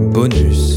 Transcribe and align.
Bonus. 0.00 0.69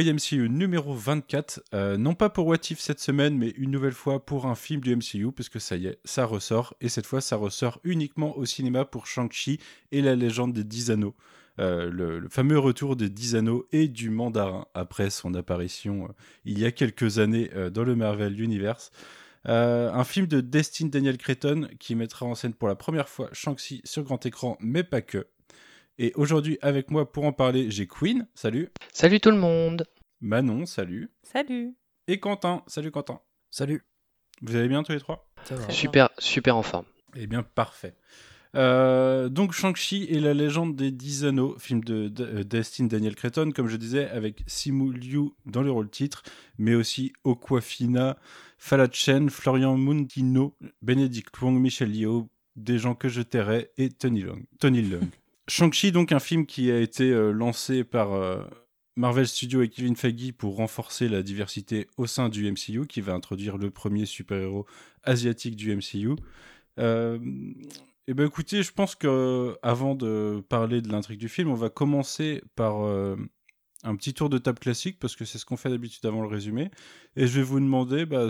YMCU 0.00 0.48
numéro 0.48 0.94
24. 0.94 1.62
Euh, 1.74 1.96
non 1.98 2.14
pas 2.14 2.30
pour 2.30 2.46
What 2.46 2.56
If 2.70 2.80
cette 2.80 3.00
semaine, 3.00 3.36
mais 3.36 3.50
une 3.50 3.70
nouvelle 3.70 3.92
fois 3.92 4.24
pour 4.24 4.46
un 4.46 4.54
film 4.54 4.80
du 4.80 4.96
MCU, 4.96 5.30
parce 5.32 5.48
que 5.48 5.58
ça 5.58 5.76
y 5.76 5.86
est, 5.86 5.98
ça 6.04 6.24
ressort. 6.24 6.74
Et 6.80 6.88
cette 6.88 7.06
fois, 7.06 7.20
ça 7.20 7.36
ressort 7.36 7.80
uniquement 7.84 8.36
au 8.38 8.46
cinéma 8.46 8.84
pour 8.84 9.06
Shang-Chi 9.06 9.60
et 9.92 10.00
la 10.00 10.16
légende 10.16 10.54
des 10.54 10.64
10 10.64 10.90
anneaux. 10.90 11.14
Euh, 11.58 11.90
le, 11.90 12.28
fameux 12.30 12.58
retour 12.58 12.96
des 12.96 13.10
10 13.10 13.36
anneaux 13.36 13.66
et 13.72 13.88
du 13.88 14.08
mandarin 14.08 14.66
après 14.72 15.10
son 15.10 15.34
apparition 15.34 16.04
euh, 16.04 16.12
il 16.46 16.58
y 16.58 16.64
a 16.64 16.70
quelques 16.70 17.18
années 17.18 17.50
dans 17.72 17.84
le 17.84 17.94
Marvel 17.94 18.40
Universe. 18.40 18.92
Un 19.44 20.04
film 20.04 20.26
de 20.26 20.40
Destin 20.40 20.86
Daniel 20.86 21.18
Cretton 21.18 21.68
qui 21.78 21.94
mettra 21.94 22.26
en 22.26 22.34
scène 22.34 22.54
pour 22.54 22.68
la 22.68 22.74
première 22.74 23.08
fois 23.08 23.28
Shang-Chi 23.32 23.82
sur 23.84 24.02
grand 24.04 24.24
écran, 24.24 24.56
mais 24.60 24.84
pas 24.84 25.02
que. 25.02 25.26
Et 26.02 26.12
aujourd'hui, 26.14 26.56
avec 26.62 26.90
moi 26.90 27.12
pour 27.12 27.24
en 27.26 27.32
parler, 27.32 27.70
j'ai 27.70 27.86
Queen, 27.86 28.26
salut. 28.34 28.70
Salut 28.90 29.20
tout 29.20 29.30
le 29.30 29.36
monde 29.36 29.84
Manon, 30.22 30.64
salut. 30.64 31.10
Salut. 31.22 31.74
Et 32.08 32.18
Quentin, 32.18 32.62
salut 32.66 32.90
Quentin. 32.90 33.20
Salut. 33.50 33.84
Vous 34.40 34.56
allez 34.56 34.68
bien 34.68 34.82
tous 34.82 34.92
les 34.92 35.00
trois? 35.00 35.30
Ça 35.44 35.56
va. 35.56 35.68
Super, 35.68 36.08
super 36.18 36.56
en 36.56 36.62
forme. 36.62 36.86
Eh 37.16 37.26
bien, 37.26 37.42
parfait. 37.42 37.94
Euh, 38.54 39.28
donc, 39.28 39.52
Shang-Chi 39.52 40.04
et 40.04 40.20
la 40.20 40.32
légende 40.32 40.74
des 40.74 40.90
10 40.90 41.26
anneaux, 41.26 41.58
film 41.58 41.84
de, 41.84 42.08
de- 42.08 42.24
euh, 42.24 42.44
Destin 42.44 42.86
Daniel 42.86 43.14
Cretton, 43.14 43.50
comme 43.54 43.68
je 43.68 43.76
disais, 43.76 44.08
avec 44.08 44.42
Simu 44.46 44.94
Liu 44.94 45.32
dans 45.44 45.62
le 45.62 45.70
rôle 45.70 45.90
titre, 45.90 46.22
mais 46.56 46.74
aussi 46.74 47.12
Okwafina, 47.24 48.16
Fala 48.56 48.88
Chen, 48.90 49.28
Florian 49.28 49.76
Mundino, 49.76 50.56
Benedict 50.80 51.38
Wong, 51.42 51.58
Michel 51.60 51.94
Yeoh, 51.94 52.28
des 52.56 52.78
gens 52.78 52.94
que 52.94 53.08
je 53.10 53.20
tairais, 53.20 53.70
et 53.76 53.90
Tony 53.90 54.22
Long. 54.22 54.40
Tony 54.58 54.80
Leung. 54.80 55.06
Shang-Chi, 55.50 55.92
donc 55.92 56.12
un 56.12 56.20
film 56.20 56.46
qui 56.46 56.70
a 56.70 56.78
été 56.80 57.10
euh, 57.10 57.32
lancé 57.32 57.82
par 57.84 58.12
euh, 58.12 58.42
Marvel 58.96 59.26
Studios 59.26 59.62
et 59.62 59.68
Kevin 59.68 59.96
Feige 59.96 60.32
pour 60.32 60.56
renforcer 60.56 61.08
la 61.08 61.22
diversité 61.22 61.88
au 61.96 62.06
sein 62.06 62.28
du 62.28 62.50
MCU, 62.50 62.86
qui 62.86 63.00
va 63.00 63.14
introduire 63.14 63.58
le 63.58 63.70
premier 63.70 64.06
super-héros 64.06 64.66
asiatique 65.02 65.56
du 65.56 65.74
MCU. 65.74 66.10
Euh, 66.78 67.18
et 68.06 68.14
ben 68.14 68.26
écoutez, 68.26 68.62
je 68.62 68.72
pense 68.72 68.94
que 68.94 69.56
avant 69.62 69.94
de 69.94 70.42
parler 70.48 70.82
de 70.82 70.90
l'intrigue 70.90 71.18
du 71.18 71.28
film, 71.28 71.50
on 71.50 71.54
va 71.54 71.68
commencer 71.68 72.42
par 72.56 72.84
euh, 72.84 73.16
un 73.82 73.96
petit 73.96 74.14
tour 74.14 74.28
de 74.30 74.38
table 74.38 74.58
classique 74.58 74.98
parce 74.98 75.16
que 75.16 75.24
c'est 75.24 75.38
ce 75.38 75.44
qu'on 75.44 75.56
fait 75.56 75.70
d'habitude 75.70 76.04
avant 76.06 76.22
le 76.22 76.28
résumé. 76.28 76.70
Et 77.16 77.26
je 77.26 77.36
vais 77.36 77.42
vous 77.42 77.60
demander 77.60 78.06
bah, 78.06 78.28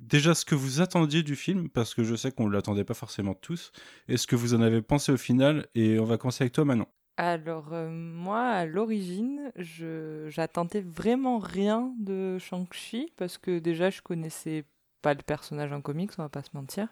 déjà 0.00 0.34
ce 0.34 0.44
que 0.44 0.54
vous 0.54 0.80
attendiez 0.80 1.22
du 1.22 1.36
film 1.36 1.68
parce 1.68 1.94
que 1.94 2.02
je 2.04 2.14
sais 2.14 2.32
qu'on 2.32 2.48
ne 2.48 2.52
l'attendait 2.52 2.84
pas 2.84 2.94
forcément 2.94 3.34
tous. 3.34 3.72
Et 4.08 4.16
ce 4.16 4.26
que 4.26 4.36
vous 4.36 4.54
en 4.54 4.62
avez 4.62 4.82
pensé 4.82 5.12
au 5.12 5.16
final. 5.16 5.66
Et 5.74 5.98
on 6.00 6.04
va 6.04 6.18
commencer 6.18 6.44
avec 6.44 6.52
toi, 6.52 6.64
Manon. 6.64 6.86
Alors, 7.16 7.72
euh, 7.72 7.90
moi, 7.90 8.40
à 8.40 8.64
l'origine, 8.64 9.52
j'attendais 10.28 10.80
vraiment 10.80 11.38
rien 11.38 11.92
de 11.98 12.38
Shang-Chi 12.38 13.12
parce 13.18 13.36
que 13.36 13.58
déjà, 13.58 13.90
je 13.90 14.00
connaissais 14.00 14.64
pas 15.02 15.12
le 15.14 15.20
personnage 15.22 15.72
en 15.72 15.82
comics, 15.82 16.10
on 16.18 16.22
va 16.22 16.28
pas 16.30 16.42
se 16.42 16.50
mentir. 16.54 16.88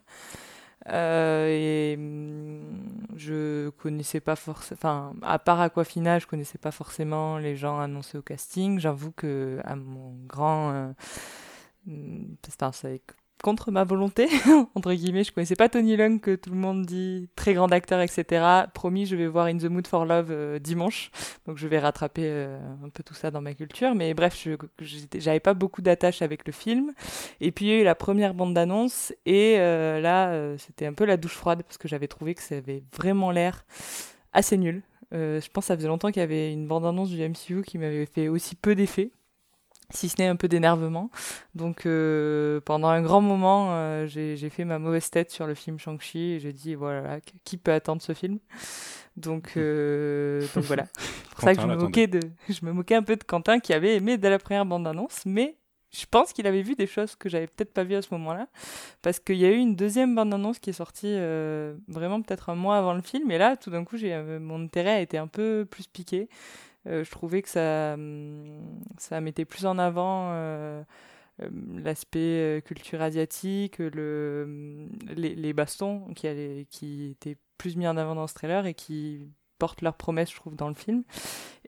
Euh, 0.91 1.48
et 1.48 1.96
hum, 1.98 2.83
je 3.17 3.70
connaissais 3.70 4.20
pas 4.20 4.36
forcément, 4.36 4.79
enfin, 4.79 5.13
à 5.23 5.39
part 5.39 5.61
Aquafina, 5.61 6.19
je 6.19 6.27
connaissais 6.27 6.58
pas 6.58 6.70
forcément 6.70 7.39
les 7.39 7.57
gens 7.57 7.80
annoncés 7.80 8.19
au 8.19 8.23
casting. 8.23 8.79
J'avoue 8.79 9.13
que, 9.13 9.61
à 9.64 9.77
mon 9.77 10.14
grand. 10.27 10.70
euh, 10.73 10.92
enfin, 12.49 12.73
c'est 12.73 13.03
contre 13.43 13.71
ma 13.71 13.85
volonté, 13.85 14.29
entre 14.75 14.93
guillemets, 14.93 15.25
je 15.25 15.33
connaissais 15.33 15.57
pas 15.57 15.69
Tony 15.69 15.97
Leung, 15.97 16.21
que 16.21 16.35
tout 16.35 16.51
le 16.51 16.57
monde 16.57 16.85
dit 16.85 17.29
très 17.37 17.55
grand 17.55 17.71
acteur, 17.73 18.01
etc. 18.01 18.45
Promis, 18.75 19.07
je 19.07 19.17
vais 19.17 19.27
voir 19.27 19.47
In 19.47 19.59
the 19.59 19.65
Mood 19.65 19.87
for 19.87 20.05
Love 20.05 20.29
euh, 20.31 20.59
dimanche, 20.59 21.11
donc 21.47 21.57
je 21.59 21.69
vais 21.69 21.79
rattraper 21.79 22.25
euh, 22.25 22.59
un 22.85 22.89
peu 22.89 23.03
tout 23.03 23.15
ça 23.15 23.31
dans 23.31 23.41
ma 23.41 23.55
culture. 23.55 23.95
Mais 23.95 24.15
bref, 24.15 24.47
j'avais 25.15 25.41
pas 25.41 25.55
beaucoup 25.55 25.83
d'attache 25.83 26.23
avec 26.23 26.47
le 26.47 26.53
film. 26.53 26.93
Et 27.41 27.53
puis 27.53 27.67
il 27.67 27.69
y 27.69 27.73
a 27.73 27.81
eu 27.81 27.85
la 27.85 27.95
première 27.95 28.35
bande 28.35 28.55
d'annonce, 28.55 29.13
et 29.27 29.57
euh, 29.59 30.01
là, 30.01 30.57
c'était 30.59 30.87
un 30.87 30.95
peu 30.95 31.05
la 31.05 31.17
douche 31.17 31.35
froide, 31.35 31.63
parce 31.63 31.79
que 31.79 31.89
j'avais 31.89 32.09
trouvé 32.09 32.35
que 32.35 32.43
ça 32.43 32.57
avait 32.57 32.83
vraiment 32.97 33.31
l'air 33.31 33.65
assez 34.33 34.57
nul. 34.57 34.83
Je 35.13 35.49
pense 35.51 35.65
que 35.65 35.69
ça 35.69 35.77
faisait 35.77 35.89
longtemps 35.89 36.11
qu'il 36.11 36.20
y 36.20 36.25
avait 36.25 36.53
une 36.53 36.67
bande 36.67 36.85
annonce 36.85 37.11
du 37.11 37.27
MCU 37.27 37.63
qui 37.63 37.79
m'avait 37.79 38.05
fait 38.07 38.29
aussi 38.29 38.57
peu 38.57 38.75
d'effet 38.75 39.11
si 39.91 40.09
ce 40.09 40.17
n'est 40.19 40.29
un 40.29 40.37
peu 40.37 40.49
d'énervement. 40.49 41.11
Donc 41.55 41.87
euh, 41.87 42.61
pendant 42.61 42.89
un 42.89 43.03
grand 43.03 43.21
moment, 43.21 43.69
euh, 43.71 44.07
j'ai 44.07 44.51
fait 44.51 44.65
ma 44.65 44.79
mauvaise 44.79 45.11
tête 45.11 45.31
sur 45.31 45.47
le 45.47 45.55
film 45.55 45.79
Shang-Chi 45.79 46.33
et 46.33 46.41
j'ai 46.41 46.53
dit 46.53 46.75
voilà, 46.75 47.21
qui 47.45 47.57
peut 47.57 47.73
attendre 47.73 48.03
ce 48.03 48.13
film? 48.13 48.39
Donc, 49.17 49.53
euh, 49.57 50.47
donc 50.55 50.65
voilà. 50.65 50.87
C'est 50.95 51.35
pour 51.35 51.41
ça 51.41 51.55
que 51.55 51.63
je 51.63 51.67
me, 51.67 51.77
moquais 51.77 52.07
de, 52.07 52.21
je 52.49 52.65
me 52.65 52.73
moquais 52.73 52.95
un 52.95 53.03
peu 53.03 53.17
de 53.17 53.25
Quentin 53.25 53.61
qui 53.61 53.73
avait 53.73 53.97
aimé 53.97 54.19
dès 54.19 54.31
la 54.31 54.39
première 54.39 54.67
bande-annonce, 54.67 55.25
mais 55.25 55.57
je 55.91 56.05
pense 56.05 56.35
qu'il 56.35 56.47
avait 56.47 56.61
vu 56.61 56.75
des 56.75 56.87
choses 56.87 57.17
que 57.17 57.31
j'avais 57.31 57.47
peut-être 57.47 57.73
pas 57.73 57.83
vues 57.83 57.95
à 57.95 58.03
ce 58.03 58.09
moment-là, 58.13 58.47
parce 59.01 59.19
qu'il 59.20 59.37
y 59.37 59.47
a 59.47 59.51
eu 59.51 59.57
une 59.57 59.75
deuxième 59.75 60.15
bande-annonce 60.15 60.59
qui 60.59 60.69
est 60.69 60.75
sortie 60.75 61.17
vraiment 61.89 62.20
peut-être 62.20 62.51
un 62.51 62.55
mois 62.55 62.77
avant 62.77 62.93
le 62.93 63.01
film, 63.01 63.31
et 63.31 63.39
là, 63.39 63.57
tout 63.57 63.70
d'un 63.70 63.85
coup, 63.85 63.97
mon 64.39 64.65
intérêt 64.65 64.91
a 64.91 65.01
été 65.01 65.17
un 65.17 65.29
peu 65.29 65.67
plus 65.69 65.87
piqué. 65.87 66.29
Euh, 66.86 67.05
je 67.05 67.11
trouvais 67.11 67.42
que 67.42 67.48
ça, 67.48 67.94
hum, 67.94 68.80
ça 68.98 69.20
mettait 69.20 69.44
plus 69.44 69.66
en 69.66 69.78
avant 69.78 70.30
euh, 70.33 70.83
euh, 71.42 71.50
l'aspect 71.77 72.18
euh, 72.58 72.61
culture 72.61 73.02
asiatique, 73.02 73.78
le, 73.78 74.44
hum, 74.46 74.89
les, 75.16 75.34
les 75.34 75.52
bastons 75.52 76.12
qui, 76.14 76.27
allaient- 76.28 76.66
qui 76.70 77.11
étaient 77.12 77.36
plus 77.58 77.77
mis 77.77 77.89
en 77.89 77.96
avant 77.96 78.14
dans 78.14 78.27
ce 78.27 78.34
trailer 78.34 78.66
et 78.66 78.74
qui 78.74 79.28
portent 79.58 79.83
leurs 79.83 79.96
promesses, 79.96 80.30
je 80.30 80.36
trouve, 80.36 80.55
dans 80.56 80.68
le 80.68 80.74
film. 80.74 81.02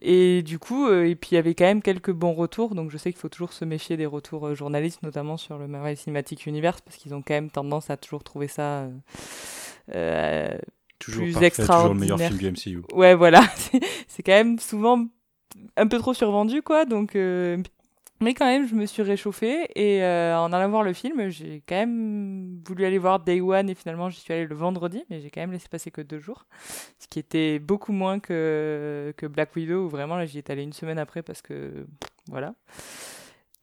Et 0.00 0.42
du 0.42 0.58
coup, 0.60 0.88
et 0.90 1.16
puis 1.16 1.30
il 1.32 1.34
y 1.34 1.38
avait 1.38 1.54
quand 1.54 1.64
même 1.64 1.82
quelques 1.82 2.12
bons 2.12 2.34
retours, 2.34 2.74
donc 2.76 2.90
je 2.90 2.96
sais 2.98 3.12
qu'il 3.12 3.20
faut 3.20 3.28
toujours 3.28 3.52
se 3.52 3.64
méfier 3.64 3.96
des 3.96 4.06
retours 4.06 4.54
journalistes, 4.54 5.02
notamment 5.02 5.36
sur 5.36 5.58
le 5.58 5.68
Marvel 5.68 5.96
Cinematic 5.96 6.46
Universe, 6.46 6.80
parce 6.82 6.96
qu'ils 6.96 7.14
ont 7.14 7.22
quand 7.22 7.34
même 7.34 7.50
tendance 7.50 7.90
à 7.90 7.96
toujours 7.96 8.24
trouver 8.24 8.48
ça 8.48 8.88
Toujours 11.00 11.24
Plus 11.24 11.32
parfait, 11.32 11.48
toujours 11.66 11.94
le 11.94 12.00
meilleur 12.00 12.18
film 12.20 12.38
du 12.38 12.46
MCU. 12.52 12.82
Ouais, 12.94 13.14
voilà. 13.14 13.42
C'est- 14.06 14.22
quand 14.22 14.32
même 14.32 14.58
souvent 14.60 15.06
un 15.76 15.86
peu 15.88 15.98
trop 15.98 16.14
survendu, 16.14 16.62
quoi. 16.62 16.84
Donc, 16.84 17.16
euh, 17.16 17.56
mais 18.20 18.34
quand 18.34 18.44
même, 18.44 18.68
je 18.68 18.74
me 18.74 18.84
suis 18.84 19.02
réchauffée 19.02 19.66
et 19.74 20.04
euh, 20.04 20.38
en 20.38 20.52
allant 20.52 20.68
voir 20.68 20.82
le 20.82 20.92
film, 20.92 21.30
j'ai 21.30 21.62
quand 21.66 21.74
même 21.74 22.60
voulu 22.66 22.84
aller 22.84 22.98
voir 22.98 23.18
Day 23.18 23.40
One 23.40 23.70
et 23.70 23.74
finalement, 23.74 24.10
j'y 24.10 24.20
suis 24.20 24.32
allée 24.34 24.46
le 24.46 24.54
vendredi, 24.54 25.02
mais 25.08 25.20
j'ai 25.22 25.30
quand 25.30 25.40
même 25.40 25.52
laissé 25.52 25.68
passer 25.68 25.90
que 25.90 26.02
deux 26.02 26.18
jours, 26.20 26.44
ce 26.98 27.08
qui 27.08 27.18
était 27.18 27.58
beaucoup 27.58 27.92
moins 27.92 28.20
que 28.20 29.14
que 29.16 29.26
Black 29.26 29.56
Widow 29.56 29.86
où 29.86 29.88
vraiment 29.88 30.16
là, 30.16 30.26
j'y 30.26 30.38
étais 30.38 30.52
allée 30.52 30.62
une 30.64 30.74
semaine 30.74 30.98
après 30.98 31.22
parce 31.22 31.40
que 31.40 31.86
voilà. 32.28 32.54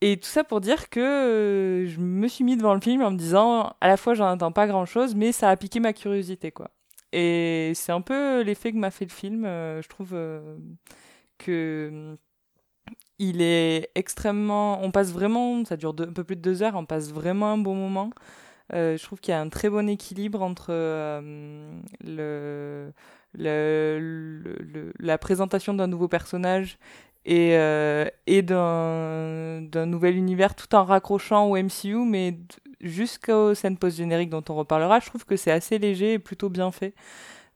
Et 0.00 0.16
tout 0.16 0.28
ça 0.28 0.44
pour 0.44 0.60
dire 0.60 0.90
que 0.90 1.00
euh, 1.00 1.86
je 1.88 1.98
me 2.00 2.28
suis 2.28 2.44
mis 2.44 2.56
devant 2.56 2.74
le 2.74 2.80
film 2.80 3.02
en 3.02 3.10
me 3.10 3.16
disant, 3.16 3.72
à 3.80 3.88
la 3.88 3.96
fois, 3.96 4.14
j'en 4.14 4.26
attends 4.26 4.52
pas 4.52 4.66
grand 4.66 4.86
chose, 4.86 5.14
mais 5.14 5.32
ça 5.32 5.50
a 5.50 5.56
piqué 5.56 5.80
ma 5.80 5.92
curiosité, 5.92 6.50
quoi. 6.52 6.70
Et 7.12 7.72
c'est 7.74 7.92
un 7.92 8.00
peu 8.02 8.42
l'effet 8.42 8.72
que 8.72 8.76
m'a 8.78 8.90
fait 8.90 9.04
le 9.06 9.10
film. 9.12 9.44
euh, 9.44 9.82
je 9.82 9.88
trouve 9.88 10.10
euh, 10.14 10.58
que 11.38 11.88
hum, 11.92 12.18
il 13.18 13.42
est 13.42 13.90
extrêmement. 13.94 14.82
On 14.82 14.90
passe 14.90 15.12
vraiment. 15.12 15.64
Ça 15.64 15.76
dure 15.76 15.94
un 15.98 16.12
peu 16.12 16.24
plus 16.24 16.36
de 16.36 16.40
deux 16.42 16.62
heures. 16.62 16.76
On 16.76 16.86
passe 16.86 17.10
vraiment 17.12 17.52
un 17.52 17.58
bon 17.58 17.74
moment. 17.74 18.10
Euh, 18.74 18.96
je 18.98 19.04
trouve 19.04 19.20
qu'il 19.20 19.32
y 19.32 19.36
a 19.36 19.40
un 19.40 19.48
très 19.50 19.70
bon 19.70 19.88
équilibre 19.88 20.42
entre 20.42 20.72
le- 23.34 23.98
le- 24.60 24.92
la 24.98 25.18
présentation 25.18 25.74
d'un 25.74 25.86
nouveau 25.86 26.08
personnage 26.08 26.78
et, 27.28 27.50
euh, 27.58 28.08
d'un 28.42 29.86
nouvel 29.86 30.16
univers 30.16 30.54
tout 30.54 30.74
en 30.74 30.84
raccrochant 30.84 31.44
au 31.50 31.56
MCU, 31.56 31.96
mais 32.06 32.38
jusqu'aux 32.80 33.54
scènes 33.54 33.76
post-génériques 33.76 34.30
dont 34.30 34.44
on 34.48 34.54
reparlera, 34.54 34.98
je 35.00 35.06
trouve 35.06 35.26
que 35.26 35.36
c'est 35.36 35.50
assez 35.50 35.78
léger 35.78 36.14
et 36.14 36.18
plutôt 36.18 36.48
bien 36.48 36.72
fait. 36.72 36.94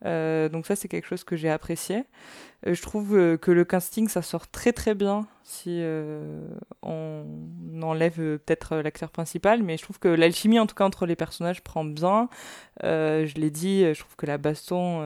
Euh, 0.04 0.48
donc 0.48 0.66
ça, 0.66 0.76
c'est 0.76 0.88
quelque 0.88 1.06
chose 1.06 1.24
que 1.24 1.36
j'ai 1.36 1.50
apprécié. 1.50 2.04
Euh, 2.66 2.74
je 2.74 2.82
trouve 2.82 3.16
euh, 3.16 3.36
que 3.36 3.50
le 3.50 3.64
casting, 3.64 4.08
ça 4.08 4.22
sort 4.22 4.48
très 4.48 4.72
très 4.72 4.94
bien 4.94 5.26
si 5.44 5.82
on 6.82 7.24
enlève 7.82 8.14
peut-être 8.14 8.76
l'acteur 8.76 9.10
principal, 9.10 9.62
mais 9.62 9.76
je 9.76 9.82
trouve 9.82 9.98
que 9.98 10.08
l'alchimie, 10.08 10.60
en 10.60 10.66
tout 10.66 10.76
cas 10.76 10.84
entre 10.84 11.04
les 11.04 11.16
personnages, 11.16 11.62
prend 11.62 11.84
bien. 11.84 12.28
Je 12.82 13.34
l'ai 13.34 13.50
dit, 13.50 13.82
je 13.92 13.98
trouve 13.98 14.14
que 14.16 14.24
la 14.24 14.38
baston, 14.38 15.00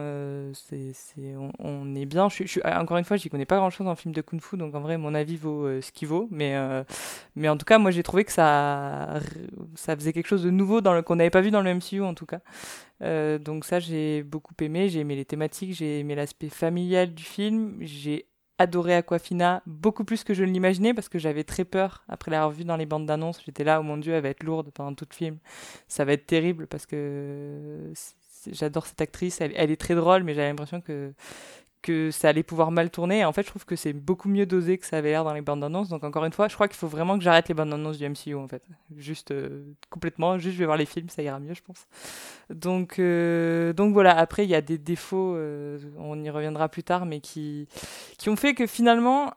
on, 1.59 1.95
est 1.95 2.05
bien. 2.05 2.29
Je, 2.29 2.45
je 2.45 2.59
encore 2.61 2.97
une 2.97 3.03
fois, 3.03 3.17
j'y 3.17 3.29
connais 3.29 3.45
pas 3.45 3.57
grand-chose 3.57 3.87
en 3.87 3.95
film 3.95 4.13
de 4.13 4.21
kung-fu, 4.21 4.57
donc 4.57 4.75
en 4.75 4.79
vrai, 4.79 4.97
mon 4.97 5.15
avis 5.15 5.37
vaut 5.37 5.81
ce 5.81 5.91
qu'il 5.91 6.07
vaut. 6.07 6.29
Mais, 6.31 6.55
en 6.55 7.57
tout 7.57 7.65
cas, 7.65 7.79
moi, 7.79 7.89
j'ai 7.89 8.03
trouvé 8.03 8.23
que 8.23 8.31
ça, 8.31 9.19
faisait 9.75 10.13
quelque 10.13 10.27
chose 10.27 10.43
de 10.43 10.51
nouveau 10.51 10.81
qu'on 11.03 11.15
n'avait 11.15 11.31
pas 11.31 11.41
vu 11.41 11.49
dans 11.49 11.61
le 11.61 11.73
MCU, 11.73 12.03
en 12.03 12.13
tout 12.13 12.27
cas. 12.27 12.39
Euh, 13.01 13.37
donc 13.37 13.65
ça, 13.65 13.79
j'ai 13.79 14.23
beaucoup 14.23 14.53
aimé. 14.61 14.89
J'ai 14.89 14.99
aimé 14.99 15.15
les 15.15 15.25
thématiques, 15.25 15.73
j'ai 15.73 15.99
aimé 15.99 16.15
l'aspect 16.15 16.49
familial 16.49 17.13
du 17.13 17.23
film. 17.23 17.77
J'ai 17.81 18.27
adoré 18.57 18.95
Aquafina 18.95 19.61
beaucoup 19.65 20.03
plus 20.03 20.23
que 20.23 20.33
je 20.33 20.43
ne 20.43 20.51
l'imaginais 20.51 20.93
parce 20.93 21.09
que 21.09 21.19
j'avais 21.19 21.43
très 21.43 21.63
peur 21.63 22.03
après 22.07 22.31
l'avoir 22.31 22.51
vu 22.51 22.65
dans 22.65 22.75
les 22.77 22.85
bandes 22.85 23.05
d'annonces. 23.05 23.41
J'étais 23.45 23.63
là, 23.63 23.79
oh 23.79 23.83
mon 23.83 23.97
dieu, 23.97 24.13
elle 24.13 24.23
va 24.23 24.29
être 24.29 24.43
lourde 24.43 24.71
pendant 24.73 24.93
tout 24.93 25.05
le 25.09 25.15
film. 25.15 25.37
Ça 25.87 26.05
va 26.05 26.13
être 26.13 26.25
terrible 26.25 26.67
parce 26.67 26.85
que 26.85 27.91
j'adore 28.51 28.87
cette 28.87 29.01
actrice. 29.01 29.41
Elle, 29.41 29.53
elle 29.55 29.71
est 29.71 29.79
très 29.79 29.95
drôle, 29.95 30.23
mais 30.23 30.33
j'avais 30.33 30.49
l'impression 30.49 30.81
que 30.81 31.13
que 31.81 32.11
ça 32.11 32.29
allait 32.29 32.43
pouvoir 32.43 32.71
mal 32.71 32.89
tourner. 32.89 33.23
En 33.25 33.31
fait, 33.31 33.43
je 33.43 33.49
trouve 33.49 33.65
que 33.65 33.75
c'est 33.75 33.93
beaucoup 33.93 34.29
mieux 34.29 34.45
dosé 34.45 34.77
que 34.77 34.85
ça 34.85 34.97
avait 34.97 35.09
l'air 35.09 35.23
dans 35.23 35.33
les 35.33 35.41
bandes 35.41 35.63
annonces. 35.63 35.89
Donc 35.89 36.03
encore 36.03 36.25
une 36.25 36.33
fois, 36.33 36.47
je 36.47 36.55
crois 36.55 36.67
qu'il 36.67 36.77
faut 36.77 36.87
vraiment 36.87 37.17
que 37.17 37.23
j'arrête 37.23 37.47
les 37.47 37.53
bandes 37.53 37.73
annonces 37.73 37.97
du 37.97 38.09
MCU 38.09 38.35
en 38.35 38.47
fait. 38.47 38.63
Juste 38.95 39.31
euh, 39.31 39.63
complètement, 39.89 40.37
juste 40.37 40.55
je 40.55 40.59
vais 40.59 40.65
voir 40.65 40.77
les 40.77 40.85
films, 40.85 41.09
ça 41.09 41.21
ira 41.21 41.39
mieux, 41.39 41.53
je 41.53 41.61
pense. 41.61 41.87
Donc, 42.49 42.99
euh, 42.99 43.73
donc 43.73 43.93
voilà, 43.93 44.17
après, 44.17 44.43
il 44.43 44.49
y 44.49 44.55
a 44.55 44.61
des 44.61 44.77
défauts, 44.77 45.35
euh, 45.35 45.77
on 45.97 46.21
y 46.23 46.29
reviendra 46.29 46.69
plus 46.69 46.83
tard, 46.83 47.05
mais 47.05 47.19
qui, 47.19 47.67
qui 48.17 48.29
ont 48.29 48.35
fait 48.35 48.53
que 48.53 48.67
finalement, 48.67 49.33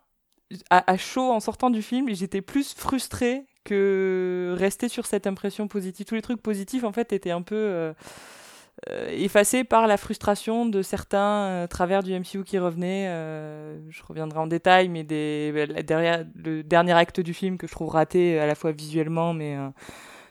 à, 0.71 0.91
à 0.91 0.97
chaud, 0.97 1.31
en 1.31 1.41
sortant 1.41 1.71
du 1.71 1.83
film, 1.83 2.09
j'étais 2.13 2.41
plus 2.43 2.75
frustrée 2.75 3.45
que 3.65 4.55
rester 4.59 4.89
sur 4.89 5.07
cette 5.07 5.27
impression 5.27 5.69
positive. 5.69 6.07
Tous 6.07 6.15
les 6.15 6.23
trucs 6.23 6.43
positifs, 6.43 6.85
en 6.85 6.93
fait, 6.93 7.13
étaient 7.13 7.31
un 7.31 7.43
peu 7.43 7.93
euh, 8.91 9.09
effacés 9.13 9.65
par 9.65 9.87
la 9.87 9.97
frustration 9.97 10.67
de 10.67 10.83
certains 10.83 11.47
euh, 11.47 11.67
travers 11.67 12.03
du 12.03 12.13
MCU 12.15 12.45
qui 12.45 12.59
revenaient. 12.59 13.09
euh, 13.09 13.79
je 13.91 14.03
reviendrai 14.05 14.39
en 14.41 14.47
détail, 14.47 14.89
mais 14.89 15.05
des, 15.05 15.53
la 15.69 15.83
dernière- 15.83 16.25
le 16.37 16.63
dernier 16.63 16.93
acte 16.93 17.21
du 17.21 17.35
film 17.35 17.59
que 17.59 17.67
je 17.67 17.73
trouve 17.73 17.91
raté 17.91 18.39
à 18.41 18.47
la 18.47 18.55
fois 18.55 18.73
visuellement, 18.73 19.35
mais... 19.35 19.57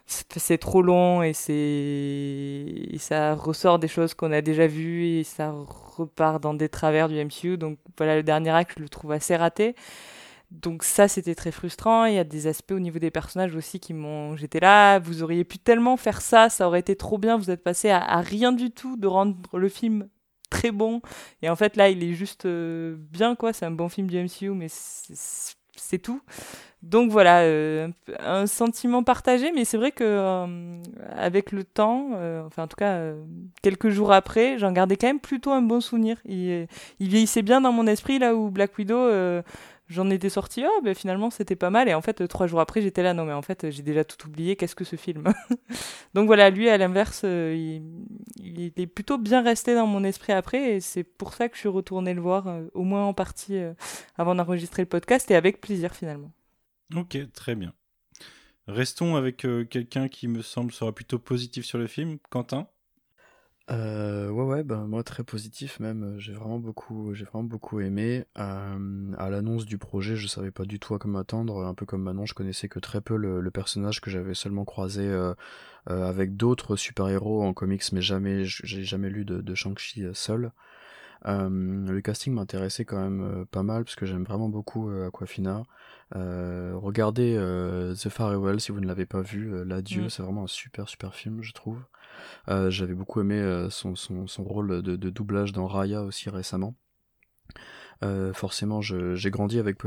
c'est 0.06 0.40
c'est 0.40 0.58
trop 0.58 0.82
long 0.82 1.22
et 1.24 1.34
c'est 1.34 1.54
et 1.54 2.98
ça 3.00 3.36
ressort 3.36 3.80
des 3.80 3.88
choses 3.88 4.14
qu'on 4.14 4.32
a 4.32 4.42
déjà 4.42 4.68
vues 4.68 5.06
et 5.20 5.24
ça 5.24 5.54
repart 5.98 6.42
dans 6.42 6.54
des 6.54 6.70
travers 6.70 7.10
du 7.10 7.16
MCU 7.16 7.58
donc 7.58 7.78
voilà 7.98 8.16
le 8.16 8.24
dernier 8.24 8.50
acte 8.52 8.74
je 8.78 8.84
le 8.84 8.90
trouve 8.90 9.12
assez 9.12 9.36
raté 9.36 9.76
donc 10.52 10.84
ça 10.84 11.08
c'était 11.08 11.36
très 11.36 11.52
frustrant. 11.52 12.06
Il 12.06 12.16
y 12.16 12.20
a 12.20 12.24
des 12.24 12.48
aspects 12.48 12.72
au 12.72 12.80
niveau 12.80 13.00
des 13.00 13.12
personnages 13.12 13.56
aussi 13.56 13.80
qui 13.80 13.94
m'ont 13.94 14.36
j'étais 14.36 14.60
là 14.60 14.98
vous 15.00 15.22
auriez 15.22 15.44
pu 15.44 15.60
tellement 15.60 15.96
faire 15.96 16.22
ça 16.22 16.50
ça 16.50 16.68
aurait 16.68 16.80
été 16.80 16.96
trop 16.96 17.18
bien 17.18 17.38
vous 17.38 17.52
êtes 17.52 17.64
passé 17.64 17.90
à, 17.90 18.22
rien 18.22 18.52
du 18.52 18.72
tout 18.72 18.98
de 18.98 19.08
rendre 19.08 19.36
le 19.58 19.70
film 19.70 20.08
très 20.50 20.72
bon. 20.72 21.02
Et 21.44 21.50
en 21.50 21.56
fait 21.56 21.76
là 21.76 21.90
il 21.90 22.04
est 22.04 22.14
juste 22.14 22.46
euh, 22.46 22.96
bien 22.98 23.36
quoi. 23.36 23.54
C'est 23.54 23.66
un 23.66 23.72
bon 23.72 23.90
film 23.90 24.08
du 24.08 24.18
MCU 24.18 24.52
mais 24.52 24.68
c'est 24.70 26.00
tout. 26.00 26.22
Donc 26.82 27.12
voilà, 27.12 27.42
euh, 27.42 27.90
un 28.20 28.48
sentiment 28.48 29.04
partagé, 29.04 29.52
mais 29.52 29.66
c'est 29.66 29.78
vrai 29.78 29.92
que 29.92 30.04
euh, 30.04 30.82
avec 31.12 31.52
le 31.52 31.66
temps, 31.66 32.12
enfin 32.46 32.64
en 32.64 32.68
tout 32.68 32.78
cas 32.78 33.14
quelques 33.62 33.90
jours 33.90 34.14
après, 34.14 34.58
j'en 34.58 34.72
gardais 34.72 34.96
quand 34.96 35.08
même 35.08 35.20
plutôt 35.20 35.52
un 35.52 35.62
bon 35.62 35.82
souvenir. 35.82 36.18
Il, 36.26 36.68
il 37.00 37.10
vieillissait 37.10 37.42
bien 37.42 37.62
dans 37.62 37.74
mon 37.74 37.86
esprit 37.86 38.18
là 38.18 38.34
où 38.34 38.50
Black 38.50 38.78
Widow, 38.78 39.10
j'en 39.90 40.10
étais 40.10 40.30
sorti, 40.30 40.64
oh 40.66 40.82
ben 40.84 40.94
finalement 40.94 41.30
c'était 41.30 41.56
pas 41.56 41.70
mal, 41.70 41.90
et 41.90 41.94
en 41.94 42.02
fait 42.02 42.28
trois 42.28 42.48
jours 42.48 42.60
après 42.60 42.82
j'étais 42.82 43.04
là, 43.04 43.14
non 43.14 43.26
mais 43.26 43.34
en 43.34 43.42
fait 43.42 43.70
j'ai 43.72 43.82
déjà 43.82 44.04
tout 44.04 44.28
oublié, 44.28 44.56
qu'est-ce 44.56 44.76
que 44.76 44.84
ce 44.84 44.96
film? 44.96 45.24
Donc 46.14 46.28
voilà, 46.28 46.50
lui 46.50 46.70
à 46.70 46.78
l'inverse, 46.78 47.22
euh, 47.26 47.82
il, 48.38 48.72
est 48.78 48.88
plutôt 48.88 49.18
bien 49.18 49.42
resté 49.42 49.74
dans 49.74 49.88
mon 49.88 50.04
esprit 50.04 50.34
après, 50.34 50.76
et 50.76 50.80
c'est 50.80 51.04
pour 51.04 51.34
ça 51.34 51.50
que 51.50 51.56
je 51.56 51.62
suis 51.62 51.70
retournée 51.70 52.14
le 52.14 52.22
voir, 52.22 52.48
euh, 52.48 52.68
au 52.74 52.84
moins 52.84 53.06
en 53.06 53.14
partie 53.14 53.58
euh, 53.58 53.74
avant 54.18 54.36
d'enregistrer 54.36 54.84
le 54.84 54.90
podcast, 54.90 55.30
et 55.32 55.36
avec 55.36 55.60
plaisir 55.60 55.94
finalement. 55.96 56.32
Ok, 56.96 57.18
très 57.34 57.56
bien. 57.56 57.74
Restons 58.68 59.16
avec 59.16 59.48
quelqu'un 59.70 60.08
qui 60.08 60.28
me 60.28 60.44
semble 60.44 60.72
sera 60.72 60.94
plutôt 60.94 61.18
positif 61.18 61.66
sur 61.66 61.80
le 61.80 61.88
film, 61.88 62.20
Quentin? 62.30 62.68
Euh, 63.72 64.30
ouais, 64.30 64.44
ouais, 64.46 64.64
ben 64.64 64.88
moi 64.88 65.04
très 65.04 65.24
positif 65.24 65.80
même. 65.80 66.04
euh, 66.16 66.20
J'ai 66.20 66.34
vraiment 66.34 66.58
beaucoup, 66.58 67.14
j'ai 67.14 67.26
vraiment 67.26 67.44
beaucoup 67.44 67.80
aimé. 67.82 68.26
Euh, 68.40 69.14
à 69.18 69.30
l'annonce 69.30 69.66
du 69.66 69.78
projet, 69.78 70.16
je 70.16 70.26
savais 70.28 70.50
pas 70.50 70.66
du 70.66 70.80
tout 70.80 70.96
à 70.96 71.00
quoi 71.00 71.10
m'attendre. 71.12 71.64
Un 71.66 71.76
peu 71.76 71.86
comme 71.86 72.02
Manon, 72.02 72.26
je 72.26 72.34
connaissais 72.34 72.68
que 72.68 72.80
très 72.80 73.00
peu 73.02 73.16
le, 73.16 73.42
le 73.42 73.52
personnage 73.52 74.02
que 74.02 74.10
j'avais 74.10 74.34
seulement 74.34 74.66
croisé 74.66 75.04
euh, 75.08 75.34
avec 75.88 76.36
d'autres 76.36 76.76
super-héros 76.76 77.44
en 77.44 77.54
comics, 77.54 77.84
mais 77.94 78.02
jamais, 78.02 78.44
j'ai 78.46 78.84
jamais 78.84 79.10
lu 79.10 79.24
de, 79.26 79.42
de 79.42 79.56
Shang-Chi 79.56 80.06
seul. 80.14 80.52
Euh, 81.28 81.50
le 81.50 82.02
casting 82.02 82.34
m'intéressait 82.34 82.86
quand 82.86 83.00
même 83.02 83.22
euh, 83.22 83.46
pas 83.46 83.64
mal 83.64 83.84
parce 83.84 83.96
que 83.96 84.06
j'aime 84.06 84.24
vraiment 84.24 84.50
beaucoup 84.50 84.90
euh, 84.90 85.08
Aquafina. 85.10 85.64
Regardez 86.14 87.36
The 88.02 88.10
Farewell 88.10 88.60
si 88.62 88.72
vous 88.72 88.80
ne 88.80 88.88
l'avez 88.88 89.06
pas 89.06 89.22
vu. 89.22 89.64
L'adieu, 89.66 90.06
Mm. 90.06 90.10
c'est 90.10 90.24
vraiment 90.24 90.44
un 90.44 90.48
super 90.48 90.90
super 90.90 91.14
film, 91.16 91.44
je 91.44 91.54
trouve. 91.54 91.80
Euh, 92.50 92.70
J'avais 92.70 92.94
beaucoup 92.94 93.22
aimé 93.22 93.36
euh, 93.36 93.70
son, 93.70 93.96
son, 93.96 94.28
son 94.28 94.44
rôle 94.44 94.82
de, 94.82 95.10
doublage 95.10 95.54
dans 95.54 95.68
Raya 95.68 96.04
aussi 96.04 96.30
récemment. 96.30 96.76
Euh, 98.02 98.32
forcément, 98.34 98.82
j'ai 98.82 99.30
grandi 99.30 99.60
avec 99.60 99.78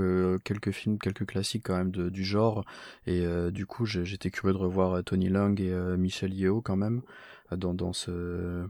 quelques 0.44 0.70
films, 0.72 0.98
quelques 0.98 1.26
classiques 1.26 1.64
quand 1.64 1.76
même 1.76 1.90
de- 1.90 2.10
du 2.10 2.24
genre, 2.24 2.64
et 3.06 3.24
du 3.50 3.64
coup, 3.66 3.86
j'étais 3.86 4.30
curieux 4.30 4.52
de 4.52 4.58
revoir 4.58 5.02
Tony 5.04 5.28
Leung 5.28 5.58
et 5.60 5.72
Michel 5.96 6.34
Yeo 6.34 6.60
quand 6.60 6.76
même 6.76 7.02
dans, 7.50 7.72
dans 7.74 7.92
ce 7.92 8.66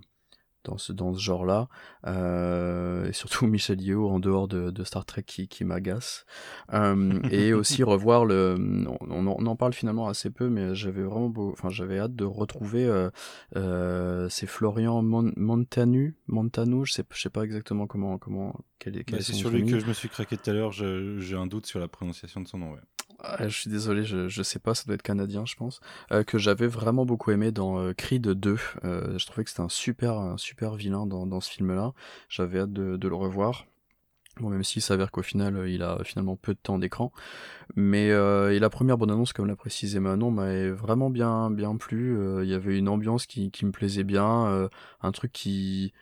dans 0.64 0.78
ce 0.78 0.92
dans 0.92 1.12
ce 1.14 1.20
genre-là, 1.20 1.68
euh, 2.06 3.06
et 3.08 3.12
surtout 3.12 3.46
Michel 3.48 3.80
Yeo 3.80 4.08
en 4.08 4.20
dehors 4.20 4.48
de, 4.48 4.70
de 4.70 4.84
Star 4.84 5.04
Trek 5.04 5.22
qui, 5.24 5.48
qui 5.48 5.64
m'agace, 5.64 6.24
Euh, 6.72 7.20
et 7.30 7.52
aussi 7.54 7.82
revoir 7.82 8.24
le, 8.24 8.56
on, 9.00 9.26
on 9.26 9.46
en 9.46 9.56
parle 9.56 9.72
finalement 9.72 10.08
assez 10.08 10.30
peu, 10.30 10.48
mais 10.48 10.74
j'avais 10.74 11.02
vraiment, 11.02 11.28
beau, 11.28 11.50
enfin 11.52 11.68
j'avais 11.70 11.98
hâte 11.98 12.14
de 12.16 12.24
retrouver, 12.24 12.86
euh, 12.86 13.10
euh, 13.56 14.28
c'est 14.28 14.46
Florian 14.46 15.02
Mon- 15.02 15.32
Montanu, 15.36 16.16
Montanu, 16.28 16.86
je 16.86 16.92
sais, 16.92 17.04
je 17.12 17.20
sais 17.20 17.30
pas 17.30 17.42
exactement 17.44 17.86
comment 17.86 18.18
comment 18.18 18.54
quel 18.78 18.96
est, 18.96 19.04
quel 19.04 19.18
Bah, 19.18 19.20
est 19.20 19.24
c'est 19.24 19.32
sur 19.32 19.50
lui 19.50 19.64
que 19.64 19.78
je 19.78 19.86
me 19.86 19.92
suis 19.92 20.08
craqué 20.08 20.36
tout 20.36 20.50
à 20.50 20.52
l'heure, 20.52 20.72
j'ai 20.72 21.36
un 21.36 21.46
doute 21.46 21.66
sur 21.66 21.78
la 21.80 21.88
prononciation 21.88 22.40
de 22.40 22.48
son 22.48 22.58
nom. 22.58 22.72
Ouais. 22.72 22.80
Ah, 23.24 23.46
je 23.46 23.56
suis 23.56 23.70
désolé, 23.70 24.02
je, 24.02 24.42
sais 24.42 24.58
pas, 24.58 24.74
ça 24.74 24.82
doit 24.84 24.96
être 24.96 25.02
canadien, 25.02 25.44
je 25.46 25.54
pense. 25.54 25.80
Euh, 26.10 26.24
que 26.24 26.38
j'avais 26.38 26.66
vraiment 26.66 27.06
beaucoup 27.06 27.30
aimé 27.30 27.52
dans 27.52 27.78
euh, 27.78 27.92
Creed 27.94 28.26
2. 28.26 28.58
Euh, 28.84 29.16
je 29.16 29.26
trouvais 29.26 29.44
que 29.44 29.50
c'était 29.50 29.62
un 29.62 29.68
super, 29.68 30.14
un 30.14 30.36
super 30.38 30.74
vilain 30.74 31.06
dans, 31.06 31.40
ce 31.40 31.48
film-là. 31.52 31.92
J'avais 32.28 32.58
hâte 32.58 32.72
de, 32.72 33.08
le 33.08 33.14
revoir. 33.14 33.66
Bon, 34.40 34.48
même 34.48 34.64
s'il 34.64 34.82
s'avère 34.82 35.12
qu'au 35.12 35.22
final, 35.22 35.56
euh, 35.56 35.68
il 35.68 35.84
a 35.84 35.98
finalement 36.02 36.34
peu 36.34 36.52
de 36.52 36.58
temps 36.60 36.80
d'écran. 36.80 37.12
Mais 37.76 38.10
la 38.10 38.70
première 38.70 38.98
bonne 38.98 39.12
annonce, 39.12 39.32
comme 39.32 39.46
l'a 39.46 39.56
précisé 39.56 40.00
Manon, 40.00 40.32
m'avait 40.32 40.70
vraiment 40.70 41.08
bien, 41.08 41.48
bien 41.50 41.76
plu. 41.76 42.18
Il 42.42 42.48
y 42.48 42.54
avait 42.54 42.76
une 42.76 42.88
ambiance 42.88 43.26
qui, 43.26 43.52
me 43.62 43.70
plaisait 43.70 44.04
bien, 44.04 44.68
un 45.00 45.12
truc 45.12 45.32
qui 45.32 45.92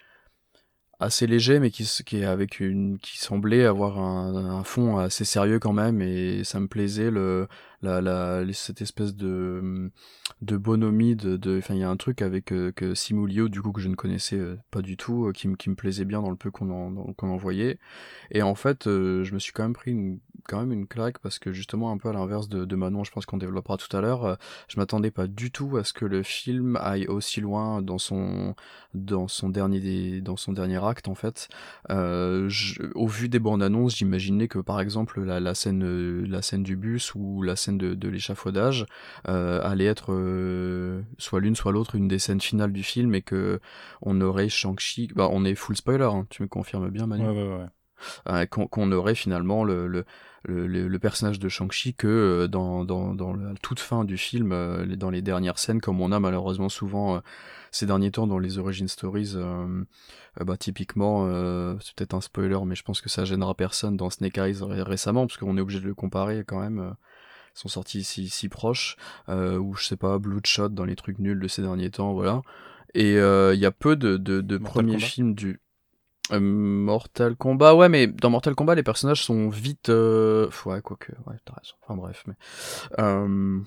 assez 1.01 1.27
léger 1.27 1.59
mais 1.59 1.71
qui, 1.71 1.85
qui 2.05 2.25
avec 2.25 2.61
une 2.61 2.99
qui 2.99 3.19
semblait 3.19 3.65
avoir 3.65 3.99
un, 3.99 4.63
fond 4.65 4.99
assez 4.99 5.25
sérieux 5.25 5.59
quand 5.59 5.73
même 5.73 6.03
et 6.03 6.45
ça 6.45 6.61
me 6.61 6.69
plaisait 6.69 7.11
le 7.11 7.49
la, 7.83 8.01
la 8.01 8.43
cette 8.53 8.83
espèce 8.83 9.17
de 9.17 9.91
de 10.43 10.57
bonhomie 10.57 11.17
de 11.17 11.59
enfin 11.59 11.75
il 11.75 11.81
y 11.81 11.83
a 11.83 11.91
un 11.91 11.97
truc 11.97 12.23
avec 12.23 12.51
euh, 12.53 12.73
que 12.73 12.95
Simulio 12.95 13.49
du 13.49 13.61
coup 13.61 13.73
que 13.73 13.81
je 13.81 13.89
ne 13.89 13.95
connaissais 13.95 14.39
euh, 14.39 14.57
pas 14.71 14.81
du 14.81 14.97
tout 14.97 15.27
euh, 15.27 15.33
qui 15.33 15.49
me 15.49 15.75
plaisait 15.75 16.07
bien 16.07 16.23
dans 16.23 16.31
le 16.31 16.37
peu 16.37 16.51
qu'on 16.51 16.71
en 16.71 17.13
qu'on 17.13 17.31
en 17.31 17.37
voyait. 17.37 17.79
Et 18.31 18.43
en 18.43 18.55
fait 18.55 18.87
euh, 18.87 19.23
je 19.23 19.35
me 19.35 19.39
suis 19.39 19.53
quand 19.53 19.65
même 19.65 19.75
pris 19.75 19.91
une, 19.91 20.19
quand 20.49 20.59
même 20.59 20.73
une 20.73 20.87
claque 20.87 21.19
parce 21.19 21.39
que 21.39 21.53
justement 21.53 21.91
un 21.91 21.99
peu 21.99 22.09
à 22.09 22.13
l'inverse 22.15 22.49
de, 22.49 22.75
Manon 22.75 23.05
je 23.05 23.11
pense 23.11 23.27
qu'on 23.27 23.37
développera 23.37 23.77
tout 23.77 23.95
à 23.95 24.01
l'heure 24.01 24.39
je 24.69 24.79
m'attendais 24.79 25.11
pas 25.11 25.27
du 25.27 25.51
tout 25.51 25.77
à 25.77 25.85
ce 25.85 25.93
que 25.93 26.07
le 26.07 26.23
film 26.23 26.77
aille 26.81 27.07
aussi 27.07 27.43
loin 27.43 27.83
dans 27.83 27.99
son 27.99 28.55
dans 28.95 29.29
son 29.29 29.51
dernier 29.51 30.23
dans 30.23 30.37
son 30.37 30.53
dernier 30.53 30.83
acte 30.83 31.09
en 31.09 31.15
fait. 31.15 31.49
Au 31.91 33.07
vu 33.07 33.29
des 33.29 33.39
bandes 33.39 33.63
annonces 33.63 33.97
j'imaginais 33.97 34.49
que 34.49 34.59
par 34.59 34.81
exemple 34.81 35.23
la, 35.23 35.55
scène 35.55 36.25
la 36.25 36.41
scène 36.41 36.63
du 36.63 36.77
bus 36.77 37.15
ou 37.15 37.43
la 37.43 37.57
scène 37.57 37.77
de, 37.77 38.09
l'échafaudage 38.09 38.87
allait 39.25 39.85
être 39.85 40.15
euh, 40.31 41.03
soit 41.19 41.41
l'une 41.41 41.57
soit 41.57 41.73
l'autre 41.73 41.95
une 41.95 42.09
des 42.09 42.19
scènes 42.19 42.41
finales 42.41 42.73
du 42.73 42.83
film 42.83 43.15
et 43.15 43.23
que 43.23 43.61
on 44.03 44.21
aurait 44.21 44.49
Shang-Chi 44.49 45.11
bah 45.15 45.29
on 45.31 45.45
est 45.45 45.55
full 45.55 45.77
spoiler 45.77 46.05
hein, 46.05 46.27
tu 46.31 46.43
me 46.43 46.49
confirmes 46.49 46.89
bien 46.91 47.07
Manu 47.07 47.25
Ouais, 47.25 47.31
ouais, 47.31 47.59
ouais. 47.59 47.67
euh, 48.29 48.47
qu'on 48.47 48.93
aurait 48.93 49.15
finalement 49.15 49.65
le, 49.65 49.87
le, 49.87 50.05
le, 50.45 50.99
personnage 50.99 51.39
de 51.39 51.49
Shang-Chi 51.49 51.95
que 51.95 52.07
euh, 52.07 52.49
dans, 52.49 52.85
dans, 52.85 53.15
dans 53.15 53.35
la 53.35 53.53
toute 53.63 53.81
fin 53.81 54.05
du 54.05 54.17
film, 54.17 54.51
dans 54.97 55.11
les 55.11 55.23
dernières 55.23 55.59
scènes, 55.59 55.81
comme 55.81 56.01
on 56.01 56.13
a 56.13 56.21
malheureusement 56.21 56.69
souvent 56.69 57.21
ces 57.71 57.87
derniers 57.87 58.11
temps 58.11 58.27
dans 58.27 58.39
les 58.39 58.59
origin 58.59 58.89
stories. 58.89 59.33
euh, 59.37 59.85
bah, 60.41 60.57
typiquement, 60.57 61.27
euh, 61.27 61.77
c'est 61.81 61.95
peut-être 61.95 62.15
un 62.15 62.21
spoiler, 62.21 62.59
mais 62.67 62.75
je 62.75 62.83
pense 62.83 63.01
que 63.01 63.09
ça 63.09 63.25
gênera 63.25 63.55
personne 63.55 63.97
dans 63.97 64.11
Snake 64.11 64.39
Eyes 64.39 64.63
ré- 64.63 64.83
récemment, 64.83 65.27
parce 65.27 65.39
qu'on 65.39 65.57
est 65.57 65.61
obligé 65.61 65.81
de 65.81 65.87
le 65.87 65.95
comparer 65.95 66.45
quand 66.47 66.61
même. 66.61 66.95
Sont 67.55 67.69
sortis 67.69 68.05
si, 68.05 68.29
si 68.29 68.49
proches, 68.49 68.97
euh, 69.29 69.59
ou 69.59 69.75
je 69.75 69.85
sais 69.85 69.97
pas, 69.97 70.19
Bloodshot 70.19 70.69
dans 70.71 70.85
les 70.85 70.97
trucs 70.97 71.19
nuls 71.19 71.41
de 71.41 71.49
ces 71.49 71.63
derniers 71.63 71.91
temps, 71.91 72.13
voilà. 72.13 72.43
Et 72.95 73.17
euh, 73.17 73.55
il 73.55 73.61
y 73.61 73.67
a 73.67 73.71
peu 73.71 73.97
de, 73.97 74.17
de, 74.17 74.59
premiers 74.59 74.95
Kombat 74.95 75.07
films 75.07 75.35
du 75.35 75.61
euh, 76.33 76.41
Mortal 76.41 77.37
Kombat, 77.37 77.75
ouais, 77.75 77.89
mais 77.89 78.07
dans 78.07 78.31
Mortal 78.31 78.55
Kombat, 78.55 78.75
les 78.75 78.83
personnages 78.83 79.23
sont 79.23 79.49
vite, 79.49 79.89
euh... 79.89 80.49
ouais, 80.65 80.81
quoique, 80.83 81.13
ouais, 81.27 81.37
t'as 81.45 81.55
raison. 81.55 81.75
Enfin 81.83 81.97
bref, 81.97 82.25
mais 82.27 82.35
euh... 82.99 83.61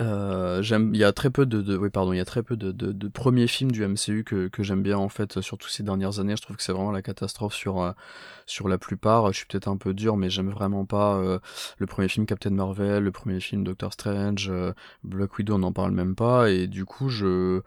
Euh, 0.00 0.62
j'aime, 0.62 0.94
il 0.94 0.98
y 0.98 1.04
a 1.04 1.12
très 1.12 1.30
peu 1.30 1.46
de, 1.46 1.60
de 1.60 1.76
oui 1.76 1.90
pardon, 1.90 2.12
il 2.12 2.16
y 2.16 2.20
a 2.20 2.24
très 2.24 2.42
peu 2.42 2.56
de, 2.56 2.72
de, 2.72 2.90
de 2.90 3.08
premiers 3.08 3.46
films 3.46 3.70
du 3.70 3.84
MCU 3.86 4.24
que, 4.24 4.48
que 4.48 4.62
j'aime 4.62 4.82
bien 4.82 4.96
en 4.98 5.08
fait, 5.10 5.40
surtout 5.40 5.68
ces 5.68 5.82
dernières 5.82 6.18
années. 6.20 6.36
Je 6.36 6.42
trouve 6.42 6.56
que 6.56 6.62
c'est 6.62 6.72
vraiment 6.72 6.90
la 6.90 7.02
catastrophe 7.02 7.54
sur 7.54 7.80
euh, 7.82 7.92
sur 8.46 8.68
la 8.68 8.78
plupart. 8.78 9.30
Je 9.32 9.38
suis 9.38 9.46
peut-être 9.46 9.68
un 9.68 9.76
peu 9.76 9.94
dur, 9.94 10.16
mais 10.16 10.30
j'aime 10.30 10.50
vraiment 10.50 10.84
pas 10.86 11.16
euh, 11.18 11.38
le 11.78 11.86
premier 11.86 12.08
film 12.08 12.26
Captain 12.26 12.50
Marvel, 12.50 13.04
le 13.04 13.12
premier 13.12 13.40
film 13.40 13.62
Doctor 13.62 13.92
Strange, 13.92 14.48
euh, 14.50 14.72
Black 15.04 15.36
Widow, 15.38 15.54
on 15.56 15.58
n'en 15.58 15.72
parle 15.72 15.92
même 15.92 16.14
pas. 16.16 16.50
Et 16.50 16.66
du 16.66 16.84
coup, 16.86 17.08
je 17.10 17.60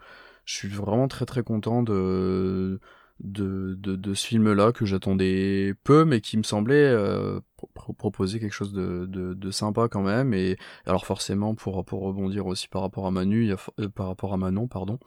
je 0.44 0.54
suis 0.54 0.68
vraiment 0.68 1.08
très 1.08 1.24
très 1.26 1.42
content 1.42 1.82
de 1.82 2.80
de, 3.20 3.74
de, 3.78 3.96
de 3.96 4.14
ce 4.14 4.26
film-là 4.26 4.72
que 4.72 4.84
j'attendais 4.86 5.74
peu, 5.84 6.04
mais 6.04 6.20
qui 6.20 6.36
me 6.36 6.42
semblait 6.42 6.74
euh, 6.76 7.40
pro- 7.74 7.92
proposer 7.92 8.40
quelque 8.40 8.52
chose 8.52 8.72
de, 8.72 9.06
de, 9.06 9.50
sympa 9.50 9.88
quand 9.88 10.02
même. 10.02 10.34
Et 10.34 10.56
alors 10.86 11.06
forcément, 11.06 11.54
pour, 11.54 11.84
pour 11.84 12.02
rebondir 12.02 12.46
aussi 12.46 12.68
par 12.68 12.82
rapport 12.82 13.06
à 13.06 13.10
Manu, 13.10 13.42
il 13.44 13.48
y 13.48 13.52
a, 13.52 13.56
euh, 13.80 13.88
par 13.88 14.06
rapport 14.08 14.32
à 14.32 14.36
Manon, 14.36 14.66
pardon, 14.68 14.98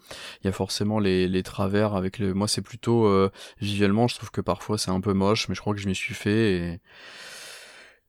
il 0.43 0.47
y 0.47 0.49
a 0.49 0.53
forcément 0.53 0.99
les, 0.99 1.27
les 1.27 1.43
travers 1.43 1.95
avec 1.95 2.19
le. 2.19 2.33
Moi, 2.33 2.47
c'est 2.47 2.61
plutôt 2.61 3.05
euh, 3.05 3.29
visuellement, 3.59 4.07
je 4.07 4.15
trouve 4.15 4.31
que 4.31 4.41
parfois 4.41 4.77
c'est 4.77 4.91
un 4.91 5.01
peu 5.01 5.13
moche, 5.13 5.47
mais 5.49 5.55
je 5.55 5.61
crois 5.61 5.73
que 5.73 5.79
je 5.79 5.87
m'y 5.87 5.95
suis 5.95 6.13
fait. 6.15 6.79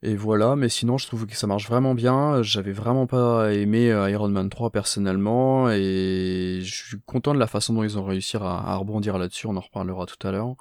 Et, 0.04 0.16
voilà, 0.16 0.56
mais 0.56 0.68
sinon 0.68 0.98
je 0.98 1.06
trouve 1.06 1.26
que 1.26 1.36
ça 1.36 1.46
marche 1.46 1.68
vraiment 1.68 1.94
bien. 1.94 2.42
J'avais 2.42 2.72
vraiment 2.72 3.06
pas 3.06 3.52
aimé 3.54 3.92
euh, 3.92 4.10
Iron 4.10 4.28
Man 4.28 4.48
3 4.50 4.70
personnellement 4.70 5.70
et 5.70 6.58
je 6.62 6.74
suis 6.74 7.00
content 7.06 7.34
de 7.34 7.38
la 7.38 7.46
façon 7.46 7.72
dont 7.74 7.84
ils 7.84 7.98
ont 7.98 8.04
réussi 8.04 8.36
à 8.36 8.74
rebondir 8.76 9.16
là-dessus, 9.18 9.46
on 9.46 9.56
en 9.56 9.60
reparlera 9.60 10.06
tout 10.06 10.26
à 10.26 10.32
l'heure. 10.32 10.56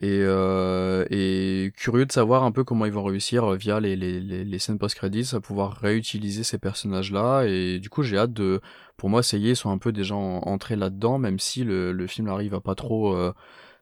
Et, 0.00 0.20
euh, 0.22 1.04
et 1.10 1.70
curieux 1.76 2.06
de 2.06 2.12
savoir 2.12 2.44
un 2.44 2.52
peu 2.52 2.64
comment 2.64 2.86
ils 2.86 2.92
vont 2.92 3.04
réussir 3.04 3.44
euh, 3.52 3.56
via 3.56 3.78
les, 3.78 3.94
les, 3.94 4.20
les, 4.20 4.44
les 4.44 4.58
scènes 4.58 4.78
post-credits 4.78 5.34
à 5.34 5.40
pouvoir 5.40 5.72
réutiliser 5.74 6.44
ces 6.44 6.58
personnages-là. 6.58 7.44
Et 7.46 7.78
du 7.78 7.90
coup 7.90 8.02
j'ai 8.02 8.16
hâte 8.16 8.32
de, 8.32 8.60
pour 8.96 9.10
moi, 9.10 9.20
essayer 9.20 9.54
sont 9.54 9.70
un 9.70 9.78
peu 9.78 9.92
déjà 9.92 10.14
en- 10.14 10.38
entrés 10.46 10.76
là-dedans, 10.76 11.18
même 11.18 11.38
si 11.38 11.62
le, 11.64 11.92
le 11.92 12.06
film 12.06 12.28
arrive 12.28 12.54
à 12.54 12.60
pas 12.60 12.74
trop 12.74 13.14
euh, 13.14 13.32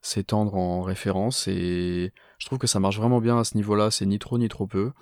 s'étendre 0.02 0.54
en 0.56 0.82
référence. 0.82 1.46
Et 1.48 2.12
je 2.38 2.46
trouve 2.46 2.58
que 2.58 2.66
ça 2.66 2.80
marche 2.80 2.96
vraiment 2.98 3.20
bien 3.20 3.38
à 3.38 3.44
ce 3.44 3.56
niveau-là, 3.56 3.90
c'est 3.90 4.06
ni 4.06 4.18
trop 4.18 4.38
ni 4.38 4.48
trop 4.48 4.66
peu. 4.66 4.92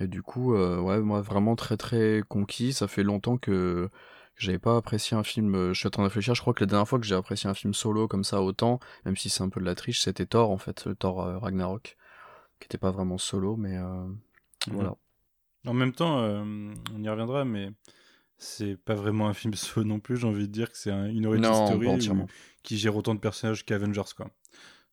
Et 0.00 0.06
du 0.06 0.22
coup, 0.22 0.54
euh, 0.54 0.78
ouais, 0.80 1.00
moi 1.00 1.22
vraiment 1.22 1.56
très 1.56 1.76
très 1.76 2.22
conquis. 2.28 2.72
Ça 2.72 2.86
fait 2.88 3.02
longtemps 3.02 3.38
que 3.38 3.88
j'avais 4.36 4.58
pas 4.58 4.76
apprécié 4.76 5.16
un 5.16 5.22
film. 5.24 5.54
euh, 5.54 5.72
Je 5.74 5.78
suis 5.80 5.86
en 5.86 5.90
train 5.90 6.02
de 6.02 6.08
réfléchir. 6.08 6.34
Je 6.34 6.40
crois 6.40 6.54
que 6.54 6.60
la 6.64 6.66
dernière 6.66 6.88
fois 6.88 6.98
que 6.98 7.06
j'ai 7.06 7.14
apprécié 7.14 7.48
un 7.50 7.54
film 7.54 7.74
solo 7.74 8.08
comme 8.08 8.24
ça 8.24 8.42
autant, 8.42 8.80
même 9.04 9.16
si 9.16 9.28
c'est 9.30 9.42
un 9.42 9.48
peu 9.48 9.60
de 9.60 9.66
la 9.66 9.74
triche, 9.74 10.00
c'était 10.00 10.26
Thor 10.26 10.50
en 10.50 10.58
fait, 10.58 10.84
le 10.86 10.94
Thor 10.94 11.22
euh, 11.22 11.38
Ragnarok, 11.38 11.96
qui 12.60 12.66
était 12.66 12.78
pas 12.78 12.90
vraiment 12.90 13.18
solo, 13.18 13.56
mais 13.56 13.76
euh, 13.76 14.06
voilà. 14.68 14.96
En 15.66 15.74
même 15.74 15.92
temps, 15.92 16.20
euh, 16.20 16.44
on 16.94 17.02
y 17.02 17.08
reviendra, 17.08 17.44
mais 17.44 17.70
c'est 18.38 18.76
pas 18.76 18.94
vraiment 18.94 19.28
un 19.28 19.34
film 19.34 19.54
solo 19.56 19.86
non 19.86 20.00
plus. 20.00 20.16
J'ai 20.18 20.26
envie 20.26 20.48
de 20.48 20.52
dire 20.52 20.70
que 20.70 20.78
c'est 20.78 20.92
un- 20.92 21.08
une 21.10 21.26
origin 21.26 21.42
Non, 21.42 21.66
story 21.66 22.10
où- 22.10 22.26
qui 22.62 22.78
gère 22.78 22.96
autant 22.96 23.14
de 23.14 23.20
personnages 23.20 23.64
qu'Avengers, 23.64 24.14
quoi. 24.16 24.30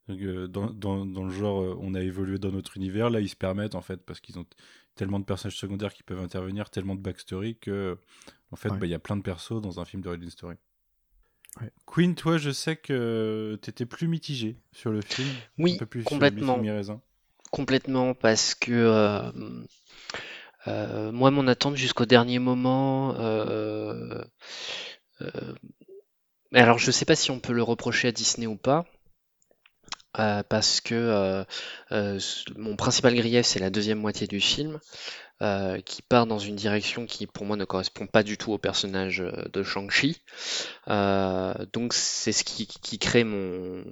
Donc, 0.10 0.20
euh, 0.22 0.48
dans, 0.48 0.70
dans, 0.72 1.06
dans 1.06 1.24
le 1.24 1.30
genre, 1.32 1.62
euh, 1.62 1.78
on 1.80 1.94
a 1.94 2.02
évolué 2.02 2.38
dans 2.38 2.52
notre 2.52 2.78
univers. 2.78 3.10
Là, 3.10 3.22
ils 3.22 3.30
se 3.30 3.36
permettent, 3.38 3.76
en 3.76 3.82
fait, 3.82 3.98
parce 4.06 4.20
qu'ils 4.20 4.38
ont 4.40 4.46
tellement 4.96 5.20
de 5.20 5.26
personnages 5.26 5.58
secondaires 5.58 5.94
qui 5.94 6.04
peuvent 6.04 6.20
intervenir, 6.20 6.70
tellement 6.70 6.96
de 6.96 7.02
backstory 7.02 7.58
que, 7.58 7.98
en 8.54 8.56
fait, 8.56 8.70
bah, 8.70 8.78
il 8.78 8.82
Ouais. 8.84 8.90
y 8.90 8.94
a 8.94 9.00
plein 9.00 9.18
de 9.18 9.22
persos 9.22 9.62
dans 9.62 9.80
un 9.80 9.86
film 9.86 10.02
d'origin 10.02 10.30
story. 10.30 10.56
Ouais. 11.62 11.72
Queen, 11.86 12.16
toi, 12.16 12.38
je 12.38 12.52
sais 12.52 12.76
que 12.76 13.60
t'étais 13.62 13.86
plus 13.86 14.08
mitigé 14.08 14.58
sur 14.72 14.92
le 14.92 15.02
film. 15.02 15.28
Oui, 15.58 15.76
un 15.76 15.78
peu 15.80 15.86
plus 15.86 16.04
complètement. 16.04 16.64
Sur. 16.84 17.00
Complètement, 17.52 18.14
parce 18.16 18.56
que 18.56 18.72
euh, 18.72 19.32
euh, 20.68 21.12
moi, 21.12 21.30
mon 21.32 21.48
attente 21.48 21.76
jusqu'au 21.76 22.06
dernier 22.06 22.40
moment. 22.40 23.16
euh, 23.20 24.24
euh, 25.22 25.54
alors, 26.54 26.78
je 26.80 26.92
sais 26.92 27.06
pas 27.06 27.16
si 27.16 27.32
on 27.32 27.40
peut 27.40 27.54
le 27.54 27.64
reprocher 27.64 28.08
à 28.08 28.12
Disney 28.12 28.48
ou 28.48 28.58
pas. 28.58 28.86
euh, 30.20 30.44
parce 30.44 30.80
que 30.82 30.94
euh, 30.96 31.44
euh, 31.92 32.20
mon 32.56 32.76
principal 32.76 33.16
grief, 33.16 33.46
c'est 33.46 33.60
la 33.60 33.70
deuxième 33.72 34.00
moitié 34.00 34.28
du 34.28 34.40
film, 34.40 34.80
euh, 35.44 35.82
qui 35.82 36.02
part 36.02 36.26
dans 36.26 36.40
une 36.40 36.56
direction 36.56 37.06
qui, 37.06 37.28
pour 37.28 37.46
moi, 37.46 37.58
ne 37.58 37.66
correspond 37.66 38.08
pas 38.08 38.24
du 38.24 38.38
tout 38.38 38.54
au 38.54 38.58
personnage 38.58 39.20
euh, 39.20 39.32
de 39.52 39.62
Shang-Chi. 39.62 40.22
Euh, 40.88 41.54
donc, 41.74 41.94
c'est 41.94 42.32
ce 42.32 42.46
qui, 42.46 42.66
crée 42.98 43.26
mon, 43.26 43.84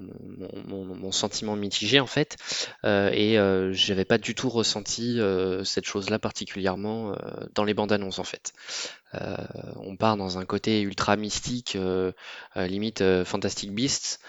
sentiment 1.12 1.58
mitigé, 1.58 2.00
en 2.00 2.08
fait. 2.08 2.38
Et 2.86 3.36
j'avais 3.72 4.06
pas 4.06 4.18
du 4.18 4.34
tout 4.34 4.50
ressenti 4.50 5.20
cette 5.66 5.86
chose-là 5.86 6.20
particulièrement 6.20 7.16
dans 7.54 7.66
les 7.66 7.74
bandes 7.74 7.92
annonces, 7.92 8.20
en 8.20 8.24
fait. 8.24 8.54
Euh, 9.16 9.36
on 9.76 9.98
part 9.98 10.18
dans 10.18 10.38
un 10.38 10.46
côté 10.46 10.82
ultra 10.82 11.16
mystique, 11.18 11.76
euh, 11.76 12.12
euh, 12.56 12.68
limite 12.68 13.02
euh, 13.02 13.26
Fantastic 13.26 13.74
Beasts, 13.74 14.20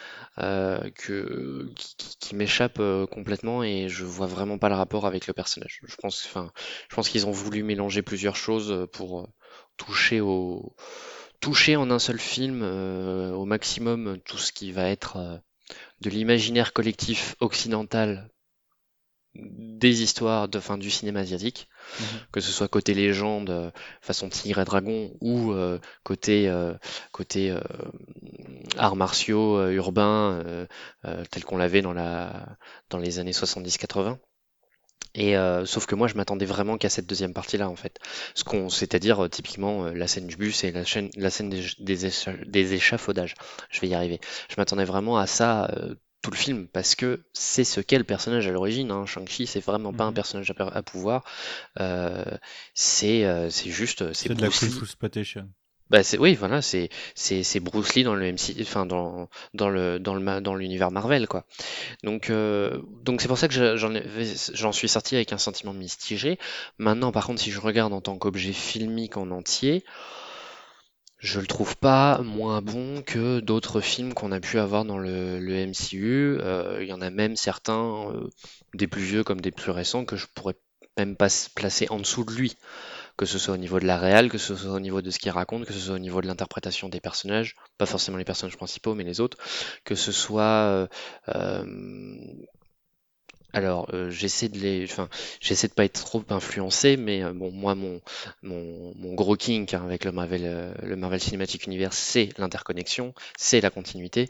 qui, 0.97 2.35
m'échappe 2.35 2.81
complètement 3.11 3.63
et 3.63 3.91
je 3.91 4.05
vois 4.05 4.27
vraiment 4.27 4.57
pas 4.57 4.71
le 4.71 4.75
rapport 4.75 5.07
avec 5.07 5.27
le 5.27 5.35
personnage. 5.35 5.81
Je 5.85 5.97
pense, 5.97 6.25
enfin, 6.27 6.51
je 6.89 6.95
pense 6.95 7.11
qu'ils 7.11 7.27
ont 7.27 7.31
voulu 7.31 7.63
mélanger 7.63 8.01
plusieurs 8.01 8.37
choses 8.37 8.89
pour 8.93 9.29
toucher 9.77 10.21
au 10.23 10.75
toucher 11.41 11.77
en 11.77 11.91
un 11.91 11.99
seul 11.99 12.19
film 12.19 12.63
au 12.63 13.45
maximum 13.45 14.19
tout 14.25 14.39
ce 14.39 14.53
qui 14.53 14.73
va 14.73 14.89
être 14.89 15.43
de 16.01 16.11
l'imaginaire 16.11 16.73
collectif 16.73 17.37
occidental 17.41 18.31
des 19.35 20.03
histoires 20.03 20.49
de 20.49 20.61
fin 20.61 20.79
du 20.79 20.91
cinéma 20.91 21.21
asiatique, 21.21 21.69
Mhm. 22.01 22.21
que 22.33 22.41
ce 22.41 22.53
soit 22.53 22.69
côté 22.69 22.95
légende 22.95 23.51
euh, 23.51 23.71
façon 24.01 24.29
Tigre 24.29 24.61
et 24.61 24.65
Dragon 24.65 25.13
ou 25.21 25.53
euh, 25.53 25.79
côté 26.05 26.49
euh, 26.49 26.75
arts 28.77 28.97
martiaux 28.97 29.69
urbains 29.71 30.43
tel 31.31 31.45
qu'on 31.45 31.57
l'avait 31.57 31.83
dans 31.83 32.99
les 32.99 33.19
années 33.19 33.33
70-80. 33.33 34.19
Et 35.15 35.35
sauf 35.67 35.87
que 35.87 35.95
moi 35.95 36.09
je 36.09 36.15
m'attendais 36.15 36.47
vraiment 36.47 36.79
qu'à 36.79 36.89
cette 36.91 37.07
deuxième 37.07 37.35
partie-là 37.35 37.69
en 37.69 37.77
fait, 37.77 37.99
ce 38.35 38.45
qu'on, 38.45 38.69
c'est-à-dire 38.69 39.29
typiquement 39.31 39.87
la 39.87 40.07
scène 40.09 40.27
du 40.27 40.37
bus 40.37 40.65
et 40.65 40.73
la, 40.73 40.85
scène 40.85 41.11
des, 41.51 41.65
des, 41.81 42.07
écha- 42.09 42.45
des 42.51 42.75
échafaudages. 42.75 43.35
Je 43.71 43.81
vais 43.81 43.89
y 43.89 43.95
arriver. 43.95 44.21
Je 44.49 44.55
m'attendais 44.59 44.85
vraiment 44.85 45.19
à 45.19 45.27
ça 45.27 45.71
tout 46.23 46.31
le 46.31 46.37
film 46.37 46.69
parce 46.69 46.95
que 46.95 47.25
c'est 47.33 47.65
ce 47.65 47.81
qu'est 47.81 47.99
le 47.99 48.05
personnage 48.05 48.47
à 48.47 48.53
l'origine. 48.53 48.91
Hein. 48.91 49.07
Shang-Chi 49.07 49.47
c'est 49.47 49.61
vraiment 49.65 49.93
pas 49.93 50.05
un 50.05 50.09
Mhm. 50.09 50.15
personnage 50.15 50.53
à, 50.59 50.63
à 50.69 50.83
pouvoir. 50.83 51.25
Euh, 51.81 52.25
c'est 52.75 53.25
euh, 53.25 53.51
juste 53.51 54.13
c'est 54.15 54.29
C'est 54.29 54.35
de 54.35 54.41
la 54.41 54.47
Exploitation. 54.49 55.49
Bah 55.91 56.03
c'est 56.03 56.17
oui 56.17 56.35
voilà 56.35 56.63
c'est 56.63 56.89
c'est 57.15 57.61
Bruce 57.61 57.95
Lee 57.95 58.03
dans 58.05 58.15
le 58.15 58.25
MC 58.33 58.57
enfin 58.63 58.87
dans 58.87 59.29
dans 59.53 59.69
le 59.69 59.99
dans 59.99 60.15
le 60.15 60.41
dans 60.41 60.55
l'univers 60.55 60.91
Marvel 60.91 61.29
quoi. 61.29 61.45
Donc 62.05 62.31
euh, 62.31 62.81
donc 63.05 63.21
c'est 63.21 63.29
pour 63.29 63.39
ça 63.39 63.49
que 63.49 63.55
je- 63.55 63.77
j'en 63.77 63.93
j'en 64.55 64.73
suis 64.73 64.89
sorti 64.89 65.17
avec 65.17 65.35
un 65.35 65.39
sentiment 65.39 65.75
mitigé. 65.75 66.39
Maintenant 66.79 67.13
par 67.13 67.27
contre 67.27 67.43
si 67.43 67.51
je 67.51 67.61
regarde 67.61 67.93
en 67.93 68.01
tant 68.01 68.17
qu'objet 68.17 68.55
filmique 68.55 69.19
en 69.19 69.31
entier, 69.33 69.85
je 71.23 71.39
le 71.41 71.47
trouve 71.47 71.77
pas 71.77 72.21
moins 72.23 72.61
bon 72.63 73.03
que 73.03 73.39
d'autres 73.41 73.81
films 73.81 74.13
qu'on 74.13 74.33
a 74.33 74.41
pu 74.41 74.59
avoir 74.59 74.85
dans 74.85 74.99
le, 74.99 75.39
le 75.39 75.55
MCU. 75.55 76.39
Euh, 76.41 76.79
Il 76.83 76.89
y 76.89 76.93
en 76.93 77.01
a 77.01 77.11
même 77.11 77.37
certains, 77.37 78.11
euh, 78.11 78.29
des 78.75 78.89
plus 78.89 79.03
vieux 79.03 79.23
comme 79.23 79.41
des 79.41 79.53
plus 79.53 79.71
récents, 79.71 80.05
que 80.05 80.17
je 80.17 80.27
pourrais 80.35 80.57
même 80.99 81.17
pas 81.17 81.29
placer 81.55 81.87
en 81.91 81.99
dessous 81.99 82.25
de 82.25 82.33
lui. 82.33 82.57
Que 83.17 83.27
ce 83.27 83.39
soit 83.39 83.55
au 83.55 83.59
niveau 83.59 83.79
de 83.79 83.87
la 83.87 83.99
réal, 83.99 84.31
que 84.31 84.39
ce 84.39 84.57
soit 84.57 84.73
au 84.73 84.81
niveau 84.81 85.01
de 85.03 85.11
ce 85.11 85.19
qu'il 85.21 85.31
raconte, 85.31 85.65
que 85.67 85.73
ce 85.73 85.79
soit 85.81 85.95
au 85.95 86.01
niveau 86.01 86.21
de 86.23 86.27
l'interprétation 86.27 86.89
des 86.89 87.01
personnages, 87.01 87.55
pas 87.79 87.87
forcément 87.87 88.17
les 88.19 88.25
personnages 88.25 88.57
principaux, 88.57 88.95
mais 88.95 89.05
les 89.05 89.21
autres, 89.21 89.39
que 89.85 89.95
ce 89.95 90.13
soit 90.13 90.43
euh, 90.43 90.87
euh, 91.37 91.65
Alors, 93.55 93.89
euh, 93.93 94.11
j'essaie 94.11 94.49
de 94.49 94.59
les, 94.59 94.85
enfin, 94.85 95.09
j'essaie 95.41 95.69
de 95.69 95.75
pas 95.75 95.85
être 95.85 96.05
trop 96.05 96.23
influencé, 96.31 96.97
mais 96.97 97.23
euh, 97.23 97.33
bon, 97.35 97.51
moi, 97.51 97.75
mon, 97.75 98.01
mon, 98.43 98.95
mon 98.97 99.15
gros 99.15 99.37
kink 99.37 99.75
hein, 99.75 99.83
avec 99.85 100.05
le 100.05 100.13
Marvel, 100.13 100.43
euh, 100.45 100.73
le 100.83 100.97
Marvel 100.97 101.21
Cinematic 101.21 101.67
Universe, 101.67 101.97
c'est 101.99 102.31
l'interconnexion, 102.39 103.13
c'est 103.37 103.61
la 103.61 103.69
continuité. 103.71 104.29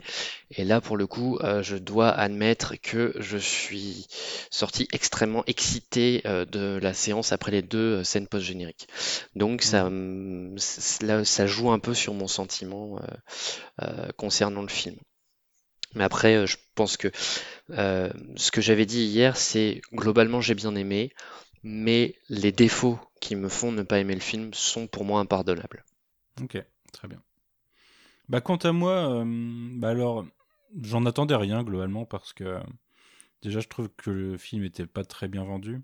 Et 0.51 0.65
là, 0.65 0.81
pour 0.81 0.97
le 0.97 1.07
coup, 1.07 1.37
euh, 1.43 1.63
je 1.63 1.77
dois 1.77 2.09
admettre 2.09 2.75
que 2.81 3.13
je 3.19 3.37
suis 3.37 4.07
sorti 4.51 4.87
extrêmement 4.91 5.43
excité 5.47 6.21
euh, 6.25 6.45
de 6.45 6.79
la 6.81 6.93
séance 6.93 7.31
après 7.31 7.51
les 7.51 7.61
deux 7.61 8.03
scènes 8.03 8.27
post-génériques. 8.27 8.87
Donc, 9.35 9.61
ça, 9.63 9.89
c- 10.57 11.05
là, 11.05 11.23
ça 11.25 11.47
joue 11.47 11.71
un 11.71 11.79
peu 11.79 11.93
sur 11.93 12.13
mon 12.13 12.27
sentiment 12.27 12.99
euh, 12.99 13.05
euh, 13.83 14.07
concernant 14.17 14.61
le 14.61 14.67
film. 14.69 14.97
Mais 15.95 16.03
après, 16.03 16.35
euh, 16.35 16.45
je 16.45 16.57
pense 16.75 16.97
que 16.97 17.09
euh, 17.71 18.09
ce 18.35 18.51
que 18.51 18.61
j'avais 18.61 18.85
dit 18.85 19.03
hier, 19.03 19.37
c'est 19.37 19.81
globalement 19.93 20.41
j'ai 20.41 20.55
bien 20.55 20.75
aimé, 20.75 21.13
mais 21.63 22.15
les 22.29 22.51
défauts 22.51 22.99
qui 23.21 23.35
me 23.35 23.49
font 23.49 23.71
ne 23.71 23.83
pas 23.83 23.99
aimer 23.99 24.15
le 24.15 24.21
film 24.21 24.53
sont 24.53 24.87
pour 24.87 25.05
moi 25.05 25.19
impardonnables. 25.19 25.85
Ok, 26.41 26.61
très 26.91 27.07
bien. 27.07 27.21
Bah, 28.29 28.41
quant 28.41 28.57
à 28.57 28.71
moi, 28.71 29.21
euh, 29.21 29.25
bah 29.75 29.89
alors, 29.89 30.25
j'en 30.81 31.05
attendais 31.05 31.35
rien 31.35 31.63
globalement 31.63 32.05
parce 32.05 32.33
que 32.33 32.59
déjà, 33.41 33.59
je 33.59 33.67
trouve 33.67 33.89
que 33.89 34.09
le 34.09 34.37
film 34.37 34.63
était 34.63 34.87
pas 34.87 35.03
très 35.03 35.27
bien 35.27 35.43
vendu. 35.43 35.81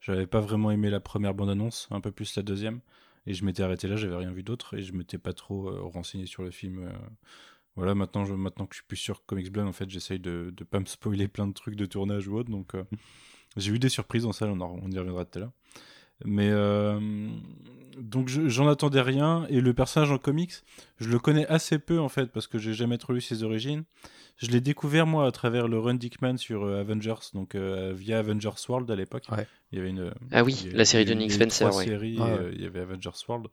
J'avais 0.00 0.26
pas 0.26 0.40
vraiment 0.40 0.70
aimé 0.70 0.90
la 0.90 1.00
première 1.00 1.34
bande-annonce, 1.34 1.88
un 1.90 2.00
peu 2.00 2.12
plus 2.12 2.36
la 2.36 2.42
deuxième, 2.42 2.80
et 3.26 3.34
je 3.34 3.44
m'étais 3.44 3.62
arrêté 3.62 3.88
là, 3.88 3.96
j'avais 3.96 4.14
rien 4.14 4.30
vu 4.30 4.42
d'autre 4.42 4.74
et 4.76 4.82
je 4.82 4.92
m'étais 4.92 5.18
pas 5.18 5.32
trop 5.32 5.70
renseigné 5.88 6.26
sur 6.26 6.44
le 6.44 6.50
film. 6.50 6.92
Voilà, 7.76 7.94
maintenant, 7.94 8.24
je, 8.24 8.34
maintenant 8.34 8.66
que 8.66 8.74
je 8.74 8.78
suis 8.80 8.86
plus 8.86 8.96
sur 8.96 9.24
Comics 9.26 9.52
Blend, 9.52 9.66
en 9.68 9.72
fait, 9.72 9.88
j'essaye 9.90 10.18
de, 10.18 10.52
de 10.56 10.64
pas 10.64 10.80
me 10.80 10.86
spoiler 10.86 11.28
plein 11.28 11.46
de 11.46 11.52
trucs 11.52 11.76
de 11.76 11.86
tournage 11.86 12.26
ou 12.26 12.36
autre, 12.36 12.50
donc 12.50 12.74
euh, 12.74 12.82
j'ai 13.56 13.72
eu 13.72 13.78
des 13.78 13.88
surprises 13.90 14.24
en 14.26 14.32
salle, 14.32 14.50
on, 14.50 14.60
en- 14.60 14.78
on 14.82 14.90
y 14.90 14.98
reviendra 14.98 15.24
tout 15.26 15.38
à 15.38 15.40
l'heure. 15.42 15.52
Mais 16.24 16.48
euh, 16.50 17.28
donc 17.98 18.28
je- 18.28 18.48
j'en 18.48 18.68
attendais 18.68 19.02
rien 19.02 19.46
et 19.50 19.60
le 19.60 19.74
personnage 19.74 20.10
en 20.10 20.16
comics, 20.16 20.52
je 20.98 21.10
le 21.10 21.18
connais 21.18 21.46
assez 21.48 21.78
peu 21.78 21.98
en 22.00 22.08
fait 22.08 22.32
parce 22.32 22.46
que 22.46 22.56
j'ai 22.58 22.72
jamais 22.72 22.96
trop 22.96 23.12
lu 23.12 23.20
ses 23.20 23.42
origines. 23.42 23.84
Je 24.38 24.46
l'ai 24.50 24.60
découvert 24.62 25.06
moi 25.06 25.26
à 25.26 25.30
travers 25.32 25.68
le 25.68 25.78
run 25.78 25.94
Dickman 25.94 26.38
sur 26.38 26.64
euh, 26.64 26.80
Avengers, 26.80 27.14
donc 27.34 27.54
euh, 27.54 27.92
via 27.94 28.18
Avengers 28.18 28.50
World 28.68 28.90
à 28.90 28.96
l'époque. 28.96 29.24
Ouais. 29.30 29.46
Il 29.72 29.78
y 29.78 29.80
avait 29.80 29.90
une 29.90 30.12
Ah 30.32 30.42
oui, 30.44 30.68
la 30.72 30.84
série 30.86 31.04
de 31.04 31.12
Nick 31.14 31.32
Spencer, 31.32 31.68
trois 31.68 31.78
ouais. 31.80 31.84
séries, 31.86 32.16
Ah 32.20 32.36
ouais. 32.36 32.50
il 32.54 32.62
y 32.62 32.66
avait 32.66 32.80
Avengers 32.80 33.10
World. 33.28 33.48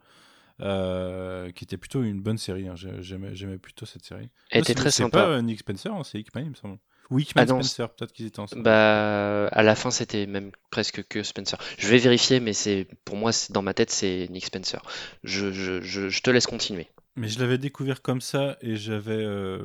Euh, 0.61 1.51
qui 1.51 1.63
était 1.63 1.77
plutôt 1.77 2.03
une 2.03 2.21
bonne 2.21 2.37
série, 2.37 2.67
hein. 2.67 2.75
J'ai- 2.75 3.01
j'aimais 3.01 3.57
plutôt 3.57 3.85
cette 3.85 4.05
série. 4.05 4.29
Elle 4.51 4.59
était 4.61 4.67
c'est- 4.73 4.73
très 4.75 4.91
c'est 4.91 5.03
sympa. 5.03 5.23
pas 5.23 5.27
euh, 5.29 5.41
Nick 5.41 5.59
Spencer, 5.59 5.93
hein, 5.93 6.03
c'est 6.03 6.19
Hickman 6.19 6.41
il 6.43 6.49
me 6.51 6.55
semble. 6.55 6.77
Ou 7.09 7.19
Hickman 7.19 7.41
Ah 7.43 7.47
Spencer, 7.47 7.89
peut-être 7.93 8.13
qu'ils 8.13 8.27
étaient 8.27 8.39
ensemble. 8.39 8.63
Bah, 8.63 9.47
à 9.47 9.61
la 9.63 9.75
fin, 9.75 9.91
c'était 9.91 10.25
même 10.25 10.51
presque 10.71 11.03
que 11.07 11.21
Spencer. 11.21 11.57
Je 11.77 11.87
vais 11.87 11.97
vérifier, 11.97 12.39
mais 12.39 12.53
c'est 12.53 12.87
pour 13.03 13.17
moi, 13.17 13.31
c'est- 13.33 13.51
dans 13.51 13.61
ma 13.61 13.73
tête, 13.73 13.89
c'est 13.91 14.27
Nick 14.29 14.45
Spencer. 14.45 14.81
Je, 15.23 15.51
je, 15.51 15.81
je, 15.81 16.07
je 16.09 16.21
te 16.21 16.29
laisse 16.29 16.47
continuer. 16.47 16.87
Mais 17.15 17.27
je 17.27 17.39
l'avais 17.39 17.57
découvert 17.59 18.01
comme 18.01 18.21
ça 18.21 18.57
et 18.61 18.75
j'avais 18.75 19.11
euh, 19.23 19.59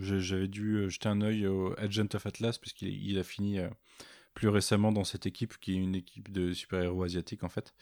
j'avais 0.00 0.48
dû 0.48 0.88
jeter 0.90 1.08
un 1.08 1.20
œil 1.20 1.46
au 1.46 1.74
Agent 1.78 2.06
of 2.14 2.24
Atlas 2.24 2.56
puisqu'il 2.58 2.88
il 2.88 3.18
a 3.18 3.24
fini 3.24 3.58
euh, 3.58 3.68
plus 4.32 4.48
récemment 4.48 4.90
dans 4.90 5.04
cette 5.04 5.26
équipe 5.26 5.58
qui 5.60 5.72
est 5.74 5.76
une 5.76 5.94
équipe 5.94 6.32
de 6.32 6.52
super-héros 6.54 7.02
asiatiques 7.02 7.44
en 7.44 7.50
fait. 7.50 7.74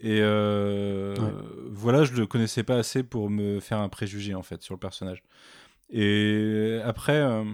Et 0.00 0.20
euh, 0.22 1.14
Ouais. 1.16 1.32
voilà, 1.70 2.04
je 2.04 2.12
le 2.14 2.26
connaissais 2.26 2.62
pas 2.62 2.76
assez 2.76 3.02
pour 3.02 3.28
me 3.30 3.60
faire 3.60 3.78
un 3.78 3.88
préjugé 3.88 4.34
en 4.34 4.42
fait 4.42 4.62
sur 4.62 4.74
le 4.74 4.80
personnage. 4.80 5.22
Et 5.90 6.80
après, 6.84 7.16
euh, 7.20 7.44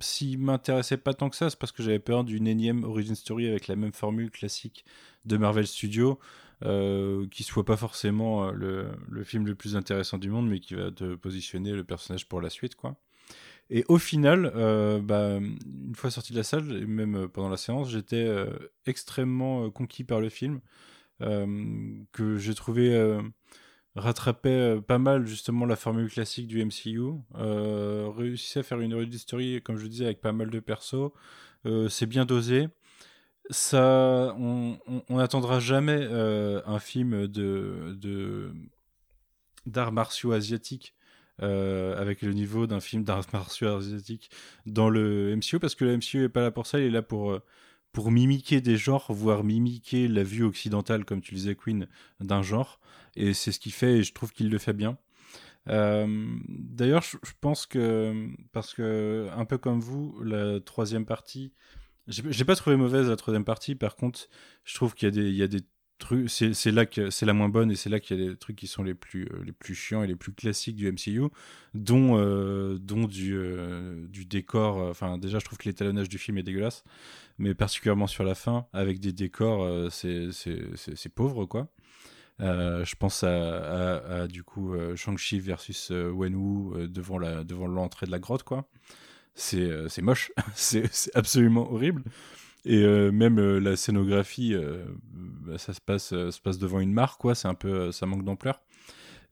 s'il 0.00 0.38
m'intéressait 0.40 0.96
pas 0.96 1.14
tant 1.14 1.30
que 1.30 1.36
ça, 1.36 1.48
c'est 1.48 1.58
parce 1.58 1.72
que 1.72 1.82
j'avais 1.82 2.00
peur 2.00 2.24
d'une 2.24 2.46
énième 2.46 2.84
origin 2.84 3.14
story 3.14 3.48
avec 3.48 3.68
la 3.68 3.76
même 3.76 3.92
formule 3.92 4.30
classique 4.30 4.84
de 5.24 5.36
Marvel 5.36 5.66
Studios, 5.66 6.18
euh, 6.64 7.26
qui 7.30 7.44
soit 7.44 7.64
pas 7.64 7.76
forcément 7.76 8.48
euh, 8.48 8.52
le, 8.52 8.88
le 9.08 9.22
film 9.24 9.46
le 9.46 9.54
plus 9.54 9.76
intéressant 9.76 10.18
du 10.18 10.28
monde, 10.28 10.48
mais 10.48 10.58
qui 10.58 10.74
va 10.74 10.90
te 10.90 11.14
positionner 11.14 11.72
le 11.72 11.84
personnage 11.84 12.28
pour 12.28 12.40
la 12.40 12.50
suite, 12.50 12.74
quoi. 12.74 12.96
Et 13.70 13.84
au 13.88 13.98
final, 13.98 14.50
euh, 14.56 14.98
bah, 14.98 15.36
une 15.36 15.94
fois 15.94 16.10
sorti 16.10 16.32
de 16.32 16.38
la 16.38 16.42
salle, 16.42 16.72
et 16.82 16.86
même 16.86 17.28
pendant 17.28 17.50
la 17.50 17.56
séance, 17.58 17.90
j'étais 17.90 18.26
extrêmement 18.86 19.70
conquis 19.70 20.04
par 20.04 20.20
le 20.20 20.30
film, 20.30 20.60
que 21.20 22.38
j'ai 22.38 22.54
trouvé 22.54 22.94
euh, 22.94 23.20
rattrapait 23.98 24.48
euh, 24.50 24.80
pas 24.80 24.98
mal 24.98 25.26
justement 25.26 25.66
la 25.66 25.76
formule 25.76 26.10
classique 26.10 26.46
du 26.46 26.64
MCU, 26.64 27.00
euh, 27.36 28.08
réussissait 28.16 28.60
à 28.60 28.62
faire 28.62 28.80
une 28.80 28.94
origin 28.94 29.18
story, 29.18 29.60
comme 29.62 29.76
je 29.76 29.86
disais, 29.86 30.04
avec 30.06 30.20
pas 30.20 30.32
mal 30.32 30.50
de 30.50 30.60
persos, 30.60 31.10
euh, 31.66 31.88
c'est 31.88 32.06
bien 32.06 32.24
dosé. 32.24 32.68
Ça, 33.50 34.34
on, 34.38 34.78
n'attendra 35.08 35.60
jamais 35.60 35.98
euh, 36.00 36.60
un 36.66 36.78
film 36.78 37.26
de 37.26 38.52
d'arts 39.66 39.92
martiaux 39.92 40.32
asiatiques 40.32 40.94
euh, 41.40 41.96
avec 42.00 42.22
le 42.22 42.32
niveau 42.32 42.66
d'un 42.66 42.80
film 42.80 43.04
d'arts 43.04 43.26
martiaux 43.32 43.76
asiatiques 43.76 44.28
dans 44.66 44.90
le 44.90 45.36
MCU 45.36 45.60
parce 45.60 45.76
que 45.76 45.84
le 45.84 45.96
MCU 45.96 46.24
est 46.24 46.28
pas 46.28 46.42
là 46.42 46.50
pour 46.50 46.66
ça, 46.66 46.80
il 46.80 46.86
est 46.86 46.90
là 46.90 47.02
pour 47.02 47.30
euh, 47.30 47.42
pour 47.92 48.10
mimiquer 48.10 48.60
des 48.60 48.76
genres, 48.76 49.06
voire 49.10 49.44
mimiquer 49.44 50.08
la 50.08 50.22
vue 50.22 50.44
occidentale, 50.44 51.04
comme 51.04 51.20
tu 51.20 51.34
disais, 51.34 51.54
Queen, 51.54 51.88
d'un 52.20 52.42
genre. 52.42 52.80
Et 53.16 53.34
c'est 53.34 53.52
ce 53.52 53.58
qu'il 53.58 53.72
fait, 53.72 53.98
et 53.98 54.02
je 54.02 54.12
trouve 54.12 54.32
qu'il 54.32 54.50
le 54.50 54.58
fait 54.58 54.72
bien. 54.72 54.98
Euh, 55.68 56.26
D'ailleurs, 56.48 57.02
je, 57.02 57.16
pense 57.40 57.66
que, 57.66 58.28
parce 58.52 58.74
que, 58.74 59.28
un 59.36 59.44
peu 59.44 59.58
comme 59.58 59.80
vous, 59.80 60.20
la 60.22 60.60
troisième 60.60 61.04
partie, 61.04 61.52
j'ai 62.06 62.44
pas 62.44 62.56
trouvé 62.56 62.76
mauvaise 62.76 63.08
la 63.08 63.16
troisième 63.16 63.44
partie, 63.44 63.74
par 63.74 63.96
contre, 63.96 64.28
je 64.64 64.74
trouve 64.74 64.94
qu'il 64.94 65.14
y 65.14 65.36
y 65.36 65.42
a 65.42 65.48
des 65.48 65.60
c'est 66.28 66.70
là 66.72 66.86
que 66.86 67.10
c'est 67.10 67.26
la 67.26 67.32
moins 67.32 67.48
bonne, 67.48 67.70
et 67.70 67.76
c'est 67.76 67.90
là 67.90 68.00
qu'il 68.00 68.18
y 68.20 68.24
a 68.24 68.28
des 68.30 68.36
trucs 68.36 68.56
qui 68.56 68.66
sont 68.66 68.82
les 68.82 68.94
plus, 68.94 69.24
euh, 69.32 69.42
les 69.44 69.52
plus 69.52 69.74
chiants 69.74 70.02
et 70.02 70.06
les 70.06 70.16
plus 70.16 70.32
classiques 70.32 70.76
du 70.76 70.86
MCU, 70.90 71.22
dont, 71.74 72.16
euh, 72.18 72.78
dont 72.78 73.06
du, 73.06 73.34
euh, 73.36 74.06
du 74.08 74.24
décor, 74.24 74.76
enfin, 74.88 75.18
déjà, 75.18 75.38
je 75.38 75.44
trouve 75.44 75.58
que 75.58 75.68
l'étalonnage 75.68 76.08
du 76.08 76.18
film 76.18 76.38
est 76.38 76.42
dégueulasse, 76.42 76.84
mais 77.38 77.54
particulièrement 77.54 78.06
sur 78.06 78.24
la 78.24 78.34
fin, 78.34 78.66
avec 78.72 79.00
des 79.00 79.12
décors, 79.12 79.90
c'est 79.92 80.30
c'est- 80.32 81.08
pauvre, 81.14 81.46
quoi. 81.46 81.68
Je 82.40 82.94
pense 82.96 83.24
à, 83.24 84.26
du 84.28 84.44
coup 84.44 84.74
Shang-Chi 84.96 85.40
versus 85.40 85.90
euh, 85.90 86.10
Wenwu 86.12 86.88
devant 86.88 87.18
la 87.18 87.44
devant 87.44 87.66
l'entrée 87.66 88.06
de 88.06 88.12
la 88.12 88.18
grotte 88.20 88.44
quoi. 88.44 88.68
C'est 89.34 90.02
moche, 90.02 90.32
c'est 90.54 90.90
absolument 91.16 91.72
horrible. 91.72 92.02
Et 92.64 92.82
euh, 92.82 93.10
même 93.10 93.38
euh, 93.38 93.58
la 93.60 93.76
scénographie, 93.76 94.54
euh, 94.54 94.84
bah, 95.12 95.58
ça 95.58 95.72
se 95.72 95.80
passe 95.80 96.08
se 96.08 96.40
passe 96.40 96.58
devant 96.58 96.80
une 96.80 96.92
mare 96.92 97.18
quoi. 97.18 97.34
C'est 97.34 97.48
un 97.48 97.54
peu 97.54 97.92
ça 97.92 98.06
manque 98.06 98.24
d'ampleur. 98.24 98.62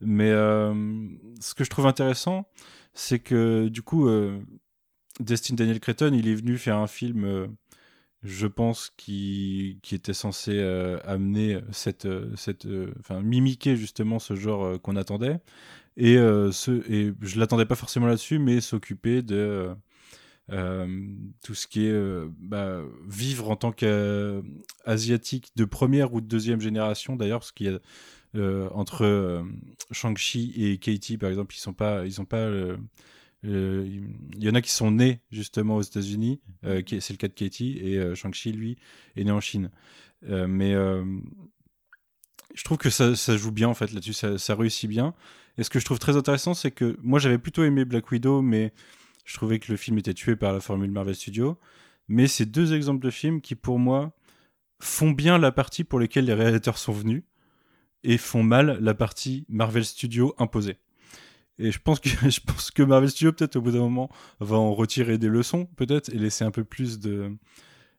Mais 0.00 0.30
ce 0.30 1.54
que 1.54 1.64
je 1.64 1.70
trouve 1.70 1.86
intéressant, 1.86 2.46
c'est 2.92 3.18
que 3.18 3.68
du 3.68 3.80
coup, 3.80 4.06
Destin 5.20 5.54
Daniel 5.54 5.80
Cretton, 5.80 6.12
il 6.12 6.28
est 6.28 6.34
venu 6.34 6.58
faire 6.58 6.76
un 6.76 6.86
film 6.86 7.48
je 8.22 8.46
pense, 8.46 8.92
qui, 8.96 9.78
qui 9.82 9.94
était 9.94 10.12
censé 10.12 10.60
amener 11.04 11.60
cette, 11.72 12.08
cette, 12.36 12.66
enfin, 13.00 13.22
mimiquer 13.22 13.76
justement 13.76 14.18
ce 14.18 14.34
genre 14.34 14.78
qu'on 14.82 14.96
attendait. 14.96 15.38
Et, 15.96 16.16
ce, 16.16 16.92
et 16.92 17.14
je 17.22 17.40
l'attendais 17.40 17.64
pas 17.64 17.74
forcément 17.74 18.06
là-dessus, 18.06 18.38
mais 18.38 18.60
s'occuper 18.60 19.22
de 19.22 19.74
tout 20.48 21.54
ce 21.54 21.66
qui 21.66 21.86
est 21.86 21.90
euh, 21.92 22.28
bah, 22.38 22.82
vivre 23.08 23.50
en 23.50 23.56
tant 23.56 23.72
qu'asiatique 23.72 25.50
de 25.56 25.64
première 25.64 26.14
ou 26.14 26.20
de 26.20 26.26
deuxième 26.26 26.60
génération 26.60 27.16
d'ailleurs, 27.16 27.40
parce 27.40 27.52
qu'il 27.52 27.66
y 27.66 27.70
a 27.70 27.78
euh, 28.36 28.68
entre 28.72 29.04
euh, 29.04 29.42
Shang-Chi 29.92 30.52
et 30.56 30.78
Katie 30.78 31.18
par 31.18 31.30
exemple, 31.30 31.54
ils 31.54 31.60
sont 31.60 31.72
pas, 31.74 32.04
ils 32.06 32.20
ont 32.20 32.24
pas 32.26 32.38
euh, 32.38 32.76
euh, 33.44 33.86
il 34.36 34.44
y 34.44 34.48
en 34.50 34.54
a 34.54 34.62
qui 34.62 34.70
sont 34.72 34.90
nés 34.90 35.20
justement 35.30 35.76
aux 35.76 35.82
États-Unis, 35.82 36.40
euh, 36.64 36.82
qui- 36.82 37.00
c'est 37.00 37.12
le 37.14 37.18
cas 37.18 37.28
de 37.28 37.34
Katie, 37.34 37.78
et 37.82 37.98
euh, 37.98 38.14
Shang-Chi, 38.14 38.52
lui, 38.52 38.76
est 39.16 39.24
né 39.24 39.30
en 39.30 39.40
Chine. 39.40 39.70
Euh, 40.28 40.46
mais 40.48 40.74
euh, 40.74 41.04
je 42.54 42.64
trouve 42.64 42.78
que 42.78 42.90
ça, 42.90 43.14
ça 43.16 43.36
joue 43.36 43.52
bien 43.52 43.68
en 43.68 43.74
fait 43.74 43.92
là-dessus, 43.92 44.12
ça, 44.12 44.38
ça 44.38 44.54
réussit 44.54 44.88
bien. 44.88 45.14
Et 45.58 45.62
ce 45.62 45.70
que 45.70 45.78
je 45.78 45.84
trouve 45.84 45.98
très 45.98 46.16
intéressant, 46.16 46.54
c'est 46.54 46.70
que 46.70 46.96
moi 47.02 47.18
j'avais 47.18 47.38
plutôt 47.38 47.64
aimé 47.64 47.84
Black 47.84 48.10
Widow, 48.10 48.42
mais 48.42 48.72
je 49.26 49.34
trouvais 49.34 49.58
que 49.58 49.70
le 49.70 49.76
film 49.76 49.98
était 49.98 50.14
tué 50.14 50.36
par 50.36 50.54
la 50.54 50.60
formule 50.60 50.90
Marvel 50.90 51.14
Studios. 51.14 51.58
Mais 52.08 52.28
c'est 52.28 52.46
deux 52.46 52.72
exemples 52.72 53.04
de 53.04 53.10
films 53.10 53.40
qui, 53.40 53.56
pour 53.56 53.78
moi, 53.78 54.12
font 54.80 55.10
bien 55.10 55.36
la 55.36 55.52
partie 55.52 55.84
pour 55.84 55.98
laquelle 55.98 56.24
les 56.24 56.32
réalisateurs 56.32 56.78
sont 56.78 56.92
venus 56.92 57.24
et 58.04 58.16
font 58.18 58.44
mal 58.44 58.78
la 58.80 58.94
partie 58.94 59.44
Marvel 59.48 59.84
Studios 59.84 60.34
imposée. 60.38 60.78
Et 61.58 61.72
je 61.72 61.80
pense 61.80 61.98
que 61.98 62.08
je 62.30 62.40
pense 62.40 62.70
que 62.70 62.82
Marvel 62.84 63.10
Studios 63.10 63.32
peut-être 63.32 63.56
au 63.56 63.60
bout 63.60 63.72
d'un 63.72 63.80
moment 63.80 64.10
va 64.38 64.56
en 64.56 64.72
retirer 64.72 65.18
des 65.18 65.28
leçons 65.28 65.66
peut-être 65.76 66.10
et 66.10 66.18
laisser 66.18 66.44
un 66.44 66.52
peu 66.52 66.64
plus 66.64 67.00
de 67.00 67.36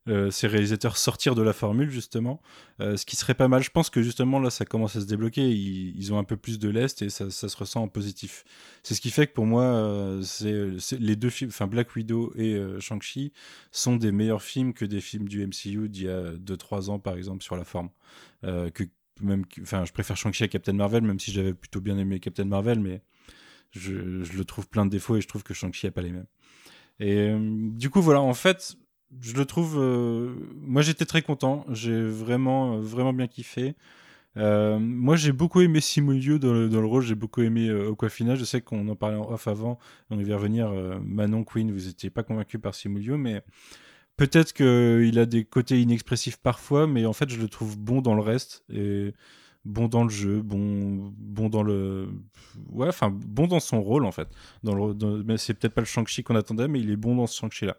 euh, 0.08 0.32
ces 0.32 0.48
réalisateurs 0.48 0.96
sortir 0.96 1.36
de 1.36 1.42
la 1.42 1.52
formule 1.52 1.90
justement, 1.90 2.42
euh, 2.80 2.96
ce 2.96 3.06
qui 3.06 3.16
serait 3.18 3.34
pas 3.34 3.48
mal. 3.48 3.62
Je 3.62 3.72
pense 3.72 3.90
que 3.90 4.02
justement 4.02 4.40
là 4.40 4.50
ça 4.50 4.64
commence 4.64 4.96
à 4.96 5.02
se 5.02 5.06
débloquer, 5.06 5.50
ils, 5.50 6.14
ont 6.14 6.18
un 6.18 6.24
peu 6.24 6.38
plus 6.38 6.60
de 6.60 6.70
lest 6.70 7.02
et 7.02 7.10
ça, 7.10 7.30
se 7.30 7.58
ressent 7.58 7.84
en 7.84 7.88
positif. 7.90 8.46
C'est 8.84 8.96
ce 8.96 9.02
qui 9.02 9.12
fait 9.12 9.28
que 9.28 9.34
pour 9.34 9.46
moi, 9.46 9.64
euh, 9.64 10.24
les 11.00 11.16
deux 11.16 11.30
films, 11.30 11.50
enfin 11.50 11.68
Black 11.68 11.96
Widow 11.96 12.34
et 12.36 12.58
Shang-Chi 12.80 13.34
sont 13.72 13.98
des 13.98 14.12
meilleurs 14.12 14.42
films 14.42 14.74
que 14.74 14.86
des 14.86 15.02
films 15.02 15.28
du 15.28 15.46
MCU 15.46 15.90
d'il 15.90 16.06
y 16.06 16.10
a 16.10 16.34
2-3 16.34 16.90
ans 16.90 17.00
par 17.00 17.16
exemple 17.18 17.44
sur 17.44 17.58
la 17.58 17.66
forme. 17.66 17.90
que 18.44 18.84
même, 19.22 19.44
enfin 19.62 19.84
je 19.84 19.92
préfère 19.92 20.16
Shang-Chi 20.16 20.44
à 20.44 20.48
Captain 20.48 20.74
Marvel, 20.74 21.04
même 21.04 21.20
si 21.20 21.32
j'avais 21.32 21.54
plutôt 21.54 21.82
bien 21.82 21.98
aimé 21.98 22.20
Captain 22.20 22.46
Marvel, 22.46 22.80
mais 22.80 23.02
je, 23.72 24.24
je, 24.24 24.38
le 24.38 24.46
trouve 24.46 24.70
plein 24.70 24.86
de 24.86 24.92
défauts 24.92 25.18
et 25.18 25.22
je 25.22 25.28
trouve 25.28 25.44
que 25.44 25.54
Shang-Chi 25.54 25.88
a 25.88 25.92
pas 25.92 26.02
les 26.02 26.12
mêmes. 26.12 26.28
Et 27.00 27.36
du 27.40 27.90
coup 27.90 28.02
voilà, 28.02 28.22
en 28.22 28.34
fait 28.34 28.78
je 29.22 29.34
le 29.34 29.46
trouve. 29.46 29.78
Euh, 29.78 30.36
moi, 30.62 30.82
j'étais 30.82 31.06
très 31.06 31.22
content. 31.22 31.66
J'ai 31.70 32.02
vraiment, 32.02 32.76
euh, 32.76 32.82
vraiment 32.82 33.14
bien 33.14 33.28
kiffé. 33.28 33.76
Euh, 34.38 34.78
moi, 34.80 35.16
j'ai 35.16 35.32
beaucoup 35.32 35.62
aimé 35.62 35.82
Simulio 35.82 36.38
dans 36.38 36.54
le, 36.54 36.70
dans 36.70 36.82
le 36.82 36.88
rôle. 36.88 37.04
J'ai 37.04 37.16
beaucoup 37.16 37.42
aimé 37.42 37.70
euh. 37.70 37.96
Je 38.00 38.44
sais 38.46 38.62
qu'on 38.62 38.88
en 38.88 38.96
parlait 38.96 39.18
en 39.18 39.32
off 39.32 39.48
avant. 39.48 39.80
On 40.10 40.20
y 40.20 40.24
va 40.24 40.36
revenir. 40.36 40.72
Manon 41.04 41.44
Queen, 41.44 41.72
vous 41.72 41.88
étiez 41.88 42.10
pas 42.10 42.24
convaincu 42.24 42.60
par 42.60 42.76
Simulio, 42.76 43.18
mais 43.18 43.42
peut-être 44.18 44.54
qu'il 44.54 45.20
a 45.20 45.26
des 45.26 45.46
côtés 45.46 45.82
inexpressifs 45.82 46.38
parfois, 46.38 46.88
mais 46.88 47.06
en 47.06 47.14
fait, 47.14 47.30
je 47.30 47.40
le 47.40 47.48
trouve 47.48 47.78
bon 47.78 48.02
dans 48.02 48.16
le 48.16 48.22
reste 48.22 48.64
et 48.70 49.14
bon 49.66 49.88
dans 49.88 50.04
le 50.04 50.10
jeu, 50.10 50.42
bon, 50.42 51.14
bon 51.18 51.50
dans 51.50 51.64
le, 51.64 52.10
ouais, 52.70 52.88
enfin, 52.88 53.10
bon 53.12 53.48
dans 53.48 53.60
son 53.60 53.82
rôle 53.82 54.06
en 54.06 54.12
fait. 54.12 54.28
Dans 54.64 54.74
le, 54.74 55.24
mais 55.24 55.38
c'est 55.38 55.54
peut-être 55.54 55.74
pas 55.74 55.82
le 55.82 55.88
Shang-Chi 55.88 56.24
qu'on 56.24 56.36
attendait, 56.36 56.68
mais 56.68 56.80
il 56.80 56.90
est 56.90 56.96
bon 56.96 57.16
dans 57.16 57.28
ce 57.28 57.38
Shang-Chi 57.38 57.66
là. 57.66 57.78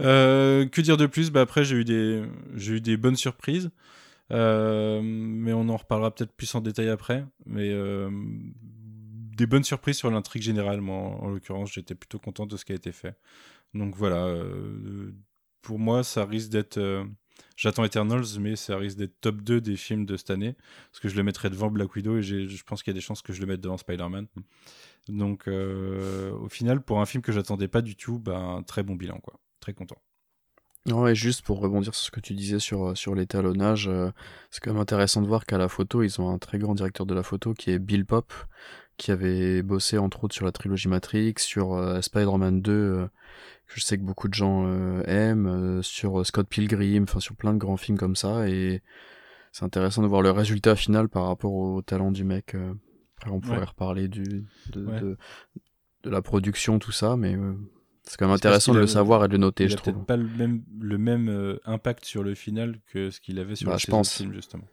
Euh, 0.00 0.66
que 0.66 0.80
dire 0.80 0.96
de 0.96 1.06
plus? 1.06 1.30
Bah 1.30 1.40
Après, 1.40 1.64
j'ai 1.64 1.76
eu, 1.76 1.84
des, 1.84 2.22
eu 2.68 2.80
des 2.80 2.96
bonnes 2.96 3.16
surprises. 3.16 3.70
Euh, 4.32 5.00
mais 5.02 5.52
on 5.52 5.68
en 5.68 5.76
reparlera 5.76 6.12
peut-être 6.14 6.32
plus 6.32 6.54
en 6.54 6.60
détail 6.60 6.88
après. 6.88 7.24
Mais 7.46 7.70
euh, 7.70 8.10
des 9.36 9.46
bonnes 9.46 9.64
surprises 9.64 9.96
sur 9.96 10.10
l'intrigue 10.10 10.42
générale, 10.42 10.80
moi, 10.80 10.96
en, 10.96 11.28
l'occurrence, 11.28 11.72
j'étais 11.72 11.94
plutôt 11.94 12.18
content 12.18 12.46
de 12.46 12.56
ce 12.56 12.64
qui 12.64 12.72
a 12.72 12.74
été 12.74 12.92
fait. 12.92 13.16
Donc 13.74 13.94
voilà, 13.96 14.32
pour 15.62 15.78
moi, 15.78 16.02
ça 16.02 16.24
risque 16.24 16.50
d'être. 16.50 16.80
J'attends 17.56 17.84
Eternals, 17.84 18.24
mais 18.40 18.56
ça 18.56 18.78
risque 18.78 18.96
d'être 18.96 19.20
top 19.20 19.42
2 19.42 19.60
des 19.60 19.76
films 19.76 20.06
de 20.06 20.16
cette 20.16 20.30
année. 20.30 20.56
Parce 20.90 21.00
que 21.00 21.08
je 21.08 21.16
le 21.16 21.22
mettrai 21.22 21.50
devant 21.50 21.70
Black 21.70 21.94
Widow 21.94 22.18
et 22.18 22.22
je 22.22 22.64
pense 22.64 22.82
qu'il 22.82 22.92
y 22.92 22.96
a 22.96 22.98
des 22.98 23.02
chances 23.02 23.22
que 23.22 23.32
je 23.32 23.40
le 23.40 23.46
mette 23.46 23.60
devant 23.60 23.76
Spider-Man. 23.76 24.26
Donc 25.08 25.48
au 25.48 26.48
final, 26.48 26.80
pour 26.82 27.00
un 27.00 27.06
film 27.06 27.22
que 27.22 27.32
j'attendais 27.32 27.68
pas 27.68 27.82
du 27.82 27.96
tout, 27.96 28.22
un 28.28 28.62
très 28.62 28.82
bon 28.82 28.94
bilan. 28.94 29.18
quoi 29.18 29.38
très 29.66 29.74
content. 29.74 29.96
Ouais, 30.86 31.16
juste 31.16 31.42
pour 31.42 31.58
rebondir 31.58 31.92
sur 31.92 32.04
ce 32.04 32.10
que 32.12 32.20
tu 32.20 32.34
disais 32.34 32.60
sur, 32.60 32.90
euh, 32.90 32.94
sur 32.94 33.16
l'étalonnage, 33.16 33.88
euh, 33.88 34.12
c'est 34.52 34.60
quand 34.62 34.72
même 34.72 34.80
intéressant 34.80 35.20
de 35.20 35.26
voir 35.26 35.44
qu'à 35.44 35.58
la 35.58 35.68
photo, 35.68 36.04
ils 36.04 36.20
ont 36.20 36.30
un 36.30 36.38
très 36.38 36.58
grand 36.58 36.76
directeur 36.76 37.06
de 37.06 37.14
la 37.14 37.24
photo 37.24 37.52
qui 37.54 37.72
est 37.72 37.80
Bill 37.80 38.06
Pop, 38.06 38.32
qui 38.96 39.10
avait 39.10 39.62
bossé 39.62 39.98
entre 39.98 40.22
autres 40.22 40.36
sur 40.36 40.44
la 40.44 40.52
trilogie 40.52 40.86
Matrix, 40.86 41.34
sur 41.38 41.74
euh, 41.74 42.00
Spider-Man 42.00 42.62
2, 42.62 43.08
que 43.66 43.74
je 43.74 43.80
sais 43.80 43.98
que 43.98 44.04
beaucoup 44.04 44.28
de 44.28 44.34
gens 44.34 44.70
aiment, 45.06 45.82
sur 45.82 46.24
Scott 46.24 46.46
Pilgrim, 46.48 47.02
enfin 47.02 47.18
sur 47.18 47.34
plein 47.34 47.52
de 47.52 47.58
grands 47.58 47.76
films 47.76 47.98
comme 47.98 48.14
ça, 48.14 48.48
et 48.48 48.80
c'est 49.50 49.64
intéressant 49.64 50.02
de 50.02 50.06
voir 50.06 50.22
le 50.22 50.30
résultat 50.30 50.76
final 50.76 51.08
par 51.08 51.26
rapport 51.26 51.52
au 51.52 51.82
talent 51.82 52.12
du 52.12 52.22
mec. 52.22 52.54
après, 53.16 53.32
on 53.32 53.40
pourrait 53.40 53.64
reparler 53.64 54.06
du, 54.06 54.46
de, 54.70 55.16
de, 56.04 56.10
la 56.10 56.22
production, 56.22 56.78
tout 56.78 56.92
ça, 56.92 57.16
mais 57.16 57.36
c'est 58.06 58.16
quand 58.16 58.26
même 58.26 58.34
intéressant 58.34 58.72
de 58.72 58.78
le 58.78 58.86
savoir 58.86 59.24
et 59.24 59.28
de 59.28 59.32
le 59.32 59.38
noter, 59.38 59.64
il 59.64 59.70
je 59.70 59.76
trouve. 59.76 60.04
pas 60.04 60.16
le 60.16 60.28
même, 60.28 60.62
le 60.80 60.96
même 60.96 61.28
euh, 61.28 61.58
impact 61.64 62.04
sur 62.04 62.22
le 62.22 62.34
final 62.34 62.78
que 62.86 63.10
ce 63.10 63.20
qu'il 63.20 63.38
avait 63.38 63.56
sur 63.56 63.68
bah, 63.68 63.76
le 63.84 63.90
pense. 63.90 64.16
film, 64.16 64.32
justement. 64.32 64.64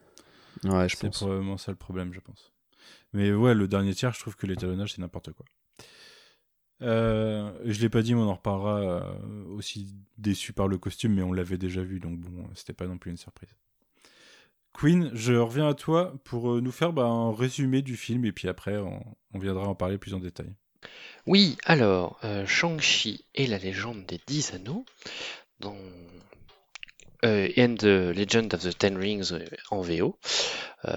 Ouais, 0.63 0.87
je 0.87 0.95
pense. 0.95 1.17
C'est 1.17 1.25
probablement 1.25 1.57
ça 1.57 1.71
le 1.71 1.77
problème, 1.77 2.13
je 2.13 2.19
pense. 2.19 2.53
Mais 3.11 3.33
ouais, 3.33 3.55
le 3.55 3.67
dernier 3.67 3.93
tiers, 3.93 4.13
je 4.13 4.19
trouve 4.19 4.35
que 4.35 4.45
l'étalonnage, 4.45 4.93
c'est 4.93 5.01
n'importe 5.01 5.31
quoi. 5.33 5.45
Euh, 6.81 7.51
je 7.65 7.79
l'ai 7.81 7.89
pas 7.89 8.01
dit, 8.01 8.13
mais 8.13 8.21
on 8.21 8.29
en 8.29 8.35
reparlera 8.35 8.79
euh, 8.79 9.45
aussi 9.55 9.95
déçu 10.17 10.53
par 10.53 10.67
le 10.67 10.77
costume, 10.77 11.13
mais 11.13 11.23
on 11.23 11.31
l'avait 11.31 11.57
déjà 11.57 11.81
vu, 11.81 11.99
donc 11.99 12.19
bon, 12.19 12.47
c'était 12.53 12.73
pas 12.73 12.87
non 12.87 12.97
plus 12.97 13.11
une 13.11 13.17
surprise. 13.17 13.55
Queen, 14.73 15.11
je 15.13 15.33
reviens 15.33 15.69
à 15.69 15.73
toi 15.75 16.13
pour 16.23 16.51
euh, 16.51 16.61
nous 16.61 16.71
faire 16.71 16.93
bah, 16.93 17.05
un 17.05 17.33
résumé 17.33 17.81
du 17.81 17.95
film, 17.95 18.25
et 18.25 18.31
puis 18.31 18.47
après, 18.47 18.77
on, 18.77 19.03
on 19.33 19.39
viendra 19.39 19.67
en 19.67 19.75
parler 19.75 19.97
plus 19.97 20.13
en 20.13 20.19
détail. 20.19 20.53
Oui, 21.25 21.57
alors, 21.65 22.19
euh, 22.23 22.45
Shang-Chi 22.45 23.25
et 23.33 23.47
la 23.47 23.57
légende 23.57 24.05
des 24.05 24.19
Dix 24.27 24.53
Anneaux, 24.53 24.85
dans 25.59 25.77
euh, 27.23 27.47
and 27.57 27.75
the 27.75 28.13
Legend 28.13 28.53
of 28.53 28.61
the 28.61 28.77
Ten 28.77 28.97
Rings 28.97 29.31
euh, 29.31 29.45
en 29.71 29.81
VO. 29.81 30.17
Euh, 30.85 30.95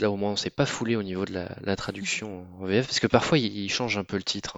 là 0.00 0.10
au 0.10 0.16
moins 0.16 0.32
on 0.32 0.36
s'est 0.36 0.48
pas 0.48 0.64
foulé 0.64 0.96
au 0.96 1.02
niveau 1.02 1.26
de 1.26 1.34
la, 1.34 1.76
traduction 1.76 2.46
en 2.58 2.64
VF 2.64 2.86
parce 2.86 3.00
que 3.00 3.06
parfois 3.06 3.36
il, 3.36 3.68
change 3.68 3.98
un 3.98 4.04
peu 4.04 4.16
le 4.16 4.22
titre. 4.22 4.56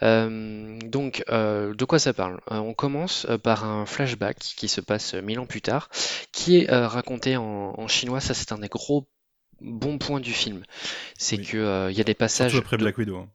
Hein. 0.00 0.78
donc 0.84 1.24
de 1.28 1.84
quoi 1.84 1.98
ça 1.98 2.12
parle? 2.12 2.40
On 2.46 2.74
commence 2.74 3.26
par 3.42 3.64
un 3.64 3.86
flashback 3.86 4.38
qui 4.38 4.68
se 4.68 4.80
passe 4.80 5.14
mille 5.14 5.40
ans 5.40 5.46
plus 5.46 5.62
tard, 5.62 5.90
qui 6.30 6.58
est 6.58 6.70
raconté 6.70 7.36
en, 7.36 7.88
chinois. 7.88 8.20
Ça 8.20 8.34
c'est 8.34 8.52
un 8.52 8.58
des 8.58 8.68
gros 8.68 9.08
bons 9.60 9.98
points 9.98 10.20
du 10.20 10.32
film. 10.32 10.62
C'est 11.18 11.38
que 11.38 11.90
il 11.90 11.98
y 11.98 12.00
a 12.00 12.04
des 12.04 12.14
passages. 12.14 12.52
Surtout 12.52 12.66
après 12.66 12.76
Black 12.76 12.98
Widow. 12.98 13.16
Hein 13.16 13.28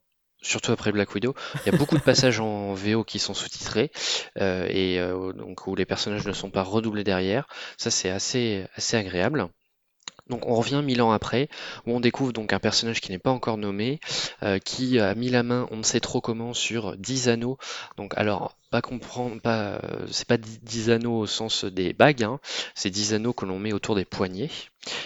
surtout 0.44 0.72
après 0.72 0.92
Black 0.92 1.14
Widow. 1.16 1.34
Il 1.66 1.72
y 1.72 1.76
a 1.76 1.78
beaucoup 1.78 1.98
de 1.98 2.04
passages 2.04 2.40
en 2.40 2.74
VO 2.76 3.04
qui 3.04 3.20
sont 3.20 3.34
sous-titrés 3.34 3.92
euh, 4.40 4.68
et 4.70 5.00
euh, 5.00 5.34
donc 5.34 5.66
où 5.68 5.76
les 5.76 5.86
personnages 5.86 6.26
ne 6.28 6.34
sont 6.34 6.52
pas 6.52 6.64
redoublés 6.64 7.04
derrière. 7.04 7.48
Ça 7.78 7.90
c'est 7.90 8.10
assez 8.10 8.66
assez 8.76 8.98
agréable. 8.98 9.50
Donc 10.30 10.48
on 10.48 10.56
revient 10.56 10.82
mille 10.84 11.02
ans 11.02 11.12
après, 11.12 11.50
où 11.86 11.92
on 11.92 12.00
découvre 12.00 12.32
donc 12.32 12.54
un 12.54 12.60
personnage 12.60 13.02
qui 13.02 13.12
n'est 13.12 13.20
pas 13.20 13.32
encore 13.32 13.58
nommé, 13.58 14.00
euh, 14.42 14.58
qui 14.58 14.98
a 14.98 15.16
mis 15.16 15.30
la 15.30 15.44
main, 15.44 15.68
on 15.70 15.78
ne 15.78 15.84
sait 15.84 16.00
trop 16.00 16.22
comment, 16.22 16.54
sur 16.54 16.96
10 16.96 17.28
anneaux. 17.28 17.58
Donc 17.98 18.14
alors, 18.16 18.56
pas 18.72 18.82
comprendre, 18.82 19.42
pas, 19.42 19.82
c'est 20.10 20.28
pas 20.28 20.38
10 20.38 20.92
anneaux 20.92 21.20
au 21.20 21.28
sens 21.28 21.66
des 21.66 21.92
bagues, 21.92 22.24
hein. 22.24 22.40
c'est 22.74 22.90
10 22.90 23.16
anneaux 23.16 23.34
que 23.34 23.46
l'on 23.46 23.60
met 23.60 23.74
autour 23.74 23.96
des 23.96 24.06
poignets, 24.06 24.50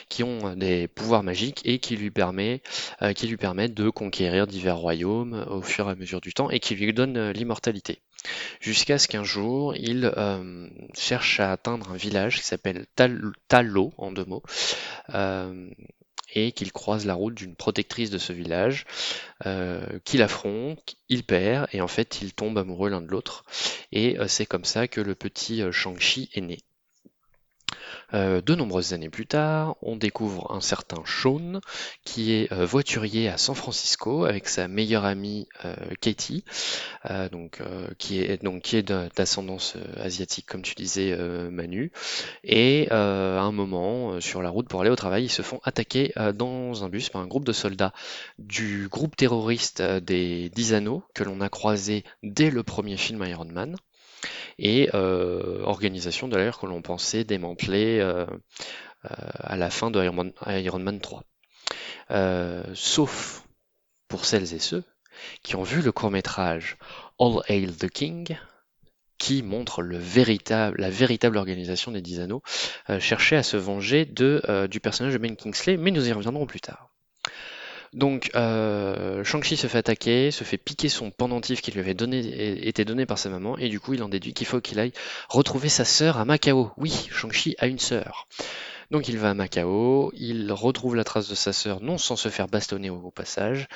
qui 0.09 0.23
ont 0.23 0.55
des 0.55 0.87
pouvoirs 0.87 1.23
magiques 1.23 1.61
et 1.65 1.79
qui 1.79 1.95
lui, 1.95 2.11
permet, 2.11 2.61
euh, 3.01 3.13
qui 3.13 3.27
lui 3.27 3.37
permettent 3.37 3.73
de 3.73 3.89
conquérir 3.89 4.47
divers 4.47 4.77
royaumes 4.77 5.45
au 5.49 5.61
fur 5.61 5.87
et 5.87 5.91
à 5.91 5.95
mesure 5.95 6.21
du 6.21 6.33
temps 6.33 6.49
et 6.49 6.59
qui 6.59 6.75
lui 6.75 6.93
donnent 6.93 7.31
l'immortalité. 7.31 8.01
Jusqu'à 8.59 8.97
ce 8.97 9.07
qu'un 9.07 9.23
jour, 9.23 9.75
il 9.75 10.11
euh, 10.17 10.69
cherche 10.93 11.39
à 11.39 11.51
atteindre 11.51 11.91
un 11.91 11.95
village 11.97 12.37
qui 12.37 12.43
s'appelle 12.43 12.85
Talo, 12.95 13.93
en 13.97 14.11
deux 14.11 14.25
mots, 14.25 14.43
euh, 15.13 15.69
et 16.33 16.51
qu'il 16.51 16.71
croise 16.71 17.05
la 17.05 17.13
route 17.13 17.35
d'une 17.35 17.55
protectrice 17.55 18.09
de 18.09 18.17
ce 18.17 18.33
village, 18.33 18.85
euh, 19.45 19.99
qu'il 20.03 20.21
affronte, 20.21 20.95
il 21.09 21.23
perd, 21.23 21.67
et 21.71 21.81
en 21.81 21.87
fait, 21.87 22.21
ils 22.21 22.33
tombent 22.33 22.57
amoureux 22.57 22.89
l'un 22.89 23.01
de 23.01 23.07
l'autre. 23.07 23.45
Et 23.91 24.17
c'est 24.27 24.45
comme 24.45 24.65
ça 24.65 24.87
que 24.87 25.01
le 25.01 25.15
petit 25.15 25.61
Shang-Chi 25.71 26.29
est 26.33 26.41
né. 26.41 26.57
Euh, 28.13 28.41
de 28.41 28.55
nombreuses 28.55 28.93
années 28.93 29.09
plus 29.09 29.27
tard, 29.27 29.75
on 29.81 29.97
découvre 29.97 30.51
un 30.53 30.61
certain 30.61 31.03
Sean 31.05 31.59
qui 32.05 32.31
est 32.31 32.51
euh, 32.53 32.65
voiturier 32.65 33.27
à 33.27 33.37
San 33.37 33.53
Francisco 33.53 34.23
avec 34.23 34.47
sa 34.47 34.69
meilleure 34.69 35.03
amie 35.03 35.49
euh, 35.65 35.75
Katie, 35.99 36.45
donc 37.31 37.61
qui 37.97 38.19
est 38.19 38.43
donc 38.43 38.61
qui 38.61 38.77
est 38.77 38.83
d'ascendance 38.83 39.75
asiatique 39.97 40.45
comme 40.45 40.61
tu 40.61 40.75
disais 40.75 41.15
Manu. 41.49 41.91
Et 42.43 42.89
à 42.91 43.41
un 43.41 43.51
moment, 43.51 44.19
sur 44.19 44.41
la 44.41 44.49
route 44.49 44.67
pour 44.67 44.81
aller 44.81 44.89
au 44.89 44.95
travail, 44.95 45.25
ils 45.25 45.29
se 45.29 45.41
font 45.41 45.59
attaquer 45.63 46.13
dans 46.35 46.83
un 46.83 46.89
bus 46.89 47.09
par 47.09 47.21
un 47.21 47.27
groupe 47.27 47.45
de 47.45 47.53
soldats 47.53 47.93
du 48.39 48.87
groupe 48.89 49.15
terroriste 49.15 49.81
des 49.81 50.49
Dix 50.49 50.73
Anneaux 50.73 51.03
que 51.13 51.23
l'on 51.23 51.41
a 51.41 51.49
croisé 51.49 52.03
dès 52.23 52.49
le 52.49 52.63
premier 52.63 52.97
film 52.97 53.23
Iron 53.25 53.45
Man 53.45 53.77
et 54.59 54.89
euh, 54.93 55.61
organisation 55.63 56.27
d'ailleurs 56.27 56.59
que 56.59 56.65
l'on 56.65 56.81
pensait 56.81 57.23
démanteler 57.23 57.99
euh, 57.99 58.25
euh, 59.05 59.09
à 59.39 59.57
la 59.57 59.69
fin 59.69 59.91
de 59.91 60.03
Iron 60.03 60.79
Man, 60.79 60.99
3. 60.99 61.23
sauf 62.73 63.43
pour 64.07 64.25
celles 64.25 64.53
et 64.53 64.59
ceux 64.59 64.83
qui 65.41 65.55
ont 65.55 65.63
vu 65.63 65.81
le 65.81 65.91
court 65.91 66.11
métrage 66.11 66.77
All 67.19 67.41
Hail 67.47 67.73
the 67.73 67.89
King, 67.89 68.37
qui 69.17 69.41
montre 69.41 69.81
la 69.81 69.97
véritable 69.97 71.37
organisation 71.37 71.91
des 71.91 72.01
Dix 72.01 72.19
Anneaux, 72.19 72.43
chercher 72.99 73.35
à 73.35 73.41
se 73.41 73.57
venger 73.57 74.05
de, 74.05 74.67
du 74.69 74.79
personnage 74.79 75.13
de 75.13 75.17
Ben 75.17 75.35
Kingsley, 75.35 75.77
mais 75.77 75.89
nous 75.89 76.07
y 76.07 76.11
reviendrons 76.11 76.45
plus 76.45 76.61
tard. 76.61 76.86
Donc, 77.97 78.29
euh, 78.35 79.23
Shang-Chi 79.23 79.57
se 79.57 79.65
fait 79.65 79.79
attaquer, 79.79 80.29
se 80.29 80.43
fait 80.43 80.59
piquer 80.59 80.87
son 80.87 81.09
pendentif 81.09 81.63
qui 81.63 81.71
lui 81.71 81.79
avait 81.79 81.95
donné, 81.95 82.19
été 82.67 82.85
donné 82.85 83.07
par 83.07 83.17
sa 83.17 83.31
maman, 83.31 83.57
et 83.57 83.69
du 83.69 83.79
coup, 83.79 83.95
il 83.95 84.03
en 84.03 84.07
déduit 84.07 84.35
qu'il 84.35 84.45
faut 84.45 84.61
qu'il 84.61 84.79
aille 84.79 84.91
retrouver 85.29 85.67
sa 85.67 85.83
sœur 85.83 86.19
à 86.19 86.23
Macao. 86.23 86.69
Oui, 86.77 87.07
Shang-Chi 87.09 87.55
a 87.57 87.65
une 87.65 87.79
sœur. 87.79 88.27
Donc 88.91 89.07
il 89.07 89.17
va 89.17 89.31
à 89.31 89.33
Macao, 89.33 90.11
il 90.15 90.51
retrouve 90.51 90.95
la 90.95 91.03
trace 91.03 91.27
de 91.27 91.33
sa 91.33 91.53
sœur, 91.53 91.81
non 91.81 91.97
sans 91.97 92.15
se 92.15 92.29
faire 92.29 92.47
bastonner 92.47 92.91
au, 92.91 93.09
passage, 93.09 93.67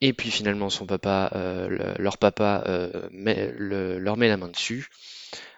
et 0.00 0.14
puis 0.14 0.30
finalement 0.30 0.70
son 0.70 0.86
papa, 0.86 1.30
euh, 1.34 1.94
leur 1.98 2.16
papa 2.16 2.64
euh, 2.66 3.08
leur 3.12 4.16
met 4.16 4.28
la 4.28 4.38
main 4.38 4.48
dessus, 4.48 4.88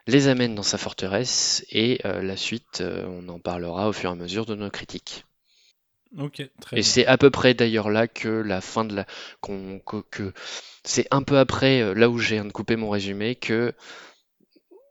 les 0.09 0.27
amène 0.27 0.57
dans 0.57 0.65
sa 0.65 0.77
forteresse 0.77 1.65
et 1.71 2.01
la 2.05 2.37
suite, 2.37 2.83
on 2.83 3.29
en 3.29 3.38
parlera 3.38 3.88
au 3.88 3.93
fur 3.93 4.11
et 4.11 4.12
à 4.12 4.17
mesure 4.17 4.45
de 4.45 4.57
nos 4.57 4.71
critiques. 4.71 5.25
Ok, 6.18 6.42
très 6.61 6.79
Et 6.79 6.83
c'est 6.83 7.07
à 7.07 7.16
peu 7.16 7.31
près 7.31 7.55
d'ailleurs 7.55 7.90
là 7.90 8.07
que 8.07 8.29
la 8.29 8.61
fin 8.61 8.85
de 8.85 8.94
la 8.94 9.07
qu'on 9.40 9.79
que, 9.79 10.03
que- 10.11 10.33
c'est 10.85 11.07
un 11.11 11.22
peu 11.22 11.38
après 11.38 11.81
euh, 11.81 11.94
là 11.94 12.11
où 12.11 12.18
j'ai 12.18 12.40
couper 12.51 12.77
mon 12.77 12.90
résumé 12.90 13.35
que 13.35 13.72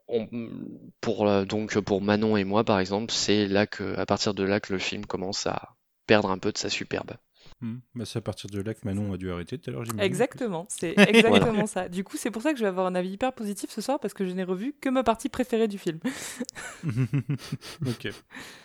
on, 0.08 0.28
pour 1.00 1.28
euh, 1.28 1.44
donc 1.44 1.78
pour 1.80 2.02
Manon 2.02 2.36
et 2.36 2.44
moi 2.44 2.64
par 2.64 2.80
exemple, 2.80 3.12
c'est 3.12 3.46
là 3.46 3.66
que 3.66 3.96
à 3.96 4.06
partir 4.06 4.34
de 4.34 4.42
là 4.42 4.60
que 4.60 4.72
le 4.72 4.78
film 4.78 5.06
commence 5.06 5.46
à 5.46 5.76
perdre 6.06 6.30
un 6.30 6.38
peu 6.38 6.52
de 6.52 6.58
sa 6.58 6.68
superbe. 6.68 7.12
Hmm. 7.60 7.76
Bah, 7.94 8.04
c'est 8.04 8.18
à 8.18 8.22
partir 8.22 8.50
de 8.50 8.60
là 8.60 8.74
que 8.74 8.80
Manon 8.84 9.12
a 9.12 9.16
dû 9.16 9.30
arrêter 9.30 9.58
tout 9.58 9.70
à 9.70 9.72
l'heure. 9.72 9.84
Exactement, 10.00 10.66
c'est 10.68 10.94
exactement 11.08 11.66
ça. 11.66 11.88
Du 11.88 12.02
coup, 12.04 12.16
c'est 12.16 12.30
pour 12.30 12.42
ça 12.42 12.52
que 12.52 12.58
je 12.58 12.62
vais 12.64 12.68
avoir 12.68 12.86
un 12.86 12.94
avis 12.94 13.10
hyper 13.10 13.32
positif 13.32 13.70
ce 13.70 13.80
soir 13.80 14.00
parce 14.00 14.14
que 14.14 14.26
je 14.26 14.32
n'ai 14.32 14.44
revu 14.44 14.74
que 14.80 14.88
ma 14.88 15.04
partie 15.04 15.28
préférée 15.28 15.68
du 15.68 15.78
film. 15.78 16.00
ok. 17.86 18.08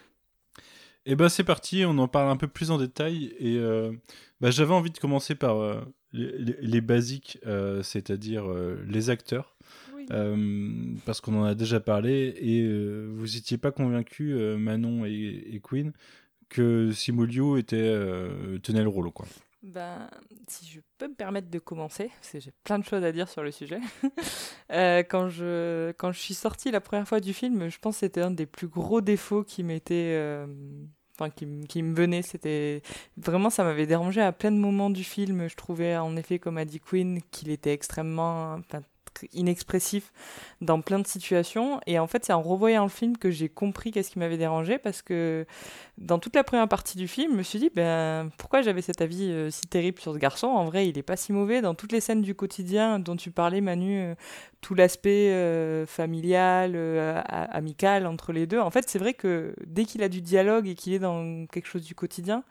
Et 1.10 1.16
ben 1.16 1.30
c'est 1.30 1.46
parti, 1.46 1.86
on 1.86 1.98
en 2.00 2.10
parle 2.10 2.30
un 2.30 2.36
peu 2.36 2.50
plus 2.50 2.70
en 2.70 2.78
détail. 2.78 3.34
Et 3.40 3.56
euh, 3.58 3.94
bah, 4.42 4.52
j'avais 4.52 4.74
envie 4.74 4.92
de 4.92 4.98
commencer 4.98 5.36
par 5.36 5.58
euh, 5.58 5.82
les, 6.12 6.82
basiques, 6.82 7.40
euh, 7.48 7.82
c'est-à-dire 7.82 8.52
euh, 8.52 8.84
les 8.86 9.10
acteurs. 9.10 9.56
Oui. 9.96 10.06
Parce 11.06 11.22
qu'on 11.22 11.40
en 11.40 11.46
a 11.46 11.56
déjà 11.56 11.80
parlé 11.80 12.36
et 12.38 12.62
vous 13.08 13.26
n'étiez 13.26 13.58
pas 13.58 13.72
convaincu 13.72 14.34
Manon 14.58 15.06
et, 15.06 15.48
et 15.54 15.60
Queen 15.62 15.92
que 16.50 16.92
Simu 16.92 17.58
était 17.58 17.94
tenait 18.64 18.84
le 18.84 18.90
rôle 18.90 19.12
quoi. 19.12 19.26
Ben, 19.64 20.10
si 20.48 20.66
je 20.66 20.80
peux 20.98 21.08
me 21.08 21.16
permettre 21.16 21.50
de 21.50 21.60
commencer, 21.60 22.10
parce 22.16 22.32
que 22.32 22.40
j'ai 22.40 22.54
plein 22.64 22.80
de 22.80 22.86
choses 22.86 23.04
à 23.04 23.12
dire 23.12 23.28
sur 23.28 23.44
le 23.44 23.52
sujet. 23.52 23.80
Euh, 24.70 25.02
quand, 25.02 25.30
je, 25.30 25.94
quand 25.94 26.12
je 26.12 26.20
suis 26.20 26.34
sortie 26.34 26.72
la 26.72 26.82
première 26.82 27.08
fois 27.08 27.22
du 27.22 27.34
film, 27.34 27.70
je 27.70 27.80
pense 27.80 27.96
que 27.96 28.00
c'était 28.02 28.20
un 28.20 28.32
des 28.32 28.46
plus 28.46 28.68
gros 28.68 29.00
défauts 29.00 29.46
qui 29.46 29.64
m'était. 29.64 30.14
euh, 30.18 30.46
Enfin, 31.20 31.32
qui, 31.32 31.48
qui 31.68 31.82
me 31.82 31.96
venait, 31.96 32.22
c'était 32.22 32.84
vraiment 33.18 33.50
ça 33.50 33.64
m'avait 33.64 33.88
dérangé 33.88 34.22
à 34.22 34.32
plein 34.32 34.52
de 34.52 34.58
moments 34.58 34.90
du 34.92 35.04
film. 35.04 35.48
Je 35.48 35.56
trouvais 35.56 35.98
en 35.98 36.16
effet, 36.16 36.38
comme 36.38 36.58
a 36.58 36.66
dit 36.66 36.80
Queen, 36.80 37.22
qu'il 37.32 37.50
était 37.50 37.74
extrêmement 37.74 38.60
inexpressif 39.34 40.12
dans 40.62 40.82
plein 40.82 41.00
de 41.00 41.08
situations. 41.08 41.80
Et 41.88 42.00
en 42.00 42.08
fait, 42.08 42.26
c'est 42.26 42.34
en 42.34 42.42
revoyant 42.42 42.84
le 42.84 42.90
film 42.90 43.18
que 43.18 43.32
j'ai 43.32 43.50
compris 43.50 43.92
qu'est-ce 43.92 44.12
qui 44.12 44.20
m'avait 44.20 44.38
dérangé 44.38 44.78
parce 44.78 45.02
que 45.02 45.46
dans 45.98 46.20
toute 46.20 46.36
la 46.36 46.44
première 46.44 46.68
partie 46.68 46.98
du 46.98 47.08
film, 47.08 47.32
je 47.32 47.38
me 47.38 47.44
suis 47.44 47.60
dit, 47.60 47.72
ben, 47.74 48.30
pourquoi 48.38 48.62
j'avais 48.62 48.82
cet 48.82 49.02
avis 49.02 49.32
euh, 49.32 49.50
si 49.50 49.68
terrible 49.68 50.00
sur 50.00 50.14
ce 50.14 50.20
garçon? 50.20 50.48
En 50.48 50.66
vrai, 50.66 50.88
il 50.88 50.98
est 50.98 51.04
pas 51.04 51.16
si 51.16 51.34
mauvais. 51.34 51.62
Dans 51.62 51.74
toutes 51.74 51.92
les 51.92 52.02
scènes 52.02 52.22
du 52.22 52.36
quotidien 52.36 53.00
dont 53.00 53.16
tu 53.16 53.32
parlais, 53.32 53.62
Manu, 53.62 54.00
euh, 54.00 54.16
tout 54.62 54.76
l'aspect 54.76 55.32
euh, 55.32 55.86
familial, 55.86 56.76
amical 57.28 58.06
entre 58.06 58.32
les 58.32 58.46
deux. 58.46 58.60
En 58.60 58.70
fait, 58.70 58.90
c'est 58.90 59.00
vrai 59.00 59.14
que 59.14 59.56
dès 59.66 59.86
qu'il 59.86 60.04
a 60.04 60.10
du 60.10 60.22
dialogue 60.22 60.68
et 60.68 60.76
qu'il 60.76 60.94
est 60.94 61.00
dans 61.00 61.46
quelque 61.48 61.68
chose 61.68 61.84
du 61.84 61.96
quotidien, 61.96 62.44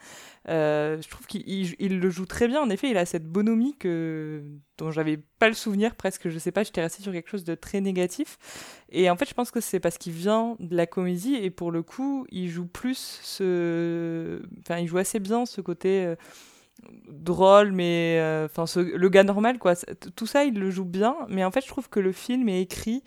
euh, 0.49 1.01
je 1.03 1.09
trouve 1.09 1.27
qu'il 1.27 1.43
il- 1.49 1.75
il 1.79 1.99
le 2.01 2.11
joue 2.11 2.27
très 2.27 2.47
bien. 2.49 2.61
En 2.63 2.71
effet, 2.71 2.89
il 2.91 2.97
a 2.97 3.07
cette 3.07 3.27
bonhomie 3.27 3.77
que, 3.79 4.43
dont 4.79 4.91
j'avais 4.91 5.19
pas 5.39 5.49
le 5.49 5.55
souvenir 5.55 5.95
presque. 5.97 6.29
Je 6.29 6.39
sais 6.39 6.53
pas, 6.53 6.63
j'étais 6.63 6.83
restée 6.83 7.03
sur 7.03 7.13
quelque 7.13 7.31
chose 7.31 7.45
de 7.45 7.55
très 7.55 7.81
négatif. 7.81 8.39
Et 8.91 9.11
en 9.11 9.17
fait, 9.17 9.29
je 9.29 9.35
pense 9.35 9.51
que 9.51 9.61
c'est 9.61 9.81
parce 9.81 9.99
qu'il 9.99 10.13
vient 10.13 10.57
de 10.61 10.77
la 10.77 10.87
comédie 10.87 11.35
et 11.37 11.51
pour 11.51 11.71
le 11.73 11.83
coup, 11.83 12.27
il 12.31 12.49
joue 12.49 12.67
plus 12.67 13.21
ce. 13.23 14.43
Enfin, 14.61 14.79
il 14.79 14.87
joue 14.87 14.99
assez 14.99 15.19
bien 15.21 15.47
ce 15.47 15.61
côté 15.61 16.05
euh, 16.05 16.17
drôle, 17.09 17.73
mais. 17.73 18.17
euh, 18.21 18.47
Enfin, 18.47 18.65
le 18.81 19.09
gars 19.09 19.25
normal, 19.25 19.59
quoi. 19.59 19.75
Tout 20.17 20.27
ça, 20.27 20.45
il 20.45 20.59
le 20.59 20.71
joue 20.71 20.85
bien, 20.85 21.17
mais 21.29 21.45
en 21.45 21.51
fait, 21.51 21.63
je 21.63 21.69
trouve 21.69 21.89
que 21.89 22.01
le 22.01 22.13
film 22.13 22.49
est 22.49 22.63
écrit 22.63 23.03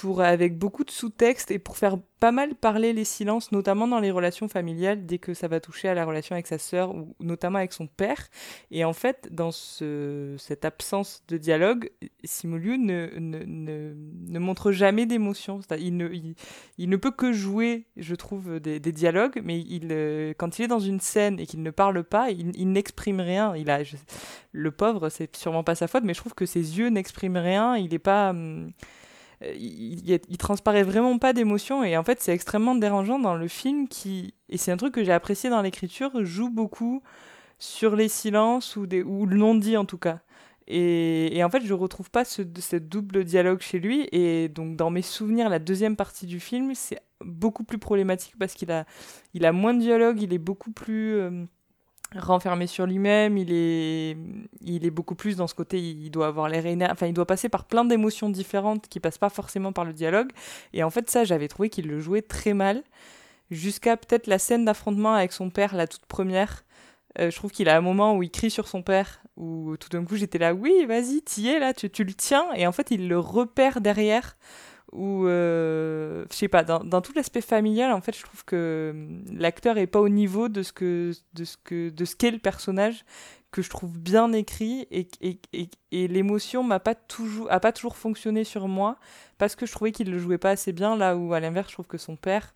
pour, 0.00 0.22
avec 0.22 0.58
beaucoup 0.58 0.82
de 0.82 0.90
sous-textes 0.90 1.52
et 1.52 1.60
pour 1.60 1.76
faire 1.76 1.98
pas 2.18 2.32
mal 2.32 2.56
parler 2.56 2.92
les 2.92 3.04
silences, 3.04 3.52
notamment 3.52 3.86
dans 3.86 4.00
les 4.00 4.10
relations 4.10 4.48
familiales, 4.48 5.06
dès 5.06 5.18
que 5.18 5.34
ça 5.34 5.46
va 5.46 5.60
toucher 5.60 5.88
à 5.88 5.94
la 5.94 6.04
relation 6.04 6.34
avec 6.34 6.48
sa 6.48 6.58
sœur 6.58 6.92
ou 6.92 7.14
notamment 7.20 7.58
avec 7.58 7.72
son 7.72 7.86
père. 7.86 8.28
Et 8.72 8.84
en 8.84 8.92
fait, 8.92 9.28
dans 9.30 9.52
ce, 9.52 10.34
cette 10.36 10.64
absence 10.64 11.22
de 11.28 11.36
dialogue, 11.36 11.90
Simuliu 12.24 12.76
ne, 12.76 13.10
ne, 13.18 13.44
ne, 13.44 13.94
ne 13.94 14.38
montre 14.40 14.72
jamais 14.72 15.06
d'émotion. 15.06 15.60
Il 15.78 15.96
ne, 15.96 16.08
il, 16.78 16.88
ne 16.88 16.96
peut 16.96 17.12
que 17.12 17.32
jouer, 17.32 17.86
je 17.96 18.16
trouve, 18.16 18.58
des, 18.58 18.80
dialogues, 18.80 19.40
mais 19.44 19.60
il, 19.60 19.88
euh, 19.92 20.34
quand 20.36 20.58
il 20.58 20.62
est 20.62 20.68
dans 20.68 20.80
une 20.80 21.00
scène 21.00 21.38
et 21.38 21.46
qu'il 21.46 21.62
ne 21.62 21.70
parle 21.70 22.02
pas, 22.02 22.30
il, 22.30 22.72
n'exprime 22.72 23.20
rien. 23.20 23.54
Il 23.54 23.70
a, 23.70 23.82
le 24.50 24.70
pauvre, 24.72 25.08
c'est 25.08 25.36
sûrement 25.36 25.62
pas 25.62 25.76
sa 25.76 25.86
faute, 25.86 26.02
mais 26.02 26.14
je 26.14 26.20
trouve 26.20 26.34
que 26.34 26.46
ses 26.46 26.78
yeux 26.78 26.88
n'expriment 26.88 27.36
rien. 27.36 27.76
Il 27.76 27.90
n'est 27.90 27.98
pas. 28.00 28.30
hum, 28.30 28.72
il, 29.56 30.08
il, 30.08 30.20
il 30.28 30.38
transparaît 30.38 30.82
vraiment 30.82 31.18
pas 31.18 31.32
d'émotion 31.32 31.84
et 31.84 31.96
en 31.96 32.04
fait 32.04 32.20
c'est 32.20 32.32
extrêmement 32.32 32.74
dérangeant 32.74 33.18
dans 33.18 33.34
le 33.34 33.48
film 33.48 33.88
qui 33.88 34.34
et 34.48 34.56
c'est 34.56 34.72
un 34.72 34.76
truc 34.76 34.94
que 34.94 35.04
j'ai 35.04 35.12
apprécié 35.12 35.50
dans 35.50 35.62
l'écriture 35.62 36.24
joue 36.24 36.50
beaucoup 36.50 37.02
sur 37.58 37.96
les 37.96 38.08
silences 38.08 38.76
ou 38.76 38.86
des 38.86 39.02
ou 39.02 39.26
le 39.26 39.36
non 39.36 39.54
dit 39.54 39.76
en 39.76 39.84
tout 39.84 39.98
cas. 39.98 40.20
Et, 40.66 41.42
en 41.44 41.50
fait 41.50 41.62
je 41.62 41.74
retrouve 41.74 42.10
pas 42.10 42.24
ce, 42.24 42.42
ce 42.58 42.76
double 42.76 43.24
dialogue 43.24 43.60
chez 43.60 43.78
lui 43.78 44.08
et 44.12 44.48
donc 44.48 44.76
dans 44.76 44.88
mes 44.88 45.02
souvenirs 45.02 45.50
la 45.50 45.58
deuxième 45.58 45.94
partie 45.94 46.24
du 46.24 46.40
film 46.40 46.74
c'est 46.74 47.00
beaucoup 47.22 47.64
plus 47.64 47.78
problématique 47.78 48.34
parce 48.38 48.54
qu'il 48.54 48.70
a 48.72 48.86
il 49.34 49.44
a 49.44 49.52
moins 49.52 49.74
de 49.74 49.80
dialogue 49.80 50.22
il 50.22 50.32
est 50.32 50.38
beaucoup 50.38 50.70
plus 50.72 51.16
euh, 51.16 51.44
renfermé 52.16 52.66
sur 52.66 52.86
lui-même, 52.86 53.36
il 53.36 53.52
est, 53.52 54.16
il 54.60 54.86
est 54.86 54.90
beaucoup 54.90 55.14
plus 55.14 55.36
dans 55.36 55.46
ce 55.46 55.54
côté, 55.54 55.78
il 55.78 56.10
doit 56.10 56.28
avoir 56.28 56.48
l'air 56.48 56.64
enfin 56.90 57.06
il 57.06 57.12
doit 57.12 57.26
passer 57.26 57.48
par 57.48 57.64
plein 57.64 57.84
d'émotions 57.84 58.28
différentes 58.28 58.88
qui 58.88 59.00
passent 59.00 59.18
pas 59.18 59.30
forcément 59.30 59.72
par 59.72 59.84
le 59.84 59.92
dialogue. 59.92 60.30
Et 60.72 60.82
en 60.82 60.90
fait 60.90 61.10
ça, 61.10 61.24
j'avais 61.24 61.48
trouvé 61.48 61.70
qu'il 61.70 61.88
le 61.88 62.00
jouait 62.00 62.22
très 62.22 62.54
mal, 62.54 62.82
jusqu'à 63.50 63.96
peut-être 63.96 64.26
la 64.26 64.38
scène 64.38 64.64
d'affrontement 64.64 65.14
avec 65.14 65.32
son 65.32 65.50
père, 65.50 65.74
la 65.74 65.86
toute 65.86 66.06
première. 66.06 66.64
Euh, 67.18 67.30
je 67.30 67.36
trouve 67.36 67.50
qu'il 67.50 67.68
a 67.68 67.76
un 67.76 67.80
moment 67.80 68.16
où 68.16 68.22
il 68.22 68.30
crie 68.30 68.50
sur 68.50 68.68
son 68.68 68.82
père, 68.82 69.20
où 69.36 69.76
tout 69.76 69.88
d'un 69.88 70.04
coup 70.04 70.16
j'étais 70.16 70.38
là, 70.38 70.54
oui, 70.54 70.84
vas-y, 70.86 71.22
t'y 71.22 71.48
es 71.48 71.58
là, 71.58 71.72
tu, 71.72 71.90
tu 71.90 72.04
le 72.04 72.14
tiens, 72.14 72.46
et 72.54 72.66
en 72.66 72.72
fait 72.72 72.90
il 72.90 73.08
le 73.08 73.18
repère 73.18 73.80
derrière 73.80 74.36
ou 74.94 75.26
euh, 75.26 76.24
dans, 76.84 77.00
tout 77.02 77.12
l'aspect 77.14 77.40
familial 77.40 77.92
en 77.92 78.00
fait 78.00 78.16
je 78.16 78.22
trouve 78.22 78.44
que 78.44 78.92
hum, 78.94 79.24
l'acteur 79.36 79.76
est 79.76 79.88
pas 79.88 80.00
au 80.00 80.08
niveau 80.08 80.48
de 80.48 80.62
ce 80.62 80.72
que 80.72 81.12
de 81.34 81.44
ce 81.44 81.56
que 81.62 81.90
de 81.90 82.04
ce 82.04 82.16
qu'est 82.16 82.30
le 82.30 82.38
personnage 82.38 83.04
que 83.50 83.62
je 83.62 83.70
trouve 83.70 83.98
bien 83.98 84.32
écrit 84.32 84.86
et, 84.90 85.06
et, 85.20 85.38
et, 85.52 85.68
et 85.92 86.08
l'émotion 86.08 86.64
m'a 86.64 86.80
pas 86.80 86.96
toujours 86.96 87.50
a 87.52 87.60
pas 87.60 87.70
toujours 87.70 87.96
fonctionné 87.96 88.42
sur 88.42 88.66
moi 88.66 88.96
parce 89.38 89.54
que 89.54 89.64
je 89.64 89.72
trouvais 89.72 89.92
qu'il 89.92 90.10
le 90.10 90.18
jouait 90.18 90.38
pas 90.38 90.50
assez 90.50 90.72
bien. 90.72 90.96
Là 90.96 91.16
où 91.16 91.34
à 91.34 91.40
l'inverse 91.40 91.68
je 91.68 91.74
trouve 91.74 91.86
que 91.86 91.98
son 91.98 92.16
père 92.16 92.54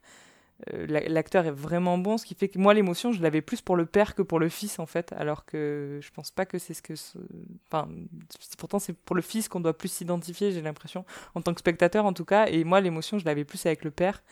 l'acteur 0.67 1.47
est 1.47 1.53
vraiment 1.53 1.99
bon 1.99 2.19
ce 2.19 2.27
qui 2.27 2.35
fait 2.35 2.49
que 2.49 2.59
moi 2.59 2.75
l'émotion 2.75 3.13
je 3.13 3.23
l'avais 3.23 3.43
plus 3.43 3.61
pour 3.61 3.77
le 3.77 3.87
père 3.87 4.17
que 4.17 4.23
pour 4.23 4.41
le 4.41 4.49
fils 4.49 4.81
en 4.81 4.87
fait 4.87 5.13
alors 5.13 5.45
que 5.45 6.01
je 6.03 6.11
pense 6.11 6.33
pas 6.33 6.47
que 6.47 6.59
c'est 6.59 6.75
ce 6.75 6.83
que 6.83 6.95
enfin 7.71 7.89
pourtant 8.59 8.81
c'est 8.81 8.93
pour 8.93 9.15
le 9.15 9.23
fils 9.23 9.49
qu'on 9.49 9.61
doit 9.61 9.77
plus 9.77 9.89
s'identifier 9.89 10.51
j'ai 10.51 10.63
l'impression 10.63 11.05
en 11.35 11.43
tant 11.43 11.55
que 11.55 11.61
spectateur 11.61 12.05
en 12.05 12.13
tout 12.13 12.25
cas. 12.25 12.47
Et 12.47 12.65
moi 12.65 12.81
l'émotion 12.81 13.19
je 13.19 13.25
l'avais 13.25 13.45
plus 13.45 13.65
avec 13.67 13.85
le 13.85 13.91
père 13.91 14.23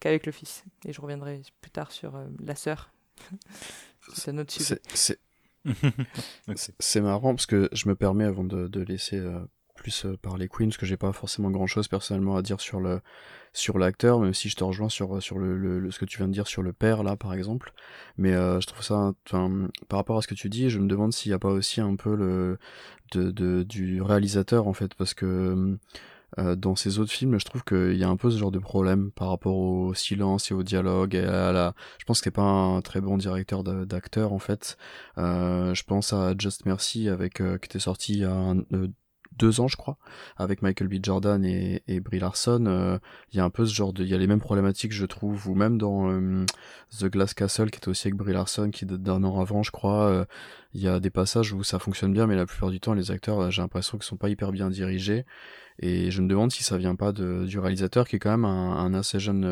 qu'avec 0.00 0.26
le 0.26 0.32
fils. 0.32 0.64
Et 0.84 0.92
je 0.92 1.00
reviendrai 1.00 1.42
plus 1.60 1.70
tard 1.70 1.92
sur 1.92 2.16
euh, 2.16 2.26
la 2.42 2.54
sœur. 2.54 2.92
C'est 4.14 4.32
sujet. 4.50 4.80
marrant 7.02 7.34
parce 7.34 7.46
que 7.46 7.68
je 7.72 7.88
me 7.88 7.94
permets 7.94 8.24
avant 8.24 8.44
de, 8.44 8.66
de 8.66 8.80
laisser 8.80 9.18
euh, 9.18 9.40
plus 9.80 10.04
euh, 10.04 10.16
parler 10.20 10.46
Queen 10.48 10.68
parce 10.68 10.76
que 10.76 10.86
j'ai 10.86 10.96
pas 10.98 11.12
forcément 11.12 11.50
grand 11.50 11.66
chose 11.66 11.88
personnellement 11.88 12.36
à 12.36 12.42
dire 12.42 12.60
sur 12.60 12.80
le 12.80 13.00
sur 13.52 13.78
l'acteur 13.78 14.20
même 14.20 14.34
si 14.34 14.48
je 14.48 14.54
te 14.56 14.62
rejoins 14.62 14.88
sur 14.90 15.22
sur 15.22 15.38
le, 15.38 15.90
ce 15.90 15.98
que 15.98 16.04
tu 16.04 16.18
viens 16.18 16.28
de 16.28 16.32
dire 16.32 16.46
sur 16.46 16.62
le 16.62 16.72
père 16.72 17.02
là 17.02 17.16
par 17.16 17.32
exemple 17.34 17.72
mais 18.18 18.32
euh, 18.34 18.60
je 18.60 18.66
trouve 18.68 18.82
ça 18.82 19.12
par 19.88 19.98
rapport 19.98 20.18
à 20.18 20.22
ce 20.22 20.28
que 20.28 20.34
tu 20.34 20.48
dis 20.48 20.70
je 20.70 20.78
me 20.78 20.86
demande 20.86 21.12
s'il 21.12 21.30
n'y 21.30 21.34
a 21.34 21.38
pas 21.40 21.48
aussi 21.50 21.80
un 21.80 21.96
peu 21.96 22.14
le 22.14 22.58
de, 23.12 23.30
de- 23.30 23.62
du 23.64 24.02
réalisateur 24.02 24.68
en 24.68 24.74
fait 24.74 24.94
parce 24.94 25.14
que 25.14 25.78
euh, 26.38 26.54
dans 26.56 26.76
ces 26.76 27.00
autres 27.00 27.10
films, 27.10 27.38
je 27.40 27.44
trouve 27.44 27.64
qu'il 27.64 27.96
y 27.96 28.04
a 28.04 28.08
un 28.08 28.16
peu 28.16 28.30
ce 28.30 28.38
genre 28.38 28.52
de 28.52 28.60
problème 28.60 29.10
par 29.12 29.28
rapport 29.30 29.56
au 29.56 29.94
silence 29.94 30.50
et 30.50 30.54
au 30.54 30.62
dialogue 30.62 31.14
et 31.16 31.24
à 31.24 31.50
la. 31.52 31.74
Je 31.98 32.04
pense 32.04 32.20
qu'il 32.20 32.30
n'est 32.30 32.34
pas 32.34 32.42
un 32.42 32.80
très 32.82 33.00
bon 33.00 33.16
directeur 33.16 33.64
d'acteur 33.64 34.32
en 34.32 34.38
fait. 34.38 34.76
Je 35.16 35.82
pense 35.84 36.12
à 36.12 36.34
Just 36.38 36.66
Mercy 36.66 37.08
avec 37.08 37.34
qui 37.34 37.42
était 37.64 37.80
sorti 37.80 38.12
il 38.14 38.18
y 38.20 38.24
a 38.24 38.32
un- 38.32 38.62
deux 39.38 39.60
ans, 39.60 39.68
je 39.68 39.76
crois, 39.76 39.96
avec 40.36 40.60
Michael 40.62 40.88
B. 40.88 40.94
Jordan 41.02 41.44
et, 41.44 41.82
et 41.88 42.00
Brie 42.00 42.18
Larson. 42.18 42.64
euh, 42.66 42.98
Il 43.32 43.36
y 43.38 43.40
a 43.40 43.44
un 43.44 43.50
peu 43.50 43.64
ce 43.64 43.74
genre 43.74 43.92
de, 43.92 44.02
il 44.02 44.08
y 44.08 44.14
a 44.14 44.18
les 44.18 44.26
mêmes 44.26 44.40
problématiques, 44.40 44.92
je 44.92 45.06
trouve, 45.06 45.48
ou 45.48 45.54
même 45.54 45.78
dans 45.78 46.10
euh, 46.10 46.44
The 46.98 47.06
Glass 47.06 47.32
Castle, 47.34 47.70
qui 47.70 47.78
était 47.78 47.88
aussi 47.88 48.08
avec 48.08 48.16
Brie 48.16 48.32
Larson, 48.32 48.70
qui 48.70 48.84
date 48.86 49.02
d'un 49.02 49.22
an 49.24 49.40
avant, 49.40 49.62
je 49.62 49.70
crois. 49.70 50.04
euh, 50.08 50.24
Il 50.74 50.80
y 50.82 50.88
a 50.88 51.00
des 51.00 51.10
passages 51.10 51.52
où 51.52 51.62
ça 51.62 51.78
fonctionne 51.78 52.12
bien, 52.12 52.26
mais 52.26 52.36
la 52.36 52.44
plupart 52.46 52.70
du 52.70 52.80
temps, 52.80 52.92
les 52.94 53.10
acteurs, 53.10 53.50
j'ai 53.50 53.62
l'impression 53.62 53.96
qu'ils 53.98 54.06
sont 54.06 54.16
pas 54.16 54.28
hyper 54.28 54.52
bien 54.52 54.68
dirigés. 54.68 55.24
Et 55.78 56.10
je 56.10 56.20
me 56.20 56.28
demande 56.28 56.52
si 56.52 56.62
ça 56.62 56.76
vient 56.76 56.94
pas 56.94 57.12
de, 57.12 57.46
du 57.46 57.58
réalisateur, 57.58 58.06
qui 58.06 58.16
est 58.16 58.18
quand 58.18 58.30
même 58.30 58.44
un, 58.44 58.76
un 58.76 58.92
assez 58.92 59.18
jeune 59.18 59.44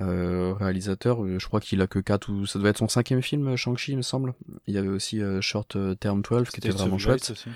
euh, 0.00 0.54
réalisateur. 0.58 1.18
Je 1.38 1.46
crois 1.46 1.60
qu'il 1.60 1.80
a 1.82 1.86
que 1.86 1.98
4 1.98 2.28
ou 2.30 2.46
ça 2.46 2.58
doit 2.58 2.70
être 2.70 2.78
son 2.78 2.88
cinquième 2.88 3.22
film, 3.22 3.54
Shang-Chi, 3.56 3.92
il 3.92 3.96
me 3.98 4.02
semble. 4.02 4.34
Il 4.66 4.74
y 4.74 4.78
avait 4.78 4.88
aussi 4.88 5.20
euh, 5.22 5.40
Short 5.40 5.76
Term 6.00 6.22
12, 6.22 6.48
qui 6.50 6.58
était 6.58 6.70
vraiment 6.70 6.98
chouette. 6.98 7.30
aussi. 7.32 7.48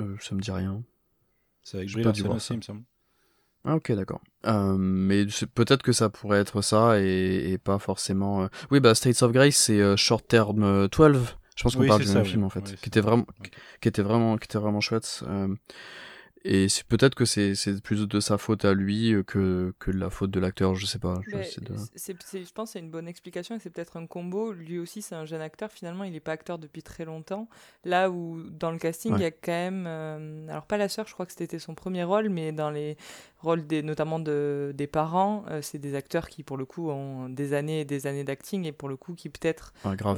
Euh, 0.00 0.16
ça 0.20 0.34
me 0.34 0.40
dit 0.40 0.50
rien. 0.50 0.82
C'est 1.62 1.76
avec 1.78 1.92
Brie 1.92 2.02
Larson 2.02 2.30
aussi, 2.34 2.52
il 2.54 2.56
me 2.58 2.62
semble. 2.62 2.82
Ah, 3.64 3.76
ok, 3.76 3.92
d'accord. 3.92 4.20
Euh, 4.46 4.76
mais 4.78 5.26
peut-être 5.54 5.82
que 5.82 5.92
ça 5.92 6.08
pourrait 6.08 6.38
être 6.40 6.62
ça 6.62 6.98
et, 7.00 7.50
et 7.52 7.58
pas 7.58 7.78
forcément. 7.78 8.42
euh, 8.44 8.48
Oui, 8.70 8.80
bah 8.80 8.94
States 8.94 9.22
of 9.22 9.32
Grace, 9.32 9.56
c'est 9.56 9.80
euh, 9.80 9.96
Short 9.96 10.26
Term 10.26 10.62
euh, 10.62 10.88
12. 10.88 11.36
Je 11.56 11.62
pense 11.62 11.74
qu'on 11.74 11.82
Oui, 11.82 11.88
parle 11.88 12.00
du 12.02 12.08
même 12.08 12.22
oui. 12.22 12.28
film 12.30 12.44
en 12.44 12.48
fait, 12.48 12.64
Oui, 12.66 12.76
qui 12.80 12.88
était 12.88 13.02
vraiment, 13.02 13.26
qui 13.82 13.88
était 13.88 14.00
vraiment, 14.00 14.38
qui 14.38 14.46
était 14.46 14.58
vraiment 14.58 14.80
chouette. 14.80 15.22
Et 16.44 16.68
c'est 16.68 16.84
peut-être 16.86 17.14
que 17.14 17.24
c'est 17.24 17.54
c'est 17.54 17.82
plus 17.82 18.06
de 18.08 18.20
sa 18.20 18.38
faute 18.38 18.64
à 18.64 18.72
lui 18.72 19.12
euh, 19.12 19.22
que 19.22 19.74
que 19.78 19.90
de 19.90 19.98
la 19.98 20.10
faute 20.10 20.30
de 20.30 20.40
l'acteur. 20.40 20.74
Je 20.74 20.86
sais 20.86 20.98
pas. 20.98 21.20
Je 21.26 21.30
sais 21.42 21.60
de- 21.60 21.74
je 22.44 22.52
pense 22.52 22.68
que 22.70 22.72
c'est 22.72 22.78
une 22.78 22.90
bonne 22.90 23.08
explication 23.08 23.54
et 23.56 23.58
c'est 23.58 23.70
peut-être 23.70 23.96
un 23.96 24.06
combo. 24.06 24.52
Lui 24.52 24.78
aussi, 24.78 25.02
c'est 25.02 25.14
un 25.14 25.24
jeune 25.26 25.40
acteur. 25.42 25.70
Finalement, 25.70 26.04
il 26.04 26.12
n'est 26.12 26.20
pas 26.20 26.32
acteur 26.32 26.58
depuis 26.58 26.82
très 26.82 27.04
longtemps. 27.04 27.48
Là 27.84 28.10
où, 28.10 28.40
dans 28.50 28.70
le 28.70 28.78
casting, 28.78 29.12
il 29.18 29.22
y 29.22 29.26
a 29.26 29.30
quand 29.30 29.52
même. 29.52 29.84
euh, 29.86 30.48
alors, 30.48 30.66
pas 30.66 30.76
la 30.78 30.88
sœur, 30.88 31.06
je 31.06 31.12
crois 31.14 31.26
que 31.26 31.32
c'était 31.36 31.58
son 31.58 31.74
premier 31.74 32.04
rôle, 32.04 32.28
mais 32.30 32.52
dans 32.52 32.70
les 32.70 32.96
rôles 33.40 33.66
des, 33.66 33.82
notamment 33.82 34.18
de, 34.18 34.72
des 34.74 34.86
parents, 34.86 35.44
euh, 35.48 35.62
c'est 35.62 35.78
des 35.78 35.94
acteurs 35.94 36.28
qui, 36.28 36.42
pour 36.42 36.56
le 36.58 36.66
coup, 36.66 36.90
ont 36.90 37.28
des 37.30 37.52
années 37.54 37.80
et 37.80 37.84
des 37.86 38.06
années 38.06 38.24
d'acting 38.24 38.64
et 38.66 38.72
pour 38.72 38.88
le 38.88 38.96
coup, 38.96 39.14
qui 39.14 39.28
peut-être 39.30 39.72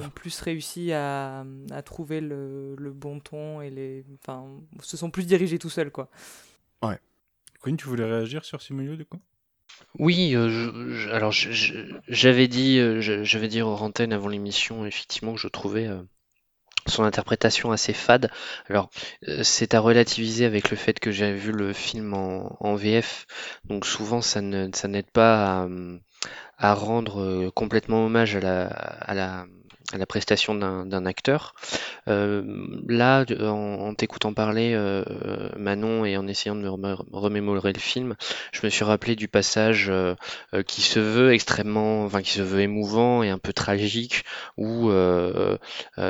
ont 0.07 0.11
plus 0.11 0.41
réussi 0.41 0.93
à, 0.93 1.45
à 1.71 1.83
trouver 1.83 2.21
le, 2.21 2.75
le 2.77 2.91
bon 2.93 3.21
ton 3.21 3.61
et 3.61 3.71
les. 3.71 4.05
Enfin, 4.21 4.45
se 4.81 4.97
sont 4.97 5.11
plus 5.11 5.27
dirigés 5.27 5.59
tout 5.59 5.71
seuls, 5.71 5.91
quoi. 5.91 6.09
Quinn, 7.63 7.77
tu 7.77 7.87
voulais 7.87 8.05
réagir 8.05 8.45
sur 8.45 8.61
Simulio 8.61 8.97
du 8.97 9.05
coup? 9.05 9.21
Oui, 9.99 10.35
euh, 10.35 11.15
alors 11.15 11.33
j'avais 11.33 12.49
dit, 12.49 12.79
euh, 12.79 13.01
j'avais 13.01 13.49
dit 13.49 13.63
aux 13.63 13.69
antennes 13.69 14.13
avant 14.13 14.29
l'émission, 14.29 14.85
effectivement, 14.85 15.35
que 15.35 15.41
je 15.41 15.47
trouvais 15.47 15.87
euh, 15.87 16.03
son 16.87 17.05
interprétation 17.05 17.71
assez 17.71 17.93
fade. 17.93 18.31
Alors, 18.69 18.91
c'est 19.43 19.75
à 19.75 19.81
relativiser 19.81 20.45
avec 20.45 20.71
le 20.71 20.77
fait 20.77 20.99
que 20.99 21.13
j'avais 21.13 21.37
vu 21.37 21.53
le 21.53 21.73
film 21.73 22.15
en, 22.15 22.75
VF, 22.75 23.27
donc 23.65 23.87
souvent 23.87 24.23
ça 24.23 24.41
ne, 24.41 24.69
ça 24.75 24.89
n'aide 24.89 25.11
pas 25.11 25.63
à, 25.63 25.69
à 26.59 26.75
rendre 26.75 27.51
complètement 27.51 28.07
hommage 28.07 28.35
à 28.35 28.41
la, 28.41 28.67
à 28.67 29.15
la, 29.15 29.47
à 29.93 29.99
la 29.99 30.07
prestation 30.07 30.55
d'un 30.55 31.07
acteur. 31.07 31.55
Euh, 32.09 32.43
là, 32.89 33.25
en, 33.41 33.45
en 33.47 33.95
t'écoutant 33.95 34.33
parler, 34.35 34.73
euh, 34.75 35.05
Manon, 35.57 36.05
et 36.05 36.17
en 36.17 36.27
essayant 36.27 36.55
de 36.55 36.61
me 36.61 36.69
remé- 36.69 36.97
remémorer 37.13 37.73
le 37.73 37.81
film, 37.81 38.15
je 38.53 38.61
me 38.65 38.71
suis 38.71 38.85
rappelé 38.85 39.17
du 39.17 39.29
passage 39.29 39.89
euh, 39.91 40.15
qui 40.67 40.83
se 40.83 41.01
veut 41.01 41.33
extrêmement, 41.33 42.05
enfin 42.05 42.23
qui 42.23 42.31
se 42.33 42.43
veut 42.43 42.61
émouvant 42.61 43.23
et 43.23 43.31
un 43.31 43.39
peu 43.39 43.53
tragique, 43.53 44.25
où 44.57 44.91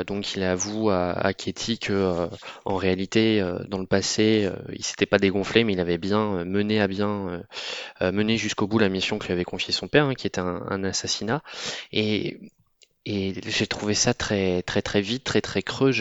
donc 0.07 0.35
il 0.35 0.43
avoue 0.43 0.89
à, 0.89 1.11
à 1.11 1.33
Katie 1.33 1.79
que 1.79 2.27
en 2.65 2.75
réalité, 2.75 3.43
dans 3.67 3.79
le 3.79 3.85
passé, 3.85 4.49
il 4.71 4.83
s'était 4.83 5.05
pas 5.05 5.19
dégonflé, 5.19 5.63
mais 5.63 5.73
il 5.73 5.79
avait 5.79 5.97
bien 5.97 6.43
mené 6.45 6.81
à 6.81 6.87
bien, 6.87 7.43
mené 8.01 8.37
jusqu'au 8.37 8.67
bout 8.67 8.79
la 8.79 8.89
mission 8.89 9.19
que 9.19 9.27
lui 9.27 9.33
avait 9.33 9.43
confiée 9.43 9.73
son 9.73 9.87
père, 9.87 10.05
hein, 10.05 10.13
qui 10.13 10.27
était 10.27 10.41
un, 10.41 10.63
un 10.69 10.83
assassinat. 10.83 11.41
Et 11.91 12.39
et 13.05 13.33
j'ai 13.45 13.67
trouvé 13.67 13.93
ça 13.93 14.13
très 14.13 14.61
très 14.61 14.81
très 14.81 15.01
vite, 15.01 15.23
très 15.23 15.41
très 15.41 15.61
creux. 15.61 15.91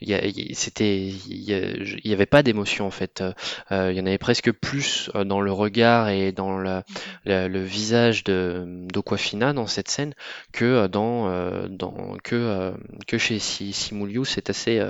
Il 0.00 0.08
y, 0.10 0.54
c'était, 0.54 1.06
il 1.06 2.00
y, 2.04 2.12
avait 2.12 2.26
pas 2.26 2.42
d'émotion 2.42 2.86
en 2.86 2.90
fait. 2.90 3.20
Euh, 3.20 3.32
euh, 3.72 3.92
il 3.92 3.98
y 3.98 4.00
en 4.00 4.06
avait 4.06 4.16
presque 4.16 4.50
plus 4.52 5.10
euh, 5.14 5.24
dans 5.24 5.40
le 5.40 5.52
regard 5.52 6.08
et 6.08 6.32
dans 6.32 6.56
le, 6.56 6.82
le, 7.24 7.62
visage 7.62 8.24
de 8.24 8.64
d'Okwafina 8.92 9.52
dans 9.52 9.66
cette 9.66 9.88
scène 9.88 10.14
que 10.52 10.64
euh, 10.64 10.88
dans 10.88 11.28
euh, 11.28 11.68
dans 11.68 12.16
que 12.24 12.72
que 13.06 13.18
chez 13.18 13.38
Si- 13.38 13.72
Simuliu. 13.72 14.24
C'est 14.24 14.48
assez 14.48 14.82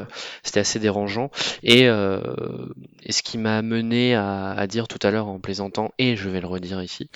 c'était 0.44 0.60
assez 0.60 0.78
dérangeant. 0.78 1.30
Et, 1.62 1.86
ce 3.08 3.22
qui 3.22 3.38
m'a 3.38 3.56
amené 3.56 4.14
à, 4.14 4.50
à 4.50 4.66
dire 4.66 4.88
tout 4.88 4.98
à 5.02 5.10
l'heure 5.10 5.28
en 5.28 5.38
plaisantant, 5.38 5.92
et 5.98 6.16
je 6.16 6.28
vais 6.28 6.40
le 6.40 6.46
redire 6.46 6.82
ici, 6.82 7.08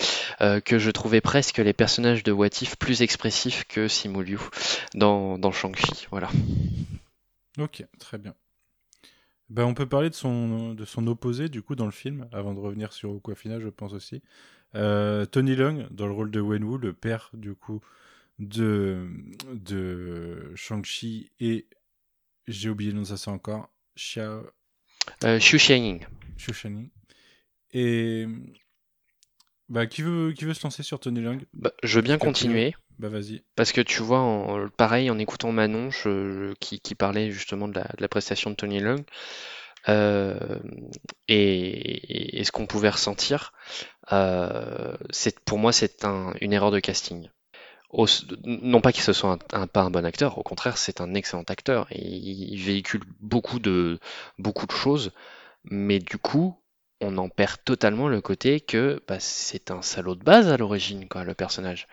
que 0.64 0.78
je 0.78 0.90
trouvais 0.90 1.20
presque 1.20 1.58
les 1.58 1.72
personnages 1.72 2.22
de 2.22 2.32
What 2.32 2.62
If 2.62 2.76
plus 2.76 3.02
expressifs 3.02 3.64
que 3.68 3.88
Simuliu 3.88 4.39
dans, 4.94 5.38
dans 5.38 5.52
Shang-Chi. 5.52 6.06
Voilà. 6.10 6.30
Ok, 7.58 7.84
très 7.98 8.18
bien. 8.18 8.34
Ben, 9.48 9.64
on 9.64 9.74
peut 9.74 9.88
parler 9.88 10.10
de 10.10 10.14
son, 10.14 10.74
de 10.74 10.84
son 10.84 11.06
opposé, 11.08 11.48
du 11.48 11.62
coup, 11.62 11.74
dans 11.74 11.86
le 11.86 11.90
film, 11.90 12.28
avant 12.32 12.54
de 12.54 12.60
revenir 12.60 12.92
sur 12.92 13.16
Aquafina, 13.16 13.58
je 13.58 13.68
pense 13.68 13.92
aussi. 13.92 14.22
Euh, 14.76 15.26
Tony 15.26 15.56
Leung, 15.56 15.88
dans 15.90 16.06
le 16.06 16.12
rôle 16.12 16.30
de 16.30 16.40
Wenwu, 16.40 16.78
le 16.78 16.92
père, 16.92 17.30
du 17.32 17.54
coup, 17.54 17.80
de, 18.38 19.08
de 19.52 20.52
Shang-Chi 20.54 21.32
et, 21.40 21.66
j'ai 22.46 22.68
oublié 22.68 22.92
le 22.92 22.96
nom 22.96 23.02
de 23.02 23.08
ça, 23.08 23.16
c'est 23.16 23.30
encore, 23.30 23.68
Xia, 23.96 24.40
Euh, 25.24 25.38
Xu 25.38 25.58
Xianying. 25.58 26.06
Xu 26.38 26.52
Shani. 26.52 26.90
Et, 27.72 28.26
bah, 29.68 29.86
qui 29.86 30.02
veut, 30.02 30.32
qui 30.32 30.44
veut 30.44 30.54
se 30.54 30.62
lancer 30.62 30.82
sur 30.82 31.00
Tony 31.00 31.20
Leung? 31.20 31.44
Bah, 31.54 31.72
je 31.82 31.96
veux 31.96 32.02
bien 32.02 32.18
continuer. 32.18 32.74
Bah, 33.00 33.08
vas-y. 33.08 33.42
Parce 33.56 33.72
que 33.72 33.80
tu 33.80 34.02
vois, 34.02 34.68
pareil, 34.76 35.10
en 35.10 35.18
écoutant 35.18 35.52
Manon, 35.52 35.88
qui, 36.60 36.94
parlait 36.94 37.30
justement 37.30 37.66
de 37.66 37.80
la, 37.98 38.08
prestation 38.08 38.50
de 38.50 38.56
Tony 38.56 38.78
Leung, 38.78 39.02
euh, 39.88 40.58
et, 41.26 42.42
ce 42.44 42.52
qu'on 42.52 42.66
pouvait 42.66 42.90
ressentir, 42.90 43.52
euh, 44.12 44.96
pour 45.46 45.58
moi, 45.58 45.72
c'est 45.72 46.04
un- 46.04 46.34
une 46.42 46.52
erreur 46.52 46.70
de 46.70 46.78
casting. 46.80 47.30
Non 48.44 48.80
pas 48.80 48.92
qu'il 48.92 49.02
ce 49.02 49.12
soit 49.12 49.38
un, 49.52 49.66
pas 49.66 49.82
un 49.82 49.90
bon 49.90 50.04
acteur, 50.04 50.38
au 50.38 50.42
contraire, 50.42 50.78
c'est 50.78 51.00
un 51.00 51.14
excellent 51.14 51.44
acteur 51.48 51.86
et 51.90 52.00
il 52.06 52.62
véhicule 52.62 53.02
beaucoup 53.20 53.58
de, 53.58 53.98
beaucoup 54.38 54.66
de 54.66 54.72
choses, 54.72 55.12
mais 55.64 55.98
du 55.98 56.18
coup, 56.18 56.56
on 57.02 57.16
en 57.18 57.28
perd 57.28 57.56
totalement 57.64 58.08
le 58.08 58.20
côté 58.20 58.60
que 58.60 59.02
bah, 59.08 59.18
c'est 59.20 59.70
un 59.70 59.82
salaud 59.82 60.14
de 60.14 60.22
base 60.22 60.48
à 60.48 60.56
l'origine, 60.56 61.08
quoi, 61.08 61.24
le 61.24 61.34
personnage. 61.34 61.86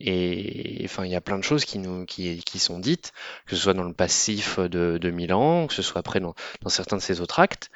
Et 0.00 0.82
enfin, 0.84 1.04
il 1.04 1.10
y 1.10 1.16
a 1.16 1.20
plein 1.20 1.38
de 1.38 1.44
choses 1.44 1.64
qui 1.64 1.78
nous, 1.78 2.04
qui, 2.06 2.38
qui 2.44 2.58
sont 2.58 2.78
dites, 2.78 3.12
que 3.46 3.56
ce 3.56 3.62
soit 3.62 3.74
dans 3.74 3.84
le 3.84 3.92
passif 3.94 4.58
de, 4.58 4.98
de 4.98 5.10
Milan, 5.10 5.66
que 5.66 5.74
ce 5.74 5.82
soit 5.82 6.00
après 6.00 6.20
dans, 6.20 6.34
dans 6.62 6.70
certains 6.70 6.96
de 6.96 7.02
ses 7.02 7.20
autres 7.20 7.40
actes. 7.40 7.70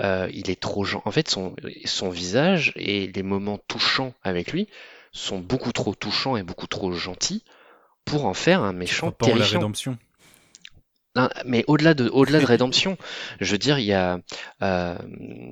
Euh, 0.00 0.28
il 0.32 0.50
est 0.50 0.60
trop 0.60 0.84
gen- 0.84 1.02
En 1.04 1.10
fait, 1.10 1.28
son, 1.28 1.54
son 1.84 2.10
visage 2.10 2.72
et 2.76 3.06
les 3.08 3.22
moments 3.22 3.58
touchants 3.68 4.14
avec 4.24 4.52
lui 4.52 4.68
sont 5.12 5.38
beaucoup 5.38 5.72
trop 5.72 5.94
touchants 5.94 6.36
et 6.36 6.42
beaucoup 6.42 6.66
trop 6.66 6.92
gentils 6.92 7.44
pour 8.04 8.26
en 8.26 8.34
faire 8.34 8.62
un 8.62 8.72
méchant 8.72 9.12
pas 9.12 9.26
en 9.26 9.28
la 9.30 9.34
terrifiant. 9.36 9.58
rédemption. 9.60 9.98
Non, 11.16 11.28
mais 11.44 11.64
au-delà 11.68 11.94
de, 11.94 12.08
au-delà 12.08 12.40
de 12.40 12.44
rédemption, 12.46 12.96
je 13.40 13.52
veux 13.52 13.58
dire, 13.58 13.78
il 13.78 13.84
y 13.84 13.92
a, 13.92 14.18
euh, 14.62 14.96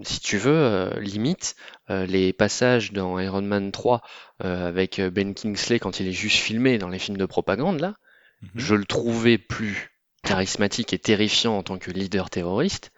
si 0.03 0.18
tu 0.20 0.37
veux, 0.37 0.53
euh, 0.53 1.01
limite, 1.01 1.55
euh, 1.90 2.05
les 2.07 2.33
passages 2.33 2.92
dans 2.92 3.18
Iron 3.20 3.42
Man 3.42 3.70
3 3.70 4.01
euh, 4.44 4.66
avec 4.68 4.98
euh, 4.98 5.11
Ben 5.11 5.35
Kingsley 5.35 5.79
quand 5.79 6.01
il 6.01 6.09
est 6.09 6.12
juste 6.12 6.38
filmé 6.38 6.79
dans 6.79 6.88
les 6.88 6.98
films 6.98 7.16
de 7.18 7.27
propagande, 7.27 7.81
là, 7.81 7.94
Mhm. 8.42 8.51
je 8.57 8.75
le 8.75 8.85
trouvais 8.85 9.38
plus 9.38 9.90
charismatique 10.25 10.92
et 10.92 10.98
terrifiant 10.98 11.57
en 11.59 11.62
tant 11.62 11.79
que 11.79 11.92
leader 11.92 12.29
terroriste 12.29 12.90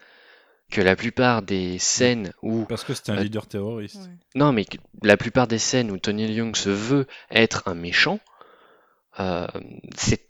que 0.71 0.81
la 0.81 0.97
plupart 0.97 1.43
des 1.43 1.79
scènes 1.79 2.33
où 2.43 2.65
Parce 2.65 2.83
que 2.85 2.95
c'était 2.95 3.13
un 3.13 3.19
Euh, 3.19 3.23
leader 3.25 3.47
terroriste. 3.47 3.97
Ouais. 3.97 4.17
non, 4.35 4.53
mais 4.53 4.65
la 5.03 5.19
plupart 5.19 5.47
des 5.47 5.59
scènes 5.59 5.91
où 5.91 5.99
Tony 5.99 6.35
Leung 6.35 6.57
se 6.57 6.71
veut 6.71 7.07
être 7.31 7.65
un 7.67 7.75
méchant, 7.75 8.21
euh, 9.21 9.47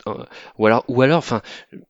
euh, 0.07 0.25
ou 0.59 0.67
alors 0.67 0.85
ou 0.89 1.03
alors 1.03 1.19
enfin 1.19 1.43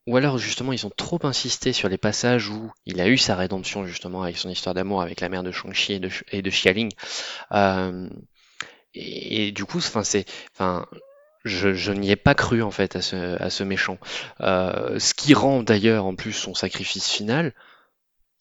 ou 0.07 0.17
alors 0.17 0.39
justement 0.39 0.73
ils 0.73 0.87
ont 0.87 0.93
trop 0.97 1.19
insisté 1.25 1.73
sur 1.73 1.89
les 1.89 1.99
passages 1.99 2.49
où 2.49 2.71
il 2.87 3.01
a 3.01 3.09
eu 3.09 3.19
sa 3.19 3.37
rédemption 3.37 3.87
justement 3.87 4.23
avec 4.23 4.37
son 4.37 4.49
histoire 4.49 4.75
d'amour 4.75 5.03
avec 5.03 5.21
la 5.21 5.29
mère 5.29 5.43
de 5.43 5.51
Shang-Chi 5.53 5.95
et 5.95 5.99
de 6.01 6.11
et 6.31 6.43
de 6.43 6.51
Xialing 6.51 6.91
euh, 7.53 8.09
et, 8.95 9.49
et 9.49 9.53
du 9.53 9.65
coup 9.65 9.79
enfin 9.79 10.05
c'est 10.05 10.25
enfin 10.53 10.87
je, 11.45 11.75
je 11.75 11.93
n'y 11.93 12.11
ai 12.11 12.17
pas 12.17 12.35
cru 12.35 12.63
en 12.63 12.71
fait 12.71 12.97
à 12.97 13.03
ce, 13.03 13.41
à 13.43 13.51
ce 13.51 13.65
méchant. 13.65 13.99
Euh, 14.41 14.99
ce 14.99 15.13
qui 15.15 15.35
rend 15.35 15.63
d'ailleurs 15.63 16.07
en 16.07 16.15
plus 16.15 16.33
son 16.33 16.55
sacrifice 16.55 17.09
final 17.09 17.53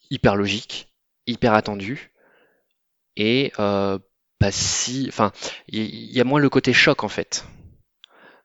hyper 0.10 0.36
logique, 0.36 0.90
hyper 1.28 1.54
attendu 1.54 2.12
et 3.16 3.52
euh, 3.60 4.00
pas 4.40 4.52
si. 4.52 5.06
Enfin, 5.10 5.32
il 5.68 5.82
y, 5.84 6.14
y 6.18 6.22
a 6.22 6.24
moins 6.24 6.40
le 6.40 6.50
côté 6.50 6.74
choc 6.74 7.04
en 7.04 7.10
fait. 7.10 7.46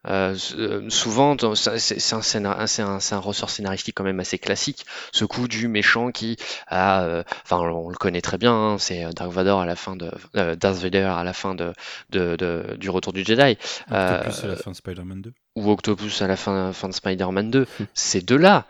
Euh, 0.08 0.34
euh, 0.56 0.88
souvent, 0.90 1.36
c'est 1.54 2.12
un, 2.12 2.20
scénar- 2.22 2.66
c'est 2.66 2.82
un, 2.82 2.98
c'est 3.00 3.14
un 3.14 3.18
ressort 3.18 3.50
scénaristique 3.50 3.94
quand 3.96 4.04
même 4.04 4.20
assez 4.20 4.38
classique. 4.38 4.86
Ce 5.12 5.24
coup 5.24 5.48
du 5.48 5.68
méchant 5.68 6.10
qui 6.10 6.36
a, 6.66 7.02
euh, 7.04 7.22
enfin, 7.44 7.58
on 7.58 7.88
le 7.90 7.96
connaît 7.96 8.20
très 8.22 8.38
bien, 8.38 8.52
hein, 8.54 8.78
c'est 8.78 9.04
Dark 9.14 9.30
Vador 9.30 9.60
à 9.60 9.66
la 9.66 9.76
fin 9.76 9.96
de 9.96 10.10
euh, 10.36 10.56
Darth 10.56 10.76
Vader 10.78 11.04
à 11.16 11.24
la 11.24 11.32
fin 11.32 11.54
de, 11.54 11.72
de, 12.10 12.36
de- 12.36 12.76
du 12.78 12.88
Retour 12.90 13.12
du 13.12 13.24
Jedi, 13.24 13.58
euh, 13.92 14.18
Octopus 14.20 14.44
à 14.44 14.46
la 14.48 14.56
fin 14.56 14.70
de 14.70 14.76
Spider-Man 14.76 15.20
2. 15.22 15.32
ou 15.56 15.70
Octopus 15.70 16.22
à 16.22 16.26
la 16.26 16.36
fin, 16.36 16.72
fin 16.72 16.88
de 16.88 16.94
Spider-Man 16.94 17.50
2. 17.50 17.66
Ces 17.94 18.20
deux-là, 18.22 18.66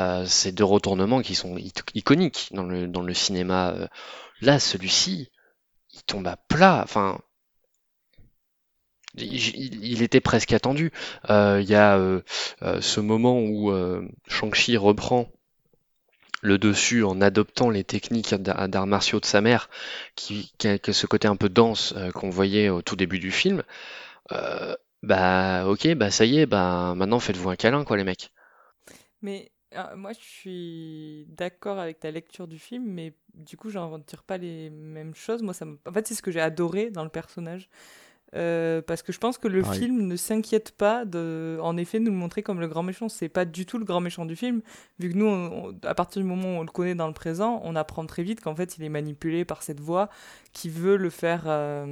euh, 0.00 0.24
ces 0.26 0.52
deux 0.52 0.64
retournements 0.64 1.22
qui 1.22 1.34
sont 1.34 1.56
ic- 1.56 1.82
iconiques 1.94 2.48
dans 2.52 2.64
le, 2.64 2.86
dans 2.88 3.02
le 3.02 3.14
cinéma. 3.14 3.70
euh, 3.70 3.86
là, 4.40 4.58
celui-ci, 4.58 5.30
il 5.94 6.02
tombe 6.04 6.26
à 6.26 6.36
plat. 6.36 6.80
Enfin, 6.84 7.18
il, 9.16 10.02
était 10.02 10.20
presque 10.20 10.52
attendu. 10.52 10.90
Euh, 11.30 11.60
Il 11.62 11.68
y 11.68 11.74
a 11.74 11.96
euh, 11.96 12.20
euh, 12.62 12.80
ce 12.80 13.00
moment 13.00 13.40
où 13.40 13.72
Shang-Chi 14.28 14.76
reprend 14.76 15.28
le 16.40 16.58
dessus 16.58 17.04
en 17.04 17.20
adoptant 17.20 17.70
les 17.70 17.84
techniques 17.84 18.34
d'ar- 18.34 18.68
d'arts 18.68 18.86
martiaux 18.86 19.20
de 19.20 19.26
sa 19.26 19.40
mère, 19.40 19.70
qui, 20.16 20.50
a, 20.64 20.92
ce 20.92 21.06
côté 21.06 21.28
un 21.28 21.36
peu 21.36 21.48
dense 21.48 21.94
qu'on 22.14 22.30
voyait 22.30 22.68
au 22.68 22.82
tout 22.82 22.96
début 22.96 23.20
du 23.20 23.30
film, 23.30 23.62
bah 25.02 25.66
ok, 25.66 25.94
bah 25.94 26.10
ça 26.10 26.24
y 26.24 26.38
est, 26.38 26.46
bah 26.46 26.94
maintenant 26.96 27.20
faites-vous 27.20 27.50
un 27.50 27.56
câlin 27.56 27.84
quoi 27.84 27.96
les 27.96 28.04
mecs. 28.04 28.32
Mais 29.22 29.52
euh, 29.74 29.96
moi, 29.96 30.12
je 30.12 30.20
suis 30.20 31.26
d'accord 31.28 31.78
avec 31.78 32.00
ta 32.00 32.10
lecture 32.10 32.46
du 32.46 32.58
film, 32.58 32.84
mais 32.84 33.14
du 33.34 33.56
coup, 33.56 33.70
j'en 33.70 33.90
retire 33.90 34.22
pas 34.22 34.36
les 34.36 34.70
mêmes 34.70 35.14
choses. 35.14 35.42
Moi, 35.42 35.54
ça. 35.54 35.66
En 35.86 35.92
fait, 35.92 36.06
c'est 36.06 36.14
ce 36.14 36.22
que 36.22 36.30
j'ai 36.30 36.40
adoré 36.40 36.90
dans 36.90 37.04
le 37.04 37.10
personnage. 37.10 37.68
Euh, 38.34 38.80
parce 38.80 39.02
que 39.02 39.12
je 39.12 39.18
pense 39.18 39.36
que 39.36 39.46
le 39.46 39.60
Pareil. 39.60 39.80
film 39.80 40.06
ne 40.06 40.16
s'inquiète 40.16 40.70
pas 40.72 41.04
de, 41.04 41.58
en 41.60 41.76
effet, 41.76 41.98
nous 42.00 42.10
le 42.10 42.16
montrer 42.16 42.42
comme 42.42 42.60
le 42.60 42.66
grand 42.68 42.82
méchant. 42.82 43.10
C'est 43.10 43.28
pas 43.28 43.44
du 43.44 43.66
tout 43.66 43.76
le 43.78 43.84
grand 43.84 44.00
méchant 44.00 44.24
du 44.24 44.36
film, 44.36 44.62
vu 44.98 45.10
que 45.10 45.16
nous, 45.18 45.26
on- 45.26 45.68
on- 45.68 45.78
à 45.86 45.94
partir 45.94 46.22
du 46.22 46.26
moment 46.28 46.56
où 46.56 46.60
on 46.60 46.62
le 46.62 46.70
connaît 46.70 46.94
dans 46.94 47.08
le 47.08 47.12
présent, 47.12 47.60
on 47.64 47.76
apprend 47.76 48.06
très 48.06 48.22
vite 48.22 48.40
qu'en 48.40 48.54
fait, 48.54 48.78
il 48.78 48.84
est 48.84 48.88
manipulé 48.88 49.44
par 49.44 49.62
cette 49.62 49.80
voix 49.80 50.08
qui 50.54 50.70
veut 50.70 50.96
le 50.96 51.10
faire, 51.10 51.42
euh, 51.46 51.86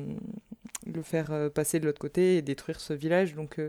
le 0.86 1.02
faire 1.02 1.26
euh, 1.30 1.50
passer 1.50 1.78
de 1.78 1.84
l'autre 1.84 1.98
côté 2.00 2.38
et 2.38 2.42
détruire 2.42 2.80
ce 2.80 2.94
village. 2.94 3.34
Donc, 3.34 3.60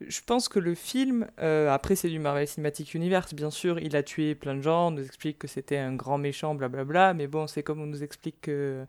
je 0.00 0.20
pense 0.24 0.48
que 0.48 0.58
le 0.58 0.74
film, 0.74 1.26
après, 1.38 1.96
c'est 1.96 2.08
du 2.08 2.18
Marvel 2.18 2.48
Cinematic 2.48 2.94
Universe, 2.94 3.34
bien 3.34 3.50
sûr, 3.50 3.78
il 3.78 3.94
a 3.94 4.02
tué 4.02 4.34
plein 4.34 4.54
de 4.54 4.62
gens, 4.62 4.88
on 4.88 4.90
nous 4.92 5.04
explique 5.04 5.38
que 5.38 5.48
c'était 5.48 5.76
un 5.76 5.94
grand 5.94 6.16
méchant, 6.16 6.54
blablabla, 6.54 7.12
mais 7.12 7.26
bon, 7.26 7.46
c'est 7.46 7.62
comme 7.62 7.80
on 7.82 7.86
nous 7.86 8.02
explique 8.02 8.40
que 8.40 8.86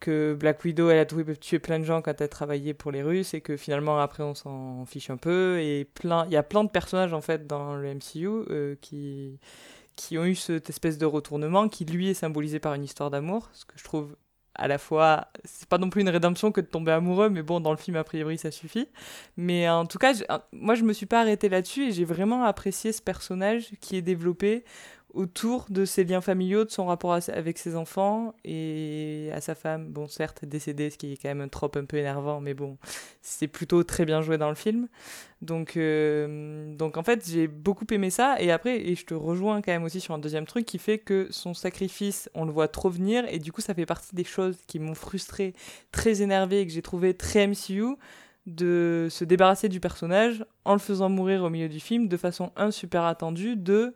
que 0.00 0.34
Black 0.34 0.64
Widow 0.64 0.90
elle 0.90 0.98
a 0.98 1.06
tué, 1.06 1.58
plein 1.58 1.78
de 1.78 1.84
gens 1.84 2.02
quand 2.02 2.20
elle 2.20 2.28
travaillait 2.28 2.74
pour 2.74 2.90
les 2.90 3.02
Russes 3.02 3.34
et 3.34 3.40
que 3.40 3.56
finalement 3.56 3.98
après 3.98 4.22
on 4.22 4.34
s'en 4.34 4.84
fiche 4.86 5.10
un 5.10 5.16
peu. 5.16 5.58
Et 5.60 5.84
plein 5.84 6.24
il 6.26 6.32
y 6.32 6.36
a 6.36 6.42
plein 6.42 6.64
de 6.64 6.70
personnages 6.70 7.12
en 7.12 7.20
fait 7.20 7.46
dans 7.46 7.74
le 7.74 7.94
MCU 7.94 8.26
euh, 8.26 8.76
qui 8.80 9.38
qui 9.96 10.16
ont 10.16 10.24
eu 10.24 10.34
cette 10.34 10.70
espèce 10.70 10.96
de 10.98 11.06
retournement 11.06 11.68
qui 11.68 11.84
lui 11.84 12.08
est 12.10 12.14
symbolisé 12.14 12.60
par 12.60 12.74
une 12.74 12.84
histoire 12.84 13.10
d'amour 13.10 13.48
ce 13.52 13.64
que 13.64 13.74
je 13.76 13.82
trouve 13.82 14.16
à 14.54 14.68
la 14.68 14.78
fois 14.78 15.28
c'est 15.44 15.68
pas 15.68 15.78
non 15.78 15.90
plus 15.90 16.02
une 16.02 16.08
rédemption 16.08 16.52
que 16.52 16.60
de 16.60 16.66
tomber 16.66 16.92
amoureux 16.92 17.30
mais 17.30 17.42
bon 17.42 17.60
dans 17.60 17.72
le 17.72 17.76
film 17.76 17.96
a 17.96 18.04
priori 18.04 18.38
ça 18.38 18.50
suffit. 18.50 18.88
Mais 19.36 19.68
en 19.68 19.86
tout 19.86 19.98
cas 19.98 20.14
moi 20.52 20.74
je 20.74 20.84
me 20.84 20.92
suis 20.92 21.06
pas 21.06 21.20
arrêtée 21.20 21.48
là-dessus 21.48 21.88
et 21.88 21.92
j'ai 21.92 22.04
vraiment 22.04 22.44
apprécié 22.44 22.92
ce 22.92 23.02
personnage 23.02 23.70
qui 23.80 23.96
est 23.96 24.02
développé 24.02 24.64
autour 25.14 25.66
de 25.70 25.84
ses 25.84 26.04
liens 26.04 26.20
familiaux, 26.20 26.64
de 26.64 26.70
son 26.70 26.86
rapport 26.86 27.18
avec 27.28 27.58
ses 27.58 27.76
enfants 27.76 28.34
et 28.44 29.30
à 29.32 29.40
sa 29.40 29.54
femme. 29.54 29.88
Bon, 29.88 30.06
certes, 30.06 30.44
décédée, 30.44 30.90
ce 30.90 30.98
qui 30.98 31.12
est 31.12 31.16
quand 31.16 31.28
même 31.28 31.40
un 31.40 31.48
trope 31.48 31.76
un 31.76 31.86
peu 31.86 31.96
énervant, 31.96 32.40
mais 32.40 32.54
bon, 32.54 32.76
c'est 33.22 33.48
plutôt 33.48 33.82
très 33.84 34.04
bien 34.04 34.20
joué 34.20 34.36
dans 34.36 34.50
le 34.50 34.54
film. 34.54 34.88
Donc, 35.40 35.76
euh, 35.76 36.74
donc 36.76 36.96
en 36.96 37.02
fait, 37.02 37.26
j'ai 37.26 37.48
beaucoup 37.48 37.86
aimé 37.90 38.10
ça. 38.10 38.36
Et 38.40 38.50
après, 38.50 38.80
et 38.80 38.94
je 38.94 39.06
te 39.06 39.14
rejoins 39.14 39.62
quand 39.62 39.72
même 39.72 39.84
aussi 39.84 40.00
sur 40.00 40.14
un 40.14 40.18
deuxième 40.18 40.46
truc 40.46 40.66
qui 40.66 40.78
fait 40.78 40.98
que 40.98 41.28
son 41.30 41.54
sacrifice, 41.54 42.28
on 42.34 42.44
le 42.44 42.52
voit 42.52 42.68
trop 42.68 42.90
venir. 42.90 43.24
Et 43.30 43.38
du 43.38 43.50
coup, 43.50 43.62
ça 43.62 43.74
fait 43.74 43.86
partie 43.86 44.14
des 44.14 44.24
choses 44.24 44.56
qui 44.66 44.78
m'ont 44.78 44.94
frustré, 44.94 45.54
très 45.90 46.20
énervé 46.20 46.60
et 46.60 46.66
que 46.66 46.72
j'ai 46.72 46.82
trouvé 46.82 47.14
très 47.14 47.46
MCU 47.46 47.96
de 48.46 49.08
se 49.10 49.24
débarrasser 49.24 49.68
du 49.68 49.80
personnage 49.80 50.44
en 50.64 50.72
le 50.72 50.78
faisant 50.78 51.08
mourir 51.08 51.44
au 51.44 51.50
milieu 51.50 51.68
du 51.68 51.80
film 51.80 52.08
de 52.08 52.16
façon 52.16 52.50
un 52.56 52.70
super 52.70 53.04
attendue, 53.04 53.56
deux 53.56 53.94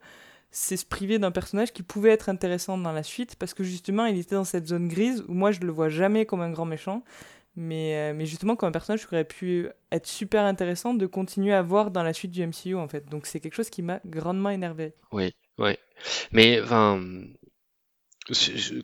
c'est 0.53 0.77
se 0.77 0.87
priver 0.87 1.19
d'un 1.19 1.31
personnage 1.31 1.73
qui 1.73 1.83
pouvait 1.83 2.11
être 2.11 2.29
intéressant 2.29 2.79
dans 2.79 2.93
la 2.93 3.03
suite 3.03 3.37
parce 3.37 3.55
que 3.55 3.65
justement 3.65 4.05
il 4.05 4.19
était 4.19 4.35
dans 4.35 4.45
cette 4.45 4.69
zone 4.69 4.87
grise 4.87 5.25
où 5.27 5.33
moi 5.33 5.51
je 5.51 5.61
le 5.61 5.73
vois 5.73 5.89
jamais 5.89 6.27
comme 6.27 6.43
un 6.43 6.51
grand 6.51 6.67
méchant. 6.67 7.03
Mais, 7.55 7.97
euh, 7.97 8.15
mais 8.15 8.25
justement 8.25 8.57
comme 8.57 8.71
un 8.71 8.73
personnage 8.73 9.07
qui 9.07 9.15
aurait 9.15 9.25
pu 9.25 9.69
être 9.91 10.07
super 10.07 10.45
intéressant 10.45 10.95
de 10.95 11.07
continuer 11.07 11.53
à 11.53 11.61
voir 11.61 11.91
dans 11.91 12.03
la 12.03 12.15
suite 12.15 12.31
du 12.31 12.47
MCU 12.47 12.77
en 12.77 12.89
fait. 12.89 13.09
Donc 13.11 13.27
c'est 13.27 13.41
quelque 13.41 13.55
chose 13.55 13.69
qui 13.69 13.83
m'a 13.83 14.01
grandement 14.07 14.51
énervé. 14.51 14.95
Oui, 15.11 15.35
oui. 15.59 15.77
Mais 16.33 16.61
enfin, 16.63 17.03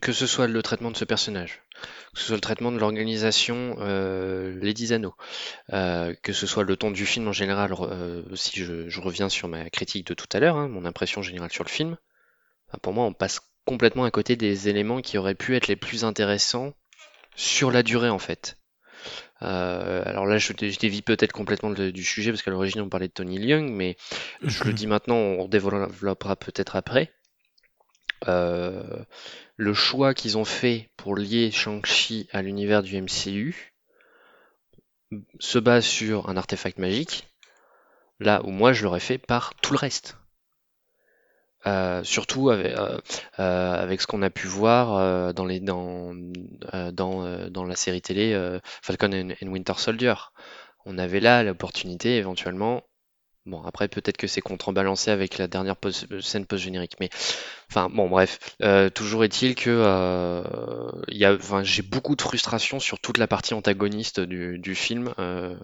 que 0.01 0.13
ce 0.13 0.27
soit 0.27 0.49
le 0.49 0.63
traitement 0.63 0.91
de 0.91 0.97
ce 0.97 1.05
personnage, 1.05 1.63
que 2.13 2.21
ce 2.21 2.27
soit 2.27 2.35
le 2.37 2.41
traitement 2.41 2.73
de 2.73 2.79
l'organisation 2.79 3.77
euh, 3.79 4.59
Les 4.61 4.75
Dix 4.75 4.93
Anneaux, 4.93 5.15
euh, 5.73 6.15
que 6.23 6.33
ce 6.33 6.47
soit 6.47 6.65
le 6.65 6.77
ton 6.77 6.91
du 6.91 7.07
film 7.07 7.29
en 7.29 7.33
général, 7.33 7.73
euh, 7.81 8.25
si 8.35 8.65
je, 8.65 8.89
je 8.89 9.01
reviens 9.01 9.29
sur 9.29 9.49
ma 9.49 9.71
critique 9.71 10.07
de 10.09 10.15
tout 10.15 10.27
à 10.33 10.41
l'heure, 10.41 10.57
hein, 10.57 10.69
mon 10.69 10.85
impression 10.85 11.23
générale 11.23 11.53
sur 11.53 11.65
le 11.65 11.69
film, 11.71 11.97
enfin, 12.69 12.79
pour 12.83 12.93
moi 12.93 13.05
on 13.05 13.13
passe 13.13 13.41
complètement 13.65 14.05
à 14.05 14.11
côté 14.11 14.35
des 14.37 14.69
éléments 14.69 15.01
qui 15.03 15.19
auraient 15.19 15.35
pu 15.37 15.55
être 15.55 15.69
les 15.69 15.77
plus 15.77 16.05
intéressants 16.05 16.75
sur 17.37 17.71
la 17.71 17.83
durée 17.85 18.09
en 18.11 18.19
fait. 18.19 18.59
Euh, 19.43 20.03
alors 20.05 20.27
là, 20.27 20.39
je, 20.39 20.53
je 20.59 20.79
dévie 20.79 21.03
peut-être 21.03 21.33
complètement 21.33 21.71
de- 21.71 21.91
du 21.91 22.03
sujet 22.03 22.33
parce 22.33 22.43
qu'à 22.43 22.51
l'origine 22.51 22.81
on 22.81 22.89
parlait 22.89 23.07
de 23.09 23.13
Tony 23.13 23.39
Leung, 23.39 23.71
mais 23.71 23.97
je 24.43 24.65
le 24.65 24.73
dis 24.73 24.87
maintenant, 24.89 25.17
on 25.17 25.47
développera 25.47 26.35
peut-être 26.35 26.75
après. 26.75 27.13
Euh, 28.27 29.05
le 29.57 29.75
choix 29.75 30.15
qu'ils 30.15 30.39
ont 30.39 30.45
fait 30.45 30.91
pour 30.97 31.17
lier 31.17 31.51
Shang-Chi 31.51 32.29
à 32.33 32.43
l'univers 32.43 32.83
du 32.83 33.01
MCU 33.01 33.75
se 35.39 35.59
base 35.59 35.85
sur 35.85 36.29
un 36.29 36.37
artefact 36.37 36.79
magique, 36.79 37.29
là 38.21 38.43
où 38.45 38.51
moi 38.51 38.73
je 38.73 38.85
l'aurais 38.85 39.01
fait 39.01 39.19
par 39.19 39.55
tout 39.57 39.73
le 39.73 39.79
reste. 39.79 40.17
Euh, 41.67 42.05
surtout 42.05 42.51
avec, 42.51 42.73
euh, 42.77 42.99
avec 43.39 44.01
ce 44.01 44.07
qu'on 44.07 44.23
a 44.23 44.31
pu 44.31 44.47
voir 44.47 45.33
dans, 45.35 45.45
la 47.65 47.77
série 47.77 48.01
télé 48.01 48.59
Falcon 48.83 49.13
and, 49.13 49.49
Winter 49.49 49.75
Soldier. 49.77 50.15
On 50.85 50.99
avait 50.99 51.21
là 51.21 51.43
l'opportunité 51.43 52.17
éventuellement 52.17 52.83
Bon, 53.49 53.63
après, 53.63 53.89
peut-être 53.89 54.19
que 54.19 54.27
c'est 54.27 54.43
contrebalancé 54.43 55.11
avec 55.11 55.39
la 55.39 55.47
dernière 55.47 55.77
scène 56.21 56.45
post-générique, 56.45 56.97
mais 57.01 57.09
enfin, 57.71 57.89
bon, 57.91 58.09
bref. 58.09 58.39
Euh, 58.63 58.91
toujours 58.91 59.25
est-il 59.25 59.55
que 59.55 59.71
euh, 59.71 60.43
il 61.09 61.17
y 61.17 61.25
a, 61.25 61.35
enfin, 61.35 61.63
j'ai 61.63 61.83
beaucoup 61.83 62.17
de 62.17 62.23
frustration 62.23 62.81
sur 62.81 62.99
toute 63.01 63.19
la 63.19 63.27
partie 63.27 63.55
antagoniste 63.55 64.21
du, 64.21 64.59
du 64.59 64.75
film, 64.75 65.13
euh, 65.19 65.57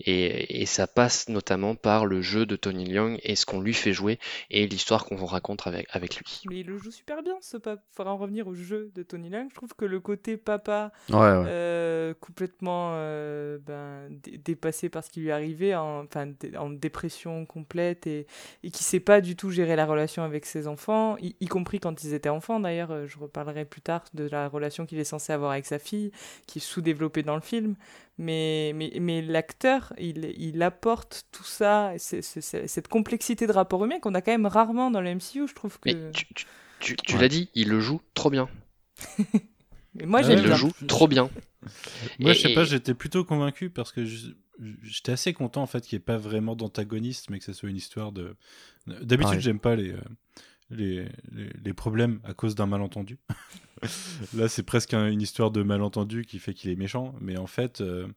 et, 0.00 0.62
et 0.62 0.66
ça 0.66 0.86
passe 0.86 1.28
notamment 1.28 1.74
par 1.74 2.06
le 2.06 2.22
jeu 2.22 2.46
de 2.46 2.56
Tony 2.56 2.86
Leung 2.86 3.18
et 3.22 3.36
ce 3.36 3.46
qu'on 3.46 3.60
lui 3.60 3.74
fait 3.74 3.92
jouer 3.92 4.18
et 4.50 4.66
l'histoire 4.66 5.04
qu'on 5.04 5.16
raconte 5.24 5.66
avec, 5.66 5.86
avec 5.90 6.16
lui. 6.16 6.42
mais 6.48 6.60
il 6.60 6.66
le 6.66 6.78
joue 6.78 6.90
super 6.90 7.22
bien 7.22 7.34
ce 7.40 7.56
papa 7.56 7.82
faudra 7.94 8.12
en 8.12 8.16
revenir 8.16 8.46
au 8.48 8.54
jeu 8.54 8.90
de 8.94 9.02
Tony 9.02 9.28
Leung 9.30 9.48
je 9.50 9.54
trouve 9.54 9.74
que 9.76 9.84
le 9.84 10.00
côté 10.00 10.36
papa 10.36 10.92
Ouais, 11.08 11.16
ouais. 11.16 11.44
euh, 11.46 12.14
complètement 12.20 12.92
euh, 12.94 13.58
ben, 13.66 14.08
dé- 14.22 14.38
dépassé 14.38 14.88
par 14.88 15.04
ce 15.04 15.10
qui 15.10 15.20
lui 15.20 15.28
est 15.28 15.32
arrivé, 15.32 15.74
en, 15.74 16.04
enfin, 16.04 16.30
en 16.58 16.70
dépression 16.70 17.44
complète 17.46 18.06
et, 18.06 18.26
et 18.62 18.70
qui 18.70 18.82
sait 18.84 19.00
pas 19.00 19.20
du 19.20 19.36
tout 19.36 19.50
gérer 19.50 19.76
la 19.76 19.86
relation 19.86 20.22
avec 20.22 20.46
ses 20.46 20.66
enfants, 20.66 21.16
y 21.42 21.46
compris 21.46 21.80
quand 21.80 22.04
ils 22.04 22.14
étaient 22.14 22.28
enfants 22.28 22.60
d'ailleurs. 22.60 22.90
euh, 22.90 23.06
Je 23.06 23.18
reparlerai 23.18 23.64
plus 23.64 23.80
tard 23.80 24.04
de 24.14 24.28
la 24.28 24.48
relation 24.48 24.86
qu'il 24.86 24.98
est 24.98 25.04
censé 25.04 25.32
avoir 25.32 25.50
avec 25.52 25.66
sa 25.66 25.78
fille, 25.78 26.12
qui 26.46 26.58
est 26.58 26.62
sous-développée 26.62 27.22
dans 27.22 27.34
le 27.34 27.40
film. 27.42 27.74
Mais, 28.18 28.72
mais, 28.74 28.92
mais 29.00 29.22
l'acteur, 29.22 29.92
il, 29.98 30.32
il 30.36 30.62
apporte 30.62 31.24
tout 31.32 31.44
ça, 31.44 31.92
c'est- 31.98 32.22
c'est- 32.22 32.40
c'est- 32.42 32.66
cette 32.68 32.88
complexité 32.88 33.46
de 33.46 33.52
rapport 33.52 33.84
humain 33.84 33.98
qu'on 34.00 34.14
a 34.14 34.20
quand 34.22 34.32
même 34.32 34.46
rarement 34.46 34.90
dans 34.90 35.00
le 35.00 35.10
MCU, 35.14 35.48
je 35.48 35.54
trouve 35.54 35.78
que... 35.80 35.90
Mais 35.90 36.10
tu, 36.12 36.26
tu, 36.34 36.46
tu- 36.80 36.96
tu 36.96 37.14
Ouais. 37.16 37.20
l'as 37.22 37.28
dit, 37.28 37.48
il 37.54 37.68
le 37.68 37.80
joue 37.80 38.00
trop 38.14 38.30
bien. 38.30 38.48
Mais 39.94 40.06
moi 40.06 40.20
Ah 40.20 40.22
j'aime 40.22 40.36
ouais, 40.38 40.44
Il 40.44 40.48
le 40.48 40.54
joue 40.54 40.72
trop 40.86 41.08
bien. 41.08 41.28
Moi, 42.18 42.30
Et- 42.30 42.34
je 42.34 42.40
sais 42.40 42.54
pas, 42.54 42.64
j'étais 42.64 42.94
plutôt 42.94 43.24
convaincu 43.24 43.68
parce 43.70 43.92
que 43.92 44.04
je- 44.04 44.30
j'étais 44.82 45.12
assez 45.12 45.32
content 45.32 45.62
en 45.62 45.66
fait 45.66 45.82
qu'il 45.86 45.96
n'y 45.96 46.02
ait 46.02 46.04
pas 46.04 46.16
vraiment 46.18 46.56
d'antagoniste, 46.56 47.30
mais 47.30 47.38
que 47.38 47.44
ce 47.44 47.52
soit 47.52 47.68
une 47.68 47.76
histoire 47.76 48.12
de. 48.12 48.36
D'habitude, 48.86 49.40
j'aime 49.40 49.58
pas 49.60 49.76
les, 49.76 49.92
euh, 49.92 50.00
les, 50.72 51.06
les, 51.64 51.72
problèmes 51.72 52.20
à 52.24 52.34
cause 52.34 52.54
d'un 52.54 52.66
malentendu. 52.66 53.18
Là, 54.34 54.48
c'est 54.48 54.62
presque 54.62 54.94
un- 54.94 55.08
une 55.10 55.20
histoire 55.20 55.50
de 55.50 55.62
malentendu 55.62 56.24
qui 56.24 56.38
fait 56.38 56.54
qu'il 56.54 56.70
est 56.70 56.76
méchant, 56.76 57.14
mais 57.20 57.36
en 57.36 57.46
fait, 57.46 57.80
euh, 57.80 58.08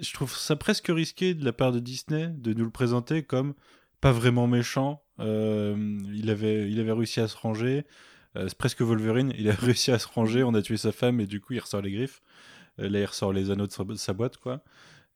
je 0.00 0.12
trouve 0.12 0.34
ça 0.36 0.56
presque 0.56 0.88
risqué 0.88 1.34
de 1.34 1.44
la 1.44 1.52
part 1.52 1.72
de 1.72 1.80
Disney 1.80 2.28
de 2.28 2.52
nous 2.52 2.64
le 2.64 2.70
présenter 2.70 3.22
comme 3.22 3.54
pas 4.00 4.12
vraiment 4.12 4.46
méchant. 4.46 5.02
Euh, 5.20 5.98
il, 6.14 6.30
avait, 6.30 6.70
il 6.70 6.78
avait 6.80 6.92
réussi 6.92 7.20
à 7.20 7.28
se 7.28 7.36
ranger. 7.36 7.84
Euh, 8.36 8.48
c'est 8.48 8.58
presque 8.58 8.82
Wolverine. 8.82 9.32
Il 9.38 9.48
a 9.48 9.54
réussi 9.58 9.90
à 9.90 9.98
se 9.98 10.06
ranger. 10.06 10.42
On 10.42 10.54
a 10.54 10.62
tué 10.62 10.76
sa 10.76 10.92
femme 10.92 11.20
et 11.20 11.26
du 11.26 11.40
coup, 11.40 11.54
il 11.54 11.60
ressort 11.60 11.82
les 11.82 11.92
griffes. 11.92 12.20
Là, 12.78 13.00
il 13.00 13.04
ressort 13.06 13.32
les 13.32 13.50
anneaux 13.50 13.66
de 13.66 13.72
sa, 13.72 13.84
de 13.84 14.12
boîte, 14.12 14.36
quoi. 14.36 14.62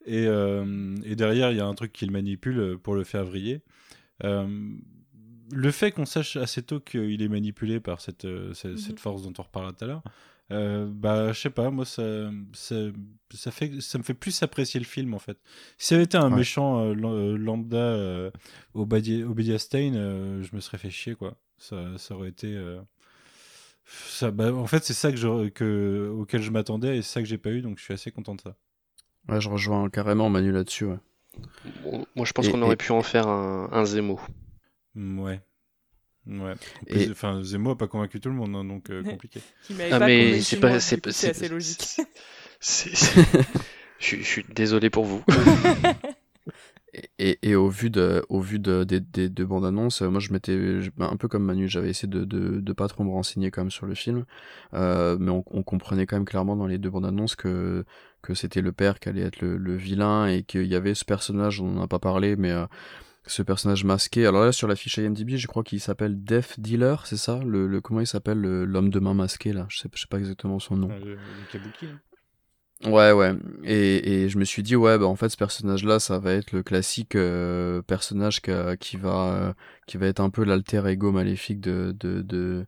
Et, 0.07 0.25
et 0.25 1.15
derrière, 1.15 1.51
il 1.51 1.59
y 1.59 1.61
a 1.61 1.67
un 1.67 1.75
truc 1.75 1.93
qu'il 1.93 2.11
manipule 2.11 2.79
pour 2.83 2.95
le 2.95 3.05
faire 3.05 3.27
vriller. 3.27 3.61
Le 5.53 5.71
fait 5.71 5.91
qu'on 5.93 6.07
sache 6.07 6.37
assez 6.37 6.63
tôt 6.63 6.81
qu'il 6.81 7.23
est 7.23 7.29
manipulé 7.29 7.81
par 7.81 8.01
cette, 8.01 8.25
euh, 8.25 8.53
cette, 8.55 8.73
Mhm. 8.73 8.77
cette 8.79 9.01
force 9.01 9.23
dont 9.23 9.33
on 9.39 9.43
reparlera 9.43 9.73
tout 9.73 9.85
à 9.85 9.89
l'heure, 9.89 10.03
euh, 10.53 10.87
bah, 10.91 11.33
je 11.33 11.41
sais 11.41 11.51
pas, 11.51 11.71
moi, 11.71 11.85
ça, 11.85 12.31
ça, 12.53 12.75
ça, 13.33 13.51
fait, 13.51 13.81
ça 13.81 13.99
me 13.99 14.03
fait 14.03 14.15
plus 14.15 14.43
apprécier 14.43 14.81
le 14.81 14.87
film, 14.87 15.15
en 15.15 15.19
fait. 15.19 15.39
Si 15.79 15.89
ça 15.89 15.95
avait 15.95 16.05
été 16.05 16.17
un 16.19 16.31
Ouais. 16.31 16.37
méchant 16.39 16.81
euh, 16.81 16.95
euh, 16.95 17.37
lambda 17.37 17.77
euh, 17.77 18.31
Obadiah, 18.75 19.25
euh, 19.25 20.43
je 20.43 20.55
me 20.57 20.61
serais 20.61 20.79
fait 20.79 20.91
chier, 20.91 21.15
quoi. 21.15 21.37
Ça, 21.59 21.97
ça 21.99 22.15
aurait 22.15 22.31
été. 22.31 22.49
euh, 22.55 22.81
ça, 23.85 24.31
bah, 24.31 24.53
en 24.53 24.67
fait, 24.67 24.85
c'est 24.85 24.93
ça 24.95 25.11
que 25.11 25.17
je, 25.19 25.49
que, 25.51 26.13
auquel 26.17 26.43
je 26.43 26.51
m'attendais 26.51 26.99
et 26.99 27.03
c'est 27.03 27.13
ça 27.15 27.21
que 27.21 27.27
j'ai 27.29 27.39
pas 27.39 27.51
eu, 27.51 27.61
donc 27.61 27.79
je 27.79 27.85
suis 27.85 27.95
assez 27.95 28.11
content 28.11 28.35
de 28.35 28.41
ça. 28.41 28.57
Ouais, 29.29 29.41
je 29.41 29.49
rejoins 29.49 29.89
carrément 29.91 30.31
Manu 30.31 30.53
là-dessus. 30.53 30.85
Ouais. 30.87 30.99
Bon, 31.85 32.07
Moi, 32.17 32.25
je 32.27 32.33
pense 32.33 32.49
qu'on 32.49 32.63
aurait 32.63 32.75
et- 32.75 32.77
pu 32.77 32.93
en 32.93 33.03
faire 33.03 33.29
un, 33.29 33.69
un 33.73 33.85
Zemo. 33.85 34.19
Mm, 34.95 35.21
Ouais. 35.21 35.41
Ouais. 36.27 36.55
Enfin, 37.11 37.43
Zemo 37.43 37.71
a 37.71 37.79
pas 37.79 37.89
convaincu 37.89 38.21
tout 38.21 38.29
le 38.29 38.35
monde, 38.35 38.55
hein, 38.55 38.65
donc 38.65 38.91
euh, 38.91 39.03
compliqué. 39.11 39.41
Ah, 39.91 39.99
pas 39.99 40.07
mais 40.07 40.41
c'est 40.41 40.61
pas, 40.61 40.79
c'est 40.81 41.07
assez 41.07 41.49
logique. 41.49 42.01
je, 42.61 44.17
suis 44.23 44.45
désolé 44.55 44.91
pour 44.91 45.05
vous. 45.05 45.25
Et, 46.93 47.09
et, 47.19 47.39
et 47.51 47.55
au 47.55 47.69
vu 47.69 47.89
de, 47.89 48.25
au 48.29 48.41
vu 48.41 48.59
de, 48.59 48.85
des, 48.85 49.01
des, 49.01 49.29
de 49.29 49.45
bandes 49.45 49.65
annonces, 49.65 50.03
moi 50.03 50.19
je 50.21 50.33
m'étais 50.33 50.57
ben, 50.97 51.09
un 51.11 51.17
peu 51.17 51.29
comme 51.29 51.45
Manu, 51.45 51.69
j'avais 51.69 51.91
essayé 51.91 52.09
de, 52.09 52.25
de, 52.25 52.61
de 52.61 52.73
pas 52.73 52.89
trop 52.89 53.05
me 53.05 53.11
renseigner 53.11 53.51
quand 53.51 53.63
même 53.63 53.71
sur 53.71 53.87
le 53.87 53.95
film, 53.95 54.25
euh, 54.75 55.17
mais 55.19 55.31
on, 55.31 55.45
on 55.53 55.63
comprenait 55.63 56.07
quand 56.07 56.17
même 56.17 56.25
clairement 56.25 56.57
dans 56.57 56.67
les 56.67 56.79
deux 56.79 56.91
bandes 56.91 57.07
annonces 57.07 57.37
que 57.37 57.85
que 58.23 58.35
c'était 58.35 58.61
le 58.61 58.73
père 58.73 58.99
qui 58.99 59.09
allait 59.09 59.23
être 59.23 59.41
le, 59.41 59.57
le 59.57 59.77
vilain 59.77 60.27
et 60.27 60.43
qu'il 60.43 60.67
y 60.67 60.75
avait 60.75 60.95
ce 60.95 61.05
personnage, 61.05 61.61
on 61.61 61.69
n'en 61.69 61.83
a 61.83 61.89
pas 61.89 62.01
parlé, 62.01 62.37
mais 62.37 62.51
euh, 62.51 62.67
ce 63.27 63.43
personnage 63.43 63.85
masqué. 63.85 64.27
Alors 64.27 64.45
là 64.45 64.53
sur 64.53 64.69
la 64.69 64.77
fiche 64.77 64.99
IMDb, 64.99 65.37
je 65.37 65.47
crois 65.47 65.63
qu'il 65.63 65.81
s'appelle 65.81 66.23
Death 66.23 66.59
Dealer, 66.61 67.07
c'est 67.07 67.17
ça? 67.17 67.39
Le, 67.45 67.67
le 67.67 67.81
comment 67.81 68.01
il 68.01 68.07
s'appelle 68.07 68.39
le- 68.39 68.65
l'homme 68.65 68.91
de 68.91 68.99
main 69.01 69.15
masqué 69.15 69.53
là, 69.53 69.67
je 69.69 69.79
sais, 69.79 69.89
je 69.95 70.01
sais 70.01 70.07
pas 70.09 70.19
exactement 70.19 70.59
son 70.59 70.77
nom. 70.77 70.89
Le, 70.89 71.15
le 71.15 71.45
kabuki. 71.49 71.87
hein. 71.87 72.01
Ouais, 72.87 73.13
ouais. 73.13 73.35
Et, 73.65 74.23
et 74.25 74.29
je 74.31 74.39
me 74.39 74.45
suis 74.45 74.63
dit, 74.63 74.75
ouais, 74.75 74.97
bah 74.99 75.05
en 75.05 75.15
fait, 75.15 75.29
ce 75.29 75.37
personnage-là, 75.37 76.01
ça 76.01 76.19
va 76.19 76.33
être 76.33 76.53
le 76.53 76.63
classique 76.63 77.15
euh, 77.15 77.83
personnage 77.83 78.41
qui, 78.41 78.97
va 78.97 79.33
euh, 79.35 79.53
qui 79.87 79.99
va 79.99 80.07
être 80.07 80.21
un 80.21 80.31
peu 80.31 80.45
l'alter 80.45 80.87
ego 80.87 81.13
maléfique 81.13 81.61
de 81.61 81.95
de 82.01 82.23
de, 82.23 82.67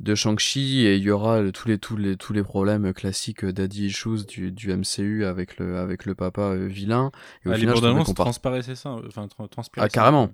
de 0.00 0.14
Shang-Chi 0.14 0.86
et 0.86 0.96
il 0.96 1.02
y 1.02 1.10
aura 1.10 1.50
tous 1.52 1.68
les 1.68 1.78
tous 1.78 1.96
les 1.96 2.16
tous 2.16 2.32
les 2.32 2.42
problèmes 2.42 2.92
classiques 2.92 3.44
euh, 3.44 3.52
daddy 3.52 3.86
issues 3.86 4.26
du 4.26 4.50
du 4.52 4.72
MCU 4.76 5.24
avec 5.24 5.58
le 5.58 5.78
avec 5.78 6.04
le 6.04 6.14
papa 6.14 6.42
euh, 6.42 6.66
vilain. 6.66 7.10
Et 7.44 7.48
au 7.48 7.52
Ah, 7.52 7.54
les 7.54 7.60
final, 7.60 7.76
je 7.76 7.80
bandes 7.82 8.14
part- 8.16 8.26
transparaissaient 8.26 8.74
ça. 8.74 8.90
Enfin, 9.06 9.26
tra- 9.26 9.48
transpiraient 9.48 9.86
Ah, 9.86 9.88
ça. 9.88 9.94
carrément. 9.94 10.30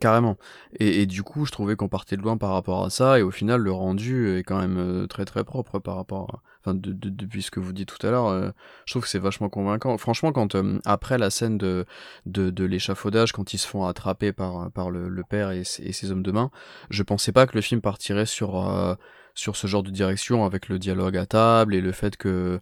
Carrément. 0.00 0.36
Et, 0.78 1.02
et 1.02 1.06
du 1.06 1.22
coup, 1.22 1.46
je 1.46 1.52
trouvais 1.52 1.76
qu'on 1.76 1.88
partait 1.88 2.16
de 2.16 2.22
loin 2.22 2.36
par 2.36 2.50
rapport 2.50 2.84
à 2.84 2.90
ça, 2.90 3.18
et 3.18 3.22
au 3.22 3.30
final, 3.30 3.60
le 3.62 3.70
rendu 3.72 4.36
est 4.36 4.42
quand 4.42 4.58
même 4.58 4.76
euh, 4.78 5.06
très 5.06 5.24
très 5.24 5.44
propre 5.44 5.78
par 5.78 5.94
rapport 5.96 6.34
à... 6.34 6.42
Depuis 6.74 7.42
ce 7.42 7.50
que 7.50 7.60
vous 7.60 7.72
dites 7.72 7.88
tout 7.88 8.06
à 8.06 8.10
l'heure, 8.10 8.26
euh, 8.26 8.50
je 8.84 8.92
trouve 8.92 9.02
que 9.02 9.08
c'est 9.08 9.18
vachement 9.18 9.48
convaincant. 9.48 9.96
Franchement, 9.98 10.32
quand 10.32 10.54
euh, 10.54 10.78
après 10.84 11.18
la 11.18 11.30
scène 11.30 11.58
de, 11.58 11.86
de, 12.26 12.64
l'échafaudage, 12.64 13.32
quand 13.32 13.54
ils 13.54 13.58
se 13.58 13.66
font 13.66 13.84
attraper 13.86 14.32
par, 14.32 14.70
par 14.72 14.90
le, 14.90 15.22
père 15.28 15.50
et, 15.50 15.64
ses- 15.64 16.10
hommes 16.10 16.22
de 16.22 16.32
main, 16.32 16.50
je 16.90 17.02
pensais 17.02 17.32
pas 17.32 17.46
que 17.46 17.54
le 17.54 17.60
film 17.60 17.80
partirait 17.80 18.24
euh, 18.42 18.94
sur 19.34 19.56
ce 19.56 19.66
genre 19.66 19.82
de 19.82 19.90
direction 19.90 20.44
avec 20.44 20.68
le 20.68 20.78
dialogue 20.78 21.16
à 21.16 21.26
table 21.26 21.74
et 21.74 21.80
le 21.80 21.92
fait 21.92 22.16
que... 22.16 22.60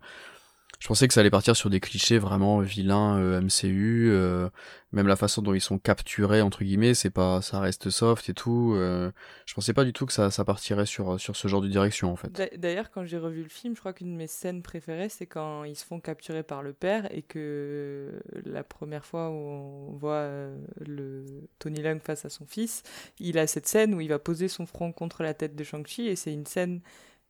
Je 0.85 0.89
pensais 0.89 1.09
que 1.09 1.15
ça 1.15 1.21
allait 1.21 1.31
partir 1.31 1.57
sur 1.57 1.71
des 1.71 1.81
clichés 1.81 2.19
vraiment 2.19 2.59
vilains 2.59 3.17
euh, 3.17 3.41
MCU, 3.41 4.11
euh, 4.11 4.51
même 4.93 5.07
la 5.07 5.17
façon 5.17 5.41
dont 5.41 5.55
ils 5.55 5.61
sont 5.63 5.79
capturés 5.79 6.43
entre 6.43 6.63
guillemets, 6.63 6.93
c'est 6.93 7.09
pas, 7.09 7.41
ça 7.41 7.59
reste 7.59 7.89
soft 7.89 8.29
et 8.29 8.35
tout. 8.35 8.75
euh, 8.77 9.11
je 9.47 9.55
pensais 9.55 9.73
pas 9.73 9.85
du 9.85 9.95
tout 9.95 10.05
que 10.05 10.13
ça, 10.13 10.29
partirait 10.45 10.85
sur 10.85 11.19
sur 11.19 11.37
ce 11.37 11.49
genre 11.49 11.63
de 11.63 11.69
direction 11.69 12.13
en 12.13 12.17
fait. 12.17 12.31
D'a- 12.33 12.55
D'ailleurs, 12.59 12.91
quand 12.91 13.07
j'ai 13.07 13.17
revu 13.17 13.43
le 13.43 13.49
film, 13.49 13.75
je 13.75 13.81
crois 13.81 13.95
qu'une 13.95 14.13
de 14.13 14.19
mes 14.19 14.27
scènes 14.27 14.61
préférées, 14.61 15.09
c'est 15.09 15.25
quand 15.25 15.65
ils 15.65 15.75
se 15.75 15.87
font 15.87 16.01
capturer 16.01 16.43
par 16.43 16.63
le 16.63 16.75
père 16.75 17.09
et 17.11 17.23
que 17.23 18.21
la 18.45 18.63
première 18.63 19.07
fois 19.07 19.31
où 19.31 19.33
on 19.33 19.93
voit 19.97 20.29
Tony 21.61 21.81
Leung 21.81 22.01
face 22.03 22.27
à 22.27 22.29
son 22.29 22.45
fils, 22.45 22.83
il 23.19 23.39
a 23.39 23.47
cette 23.47 23.67
scène 23.67 23.95
où 23.95 24.03
il 24.03 24.09
va 24.09 24.19
poser 24.19 24.49
son 24.49 24.67
front 24.67 24.93
contre 24.93 25.23
la 25.23 25.33
tête 25.33 25.57
de 25.57 25.65
Shang-Chi 25.65 26.09
et 26.09 26.15
c'est 26.17 26.35
une 26.35 26.45
scène 26.45 26.83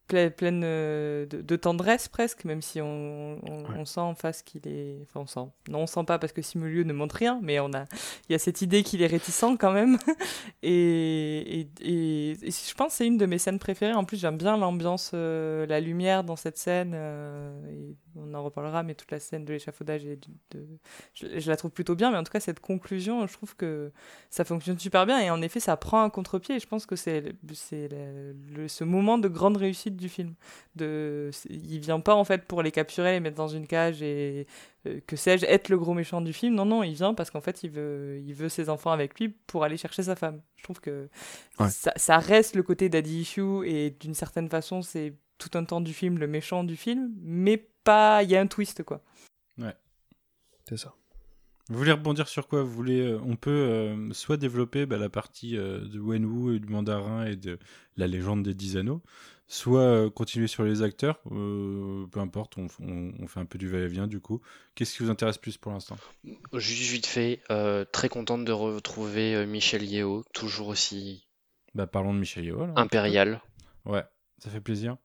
pleine 0.06 0.62
euh, 0.64 1.26
de, 1.26 1.40
de 1.42 1.56
tendresse 1.56 2.08
presque, 2.08 2.44
même 2.44 2.62
si 2.62 2.80
on, 2.80 3.38
on, 3.48 3.64
Ouais. 3.64 3.76
on 3.78 3.84
sent 3.84 4.00
en 4.00 4.14
face 4.14 4.42
qu'il 4.42 4.66
est... 4.68 4.98
Enfin, 5.02 5.20
on 5.20 5.26
sent. 5.26 5.50
Non, 5.68 5.78
on 5.80 5.86
sent 5.86 6.04
pas 6.06 6.18
parce 6.18 6.32
que 6.32 6.42
Simu 6.42 6.68
Liu 6.70 6.84
ne 6.84 6.92
montre 6.92 7.16
rien, 7.16 7.38
mais 7.42 7.58
on 7.60 7.72
a... 7.72 7.84
il 8.28 8.32
y 8.32 8.34
a 8.34 8.38
cette 8.38 8.60
idée 8.62 8.82
qu'il 8.82 9.02
est 9.02 9.06
réticent 9.06 9.56
quand 9.58 9.72
même. 9.72 9.96
Et, 10.62 11.60
et, 11.60 11.68
et- 11.80 12.30
et 12.32 12.50
je 12.50 12.74
pense 12.74 12.88
que 12.92 12.94
c'est 12.98 13.06
une 13.06 13.18
de 13.18 13.26
mes 13.26 13.38
scènes 13.38 13.58
préférées. 13.58 13.94
En 13.94 14.04
plus, 14.04 14.18
j'aime 14.20 14.36
bien 14.38 14.56
l'ambiance, 14.56 15.10
euh, 15.14 15.66
la 15.66 15.80
lumière 15.80 16.24
dans 16.24 16.36
cette 16.36 16.58
scène. 16.58 16.92
euh, 16.94 17.52
et 17.70 17.96
on 18.16 18.32
en 18.34 18.42
reparlera, 18.42 18.82
mais 18.82 18.94
toute 18.94 19.10
la 19.10 19.20
scène 19.20 19.44
de 19.44 19.52
l'échafaudage, 19.52 20.04
est 20.06 20.16
de, 20.16 20.58
de- 20.58 20.66
je, 21.14 21.38
je 21.40 21.50
la 21.50 21.56
trouve 21.56 21.70
plutôt 21.70 21.94
bien. 21.94 22.10
Mais 22.10 22.16
en 22.18 22.22
tout 22.24 22.32
cas, 22.32 22.40
cette 22.40 22.60
conclusion, 22.60 23.26
je 23.26 23.32
trouve 23.32 23.56
que 23.56 23.92
ça 24.30 24.44
fonctionne 24.44 24.78
super 24.78 25.06
bien. 25.06 25.20
Et 25.20 25.30
en 25.30 25.40
effet, 25.42 25.60
ça 25.60 25.76
prend 25.76 26.02
un 26.02 26.10
contre-pied. 26.10 26.56
Et 26.56 26.60
je 26.60 26.66
pense 26.66 26.86
que 26.86 26.96
c'est 26.96 27.34
ce 28.68 28.84
moment 28.84 29.18
de 29.18 29.28
grande 29.28 29.56
réussite 29.56 29.96
du 29.96 30.08
film. 30.08 30.34
De, 30.76 31.30
il 31.48 31.78
vient 31.80 32.00
pas 32.00 32.14
en 32.14 32.24
fait 32.24 32.44
pour 32.44 32.62
les 32.62 32.70
capturer, 32.72 33.12
les 33.12 33.20
mettre 33.20 33.36
dans 33.36 33.48
une 33.48 33.66
cage 33.66 34.02
et 34.02 34.46
euh, 34.86 35.00
que 35.06 35.16
sais-je, 35.16 35.46
être 35.46 35.68
le 35.68 35.78
gros 35.78 35.94
méchant 35.94 36.20
du 36.20 36.32
film. 36.32 36.54
Non, 36.54 36.64
non, 36.64 36.82
il 36.82 36.94
vient 36.94 37.14
parce 37.14 37.30
qu'en 37.30 37.40
fait, 37.40 37.62
il 37.62 37.70
veut, 37.70 38.20
il 38.24 38.34
veut 38.34 38.48
ses 38.48 38.68
enfants 38.68 38.90
avec 38.90 39.18
lui 39.18 39.28
pour 39.28 39.64
aller 39.64 39.76
chercher 39.76 40.02
sa 40.02 40.16
femme. 40.16 40.40
Je 40.56 40.64
trouve 40.64 40.80
que 40.80 41.08
Ouais. 41.60 41.68
ça, 41.70 41.92
ça 41.96 42.18
reste 42.18 42.56
le 42.56 42.62
côté 42.62 42.88
daddy 42.88 43.20
issue 43.20 43.64
et 43.66 43.90
d'une 43.90 44.14
certaine 44.14 44.48
façon, 44.48 44.82
c'est 44.82 45.14
tout 45.48 45.56
un 45.58 45.64
temps 45.64 45.80
du 45.80 45.92
film 45.92 46.18
le 46.18 46.26
méchant 46.26 46.64
du 46.64 46.76
film, 46.76 47.12
mais 47.20 47.56
pas, 47.84 48.22
il 48.22 48.30
y 48.30 48.36
a 48.36 48.40
un 48.40 48.46
twist 48.46 48.82
quoi. 48.82 49.02
C'est 50.66 50.78
ça. 50.78 50.94
Vous 51.68 51.76
voulez 51.78 51.92
rebondir 51.92 52.26
sur 52.28 52.46
quoi? 52.48 52.62
Vous 52.62 52.70
voulez 52.72 53.00
euh, 53.00 53.18
On 53.24 53.36
peut 53.36 53.50
euh, 53.50 54.12
soit 54.12 54.36
développer 54.38 54.86
bah, 54.86 54.96
la 54.96 55.08
partie 55.10 55.56
euh, 55.58 55.80
de 55.80 55.98
Wenwu 56.00 56.56
et 56.56 56.58
du 56.58 56.68
mandarin 56.68 57.26
et 57.26 57.36
de 57.36 57.58
la 57.96 58.06
légende 58.06 58.42
des 58.42 58.54
dix 58.54 58.76
anneaux, 58.78 59.02
soit 59.46 59.80
euh, 59.80 60.10
continuer 60.10 60.46
sur 60.46 60.64
les 60.64 60.80
acteurs. 60.82 61.20
euh, 61.32 62.06
peu 62.06 62.20
importe, 62.20 62.56
on, 62.58 62.66
on- 62.80 63.12
on 63.18 63.26
fait 63.26 63.40
un 63.40 63.44
peu 63.46 63.58
du 63.58 63.68
va-et-vient 63.68 64.06
du 64.06 64.20
coup. 64.20 64.40
Qu'est-ce 64.74 64.96
qui 64.96 65.02
vous 65.02 65.10
intéresse 65.10 65.36
plus 65.38 65.58
pour 65.58 65.72
l'instant? 65.72 65.96
Juste 66.54 66.90
vite 66.90 67.06
fait, 67.06 67.40
euh, 67.50 67.84
très 67.84 68.08
contente 68.08 68.44
de 68.46 68.52
retrouver 68.52 69.34
euh, 69.34 69.46
Michel 69.46 69.84
Yeo, 69.84 70.24
toujours 70.32 70.68
aussi 70.68 71.26
Bah 71.74 71.86
parlons 71.86 72.14
de 72.14 72.18
Michel 72.20 72.46
alors. 72.48 72.78
impérial. 72.78 73.40
Ouais, 73.84 74.04
ça 74.38 74.48
fait 74.50 74.60
plaisir. 74.62 74.96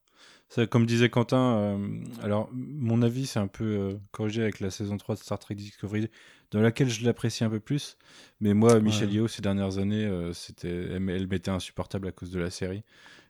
Ça, 0.50 0.66
comme 0.66 0.88
disait 0.88 1.10
Quentin, 1.10 1.58
euh, 1.58 2.04
alors 2.24 2.50
mon 2.54 3.04
avis 3.04 3.28
c'est 3.28 3.38
un 3.40 3.48
peu 3.48 3.64
euh, 3.66 3.94
corrigé 4.12 4.42
avec 4.42 4.60
la 4.60 4.72
saison 4.72 4.98
3 4.98 5.16
de 5.16 5.20
Star 5.20 5.38
Trek 5.38 5.54
Discovery, 5.54 6.10
dans 6.52 6.60
laquelle 6.62 6.90
je 6.90 7.06
l'apprécie 7.06 7.44
un 7.44 7.50
peu 7.52 7.60
plus. 7.60 7.98
Mais 8.42 8.56
moi, 8.56 8.80
Michel 8.80 9.10
Ouais. 9.10 9.16
Yeoh, 9.16 9.28
ces 9.28 9.44
dernières 9.44 9.78
années, 9.78 10.06
euh, 10.06 10.34
c'était, 10.34 10.70
elle, 10.94 11.28
m'était 11.28 11.52
insupportable 11.52 12.08
à 12.08 12.12
cause 12.12 12.32
de 12.32 12.40
la 12.40 12.50
série. 12.50 12.84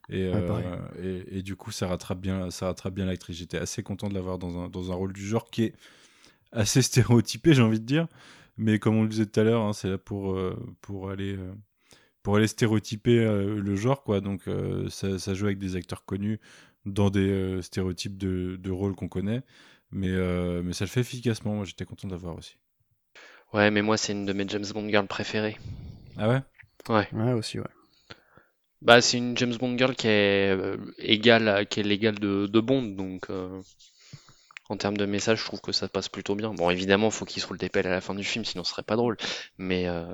Et, 0.09 0.32
Ouais, 0.32 0.41
pareil. 0.41 0.65
et, 1.03 1.39
et 1.39 1.43
du 1.43 1.55
coup, 1.57 1.72
ça 1.72 1.88
rattrape 1.88 2.20
bien, 2.22 2.51
ça 2.51 2.67
rattrape 2.67 2.93
bien 2.93 3.05
l'actrice. 3.05 3.38
J'étais 3.38 3.57
assez 3.57 3.84
content 3.84 4.07
de 4.09 4.13
l'avoir 4.13 4.39
dans 4.39 4.57
un, 4.57 4.70
dans 4.70 4.91
un 4.91 4.95
rôle 4.95 5.13
du 5.13 5.26
genre 5.28 5.49
qui 5.51 5.63
est 5.65 5.74
assez 6.53 6.82
stéréotypé, 6.84 7.53
j'ai 7.53 7.61
envie 7.61 7.80
de 7.82 7.86
dire. 7.86 8.07
Mais 8.57 8.80
comme 8.80 8.95
on 8.95 9.03
le 9.03 9.09
disait 9.09 9.26
tout 9.26 9.39
à 9.39 9.43
l'heure, 9.43 9.61
hein, 9.63 9.74
c'est 9.74 9.89
là 9.89 9.97
pour, 9.97 10.39
pour 10.82 11.09
aller. 11.11 11.38
pour 12.24 12.36
aller 12.36 12.47
stéréotyper 12.47 13.20
euh, 13.20 13.59
le 13.61 13.76
genre, 13.76 14.03
quoi. 14.03 14.22
Donc, 14.22 14.47
euh, 14.47 14.89
ça, 14.89 15.17
ça 15.20 15.34
joue 15.34 15.45
avec 15.45 15.59
des 15.59 15.76
acteurs 15.76 16.05
connus 16.05 16.39
dans 16.90 17.10
des 17.10 17.30
euh, 17.30 17.62
stéréotypes 17.62 18.18
de, 18.18 18.58
de 18.58 18.72
rôles 18.72 18.96
qu'on 18.96 19.08
connaît. 19.08 19.42
Mais, 19.92 20.10
euh, 20.10 20.62
mais 20.64 20.74
ça 20.74 20.86
le 20.86 20.90
fait 20.90 21.02
efficacement. 21.02 21.56
Moi, 21.56 21.66
j'étais 21.66 21.86
content 21.86 22.08
d'avoir 22.08 22.36
aussi. 22.38 22.58
Ouais, 23.54 23.72
mais 23.72 23.82
moi, 23.82 23.98
c'est 23.98 24.14
une 24.14 24.26
de 24.26 24.34
mes 24.34 24.48
James 24.48 24.66
Bond 24.74 24.90
girls 24.90 25.08
préférées. 25.08 25.58
Ah 26.18 26.30
ouais? 26.30 26.42
Ouais. 26.88 27.08
Ouais 27.14 27.34
aussi 27.34 27.60
ouais. 27.60 27.66
Bah, 28.82 29.02
c'est 29.02 29.18
une 29.18 29.38
James 29.38 29.56
Bond 29.56 29.78
girl 29.78 29.96
qui 29.96 30.08
est 30.08 30.56
euh, 30.56 30.78
égale 31.00 31.48
à, 31.50 31.66
qui 31.66 31.82
est 31.82 31.84
l'égale 31.84 32.18
de, 32.18 32.48
de 32.48 32.60
Bond, 32.62 32.84
donc 32.84 33.30
euh, 33.30 33.62
en 34.70 34.78
termes 34.78 34.96
de 34.96 35.06
message, 35.06 35.40
je 35.40 35.46
trouve 35.46 35.60
que 35.60 35.74
ça 35.74 35.90
passe 35.90 36.08
plutôt 36.08 36.36
bien. 36.36 36.54
Bon, 36.54 36.70
évidemment, 36.70 37.10
faut 37.10 37.26
qu'il 37.26 37.42
se 37.42 37.48
roule 37.48 37.58
des 37.58 37.70
pelles 37.70 37.88
à 37.88 37.92
la 37.92 38.02
fin 38.02 38.16
du 38.16 38.24
film, 38.24 38.46
sinon 38.46 38.64
ce 38.64 38.72
serait 38.72 38.84
pas 38.84 38.96
drôle. 38.96 39.18
Mais 39.58 39.88
euh, 39.88 40.14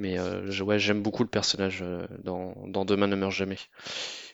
mais 0.00 0.18
euh, 0.18 0.50
je- 0.50 0.64
ouais, 0.64 0.78
j'aime 0.80 1.02
beaucoup 1.02 1.22
le 1.22 1.28
personnage 1.28 1.80
euh, 1.82 2.06
dans, 2.24 2.54
dans 2.66 2.84
Demain 2.84 3.06
ne 3.06 3.14
meurt 3.16 3.32
jamais. 3.32 3.58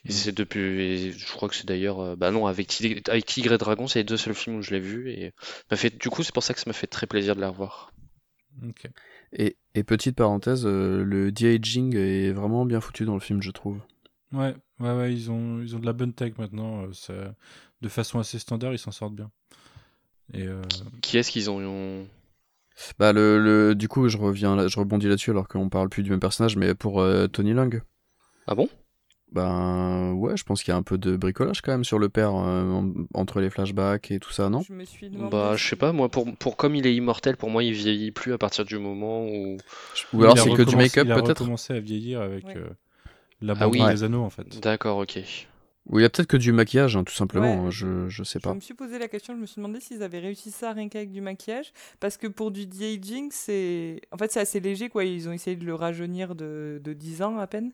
Et 0.05 0.09
Mhm. 0.09 0.11
c'est 0.13 0.31
depuis, 0.31 0.59
et 0.81 1.11
je 1.11 1.31
crois 1.33 1.49
que 1.49 1.55
c'est 1.55 1.67
d'ailleurs, 1.67 1.99
euh, 1.99 2.15
bah 2.15 2.31
non, 2.31 2.47
avec 2.47 2.67
Tigre, 2.67 3.01
avec 3.09 3.25
Tigre 3.25 3.53
et 3.53 3.57
Dragon, 3.57 3.87
c'est 3.87 3.99
les 3.99 4.03
deux 4.03 4.17
seuls 4.17 4.33
films 4.33 4.57
où 4.57 4.61
je 4.61 4.71
l'ai 4.71 4.79
vu 4.79 5.11
et 5.11 5.33
m'a 5.69 5.77
fait, 5.77 5.97
du 5.97 6.09
coup, 6.09 6.23
c'est 6.23 6.33
pour 6.33 6.43
ça 6.43 6.53
que 6.53 6.59
ça 6.59 6.69
m'a 6.69 6.73
fait 6.73 6.87
très 6.87 7.05
plaisir 7.07 7.35
de 7.35 7.41
la 7.41 7.49
revoir. 7.49 7.91
Ok. 8.67 8.87
Et, 9.33 9.57
et 9.75 9.83
petite 9.83 10.15
parenthèse, 10.15 10.65
le 10.65 11.31
de-aging 11.31 11.95
est 11.95 12.31
vraiment 12.31 12.65
bien 12.65 12.81
foutu 12.81 13.05
dans 13.05 13.13
le 13.13 13.19
film 13.19 13.41
je 13.41 13.51
trouve. 13.51 13.79
Ouais, 14.33 14.55
ouais, 14.79 14.91
ouais, 14.93 15.13
ils 15.13 15.29
ont, 15.29 15.61
ils 15.61 15.75
ont 15.75 15.79
de 15.79 15.85
la 15.85 15.93
bonne 15.93 16.13
tech 16.13 16.33
maintenant. 16.37 16.91
ça, 16.93 17.13
de 17.81 17.89
façon 17.89 18.19
assez 18.19 18.39
standard, 18.39 18.73
ils 18.73 18.79
s'en 18.79 18.91
sortent 18.91 19.15
bien. 19.15 19.29
Et 20.33 20.47
euh, 20.47 20.61
Qui 21.01 21.17
est-ce 21.17 21.31
qu'ils 21.31 21.49
ont, 21.49 21.59
ont- 21.61 22.07
Bah 22.99 23.13
le, 23.13 23.39
le 23.39 23.75
du 23.75 23.87
coup 23.87 24.07
je 24.09 24.17
reviens 24.17 24.55
là- 24.55 24.67
je 24.67 24.79
rebondis 24.79 25.07
là-dessus 25.07 25.31
alors 25.31 25.47
qu'on 25.47 25.69
parle 25.69 25.89
plus 25.89 26.03
du 26.03 26.11
même 26.11 26.19
personnage 26.19 26.55
mais 26.57 26.75
pour 26.75 27.01
euh, 27.01 27.27
Tony 27.27 27.53
Leung. 27.53 27.81
Ah 28.47 28.55
bon? 28.55 28.69
Ben 29.31 30.13
ouais, 30.13 30.37
je 30.37 30.43
pense 30.45 30.63
qu'il 30.63 30.71
y 30.71 30.75
a 30.75 30.77
un 30.77 30.83
peu 30.83 30.97
de 30.97 31.17
bricolage 31.17 31.61
quand 31.61 31.71
même 31.71 31.83
sur 31.83 31.99
le 31.99 32.07
père 32.07 32.33
euh, 32.35 32.63
en- 32.71 32.93
entre 33.13 33.41
les 33.41 33.49
flashbacks 33.49 34.09
et 34.11 34.19
tout 34.19 34.31
ça, 34.31 34.49
non? 34.49 34.61
Je 34.61 34.73
me 34.73 34.85
suis 34.85 35.09
demandé 35.09 35.31
Bah, 35.31 35.55
je 35.57 35.67
sais 35.67 35.75
pas, 35.75 35.91
moi, 35.91 36.07
pour, 36.07 36.33
pour 36.37 36.55
comme 36.55 36.75
il 36.75 36.87
est 36.87 36.95
immortel, 36.95 37.35
pour 37.35 37.49
moi, 37.49 37.61
il 37.63 37.73
vieillit 37.73 38.11
plus 38.11 38.31
à 38.31 38.37
partir 38.37 38.63
du 38.63 38.77
moment 38.77 39.25
où. 39.25 39.57
Ou 40.13 40.23
alors 40.23 40.37
c'est 40.37 40.53
que 40.53 40.61
du 40.63 40.75
make-up 40.77 41.05
Il 41.05 41.11
a 41.11 41.15
peut-être? 41.21 41.41
recommencé 41.41 41.73
à 41.73 41.79
vieillir 41.79 42.21
avec 42.21 42.45
Ouais. 42.45 42.55
euh, 42.55 42.69
la 43.41 43.53
Ah 43.59 43.67
oui. 43.67 43.83
des 43.85 44.03
anneaux, 44.03 44.23
en 44.23 44.29
fait. 44.29 44.61
D'accord, 44.61 44.99
ok. 44.99 45.19
Ou 45.89 45.99
il 45.99 46.01
y 46.01 46.05
a 46.05 46.09
peut-être 46.09 46.27
que 46.27 46.37
du 46.37 46.51
maquillage, 46.51 46.97
hein, 46.97 47.03
tout 47.03 47.13
simplement. 47.13 47.63
Ouais. 47.65 47.71
je, 47.71 48.09
je 48.09 48.23
sais 48.23 48.39
Je 48.39 48.43
pas. 48.43 48.53
me 48.53 48.59
suis 48.59 48.73
posé 48.73 48.99
la 48.99 49.07
question, 49.07 49.33
je 49.35 49.39
me 49.39 49.45
suis 49.45 49.55
demandé 49.61 49.79
s'ils 49.79 50.03
avaient 50.03 50.19
réussi 50.19 50.51
ça 50.51 50.73
rien 50.73 50.89
qu'avec 50.89 51.11
du 51.11 51.21
maquillage. 51.21 51.71
Parce 51.99 52.17
que 52.17 52.27
pour 52.27 52.51
du 52.51 52.67
de-aging, 52.67 53.29
c'est. 53.31 54.01
En 54.11 54.17
fait, 54.17 54.31
c'est 54.31 54.41
assez 54.41 54.59
léger, 54.59 54.89
quoi. 54.89 55.05
Ils 55.05 55.29
ont 55.29 55.31
essayé 55.31 55.55
de 55.55 55.65
le 55.65 55.73
rajeunir 55.75 56.35
de, 56.35 56.81
de 56.83 56.93
10 56.93 57.21
ans 57.21 57.37
à 57.37 57.47
peine. 57.47 57.71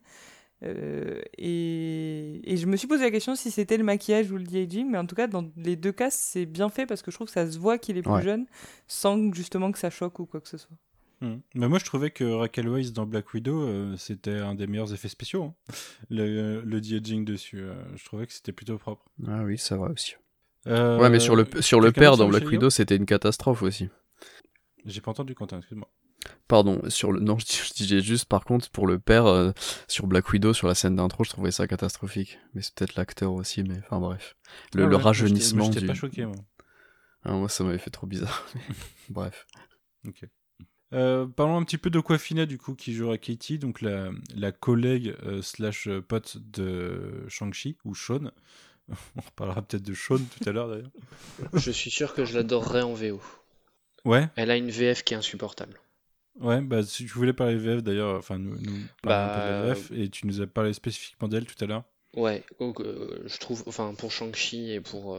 Euh, 0.64 1.22
et... 1.38 2.40
et 2.54 2.56
je 2.58 2.68
me 2.68 2.78
suis 2.78 2.88
posé 2.88 3.04
la 3.04 3.12
question 3.12 3.36
si 3.36 3.52
c'était 3.52 3.78
le 3.78 3.84
maquillage 3.84 4.32
ou 4.32 4.38
le 4.38 4.44
de-aging. 4.44 4.90
Mais 4.90 4.98
en 4.98 5.06
tout 5.06 5.16
cas, 5.16 5.28
dans 5.28 5.50
les 5.58 5.76
deux 5.76 5.92
cas, 5.92 6.10
c'est 6.12 6.46
bien 6.46 6.70
fait 6.70 6.86
parce 6.86 7.02
que 7.02 7.12
je 7.12 7.18
trouve 7.18 7.28
que 7.28 7.34
ça 7.34 7.50
se 7.50 7.58
voit 7.58 7.78
qu'il 7.78 7.98
est 7.98 8.02
plus 8.04 8.12
Ouais. 8.12 8.22
jeune 8.22 8.46
sans 8.88 9.34
justement 9.34 9.72
que 9.72 9.80
ça 9.80 9.90
choque 9.90 10.20
ou 10.20 10.26
quoi 10.26 10.40
que 10.40 10.48
ce 10.50 10.58
soit. 10.58 10.78
Hmm. 11.24 11.38
Mais 11.56 11.70
moi, 11.70 11.80
je 11.80 11.86
trouvais 11.86 12.12
que 12.12 12.26
Raquel 12.26 12.68
Weisz 12.68 12.92
dans 12.92 13.06
Black 13.06 13.34
Widow, 13.34 13.62
euh, 13.64 13.96
c'était 13.98 14.40
un 14.40 14.56
des 14.56 14.68
meilleurs 14.68 14.94
effets 14.94 15.08
spéciaux. 15.08 15.44
hein. 15.46 15.56
Le, 16.10 16.62
le 16.62 16.82
de-aging 16.82 17.24
dessus, 17.24 17.62
euh, 17.62 17.74
je 17.96 18.04
trouvais 18.04 18.28
que 18.28 18.34
c'était 18.34 18.52
plutôt 18.52 18.78
propre. 18.78 19.06
Ah 19.26 19.44
oui, 19.44 19.58
c'est 19.58 19.76
vrai 19.76 19.90
aussi. 19.92 20.16
Euh, 20.68 21.00
ouais, 21.00 21.10
mais 21.10 21.20
sur 21.20 21.38
le, 21.38 21.48
sur 21.62 21.80
le 21.80 21.94
père 21.94 22.18
dans 22.18 22.28
Black 22.28 22.46
Widow, 22.48 22.70
c'était 22.70 22.98
une 22.98 23.06
catastrophe 23.06 23.64
aussi. 23.64 23.88
J'ai 24.86 25.00
pas 25.00 25.12
entendu 25.12 25.34
Quentin, 25.34 25.60
excuse-moi. 25.60 25.90
Pardon, 26.50 26.82
sur 26.90 27.12
le 27.14 27.20
non, 27.22 27.38
je, 27.40 27.46
dis- 27.46 27.62
je 27.68 27.74
disais 27.74 28.02
juste 28.02 28.26
par 28.26 28.44
contre 28.44 28.70
pour 28.70 28.86
le 28.88 29.00
père 29.00 29.26
euh, 29.26 29.52
sur 29.88 30.08
Black 30.08 30.30
Widow 30.30 30.54
sur 30.54 30.68
la 30.68 30.76
scène 30.76 30.96
d'intro, 30.98 31.24
je 31.24 31.30
trouvais 31.30 31.52
ça 31.52 31.68
catastrophique. 31.68 32.38
Mais 32.54 32.62
c'est 32.62 32.74
peut-être 32.76 32.96
l'acteur 32.96 33.32
aussi, 33.34 33.64
mais 33.64 33.78
enfin 33.80 34.00
bref. 34.00 34.36
Le, 34.74 34.84
Ah 34.84 34.88
le 34.88 34.96
ouais, 34.96 35.02
rajeunissement 35.04 35.66
moi, 35.66 35.70
du. 35.70 35.70
moi, 35.70 35.74
J'étais 35.74 35.88
pas 35.88 35.94
choqué, 35.94 36.26
moi. 36.26 36.36
Ah, 37.24 37.32
moi, 37.34 37.48
ça 37.50 37.64
m'avait 37.64 37.78
fait 37.78 37.90
trop 37.90 38.08
bizarre. 38.08 38.46
bref. 39.10 39.48
Euh, 40.94 41.26
parlons 41.26 41.58
un 41.58 41.64
petit 41.64 41.78
peu 41.78 41.90
de 41.90 42.00
Aquafina, 42.00 42.46
du 42.46 42.58
coup, 42.58 42.76
qui 42.76 42.94
jouera 42.94 43.18
Katie, 43.18 43.58
donc 43.58 43.82
la, 43.82 44.12
la 44.36 44.52
collègue 44.52 45.16
euh, 45.24 45.42
slash 45.42 45.88
euh, 45.88 46.02
pote 46.02 46.38
de 46.38 47.26
Shang-Chi, 47.28 47.78
ou 47.84 47.96
Sean. 47.96 48.32
On 49.16 49.22
reparlera 49.22 49.62
peut-être 49.62 49.84
de 49.84 49.94
Sean 49.94 50.18
tout 50.18 50.48
à 50.50 50.52
l'heure, 50.52 50.68
d'ailleurs. 50.70 50.92
Je 51.54 51.72
suis 51.72 51.90
sûr 51.90 52.14
que 52.14 52.26
je 52.26 52.36
l'adorerais 52.36 52.82
en 52.84 52.94
VO. 52.94 53.22
Ouais, 54.06 54.28
Elle 54.36 54.52
a 54.52 54.58
une 54.58 54.70
VF 54.70 55.04
qui 55.04 55.14
est 55.14 55.18
insupportable. 55.18 55.80
ouais, 56.42 56.62
bah, 56.62 56.84
si 56.84 57.06
tu 57.06 57.12
voulais 57.14 57.34
parler 57.34 57.56
VF, 57.56 57.82
d'ailleurs, 57.82 58.18
enfin, 58.18 58.38
nous, 58.38 58.56
nous 58.60 58.80
parler 59.02 59.32
un 59.32 59.34
peu 59.34 59.42
de 59.42 59.68
Bah, 59.70 59.74
VF, 59.74 59.92
et 59.98 60.10
tu 60.10 60.28
nous 60.28 60.42
as 60.42 60.48
parlé 60.48 60.74
spécifiquement 60.74 61.28
d'elle 61.28 61.46
tout 61.46 61.64
à 61.64 61.68
l'heure. 61.68 61.84
Ouais, 62.16 62.44
je 62.60 63.38
trouve, 63.40 63.64
enfin 63.66 63.96
pour 63.96 64.12
Shang-Chi 64.12 64.72
et 64.72 64.82
pour, 64.82 65.18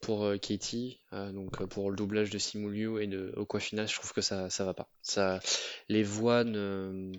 pour 0.00 0.24
euh, 0.24 0.38
Katie, 0.38 1.00
euh, 1.12 1.32
donc 1.32 1.60
euh, 1.60 1.66
pour 1.66 1.90
le 1.90 1.96
doublage 1.96 2.30
de 2.30 2.38
Simu 2.38 2.70
Liu 2.70 3.02
et 3.02 3.06
de 3.06 3.34
Aquafina, 3.40 3.86
je 3.86 3.94
trouve 3.94 4.12
que 4.12 4.20
ça 4.20 4.50
ça 4.50 4.64
va 4.64 4.74
pas. 4.74 4.88
Ça, 5.02 5.40
les 5.88 6.02
voix 6.02 6.44
ne. 6.44 7.12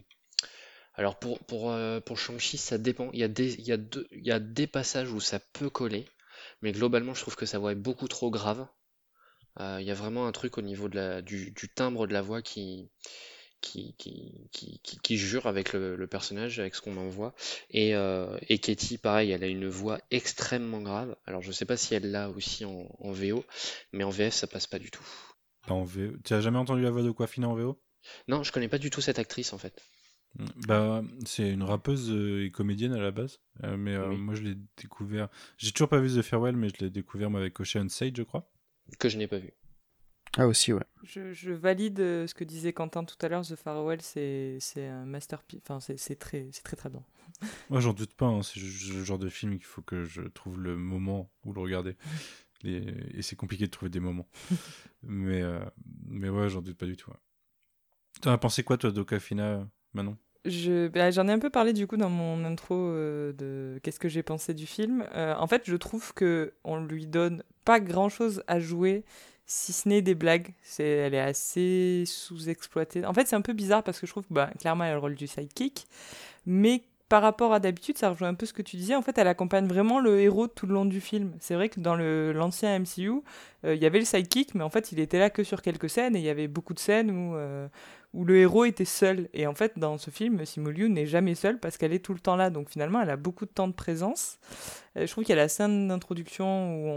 Alors 0.95 1.19
pour 1.19 1.39
pour 1.39 1.73
pour 2.05 2.17
Shang-Chi, 2.17 2.57
ça 2.57 2.77
dépend. 2.77 3.09
Il 3.13 3.19
y 3.19 3.23
a 3.23 3.27
des 3.27 3.53
il 3.55 3.65
y 3.67 3.73
a 3.73 3.77
il 4.11 4.25
y 4.25 4.31
a 4.31 4.39
des 4.39 4.67
passages 4.67 5.11
où 5.11 5.19
ça 5.19 5.39
peut 5.39 5.69
coller, 5.69 6.05
mais 6.61 6.71
globalement, 6.71 7.13
je 7.13 7.21
trouve 7.21 7.35
que 7.35 7.45
sa 7.45 7.59
voix 7.59 7.71
est 7.71 7.75
beaucoup 7.75 8.07
trop 8.07 8.29
grave. 8.31 8.67
Il 9.59 9.83
y 9.83 9.91
a 9.91 9.95
vraiment 9.95 10.27
un 10.27 10.31
truc 10.31 10.57
au 10.57 10.61
niveau 10.61 10.89
de 10.89 10.95
la 10.95 11.21
du, 11.21 11.51
du 11.51 11.69
timbre 11.69 12.07
de 12.07 12.13
la 12.13 12.21
voix 12.21 12.41
qui 12.41 12.89
qui, 13.61 13.95
qui, 13.97 14.49
qui, 14.51 14.79
qui, 14.81 15.17
jure 15.17 15.45
avec 15.47 15.71
le, 15.73 15.95
le 15.95 16.07
personnage, 16.07 16.59
avec 16.59 16.75
ce 16.75 16.81
qu'on 16.81 16.97
en 16.97 17.07
voit. 17.07 17.33
Et, 17.69 17.95
euh, 17.95 18.37
et 18.49 18.57
Katie, 18.59 18.97
pareil, 18.97 19.31
elle 19.31 19.43
a 19.43 19.47
une 19.47 19.67
voix 19.69 19.99
extrêmement 20.11 20.81
grave. 20.81 21.15
Alors 21.25 21.41
je 21.41 21.51
sais 21.51 21.65
pas 21.65 21.77
si 21.77 21.93
elle 21.95 22.11
l'a 22.11 22.29
aussi 22.29 22.65
en, 22.65 22.87
en 22.99 23.11
VO, 23.11 23.45
mais 23.93 24.03
en 24.03 24.09
VF 24.09 24.33
ça 24.33 24.47
passe 24.47 24.67
pas 24.67 24.79
du 24.79 24.91
tout. 24.91 25.05
En 25.67 25.83
VO. 25.83 26.13
Tu 26.25 26.33
as 26.33 26.41
jamais 26.41 26.57
entendu 26.57 26.81
la 26.81 26.91
voix 26.91 27.03
de 27.03 27.09
Aquafina 27.11 27.47
en 27.47 27.55
VO 27.55 27.79
Non, 28.27 28.43
je 28.43 28.51
connais 28.51 28.67
pas 28.67 28.79
du 28.79 28.89
tout 28.89 28.99
cette 29.01 29.19
actrice 29.19 29.53
en 29.53 29.57
fait. 29.57 29.81
Bah, 30.65 31.03
c'est 31.25 31.49
une 31.49 31.63
rappeuse 31.63 32.09
euh, 32.09 32.45
et 32.45 32.51
comédienne 32.51 32.93
à 32.93 32.99
la 33.01 33.11
base, 33.11 33.39
Euh, 33.63 33.75
mais 33.77 33.93
euh, 33.95 34.09
Oui. 34.09 34.17
moi 34.17 34.33
je 34.33 34.41
l'ai 34.43 34.55
découvert. 34.81 35.27
J'ai 35.57 35.71
toujours 35.73 35.89
pas 35.89 35.99
vu 35.99 36.09
The 36.17 36.21
Farewell, 36.23 36.55
mais 36.55 36.69
je 36.69 36.75
l'ai 36.83 36.89
découvert 36.89 37.29
moi, 37.29 37.41
avec 37.41 37.59
Ocean 37.59 37.89
Sage, 37.89 38.13
je 38.15 38.23
crois. 38.23 38.49
Que 38.97 39.09
je 39.09 39.17
n'ai 39.17 39.27
pas 39.27 39.37
vu. 39.39 39.51
Ah 40.37 40.47
aussi, 40.47 40.71
ouais. 40.71 40.83
Je, 41.03 41.33
je 41.33 41.51
valide 41.51 41.99
euh, 41.99 42.25
ce 42.27 42.33
que 42.33 42.43
disait 42.45 42.71
Quentin 42.73 43.03
tout 43.03 43.17
à 43.21 43.27
l'heure. 43.27 43.45
The 43.45 43.55
Farewell, 43.55 44.01
c'est 44.01 44.57
c'est 44.61 44.87
un 44.87 45.05
masterpiece. 45.05 45.59
Enfin, 45.63 45.79
c'est 45.81 45.97
c'est 45.97 46.15
très, 46.15 46.47
c'est 46.51 46.63
très 46.63 46.77
très 46.77 46.89
bien. 46.89 47.03
Moi 47.69 47.79
j'en 47.81 47.93
doute 47.93 48.13
pas, 48.13 48.27
hein, 48.27 48.41
c'est 48.43 48.59
le 48.59 49.03
genre 49.03 49.19
de 49.19 49.29
film 49.29 49.55
qu'il 49.57 49.65
faut 49.65 49.81
que 49.81 50.03
je 50.05 50.21
trouve 50.21 50.59
le 50.61 50.77
moment 50.77 51.29
où 51.43 51.53
le 51.53 51.59
regarder. 51.61 51.95
Et, 52.63 52.83
et 53.17 53.21
c'est 53.23 53.35
compliqué 53.35 53.65
de 53.65 53.71
trouver 53.71 53.89
des 53.89 53.99
moments. 53.99 54.27
mais, 55.01 55.41
euh, 55.41 55.59
mais 56.05 56.29
ouais, 56.29 56.47
j'en 56.47 56.61
doute 56.61 56.77
pas 56.77 56.85
du 56.85 56.95
tout. 56.95 57.09
ouais. 57.09 57.17
T'en 58.21 58.31
as 58.31 58.37
pensé 58.37 58.61
quoi 58.63 58.77
toi 58.77 58.91
d'Okafina, 58.91 59.67
Manon? 59.93 60.15
Je, 60.45 60.87
bah, 60.87 61.09
j'en 61.09 61.27
ai 61.27 61.31
un 61.31 61.39
peu 61.39 61.49
parlé 61.49 61.73
du 61.73 61.87
coup 61.87 61.97
dans 61.97 62.11
mon 62.11 62.45
intro 62.45 62.75
euh, 62.75 63.33
de 63.33 63.79
qu'est-ce 63.81 63.99
que 63.99 64.09
j'ai 64.09 64.21
pensé 64.21 64.53
du 64.53 64.67
film. 64.67 65.03
Euh, 65.15 65.33
en 65.35 65.47
fait, 65.47 65.63
je 65.65 65.75
trouve 65.75 66.13
que 66.13 66.53
on 66.63 66.77
lui 66.83 67.07
donne 67.07 67.43
pas 67.65 67.79
grand-chose 67.79 68.43
à 68.45 68.59
jouer, 68.59 69.05
si 69.51 69.73
ce 69.73 69.89
n'est 69.89 70.01
des 70.01 70.15
blagues. 70.15 70.53
C'est, 70.63 70.85
elle 70.85 71.13
est 71.13 71.19
assez 71.19 72.03
sous-exploitée. 72.05 73.05
En 73.05 73.13
fait, 73.13 73.27
c'est 73.27 73.35
un 73.35 73.41
peu 73.41 73.51
bizarre 73.51 73.83
parce 73.83 73.99
que 73.99 74.07
je 74.07 74.11
trouve 74.11 74.23
que 74.23 74.33
bah, 74.33 74.49
clairement 74.57 74.85
elle 74.85 74.91
a 74.91 74.93
le 74.93 74.99
rôle 74.99 75.15
du 75.15 75.27
sidekick, 75.27 75.87
mais 76.45 76.83
par 77.09 77.21
rapport 77.21 77.51
à 77.51 77.59
d'habitude, 77.59 77.97
ça 77.97 78.09
rejoint 78.09 78.29
un 78.29 78.33
peu 78.33 78.45
ce 78.45 78.53
que 78.53 78.61
tu 78.61 78.77
disais. 78.77 78.95
En 78.95 79.01
fait, 79.01 79.17
elle 79.17 79.27
accompagne 79.27 79.67
vraiment 79.67 79.99
le 79.99 80.21
héros 80.21 80.47
tout 80.47 80.67
le 80.67 80.73
long 80.73 80.85
du 80.85 81.01
film. 81.01 81.33
C'est 81.41 81.55
vrai 81.55 81.67
que 81.67 81.81
dans 81.81 81.97
l'ancien 81.97 82.79
MCU, 82.79 83.11
euh, 83.65 83.75
il 83.75 83.81
y 83.81 83.85
avait 83.85 83.99
le 83.99 84.05
sidekick, 84.05 84.55
mais 84.55 84.63
en 84.63 84.69
fait, 84.69 84.93
il 84.93 84.99
était 85.01 85.19
là 85.19 85.29
que 85.29 85.43
sur 85.43 85.61
quelques 85.61 85.89
scènes 85.89 86.15
et 86.15 86.19
il 86.19 86.25
y 86.25 86.29
avait 86.29 86.47
beaucoup 86.47 86.73
de 86.73 86.79
scènes 86.79 87.11
où, 87.11 87.35
euh, 87.35 87.67
où 88.13 88.23
le 88.23 88.37
héros 88.37 88.63
était 88.63 88.85
seul. 88.85 89.27
Et 89.33 89.47
en 89.47 89.53
fait, 89.53 89.77
dans 89.77 89.97
ce 89.97 90.09
film, 90.11 90.45
Simu 90.45 90.71
Liu 90.71 90.89
n'est 90.89 91.05
jamais 91.05 91.35
seule 91.35 91.59
parce 91.59 91.77
qu'elle 91.77 91.91
est 91.91 92.03
tout 92.03 92.13
le 92.13 92.21
temps 92.21 92.37
là. 92.37 92.49
Donc 92.49 92.69
finalement, 92.69 93.01
elle 93.01 93.09
a 93.09 93.17
beaucoup 93.17 93.45
de 93.45 93.51
temps 93.51 93.67
de 93.67 93.73
présence. 93.73 94.39
Euh, 94.97 95.05
je 95.07 95.11
trouve 95.11 95.23
qu'il 95.23 95.33
y 95.35 95.39
a 95.39 95.41
la 95.41 95.47
scène 95.47 95.87
d'introduction 95.87 96.45
où 96.75 96.87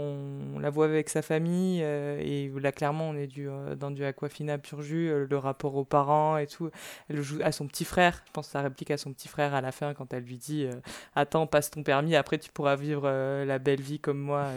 on, 0.55 0.59
la 0.59 0.69
voit 0.69 0.85
avec 0.85 1.09
sa 1.09 1.21
famille 1.21 1.79
euh, 1.81 2.19
et 2.21 2.49
où 2.49 2.59
là, 2.59 2.71
clairement, 2.71 3.09
on 3.09 3.15
est 3.15 3.29
euh, 3.37 3.75
dans 3.75 3.91
du 3.91 4.03
Aquafina 4.03 4.57
pur 4.57 4.81
jus, 4.81 5.25
le 5.27 5.37
rapport 5.37 5.75
aux 5.75 5.85
parents 5.85 6.37
et 6.37 6.47
tout. 6.47 6.69
Elle 7.09 7.21
joue 7.21 7.39
à 7.43 7.51
son 7.51 7.67
petit 7.67 7.85
frère. 7.85 8.21
Je 8.27 8.31
pense 8.31 8.47
que 8.47 8.51
ça 8.51 8.61
réplique 8.61 8.91
à 8.91 8.97
son 8.97 9.13
petit 9.13 9.27
frère 9.27 9.53
à 9.53 9.61
la 9.61 9.71
fin 9.71 9.93
quand 9.93 10.13
elle 10.13 10.23
lui 10.23 10.37
dit 10.37 10.67
Attends, 11.15 11.47
passe 11.47 11.71
ton 11.71 11.83
permis, 11.83 12.15
après 12.15 12.37
tu 12.37 12.51
pourras 12.51 12.75
vivre 12.75 13.09
la 13.45 13.59
belle 13.59 13.81
vie 13.81 13.99
comme 13.99 14.19
moi. 14.19 14.47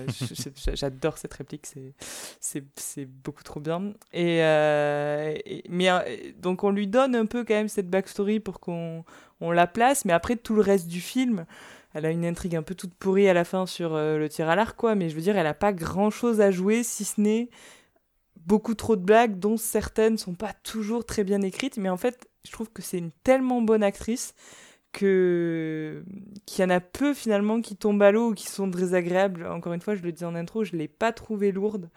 J'adore 0.74 1.18
cette 1.18 1.34
réplique, 1.34 1.66
c'est 2.40 3.04
beaucoup 3.04 3.42
trop 3.42 3.60
bien. 3.60 3.92
Et, 4.12 4.38
et- 4.38 5.64
mais 5.68 5.88
donc 6.38 6.64
on 6.64 6.70
lui 6.70 6.86
donne 6.86 7.14
un 7.14 7.26
peu 7.26 7.44
quand 7.44 7.54
même 7.54 7.68
cette 7.68 7.88
backstory 7.88 8.40
pour 8.40 8.60
qu'on 8.60 9.04
on 9.40 9.52
la 9.52 9.66
place, 9.66 10.04
mais 10.04 10.12
après 10.12 10.36
tout 10.36 10.54
le 10.54 10.62
reste 10.62 10.88
du 10.88 11.00
film, 11.00 11.46
elle 11.94 12.06
a 12.06 12.10
une 12.10 12.24
intrigue 12.24 12.56
un 12.56 12.62
peu 12.62 12.74
toute 12.74 12.94
pourrie 12.94 13.28
à 13.28 13.34
la 13.34 13.44
fin 13.44 13.66
sur 13.66 13.94
euh, 13.94 14.18
le 14.18 14.28
tir 14.28 14.48
à 14.48 14.56
l'arc, 14.56 14.76
quoi. 14.76 14.94
Mais 14.94 15.08
je 15.08 15.14
veux 15.14 15.20
dire, 15.20 15.36
elle 15.36 15.46
a 15.46 15.54
pas 15.54 15.72
grand 15.72 16.10
chose 16.10 16.40
à 16.40 16.50
jouer 16.50 16.82
si 16.82 17.04
ce 17.04 17.20
n'est 17.20 17.48
beaucoup 18.46 18.74
trop 18.74 18.96
de 18.96 19.02
blagues, 19.02 19.38
dont 19.38 19.56
certaines 19.56 20.18
sont 20.18 20.34
pas 20.34 20.52
toujours 20.62 21.04
très 21.04 21.24
bien 21.24 21.42
écrites. 21.42 21.76
Mais 21.76 21.88
en 21.88 21.96
fait, 21.96 22.28
je 22.46 22.52
trouve 22.52 22.70
que 22.70 22.82
c'est 22.82 22.98
une 22.98 23.10
tellement 23.22 23.62
bonne 23.62 23.82
actrice 23.82 24.34
que 24.92 26.02
qu'il 26.46 26.62
y 26.62 26.66
en 26.66 26.70
a 26.70 26.80
peu 26.80 27.12
finalement 27.12 27.60
qui 27.60 27.76
tombent 27.76 28.02
à 28.02 28.10
l'eau 28.10 28.30
ou 28.30 28.34
qui 28.34 28.46
sont 28.46 28.66
désagréables. 28.68 29.46
Encore 29.46 29.72
une 29.72 29.80
fois, 29.80 29.94
je 29.94 30.02
le 30.02 30.12
dis 30.12 30.24
en 30.24 30.34
intro, 30.34 30.64
je 30.64 30.76
l'ai 30.76 30.88
pas 30.88 31.12
trouvée 31.12 31.52
lourde. 31.52 31.90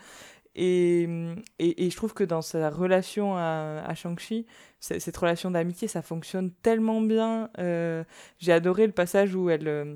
Et, 0.56 1.04
et, 1.60 1.86
et 1.86 1.89
je 1.89 1.95
trouve 1.95 2.14
que 2.14 2.24
dans 2.24 2.41
sa 2.41 2.70
relation 2.70 3.38
à, 3.38 3.84
à 3.86 3.95
Shang-Chi, 3.95 4.45
cette 4.80 5.18
relation 5.18 5.52
d'amitié, 5.52 5.88
ça 5.88 6.02
fonctionne 6.02 6.52
tellement 6.62 7.02
bien. 7.02 7.49
Euh, 7.60 8.04
J'ai 8.39 8.52
adoré 8.52 8.86
le 8.86 8.91
passage 8.91 9.36
où 9.36 9.49
elle, 9.49 9.68
euh, 9.68 9.95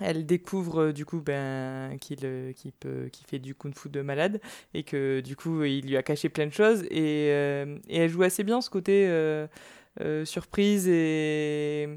elle 0.00 0.26
découvre 0.26 0.82
euh, 0.82 0.92
du 0.92 1.04
coup 1.06 1.20
ben, 1.20 1.96
qu'il 2.00 2.18
peut, 2.18 3.08
qu'il 3.12 3.26
fait 3.26 3.38
du 3.38 3.54
kung-fu 3.54 3.88
de 3.88 4.02
malade 4.02 4.40
et 4.74 4.82
que 4.82 5.20
du 5.20 5.36
coup 5.36 5.64
il 5.64 5.86
lui 5.86 5.96
a 5.96 6.02
caché 6.02 6.28
plein 6.28 6.46
de 6.46 6.52
choses. 6.52 6.84
Et, 6.90 7.28
et 7.88 7.96
elle 7.96 8.10
joue 8.10 8.22
assez 8.22 8.44
bien 8.44 8.60
ce 8.60 8.70
côté 8.70 9.08
euh, 10.00 10.24
surprise 10.24 10.86
et, 10.88 11.88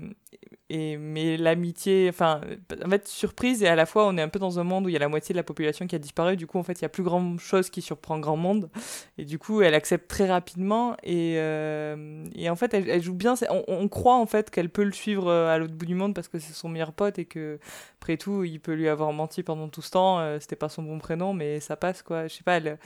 et 0.70 0.98
mais 0.98 1.38
l'amitié 1.38 2.08
enfin 2.10 2.42
en 2.84 2.90
fait 2.90 3.08
surprise 3.08 3.62
et 3.62 3.68
à 3.68 3.76
la 3.76 3.86
fois 3.86 4.08
on 4.08 4.18
est 4.18 4.22
un 4.22 4.30
peu 4.30 4.40
dans 4.40 4.60
un 4.60 4.64
monde 4.64 4.86
où 4.86 4.90
il 4.90 4.94
y 4.94 4.96
a 4.96 5.00
la 5.00 5.08
moitié 5.08 5.34
de 5.34 5.38
la 5.38 5.44
population 5.44 5.86
qui 5.86 5.96
a 5.96 6.00
disparu. 6.00 6.36
Du 6.36 6.48
coup 6.48 6.58
en 6.58 6.64
fait 6.64 6.80
il 6.80 6.82
y 6.82 6.86
a 6.86 6.90
plus 6.90 7.04
grand 7.04 7.38
chose 7.38 7.70
qui 7.70 7.82
surprend 7.82 8.18
grand 8.20 8.38
monde. 8.38 8.70
Et 9.18 9.26
du 9.26 9.38
coup 9.38 9.62
elle 9.62 9.76
accepte 9.76 10.10
très 10.10 10.28
rapidement 10.28 10.96
et, 11.04 11.36
euh, 11.38 12.26
et 12.34 12.50
en 12.50 12.56
fait 12.56 12.74
elle, 12.74 12.90
elle 12.90 13.04
joue 13.04 13.14
bien. 13.14 13.36
On, 13.50 13.64
on 13.68 13.88
croit 13.88 14.16
en 14.18 14.26
fait 14.26 14.50
qu'elle 14.50 14.70
peut 14.70 14.84
le 14.84 14.94
suivre 14.94 15.28
euh, 15.28 15.54
à 15.54 15.58
l'autre 15.58 15.74
bout 15.74 15.86
du 15.86 15.96
monde 15.96 16.16
parce 16.16 16.28
que 16.28 16.40
c'est 16.40 16.54
son 16.54 16.70
meilleur 16.70 16.94
pote 16.94 17.20
et 17.20 17.26
que 17.26 17.60
après 18.00 18.18
tout 18.18 18.44
il 18.44 18.60
peut 18.60 18.74
lui 18.74 18.88
avoir 18.88 19.14
menti 19.14 19.44
pendant 19.44 19.68
tout 19.68 19.82
ce 19.82 19.92
temps. 19.92 20.40
C'était 20.40 20.56
pas 20.56 20.70
son 20.70 20.84
bon 20.84 20.98
prénom 20.98 21.34
mais 21.34 21.60
ça 21.60 21.76
passe 21.76 22.02
quoi. 22.02 22.28
Je 22.28 22.36
sais 22.36 22.44
pas 22.44 22.58
elle 22.58 22.80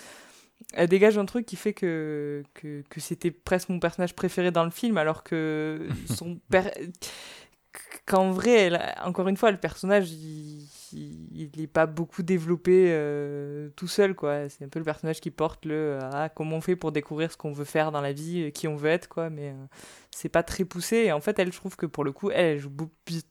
elle 0.73 0.87
dégage 0.87 1.17
un 1.17 1.25
truc 1.25 1.45
qui 1.45 1.55
fait 1.55 1.73
que, 1.73 2.43
que, 2.53 2.83
que 2.89 2.99
c'était 2.99 3.31
presque 3.31 3.69
mon 3.69 3.79
personnage 3.79 4.15
préféré 4.15 4.51
dans 4.51 4.63
le 4.63 4.71
film, 4.71 4.97
alors 4.97 5.23
que 5.23 5.87
son 6.13 6.39
per- 6.49 6.71
qu'en 8.05 8.31
vrai, 8.31 8.51
elle- 8.51 8.95
encore 9.03 9.27
une 9.27 9.37
fois, 9.37 9.51
le 9.51 9.57
personnage, 9.57 10.11
il, 10.11 10.67
il, 10.93 11.49
il 11.55 11.61
est 11.61 11.67
pas 11.67 11.85
beaucoup 11.85 12.23
développé 12.23 12.87
euh, 12.89 13.69
tout 13.75 13.87
seul, 13.87 14.13
quoi. 14.15 14.47
C'est 14.49 14.63
un 14.65 14.69
peu 14.69 14.79
le 14.79 14.85
personnage 14.85 15.19
qui 15.21 15.31
porte 15.31 15.65
le 15.65 15.99
ah, 16.01 16.29
comment 16.29 16.57
on 16.57 16.61
fait 16.61 16.75
pour 16.75 16.91
découvrir 16.91 17.31
ce 17.31 17.37
qu'on 17.37 17.51
veut 17.51 17.65
faire 17.65 17.91
dans 17.91 18.01
la 18.01 18.13
vie, 18.13 18.43
euh, 18.43 18.49
qui 18.51 18.67
on 18.67 18.75
veut 18.75 18.89
être, 18.89 19.07
quoi. 19.07 19.29
Mais 19.29 19.49
euh, 19.49 19.65
c'est 20.11 20.29
pas 20.29 20.43
très 20.43 20.65
poussé. 20.65 20.97
Et 20.97 21.11
en 21.11 21.21
fait, 21.21 21.37
elle, 21.39 21.51
je 21.51 21.57
trouve 21.57 21.75
que 21.75 21.85
pour 21.85 22.03
le 22.03 22.11
coup, 22.11 22.31
elle, 22.31 22.45
elle 22.55 22.59
joue 22.59 22.71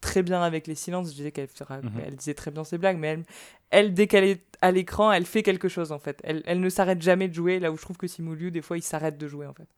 très 0.01 0.23
bien 0.23 0.43
avec 0.43 0.67
les 0.67 0.75
silences. 0.75 1.11
Je 1.11 1.15
disais 1.17 1.33
qu'elle 1.33 1.49
Mhm. 1.83 2.01
elle 2.05 2.17
disait 2.17 2.35
très 2.35 2.51
bien 2.51 2.65
ses 2.65 2.79
blagues, 2.79 2.99
mais 2.99 3.09
elle, 3.09 3.25
elle, 3.71 3.95
dès 3.95 4.07
qu'elle 4.07 4.25
est 4.25 4.45
à 4.61 4.71
l'écran, 4.71 5.13
elle 5.13 5.27
fait 5.27 5.43
quelque 5.43 5.69
chose, 5.69 5.93
en 5.93 5.99
fait. 5.99 6.21
Elle, 6.25 6.43
elle 6.47 6.61
ne 6.61 6.69
s'arrête 6.69 7.03
jamais 7.03 7.29
de 7.29 7.35
jouer, 7.35 7.61
là 7.61 7.71
où 7.73 7.77
je 7.77 7.83
trouve 7.83 7.97
que 7.97 8.07
Simu 8.07 8.35
Liu, 8.37 8.51
des 8.51 8.63
fois, 8.63 8.77
il 8.77 8.83
s'arrête 8.83 9.19
de 9.19 9.29
jouer, 9.29 9.47
en 9.47 9.55
fait. 9.55 9.69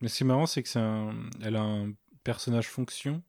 Mais 0.00 0.06
ce 0.08 0.18
qui 0.18 0.22
est 0.22 0.26
marrant, 0.26 0.46
c'est 0.46 0.62
que 0.62 0.68
c'est 0.68 0.78
un... 0.78 1.12
elle 1.42 1.56
a 1.56 1.60
un 1.62 1.90
personnage 2.32 2.68
fonction, 2.68 3.22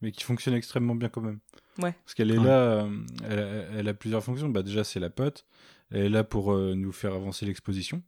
mais 0.00 0.12
qui 0.12 0.24
fonctionne 0.24 0.54
extrêmement 0.54 0.94
bien 0.94 1.08
quand 1.10 1.20
même. 1.20 1.40
Ouais. 1.78 1.92
Parce 2.04 2.14
qu'elle 2.14 2.30
est 2.30 2.38
Ouais. 2.38 2.44
là, 2.46 2.58
euh, 2.58 2.90
elle, 3.28 3.38
a- 3.38 3.78
elle 3.78 3.88
a 3.88 3.94
plusieurs 3.94 4.24
fonctions. 4.24 4.48
Bah, 4.48 4.62
déjà, 4.62 4.82
c'est 4.82 4.98
la 5.00 5.10
pote. 5.10 5.44
Elle 5.90 6.04
est 6.06 6.08
là 6.08 6.24
pour 6.24 6.52
euh, 6.52 6.74
nous 6.74 6.90
faire 6.92 7.12
avancer 7.12 7.44
l'exposition. 7.44 8.02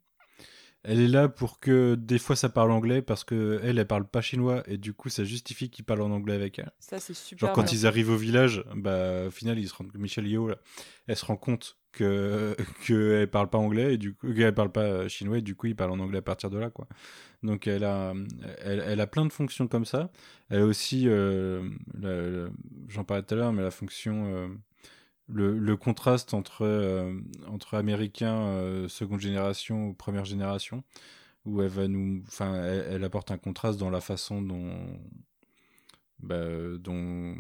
Elle 0.85 1.01
est 1.01 1.09
là 1.09 1.29
pour 1.29 1.59
que 1.61 1.97
des 1.97 2.19
fois 2.21 2.37
ça 2.37 2.49
parle 2.49 2.71
anglais 2.71 3.03
parce 3.03 3.25
que 3.25 3.61
elle, 3.65 3.79
elle 3.79 3.87
parle 3.87 4.07
pas 4.09 4.21
chinois 4.23 4.63
et 4.69 4.79
du 4.79 4.95
coup 4.95 5.09
ça 5.09 5.25
justifie 5.25 5.71
qu'il 5.71 5.85
parle 5.85 6.03
en 6.03 6.11
anglais 6.13 6.35
avec 6.35 6.59
elle. 6.61 6.71
Ça, 6.79 7.01
c'est 7.01 7.15
super. 7.15 7.49
Genre 7.49 7.55
quand 7.55 7.65
bien. 7.65 7.73
ils 7.73 7.85
arrivent 7.87 8.11
au 8.11 8.17
village, 8.17 8.65
bah 8.77 9.27
au 9.27 9.31
final 9.31 9.59
ils 9.59 9.69
se 9.69 9.75
rendent 9.75 9.91
Michel 9.97 10.29
Yeo 10.29 10.47
là, 10.49 10.57
elle 11.09 11.17
se 11.17 11.25
rend 11.27 11.37
compte 11.37 11.78
que 11.93 12.57
que 12.87 13.21
elle 13.23 13.31
parle 13.31 13.49
pas 13.51 13.59
anglais 13.59 13.95
et 13.95 13.99
du 13.99 14.15
coup 14.15 14.33
qu'elle 14.35 14.55
parle 14.55 14.73
pas 14.73 15.09
chinois 15.09 15.39
et 15.39 15.43
du 15.43 15.55
coup 15.55 15.67
il 15.69 15.77
parle 15.77 15.93
en 15.93 16.01
anglais 16.01 16.19
à 16.19 16.23
partir 16.23 16.51
de 16.51 16.59
là 16.59 16.71
quoi. 16.71 16.87
Donc 17.43 17.67
elle 17.67 17.85
a 17.85 18.15
elle, 18.61 18.83
elle 18.87 19.01
a 19.01 19.07
plein 19.07 19.25
de 19.27 19.33
fonctions 19.33 19.69
comme 19.69 19.85
ça. 19.85 20.11
Elle 20.51 20.61
a 20.63 20.67
aussi 20.67 21.05
euh, 21.09 21.69
j'en 22.89 23.05
parlais 23.05 23.23
tout 23.23 23.35
à 23.35 23.37
l'heure 23.39 23.53
mais 23.53 23.63
la 23.63 23.71
fonction 23.71 24.27
euh, 24.35 24.49
le, 25.29 25.59
le 25.59 25.77
contraste 25.77 26.35
entre 26.35 26.63
euh, 26.65 27.13
entre 27.47 27.75
américains 27.75 28.87
seconde 28.89 29.21
génération 29.21 29.89
ou 29.89 29.95
première 29.95 30.25
génération 30.25 30.85
où 31.45 31.63
elle 31.63 31.69
va 31.69 31.89
nous 31.89 32.23
enfin 32.27 32.55
elle, 32.57 33.05
apporte 33.05 33.31
un 33.31 33.39
contraste 33.39 33.79
dans 33.79 33.91
la 33.91 34.01
façon 34.01 34.43
dont 34.43 34.73
bah, 36.21 36.47
dont 36.81 37.37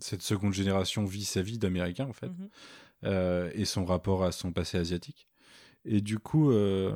cette 0.00 0.22
seconde 0.22 0.52
génération 0.52 1.04
vit 1.04 1.24
sa 1.24 1.42
vie 1.42 1.58
d'américain 1.58 2.06
en 2.06 2.12
fait 2.12 2.28
Mhm. 2.28 2.34
euh, 2.42 2.48
et 3.04 3.64
son 3.64 3.84
rapport 3.84 4.24
à 4.24 4.32
son 4.32 4.52
passé 4.52 4.76
asiatique 4.78 5.26
et 5.84 6.00
du 6.02 6.18
coup 6.18 6.50
euh, 6.50 6.92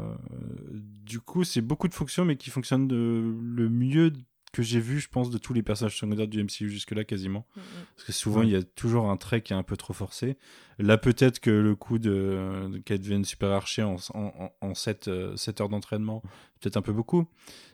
du 0.70 1.20
coup 1.20 1.44
c'est 1.44 1.62
beaucoup 1.62 1.88
de 1.88 1.94
fonctions 1.94 2.24
mais 2.24 2.36
qui 2.36 2.50
fonctionnent 2.50 2.86
de, 2.88 3.34
le 3.42 3.68
mieux 3.70 4.12
que 4.52 4.62
j'ai 4.62 4.78
vu 4.80 5.00
je 5.00 5.09
pense 5.09 5.30
de 5.30 5.38
tous 5.38 5.52
les 5.55 5.62
personnages 5.62 5.98
secondaires 5.98 6.28
du 6.28 6.38
MCU 6.44 6.68
jusque 6.68 6.92
là 6.92 7.05
quasiment 7.05 7.46
Mhm. 7.57 7.62
parce 7.96 8.07
que 8.07 8.12
souvent, 8.12 8.42
il 8.42 8.50
y 8.50 8.57
a 8.57 8.62
toujours 8.62 9.09
un 9.11 9.16
trait 9.16 9.40
qui 9.40 9.52
est 9.52 9.57
un 9.57 9.62
peu 9.62 9.76
trop 9.76 9.92
forcé. 9.94 10.36
Là, 10.78 10.96
peut-être 10.98 11.40
que 11.40 11.50
le 11.50 11.74
coup 11.76 11.98
de, 11.98 12.68
de 12.70 12.78
qu'elle 12.78 12.98
devienne 13.00 13.24
super 13.24 13.50
archer 13.50 13.82
en, 13.82 13.96
en, 14.14 14.50
en 14.61 14.74
7, 14.74 15.09
heures 15.09 15.68
d'entraînement, 15.68 16.22
peut-être 16.61 16.76
un 16.76 16.82
peu 16.82 16.92
beaucoup. 16.92 17.26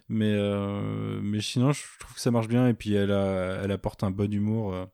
Mais, 0.08 0.32
euh, 0.34 1.20
mais 1.22 1.40
sinon, 1.40 1.72
je 1.72 1.82
trouve 1.98 2.14
que 2.14 2.20
ça 2.20 2.30
marche 2.30 2.48
bien. 2.48 2.68
Et 2.68 2.74
puis, 2.74 2.92
elle, 2.94 3.12
a, 3.12 3.60
elle 3.62 3.72
apporte 3.72 4.02
un 4.04 4.10
bon 4.10 4.32
humour. 4.32 4.72
euh, 4.74 4.84
euh, 4.84 4.86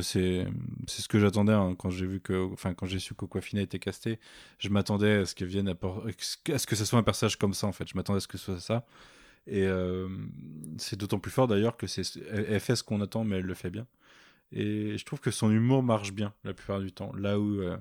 c'est, 0.00 0.46
c'est 0.86 1.02
ce 1.02 1.08
que 1.08 1.20
j'attendais 1.20 1.52
hein, 1.52 1.76
quand 1.78 1.90
j'ai 1.90 2.06
vu 2.06 2.20
que, 2.20 2.52
enfin, 2.52 2.74
quand 2.74 2.86
j'ai 2.86 2.98
su 2.98 3.14
qu'Okwafina 3.14 3.62
était 3.62 3.78
casté. 3.78 4.18
Je 4.58 4.68
m'attendais 4.68 5.18
à 5.18 5.26
ce 5.26 5.34
qu'elle 5.34 5.48
vienne 5.48 5.68
à 5.68 6.58
ce 6.58 6.66
que 6.66 6.76
ce 6.76 6.84
soit 6.84 6.98
un 6.98 7.02
personnage 7.04 7.36
comme 7.36 7.54
ça, 7.54 7.66
en 7.66 7.72
fait. 7.72 7.88
Je 7.88 7.94
m'attendais 7.94 8.18
à 8.18 8.20
ce 8.20 8.28
que 8.28 8.38
ce 8.38 8.46
soit 8.46 8.60
ça. 8.60 8.86
Et 9.46 9.64
euh, 9.64 10.08
c'est 10.78 10.98
d'autant 10.98 11.20
plus 11.20 11.30
fort 11.30 11.46
d'ailleurs 11.46 11.76
que 11.76 11.86
c'est, 11.86 12.02
elle, 12.30 12.58
fait 12.60 12.74
ce 12.76 12.82
qu'on 12.82 13.00
attend, 13.00 13.24
mais 13.24 13.36
elle 13.36 13.44
le 13.44 13.54
fait 13.54 13.70
bien. 13.70 13.86
Et 14.52 14.98
je 14.98 15.04
trouve 15.04 15.20
que 15.20 15.30
son 15.30 15.50
humour 15.52 15.82
marche 15.82 16.12
bien 16.12 16.34
la 16.44 16.52
plupart 16.54 16.80
du 16.80 16.92
temps. 16.92 17.12
Là 17.14 17.38
où 17.38 17.60
euh, 17.60 17.76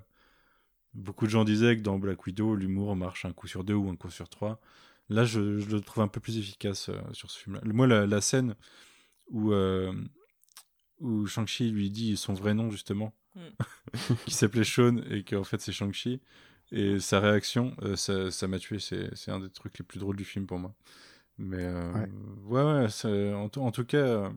beaucoup 0.93 1.25
de 1.25 1.31
gens 1.31 1.43
disaient 1.43 1.75
que 1.77 1.81
dans 1.81 1.97
Black 1.99 2.25
Widow, 2.25 2.55
l'humour 2.55 2.95
marche 2.95 3.25
un 3.25 3.33
coup 3.33 3.47
sur 3.47 3.63
deux 3.63 3.73
ou 3.73 3.89
un 3.89 3.95
coup 3.95 4.11
sur 4.11 4.29
trois. 4.29 4.59
Là, 5.09 5.25
je, 5.25 5.39
le 5.39 5.81
trouve 5.81 6.03
un 6.03 6.07
peu 6.07 6.19
plus 6.19 6.37
efficace 6.37 6.89
euh, 6.89 6.99
sur 7.13 7.31
ce 7.31 7.39
film-là. 7.39 7.61
Moi, 7.65 7.87
la, 7.87 8.05
la 8.05 8.21
scène 8.21 8.55
où, 9.29 9.51
euh, 9.53 9.93
où 10.99 11.25
Shang-Chi 11.27 11.71
lui 11.71 11.89
dit 11.91 12.17
son 12.17 12.33
vrai 12.33 12.53
nom, 12.53 12.69
justement, 12.71 13.13
qui 14.25 14.33
s'appelait 14.33 14.63
Sean 14.63 14.97
et 15.09 15.23
qu'en 15.23 15.43
fait 15.43 15.61
c'est 15.61 15.71
Shang-Chi, 15.71 16.21
et 16.71 16.99
sa 16.99 17.19
réaction, 17.19 17.75
euh, 17.83 17.95
ça 17.95 18.31
ça 18.31 18.47
m'a 18.47 18.59
tué. 18.59 18.79
C'est 18.79 19.09
c'est 19.15 19.31
un 19.31 19.39
des 19.39 19.49
trucs 19.49 19.77
les 19.77 19.85
plus 19.85 19.99
drôles 19.99 20.15
du 20.15 20.25
film 20.25 20.47
pour 20.47 20.59
moi. 20.59 20.73
Mais 21.39 21.63
euh, 21.63 21.93
Ouais. 21.93 22.63
ouais, 22.63 22.87
ouais, 23.05 23.33
en, 23.35 23.49
tout- 23.49 23.61
en 23.61 23.71
tout 23.71 23.85
cas, 23.85 23.97
euh, 23.97 24.29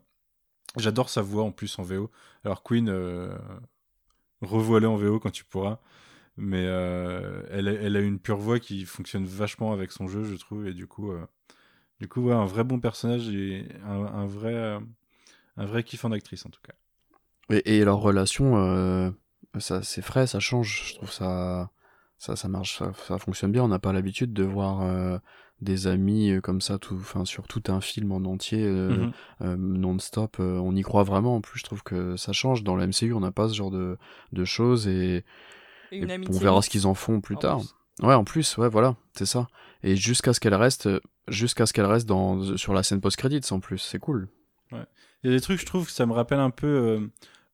j'adore 0.77 1.11
sa 1.11 1.23
voix 1.23 1.45
en 1.45 1.53
plus 1.53 1.79
en 1.79 1.85
VO. 1.85 2.11
Alors 2.45 2.63
Queen, 2.65 2.89
euh, 2.91 3.37
revois-le 4.41 4.89
en 4.89 4.97
VO 4.97 5.19
quand 5.21 5.31
tu 5.31 5.45
pourras. 5.45 5.81
Mais 6.39 6.65
euh, 6.67 7.43
elle, 7.51 7.69
a, 7.69 7.73
elle 7.75 7.97
a 7.97 8.01
une 8.01 8.19
pure 8.21 8.39
voix 8.39 8.61
qui 8.61 8.85
fonctionne 8.87 9.27
vachement 9.27 9.73
avec 9.73 9.93
son 9.93 10.09
jeu, 10.09 10.25
je 10.25 10.37
trouve. 10.37 10.67
Et 10.69 10.75
du 10.75 10.87
coup, 10.87 11.13
euh, 11.13 11.27
du 12.01 12.09
coup 12.09 12.23
ouais, 12.23 12.35
un 12.35 12.47
vrai 12.47 12.65
bon 12.65 12.81
personnage 12.81 13.29
et 13.31 13.67
un, 13.85 14.05
un 14.07 14.27
vrai, 14.27 14.55
euh, 14.55 14.81
un 15.59 15.67
vrai 15.67 15.83
kiff 15.83 16.05
en 16.05 16.13
actrice 16.13 16.47
en 16.47 16.51
tout 16.51 16.61
cas. 16.63 16.73
Et, 17.55 17.79
et 17.79 17.85
leur 17.85 17.99
relation, 17.99 18.57
euh, 18.57 19.11
ça 19.59 19.83
c'est 19.83 20.03
frais, 20.03 20.27
ça 20.27 20.41
change. 20.41 20.85
Je 20.91 20.95
trouve 20.97 21.11
ça, 21.13 21.71
ça, 22.19 22.37
ça 22.37 22.49
marche, 22.49 22.79
ça, 22.79 22.93
ça 23.07 23.19
fonctionne 23.19 23.53
bien. 23.53 23.63
On 23.65 23.69
n'a 23.69 23.79
pas 23.79 23.93
l'habitude 23.93 24.33
de 24.33 24.45
voir 24.45 24.83
euh, 24.83 25.19
des 25.61 25.87
amis 25.87 26.31
euh, 26.31 26.41
comme 26.41 26.61
ça, 26.61 26.79
tout, 26.79 26.97
enfin 27.01 27.25
sur 27.25 27.49
tout 27.49 27.63
un 27.69 27.81
film 27.81 28.13
en 28.13 28.19
entier, 28.25 28.65
euh, 28.65 28.89
Mhm. 28.91 29.13
euh, 29.43 29.57
non-stop. 29.57 30.37
euh, 30.41 30.59
on 30.59 30.75
y 30.77 30.83
croit 30.83 31.03
vraiment. 31.05 31.37
En 31.37 31.41
plus, 31.41 31.59
je 31.61 31.65
trouve 31.65 31.83
que 31.83 32.17
ça 32.17 32.33
change. 32.33 32.65
Dans 32.65 32.77
la 32.77 32.85
MCU, 32.87 33.13
on 33.15 33.21
n'a 33.21 33.33
pas 33.33 33.49
ce 33.49 33.55
genre 33.55 33.71
de, 33.71 33.97
de 34.33 34.45
choses 34.45 34.87
et, 34.87 35.25
Et 35.91 36.07
on 36.29 36.33
verra 36.39 36.61
ce 36.63 36.69
qu'ils 36.71 36.87
en 36.87 36.95
font 36.95 37.21
plus 37.21 37.37
en 37.37 37.39
tard. 37.39 37.59
plus. 37.61 37.75
Ouais, 38.07 38.15
en 38.15 38.25
plus, 38.25 38.57
ouais, 38.59 38.69
voilà, 38.69 38.95
c'est 39.15 39.27
ça. 39.27 39.49
Et 39.83 39.97
jusqu'à 39.97 40.33
ce 40.35 40.39
qu'elle 40.41 40.55
reste, 40.55 40.89
jusqu'à 41.29 41.67
ce 41.67 41.73
qu'elle 41.73 41.87
reste 41.87 42.07
dans 42.07 42.57
sur 42.57 42.73
la 42.75 42.83
scène 42.83 43.01
post-credits 43.01 43.51
en 43.53 43.59
plus, 43.61 43.79
c'est 43.79 43.99
cool. 43.99 44.29
Il 44.73 45.31
y 45.31 45.33
a 45.33 45.37
des 45.37 45.41
trucs, 45.41 45.61
je 45.61 45.67
trouve, 45.67 45.87
que 45.87 45.93
ça 45.93 46.07
me 46.07 46.13
rappelle 46.13 46.39
un 46.41 46.51
peu 46.51 46.67
euh, 46.67 47.01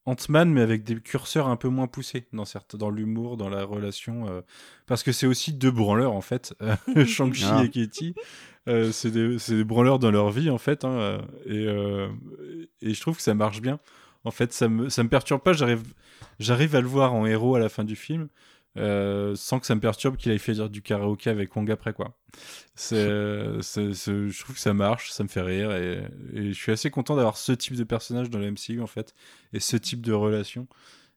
Ant-Man, 0.06 0.50
mais 0.52 0.60
avec 0.60 0.84
des 0.84 0.96
curseurs 1.00 1.48
un 1.48 1.56
peu 1.56 1.68
moins 1.68 1.86
poussés 1.86 2.26
dans, 2.32 2.44
certes, 2.44 2.76
dans 2.76 2.90
l'humour, 2.90 3.36
dans 3.36 3.48
la 3.48 3.64
relation. 3.64 4.28
euh, 4.28 4.40
parce 4.86 5.02
que 5.02 5.12
c'est 5.12 5.26
aussi 5.26 5.52
deux 5.52 5.70
branleurs, 5.70 6.12
en 6.12 6.20
fait. 6.20 6.54
euh, 6.62 6.74
Shang-Chi 7.06 7.44
Ah. 7.50 7.64
et 7.64 7.70
Katie. 7.70 8.14
Euh, 8.68 8.92
c'est 8.92 9.10
des, 9.10 9.36
des 9.48 9.64
branleurs 9.64 9.98
dans 9.98 10.10
leur 10.10 10.30
vie, 10.30 10.50
en 10.50 10.58
fait. 10.58 10.84
hein, 10.84 11.20
et, 11.46 11.66
et 12.82 12.94
je 12.94 13.00
trouve 13.00 13.16
que 13.16 13.22
ça 13.22 13.34
marche 13.34 13.60
bien. 13.60 13.78
En 14.24 14.30
fait, 14.30 14.52
ça 14.52 14.68
me, 14.68 14.88
ça 14.88 15.02
me 15.02 15.08
perturbe 15.08 15.42
pas. 15.42 15.52
J'arrive, 15.52 15.82
j'arrive 16.38 16.74
à 16.76 16.80
le 16.80 16.86
voir 16.86 17.12
en 17.14 17.26
héros 17.26 17.54
à 17.56 17.58
la 17.58 17.68
fin 17.68 17.84
du 17.84 17.94
film. 17.96 18.28
Euh, 18.76 19.34
sans 19.36 19.60
que 19.60 19.66
ça 19.66 19.74
me 19.74 19.80
perturbe 19.80 20.16
qu'il 20.16 20.32
aille 20.32 20.38
faire 20.38 20.68
du 20.68 20.82
karaoké 20.82 21.30
avec 21.30 21.54
Wong 21.54 21.70
après 21.70 21.92
quoi. 21.92 22.18
C'est, 22.74 23.08
c'est- 23.62 23.94
c'est- 23.94 24.28
je 24.28 24.40
trouve 24.42 24.56
que 24.56 24.60
ça 24.60 24.74
marche, 24.74 25.10
ça 25.12 25.22
me 25.22 25.28
fait 25.28 25.42
rire 25.42 25.72
et, 25.74 26.02
et 26.32 26.48
je 26.52 26.58
suis 26.60 26.72
assez 26.72 26.90
content 26.90 27.14
d'avoir 27.16 27.36
ce 27.36 27.52
type 27.52 27.76
de 27.76 27.84
personnage 27.84 28.30
dans 28.30 28.38
la 28.40 28.50
MCU 28.50 28.80
en 28.80 28.86
fait 28.88 29.14
et 29.52 29.60
ce 29.60 29.76
type 29.76 30.00
de 30.04 30.12
relation 30.12 30.66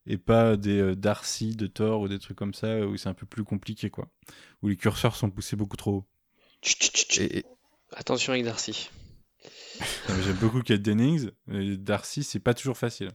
et 0.06 0.18
pas 0.18 0.56
des 0.56 0.80
euh, 0.80 0.96
Darcy 0.96 1.56
de 1.56 1.68
Thor 1.68 2.02
ou 2.02 2.08
des 2.08 2.20
trucs 2.20 2.38
comme 2.38 2.54
ça 2.54 2.80
où 2.86 2.96
c'est 2.98 3.10
un 3.10 3.14
peu 3.16 3.26
plus 3.26 3.44
compliqué 3.44 3.90
quoi, 3.90 4.08
où 4.62 4.68
les 4.68 4.76
curseurs 4.78 5.16
sont 5.16 5.30
poussés 5.32 5.56
beaucoup 5.56 5.76
trop 5.78 5.92
haut. 5.94 6.06
Chut, 6.62 6.82
chut, 6.82 6.96
chut, 6.96 7.12
chut. 7.12 7.22
Et, 7.24 7.40
et- 7.40 7.46
Attention 7.94 8.34
avec 8.34 8.44
Darcy. 8.46 8.90
J'aime 10.24 10.36
beaucoup 10.42 10.62
Kate 10.62 10.82
Dennings, 10.82 11.30
mais 11.48 11.78
Darcy 11.78 12.24
c'est 12.24 12.40
pas 12.40 12.54
toujours 12.54 12.78
facile. 12.78 13.10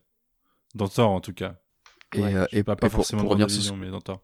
Dans 0.74 0.88
Thor 0.88 1.10
en 1.10 1.20
tout 1.20 1.34
cas. 1.34 1.56
et, 2.14 2.20
Ouais, 2.20 2.34
euh, 2.34 2.46
et- 2.52 2.62
pas, 2.62 2.76
pas 2.76 2.86
et 2.86 2.90
pour, 2.90 2.98
forcément 3.00 3.22
pour 3.22 3.36
dans 3.36 3.44
revenir 3.44 3.50
sur 3.62 3.62
ce 3.74 3.78
mais 3.78 3.90
dans 3.90 4.00
Thor. 4.00 4.22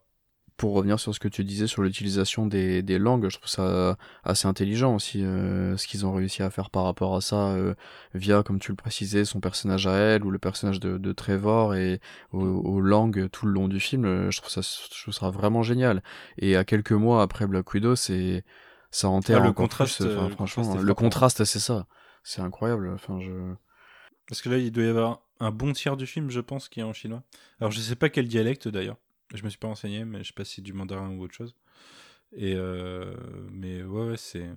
Pour 0.59 0.73
revenir 0.73 0.99
sur 0.99 1.15
ce 1.15 1.21
que 1.21 1.29
tu 1.29 1.45
disais 1.45 1.67
sur 1.67 1.83
l'utilisation 1.83 2.45
des, 2.45 2.83
des 2.83 2.99
langues, 2.99 3.29
je 3.29 3.37
trouve 3.37 3.49
ça 3.49 3.97
assez 4.25 4.45
intelligent 4.45 4.93
aussi, 4.93 5.23
euh, 5.23 5.77
ce 5.77 5.87
qu'ils 5.87 6.05
ont 6.05 6.13
réussi 6.13 6.43
à 6.43 6.49
faire 6.49 6.69
par 6.69 6.83
rapport 6.83 7.15
à 7.15 7.21
ça, 7.21 7.51
euh, 7.51 7.75
via, 8.13 8.43
comme 8.43 8.59
tu 8.59 8.73
le 8.73 8.75
précisais, 8.75 9.23
son 9.23 9.39
personnage 9.39 9.87
à 9.87 9.93
elle, 9.93 10.25
ou 10.25 10.31
le 10.31 10.37
personnage 10.37 10.81
de, 10.81 10.97
de 10.97 11.13
Trevor, 11.13 11.75
et 11.75 12.01
aux, 12.33 12.41
aux 12.41 12.81
langues 12.81 13.29
tout 13.31 13.45
le 13.45 13.53
long 13.53 13.69
du 13.69 13.79
film, 13.79 14.03
euh, 14.03 14.31
je 14.31 14.41
trouve 14.41 14.51
ça, 14.51 14.59
je 14.59 15.01
trouve 15.01 15.13
ça 15.13 15.29
vraiment 15.29 15.63
génial. 15.63 16.03
Et 16.37 16.57
à 16.57 16.65
quelques 16.65 16.91
mois 16.91 17.21
après 17.21 17.47
Black 17.47 17.73
Widow, 17.73 17.95
c'est, 17.95 18.43
ça 18.91 19.07
enterre 19.07 19.41
Ah, 19.41 19.47
le 19.47 19.53
contraste, 19.53 20.03
plus, 20.03 20.11
enfin, 20.11 20.25
euh, 20.25 20.27
le 20.27 20.35
franchement, 20.35 20.63
contraste 20.63 20.85
le 20.85 20.93
contraste, 20.93 21.43
c'est 21.45 21.59
ça. 21.59 21.87
C'est 22.23 22.41
incroyable, 22.41 22.91
enfin, 22.93 23.21
je... 23.21 23.31
Parce 24.27 24.41
que 24.41 24.49
là, 24.49 24.57
il 24.57 24.73
doit 24.73 24.83
y 24.83 24.87
avoir 24.87 25.21
un 25.39 25.51
bon 25.51 25.71
tiers 25.71 25.95
du 25.95 26.05
film, 26.05 26.29
je 26.29 26.41
pense, 26.41 26.67
qui 26.67 26.81
est 26.81 26.83
en 26.83 26.91
chinois. 26.91 27.23
Alors, 27.61 27.71
je 27.71 27.79
sais 27.79 27.95
pas 27.95 28.09
quel 28.09 28.27
dialecte 28.27 28.67
d'ailleurs. 28.67 28.97
Je 29.33 29.43
me 29.43 29.49
suis 29.49 29.59
pas 29.59 29.67
renseigné, 29.67 30.05
mais 30.05 30.19
je 30.23 30.29
sais 30.29 30.33
pas 30.33 30.45
si 30.45 30.55
c'est 30.55 30.61
du 30.61 30.73
mandarin 30.73 31.11
ou 31.11 31.21
autre 31.23 31.35
chose. 31.35 31.55
Et 32.35 32.55
euh, 32.55 33.15
mais 33.51 33.83
ouais, 33.83 34.09
ouais, 34.11 34.17
c'est 34.17 34.49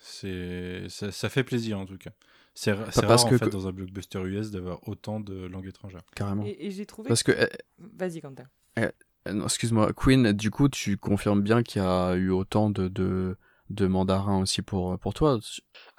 c'est 0.00 0.88
ça, 0.88 1.10
ça 1.12 1.28
fait 1.28 1.44
plaisir 1.44 1.78
en 1.78 1.86
tout 1.86 1.98
cas. 1.98 2.10
C'est 2.54 2.72
ra- 2.72 2.90
c'est 2.90 3.00
rare 3.00 3.08
parce 3.10 3.24
en 3.24 3.30
que- 3.30 3.36
fait 3.36 3.48
dans 3.48 3.66
un 3.66 3.72
blockbuster 3.72 4.20
US 4.24 4.50
d'avoir 4.50 4.86
autant 4.88 5.20
de 5.20 5.46
langues 5.46 5.66
étrangères. 5.66 6.02
carrément. 6.14 6.44
Et, 6.44 6.66
et 6.66 6.70
j'ai 6.70 6.86
trouvé. 6.86 7.08
Parce 7.08 7.22
que, 7.22 7.32
euh, 7.32 7.46
Vas-y, 7.78 8.20
Quentin. 8.20 8.44
Euh, 8.78 8.90
non, 9.32 9.44
excuse-moi, 9.44 9.92
Queen, 9.94 10.32
du 10.32 10.50
coup, 10.50 10.68
tu 10.68 10.96
confirmes 10.96 11.42
bien 11.42 11.62
qu'il 11.62 11.82
y 11.82 11.84
a 11.84 12.14
eu 12.14 12.30
autant 12.30 12.70
de, 12.70 12.88
de, 12.88 13.36
de 13.70 13.86
mandarin 13.86 14.40
aussi 14.40 14.62
pour, 14.62 14.98
pour 14.98 15.14
toi? 15.14 15.38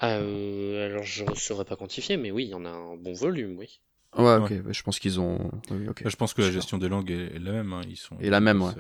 Euh, 0.04 0.86
Alors, 0.86 1.04
je 1.04 1.24
ne 1.26 1.36
saurais 1.36 1.66
pas 1.66 1.76
quantifier, 1.76 2.18
mais 2.18 2.32
oui, 2.32 2.46
il 2.46 2.50
y 2.50 2.54
en 2.54 2.66
a 2.66 2.70
un 2.70 2.96
bon 2.96 3.14
volume, 3.14 3.58
oui. 3.58 3.82
Ouais, 4.18 4.38
ok, 4.38 4.72
je 4.72 4.84
pense 4.84 5.00
qu'ils 5.00 5.20
ont. 5.20 5.52
je 5.70 6.16
pense 6.16 6.34
que 6.34 6.42
la 6.42 6.52
gestion 6.52 6.78
des 6.78 6.90
langues 6.90 7.12
est, 7.12 7.40
la 7.40 7.52
même. 7.52 7.74
Hein. 7.74 7.82
Ils 7.88 7.98
sont, 7.98 8.18
et 8.20 8.30
la 8.30 8.40
même, 8.40 8.62
ouais. 8.62 8.72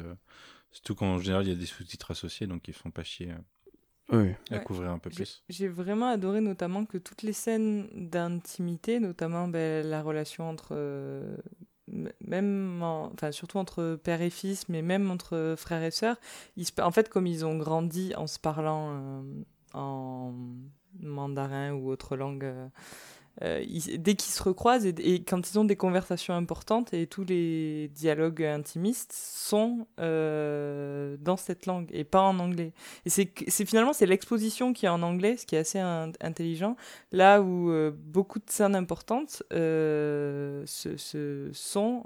Surtout 0.71 0.95
qu'en 0.95 1.19
général, 1.19 1.45
il 1.45 1.49
y 1.49 1.53
a 1.53 1.55
des 1.55 1.65
sous-titres 1.65 2.11
associés, 2.11 2.47
donc 2.47 2.67
ils 2.67 2.71
ne 2.71 2.75
font 2.75 2.91
pas 2.91 3.03
chier 3.03 3.29
oui. 4.11 4.33
à 4.51 4.59
couvrir 4.59 4.91
un 4.91 4.99
peu 4.99 5.09
plus. 5.09 5.43
J'ai 5.49 5.67
vraiment 5.67 6.07
adoré 6.07 6.41
notamment 6.41 6.86
que 6.86 6.97
toutes 6.97 7.21
les 7.21 7.33
scènes 7.33 7.88
d'intimité, 7.93 8.99
notamment 8.99 9.47
ben, 9.47 9.88
la 9.88 10.01
relation 10.01 10.49
entre 10.49 10.69
euh, 10.71 11.38
même 12.21 12.81
enfin 12.81 13.31
surtout 13.31 13.57
entre 13.57 13.99
père 14.03 14.21
et 14.21 14.29
fils 14.29 14.67
mais 14.69 14.81
même 14.81 15.11
entre 15.11 15.55
frères 15.57 15.83
et 15.83 15.91
sœurs 15.91 16.17
en 16.79 16.91
fait 16.91 17.09
comme 17.09 17.27
ils 17.27 17.45
ont 17.45 17.57
grandi 17.57 18.13
en 18.15 18.27
se 18.27 18.39
parlant 18.39 18.89
euh, 18.91 19.21
en 19.73 20.33
mandarin 20.99 21.73
ou 21.73 21.89
autre 21.89 22.15
langue 22.15 22.45
euh, 22.45 22.67
euh, 23.43 23.65
dès 23.97 24.15
qu'ils 24.15 24.33
se 24.33 24.41
recroisent 24.41 24.86
et, 24.86 25.23
quand 25.23 25.49
ils 25.49 25.59
ont 25.59 25.65
des 25.65 25.75
conversations 25.75 26.33
importantes 26.33 26.93
et 26.93 27.05
tous 27.05 27.25
les 27.25 27.89
dialogues 27.89 28.43
intimistes 28.43 29.11
sont 29.13 29.88
euh, 29.99 31.17
dans 31.19 31.36
cette 31.36 31.65
langue 31.65 31.89
et 31.91 32.05
pas 32.05 32.21
en 32.21 32.39
anglais. 32.39 32.71
Et 33.05 33.09
c'est 33.09 33.65
finalement 33.65 33.91
c'est 33.91 34.05
l'exposition 34.05 34.71
qui 34.71 34.86
est 34.86 34.89
en 34.89 35.01
anglais, 35.01 35.36
ce 35.36 35.45
qui 35.45 35.55
est 35.55 35.59
assez 35.59 35.79
intelligent, 35.79 36.77
là 37.11 37.41
où 37.41 37.69
euh, 37.71 37.91
beaucoup 37.93 38.39
de 38.39 38.49
scènes 38.49 38.75
importantes 38.75 39.43
se, 39.51 40.63
sont 41.53 42.03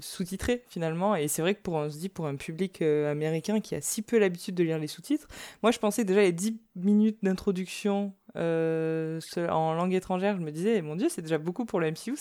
sous-titrées 0.00 0.62
finalement 0.68 1.16
et 1.16 1.28
c'est 1.28 1.42
vrai 1.42 1.54
que 1.54 1.60
pour 1.60 1.74
on 1.74 1.90
se 1.90 1.98
dit 1.98 2.08
pour 2.08 2.26
un 2.26 2.36
public 2.36 2.80
américain 2.80 3.60
qui 3.60 3.74
a 3.74 3.82
si 3.82 4.00
peu 4.00 4.18
l'habitude 4.18 4.54
de 4.54 4.64
lire 4.64 4.78
les 4.78 4.86
sous-titres 4.86 5.28
moi 5.62 5.70
je 5.70 5.78
pensais 5.78 6.04
déjà 6.04 6.22
les 6.22 6.32
10 6.32 6.56
minutes 6.76 7.18
d'introduction 7.22 8.14
euh, 8.36 9.20
en 9.36 9.74
langue 9.74 9.94
étrangère, 9.94 10.36
je 10.36 10.42
me 10.42 10.50
disais, 10.50 10.82
mon 10.82 10.96
Dieu, 10.96 11.08
c'est 11.08 11.22
déjà 11.22 11.38
beaucoup 11.38 11.64
pour 11.64 11.80
le 11.80 11.90
MCU. 11.90 12.16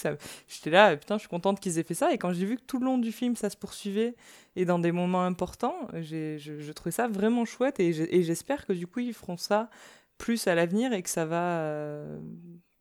J'étais 0.47 0.69
là, 0.69 0.95
putain, 0.95 1.15
je 1.15 1.21
suis 1.21 1.29
contente 1.29 1.59
qu'ils 1.59 1.79
aient 1.79 1.83
fait 1.83 1.93
ça. 1.93 2.13
Et 2.13 2.17
quand 2.17 2.33
j'ai 2.33 2.45
vu 2.45 2.57
que 2.57 2.63
tout 2.65 2.79
le 2.79 2.85
long 2.85 2.97
du 2.97 3.11
film, 3.11 3.35
ça 3.35 3.49
se 3.49 3.57
poursuivait, 3.57 4.15
et 4.55 4.65
dans 4.65 4.79
des 4.79 4.91
moments 4.91 5.23
importants, 5.23 5.87
je, 5.93 6.37
je, 6.37 6.71
trouvais 6.71 6.91
ça 6.91 7.07
vraiment 7.07 7.45
chouette. 7.45 7.79
Et 7.79 7.93
j'espère 8.23 8.65
que 8.65 8.73
du 8.73 8.87
coup, 8.87 8.99
ils 8.99 9.13
feront 9.13 9.37
ça 9.37 9.69
plus 10.17 10.47
à 10.47 10.55
l'avenir 10.55 10.93
et 10.93 11.01
que 11.01 11.09
ça 11.09 11.25
va. 11.25 11.59
Euh, 11.59 12.19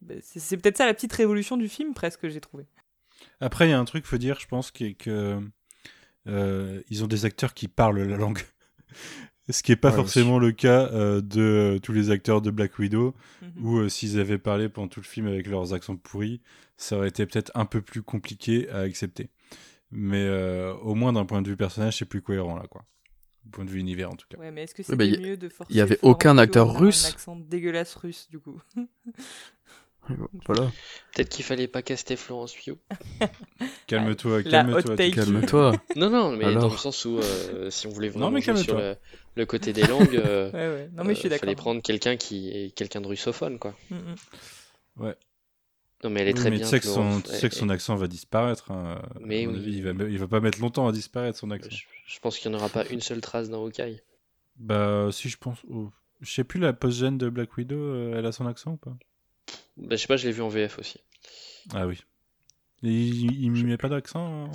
ben, 0.00 0.20
c'est 0.22 0.56
peut-être 0.56 0.78
ça 0.78 0.86
la 0.86 0.94
petite 0.94 1.12
révolution 1.12 1.56
du 1.56 1.68
film, 1.68 1.94
presque, 1.94 2.28
j'ai 2.28 2.40
trouvé. 2.40 2.66
Après, 3.40 3.66
il 3.66 3.70
y 3.70 3.74
a 3.74 3.78
un 3.78 3.84
truc, 3.84 4.04
faut 4.04 4.18
dire, 4.18 4.38
je 4.40 4.46
pense, 4.46 4.70
qui 4.70 4.86
est 4.86 4.94
que. 4.94 5.40
Euh, 6.28 6.80
ils 6.88 7.02
ont 7.02 7.08
des 7.08 7.24
acteurs 7.24 7.52
qui 7.52 7.66
parlent 7.66 8.00
la 8.00 8.16
langue. 8.16 8.38
Ce 9.52 9.62
qui 9.62 9.70
n'est 9.72 9.76
pas 9.76 9.92
forcément 9.92 10.38
le 10.38 10.50
cas 10.50 10.88
euh, 10.92 11.20
de 11.20 11.40
euh, 11.40 11.78
tous 11.78 11.92
les 11.92 12.10
acteurs 12.10 12.40
de 12.40 12.50
Black 12.50 12.78
Widow, 12.78 13.14
mhm. 13.42 13.64
où 13.64 13.78
euh, 13.78 13.88
s'ils 13.88 14.18
avaient 14.18 14.38
parlé 14.38 14.68
pendant 14.68 14.88
tout 14.88 15.00
le 15.00 15.06
film 15.06 15.26
avec 15.26 15.46
leurs 15.46 15.74
accents 15.74 15.96
pourris, 15.96 16.40
ça 16.78 16.96
aurait 16.96 17.08
été 17.08 17.26
peut-être 17.26 17.52
un 17.54 17.66
peu 17.66 17.82
plus 17.82 18.02
compliqué 18.02 18.68
à 18.70 18.78
accepter. 18.78 19.28
Mais 19.90 20.26
au 20.82 20.94
moins 20.94 21.12
d'un 21.12 21.26
point 21.26 21.42
de 21.42 21.48
vue 21.50 21.56
personnage, 21.56 21.98
c'est 21.98 22.06
plus 22.06 22.22
cohérent 22.22 22.56
là, 22.56 22.66
quoi. 22.66 22.86
Du 23.44 23.50
point 23.50 23.64
de 23.66 23.70
vue 23.70 23.78
univers 23.78 24.08
en 24.08 24.14
tout 24.14 24.26
cas. 24.30 24.38
Ouais, 24.38 24.50
mais 24.50 24.62
est-ce 24.62 24.74
que 24.74 24.82
c'est 24.82 24.96
bah, 24.96 25.04
mieux 25.04 25.36
de 25.36 25.48
forcer 25.50 25.70
Il 25.70 25.76
n'y 25.76 25.82
avait 25.82 25.98
aucun 26.00 26.38
acteur 26.38 26.78
russe. 26.78 27.04
Un 27.04 27.10
accent 27.10 27.36
dégueulasse 27.36 27.94
russe, 27.96 28.26
du 28.30 28.38
coup. 28.38 28.58
Voilà. 30.46 30.70
Peut-être 31.14 31.28
qu'il 31.28 31.44
fallait 31.44 31.68
pas 31.68 31.82
caster 31.82 32.16
Florence 32.16 32.54
Pugh. 32.54 32.76
calme-toi, 33.86 34.42
calme-toi. 34.42 34.96
Calme-toi. 34.96 35.72
non, 35.96 36.10
non, 36.10 36.36
mais 36.36 36.52
dans 36.54 36.68
le 36.68 36.76
sens 36.76 37.04
où 37.04 37.18
euh, 37.18 37.70
si 37.70 37.86
on 37.86 37.90
voulait 37.90 38.08
vraiment 38.08 38.38
jouer 38.40 38.56
sur 38.56 38.96
le, 39.34 39.46
côté 39.46 39.72
des 39.72 39.86
langues, 39.86 40.16
euh, 40.16 40.50
ouais, 40.52 40.90
Non, 40.94 41.04
mais 41.04 41.14
je 41.14 41.20
suis 41.20 41.32
euh, 41.32 41.38
fallait 41.38 41.54
prendre 41.54 41.82
quelqu'un 41.82 42.16
qui 42.16 42.50
est 42.50 42.74
quelqu'un 42.74 43.00
de 43.00 43.06
russophone, 43.06 43.58
quoi. 43.58 43.74
Mm, 43.90 43.96
mm. 43.96 44.14
Ouais. 44.96 45.16
Non, 46.04 46.10
mais 46.10 46.20
elle 46.20 46.28
est 46.28 46.34
très 46.34 46.50
bien. 46.50 46.58
Tu 46.58 46.66
sais, 46.66 46.80
que 46.80 46.86
son, 46.86 47.20
tu 47.20 47.30
sais 47.30 47.48
que 47.48 47.54
son 47.54 47.68
accent 47.68 47.94
va 47.94 48.08
disparaître. 48.08 48.70
Hein. 48.72 49.00
Mais 49.20 49.42
il, 49.42 49.82
va, 49.84 49.90
il 50.04 50.18
va 50.18 50.26
pas 50.26 50.40
mettre 50.40 50.60
longtemps 50.60 50.88
à 50.88 50.92
disparaître 50.92 51.38
son 51.38 51.50
accent. 51.50 51.70
Je, 52.06 52.18
pense 52.20 52.38
qu'il 52.38 52.50
n'y 52.50 52.56
en 52.56 52.58
aura 52.58 52.68
pas 52.68 52.84
une 52.86 53.00
seule 53.00 53.20
trace 53.20 53.48
dans 53.48 53.62
Hawkeye. 53.64 54.02
Bah, 54.56 55.10
si 55.12 55.28
je 55.28 55.36
pense. 55.38 55.58
Oh, 55.70 55.90
je 56.20 56.32
sais 56.32 56.44
plus, 56.44 56.58
la 56.58 56.72
post-gène 56.72 57.18
de 57.18 57.28
Black 57.28 57.56
Widow, 57.56 58.12
elle 58.14 58.26
a 58.26 58.32
son 58.32 58.46
accent 58.46 58.72
ou 58.72 58.76
pas? 58.76 58.96
Bah, 59.76 59.96
je 59.96 59.96
sais 59.96 60.06
pas, 60.06 60.16
je 60.16 60.26
l'ai 60.26 60.32
vu 60.32 60.42
en 60.42 60.48
VF 60.48 60.78
aussi. 60.78 60.98
Ah 61.72 61.86
oui. 61.86 62.00
il, 62.82 63.44
il 63.44 63.50
met 63.64 63.76
pas 63.76 63.88
d'accent 63.88 64.46
hein 64.46 64.50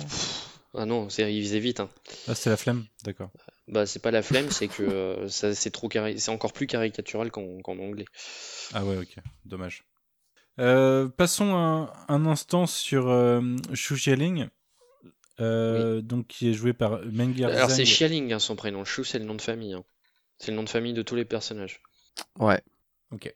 Ah 0.74 0.84
non, 0.84 1.08
il 1.08 1.42
faisait 1.42 1.60
vite. 1.60 1.80
Hein. 1.80 1.88
Ah, 2.26 2.34
c'est 2.34 2.50
la 2.50 2.56
flemme, 2.56 2.84
d'accord. 3.04 3.30
Bah, 3.68 3.84
c'est 3.84 4.00
pas 4.00 4.10
la 4.10 4.22
flemme, 4.22 4.50
c'est 4.50 4.68
que 4.68 4.82
euh, 4.82 5.28
ça, 5.28 5.54
c'est 5.54 5.70
trop 5.70 5.88
c'est 5.90 6.30
encore 6.30 6.52
plus 6.52 6.66
caricatural 6.66 7.30
qu'en, 7.30 7.60
anglais. 7.66 8.06
Ah 8.72 8.84
ouais, 8.84 8.96
ok, 8.96 9.16
dommage. 9.44 9.84
Euh, 10.58 11.08
passons 11.08 11.54
un, 11.54 11.92
un, 12.08 12.26
instant 12.26 12.66
sur 12.66 13.08
euh, 13.08 13.40
Shu 13.74 13.94
Xialing, 13.94 14.48
euh, 15.40 16.00
donc 16.00 16.26
qui 16.26 16.50
est 16.50 16.52
joué 16.52 16.72
par 16.72 17.00
Menger 17.04 17.44
Alors 17.44 17.70
c'est 17.70 17.84
Xialing 17.84 18.32
hein, 18.32 18.40
son 18.40 18.56
prénom, 18.56 18.84
Shu 18.84 19.04
c'est 19.04 19.20
le 19.20 19.24
nom 19.24 19.36
de 19.36 19.42
famille. 19.42 19.74
Hein. 19.74 19.84
C'est 20.38 20.50
le 20.50 20.56
nom 20.56 20.64
de 20.64 20.68
famille 20.68 20.94
de 20.94 21.02
tous 21.02 21.14
les 21.14 21.24
personnages. 21.24 21.80
Ouais. 22.38 22.60
Ok. 23.12 23.32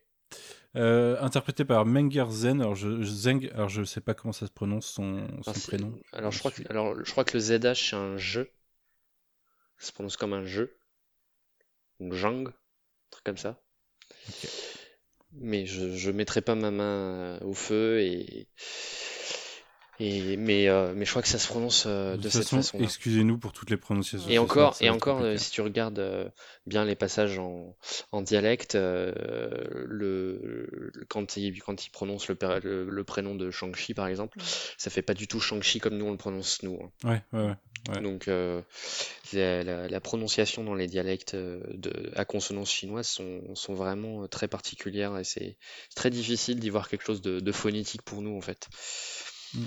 Euh, 0.74 1.20
interprété 1.20 1.64
par 1.64 1.84
Menger 1.84 2.24
Zen. 2.30 2.60
Alors 2.60 2.74
je, 2.74 3.02
Zeng, 3.02 3.50
alors 3.54 3.68
je 3.68 3.84
sais 3.84 4.00
pas 4.00 4.14
comment 4.14 4.32
ça 4.32 4.46
se 4.46 4.52
prononce 4.52 4.86
son, 4.86 5.28
son 5.42 5.52
prénom. 5.52 5.94
Alors 6.12 6.32
je, 6.32 6.38
crois 6.38 6.50
que, 6.50 6.62
alors 6.70 7.04
je 7.04 7.10
crois 7.10 7.24
que 7.24 7.36
le 7.36 7.40
ZH 7.40 7.90
c'est 7.90 7.96
un 7.96 8.16
jeu. 8.16 8.50
Ça 9.82 9.88
se 9.88 9.92
prononce 9.92 10.16
comme 10.16 10.32
un 10.32 10.44
jeu. 10.44 10.78
Ou 11.98 12.14
Jang, 12.14 12.46
un 12.46 13.10
truc 13.10 13.24
comme 13.24 13.36
ça. 13.36 13.60
Mais 15.32 15.66
je, 15.66 15.96
je 15.96 16.12
mettrai 16.12 16.40
pas 16.40 16.54
ma 16.54 16.70
main 16.70 17.40
au 17.40 17.52
feu 17.52 18.00
et 18.00 18.46
mais, 20.36 20.68
euh, 20.68 20.92
mais 20.96 21.04
je 21.04 21.10
crois 21.10 21.22
que 21.22 21.28
ça 21.28 21.38
se 21.38 21.46
prononce 21.46 21.84
euh, 21.86 22.16
de, 22.16 22.28
cette 22.28 22.48
façon. 22.48 22.78
Excusez-nous 22.78 23.38
pour 23.38 23.52
toutes 23.52 23.70
les 23.70 23.76
prononciations. 23.76 24.28
Et 24.28 24.38
encore, 24.38 24.76
et 24.80 24.90
encore 24.90 25.20
euh, 25.20 25.36
si 25.36 25.50
tu 25.50 25.60
regardes 25.60 26.32
bien 26.66 26.84
les 26.84 26.96
passages 26.96 27.38
en, 27.38 27.76
en 28.10 28.22
dialecte, 28.22 28.74
le, 28.74 30.90
quand, 31.08 31.36
il, 31.36 31.62
quand 31.62 31.86
il 31.86 31.90
prononce 31.90 32.28
le, 32.28 32.86
le, 32.88 33.04
prénom 33.04 33.34
de 33.34 33.50
Shang-Chi, 33.50 33.94
par 33.94 34.06
exemple, 34.06 34.38
ça 34.76 34.90
fait 34.90 35.02
pas 35.02 35.14
du 35.14 35.28
tout 35.28 35.40
Shang-Chi 35.40 35.80
comme 35.80 35.96
nous 35.96 36.06
on 36.06 36.12
le 36.12 36.16
prononce, 36.16 36.62
nous. 36.62 36.78
Hein. 36.82 36.90
Ouais, 37.04 37.22
ouais, 37.32 37.48
ouais, 37.48 37.56
Donc, 38.00 38.26
la, 39.32 39.88
la, 39.88 40.00
prononciation 40.00 40.62
dans 40.62 40.74
les 40.74 40.86
dialectes 40.86 41.34
de, 41.34 42.12
à 42.14 42.24
consonance 42.24 42.70
chinoise 42.70 43.08
sont, 43.08 43.54
sont 43.54 43.74
vraiment 43.74 44.28
très 44.28 44.46
particulières 44.46 45.18
et 45.18 45.24
c'est 45.24 45.56
très 45.96 46.10
difficile 46.10 46.60
d'y 46.60 46.70
voir 46.70 46.88
quelque 46.88 47.04
chose 47.04 47.22
de, 47.22 47.40
de, 47.40 47.52
phonétique 47.52 48.02
pour 48.02 48.22
nous, 48.22 48.36
en 48.36 48.40
fait. 48.40 48.68
Mm. 49.54 49.66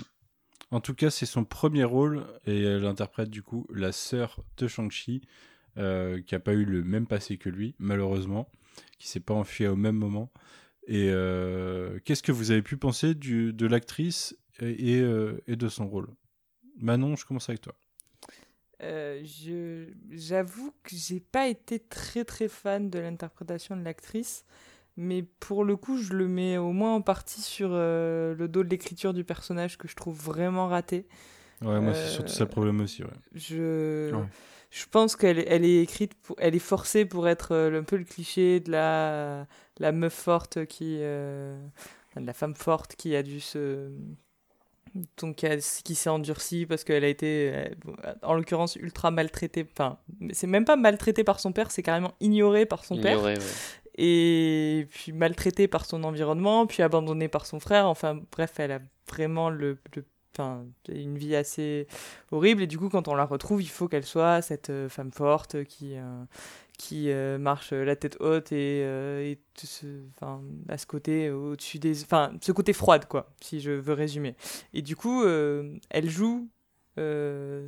En 0.70 0.80
tout 0.80 0.94
cas, 0.94 1.10
c'est 1.10 1.26
son 1.26 1.44
premier 1.44 1.84
rôle 1.84 2.26
et 2.44 2.62
elle 2.62 2.86
interprète 2.86 3.30
du 3.30 3.42
coup 3.42 3.66
la 3.72 3.92
sœur 3.92 4.42
de 4.56 4.66
Shang-Chi, 4.66 5.22
euh, 5.78 6.20
qui 6.22 6.34
n'a 6.34 6.40
pas 6.40 6.54
eu 6.54 6.64
le 6.64 6.82
même 6.82 7.06
passé 7.06 7.38
que 7.38 7.48
lui, 7.48 7.76
malheureusement, 7.78 8.50
qui 8.98 9.08
s'est 9.08 9.20
pas 9.20 9.34
enfui 9.34 9.66
au 9.66 9.76
même 9.76 9.96
moment. 9.96 10.32
Et 10.88 11.10
euh, 11.10 11.98
qu'est-ce 12.04 12.22
que 12.22 12.32
vous 12.32 12.50
avez 12.50 12.62
pu 12.62 12.76
penser 12.76 13.14
du, 13.14 13.52
de 13.52 13.66
l'actrice 13.66 14.36
et, 14.60 15.00
euh, 15.00 15.40
et, 15.46 15.56
de 15.56 15.68
son 15.68 15.86
rôle? 15.86 16.08
Manon, 16.78 17.14
je 17.14 17.24
commence 17.26 17.48
avec 17.48 17.60
toi. 17.60 17.74
J'avoue 18.80 20.72
que 20.82 20.94
j'ai 20.94 21.20
pas 21.20 21.48
été 21.48 21.78
très 21.78 22.24
très 22.24 22.48
fan 22.48 22.90
de 22.90 22.98
l'interprétation 22.98 23.76
de 23.76 23.82
l'actrice 23.82 24.44
mais 24.96 25.22
pour 25.22 25.64
le 25.64 25.76
coup, 25.76 25.98
je 25.98 26.14
le 26.14 26.26
mets 26.26 26.56
au 26.56 26.72
moins 26.72 26.94
en 26.94 27.02
partie 27.02 27.42
sur 27.42 27.68
euh, 27.72 28.34
le 28.34 28.48
dos 28.48 28.64
de 28.64 28.68
l'écriture 28.68 29.12
du 29.12 29.24
personnage 29.24 29.76
que 29.76 29.88
je 29.88 29.94
trouve 29.94 30.16
vraiment 30.18 30.68
raté. 30.68 31.06
Ouais, 31.62 31.80
moi, 31.80 31.94
c'est 31.94 32.08
surtout 32.08 32.32
ça 32.32 32.44
le 32.44 32.50
problème 32.50 32.80
aussi. 32.80 33.02
Ouais. 33.02 33.10
Je, 33.34 34.14
je 34.70 34.86
pense 34.90 35.16
qu'elle 35.16 35.44
elle 35.46 35.64
est 35.64 35.82
écrite, 35.82 36.14
pour... 36.14 36.36
elle 36.38 36.54
est 36.54 36.58
forcée 36.58 37.04
pour 37.04 37.28
être 37.28 37.52
euh, 37.52 37.80
un 37.80 37.82
peu 37.82 37.96
le 37.96 38.04
cliché 38.04 38.60
de 38.60 38.70
la, 38.70 39.46
la 39.78 39.92
meuf 39.92 40.14
forte 40.14 40.64
qui. 40.66 40.98
Euh... 41.00 41.58
de 42.16 42.24
la 42.24 42.32
femme 42.32 42.54
forte 42.54 42.96
qui 42.96 43.14
a 43.14 43.22
dû 43.22 43.40
se. 43.40 43.90
Donc, 45.18 45.44
qui 45.84 45.94
s'est 45.94 46.08
endurcie 46.08 46.64
parce 46.66 46.84
qu'elle 46.84 47.04
a 47.04 47.08
été, 47.08 47.52
euh, 47.52 48.14
en 48.22 48.34
l'occurrence, 48.34 48.76
ultra 48.76 49.10
maltraitée. 49.10 49.66
Enfin, 49.70 49.98
c'est 50.32 50.46
même 50.46 50.64
pas 50.64 50.76
maltraitée 50.76 51.24
par 51.24 51.40
son 51.40 51.52
père, 51.52 51.70
c'est 51.70 51.82
carrément 51.82 52.14
ignorée 52.20 52.64
par 52.64 52.84
son 52.84 52.94
ignorée, 52.94 53.12
père. 53.12 53.22
Ouais 53.24 53.34
et 53.96 54.86
puis 54.90 55.12
maltraitée 55.12 55.68
par 55.68 55.86
son 55.86 56.04
environnement, 56.04 56.66
puis 56.66 56.82
abandonnée 56.82 57.28
par 57.28 57.46
son 57.46 57.60
frère. 57.60 57.86
Enfin 57.86 58.20
bref, 58.30 58.54
elle 58.58 58.72
a 58.72 58.80
vraiment 59.08 59.48
le, 59.48 59.78
enfin, 60.34 60.64
une 60.88 61.16
vie 61.16 61.34
assez 61.34 61.86
horrible 62.30 62.62
et 62.62 62.66
du 62.66 62.78
coup 62.78 62.88
quand 62.88 63.08
on 63.08 63.14
la 63.14 63.24
retrouve, 63.24 63.62
il 63.62 63.68
faut 63.68 63.88
qu'elle 63.88 64.04
soit 64.04 64.42
cette 64.42 64.70
euh, 64.70 64.88
femme 64.88 65.12
forte 65.12 65.64
qui 65.64 65.96
euh, 65.96 66.24
qui 66.78 67.10
euh, 67.10 67.38
marche 67.38 67.72
la 67.72 67.96
tête 67.96 68.16
haute 68.20 68.52
et, 68.52 69.36
enfin, 70.16 70.42
à 70.68 70.78
ce 70.78 70.86
côté 70.86 71.30
au-dessus 71.30 71.78
des 71.78 72.02
enfin 72.02 72.32
ce 72.40 72.52
côté 72.52 72.72
froide 72.72 73.06
quoi, 73.06 73.32
si 73.40 73.60
je 73.60 73.70
veux 73.72 73.94
résumer. 73.94 74.34
Et 74.74 74.82
du 74.82 74.96
coup, 74.96 75.24
elle 75.24 76.10
joue 76.10 76.48
euh, 76.98 77.66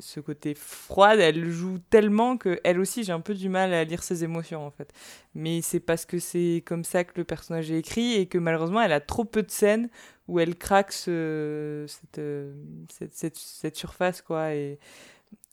ce- 0.00 0.20
côté 0.20 0.54
froide, 0.54 1.20
elle 1.20 1.50
joue 1.50 1.78
tellement 1.90 2.38
que 2.38 2.58
elle 2.64 2.80
aussi 2.80 3.04
j'ai 3.04 3.12
un 3.12 3.20
peu 3.20 3.34
du 3.34 3.48
mal 3.50 3.74
à 3.74 3.84
lire 3.84 4.02
ses 4.02 4.24
émotions 4.24 4.64
en 4.66 4.70
fait. 4.70 4.92
Mais 5.34 5.60
c'est 5.62 5.80
parce 5.80 6.06
que 6.06 6.18
c'est 6.18 6.62
comme 6.66 6.84
ça 6.84 7.04
que 7.04 7.12
le 7.16 7.24
personnage 7.24 7.70
est 7.70 7.78
écrit 7.78 8.14
et 8.14 8.26
que 8.26 8.38
malheureusement 8.38 8.80
elle 8.80 8.92
a 8.92 9.00
trop 9.00 9.24
peu 9.24 9.42
de 9.42 9.50
scènes 9.50 9.90
où 10.28 10.40
elle 10.40 10.56
craque 10.56 10.92
ce- 10.92 11.84
cette, 11.88 12.18
euh, 12.18 12.54
cette, 12.90 13.14
cette, 13.36 13.76
surface 13.76 14.22
quoi 14.22 14.54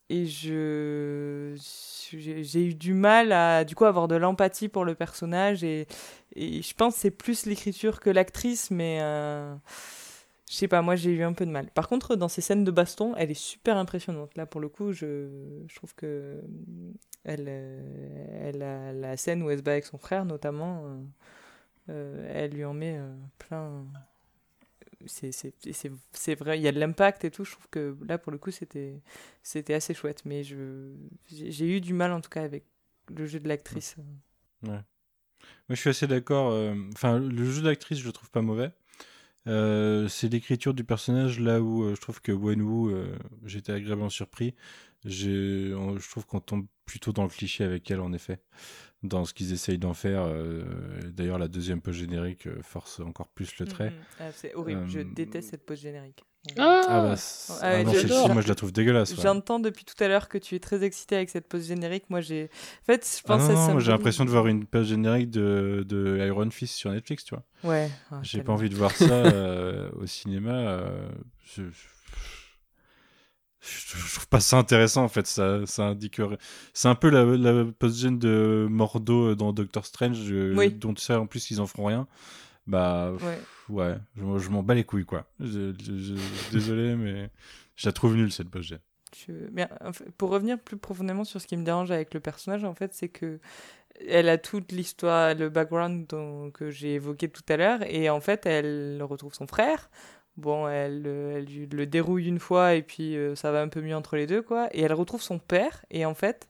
et 0.10 0.26
je 0.26 1.56
j'ai 2.14 2.66
eu 2.66 2.74
du 2.74 2.94
mal 2.94 3.32
à 3.32 3.66
du 3.66 3.76
coup 3.76 3.86
avoir 3.86 4.08
de 4.08 4.16
l'empathie 4.16 4.70
pour 4.70 4.86
le 4.86 4.96
personnage 4.96 5.64
et, 5.64 5.88
et 6.36 6.62
je 6.62 6.74
pense 6.74 6.96
c'est 6.96 7.12
plus 7.12 7.46
l'écriture 7.46 8.00
que 8.00 8.10
l'actrice 8.10 8.72
mais 8.72 9.00
euh, 9.02 9.54
je 10.50 10.56
sais 10.56 10.70
pas 10.70 10.82
moi 10.82 10.96
j'ai 10.96 11.12
eu 11.12 11.24
un 11.24 11.34
peu 11.34 11.46
de 11.46 11.52
mal. 11.52 11.70
Par 11.72 11.90
contre 11.90 12.16
dans 12.16 12.30
ces 12.30 12.42
scènes 12.42 12.64
de 12.64 12.72
baston 12.72 13.14
elle 13.18 13.32
est 13.32 13.34
super 13.34 13.78
impressionnante. 13.78 14.36
Là 14.38 14.46
pour 14.46 14.62
le 14.62 14.70
coup 14.70 14.94
je, 14.94 15.28
trouve 15.76 15.94
que 15.96 16.42
elle, 17.26 17.46
euh, 17.50 18.50
elle 18.50 18.62
a 18.64 18.94
la 18.94 19.18
scène 19.18 19.44
où 19.44 19.50
elle 19.50 19.58
se 19.58 19.64
bat 19.64 19.74
avec 19.74 19.86
son 19.86 19.98
frère 19.98 20.24
notamment 20.24 20.84
euh, 20.86 21.04
euh, 21.90 22.32
elle 22.34 22.52
lui 22.52 22.66
en 22.66 22.74
met 22.74 22.98
euh, 22.98 23.14
plein 23.38 23.86
c'est 25.06 26.36
vrai, 26.36 26.58
il 26.60 26.64
y 26.64 26.68
a 26.68 26.72
de 26.72 26.80
l'impact 26.80 27.24
et 27.26 27.32
tout. 27.32 27.44
Je 27.44 27.52
trouve 27.52 27.68
que 27.70 27.96
là, 28.08 28.18
pour 28.18 28.32
le 28.32 28.38
coup, 28.38 28.52
c'était 28.52 29.74
assez 29.74 29.94
chouette. 29.94 30.24
Mais 30.26 30.44
j'ai 30.44 31.68
eu 31.78 31.82
du 31.82 31.94
mal, 31.94 32.12
en 32.12 32.22
tout 32.22 32.30
cas, 32.30 32.44
avec 32.44 32.66
le 33.16 33.26
jeu 33.26 33.40
de 33.40 33.48
l'actrice. 33.48 33.96
Moi, 34.64 34.84
je 35.70 35.76
suis 35.76 35.90
assez 35.90 36.08
d'accord. 36.08 36.52
euh, 36.52 36.74
Enfin, 36.94 37.20
le 37.20 37.52
jeu 37.52 37.62
d'actrice, 37.62 38.00
je 38.00 38.06
le 38.06 38.12
trouve 38.12 38.32
pas 38.32 38.42
mauvais. 38.42 38.72
Euh, 39.48 40.10
c'est 40.10 40.28
l'écriture 40.28 40.74
du 40.74 40.84
personnage 40.84 41.40
là 41.40 41.62
où 41.62 41.84
euh, 41.84 41.96
je 41.96 42.02
trouve 42.02 42.22
que 42.22 42.34
Wenwu, 42.34 42.94
euh, 42.94 43.16
j'étais 43.46 43.72
agréablement 43.72 44.10
surpris. 44.10 44.56
On- 45.06 45.10
je 45.98 46.10
trouve 46.10 46.26
qu'on 46.26 46.42
tombe 46.42 46.66
plutôt 46.86 47.14
dans 47.14 47.24
le 47.24 47.30
cliché 47.30 47.64
avec 47.64 47.90
elle, 47.90 48.02
en 48.02 48.12
effet, 48.12 48.40
dans 49.04 49.26
ce 49.26 49.34
qu'ils 49.34 49.54
essayent 49.54 49.78
d'en 49.78 49.94
faire. 49.94 50.24
euh, 50.26 50.64
D'ailleurs, 51.12 51.38
la 51.40 51.48
deuxième 51.48 51.82
post 51.82 52.00
générique 52.00 52.48
euh, 52.48 52.58
force 52.64 53.00
encore 53.00 53.28
plus 53.28 53.58
le 53.60 53.66
trait. 53.68 53.90
Mhm. 53.92 53.96
Ah, 54.20 54.32
c'est 54.34 54.56
horrible. 54.56 54.84
Je 54.88 55.00
Euh, 55.00 55.04
déteste 55.16 55.52
cette 55.52 55.66
pause 55.66 55.80
générique. 55.80 56.24
Ah, 56.58 56.82
Ah, 56.88 57.02
bah, 57.02 57.16
c'est- 57.18 57.54
Ah 57.62 57.70
ah 57.80 57.84
non, 57.84 58.34
moi 58.34 58.42
je 58.42 58.48
la 58.48 58.56
trouve 58.56 58.72
dégueulasse. 58.72 59.12
ouais. 59.12 59.22
J'entends 59.22 59.60
depuis 59.60 59.84
tout 59.84 60.02
à 60.02 60.08
l'heure 60.08 60.30
que 60.30 60.38
tu 60.38 60.56
es 60.56 60.60
très 60.60 60.82
excité 60.84 61.18
avec 61.18 61.30
cette 61.30 61.48
pause 61.50 61.68
générique. 61.68 62.06
Moi, 62.10 62.22
j'ai. 62.22 62.46
En 62.84 62.86
fait, 62.86 63.06
je 63.06 63.22
Ah 63.26 63.28
pense 63.28 63.42
non, 63.42 63.48
non, 63.50 63.56
ça 63.56 63.66
moi, 63.66 63.74
me 63.76 63.80
j'ai 63.82 63.92
l'impression 63.92 64.24
de 64.24 64.30
voir 64.30 64.48
une 64.48 64.66
page 64.66 64.86
générique 64.88 65.30
de, 65.30 65.84
de 65.86 66.18
Iron 66.26 66.50
Fist 66.50 66.76
sur 66.76 66.90
Netflix, 66.92 67.26
tu 67.26 67.36
vois. 67.36 67.44
Ouais. 67.70 67.90
ah, 68.12 68.20
J'ai 68.24 68.44
pas 68.44 68.54
envie 68.54 68.70
de 68.70 68.76
voir 68.76 68.92
ça 68.96 69.12
euh, 69.14 69.90
au 70.00 70.06
cinéma. 70.06 70.54
euh, 70.54 71.10
je, 71.44 71.64
je, 71.64 71.88
je- 73.62 73.98
je 73.98 74.14
trouve 74.16 74.28
pas 74.28 74.40
ça 74.40 74.58
intéressant 74.58 75.04
en 75.04 75.08
fait. 75.08 75.26
Ça, 75.28 75.66
ça 75.66 75.84
indiquerait. 75.88 76.38
C'est 76.74 76.88
un 76.88 76.96
peu 76.96 77.10
la, 77.10 77.26
la 77.26 77.66
post-gène 77.66 78.20
de 78.20 78.68
Mordo 78.70 79.36
dans 79.36 79.54
Doctor 79.54 79.86
Strange, 79.86 80.20
euh, 80.32 80.54
Oui. 80.56 80.72
dont 80.72 80.96
sais 80.96 81.14
en 81.16 81.28
plus 81.28 81.50
ils 81.52 81.60
en 81.62 81.68
feront 81.68 81.86
rien. 81.86 82.08
Bah 82.68 83.12
Ouais. 83.22 83.40
ouais, 83.70 83.96
je, 84.18 84.38
je 84.40 84.50
m'en 84.50 84.62
bats 84.64 84.74
les 84.76 84.84
couilles 84.84 85.06
quoi. 85.06 85.26
Je- 85.40 85.72
désolé, 86.52 86.96
mais 86.98 87.30
je 87.76 87.88
la 87.88 87.94
trouve 87.94 88.16
nulle 88.16 88.32
cette 88.32 88.50
post-gène. 88.50 88.80
Je- 89.16 89.32
mais, 89.54 89.68
en 89.84 89.94
fait, 89.94 90.12
pour 90.18 90.30
revenir 90.30 90.60
plus 90.60 90.76
profondément 90.78 91.24
sur 91.24 91.40
ce 91.40 91.48
qui 91.48 91.56
me 91.56 91.64
dérange 91.64 91.92
avec 91.92 92.14
le 92.14 92.20
personnage, 92.20 92.64
en 92.66 92.76
fait, 92.76 92.94
c'est 92.94 93.08
que 93.10 93.40
elle 94.08 94.30
a 94.30 94.38
toute 94.38 94.72
l'histoire, 94.74 95.34
le 95.34 95.50
background 95.50 96.06
dont- 96.08 96.52
que 96.52 96.70
j'ai 96.70 96.96
évoqué 96.96 97.30
tout 97.30 97.42
à 97.50 97.58
l'heure, 97.58 97.80
et 97.84 98.10
en 98.12 98.20
fait, 98.20 98.46
elle 98.46 99.02
retrouve 99.02 99.34
son 99.34 99.48
frère. 99.48 99.90
Bon, 100.38 100.68
elle, 100.68 101.04
euh, 101.08 101.38
elle 101.38 101.70
le 101.76 101.86
dérouille 101.88 102.28
une 102.28 102.40
fois, 102.40 102.76
et 102.76 102.84
puis 102.84 103.18
euh, 103.18 103.36
ça 103.36 103.52
va 103.52 103.62
un 103.62 103.70
peu 103.70 103.82
mieux 103.82 103.96
entre 103.96 104.16
les 104.16 104.28
deux, 104.28 104.42
quoi. 104.44 104.70
Et 104.72 104.82
elle 104.82 104.94
retrouve 104.94 105.22
son 105.22 105.40
père, 105.40 105.84
et 105.90 106.06
en 106.06 106.14
fait, 106.14 106.48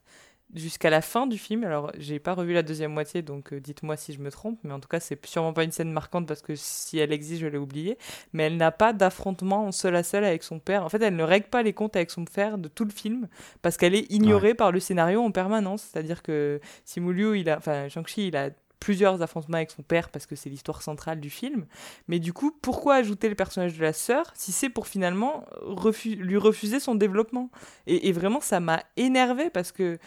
jusqu'à 0.54 0.90
la 0.90 1.00
fin 1.00 1.26
du 1.26 1.38
film, 1.38 1.64
alors 1.64 1.92
j'ai 1.98 2.18
pas 2.18 2.34
revu 2.34 2.52
la 2.52 2.62
deuxième 2.62 2.92
moitié, 2.92 3.22
donc 3.22 3.52
euh, 3.52 3.60
dites-moi 3.60 3.96
si 3.96 4.12
je 4.12 4.20
me 4.20 4.30
trompe, 4.30 4.58
mais 4.62 4.72
en 4.72 4.80
tout 4.80 4.88
cas, 4.88 5.00
c'est 5.00 5.24
sûrement 5.26 5.52
pas 5.52 5.64
une 5.64 5.72
scène 5.72 5.92
marquante 5.92 6.26
parce 6.26 6.42
que 6.42 6.54
si 6.54 6.98
elle 6.98 7.12
existe, 7.12 7.40
je 7.40 7.46
l'ai 7.46 7.58
oubliée 7.58 7.98
mais 8.32 8.44
elle 8.44 8.56
n'a 8.56 8.72
pas 8.72 8.92
d'affrontement 8.92 9.66
en 9.66 9.72
seul 9.72 9.96
à 9.96 10.02
seul 10.02 10.24
avec 10.24 10.42
son 10.42 10.58
père. 10.58 10.84
En 10.84 10.88
fait, 10.88 11.02
elle 11.02 11.16
ne 11.16 11.22
règle 11.22 11.48
pas 11.48 11.62
les 11.62 11.72
comptes 11.72 11.96
avec 11.96 12.10
son 12.10 12.24
père 12.24 12.58
de 12.58 12.68
tout 12.68 12.84
le 12.84 12.90
film 12.90 13.28
parce 13.62 13.76
qu'elle 13.76 13.94
est 13.94 14.10
ignorée 14.10 14.54
par 14.54 14.72
le 14.72 14.80
scénario 14.80 15.22
en 15.22 15.30
permanence. 15.30 15.82
C'est-à-dire 15.82 16.22
que 16.22 16.60
Simu 16.84 17.12
Liu, 17.12 17.38
il 17.38 17.50
a, 17.50 17.58
enfin 17.58 17.88
Shang-Chi, 17.88 18.28
il 18.28 18.36
a 18.36 18.50
plusieurs 18.80 19.22
affrontements 19.22 19.56
avec 19.56 19.70
son 19.70 19.82
père 19.82 20.08
parce 20.10 20.26
que 20.26 20.36
c'est 20.36 20.50
l'histoire 20.50 20.82
centrale 20.82 21.20
du 21.20 21.30
film. 21.30 21.66
Mais 22.08 22.18
du 22.18 22.32
coup, 22.32 22.52
pourquoi 22.62 22.96
ajouter 22.96 23.28
le 23.28 23.34
personnage 23.34 23.76
de 23.76 23.82
la 23.82 23.92
sœur 23.92 24.32
si 24.34 24.52
c'est 24.52 24.68
pour 24.68 24.86
finalement 24.86 25.44
lui 26.04 26.36
refuser 26.36 26.80
son 26.80 26.94
développement? 26.94 27.50
Et, 27.86 28.08
et 28.08 28.12
vraiment, 28.12 28.40
ça 28.40 28.60
m'a 28.60 28.82
énervé 28.96 29.50
parce 29.50 29.72
que 29.72 29.98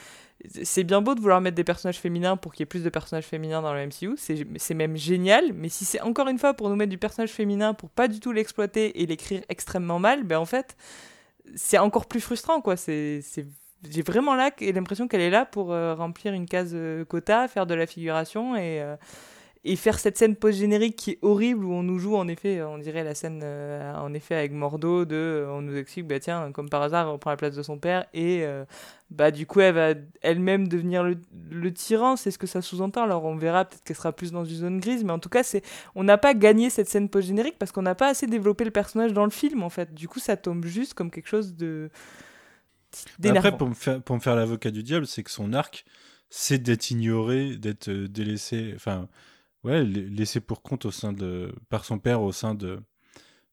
c'est 0.63 0.84
bien 0.84 1.01
beau 1.01 1.13
de 1.15 1.19
vouloir 1.19 1.41
mettre 1.41 1.55
des 1.55 1.63
personnages 1.63 1.99
féminins 1.99 2.38
pour 2.38 2.53
qu'il 2.53 2.61
y 2.61 2.63
ait 2.63 2.65
plus 2.65 2.84
de 2.84 2.89
personnages 2.89 3.26
féminins 3.26 3.61
dans 3.61 3.74
le 3.74 3.82
MCU, 3.82 4.15
c'est 4.17 4.74
même 4.74 4.97
génial, 4.97 5.53
mais 5.53 5.69
si 5.69 5.86
c'est 5.86 6.01
encore 6.01 6.28
une 6.28 6.39
fois 6.39 6.53
pour 6.53 6.69
nous 6.69 6.76
mettre 6.76 6.89
du 6.89 6.97
personnage 6.97 7.30
féminin 7.32 7.74
pour 7.74 7.89
pas 7.89 8.07
du 8.07 8.19
tout 8.19 8.32
l'exploiter 8.32 9.01
et 9.01 9.05
l'écrire 9.05 9.43
extrêmement 9.49 9.99
mal, 9.99 10.24
ben 10.24 10.39
en 10.39 10.45
fait, 10.45 10.76
c'est 11.55 11.78
encore 11.78 12.07
plus 12.07 12.22
frustrant 12.22 12.61
quoi. 12.61 12.78
C'est- 12.78 13.22
j'ai 13.89 14.01
vraiment 14.01 14.36
là 14.36 14.51
l'impression 14.59 15.07
qu'elle 15.07 15.21
est 15.21 15.29
là 15.29 15.45
pour 15.45 15.71
euh, 15.71 15.95
remplir 15.95 16.34
une 16.34 16.45
case 16.45 16.71
euh, 16.73 17.05
quota, 17.05 17.47
faire 17.47 17.65
de 17.65 17.73
la 17.73 17.86
figuration 17.86 18.55
et 18.55 18.82
euh, 18.82 18.95
et 19.63 19.75
faire 19.75 19.99
cette 19.99 20.17
scène 20.17 20.36
post-générique 20.36 20.95
qui 20.95 21.11
est 21.11 21.19
horrible 21.21 21.65
où 21.65 21.71
on 21.71 21.84
nous 21.84 21.99
joue 21.99 22.15
en 22.15 22.27
effet, 22.27 22.63
on 22.63 22.79
dirait 22.79 23.03
la 23.03 23.13
scène 23.13 23.43
en 23.43 24.11
effet 24.15 24.34
avec 24.34 24.53
Mordo 24.53 25.05
de 25.05 25.45
on 25.47 25.61
nous 25.61 25.75
explique 25.77 26.07
bah 26.07 26.19
tiens 26.19 26.51
comme 26.51 26.67
par 26.67 26.82
hasard 26.82 27.13
on 27.13 27.19
prend 27.19 27.29
la 27.29 27.38
place 27.38 27.55
de 27.55 27.61
son 27.61 27.77
père 27.77 28.07
et 28.15 28.43
bah 29.11 29.29
du 29.29 29.45
coup 29.45 29.59
elle 29.59 29.75
va 29.75 29.93
elle-même 30.23 30.67
devenir 30.67 31.03
le, 31.03 31.15
le 31.51 31.71
tyran, 31.71 32.15
c'est 32.15 32.32
ce 32.32 32.39
que 32.39 32.47
ça 32.47 32.63
sous-entend. 32.63 33.03
Alors 33.03 33.23
on 33.25 33.36
verra 33.36 33.65
peut-être 33.65 33.84
qu'elle 33.84 33.95
sera 33.95 34.13
plus 34.13 34.32
dans 34.32 34.45
une 34.45 34.55
zone 34.55 34.79
grise, 34.79 35.03
mais 35.03 35.11
en 35.11 35.19
tout 35.19 35.29
cas 35.29 35.43
c'est 35.43 35.61
on 35.93 36.03
n'a 36.03 36.17
pas 36.17 36.34
gagné 36.34 36.71
cette 36.71 36.89
scène 36.89 37.07
post-générique 37.07 37.59
parce 37.59 37.71
qu'on 37.71 37.84
n'a 37.84 37.93
pas 37.93 38.07
assez 38.07 38.25
développé 38.25 38.63
le 38.63 38.71
personnage 38.71 39.13
dans 39.13 39.25
le 39.25 39.32
film 39.32 39.61
en 39.61 39.69
fait. 39.69 39.93
Du 39.93 40.07
coup 40.07 40.19
ça 40.19 40.38
tombe 40.38 40.65
juste 40.65 40.95
comme 40.95 41.11
quelque 41.11 41.27
chose 41.27 41.55
de. 41.55 41.91
Après, 43.25 43.51
pour 43.55 43.67
me 43.69 43.73
faire, 43.73 44.01
pour 44.01 44.15
me 44.15 44.21
faire 44.21 44.35
l'avocat 44.35 44.71
du 44.71 44.83
diable, 44.83 45.07
c'est 45.07 45.23
que 45.23 45.31
son 45.31 45.53
arc, 45.53 45.85
c'est 46.29 46.59
d'être 46.59 46.91
ignoré, 46.91 47.55
d'être 47.57 47.89
euh, 47.89 48.07
délaissé, 48.07 48.73
enfin, 48.75 49.07
ouais, 49.63 49.83
la- 49.85 50.01
laissé 50.01 50.39
pour 50.41 50.61
compte 50.63 50.85
au 50.85 50.91
sein 50.91 51.13
de, 51.13 51.53
par 51.69 51.85
son 51.85 51.99
père 51.99 52.21
au 52.21 52.31
sein 52.31 52.55
de, 52.55 52.79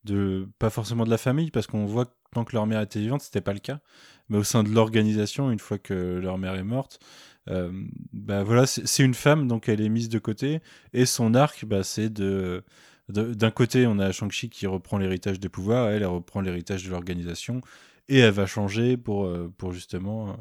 de, 0.04 0.48
pas 0.58 0.70
forcément 0.70 1.04
de 1.04 1.10
la 1.10 1.18
famille, 1.18 1.50
parce 1.50 1.66
qu'on 1.66 1.86
voit 1.86 2.06
que 2.06 2.12
tant 2.34 2.44
que 2.44 2.54
leur 2.54 2.66
mère 2.66 2.80
était 2.80 3.00
vivante, 3.00 3.22
c'était 3.22 3.40
pas 3.40 3.52
le 3.54 3.58
cas, 3.60 3.80
mais 4.28 4.38
au 4.38 4.44
sein 4.44 4.62
de 4.64 4.70
l'organisation, 4.70 5.50
une 5.50 5.58
fois 5.58 5.78
que 5.78 6.18
leur 6.22 6.38
mère 6.38 6.54
est 6.56 6.64
morte, 6.64 7.00
euh, 7.48 7.70
bah 8.12 8.42
voilà, 8.44 8.66
c'est 8.66 9.02
une 9.04 9.14
femme, 9.14 9.48
donc 9.48 9.68
elle 9.68 9.80
est 9.80 9.88
mise 9.88 10.08
de 10.08 10.18
côté, 10.18 10.60
et 10.92 11.06
son 11.06 11.34
arc, 11.34 11.64
bah, 11.64 11.82
c'est 11.82 12.10
de, 12.10 12.64
de- 13.08 13.34
d'un 13.34 13.50
côté, 13.50 13.86
on 13.86 13.98
a 13.98 14.12
Shang-Chi 14.12 14.50
qui 14.50 14.66
reprend 14.66 14.98
l'héritage 14.98 15.40
des 15.40 15.48
pouvoirs, 15.48 15.88
elle, 15.90 16.02
elle 16.02 16.08
reprend 16.08 16.40
l'héritage 16.42 16.84
de 16.84 16.90
l'organisation, 16.90 17.60
et 18.08 18.18
elle 18.18 18.32
va 18.32 18.46
changer 18.46 18.96
pour, 18.96 19.26
euh, 19.26 19.52
pour 19.56 19.72
justement 19.72 20.30
euh, 20.30 20.32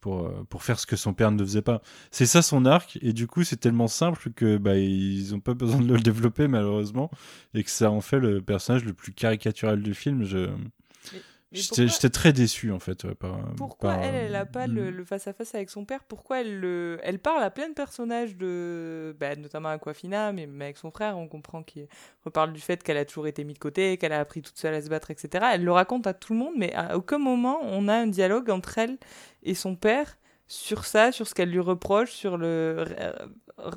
pour, 0.00 0.26
euh, 0.26 0.44
pour 0.50 0.64
faire 0.64 0.78
ce 0.78 0.86
que 0.86 0.96
son 0.96 1.14
père 1.14 1.30
ne 1.30 1.42
faisait 1.42 1.62
pas. 1.62 1.80
C'est 2.10 2.26
ça 2.26 2.42
son 2.42 2.66
arc, 2.66 2.98
et 3.00 3.12
du 3.12 3.26
coup 3.26 3.44
c'est 3.44 3.56
tellement 3.56 3.88
simple 3.88 4.30
que 4.32 4.58
bah, 4.58 4.76
ils 4.76 5.34
ont 5.34 5.40
pas 5.40 5.54
besoin 5.54 5.80
de 5.80 5.94
le 5.94 6.00
développer 6.00 6.48
malheureusement, 6.48 7.10
et 7.54 7.64
que 7.64 7.70
ça 7.70 7.90
en 7.90 8.00
fait 8.02 8.18
le 8.18 8.42
personnage 8.42 8.84
le 8.84 8.92
plus 8.92 9.12
caricatural 9.12 9.82
du 9.82 9.94
film. 9.94 10.24
Je... 10.24 10.50
J'étais 11.54 12.08
très 12.10 12.32
déçu 12.32 12.70
en 12.72 12.78
fait. 12.78 13.06
par, 13.14 13.38
Pourquoi 13.56 13.94
par, 13.94 14.04
elle, 14.04 14.14
euh, 14.14 14.26
elle 14.26 14.34
a 14.36 14.46
pas 14.46 14.66
le 14.66 14.90
le 14.90 15.04
face-à-face 15.04 15.54
avec 15.54 15.70
son 15.70 15.84
père? 15.84 16.02
Pourquoi 16.04 16.40
elle, 16.40 16.58
le... 16.60 16.98
elle 17.02 17.18
parle 17.18 17.42
à 17.42 17.50
plein 17.50 17.68
de 17.68 17.74
personnages, 17.74 18.36
de... 18.36 19.14
bah, 19.20 19.36
notamment 19.36 19.68
à 19.68 19.72
Aquafina, 19.72 20.32
mais 20.32 20.46
mais 20.46 20.64
avec 20.66 20.78
son 20.78 20.90
frère, 20.90 21.18
on 21.18 21.28
comprend 21.28 21.62
qu'il 21.62 21.86
reparle 22.24 22.52
du 22.52 22.60
fait 22.60 22.82
qu'elle 22.82 22.96
a 22.96 23.04
toujours 23.04 23.26
été 23.26 23.44
mise 23.44 23.54
de 23.54 23.58
côté, 23.60 23.98
qu'elle 23.98 24.12
a 24.12 24.20
appris 24.20 24.42
toute 24.42 24.58
seule 24.58 24.74
à 24.74 24.80
se 24.82 24.88
battre, 24.88 25.10
etc. 25.10 25.46
Elle 25.54 25.64
le 25.64 25.72
raconte 25.72 26.06
à 26.06 26.14
tout 26.14 26.32
le 26.32 26.38
monde, 26.38 26.54
mais 26.56 26.72
à 26.74 26.96
aucun 26.96 27.18
moment 27.18 27.58
on 27.62 27.88
a 27.88 27.94
un 27.94 28.06
dialogue 28.06 28.50
entre 28.50 28.78
elle 28.78 28.98
et 29.42 29.54
son 29.54 29.76
père 29.76 30.16
sur 30.48 30.84
ça, 30.84 31.12
sur 31.12 31.26
ce 31.26 31.34
qu'elle 31.34 31.50
lui 31.50 31.60
reproche, 31.60 32.10
sur 32.12 32.36
le 32.36 32.76
r- 32.86 33.28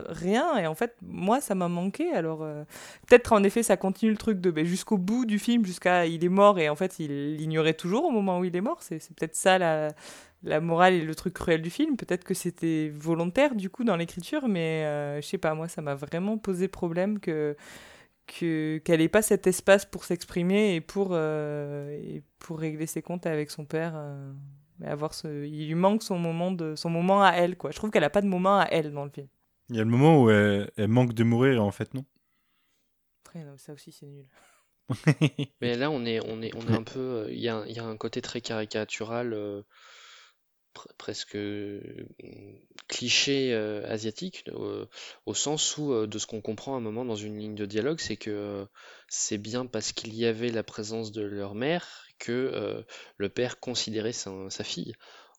rien. 0.10 0.58
Et 0.58 0.68
en 0.68 0.76
fait, 0.76 0.96
moi, 1.02 1.42
ça 1.42 1.56
m'a 1.56 1.68
manqué. 1.68 2.12
Alors, 2.14 2.44
euh, 2.44 2.64
peut-être 3.08 3.34
en 3.34 3.44
effet, 3.44 3.64
ça 3.64 3.78
continue 3.78 4.12
le 4.12 4.18
truc 4.18 4.40
de 4.40 4.52
ben, 4.52 4.66
jusqu'au 4.66 4.98
bout 4.98 5.26
du 5.26 5.40
film, 5.40 5.66
jusqu'à 5.66 6.06
il 6.06 6.24
est 6.24 6.30
mort 6.30 6.60
et 6.60 6.70
en 6.70 6.76
fait, 6.76 7.00
il 7.00 7.36
l'ignorait 7.36 7.74
toujours 7.74 8.06
au 8.06 8.12
moment 8.12 8.40
où 8.40 8.46
il 8.46 8.56
est 8.56 8.62
mort. 8.62 8.78
C'est 8.82 9.00
peut-être 9.16 9.36
ça 9.36 9.58
la, 9.58 9.92
la 10.44 10.62
morale 10.62 10.94
et 10.94 11.02
le 11.02 11.16
truc 11.16 11.34
cruel 11.34 11.62
du 11.62 11.70
film. 11.70 11.98
Peut-être 11.98 12.24
que 12.24 12.34
c'était 12.34 12.92
volontaire 12.94 13.56
du 13.56 13.70
coup 13.70 13.84
dans 13.84 13.96
l'écriture, 13.96 14.48
mais 14.48 14.86
euh, 14.86 15.22
je 15.22 15.28
sais 15.28 15.38
pas, 15.38 15.54
moi, 15.54 15.68
ça 15.68 15.82
m'a 15.82 15.96
vraiment 15.96 16.38
posé 16.38 16.68
problème 16.68 17.20
que 17.20 17.56
que 18.28 18.80
qu'elle 18.80 19.02
ait 19.02 19.10
pas 19.10 19.22
cet 19.22 19.46
espace 19.46 19.86
pour 19.86 20.04
s'exprimer 20.04 20.76
et 20.76 20.82
pour 20.82 21.10
euh, 21.12 21.92
et 21.92 22.24
pour 22.40 22.60
régler 22.60 22.88
ses 22.88 23.04
comptes 23.04 23.28
avec 23.28 23.52
son 23.52 23.66
père. 23.66 23.94
avoir 24.84 25.12
il 25.26 25.68
lui 25.68 25.76
manque 25.76 26.04
son 26.04 26.18
moment 26.18 26.52
de 26.52 26.76
son 26.76 26.90
moment 26.90 27.24
à 27.24 27.32
elle 27.34 27.56
quoi. 27.58 27.72
Je 27.72 27.78
trouve 27.78 27.92
qu'elle 27.92 28.04
a 28.04 28.10
pas 28.10 28.22
de 28.22 28.28
moment 28.28 28.60
à 28.60 28.66
elle 28.72 28.92
dans 28.94 29.04
le 29.04 29.12
film. 29.12 29.28
Il 29.70 29.76
y 29.76 29.80
a 29.80 29.84
le 29.84 29.90
moment 29.90 30.24
où 30.24 30.32
elle, 30.32 30.72
elle 30.76 30.88
manque 30.88 31.14
de 31.14 31.24
mourir 31.24 31.54
et 31.54 31.60
en 31.60 31.72
fait 31.72 31.94
non. 31.94 32.04
Après, 33.24 33.44
non, 33.44 33.58
ça 33.58 33.74
aussi 33.74 33.92
c'est 33.92 34.06
nul. 34.06 34.26
Mais 35.62 35.76
là, 35.76 35.92
on 35.92 36.06
est, 36.06 36.20
on 36.22 36.42
est, 36.42 36.56
on 36.56 36.68
est 36.68 36.72
un 36.74 36.84
peu. 36.84 37.00
euh, 37.00 37.28
Il 37.32 37.40
y 37.40 37.50
a, 37.50 37.66
y 37.68 37.80
a 37.80 37.84
un 37.84 37.98
côté 37.98 38.22
très 38.22 38.40
caricatural, 38.42 39.34
euh, 39.34 39.64
pre- 40.74 40.92
presque 40.98 41.36
euh, 41.36 41.82
cliché 42.88 43.54
euh, 43.54 43.86
asiatique, 43.90 44.44
euh, 44.50 44.86
au 45.26 45.34
sens 45.34 45.78
où, 45.78 45.94
euh, 45.94 46.08
de 46.08 46.20
ce 46.20 46.28
qu'on 46.28 46.42
comprend 46.42 46.76
à 46.76 46.78
un 46.78 46.82
moment 46.82 47.06
dans 47.06 47.16
une 47.16 47.38
ligne 47.38 47.56
de 47.56 47.66
dialogue, 47.66 48.00
c'est 48.00 48.18
que 48.18 48.30
euh, 48.32 48.66
c'est 49.08 49.38
bien 49.38 49.66
parce 49.66 49.92
qu'il 49.94 50.14
y 50.16 50.26
avait 50.26 50.50
la 50.50 50.64
présence 50.64 51.12
de 51.12 51.22
leur 51.24 51.56
mère 51.56 52.06
que 52.20 52.32
euh, 52.32 52.82
le 53.18 53.30
père 53.30 53.60
considérait 53.60 54.14
sa, 54.14 54.32
sa 54.50 54.64
fille. 54.64 54.94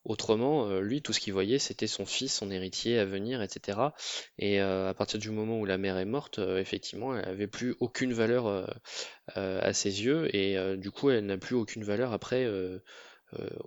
Autrement, 0.07 0.69
euh, 0.69 0.79
lui, 0.79 1.01
tout 1.01 1.11
ce 1.11 1.19
qu'il 1.19 1.33
voyait, 1.33 1.59
c'était 1.59 1.85
son 1.85 2.05
fils, 2.05 2.33
son 2.33 2.49
héritier 2.49 2.97
à 2.97 3.03
venir, 3.05 3.41
etc. 3.41 3.93
Et 4.39 4.61
euh, 4.61 4.89
à 4.89 4.93
partir 4.93 5.19
du 5.19 5.31
moment 5.31 5.59
où 5.59 5.65
la 5.65 5.77
mère 5.77 5.97
est 5.97 6.05
morte, 6.05 6.39
euh, 6.39 6.59
effectivement, 6.59 7.13
elle 7.15 7.27
avait 7.27 7.47
plus 7.47 7.75
aucune 7.81 8.13
valeur 8.13 8.69
à 9.35 9.73
ses 9.73 10.03
yeux, 10.03 10.33
et 10.33 10.77
du 10.77 10.89
coup, 10.91 11.09
elle 11.09 11.25
n'a 11.25 11.37
plus 11.37 11.55
aucune 11.55 11.83
valeur 11.83 12.13
après 12.13 12.47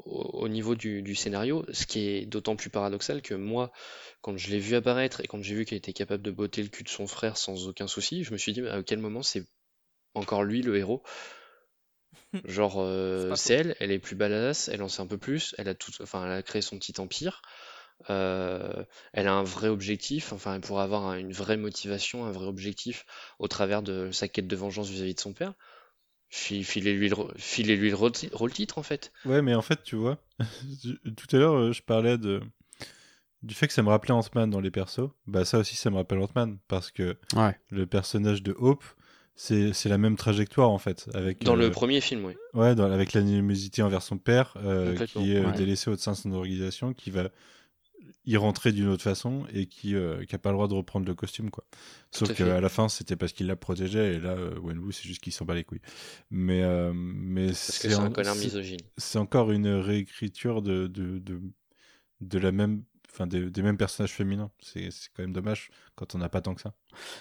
au, 0.05 0.23
au 0.23 0.49
niveau 0.49 0.75
du, 0.75 1.03
du 1.03 1.15
scénario, 1.15 1.67
ce 1.73 1.87
qui 1.87 2.09
est 2.09 2.27
d'autant 2.27 2.57
plus 2.57 2.71
paradoxal 2.71 3.21
que 3.21 3.35
moi, 3.35 3.71
quand 4.23 4.37
je 4.39 4.51
l'ai 4.51 4.59
vu 4.59 4.75
apparaître 4.75 5.21
et 5.21 5.27
quand 5.27 5.43
j'ai 5.43 5.55
vu 5.55 5.67
qu'elle 5.67 5.79
était 5.79 5.93
capable 5.93 6.23
de 6.23 6.31
botter 6.31 6.63
le 6.63 6.69
cul 6.69 6.85
de 6.85 6.89
son 6.89 7.07
frère 7.07 7.37
sans 7.37 7.69
aucun 7.69 7.87
souci, 7.87 8.25
je 8.25 8.33
me 8.33 8.39
suis 8.39 8.55
dit, 8.55 8.67
à 8.67 8.83
quel 8.83 8.99
moment 8.99 9.23
c'est 9.23 9.45
encore 10.15 10.45
lui 10.45 10.63
le 10.63 10.79
héros? 10.79 11.03
Genre, 12.45 12.77
euh, 12.79 13.35
c'est 13.37 13.55
elle, 13.55 13.77
elle 13.81 13.91
est 13.91 13.99
plus 13.99 14.17
badass, 14.17 14.69
elle 14.69 14.83
en 14.83 14.89
sait 14.89 15.03
un 15.03 15.07
peu 15.07 15.19
plus, 15.19 15.55
elle 15.59 15.69
a 15.69 15.75
tout, 15.75 15.93
enfin, 16.03 16.25
elle 16.27 16.33
a 16.33 16.43
créé 16.43 16.63
son 16.63 16.79
petit 16.79 17.01
empire, 17.01 17.43
euh, 18.11 18.85
elle 19.13 19.27
a 19.29 19.33
un 19.35 19.43
vrai 19.43 19.69
objectif, 19.69 20.33
enfin, 20.33 20.55
elle 20.55 20.61
pourrait 20.61 20.85
avoir 20.85 21.05
un- 21.07 21.19
une 21.19 21.33
vraie 21.33 21.57
motivation, 21.57 22.25
un 22.25 22.33
vrai 22.33 22.47
objectif 22.47 23.05
au 23.39 23.49
travers 23.49 23.83
de 23.83 24.11
sa 24.13 24.29
quête 24.29 24.47
de 24.47 24.57
vengeance 24.57 24.89
vis-à-vis 24.89 25.15
de 25.15 25.21
son 25.21 25.33
père. 25.33 25.55
Fi- 26.29 26.65
Filez-lui 26.65 27.09
le, 27.11 27.89
le 27.91 27.95
rôle 27.95 28.13
ti- 28.13 28.31
rôle 28.33 28.53
titre, 28.53 28.79
en 28.79 28.83
fait. 28.85 29.13
Ouais, 29.25 29.43
mais 29.43 29.55
en 29.55 29.63
fait, 29.63 29.83
tu 29.83 29.97
vois, 29.97 30.19
tout 31.17 31.37
à 31.37 31.39
l'heure, 31.39 31.55
euh, 31.57 31.73
je 31.73 31.83
parlais 31.83 32.19
de 32.19 32.41
du 33.43 33.55
fait 33.55 33.67
que 33.67 33.73
ça 33.73 33.83
me 33.83 33.89
rappelait 33.89 34.13
Ant-Man 34.13 34.51
dans 34.51 34.61
les 34.61 34.71
persos. 34.71 35.09
Bah 35.27 35.45
ça 35.45 35.59
aussi, 35.59 35.77
ça 35.77 35.91
me 35.91 35.97
rappelle 35.97 36.19
Ant-Man 36.19 36.59
parce 36.69 36.91
que 36.91 37.17
Ouais. 37.35 37.59
le 37.71 37.87
personnage 37.87 38.43
de 38.43 38.55
Hope, 38.59 38.85
c'est 39.43 39.73
c'est 39.73 39.89
la 39.89 39.97
même 39.97 40.17
trajectoire 40.17 40.69
en 40.71 40.79
fait, 40.79 41.09
avec 41.15 41.43
Dans 41.45 41.55
euh, 41.57 41.61
le 41.67 41.71
premier 41.71 42.01
film, 42.03 42.25
oui. 42.27 42.35
ouais, 42.55 42.75
dans- 42.75 42.91
avec 42.91 43.15
l'animosité 43.15 43.83
envers 43.83 44.03
son 44.03 44.19
père, 44.19 44.55
euh, 44.59 44.95
qui 45.07 45.33
est 45.33 45.37
euh, 45.39 45.47
ouais. 45.47 45.57
délaissé 45.57 45.89
au 45.89 45.97
sein 45.97 46.13
de 46.13 46.17
son 46.19 46.33
organisation, 46.33 46.93
qui 46.93 47.11
va 47.11 47.31
y 48.27 48.37
rentrer 48.37 48.73
d'une 48.73 48.89
autre 48.89 49.03
façon 49.03 49.47
et 49.55 49.65
qui 49.67 49.95
euh, 49.95 50.25
qui 50.27 50.35
a 50.35 50.39
pas 50.39 50.51
le 50.51 50.57
droit 50.57 50.69
de 50.69 50.75
reprendre 50.75 51.07
le 51.07 51.15
costume 51.15 51.49
quoi. 51.51 51.65
Sauf 52.11 52.35
qu'à 52.35 52.61
la 52.61 52.69
fin, 52.69 52.91
c'était 52.91 53.17
parce 53.17 53.33
qu'il 53.33 53.47
la 53.47 53.57
protégeait 53.57 54.17
et 54.17 54.21
là, 54.21 54.33
euh, 54.33 54.59
Wenwu, 54.63 54.93
c'est 54.93 55.09
juste 55.09 55.23
qu'il 55.23 55.33
s'en 55.33 55.47
bat 55.47 55.55
les 55.55 55.65
couilles. 55.65 55.81
Mais 56.31 56.63
euh, 56.63 56.93
mais 56.95 57.55
c'est 57.55 57.95
un 57.95 58.07
en- 58.07 58.11
connard 58.11 58.35
c'est- 58.37 58.45
misogyne. 58.45 58.81
c'est 58.99 59.19
encore 59.19 59.51
une 59.53 59.69
réécriture 59.69 60.61
de, 60.61 60.87
de, 60.87 61.19
de, 61.19 61.41
de 62.21 62.39
la 62.39 62.53
même, 62.53 62.83
enfin 63.13 63.27
des, 63.27 63.51
des 63.51 63.63
mêmes 63.63 63.77
personnages 63.77 64.13
féminins. 64.13 64.51
C'est 64.61 64.89
quand 65.15 65.23
même 65.23 65.33
dommage 65.33 65.71
quand 65.95 66.15
on 66.15 66.19
n'a 66.19 66.29
pas 66.29 66.41
tant 66.41 66.55
que 66.55 66.61
ça. 66.61 66.73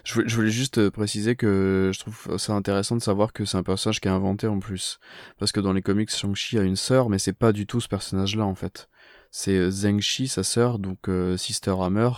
Je 0.03 0.35
voulais, 0.35 0.49
juste 0.49 0.79
euh, 0.79 0.91
préciser 0.91 1.35
que 1.35 1.91
je 1.93 1.99
trouve 1.99 2.37
ça 2.37 2.53
intéressant 2.53 2.95
de 2.95 3.01
savoir 3.01 3.33
que 3.33 3.45
c'est 3.45 3.57
un 3.57 3.63
personnage 3.63 3.99
qui 3.99 4.07
est 4.07 4.11
inventé 4.11 4.47
en 4.47 4.59
plus. 4.59 4.99
Parce 5.37 5.51
que 5.51 5.59
dans 5.59 5.73
les 5.73 5.81
comics, 5.81 6.09
Shang-Chi 6.09 6.57
a 6.57 6.63
une 6.63 6.75
sœur, 6.75 7.09
mais 7.09 7.19
c'est 7.19 7.33
pas 7.33 7.51
du 7.51 7.67
tout 7.67 7.81
ce 7.81 7.87
personnage-là 7.87 8.45
en 8.45 8.55
fait. 8.55 8.89
C'est 9.31 9.57
euh, 9.57 9.69
Zheng-Chi, 9.69 10.27
sa 10.27 10.43
sœur, 10.43 10.79
donc 10.79 11.07
euh, 11.07 11.37
Sister 11.37 11.75
Hammer, 11.79 12.09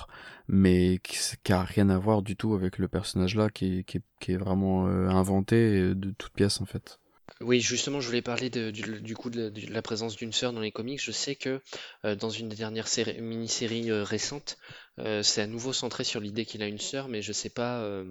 mais 0.48 1.00
qui, 1.04 1.18
qui 1.44 1.54
a 1.54 1.64
rien 1.64 1.90
à 1.90 1.98
voir 1.98 2.22
du 2.22 2.36
tout 2.36 2.54
avec 2.54 2.78
le 2.78 2.88
personnage-là, 2.88 3.50
qui, 3.50 3.84
qui, 3.84 4.00
qui 4.20 4.32
est 4.32 4.38
vraiment 4.38 4.86
inventé 4.86 5.94
de 5.96 6.12
toute 6.12 6.34
pièce 6.34 6.62
en 6.62 6.66
fait. 6.66 7.01
Oui, 7.40 7.60
justement, 7.62 8.02
je 8.02 8.08
voulais 8.08 8.22
parler 8.22 8.50
de- 8.50 8.70
du, 8.72 9.02
du 9.02 9.16
coup 9.16 9.30
de 9.30 9.42
la, 9.44 9.50
de 9.50 9.74
la 9.74 9.82
présence 9.82 10.16
d'une 10.16 10.34
sœur 10.34 10.54
dans 10.54 10.60
les 10.60 10.72
comics. 10.72 11.02
Je 11.02 11.12
sais 11.12 11.36
que 11.36 11.62
euh, 12.06 12.16
dans 12.16 12.30
une 12.30 12.50
des 12.50 12.56
dernières 12.56 12.88
séries- 12.88 13.20
mini-séries 13.22 13.90
euh, 13.90 14.04
récentes, 14.04 14.58
euh, 15.00 15.24
c'est 15.24 15.42
à 15.42 15.48
nouveau 15.48 15.74
centré 15.74 16.04
sur 16.04 16.20
l'idée 16.20 16.46
qu'il 16.46 16.62
a 16.62 16.68
une 16.68 16.80
sœur, 16.80 17.08
mais 17.08 17.22
je 17.22 17.32
sais 17.32 17.50
pas, 17.50 17.82
euh, 17.82 18.06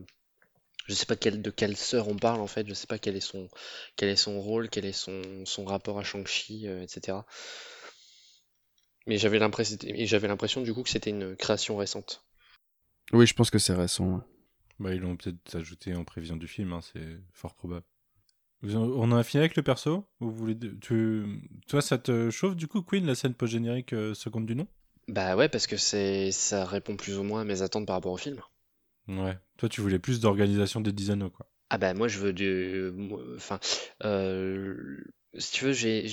je 0.87 0.95
sais 0.95 1.07
pas 1.07 1.17
quelle, 1.17 1.43
de 1.43 1.51
quelle 1.51 1.77
sœur 1.77 2.09
on 2.09 2.17
parle 2.17 2.41
en 2.41 2.47
fait. 2.49 2.67
Je 2.69 2.75
sais 2.75 2.87
pas 2.89 2.99
quel 2.99 3.17
est 3.17 3.21
son, 3.21 3.49
quel 3.97 4.09
est 4.09 4.17
son 4.17 4.41
rôle, 4.41 4.69
quel 4.71 4.87
est 4.87 4.93
son, 4.93 5.23
son 5.47 5.65
rapport 5.65 5.99
à 5.99 6.05
Shang-Chi, 6.05 6.67
euh, 6.69 6.83
etc. 6.83 7.27
Mais 9.07 9.19
j'avais 9.19 9.39
l'impression, 9.39 9.77
et 9.83 10.07
j'avais 10.07 10.29
l'impression 10.29 10.63
du 10.63 10.73
coup 10.75 10.83
que 10.83 10.91
c'était 10.91 11.11
une 11.11 11.37
création 11.37 11.77
récente. 11.77 12.25
Oui, 13.13 13.27
je 13.27 13.35
pense 13.35 13.51
que 13.51 13.59
c'est 13.59 13.75
récent. 13.75 14.17
ouais. 14.17 14.23
Bah, 14.79 14.95
ils 14.95 15.01
l'ont 15.01 15.17
peut-être 15.17 15.57
ajouté 15.57 15.95
en 15.95 16.05
prévision 16.05 16.37
du 16.37 16.49
film, 16.49 16.73
hein, 16.73 16.81
c'est 16.81 17.19
fort 17.33 17.55
probable. 17.55 17.85
On 18.63 19.13
a 19.13 19.23
fini 19.23 19.41
avec 19.41 19.57
le 19.57 19.63
perso 19.63 20.05
Vous 20.21 20.31
voulez 20.31 20.57
tu... 20.81 21.25
Toi, 21.67 21.81
ça 21.81 21.99
te 21.99 22.31
chauffe 22.31 22.57
du 22.57 22.67
coup, 22.67 22.83
Queen, 22.83 23.07
la 23.07 23.15
scène 23.15 23.35
post-générique 23.35 23.93
euh, 23.95 24.15
seconde 24.15 24.47
du 24.47 24.55
nom? 24.55 24.67
Bah 25.09 25.35
ouais, 25.35 25.49
parce 25.49 25.67
que 25.67 25.77
c'est, 25.77 26.31
ça 26.31 26.65
répond 26.65 26.97
plus 26.97 27.19
ou 27.19 27.23
moins 27.23 27.41
à 27.41 27.45
mes 27.45 27.63
attentes 27.63 27.87
par 27.87 27.97
rapport 27.97 28.13
au 28.13 28.19
film. 28.19 28.41
Ouais. 29.09 29.39
Toi, 29.57 29.69
tu 29.69 29.81
voulais 29.81 29.99
plus 29.99 30.21
d'organisation 30.21 30.81
des 30.81 30.93
10 30.93 31.11
anneaux, 31.11 31.31
quoi. 31.31 31.47
Ah 31.73 31.79
bah 31.79 31.95
moi 31.95 32.09
je 32.09 32.19
veux 32.19 32.33
du 32.33 32.93
enfin 33.37 33.61
euh, 34.03 35.05
si 35.39 35.53
tu 35.53 35.65
veux 35.65 35.73
j'ai 35.73 36.07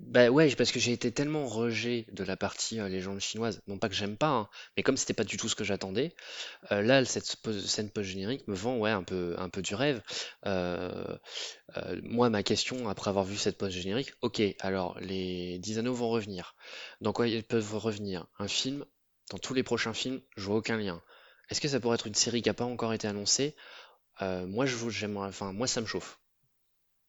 bah 0.00 0.28
ouais 0.28 0.54
parce 0.54 0.70
que 0.70 0.78
j'ai 0.78 0.92
été 0.92 1.10
tellement 1.10 1.46
rejet 1.46 2.06
de 2.12 2.24
la 2.24 2.36
partie 2.36 2.78
euh, 2.78 2.88
légende 2.88 3.20
chinoise. 3.20 3.62
Non 3.68 3.78
pas 3.78 3.88
que 3.88 3.94
j'aime 3.94 4.16
pas 4.18 4.28
hein, 4.28 4.48
mais 4.76 4.82
comme 4.82 4.96
c'était 4.98 5.14
pas 5.14 5.24
du 5.24 5.36
tout 5.38 5.48
ce 5.48 5.54
que 5.54 5.64
j'attendais 5.64 6.14
euh, 6.72 6.82
là 6.82 7.04
cette 7.04 7.26
scène 7.26 7.90
post 7.90 8.08
générique 8.10 8.48
me 8.48 8.54
vend 8.54 8.78
ouais 8.78 8.90
un 8.90 9.04
peu 9.04 9.34
un 9.38 9.48
peu 9.50 9.62
du 9.62 9.74
rêve. 9.74 10.02
Euh, 10.46 11.18
moi 12.02 12.30
ma 12.30 12.42
question 12.42 12.88
après 12.88 13.10
avoir 13.10 13.24
vu 13.24 13.36
cette 13.36 13.58
post 13.58 13.72
générique 13.76 14.12
ok 14.22 14.42
alors 14.60 14.98
les 15.00 15.58
10 15.58 15.78
anneaux 15.78 15.94
vont 15.94 16.08
revenir. 16.10 16.54
Dans 17.00 17.12
quoi 17.12 17.28
ils 17.28 17.44
peuvent 17.44 17.76
revenir? 17.76 18.26
Un 18.38 18.48
film? 18.48 18.84
Dans 19.30 19.38
tous 19.38 19.54
les 19.54 19.62
prochains 19.62 19.94
films 19.94 20.20
je 20.36 20.44
vois 20.44 20.56
aucun 20.56 20.76
lien. 20.78 21.02
Est-ce 21.50 21.60
que 21.60 21.68
ça 21.68 21.80
pourrait 21.80 21.96
être 21.96 22.06
une 22.06 22.14
série 22.14 22.42
qui 22.42 22.48
a 22.50 22.54
pas 22.54 22.64
encore 22.64 22.92
été 22.94 23.06
annoncée? 23.08 23.56
Moi, 24.20 24.66
je 24.66 24.76
vous- 24.76 24.90
j'aimerais, 24.90 25.28
enfin, 25.28 25.52
moi, 25.52 25.66
ça 25.68 25.80
me 25.80 25.86
chauffe. 25.86 26.18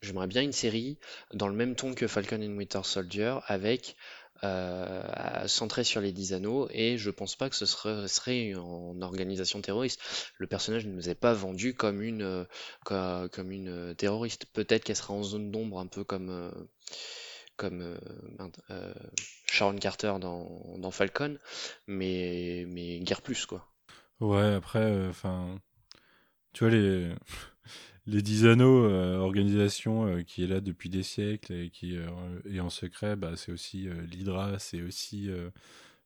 J'aimerais 0.02 0.28
bien 0.28 0.42
une 0.42 0.52
série 0.54 0.98
dans 1.34 1.48
le 1.48 1.56
même 1.56 1.76
ton 1.76 1.94
que 1.94 2.08
Falcon 2.08 2.42
and 2.42 2.56
Winter 2.58 2.82
Soldier, 2.84 3.38
avec 3.48 3.96
euh, 4.44 5.48
centré 5.48 5.84
sur 5.84 6.02
les 6.02 6.12
10 6.12 6.34
anneaux, 6.34 6.68
et 6.72 6.98
je 6.98 7.10
pense 7.10 7.36
pas 7.36 7.50
que 7.50 7.56
ce 7.56 7.66
serait, 7.66 8.08
serait 8.08 8.54
en 8.56 9.02
organisation 9.02 9.62
terroriste. 9.62 10.02
Le 10.38 10.48
personnage 10.48 10.86
ne 10.86 10.92
nous 10.92 11.10
est 11.10 11.16
pas 11.16 11.34
vendu 11.34 11.74
comme 11.74 12.02
une, 12.02 12.22
euh, 12.22 12.46
co- 12.84 13.30
comme 13.32 13.52
une 13.52 13.70
euh, 13.70 13.94
terroriste. 13.94 14.46
Peut-être 14.54 14.84
qu'elle 14.84 14.96
sera 14.96 15.14
en 15.14 15.24
zone 15.24 15.52
d'ombre, 15.52 15.80
un 15.80 15.88
peu 15.88 16.04
comme, 16.04 16.52
Sharon 19.48 19.78
Carter 19.78 20.14
dans, 20.20 20.62
Falcon, 20.92 21.38
mais, 21.88 22.66
mais 22.68 23.00
plus, 23.22 23.46
quoi. 23.46 23.68
Ouais, 24.20 24.54
après, 24.56 25.08
enfin, 25.08 25.60
tu 26.54 26.64
vois, 26.66 26.74
les, 26.74 27.14
les 28.08 28.22
10 28.22 28.46
anneaux, 28.46 28.86
euh, 28.86 29.18
organisation 29.18 30.06
euh, 30.06 30.22
qui 30.22 30.44
est 30.44 30.48
là 30.48 30.62
depuis 30.62 30.90
des 30.90 31.04
siècles 31.04 31.54
et 31.54 31.70
qui 31.70 31.98
euh, 31.98 32.08
est 32.52 32.60
en 32.60 32.70
secret, 32.70 33.16
bah, 33.16 33.32
c'est 33.36 33.52
aussi 33.52 33.88
l'Hydra, 34.12 34.60
c'est 34.60 34.82
aussi 34.82 35.30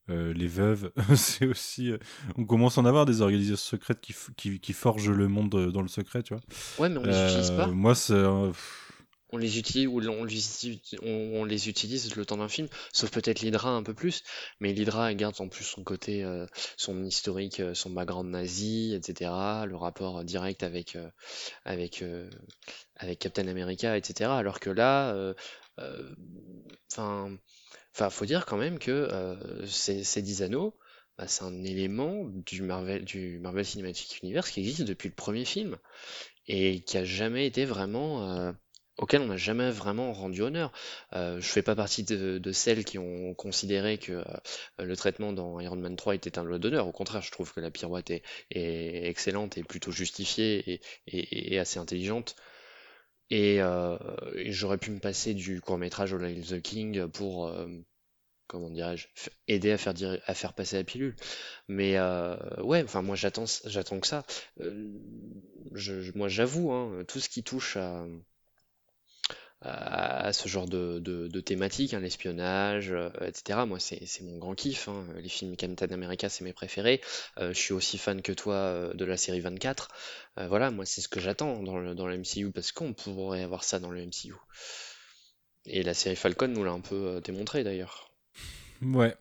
les 0.08 0.48
veuves, 0.48 0.92
c'est 1.16 1.46
aussi. 1.46 1.92
on 2.36 2.46
commence 2.46 2.78
à 2.78 2.82
en 2.82 2.86
avoir 2.86 3.06
des 3.06 3.22
organisations 3.22 3.78
secrètes 3.78 4.02
qui, 4.02 4.16
qui, 4.36 4.60
qui 4.60 4.74
forgent 4.74 5.12
le 5.12 5.28
monde 5.28 5.72
dans 5.72 5.82
le 5.82 5.88
secret, 5.88 6.24
tu 6.24 6.34
vois. 6.34 6.42
Ouais, 6.80 6.90
mais 6.90 6.98
on 6.98 7.04
les 7.04 7.26
utilise 7.28 7.52
pas. 7.52 7.68
Moi, 7.68 7.94
c'est. 7.94 8.14
pff, 8.14 8.89
On 9.32 9.38
les 9.38 9.60
utilise 9.60 9.88
ou 9.88 10.02
on, 10.02 10.24
les 10.24 11.70
utilise- 11.70 12.16
le 12.16 12.26
temps 12.26 12.38
d'un 12.38 12.50
film, 12.50 12.68
sauf 12.94 13.12
peut-être 13.12 13.42
l'Hydra 13.42 13.70
un 13.70 13.84
peu 13.84 13.94
plus, 13.94 14.24
mais 14.60 14.74
l'Hydra 14.74 15.14
garde 15.14 15.36
en 15.40 15.48
plus 15.48 15.64
son 15.64 15.84
côté, 15.84 16.24
euh, 16.24 16.46
son 16.78 17.04
historique, 17.04 17.60
euh, 17.60 17.74
son 17.74 17.92
background 17.92 18.30
nazi, 18.30 18.94
etc., 18.96 19.66
le 19.68 19.76
rapport 19.76 20.24
direct 20.24 20.64
avec, 20.64 20.96
euh, 20.96 21.10
avec, 21.66 22.04
avec 22.96 23.20
Captain 23.20 23.48
America, 23.48 23.96
etc. 23.98 24.38
Alors 24.38 24.60
que 24.60 24.70
là, 24.70 25.34
enfin, 26.92 27.38
faut 28.10 28.26
dire 28.26 28.46
quand 28.46 28.58
même 28.58 28.80
que 28.80 29.08
ces, 29.68 30.04
ces 30.04 30.22
10 30.22 30.42
anneaux, 30.42 30.76
bah, 31.18 31.28
c'est 31.28 31.44
un 31.44 31.64
élément 31.64 32.26
du 32.28 32.62
Marvel, 32.64 33.04
du 33.04 33.40
Marvel 33.40 33.66
Cinematic 33.66 34.22
Universe 34.24 34.50
qui 34.52 34.62
existe 34.62 34.84
depuis 34.84 35.10
le 35.10 35.16
premier 35.16 35.46
film 35.46 35.78
et 36.48 36.82
qui 36.82 36.98
a 36.98 37.04
jamais 37.04 37.46
été 37.46 37.66
vraiment 37.66 38.54
auquel 39.00 39.22
on 39.22 39.28
n'a 39.28 39.38
jamais 39.38 39.72
vraiment 39.72 40.14
rendu 40.14 40.42
honneur. 40.42 40.72
Euh, 41.14 41.40
je 41.40 41.48
fais 41.48 41.62
pas 41.62 41.76
partie 41.76 42.04
de, 42.04 42.52
celles 42.52 42.84
qui 42.84 42.98
ont 43.00 43.34
considéré 43.34 43.98
que 43.98 44.12
euh, 44.14 44.24
le 44.78 44.96
traitement 44.96 45.34
dans 45.34 45.60
Iron 45.60 45.78
Man 45.78 45.96
3 45.96 46.16
était 46.16 46.38
un 46.38 46.44
lot 46.44 46.60
d'honneur. 46.60 46.88
Au 46.88 46.92
contraire, 46.92 47.22
je 47.22 47.32
trouve 47.32 47.54
que 47.54 47.62
la 47.62 47.72
pirouette 47.72 48.12
est, 48.12 48.24
excellente 48.52 49.58
et 49.58 49.64
plutôt 49.64 49.92
justifiée 49.92 50.82
et, 51.08 51.54
et- 51.54 51.60
assez 51.60 51.80
intelligente. 51.80 52.36
Et, 53.30 53.62
euh, 53.62 53.98
et 54.36 54.52
j'aurais 54.52 54.78
pu 54.78 54.92
me 54.92 55.00
passer 55.00 55.34
du 55.34 55.62
court-métrage 55.62 56.14
All 56.14 56.26
Hail 56.26 56.42
the 56.42 56.62
King 56.62 57.08
pour, 57.08 57.48
euh, 57.48 57.68
comment 58.48 58.70
dirais-je, 58.70 59.08
aider 59.48 59.72
à 59.72 59.78
faire, 59.78 60.54
passer 60.54 60.78
la 60.78 60.84
pilule. 60.84 61.16
Mais 61.68 62.00
ouais, 62.62 62.84
enfin 62.84 63.02
moi 63.02 63.16
j'attends 63.16 63.46
que 63.46 64.08
ça. 64.08 64.26
Moi 66.16 66.28
j'avoue, 66.28 66.72
hein, 66.72 67.04
tout 67.08 67.20
ce 67.20 67.30
qui 67.30 67.44
touche 67.44 67.78
à, 67.78 68.06
à, 69.62 70.32
ce 70.32 70.48
genre 70.48 70.68
de, 70.68 71.00
de, 71.00 71.28
de 71.28 71.40
thématique, 71.42 71.94
hein, 71.94 72.00
l'espionnage, 72.00 72.92
euh, 72.92 73.10
etc. 73.26 73.60
Moi, 73.68 73.80
c'est 73.80 74.22
mon 74.22 74.38
grand 74.38 74.56
kiff. 74.56 74.88
hein. 74.88 75.06
Les 75.18 75.28
films 75.30 75.56
Captain 75.58 75.88
America, 75.92 76.30
c'est 76.30 76.46
mes 76.46 76.54
préférés. 76.54 77.02
Euh, 77.38 77.54
je 77.54 77.60
suis 77.60 77.74
aussi 77.74 77.98
fan 77.98 78.22
que 78.22 78.32
toi 78.32 78.54
euh, 78.56 78.94
de 78.94 79.04
la 79.06 79.18
série 79.18 79.42
24. 79.42 79.90
Euh, 80.38 80.48
voilà, 80.48 80.72
moi, 80.72 80.86
c'est 80.86 81.02
ce 81.02 81.10
que 81.10 81.20
j'attends 81.20 81.62
dans 81.62 81.78
le, 81.78 81.94
dans 81.94 82.08
le 82.08 82.18
MCU 82.18 82.52
parce 82.52 82.72
qu'on 82.72 82.94
pourrait 82.94 83.44
avoir 83.44 83.64
ça 83.64 83.80
dans 83.80 83.92
le 83.92 84.02
MCU. 84.06 84.34
Et 85.66 85.84
la 85.84 85.94
série 85.94 86.16
Falcon 86.16 86.48
nous 86.48 86.64
l'a 86.64 86.72
un 86.72 86.80
peu 86.80 87.22
démontré 87.24 87.64
d'ailleurs. 87.64 88.12
Ouais. 88.82 89.16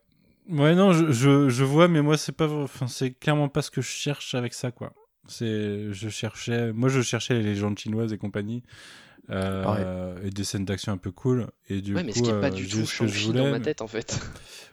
Ouais, 0.49 0.75
non, 0.75 0.93
je, 0.93 1.11
je, 1.13 1.49
je 1.51 1.65
vois, 1.65 1.89
mais 1.89 2.01
moi, 2.01 2.17
c'est 2.17 2.33
pas, 2.33 2.49
enfin, 2.49 2.87
c'est 2.87 3.11
clairement 3.13 3.49
pas 3.51 3.61
ce 3.61 3.71
que 3.71 3.83
je 3.83 3.91
cherche 3.91 4.35
avec 4.35 4.55
ça, 4.55 4.71
quoi. 4.71 4.95
C'est, 5.27 5.93
je 5.93 6.09
cherchais, 6.09 6.73
moi, 6.73 6.89
je 6.89 7.03
cherchais 7.03 7.35
les 7.35 7.43
légendes 7.43 7.79
chinoises 7.79 8.15
et 8.15 8.19
compagnie, 8.19 8.63
euh, 9.31 10.23
et 10.23 10.31
des 10.31 10.45
scènes 10.45 10.65
d'action 10.65 10.93
un 10.93 10.97
peu 10.97 11.11
cool. 11.11 11.49
Et 11.69 11.81
du 11.83 11.95
Ouais, 11.95 12.03
mais 12.03 12.13
coup, 12.13 12.19
ce 12.19 12.25
qui 12.25 12.31
est 12.31 12.41
pas 12.41 12.47
euh, 12.49 12.51
du 12.51 12.67
tout 12.69 12.85
ce 12.87 12.99
que 13.01 13.07
je 13.07 13.27
voulais, 13.27 13.39
dans 13.41 13.51
ma 13.51 13.59
mais- 13.59 13.65
tête 13.65 13.83
en 13.83 13.87
fait. 13.87 14.19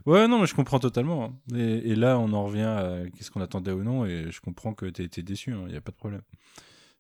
Ouais, 0.06 0.28
non, 0.28 0.40
mais 0.40 0.48
je 0.48 0.54
comprends 0.56 0.80
totalement. 0.80 1.26
hein. 1.26 1.58
Et, 1.58 1.92
et 1.92 1.96
là, 1.96 2.20
on 2.20 2.32
en 2.34 2.46
revient 2.46 2.62
à 2.62 3.00
qu'est-ce 3.16 3.32
qu'on 3.32 3.42
attendait 3.42 3.72
ou 3.72 3.84
non, 3.84 4.06
et 4.06 4.32
je 4.32 4.40
comprends 4.42 4.74
que 4.74 4.86
t'as 4.86 5.04
été 5.04 5.24
déçu, 5.24 5.52
il 5.52 5.66
n'y 5.72 5.76
a 5.76 5.82
pas 5.82 5.92
de 5.92 5.98
problème. 5.98 6.22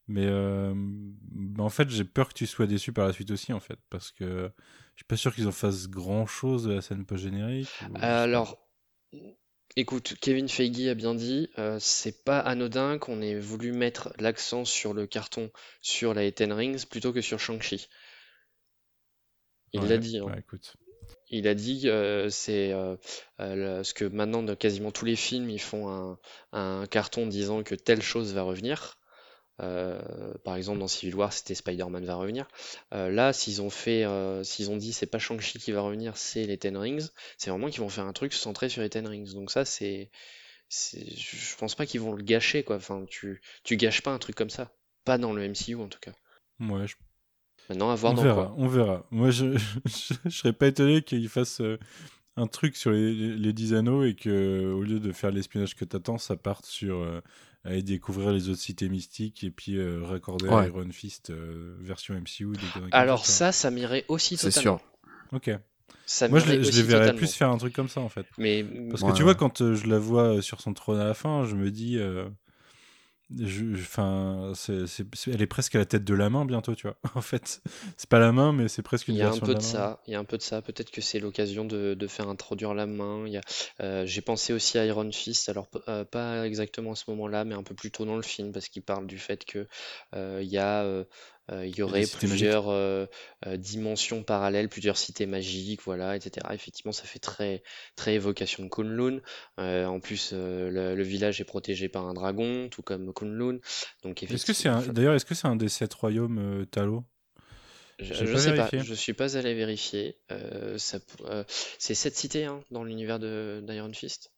Mais 0.07 0.25
euh, 0.25 0.73
bah, 0.75 1.63
en 1.63 1.69
fait, 1.69 1.89
j'ai 1.89 2.03
peur 2.03 2.27
que 2.29 2.33
tu 2.33 2.45
sois 2.45 2.67
déçu 2.67 2.93
par 2.93 3.07
la 3.07 3.13
suite 3.13 3.31
aussi, 3.31 3.53
en 3.53 3.59
fait, 3.59 3.79
parce 3.89 4.11
que 4.11 4.51
je 4.95 4.99
suis 4.99 5.05
pas 5.07 5.17
sûr 5.17 5.33
qu'ils 5.33 5.47
en 5.47 5.51
fassent 5.51 5.87
grand 5.89 6.25
chose 6.27 6.65
de 6.65 6.73
la 6.73 6.81
scène 6.81 7.05
post-générique. 7.05 7.69
ou-. 7.89 7.97
Alors, 8.01 8.57
écoute, 9.77 10.15
Kevin 10.21 10.49
Feige 10.49 10.87
a 10.87 10.95
bien 10.95 11.15
dit, 11.15 11.49
euh, 11.59 11.77
c'est 11.79 12.23
pas 12.25 12.39
anodin 12.39 12.97
qu'on 12.97 13.21
ait 13.21 13.39
voulu 13.39 13.71
mettre 13.71 14.13
l'accent 14.19 14.65
sur 14.65 14.93
le 14.93 15.07
carton 15.07 15.51
sur 15.81 16.13
la 16.13 16.29
Ten 16.31 16.51
Rings 16.51 16.85
plutôt 16.85 17.13
que 17.13 17.21
sur 17.21 17.39
Shang-Chi. 17.39 17.87
Il 19.73 19.81
Ouais, 19.81 19.87
l'a 19.87 19.97
dit, 19.99 20.17
hein. 20.17 20.25
écoute. 20.37 20.75
Il 21.29 21.47
a 21.47 21.53
dit 21.53 21.87
euh, 21.87 22.29
c'est 22.29 22.71
euh, 22.73 22.95
ce 23.83 23.93
que 23.93 24.05
maintenant 24.05 24.41
dans 24.43 24.55
quasiment 24.55 24.91
tous 24.91 25.05
les 25.05 25.15
films 25.15 25.49
ils 25.49 25.61
font 25.61 25.89
un, 25.89 26.19
un 26.51 26.85
carton 26.87 27.27
disant 27.27 27.63
que 27.63 27.75
telle 27.75 28.01
chose 28.01 28.33
va 28.33 28.41
revenir. 28.43 28.97
Euh, 29.61 30.33
par 30.43 30.55
exemple 30.57 30.79
dans 30.79 30.87
Civil 30.87 31.15
War 31.15 31.31
c'était 31.31 31.55
Spider-Man 31.55 32.03
va 32.05 32.15
revenir. 32.15 32.45
Euh, 32.93 33.09
là 33.09 33.31
s'ils 33.31 33.61
ont 33.61 33.69
fait 33.69 34.03
euh, 34.03 34.43
s'ils 34.43 34.69
ont 34.69 34.75
dit 34.77 34.91
c'est 34.91 35.05
pas 35.05 35.19
Shang-Chi 35.19 35.59
qui 35.59 35.71
va 35.71 35.81
revenir 35.81 36.17
c'est 36.17 36.45
les 36.45 36.57
Ten 36.57 36.75
Rings, 36.75 37.07
c'est 37.37 37.49
vraiment 37.51 37.69
qu'ils 37.69 37.79
vont 37.81 37.89
faire 37.89 38.05
un 38.05 38.13
truc 38.13 38.33
centré 38.33 38.67
sur 38.69 38.81
les 38.81 38.89
Ten 38.89 39.07
Rings. 39.07 39.33
Donc 39.33 39.51
ça 39.51 39.63
c'est 39.63 40.11
je 40.69 40.97
je 40.99 41.55
pense 41.57 41.75
pas 41.75 41.85
qu'ils 41.85 42.01
vont 42.01 42.13
le 42.13 42.23
gâcher 42.23 42.63
quoi. 42.63 42.75
Enfin 42.77 43.05
tu 43.09 43.41
tu 43.63 43.77
gâches 43.77 44.01
pas 44.01 44.11
un 44.11 44.19
truc 44.19 44.35
comme 44.35 44.49
ça. 44.49 44.71
Pas 45.05 45.17
dans 45.17 45.31
le 45.33 45.43
MCU 45.47 45.75
en 45.75 45.87
tout 45.87 45.99
cas. 45.99 46.11
Ouais, 46.59 46.87
je- 46.87 46.95
Maintenant 47.69 47.89
à 47.91 47.95
voir 47.95 48.13
on 48.13 48.15
dans 48.17 48.23
verra, 48.23 48.45
quoi. 48.47 48.55
on 48.57 48.67
verra. 48.67 49.07
Moi, 49.11 49.31
je, 49.31 49.57
je, 49.85 50.13
je 50.25 50.29
serais 50.29 50.53
pas 50.53 50.67
étonné 50.67 51.01
qu'ils 51.01 51.29
fassent 51.29 51.61
euh, 51.61 51.79
un 52.37 52.47
truc 52.47 52.75
sur 52.75 52.91
les, 52.91 53.13
les, 53.13 53.35
les 53.37 53.53
10 53.53 53.73
anneaux 53.73 54.03
et 54.03 54.15
que, 54.15 54.71
au 54.73 54.83
lieu 54.83 54.99
de 54.99 55.11
faire 55.11 55.31
l'espionnage 55.31 55.75
que 55.75 55.85
t'attends, 55.85 56.17
ça 56.17 56.35
parte 56.35 56.65
sur 56.65 56.97
euh, 56.97 57.21
aller 57.65 57.81
découvrir 57.81 58.31
les 58.31 58.47
autres 58.49 58.61
cités 58.61 58.87
mystiques 58.89 59.43
et 59.43 59.51
puis 59.51 59.77
euh, 59.77 60.01
raccorder 60.03 60.47
Ouais. 60.47 60.67
Iron 60.67 60.87
Fist 60.91 61.29
euh, 61.31 61.75
version 61.81 62.13
MCU. 62.15 62.53
Alors 62.91 63.25
ça 63.25 63.51
ça 63.51 63.71
m'irait 63.71 64.05
aussi 64.07 64.37
C'est 64.37 64.49
totalement. 64.51 64.77
sûr. 64.79 64.87
Ok. 65.33 65.51
Ça 66.05 66.27
Moi, 66.29 66.37
je, 66.39 66.45
je 66.45 66.51
les 66.71 66.83
verrais 66.83 66.99
totalement. 67.05 67.17
plus 67.17 67.33
faire 67.33 67.49
un 67.49 67.57
truc 67.57 67.73
comme 67.73 67.89
ça, 67.89 67.99
en 67.99 68.09
fait. 68.09 68.27
Mais 68.37 68.63
Parce 68.91 69.01
Ouais, 69.01 69.11
que 69.11 69.17
tu 69.17 69.23
vois, 69.23 69.33
quand 69.33 69.61
euh, 69.61 69.73
je 69.73 69.87
la 69.87 69.97
vois 69.97 70.39
sur 70.43 70.61
son 70.61 70.73
trône 70.75 70.99
à 70.99 71.03
la 71.05 71.15
fin, 71.15 71.45
je 71.45 71.55
me 71.55 71.71
dis. 71.71 71.97
Euh, 73.31 73.47
je, 73.47 73.73
enfin, 73.73 74.53
elle 75.27 75.41
est 75.41 75.47
presque 75.47 75.75
à 75.75 75.79
la 75.79 75.85
tête 75.85 76.03
de 76.03 76.13
la 76.13 76.29
main 76.29 76.45
bientôt, 76.45 76.75
tu 76.75 76.87
vois. 76.87 76.97
En 77.15 77.21
fait, 77.21 77.61
c'est 77.97 78.09
pas 78.09 78.19
la 78.19 78.31
main, 78.31 78.51
mais 78.51 78.67
c'est 78.67 78.81
presque 78.81 79.07
une 79.07 79.15
Il 79.15 79.17
y 79.17 79.21
a 79.21 79.27
un 79.27 79.29
version 79.29 79.45
peu 79.45 79.55
de 79.55 79.61
ça, 79.61 80.01
il 80.07 80.13
y 80.13 80.15
a 80.15 80.19
un 80.19 80.23
peu 80.23 80.37
de 80.37 80.41
ça. 80.43 80.61
Peut-être 80.61 80.91
que 80.91 81.01
c'est 81.01 81.19
l'occasion 81.19 81.65
de, 81.65 81.93
de 81.93 82.07
faire 82.07 82.27
introduire 82.29 82.73
la 82.73 82.85
main. 82.85 83.25
Il 83.25 83.33
y 83.33 83.37
a, 83.37 83.41
euh, 83.81 84.05
j'ai 84.05 84.21
pensé 84.21 84.53
aussi 84.53 84.77
à 84.77 84.85
Iron 84.85 85.11
Fist, 85.11 85.49
alors 85.49 85.67
euh, 85.87 86.03
pas 86.03 86.45
exactement 86.45 86.91
à 86.91 86.95
ce 86.95 87.09
moment-là, 87.09 87.45
mais 87.45 87.55
un 87.55 87.63
peu 87.63 87.73
plus 87.75 87.91
tôt 87.91 88.05
dans 88.05 88.15
le 88.15 88.21
film, 88.21 88.51
parce 88.51 88.69
qu'il 88.69 88.83
parle 88.83 89.07
du 89.07 89.17
fait 89.17 89.43
que 89.45 89.67
euh, 90.13 90.39
il 90.43 90.49
y 90.49 90.57
a, 90.57 90.85
euh, 91.51 91.65
il 91.65 91.75
y 91.75 91.81
aurait 91.81 92.05
plusieurs 92.07 92.69
euh, 92.69 93.05
euh, 93.45 93.57
dimensions 93.57 94.23
parallèles, 94.23 94.69
plusieurs 94.69 94.97
cités 94.97 95.25
magiques, 95.25 95.81
voilà, 95.83 96.15
etc. 96.15 96.47
Effectivement, 96.51 96.91
ça 96.91 97.03
fait 97.03 97.19
très, 97.19 97.63
très 97.95 98.15
évocation 98.15 98.63
de 98.63 98.69
Kunlun. 98.69 99.21
Euh, 99.59 99.85
en 99.85 99.99
plus, 99.99 100.33
le, 100.33 100.95
le 100.95 101.03
village 101.03 101.41
est 101.41 101.45
protégé 101.45 101.89
par 101.89 102.05
un 102.07 102.13
dragon, 102.13 102.67
tout 102.69 102.81
comme 102.81 103.13
Kunlun. 103.13 103.59
Donc 104.03 104.23
Est-ce 104.23 104.45
que 104.45 104.53
c'est 104.53 104.69
un... 104.69 104.81
d'ailleurs, 104.81 105.13
est-ce 105.13 105.25
que 105.25 105.35
c'est 105.35 105.47
un 105.47 105.55
des 105.55 105.69
sept 105.69 105.93
royaumes 105.93 106.65
Talo? 106.71 107.03
Je, 107.99 108.13
je 108.13 108.25
pas 108.25 108.39
sais 108.39 108.51
vérifié. 108.51 108.79
pas, 108.79 108.83
je 108.83 108.93
suis 108.93 109.13
pas 109.13 109.37
allé 109.37 109.53
vérifier. 109.53 110.17
Ça, 110.77 110.99
c'est 111.79 111.95
sept 111.95 112.15
cités 112.15 112.45
hein, 112.45 112.61
dans 112.71 112.83
l'univers 112.83 113.19
de 113.19 113.63
d'Iron 113.65 113.93
Fist. 113.93 114.31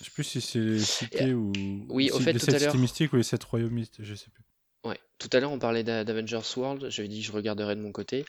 Je 0.00 0.04
sais 0.04 0.10
plus 0.10 0.24
si 0.24 0.40
c'est 0.40 0.58
les 0.58 0.78
cités 0.78 1.32
ou 1.34 1.52
oui, 1.88 2.10
au 2.10 2.18
si 2.18 2.24
fait, 2.24 2.32
les 2.34 2.38
tout 2.38 2.46
sept 2.46 2.54
à 2.54 2.58
cités 2.58 2.78
mystiques 2.78 3.12
ou 3.12 3.16
les 3.16 3.22
sept 3.22 3.42
royaumes 3.44 3.72
mystiques, 3.72 4.04
je 4.04 4.14
sais 4.14 4.30
plus. 4.30 4.45
Ouais. 4.86 4.98
Tout 5.18 5.30
à 5.32 5.40
l'heure, 5.40 5.50
on 5.50 5.58
parlait 5.58 5.82
d'A- 5.82 6.04
d'Avengers 6.04 6.40
World. 6.56 6.90
J'avais 6.90 7.08
dit 7.08 7.20
que 7.20 7.26
je 7.26 7.32
regarderais 7.32 7.74
de 7.74 7.80
mon 7.80 7.90
côté. 7.90 8.24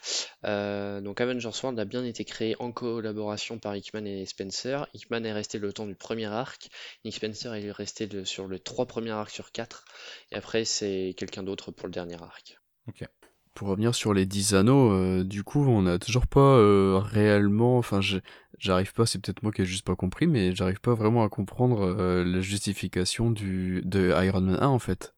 Euh, 0.46 1.02
donc, 1.02 1.20
Avengers 1.22 1.52
World 1.62 1.78
a 1.80 1.86
bien 1.86 2.04
été 2.04 2.24
créé 2.26 2.56
en 2.60 2.72
collaboration 2.72 3.60
par 3.60 3.76
Hickman 3.76 4.06
et 4.06 4.26
Spencer. 4.26 4.88
Hickman 4.94 5.24
est 5.26 5.34
resté 5.34 5.60
le 5.60 5.74
temps 5.74 5.86
du 5.86 5.96
premier 5.96 6.26
arc. 6.26 6.70
Nick 7.04 7.16
Spencer 7.16 7.54
est 7.54 7.72
resté 7.72 8.10
sur 8.26 8.48
les 8.48 8.60
trois 8.60 8.86
premiers 8.86 9.12
arcs 9.12 9.32
sur 9.32 9.52
quatre. 9.52 9.86
Et 10.32 10.36
après, 10.36 10.66
c'est 10.66 11.14
quelqu'un 11.18 11.44
d'autre 11.44 11.72
pour 11.72 11.88
le 11.88 11.94
dernier 11.94 12.22
arc. 12.22 12.58
Pour 13.54 13.68
revenir 13.68 13.94
sur 13.94 14.14
les 14.14 14.26
10 14.26 14.54
anneaux, 14.54 14.92
euh, 14.92 15.24
du 15.24 15.44
coup, 15.44 15.66
on 15.68 15.82
n'a 15.82 16.00
toujours 16.00 16.28
pas 16.28 16.40
euh, 16.40 17.00
réellement. 17.04 17.78
Enfin, 17.78 18.00
j'arrive 18.58 18.94
pas, 18.94 19.06
c'est 19.06 19.20
peut-être 19.20 19.44
moi 19.44 19.52
qui 19.52 19.64
ai 19.64 19.66
juste 19.66 19.86
pas 19.86 19.96
compris, 19.96 20.26
mais 20.26 20.56
j'arrive 20.56 20.80
pas 20.80 20.94
vraiment 20.94 21.24
à 21.24 21.30
comprendre 21.30 21.88
la 22.24 22.40
justification 22.40 23.30
du, 23.32 23.82
de 23.84 24.14
Iron 24.24 24.42
Man 24.42 24.58
1 24.62 24.68
en 24.68 24.80
fait, 24.80 25.16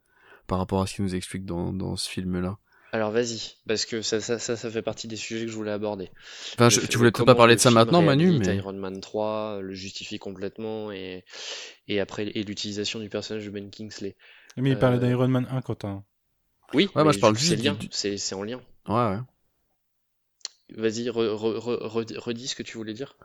par 0.50 0.58
rapport 0.58 0.82
à 0.82 0.88
ce 0.88 0.96
qu'il 0.96 1.06
nous 1.06 1.16
explique 1.16 1.46
dans, 1.46 1.72
dans 1.72 1.96
ce 1.96 2.10
film-là. 2.10 2.58
Alors, 2.92 3.12
vas-y, 3.12 3.54
parce 3.68 3.86
que 3.86 4.02
ça, 4.02 4.20
ça, 4.20 4.40
ça, 4.40 4.58
ça 4.58 4.70
fait 4.72 4.82
partie 4.82 5.08
des 5.08 5.16
sujets 5.16 5.46
que 5.46 5.52
je 5.52 5.56
voulais 5.56 5.72
aborder. 5.72 6.10
Enfin, 6.56 6.70
je- 6.70 6.80
tu 6.82 6.98
voulais 6.98 7.12
peut-être 7.12 7.26
pas 7.28 7.36
parler 7.36 7.54
le 7.54 7.58
de 7.58 7.62
ça 7.62 7.70
maintenant, 7.70 8.02
Manu, 8.02 8.38
mais. 8.40 8.56
Iron 8.58 8.74
Man 8.74 9.00
3 9.00 9.60
le 9.62 9.74
justifie 9.74 10.18
complètement 10.18 10.92
et, 10.92 11.24
et 11.88 12.00
après 12.00 12.26
et 12.28 12.44
l'utilisation 12.44 13.00
du 13.00 13.08
personnage 13.08 13.46
de 13.46 13.52
Ben 13.52 13.70
Kingsley. 13.70 14.16
Mais 14.58 14.72
il 14.72 14.80
parlait 14.80 14.98
Euh, 14.98 15.08
d'Iron 15.08 15.28
Man 15.28 15.48
1, 15.52 15.62
Quentin. 15.62 16.04
Oui, 16.74 16.86
Ouais, 16.86 16.92
moi, 16.96 17.06
mais 17.06 17.14
je 17.14 17.20
parle 17.20 17.38
juste 17.38 17.50
c'est 17.52 17.58
du- 17.58 17.64
lien, 17.64 17.74
du- 17.76 17.88
c'est 17.92 18.18
c'est 18.18 18.34
en 18.36 18.42
lien. 18.44 18.60
Ouais, 18.88 18.96
ouais. 18.96 19.20
Vas-y, 20.76 21.10
re- 21.10 21.36
re- 21.36 21.58
re- 21.60 21.88
redis 21.88 22.18
redis 22.18 22.48
ce 22.48 22.56
que 22.56 22.64
tu 22.64 22.78
voulais 22.78 22.94
dire. 22.94 23.16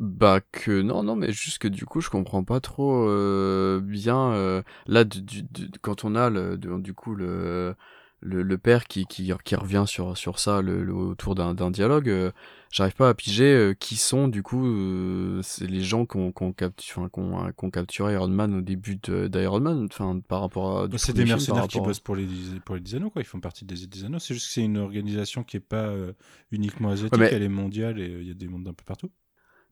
Bah 0.00 0.40
que 0.52 0.80
non 0.82 1.02
non 1.02 1.16
mais 1.16 1.32
juste 1.32 1.58
que 1.58 1.68
du 1.68 1.84
coup 1.84 2.00
je 2.00 2.10
comprends 2.10 2.44
pas 2.44 2.60
trop 2.60 3.08
euh, 3.08 3.80
bien 3.80 4.32
euh, 4.32 4.62
là 4.86 5.04
du, 5.04 5.22
du- 5.22 5.42
du- 5.42 5.70
quand 5.82 6.04
on 6.04 6.14
a 6.14 6.30
le, 6.30 6.56
du, 6.56 6.68
du 6.80 6.94
coup 6.94 7.14
le 7.14 7.74
le, 8.20 8.42
le 8.42 8.58
père 8.58 8.86
qui, 8.86 9.06
qui 9.06 9.32
qui 9.44 9.54
revient 9.56 9.84
sur 9.86 10.16
sur 10.16 10.38
ça 10.40 10.60
le, 10.60 10.82
le- 10.84 10.92
autour 10.92 11.34
d'un 11.36 11.54
d'un 11.54 11.70
dialogue 11.70 12.08
euh, 12.08 12.32
j'arrive 12.70 12.94
pas 12.94 13.08
à 13.08 13.14
piger 13.14 13.52
euh, 13.54 13.74
qui 13.74 13.96
sont 13.96 14.26
du 14.28 14.42
coup 14.42 14.66
euh, 14.66 15.40
c'est 15.42 15.66
les 15.68 15.82
gens 15.82 16.04
qu'on 16.04 16.30
qu'on 16.32 16.52
enfin 16.80 17.08
qu'on 17.08 17.52
qu'on 17.52 17.70
capturé 17.70 18.14
Iron 18.14 18.26
Man 18.28 18.54
au 18.56 18.60
début 18.60 18.96
de- 18.96 19.28
d'Iron 19.28 19.60
Man 19.60 19.86
enfin 19.90 20.20
par 20.26 20.40
rapport 20.40 20.80
à 20.80 20.88
du 20.88 20.98
C'est 20.98 21.12
des 21.12 21.22
par 21.24 21.36
mercenaires 21.36 21.68
qui 21.68 21.78
rapport 21.78 21.84
à- 21.86 21.90
bossent 21.90 22.00
pour 22.00 22.16
les, 22.16 22.26
pour 22.64 22.74
les 22.74 22.80
10 22.80 22.96
anneaux, 22.96 23.10
quoi. 23.10 23.22
Ils 23.22 23.24
font 23.24 23.40
partie 23.40 23.64
des 23.64 23.74
10 23.86 24.04
anneaux. 24.04 24.18
C'est 24.18 24.34
juste 24.34 24.46
que 24.48 24.52
c'est 24.52 24.64
une 24.64 24.78
organisation 24.78 25.44
qui 25.44 25.56
est 25.56 25.60
pas 25.60 25.86
euh, 25.86 26.12
uniquement 26.50 26.90
asiatique, 26.90 27.18
mais- 27.18 27.30
elle 27.32 27.42
est 27.44 27.48
mondiale 27.48 28.00
et 28.00 28.08
euh, 28.14 28.20
il 28.22 28.26
y 28.28 28.30
a 28.32 28.34
des 28.34 28.48
mondes 28.48 28.64
d'un 28.64 28.72
peu 28.74 28.84
partout. 28.84 29.10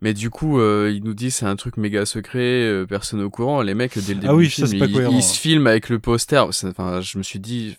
Mais 0.01 0.14
du 0.14 0.31
coup 0.31 0.60
euh, 0.60 0.93
ils 0.94 1.02
nous 1.02 1.14
disent 1.14 1.36
c'est 1.36 1.47
un 1.47 1.56
truc 1.56 1.77
méga 1.77 2.05
secret 2.06 2.62
euh, 2.62 2.86
personne 2.86 3.20
au 3.23 3.31
courant. 3.31 3.62
Les 3.62 3.74
mecs 3.74 3.98
dès 3.98 4.14
le 4.14 4.20
début 4.20 4.27
Ah 4.28 4.35
oui, 4.35 4.44
du 4.44 4.51
film 4.51 4.68
ils, 4.74 4.93
cohérent, 4.93 5.12
ils 5.12 5.18
hein. 5.18 5.20
se 5.23 5.39
filment 5.39 5.66
avec 5.66 5.89
le 5.89 5.98
poster. 5.98 6.39
Enfin 6.44 7.01
je 7.01 7.18
me 7.18 7.23
suis 7.23 7.39
dit 7.40 7.77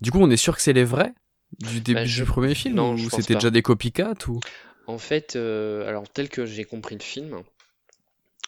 du 0.00 0.10
coup 0.10 0.18
on 0.20 0.30
est 0.30 0.36
sûr 0.36 0.56
que 0.56 0.62
c'est 0.62 0.72
les 0.72 0.84
vrais 0.84 1.12
du 1.60 1.80
début 1.80 2.00
Bah, 2.00 2.04
je- 2.06 2.22
du 2.24 2.28
premier 2.30 2.54
film 2.54 2.76
non, 2.76 2.94
ou 2.94 2.98
c'était 3.10 3.34
déjà 3.34 3.50
des 3.50 3.62
copycats 3.62 4.14
ou? 4.28 4.40
En 4.86 4.98
fait, 4.98 5.36
euh, 5.36 5.86
alors 5.88 6.08
tel 6.08 6.28
que 6.28 6.44
j'ai 6.46 6.64
compris 6.64 6.96
le 6.96 7.02
film, 7.02 7.42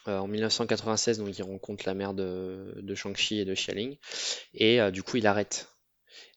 euh, 0.08 0.18
en 0.18 0.26
1996, 0.26 1.18
donc 1.18 1.36
il 1.38 1.42
rencontre 1.42 1.84
la 1.86 1.94
mère 1.94 2.12
de, 2.12 2.74
de 2.82 2.94
Shang-Chi 2.94 3.38
et 3.40 3.44
de 3.44 3.54
Xia-Ling, 3.54 3.96
et 4.54 4.80
euh, 4.80 4.90
du 4.90 5.02
coup 5.02 5.16
il 5.16 5.26
arrête. 5.26 5.68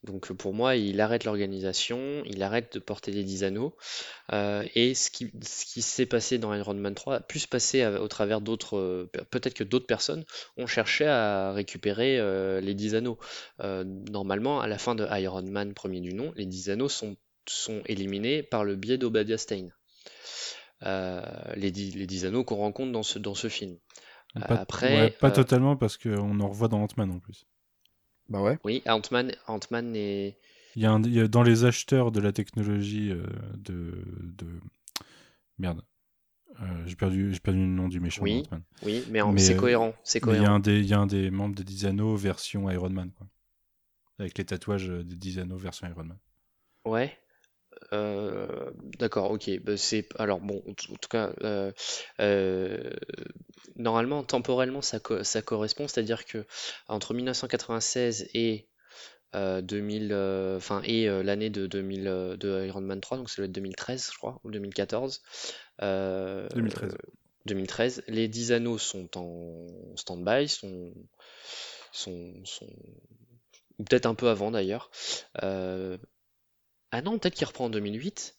Donc 0.04 0.32
pour 0.34 0.54
moi, 0.54 0.76
il 0.76 1.02
arrête 1.02 1.24
l'organisation, 1.26 2.24
il 2.26 2.42
arrête 2.44 2.74
de 2.74 2.80
porter 2.80 3.12
les 3.12 3.24
10 3.24 3.44
anneaux, 3.44 3.76
euh, 4.32 4.64
et 4.76 4.94
ce 4.94 5.10
qui, 5.10 5.32
ce 5.42 5.66
qui 5.66 5.82
s'est 5.82 6.06
passé 6.06 6.38
dans 6.38 6.54
Iron 6.54 6.76
Man 6.76 6.94
3 6.96 7.16
a 7.16 7.20
pu 7.20 7.40
se 7.40 7.48
passer 7.48 7.82
à- 7.82 8.02
au 8.02 8.08
travers 8.08 8.40
d'autres, 8.42 8.78
euh, 8.78 9.10
pe- 9.12 9.24
peut-être 9.24 9.56
que 9.56 9.64
d'autres 9.64 9.88
personnes 9.88 10.24
ont 10.58 10.68
cherché 10.68 11.06
à 11.08 11.52
récupérer 11.52 12.20
euh, 12.20 12.62
les 12.62 12.76
10 12.76 12.96
anneaux. 12.96 13.18
Euh, 13.62 13.84
normalement, 14.12 14.62
à 14.62 14.68
la 14.68 14.78
fin 14.78 14.96
de 14.96 15.06
Iron 15.20 15.42
Man 15.44 15.74
premier 15.74 16.00
du 16.00 16.14
nom, 16.14 16.32
les 16.36 16.46
10 16.46 16.70
anneaux 16.70 16.90
sont, 16.90 17.18
sont 17.48 17.82
éliminés 17.88 18.44
par 18.44 18.64
le 18.64 18.76
biais 18.76 18.98
d'Obadiah. 18.98 19.38
Euh, 20.84 21.22
les, 21.56 21.72
dix, 21.72 21.96
les 21.96 22.06
10 22.06 22.26
anneaux 22.26 22.44
qu'on 22.44 22.58
rencontre 22.58 22.92
dans 22.92 23.04
ce, 23.04 23.18
dans 23.18 23.34
ce 23.34 23.50
film. 23.50 23.78
Pas, 24.48 24.56
Après, 24.56 25.06
ouais, 25.06 25.10
pas 25.10 25.30
euh, 25.30 25.34
totalement 25.34 25.76
parce 25.76 25.98
qu'on 25.98 26.40
en 26.40 26.50
revoit 26.50 26.68
dans 26.68 26.84
Ant-Man 26.84 27.12
en 27.12 27.20
plus. 27.20 27.48
Bah 28.30 28.42
ouais. 28.42 28.58
Oui, 28.64 28.84
Ant-Man 28.88 29.32
Ant-Man 29.48 29.96
est. 29.96 30.38
Il 30.76 30.84
y, 30.84 30.86
a 30.86 30.92
un- 30.92 31.02
il 31.04 31.14
y 31.14 31.20
a 31.20 31.28
dans 31.28 31.42
les 31.44 31.66
acheteurs 31.66 32.12
de 32.12 32.20
la 32.20 32.32
technologie 32.32 33.12
euh, 33.12 33.26
de, 33.58 34.04
de. 34.38 34.48
Merde. 35.58 35.82
Euh, 36.62 36.66
j'ai 36.86 36.96
perdu, 36.96 37.34
j'ai 37.34 37.40
perdu 37.40 37.60
le 37.60 37.66
nom 37.68 37.88
du 37.88 38.00
méchant. 38.00 38.24
Oui, 38.24 38.44
Ant-Man. 38.48 38.64
Oui, 38.84 39.04
mais, 39.10 39.22
c'est 39.40 39.56
euh, 39.56 39.60
cohérent. 39.60 39.94
C'est 40.04 40.20
il 40.20 40.28
y, 40.28 40.30
a 40.30 40.34
cohérent. 40.36 40.54
un 40.56 40.60
des, 40.60 40.80
il 40.80 40.86
y 40.86 40.94
a 40.94 41.00
un 41.00 41.08
des 41.08 41.32
membres 41.32 41.56
des 41.56 41.64
10 41.64 41.86
anneaux 41.86 42.16
version 42.16 42.70
Iron 42.70 42.90
Man. 42.90 43.12
Quoi. 43.18 43.28
Avec 44.20 44.38
les 44.38 44.46
tatouages 44.46 44.90
euh, 44.90 45.04
des 45.04 45.16
10 45.16 45.40
anneaux 45.40 45.58
version 45.58 45.88
Iron 45.88 46.04
Man. 46.04 46.18
Ouais. 46.86 47.18
Euh, 47.94 48.72
d'accord, 49.00 49.32
ok. 49.32 49.50
Bah, 49.64 49.78
c'est 49.78 50.08
alors 50.20 50.40
bon. 50.40 50.64
En 50.68 50.74
tout 50.74 50.92
en 50.94 50.96
tout 50.96 51.10
cas, 51.10 51.32
euh, 51.44 51.72
euh, 52.20 52.92
normalement, 53.76 54.24
temporellement, 54.24 54.82
ça, 54.82 55.00
co- 55.00 55.24
ça 55.24 55.42
correspond, 55.42 55.88
c'est-à-dire 55.88 56.26
que 56.26 56.46
entre 56.88 57.14
1996 57.14 58.28
et 58.34 58.68
euh, 59.36 59.62
2000, 59.62 60.12
euh, 60.14 60.58
enfin 60.58 60.82
et 60.86 61.10
euh, 61.10 61.24
l'année 61.24 61.50
de 61.50 61.68
2000 61.68 62.08
euh, 62.08 62.38
de 62.38 62.66
Iron 62.68 62.82
Man 62.82 63.02
3, 63.02 63.18
donc 63.18 63.30
ça 63.30 63.38
doit 63.38 63.46
être 63.46 63.52
2013, 63.54 64.10
je 64.14 64.18
crois, 64.18 64.40
ou 64.44 64.52
2014. 64.52 65.22
euh, 65.84 66.48
2013. 66.50 66.98
2013. 67.46 68.04
Les 68.08 68.28
10 68.28 68.52
anneaux 68.52 68.78
sont 68.78 69.10
en 69.18 69.68
stand-by, 69.96 70.48
sont, 70.50 70.94
sont, 71.92 72.34
sont... 72.46 72.68
ou 73.80 73.84
peut-être 73.84 74.06
un 74.06 74.16
peu 74.16 74.30
avant 74.30 74.52
d'ailleurs. 74.52 74.90
Euh, 75.44 75.98
Ah 76.92 77.02
non, 77.02 77.18
peut-être 77.20 77.36
qu'il 77.36 77.48
reprend 77.48 77.66
en 77.66 77.70
2008, 77.70 78.36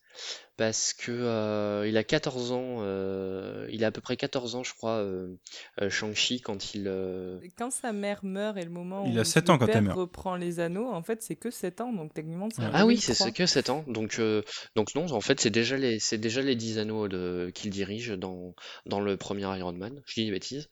parce 0.56 0.92
que 0.94 1.12
euh, 1.12 1.86
il 1.86 1.96
a 1.96 2.02
14 2.02 2.50
ans, 2.52 2.78
euh, 2.80 3.68
il 3.70 3.84
a 3.84 3.88
à 3.88 3.90
peu 3.92 4.00
près 4.00 4.16
14 4.16 4.54
ans, 4.56 4.64
je 4.64 4.74
crois, 4.74 4.96
euh, 4.96 5.36
euh, 5.82 5.90
Shang-Chi, 5.90 6.40
quand 6.40 6.74
il... 6.74 6.88
euh, 6.88 7.38
Quand 7.56 7.70
sa 7.70 7.92
mère 7.92 8.24
meurt 8.24 8.56
et 8.56 8.64
le 8.64 8.70
moment 8.70 9.04
Il 9.06 9.16
où 9.16 9.20
a 9.20 9.24
7 9.24 9.48
le 9.48 9.54
ans 9.54 9.58
quand 9.58 9.66
père 9.66 9.76
elle 9.76 9.84
meurt. 9.84 9.98
reprend 9.98 10.34
les 10.34 10.58
anneaux, 10.60 10.88
en 10.88 11.02
fait, 11.02 11.22
c'est 11.22 11.36
que 11.36 11.50
7 11.50 11.80
ans, 11.82 11.92
donc 11.92 12.14
techniquement, 12.14 12.48
c'est 12.50 12.62
en 12.62 12.70
Ah 12.72 12.86
oui, 12.86 12.96
c'est 12.96 13.12
2003. 13.12 13.26
c'est 13.26 13.32
que 13.32 13.46
7 13.46 13.70
ans. 13.70 13.84
Donc, 13.86 14.18
euh, 14.18 14.42
donc 14.74 14.94
non, 14.96 15.12
en 15.12 15.20
fait, 15.20 15.38
c'est 15.40 15.50
déjà 15.50 15.76
les, 15.76 15.98
c'est 16.00 16.18
déjà 16.18 16.40
les 16.42 16.56
10 16.56 16.78
anneaux 16.78 17.06
de, 17.06 17.52
qu'il 17.54 17.70
dirige 17.70 18.08
dans, 18.18 18.54
dans 18.86 19.00
le 19.00 19.16
premier 19.16 19.42
Iron 19.58 19.74
Man. 19.74 20.02
Je 20.06 20.14
dis 20.14 20.24
des 20.24 20.32
bêtises. 20.32 20.68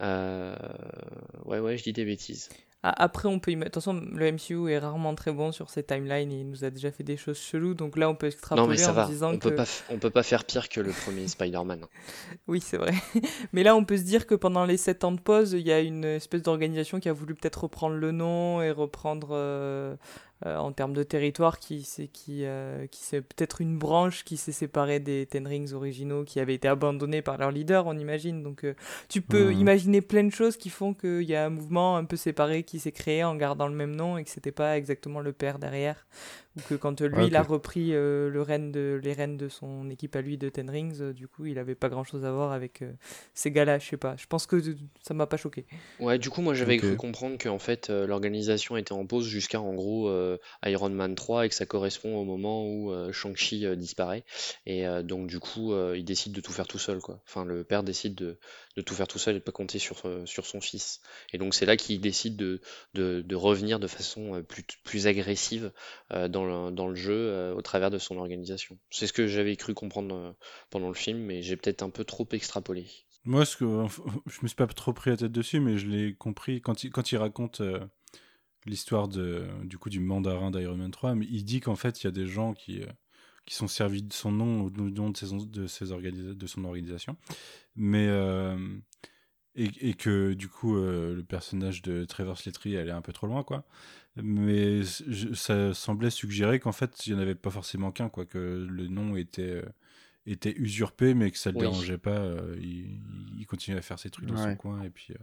Euh, 0.00 0.56
ouais, 1.44 1.58
ouais, 1.60 1.76
je 1.76 1.82
dis 1.84 1.92
des 1.92 2.04
bêtises. 2.04 2.48
Après, 2.82 3.28
on 3.28 3.38
peut 3.38 3.50
y 3.50 3.56
mettre. 3.56 3.72
Attention, 3.78 3.92
le 3.92 4.32
MCU 4.32 4.70
est 4.70 4.78
rarement 4.78 5.14
très 5.14 5.32
bon 5.32 5.52
sur 5.52 5.68
ses 5.68 5.82
timelines. 5.82 6.32
Il 6.32 6.48
nous 6.48 6.64
a 6.64 6.70
déjà 6.70 6.90
fait 6.90 7.02
des 7.04 7.18
choses 7.18 7.38
cheloues. 7.38 7.74
Donc 7.74 7.98
là, 7.98 8.08
on 8.08 8.14
peut 8.14 8.26
Non, 8.26 8.66
mais 8.66 8.74
extrapoler 8.74 8.76
ça 8.78 8.90
en 8.92 8.94
va. 8.94 9.04
disant 9.06 9.32
On 9.34 9.38
peut 9.38 9.50
que. 9.50 9.54
pas, 9.56 9.64
f- 9.64 9.82
on 9.90 9.98
peut 9.98 10.08
pas 10.08 10.22
faire 10.22 10.44
pire 10.44 10.68
que 10.70 10.80
le 10.80 10.90
premier 10.92 11.28
Spider-Man. 11.28 11.84
Oui, 12.48 12.60
c'est 12.60 12.78
vrai. 12.78 12.94
Mais 13.52 13.62
là, 13.64 13.76
on 13.76 13.84
peut 13.84 13.98
se 13.98 14.02
dire 14.04 14.26
que 14.26 14.34
pendant 14.34 14.64
les 14.64 14.78
7 14.78 15.04
ans 15.04 15.12
de 15.12 15.20
pause, 15.20 15.52
il 15.52 15.60
y 15.66 15.72
a 15.72 15.80
une 15.80 16.04
espèce 16.04 16.42
d'organisation 16.42 17.00
qui 17.00 17.08
a 17.10 17.12
voulu 17.12 17.34
peut-être 17.34 17.64
reprendre 17.64 17.96
le 17.96 18.12
nom 18.12 18.62
et 18.62 18.70
reprendre 18.70 19.28
euh, 19.32 19.94
euh, 20.46 20.56
en 20.56 20.72
termes 20.72 20.94
de 20.94 21.02
territoire, 21.02 21.58
qui 21.58 21.82
c'est 21.82 22.06
qui, 22.06 22.44
euh, 22.44 22.86
qui 22.86 23.02
c'est 23.02 23.20
peut-être 23.20 23.60
une 23.60 23.78
branche 23.78 24.24
qui 24.24 24.38
s'est 24.38 24.52
séparée 24.52 24.98
des 24.98 25.26
Ten 25.26 25.46
Rings 25.46 25.74
originaux, 25.74 26.24
qui 26.24 26.40
avaient 26.40 26.54
été 26.54 26.66
abandonnés 26.66 27.20
par 27.20 27.36
leur 27.36 27.50
leader, 27.50 27.86
on 27.86 27.98
imagine. 27.98 28.42
Donc, 28.42 28.64
euh, 28.64 28.74
tu 29.08 29.20
peux 29.20 29.52
imaginer 29.52 30.00
plein 30.00 30.24
de 30.24 30.30
choses 30.30 30.56
qui 30.56 30.70
font 30.70 30.94
qu'il 30.94 31.22
y 31.22 31.34
a 31.34 31.44
un 31.44 31.50
mouvement 31.50 31.96
un 31.96 32.04
peu 32.04 32.16
séparé 32.16 32.62
qui 32.62 32.78
s'est 32.78 32.92
créé 32.92 33.22
en 33.22 33.36
gardant 33.36 33.68
le 33.68 33.74
même 33.74 33.94
nom 33.94 34.16
et 34.16 34.24
que 34.24 34.30
c'était 34.30 34.52
pas 34.52 34.78
exactement 34.78 35.20
le 35.20 35.32
père 35.32 35.58
derrière. 35.58 36.06
Ou 36.56 36.60
que 36.62 36.74
quand 36.74 37.00
lui, 37.00 37.16
Ouais, 37.16 37.26
il 37.26 37.36
a 37.36 37.42
repris 37.42 37.94
euh, 37.94 38.28
le 38.28 38.42
rêne 38.42 38.72
de, 38.72 39.00
les 39.02 39.12
rênes 39.12 39.36
de 39.36 39.48
son 39.48 39.88
équipe 39.90 40.16
à 40.16 40.20
lui 40.20 40.36
de 40.38 40.48
Ten 40.48 40.68
Rings, 40.68 41.00
euh, 41.00 41.12
du 41.12 41.28
coup, 41.28 41.46
il 41.46 41.58
avait 41.58 41.74
pas 41.74 41.88
grand-chose 41.88 42.24
à 42.24 42.32
voir 42.32 42.52
avec 42.52 42.82
euh, 42.82 42.92
ces 43.34 43.50
gars-là, 43.50 43.78
je 43.78 43.86
sais 43.86 43.96
pas. 43.96 44.16
Je 44.16 44.26
pense 44.26 44.46
que 44.46 44.60
ça 45.02 45.14
m'a 45.14 45.26
pas 45.26 45.36
choqué. 45.36 45.66
Ouais, 45.98 46.18
du 46.18 46.30
coup, 46.30 46.40
moi 46.40 46.54
j'avais 46.54 46.78
cru 46.78 46.96
comprendre 46.96 47.36
qu'en 47.38 47.58
fait 47.58 47.90
euh, 47.90 48.06
l'organisation 48.06 48.76
était 48.78 48.92
en 48.92 49.04
pause 49.06 49.26
jusqu'à 49.28 49.60
en 49.60 49.74
gros 49.74 50.08
euh, 50.08 50.38
Iron 50.64 50.88
Man 50.88 51.14
3 51.14 51.44
et 51.44 51.48
que 51.50 51.54
ça 51.54 51.66
correspond 51.66 52.16
au 52.16 52.24
moment 52.24 52.66
où 52.66 52.90
euh, 52.90 53.12
Shang-Chi 53.12 53.66
euh, 53.66 53.76
disparaît. 53.76 54.24
Et 54.66 54.86
euh, 54.86 55.02
donc, 55.02 55.26
du 55.26 55.38
coup, 55.38 55.72
euh, 55.74 55.94
il 55.98 56.04
décide 56.04 56.32
de 56.32 56.40
tout 56.40 56.52
faire 56.52 56.66
tout 56.66 56.78
seul, 56.78 57.00
quoi. 57.00 57.20
Enfin, 57.26 57.44
le 57.44 57.64
père 57.64 57.82
décide 57.82 58.14
de, 58.14 58.38
de 58.76 58.82
tout 58.82 58.94
faire 58.94 59.08
tout 59.08 59.18
seul 59.18 59.36
et 59.36 59.38
de 59.40 59.44
pas 59.44 59.52
compter 59.52 59.78
sur, 59.78 59.96
euh, 60.04 60.24
sur 60.26 60.46
son 60.46 60.60
fils. 60.60 61.00
Et 61.32 61.38
donc, 61.38 61.54
c'est 61.54 61.66
là 61.66 61.76
qu'il 61.76 62.00
décide 62.00 62.36
de, 62.36 62.60
de, 62.94 63.34
revenir 63.34 63.80
de 63.80 63.86
façon 63.86 64.36
euh, 64.36 64.42
plus, 64.42 64.64
plus 64.84 65.06
agressive 65.06 65.72
euh, 66.12 66.28
dans 66.28 66.44
le, 66.44 66.70
dans 66.70 66.86
le 66.86 66.94
jeu 66.94 67.52
au 67.54 67.62
travers 67.62 67.90
de 67.90 67.98
son 67.98 68.16
organisation. 68.16 68.78
C'est 68.90 69.06
ce 69.06 69.12
que 69.12 69.26
j'avais 69.26 69.56
cru 69.56 69.74
comprendre 69.74 70.36
pendant 70.70 70.88
le 70.88 70.94
film, 70.94 71.18
mais 71.18 71.42
j'ai 71.42 71.56
peut-être 71.56 71.82
un 71.82 71.90
peu 71.90 72.04
trop 72.04 72.28
extrapolé. 72.32 72.86
Moi, 73.24 73.44
ce 73.44 73.56
que, 73.56 73.64
je 74.26 74.38
me 74.42 74.48
suis 74.48 74.56
pas 74.56 74.66
trop 74.66 74.92
pris 74.92 75.10
la 75.10 75.16
tête 75.16 75.32
dessus, 75.32 75.60
mais 75.60 75.78
je 75.78 75.86
l'ai 75.86 76.14
compris 76.14 76.60
quand 76.60 76.84
il, 76.84 76.90
quand 76.90 77.12
il 77.12 77.16
raconte 77.16 77.60
euh, 77.60 77.80
l'histoire 78.66 79.08
du 79.08 79.78
coup 79.78 79.90
du 79.90 80.00
mandarin 80.00 80.50
d'Iron 80.50 80.76
Man 80.76 80.90
3. 80.90 81.14
Mais 81.14 81.26
il 81.30 81.44
dit 81.44 81.60
qu'en 81.60 81.76
fait, 81.76 82.02
il 82.02 82.04
y 82.04 82.08
a 82.08 82.12
des 82.12 82.26
gens 82.26 82.54
qui, 82.54 82.82
qui 83.46 83.54
sont 83.54 83.68
servis 83.68 84.02
de 84.02 84.12
son 84.12 84.32
nom 84.32 84.62
ou 84.62 84.70
du 84.70 84.80
nom 84.92 85.10
de, 85.10 85.16
ses, 85.16 85.26
de, 85.46 85.66
ses 85.66 85.86
de 85.86 86.46
son 86.46 86.64
organisation. 86.64 87.16
Mais. 87.76 88.06
euh, 88.08 88.56
et, 89.56 89.68
et 89.80 89.94
que 89.94 90.32
du 90.34 90.48
coup, 90.48 90.76
euh, 90.76 91.12
le 91.12 91.24
personnage 91.24 91.82
de 91.82 92.04
Trevor 92.04 92.38
Slattery 92.38 92.76
allait 92.76 92.92
un 92.92 93.02
peu 93.02 93.12
trop 93.12 93.26
loin, 93.26 93.42
quoi. 93.42 93.64
Mais 94.14 94.82
je- 94.82 95.34
ça 95.34 95.74
semblait 95.74 96.10
suggérer 96.10 96.60
qu'en 96.60 96.70
fait, 96.72 97.04
il 97.06 97.12
n'y 97.14 97.18
en 97.18 97.22
avait 97.22 97.34
pas 97.34 97.50
forcément 97.50 97.90
qu'un, 97.90 98.08
quoi. 98.08 98.26
Que 98.26 98.38
le 98.70 98.86
nom 98.86 99.16
était. 99.16 99.42
euh, 99.42 99.62
était 100.26 100.52
usurpé 100.56 101.14
mais 101.14 101.30
que 101.30 101.38
ça 101.38 101.50
le 101.50 101.56
Oui. 101.56 101.62
dérangeait 101.62 101.96
pas 101.98 102.10
euh, 102.18 102.54
il, 102.60 103.00
il 103.38 103.46
continuait 103.46 103.78
à 103.78 103.82
faire 103.82 103.98
ses 103.98 104.10
trucs 104.10 104.26
dans 104.26 104.36
son 104.36 104.54
coin 104.56 104.82
et 104.82 104.90
puis 104.90 105.14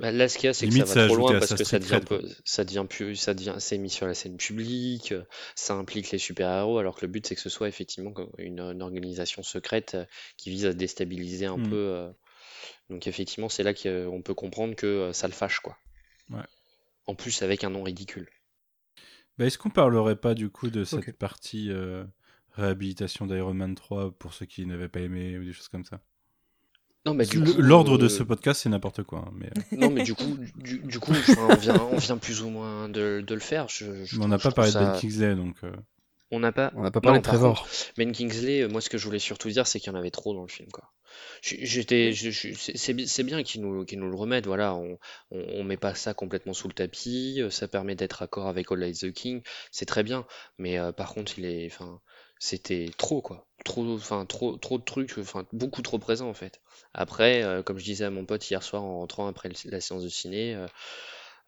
Bah, 0.00 0.10
là, 0.12 0.28
ce 0.28 0.36
qu'il 0.38 0.46
y 0.46 0.50
a, 0.50 0.54
c'est 0.54 0.68
que 0.68 0.74
Limite, 0.74 0.74
ça 0.74 0.86
ça 0.86 1.00
va 1.00 1.10
trop 1.10 1.14
loin 1.16 1.34
parce 1.36 1.54
que 1.54 1.64
ça 1.64 1.78
devient, 1.78 2.00
peu- 2.04 2.22
ça 2.44 2.64
devient 2.64 2.86
plus, 2.88 3.16
ça 3.16 3.34
devient, 3.34 3.56
c'est 3.58 3.78
mis 3.78 3.90
sur 3.90 4.06
la 4.06 4.14
scène 4.14 4.36
publique, 4.36 5.12
euh, 5.12 5.24
ça 5.54 5.74
implique 5.74 6.10
les 6.10 6.18
super-héros, 6.18 6.78
alors 6.78 6.96
que 6.96 7.02
le 7.06 7.08
but, 7.12 7.26
c'est 7.26 7.34
que 7.34 7.40
ce 7.40 7.48
soit 7.48 7.68
effectivement 7.68 8.12
une, 8.38 8.60
une 8.60 8.82
organisation 8.82 9.42
secrète 9.42 9.94
euh, 9.94 10.04
qui 10.36 10.50
vise 10.50 10.66
à 10.66 10.72
déstabiliser 10.72 11.46
un 11.46 11.58
Mm. 11.58 11.62
peu. 11.70 11.76
euh, 11.76 12.10
Donc, 12.90 13.06
effectivement, 13.08 13.48
c'est 13.50 13.62
là 13.64 13.74
qu'on 13.74 14.22
peut 14.24 14.34
comprendre 14.34 14.76
que 14.76 14.86
euh, 14.86 15.12
ça 15.14 15.28
le 15.28 15.34
fâche, 15.34 15.60
quoi. 15.60 15.78
Ouais. 16.30 16.46
En 17.04 17.14
plus, 17.14 17.42
avec 17.42 17.62
un 17.62 17.68
nom 17.68 17.82
ridicule. 17.82 18.30
bah, 19.38 19.46
est-ce 19.46 19.58
qu'on 19.58 19.70
parlerait 19.70 20.16
pas 20.16 20.34
du 20.34 20.50
coup 20.50 20.70
de 20.70 20.84
cette 20.84 21.10
Ok. 21.10 21.14
partie 21.16 21.70
euh, 21.70 22.04
réhabilitation 22.52 23.26
d'Iron 23.26 23.54
Man 23.54 23.74
3 23.74 24.12
pour 24.18 24.34
ceux 24.34 24.46
qui 24.46 24.66
n'avaient 24.66 24.88
pas 24.88 25.00
aimé 25.00 25.38
ou 25.38 25.44
des 25.44 25.52
choses 25.52 25.68
comme 25.68 25.84
ça? 25.84 26.00
Non, 27.06 27.14
mais 27.14 27.24
l'ordre 27.58 27.96
de 27.96 28.04
euh, 28.04 28.08
ce 28.10 28.22
podcast 28.22 28.60
c'est 28.62 28.68
n'importe 28.68 29.02
quoi 29.04 29.24
hein, 29.26 29.32
mais 29.34 29.46
euh, 29.46 29.76
Non, 29.78 29.90
mais 29.90 30.02
du 30.02 30.14
coup, 30.14 30.36
du, 30.56 30.80
du 30.80 30.98
coup, 31.00 31.12
on 31.38 31.54
vient, 31.56 31.80
on 31.92 31.96
vient 31.96 32.18
plus 32.18 32.42
ou 32.42 32.50
moins 32.50 32.88
de, 32.90 33.22
de 33.26 33.34
le 33.34 33.40
faire. 33.40 33.68
Je, 33.68 34.04
je 34.04 34.18
mais 34.18 34.24
on 34.26 34.28
n'a 34.28 34.38
pas 34.38 34.50
parlé 34.50 34.70
de 34.70 34.78
Ben 34.78 34.92
Kingsley 35.00 35.34
donc 35.34 35.56
euh, 35.64 35.72
On 36.30 36.40
n'a 36.40 36.52
pas. 36.52 36.72
On 36.76 36.82
n'a 36.82 36.90
pas 36.90 37.00
parlé 37.00 37.16
Non, 37.18 37.22
de 37.22 37.24
par 37.26 37.34
Trevor. 37.34 37.66
Ben 37.96 38.12
Kingsley, 38.12 38.68
moi 38.68 38.82
ce 38.82 38.90
que 38.90 38.98
je 38.98 39.06
voulais 39.06 39.18
surtout 39.18 39.48
dire, 39.48 39.66
c'est 39.66 39.80
qu'il 39.80 39.90
y 39.92 39.96
en 39.96 39.98
avait 39.98 40.10
trop 40.10 40.34
dans 40.34 40.42
le 40.42 40.48
film, 40.48 40.68
quoi. 40.70 40.92
J'étais, 41.42 42.12
je- 42.12 42.30
je- 42.30 42.52
c'est 42.54 42.76
c'est 42.76 42.92
bi- 42.92 43.08
c'est 43.08 43.24
bien 43.24 43.42
qu'ils 43.42 43.62
nous, 43.62 43.84
qu'ils 43.84 43.98
nous 43.98 44.08
le 44.10 44.14
remettent, 44.16 44.46
voilà. 44.46 44.74
On, 44.74 44.98
on, 45.30 45.40
on 45.54 45.64
met 45.64 45.76
pas 45.78 45.94
ça 45.94 46.14
complètement 46.14 46.52
sous 46.52 46.68
le 46.68 46.74
tapis, 46.74 47.40
ça 47.50 47.66
permet 47.66 47.94
d'être 47.94 48.22
accord 48.22 48.46
avec 48.46 48.70
All 48.70 48.78
Light 48.78 49.00
the 49.00 49.10
King, 49.12 49.40
c'est 49.72 49.86
très 49.86 50.02
bien. 50.02 50.24
Mais 50.58 50.78
euh, 50.78 50.92
par 50.92 51.14
contre, 51.14 51.38
il 51.38 51.46
est, 51.46 51.66
enfin, 51.66 52.00
c'était 52.40 52.90
trop, 52.98 53.22
quoi. 53.22 53.46
Trop, 53.64 53.86
enfin, 53.94 54.26
trop, 54.26 54.56
trop 54.58 54.78
de 54.80 54.84
trucs, 54.84 55.16
enfin, 55.18 55.46
beaucoup 55.52 55.82
trop 55.82 56.00
présent 56.00 56.28
en 56.28 56.34
fait. 56.34 56.60
Après, 56.94 57.44
euh, 57.44 57.62
comme 57.62 57.78
je 57.78 57.84
disais 57.84 58.06
à 58.06 58.10
mon 58.10 58.26
pote 58.26 58.50
hier 58.50 58.62
soir 58.64 58.82
en 58.84 58.98
rentrant 59.00 59.28
après 59.28 59.50
le- 59.50 59.70
la 59.70 59.80
séance 59.82 60.02
de 60.04 60.08
ciné, 60.10 60.54
euh, 60.56 60.66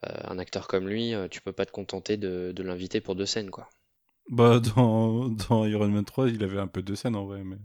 euh, 0.09 0.15
un 0.25 0.39
acteur 0.39 0.69
comme 0.69 0.89
lui, 0.89 1.15
euh, 1.15 1.29
tu 1.29 1.41
peux 1.43 1.53
pas 1.53 1.67
te 1.67 1.73
contenter 1.73 2.17
de, 2.19 2.53
de 2.57 2.63
l'inviter 2.65 3.01
pour 3.01 3.17
deux 3.17 3.27
scènes, 3.27 3.51
quoi. 3.51 3.69
bah 4.31 4.59
dans, 4.61 5.29
dans 5.29 5.65
Iron 5.65 5.89
Man 5.89 6.05
3 6.05 6.29
il 6.29 6.43
avait 6.43 6.59
un 6.59 6.67
peu 6.67 6.83
de 6.83 6.95
scène 6.95 7.17
en 7.17 7.27
vrai 7.27 7.45
mais 7.45 7.59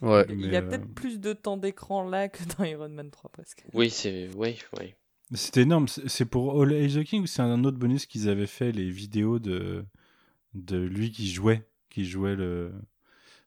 Ouais. 0.00 0.26
Il 0.42 0.46
Mais, 0.46 0.48
y 0.50 0.56
a 0.56 0.62
euh, 0.62 0.62
peut-être 0.62 0.86
plus 0.94 1.20
de 1.20 1.32
temps 1.32 1.56
d'écran 1.56 2.08
là 2.08 2.28
que 2.28 2.42
dans 2.56 2.64
Iron 2.64 2.88
Man 2.88 3.10
3 3.10 3.30
presque. 3.30 3.64
Oui, 3.72 3.90
c'est, 3.90 4.28
oui, 4.36 4.58
oui. 4.78 4.94
c'était 5.34 5.62
énorme 5.62 5.88
C'est- 5.88 6.06
c'est 6.08 6.24
pour 6.26 6.60
All 6.60 6.72
Age 6.72 6.94
the 6.96 7.04
King 7.04 7.22
ou 7.22 7.26
c'est 7.26 7.40
un 7.42 7.64
autre 7.64 7.78
bonus 7.78 8.04
qu'ils 8.06 8.28
avaient 8.28 8.46
fait 8.46 8.72
les 8.72 8.90
vidéos 8.90 9.38
de 9.38 9.84
de 10.54 10.78
lui 10.78 11.12
qui 11.12 11.30
jouait? 11.30 11.68
Qui 11.98 12.04
jouait 12.06 12.36
le 12.36 12.72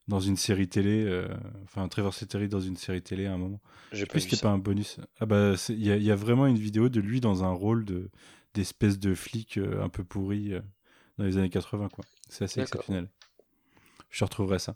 dans 0.08 0.20
une 0.20 0.38
série 0.38 0.68
télé 0.68 1.06
euh, 1.06 1.28
enfin 1.64 1.88
Trevor 1.88 2.14
Slattery 2.14 2.50
dans 2.50 2.60
une 2.60 2.78
série 2.78 3.02
télé 3.02 3.26
à 3.28 3.34
un 3.34 3.38
moment 3.38 3.62
J'ai 3.92 4.00
Je 4.00 4.02
sais 4.02 4.08
plus 4.08 4.22
si 4.22 4.30
c'était 4.30 4.42
pas 4.42 4.50
un 4.52 4.58
bonus. 4.58 5.00
Ah 5.20 5.26
bah, 5.26 5.54
il 5.70 5.84
y, 5.86 5.92
a- 5.92 5.98
il 5.98 6.04
y 6.04 6.12
a 6.12 6.16
vraiment 6.16 6.48
une 6.48 6.58
vidéo 6.58 6.90
de 6.90 7.00
lui 7.00 7.22
dans 7.22 7.44
un 7.44 7.52
rôle 7.52 7.86
de 7.86 8.10
d'espèce 8.54 9.00
de 9.00 9.16
flic 9.16 9.58
euh, 9.58 9.82
un 9.84 9.90
peu 9.90 10.04
pourri 10.04 10.54
euh, 10.54 10.62
dans 11.18 11.24
les 11.26 11.38
années 11.38 11.50
80, 11.50 11.90
quoi. 11.90 12.04
C'est 12.30 12.44
assez 12.46 12.60
exceptionnel. 12.62 13.10
Je 14.10 14.24
retrouverai 14.26 14.60
ça. 14.60 14.76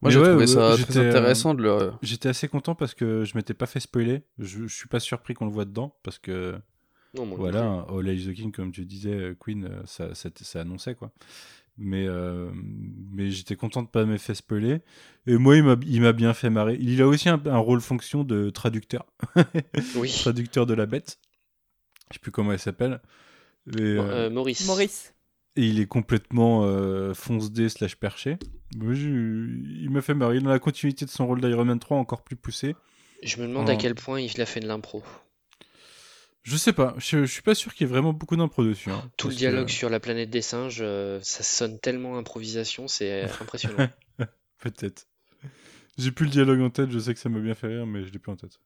Moi, 0.00 0.10
j'ai 0.10 0.20
ouais, 0.20 0.28
trouvé 0.28 0.46
ouais, 0.46 0.46
ça 0.46 0.76
j'étais, 0.76 0.92
très 0.92 1.00
euh, 1.00 1.08
intéressant 1.10 1.54
de 1.54 1.62
le. 1.62 1.92
J'étais 2.02 2.28
assez 2.28 2.48
content 2.48 2.74
parce 2.74 2.94
que 2.94 3.24
je 3.24 3.36
m'étais 3.36 3.54
pas 3.54 3.66
fait 3.66 3.80
spoiler. 3.80 4.22
Je, 4.38 4.66
je 4.66 4.74
suis 4.74 4.88
pas 4.88 5.00
surpris 5.00 5.34
qu'on 5.34 5.46
le 5.46 5.52
voit 5.52 5.64
dedans 5.64 5.96
parce 6.02 6.18
que 6.18 6.58
Non, 7.14 7.26
voilà, 7.36 7.64
hein, 7.64 7.86
All 7.88 8.08
Age 8.08 8.26
the 8.26 8.34
King, 8.34 8.52
comme 8.52 8.72
tu 8.72 8.84
disais, 8.84 9.36
Queen, 9.40 9.70
ça, 9.86 10.14
ça, 10.14 10.30
ça 10.34 10.60
annonçait 10.62 10.94
quoi. 10.94 11.12
Mais, 11.84 12.06
euh, 12.06 12.48
mais 13.10 13.30
j'étais 13.30 13.56
content 13.56 13.82
de 13.82 13.88
pas 13.88 14.04
me 14.04 14.16
faire 14.16 14.36
spoiler. 14.36 14.78
Et 15.26 15.36
moi, 15.36 15.56
il 15.56 15.64
m'a- 15.64 15.76
il 15.84 16.00
m'a 16.00 16.12
bien 16.12 16.32
fait 16.32 16.48
marrer. 16.48 16.76
Il 16.80 17.02
a 17.02 17.08
aussi 17.08 17.28
un, 17.28 17.42
un 17.46 17.58
rôle 17.58 17.80
fonction 17.80 18.22
de 18.22 18.50
traducteur. 18.50 19.04
Oui. 19.96 20.08
traducteur 20.10 20.64
de 20.66 20.74
la 20.74 20.86
bête. 20.86 21.18
Je 22.10 22.14
sais 22.14 22.20
plus 22.20 22.30
comment 22.30 22.52
elle 22.52 22.58
s'appelle. 22.60 23.00
Euh, 23.80 23.98
Euh, 24.00 24.30
Maurice. 24.30 24.66
Maurice. 24.66 25.14
et 25.56 25.66
il 25.66 25.80
est 25.80 25.86
complètement 25.86 26.64
euh, 26.64 27.14
fonce-dé 27.14 27.68
slash 27.68 27.96
perché. 27.96 28.38
Moi, 28.76 28.94
il 28.94 29.88
m'a 29.90 30.02
fait 30.02 30.14
marrer. 30.14 30.40
Dans 30.40 30.50
la 30.50 30.58
continuité 30.60 31.04
de 31.04 31.10
son 31.10 31.26
rôle 31.26 31.40
d'Iron 31.40 31.64
Man 31.64 31.78
3, 31.80 31.96
encore 31.98 32.22
plus 32.22 32.36
poussé. 32.36 32.76
Je 33.24 33.40
me 33.40 33.46
demande 33.48 33.68
à 33.70 33.76
quel 33.76 33.94
point 33.94 34.20
il 34.20 34.40
a 34.40 34.46
fait 34.46 34.60
de 34.60 34.66
l'impro. 34.68 35.02
Je 36.42 36.56
sais 36.56 36.72
pas. 36.72 36.94
Je, 36.98 37.24
je 37.24 37.32
suis 37.32 37.42
pas 37.42 37.54
sûr 37.54 37.72
qu'il 37.74 37.86
y 37.86 37.90
ait 37.90 37.92
vraiment 37.92 38.12
beaucoup 38.12 38.36
d'impro 38.36 38.64
dessus. 38.64 38.90
hein, 38.90 39.02
Tout 39.16 39.28
le 39.28 39.34
dialogue 39.34 39.66
que- 39.66 39.72
sur 39.72 39.88
la 39.90 40.00
planète 40.00 40.30
des 40.30 40.42
singes, 40.42 40.80
euh, 40.80 41.20
ça 41.22 41.42
sonne 41.42 41.78
tellement 41.78 42.18
improvisation, 42.18 42.88
c'est 42.88 43.24
euh, 43.24 43.26
impressionnant. 43.40 43.88
Peut-être. 44.60 45.06
J'ai 45.98 46.10
plus 46.10 46.26
le 46.26 46.30
dialogue 46.32 46.60
en 46.60 46.70
tête, 46.70 46.90
je 46.90 46.98
sais 46.98 47.14
que 47.14 47.20
ça 47.20 47.28
m'a 47.28 47.40
bien 47.40 47.54
fait 47.54 47.68
rire, 47.68 47.86
mais 47.86 48.04
je 48.04 48.12
l'ai 48.12 48.18
plus 48.18 48.32
en 48.32 48.36
tête. 48.36 48.58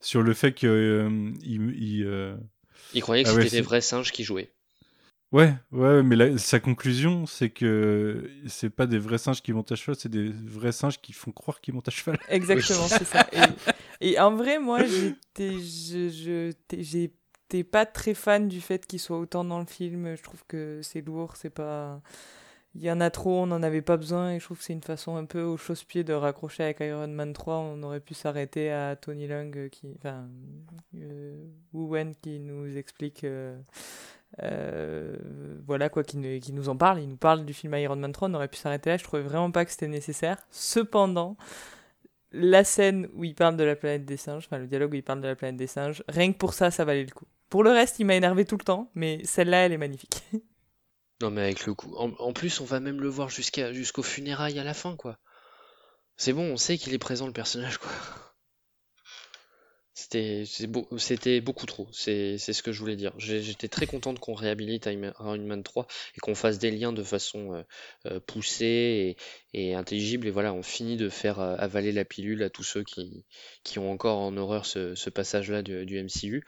Sur 0.00 0.22
le 0.22 0.34
fait 0.34 0.52
que 0.52 0.66
euh, 0.66 1.32
il, 1.42 2.04
euh, 2.04 2.36
Il 2.94 3.02
croyait 3.02 3.22
que 3.24 3.30
Ah 3.30 3.34
ouais, 3.34 3.44
c'était 3.44 3.56
des 3.56 3.62
vrais 3.62 3.80
singes 3.82 4.12
qui 4.12 4.24
jouaient. 4.24 4.50
ouais, 5.32 5.54
ouais, 5.72 6.02
mais 6.02 6.16
la- 6.16 6.38
sa 6.38 6.58
conclusion, 6.60 7.26
c'est 7.26 7.50
que 7.50 8.28
c'est 8.46 8.70
pas 8.70 8.86
des 8.86 8.98
vrais 8.98 9.18
singes 9.18 9.42
qui 9.42 9.52
montent 9.52 9.72
à 9.72 9.76
cheval, 9.76 9.96
c'est 9.96 10.08
des 10.08 10.28
vrais 10.30 10.72
singes 10.72 11.00
qui 11.00 11.12
font 11.12 11.32
croire 11.32 11.60
qu'ils 11.60 11.74
montent 11.74 11.88
à 11.88 11.90
cheval. 11.90 12.18
Exactement, 12.28 12.86
c'est 12.88 13.04
ça. 13.04 13.26
Et, 14.00 14.12
et 14.12 14.18
en 14.18 14.34
vrai, 14.34 14.58
moi, 14.58 14.80
j'étais, 14.86 15.58
j'étais 17.50 17.64
pas 17.64 17.86
très 17.86 18.14
fan 18.14 18.48
du 18.48 18.60
fait 18.60 18.86
qu'il 18.86 19.00
soit 19.00 19.18
autant 19.18 19.44
dans 19.44 19.58
le 19.58 19.66
film. 19.66 20.14
Je 20.16 20.22
trouve 20.22 20.44
que 20.46 20.80
c'est 20.82 21.00
lourd, 21.00 21.36
c'est 21.36 21.50
pas. 21.50 22.00
Il 22.76 22.82
y 22.82 22.90
en 22.90 23.00
a 23.00 23.10
trop, 23.10 23.40
on 23.40 23.46
n'en 23.46 23.64
avait 23.64 23.82
pas 23.82 23.96
besoin, 23.96 24.32
et 24.32 24.38
je 24.38 24.44
trouve 24.44 24.58
que 24.58 24.64
c'est 24.64 24.72
une 24.72 24.82
façon 24.82 25.16
un 25.16 25.24
peu 25.24 25.42
au 25.42 25.56
chausse-pied 25.56 26.04
de 26.04 26.12
raccrocher 26.12 26.62
avec 26.62 26.78
Iron 26.80 27.08
Man 27.08 27.32
3. 27.32 27.56
On 27.56 27.82
aurait 27.82 27.98
pu 27.98 28.14
s'arrêter 28.14 28.70
à 28.70 28.94
Tony 28.94 29.26
Lung, 29.26 29.56
euh, 29.56 29.68
qui, 29.68 29.92
enfin, 29.98 30.28
euh, 30.94 31.34
Wu 31.72 31.88
Wen 31.88 32.14
qui 32.22 32.38
nous 32.38 32.76
explique, 32.76 33.24
euh, 33.24 33.58
euh, 34.44 35.16
voilà 35.66 35.88
quoi, 35.88 36.04
qui, 36.04 36.40
qui 36.40 36.52
nous 36.52 36.68
en 36.68 36.76
parle. 36.76 37.00
Il 37.00 37.08
nous 37.08 37.16
parle 37.16 37.44
du 37.44 37.52
film 37.52 37.74
Iron 37.74 37.96
Man 37.96 38.12
3, 38.12 38.28
on 38.28 38.34
aurait 38.34 38.48
pu 38.48 38.58
s'arrêter 38.58 38.90
là. 38.90 38.96
Je 38.98 39.04
trouvais 39.04 39.22
vraiment 39.22 39.50
pas 39.50 39.64
que 39.64 39.72
c'était 39.72 39.88
nécessaire. 39.88 40.36
Cependant, 40.52 41.36
la 42.32 42.64
scène 42.64 43.08
où 43.14 43.24
il 43.24 43.34
parle 43.34 43.56
de 43.56 43.64
la 43.64 43.76
planète 43.76 44.04
des 44.04 44.16
singes, 44.16 44.44
enfin 44.46 44.58
le 44.58 44.66
dialogue 44.68 44.92
où 44.92 44.96
il 44.96 45.02
parle 45.02 45.20
de 45.20 45.28
la 45.28 45.34
planète 45.34 45.56
des 45.56 45.66
singes, 45.66 46.04
rien 46.08 46.32
que 46.32 46.38
pour 46.38 46.54
ça, 46.54 46.70
ça 46.70 46.84
valait 46.84 47.04
le 47.04 47.10
coup. 47.10 47.26
Pour 47.50 47.64
le 47.64 47.70
reste, 47.70 47.98
il 47.98 48.06
m'a 48.06 48.14
énervé 48.14 48.44
tout 48.44 48.56
le 48.56 48.64
temps, 48.64 48.90
mais 48.94 49.20
celle-là, 49.24 49.66
elle 49.66 49.72
est 49.72 49.78
magnifique. 49.78 50.22
Non, 51.22 51.30
mais 51.30 51.42
avec 51.42 51.66
le 51.66 51.74
coup. 51.74 51.94
En, 51.96 52.32
plus, 52.32 52.62
on 52.62 52.64
va 52.64 52.80
même 52.80 53.02
le 53.02 53.08
voir 53.08 53.28
jusqu'à 53.28 53.74
jusqu'aux 53.74 54.02
funérailles 54.02 54.58
à 54.58 54.64
la 54.64 54.72
fin, 54.72 54.96
quoi. 54.96 55.18
C'est 56.16 56.32
bon, 56.32 56.50
on 56.50 56.56
sait 56.56 56.78
qu'il 56.78 56.94
est 56.94 56.98
présent, 56.98 57.26
le 57.26 57.34
personnage, 57.34 57.76
quoi. 57.76 57.90
C'était 60.98 61.40
beaucoup 61.40 61.66
trop, 61.66 61.88
c'est 61.92 62.38
c'est 62.38 62.52
ce 62.52 62.62
que 62.62 62.72
je 62.72 62.80
voulais 62.80 62.96
dire. 62.96 63.12
J'étais 63.18 63.68
très 63.68 63.86
contente 63.86 64.18
qu'on 64.18 64.34
réhabilite 64.34 64.86
Iron 64.86 65.38
Man 65.38 65.62
3 65.62 65.86
et 66.16 66.20
qu'on 66.20 66.34
fasse 66.34 66.58
des 66.58 66.70
liens 66.70 66.92
de 66.92 67.02
façon 67.02 67.54
euh, 67.54 67.62
euh, 68.06 68.20
poussée 68.20 69.16
et, 69.52 69.70
et 69.70 69.74
intelligible. 69.74 70.26
Et 70.26 70.30
voilà, 70.30 70.52
on 70.54 70.62
finit 70.62 70.96
de 70.96 71.08
faire 71.08 71.38
euh, 71.40 71.56
avaler 71.58 71.92
la 71.92 72.04
pilule 72.04 72.42
à 72.42 72.50
tous 72.50 72.62
ceux 72.64 72.82
qui, 72.84 73.24
qui 73.62 73.78
ont 73.78 73.90
encore 73.90 74.18
en 74.18 74.36
horreur 74.36 74.66
ce, 74.66 74.94
ce 74.94 75.10
passage-là 75.10 75.62
du, 75.62 75.84
du 75.86 75.98
MCU. 75.98 76.44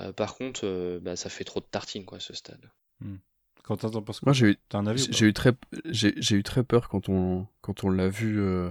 Euh, 0.00 0.12
par 0.12 0.36
contre, 0.36 0.60
euh, 0.64 0.98
bah, 1.00 1.16
ça 1.16 1.28
fait 1.30 1.44
trop 1.44 1.60
de 1.60 1.66
tartines, 1.70 2.04
quoi, 2.06 2.20
ce 2.20 2.34
stade. 2.34 2.70
Penses 4.04 4.20
quoi? 4.20 4.32
Moi, 4.32 4.32
j'ai 4.32 4.46
eu, 5.08 5.12
j'ai 5.12 5.26
eu 5.26 5.32
très, 5.32 5.52
j'ai 5.86 6.14
j'ai 6.16 6.36
eu 6.36 6.42
très 6.42 6.64
peur 6.64 6.88
quand 6.88 7.08
on, 7.08 7.46
quand 7.60 7.84
on 7.84 7.90
l'a 7.90 8.08
vu. 8.08 8.40
euh, 8.40 8.70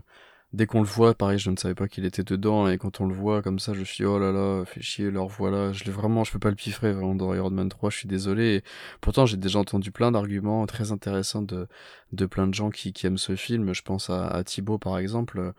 dès 0.53 0.67
qu'on 0.67 0.79
le 0.81 0.87
voit, 0.87 1.13
pareil, 1.15 1.39
je 1.39 1.49
ne 1.49 1.57
savais 1.57 1.75
pas 1.75 1.87
qu'il 1.87 2.05
était 2.05 2.23
dedans, 2.23 2.67
et 2.67 2.77
quand 2.77 3.01
on 3.01 3.07
le 3.07 3.13
voit 3.13 3.41
comme 3.41 3.59
ça, 3.59 3.73
je 3.73 3.83
suis 3.83 4.05
oh 4.05 4.19
là 4.19 4.31
là, 4.31 4.63
fait 4.65 4.81
chier, 4.81 5.11
leur 5.11 5.27
voilà. 5.27 5.71
Je 5.73 5.83
l'ai 5.83 5.91
vraiment, 5.91 6.23
je 6.23 6.31
peux 6.31 6.39
pas 6.39 6.49
le 6.49 6.55
piffrer 6.55 6.93
vraiment 6.93 7.15
dans 7.15 7.33
Iron 7.33 7.49
Man 7.49 7.69
3. 7.69 7.89
Je 7.89 7.97
suis 7.97 8.07
désolé. 8.07 8.63
Pourtant, 9.01 9.25
j'ai 9.25 9.37
déjà 9.37 9.59
entendu 9.59 9.91
plein 9.91 10.11
d'arguments 10.11 10.65
très 10.67 10.91
intéressants 10.91 11.41
de, 11.41 11.67
plein 12.27 12.47
de 12.47 12.53
gens 12.53 12.69
qui, 12.69 12.93
qui 12.93 13.07
aiment 13.07 13.17
ce 13.17 13.35
film. 13.35 13.73
Je 13.73 13.81
pense 13.81 14.09
à, 14.09 14.27
à 14.27 14.43
Thibaut 14.43 14.77
par 14.77 14.97
exemple. 14.97 15.53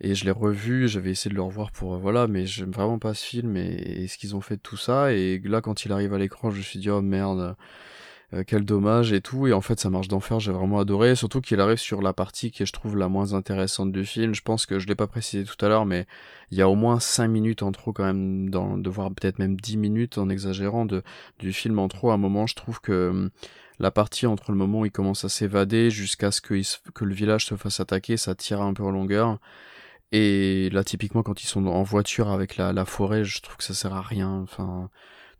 Et 0.00 0.14
je 0.14 0.24
l'ai 0.24 0.30
revu, 0.30 0.88
j'avais 0.88 1.10
essayé 1.10 1.30
de 1.30 1.34
le 1.34 1.42
revoir 1.42 1.72
pour 1.72 1.94
euh, 1.94 1.98
voilà, 1.98 2.28
mais 2.28 2.46
j'aime 2.46 2.70
vraiment 2.70 2.98
pas 3.00 3.14
ce 3.14 3.24
film 3.24 3.56
et, 3.56 4.02
et 4.04 4.06
ce 4.06 4.16
qu'ils 4.16 4.36
ont 4.36 4.40
fait 4.40 4.56
de 4.56 4.60
tout 4.62 4.76
ça. 4.76 5.12
Et 5.12 5.40
là, 5.40 5.60
quand 5.60 5.84
il 5.84 5.92
arrive 5.92 6.14
à 6.14 6.18
l'écran, 6.18 6.50
je 6.50 6.58
me 6.58 6.62
suis 6.62 6.78
dit 6.78 6.90
oh 6.90 7.02
merde, 7.02 7.56
euh, 8.34 8.44
quel 8.46 8.64
dommage 8.64 9.12
et 9.12 9.20
tout. 9.20 9.46
Et 9.46 9.52
en 9.52 9.60
fait, 9.60 9.80
ça 9.80 9.90
marche 9.90 10.08
d'enfer, 10.08 10.38
j'ai 10.40 10.52
vraiment 10.52 10.78
adoré. 10.78 11.14
Surtout 11.14 11.40
qu'il 11.40 11.60
arrive 11.60 11.78
sur 11.78 12.02
la 12.02 12.12
partie 12.12 12.50
qui 12.50 12.62
est, 12.62 12.66
je 12.66 12.72
trouve, 12.72 12.96
la 12.96 13.08
moins 13.08 13.32
intéressante 13.32 13.90
du 13.92 14.04
film. 14.04 14.34
Je 14.34 14.42
pense 14.42 14.66
que 14.66 14.78
je 14.78 14.86
l'ai 14.86 14.94
pas 14.94 15.06
précisé 15.06 15.44
tout 15.44 15.64
à 15.64 15.68
l'heure, 15.68 15.86
mais 15.86 16.06
il 16.50 16.58
y 16.58 16.62
a 16.62 16.68
au 16.68 16.74
moins 16.74 17.00
5 17.00 17.28
minutes 17.28 17.62
en 17.62 17.72
trop 17.72 17.92
quand 17.92 18.04
même, 18.04 18.50
dans, 18.50 18.76
de 18.76 18.90
voir 18.90 19.10
peut-être 19.12 19.38
même 19.38 19.58
10 19.58 19.78
minutes 19.78 20.18
en 20.18 20.28
exagérant 20.28 20.84
de, 20.84 21.02
du 21.38 21.52
film 21.52 21.78
en 21.78 21.88
trop. 21.88 22.10
À 22.10 22.14
un 22.14 22.18
moment, 22.18 22.46
je 22.46 22.54
trouve 22.54 22.80
que 22.80 23.08
hum, 23.10 23.30
la 23.78 23.90
partie 23.90 24.26
entre 24.26 24.50
le 24.52 24.58
moment 24.58 24.80
où 24.80 24.86
il 24.86 24.92
commence 24.92 25.24
à 25.24 25.28
s'évader 25.28 25.90
jusqu'à 25.90 26.30
ce 26.30 26.40
que, 26.40 26.54
le 27.04 27.14
village 27.14 27.46
se 27.46 27.54
fasse 27.56 27.80
attaquer, 27.80 28.16
ça 28.16 28.34
tire 28.34 28.60
un 28.60 28.74
peu 28.74 28.82
en 28.82 28.90
longueur. 28.90 29.38
Et 30.12 30.70
là, 30.70 30.84
typiquement, 30.84 31.22
quand 31.22 31.42
ils 31.42 31.46
sont 31.46 31.66
en 31.66 31.82
voiture 31.82 32.30
avec 32.30 32.56
la, 32.56 32.72
la 32.72 32.84
forêt, 32.84 33.24
je 33.24 33.40
trouve 33.42 33.56
que 33.58 33.64
ça 33.64 33.74
sert 33.74 33.94
à 33.94 34.02
rien. 34.02 34.30
Enfin, 34.42 34.90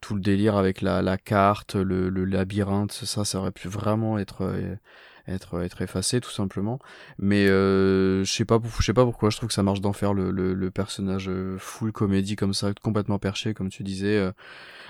tout 0.01 0.15
le 0.15 0.21
délire 0.21 0.57
avec 0.57 0.83
la, 0.83 1.19
carte, 1.19 1.75
le, 1.75 2.09
le 2.09 2.25
labyrinthe, 2.25 2.93
ça, 2.93 3.25
ça 3.25 3.39
aurait 3.39 3.53
pu 3.53 3.69
vraiment 3.69 4.19
être, 4.19 4.43
euh, 4.43 4.77
être, 5.29 5.63
être 5.63 5.83
effacé, 5.83 6.21
tout 6.21 6.31
simplement. 6.31 6.79
Mais 7.19 7.47
euh, 7.47 8.25
je 8.25 8.33
sais 8.33 8.45
pas, 8.45 8.59
je 8.79 8.85
sais 8.85 8.95
pas 8.95 9.05
pourquoi. 9.05 9.31
Je 9.31 9.37
trouve 9.37 9.49
que 9.49 9.55
ça 9.55 9.63
marche 9.63 9.81
d'en 9.81 9.93
faire 9.93 10.15
le, 10.15 10.31
le, 10.31 10.55
le 10.55 10.71
personnage 10.71 11.29
euh, 11.29 11.57
full 11.59 11.93
comédie 11.93 12.37
comme 12.37 12.55
ça, 12.55 12.73
complètement 12.83 13.19
perché, 13.19 13.55
comme 13.55 13.69
tu 13.69 13.83
disais, 13.83 14.17
euh, 14.17 14.33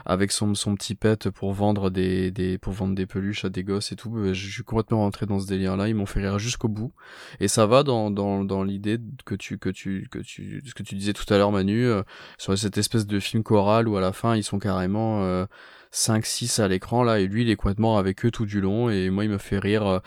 avec 0.07 0.33
son, 0.33 0.55
son 0.55 0.75
petit 0.75 0.95
pet 0.95 1.29
pour 1.31 1.53
vendre 1.53 1.91
des, 1.91 2.31
des, 2.31 2.57
pour 2.59 2.73
vendre 2.73 2.95
des 2.95 3.07
peluches 3.07 3.45
à 3.45 3.49
des 3.49 3.65
gosses 3.65 3.93
et 3.93 3.97
tout. 3.97 4.17
Euh, 4.17 4.33
Je 4.33 4.51
suis 4.51 4.63
complètement 4.63 4.99
rentré 5.01 5.27
dans 5.27 5.41
ce 5.41 5.47
délire-là. 5.47 5.89
Ils 5.89 5.95
m'ont 5.95 6.07
fait 6.07 6.21
rire 6.21 6.39
jusqu'au 6.39 6.69
bout. 6.69 6.93
Et 7.41 7.49
ça 7.49 7.67
va 7.67 7.83
dans, 7.83 8.11
dans, 8.11 8.45
dans 8.45 8.63
l'idée 8.63 8.99
que 9.25 9.35
tu, 9.35 9.59
que 9.59 9.69
tu, 9.69 10.09
que 10.11 10.19
tu, 10.19 10.63
ce 10.65 10.75
que 10.75 10.83
tu 10.83 10.95
disais 10.95 11.13
tout 11.13 11.33
à 11.33 11.37
l'heure, 11.37 11.53
Manu, 11.53 11.85
euh, 11.85 12.03
sur 12.39 12.57
cette 12.57 12.79
espèce 12.79 13.07
de 13.07 13.21
film 13.21 13.43
choral 13.43 13.89
où 13.89 13.97
à 13.97 14.01
la 14.01 14.13
fin 14.13 14.37
ils 14.37 14.45
sont 14.45 14.59
carrément 14.59 15.23
euh, 15.23 15.47
5-6 15.93 16.61
à 16.61 16.69
l'écran 16.69 17.03
là, 17.03 17.19
et 17.21 17.27
lui 17.27 17.43
il 17.43 17.51
est 17.51 17.57
complètement 17.57 17.99
avec 17.99 18.25
eux 18.25 18.31
tout 18.31 18.47
du 18.47 18.61
long, 18.61 18.91
et 18.91 19.11
moi 19.11 19.25
il 19.25 19.31
me 19.31 19.39
fait 19.39 19.59
rire. 19.59 19.87
euh. 19.87 19.99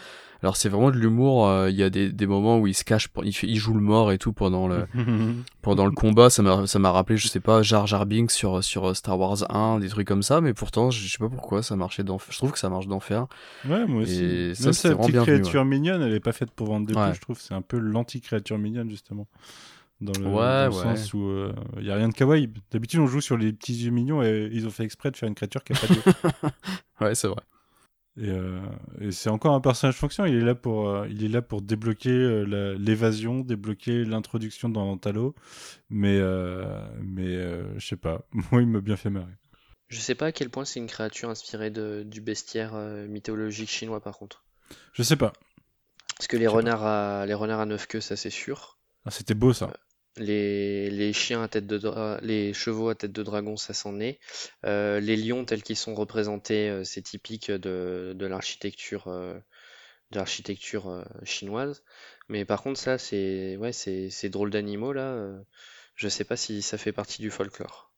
Alors 0.43 0.57
c'est 0.57 0.69
vraiment 0.69 0.89
de 0.89 0.97
l'humour, 0.97 1.47
euh, 1.47 1.69
il 1.69 1.75
y 1.75 1.83
a 1.83 1.91
des, 1.91 2.11
des 2.11 2.25
moments 2.25 2.57
où 2.57 2.65
il 2.65 2.73
se 2.73 2.83
cache, 2.83 3.07
pour- 3.09 3.23
il, 3.23 3.31
fait, 3.31 3.45
il 3.45 3.57
joue 3.57 3.75
le 3.75 3.79
mort 3.79 4.11
et 4.11 4.17
tout 4.17 4.33
pendant 4.33 4.67
le, 4.67 4.87
pendant 5.61 5.85
le 5.85 5.91
combat, 5.91 6.31
ça 6.31 6.41
m'a 6.41 6.65
ça 6.65 6.79
m'a 6.79 6.91
rappelé, 6.91 7.15
je 7.17 7.27
sais 7.27 7.39
pas, 7.39 7.61
Jar 7.61 7.85
Jar 7.85 8.07
Binks 8.07 8.31
sur 8.31 8.63
sur 8.63 8.95
Star 8.95 9.19
Wars 9.19 9.37
1, 9.55 9.77
des 9.79 9.87
trucs 9.89 10.07
comme 10.07 10.23
ça, 10.23 10.41
mais 10.41 10.55
pourtant 10.55 10.89
je 10.89 11.07
sais 11.07 11.19
pas 11.19 11.29
pourquoi 11.29 11.61
ça 11.61 11.75
marchait 11.75 12.03
d'enfer. 12.03 12.29
Je 12.31 12.37
trouve 12.39 12.51
que 12.53 12.57
ça 12.59 12.69
marche 12.69 12.87
d'enfer. 12.87 13.27
Ouais, 13.69 13.85
moi 13.85 14.01
aussi. 14.01 14.23
Et 14.23 14.55
ça, 14.55 14.71
Même 14.89 14.97
vraiment 14.97 15.07
petite 15.07 15.21
créature 15.21 15.63
mignonne, 15.65 16.01
elle 16.01 16.13
est 16.13 16.19
pas 16.19 16.31
faite 16.33 16.49
pour 16.49 16.65
vendre 16.67 16.87
des 16.87 16.95
Ouais. 16.95 17.13
je 17.13 17.21
trouve. 17.21 17.39
C'est 17.39 17.53
un 17.53 17.61
peu 17.61 17.77
l'anti-créature 17.77 18.57
mignonne, 18.57 18.89
justement. 18.89 19.27
Dans 20.01 20.13
le, 20.19 20.25
Ouais, 20.25 20.33
dans 20.33 20.65
le 20.69 20.75
ouais. 20.75 20.95
sens 20.97 21.13
où 21.13 21.31
il 21.77 21.85
y 21.85 21.91
a 21.91 21.95
rien 21.95 22.09
de 22.09 22.13
kawaii. 22.13 22.49
D'habitude, 22.71 22.99
on 22.99 23.07
joue 23.07 23.21
sur 23.21 23.37
les 23.37 23.53
petits 23.53 23.75
yeux 23.75 23.91
mignons 23.91 24.23
et 24.23 24.49
ils 24.51 24.65
ont 24.65 24.71
fait 24.71 24.83
exprès 24.83 25.11
de 25.11 25.17
faire 25.17 25.29
une 25.29 25.35
créature 25.35 25.63
qui 25.63 25.73
a 25.73 25.75
pas 25.75 25.87
d'yeux. 25.87 26.01
Ouais, 27.01 27.15
c'est 27.15 27.27
vrai. 27.27 27.41
Et, 28.17 28.29
euh, 28.29 28.59
et 28.99 29.11
c'est 29.11 29.29
encore 29.29 29.53
un 29.55 29.61
personnage 29.61 29.95
fonction. 29.95 30.25
Il 30.25 30.35
est 30.35 30.41
là 30.41 30.53
pour, 30.53 30.89
euh, 30.89 31.07
il 31.09 31.23
est 31.23 31.27
là 31.29 31.41
pour 31.41 31.61
débloquer 31.61 32.09
euh, 32.09 32.75
l'évasion, 32.77 33.39
débloquer 33.39 34.03
l'introduction 34.03 34.69
dans 34.69 34.97
Talo. 34.97 35.33
Mais, 35.89 36.17
euh, 36.19 36.83
mais 37.01 37.27
euh, 37.27 37.63
je 37.79 37.87
sais 37.87 37.95
pas. 37.95 38.21
Moi, 38.51 38.61
il 38.63 38.67
m'a 38.67 38.81
bien 38.81 38.97
fait 38.97 39.09
marrer. 39.09 39.31
Je 39.87 39.99
sais 39.99 40.15
pas 40.15 40.27
à 40.27 40.31
quel 40.31 40.49
point 40.49 40.65
c'est 40.65 40.79
une 40.79 40.87
créature 40.87 41.29
inspirée 41.29 41.69
de, 41.69 42.03
du 42.05 42.21
bestiaire 42.21 42.71
euh, 42.75 43.07
mythologique 43.07 43.69
chinois, 43.69 44.01
par 44.01 44.17
contre. 44.17 44.43
Je 44.93 45.03
sais 45.03 45.15
pas. 45.17 45.33
Parce 46.17 46.27
que 46.27 46.37
les 46.37 46.47
renards 46.47 46.85
à, 46.85 47.25
les 47.25 47.33
renards 47.33 47.61
à 47.61 47.65
neuf 47.65 47.87
queues, 47.87 48.01
ça 48.01 48.15
c'est 48.15 48.29
sûr. 48.29 48.77
Ah, 49.05 49.11
C'était 49.11 49.33
beau 49.33 49.53
ça. 49.53 49.71
Les, 50.17 50.89
les 50.89 51.13
chiens 51.13 51.41
à 51.41 51.47
tête 51.47 51.67
de 51.67 51.77
dra- 51.77 52.19
les 52.21 52.53
chevaux 52.53 52.89
à 52.89 52.95
tête 52.95 53.13
de 53.13 53.23
dragon, 53.23 53.55
ça 53.55 53.73
s'en 53.73 53.99
est. 53.99 54.19
Euh, 54.65 54.99
les 54.99 55.15
lions 55.15 55.45
tels 55.45 55.63
qu'ils 55.63 55.77
sont 55.77 55.95
représentés, 55.95 56.69
euh, 56.69 56.83
c'est 56.83 57.01
typique 57.01 57.49
de, 57.49 58.13
de 58.15 58.25
l'architecture 58.25 59.07
euh, 59.07 59.39
de 60.11 60.17
l'architecture 60.17 61.05
chinoise. 61.23 61.83
Mais 62.27 62.43
par 62.43 62.61
contre, 62.61 62.79
ça, 62.79 62.97
c'est 62.97 63.55
ouais, 63.55 63.71
c'est 63.71 64.09
ces 64.09 64.29
drôles 64.29 64.49
d'animaux 64.49 64.91
là. 64.91 65.33
je 65.95 66.07
sais 66.09 66.25
pas 66.25 66.35
si 66.35 66.61
ça 66.61 66.77
fait 66.77 66.91
partie 66.91 67.21
du 67.21 67.31
folklore. 67.31 67.93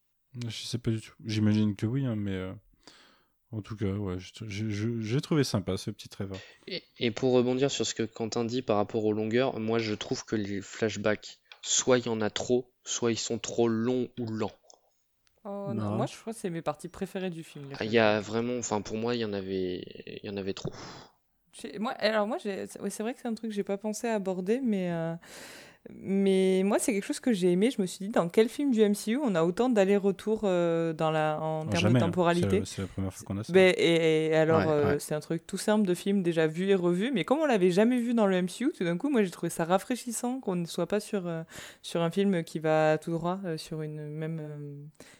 Je 0.46 0.64
sais 0.64 0.78
pas 0.78 0.92
du 0.92 1.00
tout. 1.00 1.14
J'imagine 1.24 1.74
que 1.74 1.86
oui, 1.86 2.06
hein, 2.06 2.14
mais 2.16 2.40
en 3.50 3.62
tout 3.62 3.76
cas, 3.76 3.86
ouais, 3.86 4.16
j'ai 4.48 5.20
trouvé 5.20 5.44
sympa 5.44 5.76
ce 5.76 5.90
petit 5.90 6.08
Trevor. 6.08 6.38
Et, 6.66 6.82
et 6.98 7.10
pour 7.10 7.32
rebondir 7.32 7.70
sur 7.70 7.86
ce 7.86 7.94
que 7.94 8.02
Quentin 8.02 8.44
dit 8.44 8.62
par 8.62 8.76
rapport 8.76 9.04
aux 9.04 9.12
longueurs, 9.12 9.58
moi 9.60 9.78
je 9.78 9.94
trouve 9.94 10.24
que 10.24 10.34
les 10.34 10.60
flashbacks, 10.60 11.38
soit 11.64 11.98
il 11.98 12.06
y 12.06 12.10
en 12.10 12.20
a 12.20 12.30
trop, 12.30 12.70
soit 12.84 13.10
ils 13.12 13.18
sont 13.18 13.40
trop 13.40 13.66
longs 13.68 14.08
ou 14.20 14.26
lents. 14.26 14.52
Oh, 15.44 15.72
non, 15.74 15.74
Non. 15.74 15.96
moi, 15.96 16.06
je 16.06 16.16
crois 16.18 16.32
que 16.32 16.38
c'est 16.38 16.50
mes 16.50 16.62
parties 16.62 16.88
préférées 16.88 17.30
du 17.30 17.44
film. 17.44 17.66
Ah, 17.78 17.84
Il 17.84 17.92
y 17.92 17.98
a 17.98 18.20
vraiment, 18.20 18.56
enfin 18.58 18.80
pour 18.82 18.96
moi, 18.96 19.14
il 19.14 19.20
y 19.20 19.24
en 19.24 19.32
avait, 19.32 19.84
il 20.06 20.20
y 20.24 20.30
en 20.30 20.36
avait 20.36 20.54
trop. 20.54 20.72
J'ai- 21.52 21.78
Moi, 21.78 21.92
alors 21.92 22.26
moi, 22.26 22.38
ouais, 22.44 22.66
c'est 22.90 23.02
vrai 23.02 23.14
que 23.14 23.20
c'est 23.20 23.28
un 23.28 23.34
truc 23.34 23.50
que 23.50 23.54
j'ai 23.56 23.62
pas 23.62 23.78
pensé 23.78 24.08
à 24.08 24.14
aborder, 24.14 24.60
mais 24.60 24.90
euh, 24.90 25.14
Mais 25.92 26.62
moi, 26.64 26.78
c'est 26.78 26.94
quelque 26.94 27.04
chose 27.04 27.20
que 27.20 27.32
j'ai 27.34 27.52
aimé. 27.52 27.70
Je 27.70 27.80
me 27.82 27.86
suis 27.86 28.06
dit, 28.06 28.10
dans 28.10 28.28
quel 28.30 28.48
film 28.48 28.70
du 28.70 28.80
MCU 28.82 29.18
on 29.22 29.34
a 29.34 29.44
autant 29.44 29.68
d'allers-retours 29.68 30.40
euh, 30.44 30.94
dans 30.94 31.10
la, 31.10 31.38
en 31.40 31.66
termes 31.66 31.82
Jamais, 31.82 31.98
de 32.00 32.04
hein. 32.04 32.06
temporalité 32.06 32.60
C'est- 32.64 32.76
C'est 32.76 32.82
la 32.82 32.88
première 32.88 33.12
fois 33.12 33.26
qu'on 33.26 33.36
a 33.38 33.44
ça. 33.44 33.52
Ben, 33.52 33.74
et, 33.76 34.26
et 34.28 34.34
alors, 34.34 34.60
Ouais, 34.60 34.66
euh, 34.68 34.92
ouais. 34.94 34.98
c'est 34.98 35.14
un 35.14 35.20
truc 35.20 35.46
tout 35.46 35.58
simple 35.58 35.86
de 35.86 35.92
film 35.94 36.22
déjà 36.22 36.46
vu 36.46 36.68
et 36.70 36.74
revu, 36.74 37.10
mais 37.12 37.24
comme 37.24 37.38
on 37.40 37.44
l'avait 37.46 37.70
jamais 37.70 37.98
vu 38.00 38.14
dans 38.14 38.26
le 38.26 38.34
MCU, 38.40 38.72
tout 38.76 38.82
d'un 38.84 38.96
coup, 38.96 39.10
moi 39.10 39.22
j'ai 39.24 39.30
trouvé 39.30 39.50
ça 39.50 39.66
rafraîchissant 39.66 40.40
qu'on 40.40 40.56
ne 40.56 40.64
soit 40.64 40.86
pas 40.86 41.00
sur, 41.00 41.26
euh, 41.26 41.42
sur 41.82 42.00
un 42.00 42.10
film 42.10 42.44
qui 42.44 42.60
va 42.60 42.96
tout 42.96 43.10
droit 43.10 43.40
euh, 43.44 43.58
sur 43.58 43.82
une 43.82 44.08
même 44.08 44.40
euh, 44.40 44.74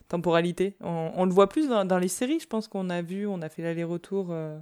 temporalité. 0.08 0.76
On, 0.80 1.12
on 1.14 1.26
le 1.26 1.32
voit 1.32 1.50
plus 1.50 1.68
dans, 1.68 1.84
dans 1.84 1.98
les 1.98 2.08
séries, 2.08 2.40
je 2.40 2.46
pense 2.46 2.68
qu'on 2.68 2.88
a 2.88 3.02
vu, 3.02 3.26
on 3.26 3.42
a 3.42 3.50
fait 3.50 3.60
l'aller-retour. 3.62 4.28
euh, 4.30 4.58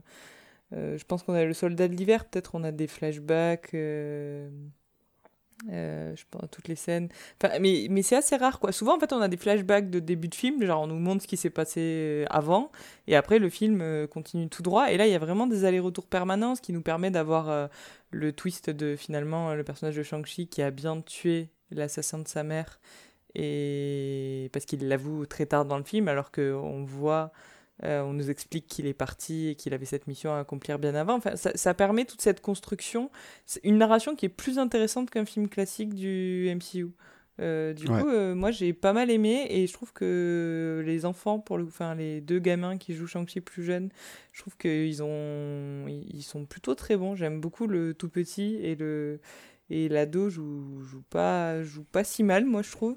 euh, 0.75 0.99
je 0.99 1.05
pense 1.05 1.23
qu'on 1.23 1.35
a 1.35 1.45
le 1.45 1.53
soldat 1.55 1.87
de 1.87 1.95
l'hiver, 1.95 2.25
peut-être 2.25 2.55
on 2.55 2.65
a 2.65 2.73
des 2.73 2.89
flashbacks. 2.89 3.71
Euh, 5.71 6.15
je 6.17 6.25
pense 6.31 6.43
à 6.43 6.49
toutes 6.49 6.69
les 6.69 6.75
scènes. 6.75 7.09
Mais 7.61 7.87
mais 7.91 8.03
c'est 8.03 8.17
assez 8.17 8.37
rare, 8.37 8.59
quoi. 8.59 8.73
Souvent, 8.73 8.97
en 8.97 9.01
fait, 9.01 9.13
on 9.13 9.21
a 9.21 9.29
des 9.29 9.37
flashbacks 9.37 9.91
de 9.91 9.99
début 9.99 10.29
de 10.29 10.35
film, 10.35 10.65
genre 10.65 10.83
on 10.83 10.87
nous 10.87 10.99
montre 10.99 11.23
ce 11.23 11.29
qui 11.29 11.37
s'est 11.37 11.51
passé 11.51 11.81
euh, 11.81 12.25
avant, 12.31 12.71
et 13.07 13.17
après 13.17 13.39
le 13.39 13.49
film 13.49 13.81
euh, 13.81 14.07
continue 14.07 14.49
tout 14.49 14.63
droit. 14.63 14.91
Et 14.91 14.97
là, 14.97 15.07
il 15.07 15.13
y 15.13 15.15
a 15.15 15.19
vraiment 15.19 15.47
des 15.47 15.65
allers-retours 15.65 16.07
permanents, 16.07 16.55
ce 16.55 16.63
qui 16.63 16.73
nous 16.73 16.83
permet 16.83 17.11
d'avoir 17.11 17.69
le 18.11 18.33
twist 18.33 18.71
de 18.71 18.97
finalement 18.97 19.55
le 19.55 19.65
personnage 19.65 19.97
de 19.97 20.03
Shang-Chi 20.03 20.49
qui 20.49 20.63
a 20.63 20.71
bien 20.71 21.01
tué 21.01 21.51
l'assassin 21.71 22.19
de 22.19 22.29
sa 22.29 22.43
mère, 22.43 22.81
et 23.35 24.51
parce 24.53 24.65
qu'il 24.65 24.89
l'avoue 24.89 25.27
très 25.27 25.47
tard 25.47 25.65
dans 25.65 25.79
le 25.79 25.85
film, 25.85 26.09
alors 26.09 26.31
qu'on 26.33 26.85
voit. 26.85 27.33
Euh, 27.85 28.03
on 28.03 28.13
nous 28.13 28.31
explique 28.31 28.67
qu'il 28.69 28.87
est 28.87 28.95
parti 28.95 29.49
et 29.49 29.55
qu'il 29.57 29.75
avait 29.75 29.87
cette 29.87 30.07
mission 30.07 30.33
à 30.35 30.39
accomplir 30.41 30.79
bien 30.79 30.95
avant. 30.95 31.15
Enfin, 31.17 31.37
ça, 31.37 31.51
ça 31.55 31.75
permet 31.75 32.05
toute 32.05 32.21
cette 32.21 32.41
construction 32.41 33.11
c'est 33.47 33.61
une 33.65 33.79
narration 33.79 34.15
qui 34.15 34.27
est 34.27 34.29
plus 34.29 34.59
intéressante 34.59 35.11
qu'un 35.11 35.25
film 35.25 35.49
classique 35.49 35.95
du 35.95 36.49
MCU. 36.55 36.89
Euh, 37.41 37.73
du 37.73 37.89
Ouais. 37.89 38.01
coup, 38.03 38.09
euh, 38.09 38.35
moi 38.35 38.51
j'ai 38.51 38.75
pas 38.75 38.93
mal 38.93 39.11
aimé 39.11 39.47
et 39.49 39.67
je 39.67 39.73
trouve 39.73 39.93
que 39.95 40.83
les 40.85 41.07
enfants, 41.07 41.41
pour 41.41 41.57
le, 41.57 41.65
enfin 41.65 41.95
les 41.95 42.21
deux 42.21 42.39
gamins 42.39 42.77
qui 42.77 42.95
jouent 42.95 43.07
Shang-Chi 43.07 43.41
plus 43.41 43.65
jeunes, 43.65 43.89
je 44.33 44.43
trouve 44.43 44.57
qu'ils 44.59 45.03
ont, 45.03 45.87
ils 45.89 46.07
ils 46.15 46.23
sont 46.23 46.45
plutôt 46.45 46.75
très 46.75 46.95
bons. 46.97 47.15
J'aime 47.17 47.41
beaucoup 47.41 47.67
le 47.67 47.95
tout 47.95 48.11
petit 48.11 48.57
et 48.57 48.75
le 48.77 49.19
et 49.73 49.89
l'ado 49.89 50.29
joue, 50.29 50.83
joue 50.83 51.03
pas 51.11 51.63
joue 51.63 51.85
pas 51.85 52.05
si 52.05 52.23
mal, 52.23 52.45
moi 52.45 52.63
je 52.63 52.71
trouve. 52.71 52.97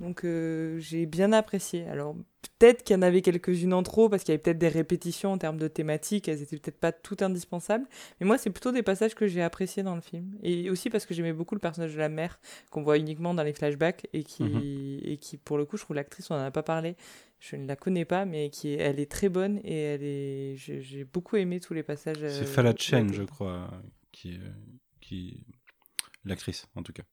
Donc 0.00 0.24
euh, 0.24 0.78
j'ai 0.78 1.06
bien 1.06 1.32
apprécié. 1.32 1.86
Alors 1.88 2.14
peut-être 2.58 2.82
qu'il 2.82 2.94
y 2.94 2.98
en 2.98 3.02
avait 3.02 3.22
quelques-unes 3.22 3.72
en 3.72 3.82
trop 3.82 4.08
parce 4.08 4.22
qu'il 4.24 4.32
y 4.32 4.34
avait 4.34 4.42
peut-être 4.42 4.58
des 4.58 4.68
répétitions 4.68 5.32
en 5.32 5.38
termes 5.38 5.56
de 5.56 5.68
thématiques, 5.68 6.28
elles 6.28 6.42
étaient 6.42 6.58
peut-être 6.58 6.78
pas 6.78 6.92
toutes 6.92 7.22
indispensables. 7.22 7.86
Mais 8.20 8.26
moi, 8.26 8.36
c'est 8.38 8.50
plutôt 8.50 8.72
des 8.72 8.82
passages 8.82 9.14
que 9.14 9.26
j'ai 9.26 9.42
appréciés 9.42 9.82
dans 9.82 9.94
le 9.94 10.00
film. 10.02 10.36
Et 10.42 10.68
aussi 10.70 10.90
parce 10.90 11.06
que 11.06 11.14
j'aimais 11.14 11.32
beaucoup 11.32 11.54
le 11.54 11.60
personnage 11.60 11.94
de 11.94 11.98
la 11.98 12.08
mère, 12.10 12.38
qu'on 12.70 12.82
voit 12.82 12.98
uniquement 12.98 13.32
dans 13.32 13.42
les 13.42 13.54
flashbacks, 13.54 14.06
et 14.12 14.22
qui, 14.22 14.44
Mhm. 14.44 15.00
et 15.02 15.16
qui 15.16 15.38
pour 15.38 15.56
le 15.56 15.64
coup, 15.64 15.76
je 15.78 15.82
trouve 15.82 15.96
l'actrice, 15.96 16.30
on 16.30 16.34
en 16.34 16.38
a 16.44 16.50
pas 16.50 16.62
parlé, 16.62 16.96
je 17.40 17.56
ne 17.56 17.66
la 17.66 17.76
connais 17.76 18.04
pas, 18.04 18.26
mais 18.26 18.50
qui 18.50 18.68
est, 18.74 18.78
elle 18.78 19.00
est 19.00 19.10
très 19.10 19.28
bonne, 19.30 19.60
et 19.64 19.78
elle 19.80 20.02
est, 20.02 20.56
j'ai 20.56 21.04
beaucoup 21.04 21.36
aimé 21.36 21.58
tous 21.60 21.72
les 21.74 21.82
passages. 21.82 22.18
C'est 22.18 22.42
euh, 22.42 22.44
Fala 22.44 22.70
où 22.72 22.74
Chen, 22.76 23.08
elle 23.08 23.14
je 23.14 23.22
crois, 23.22 23.70
qui, 24.12 24.34
euh, 24.34 24.48
qui... 25.00 25.42
l'actrice 26.26 26.68
en 26.74 26.82
tout 26.82 26.92
cas. 26.92 27.04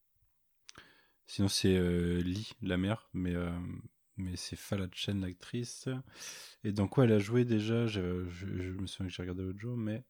Sinon 1.25 1.47
c'est 1.47 1.75
euh, 1.75 2.21
Lee, 2.21 2.51
la 2.61 2.77
mère, 2.77 3.07
mais, 3.13 3.33
euh, 3.33 3.49
mais 4.17 4.35
c'est 4.35 4.55
Fala 4.55 4.87
Chen, 4.91 5.21
l'actrice. 5.21 5.87
Et 6.63 6.71
dans 6.71 6.87
quoi 6.87 7.05
elle 7.05 7.13
a 7.13 7.19
joué 7.19 7.45
déjà? 7.45 7.87
Je, 7.87 8.01
me 8.01 8.85
souviens 8.87 9.07
que 9.07 9.13
j'ai 9.13 9.23
regardé 9.23 9.43
l'autre 9.43 9.59
jour, 9.59 9.77
mais 9.77 10.03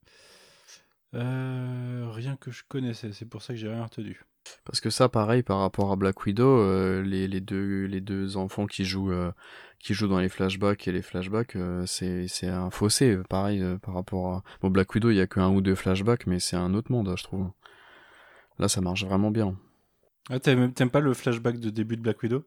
euh, 1.13 2.09
rien 2.11 2.35
que 2.35 2.51
je 2.51 2.63
connaissais. 2.67 3.13
C'est 3.13 3.25
pour 3.27 3.41
ça 3.41 3.53
que 3.53 3.59
j'ai 3.59 3.69
rien 3.69 3.83
retenu. 3.83 4.21
Parce 4.65 4.81
que 4.81 4.89
ça, 4.89 5.07
pareil, 5.07 5.43
par 5.43 5.59
rapport 5.59 5.91
à 5.91 5.95
Black 5.95 6.25
Widow, 6.25 7.01
les, 7.01 7.39
deux, 7.39 8.35
enfants 8.35 8.65
qui 8.65 8.83
jouent, 8.83 9.13
qui 9.79 9.93
jouent 9.93 10.09
dans 10.09 10.19
les 10.19 10.27
flashbacks 10.27 10.85
et 10.85 10.91
les 10.91 11.01
flashbacks, 11.01 11.55
c'est 11.85 12.47
un 12.47 12.69
fossé, 12.69 13.17
pareil, 13.29 13.63
par 13.81 13.93
rapport 13.93 14.33
à... 14.33 14.43
Bon, 14.61 14.69
Black 14.69 14.93
Widow, 14.93 15.11
il 15.11 15.15
y 15.15 15.21
a 15.21 15.27
que 15.27 15.39
un 15.39 15.49
ou 15.49 15.61
deux 15.61 15.75
flashbacks, 15.75 16.27
mais 16.27 16.39
c'est 16.39 16.57
un 16.57 16.73
autre 16.73 16.91
monde, 16.91 17.13
je 17.15 17.23
trouve. 17.23 17.49
Là, 18.59 18.67
ça 18.67 18.81
marche 18.81 19.03
vraiment 19.05 19.31
bien. 19.31 19.55
Ah, 20.29 20.39
t'aimes 20.39 20.73
t'aimes 20.73 20.89
pas 20.91 20.99
le 21.01 21.13
flashback 21.13 21.59
de 21.59 21.69
début 21.69 21.97
de 21.97 22.01
Black 22.01 22.21
Widow? 22.23 22.43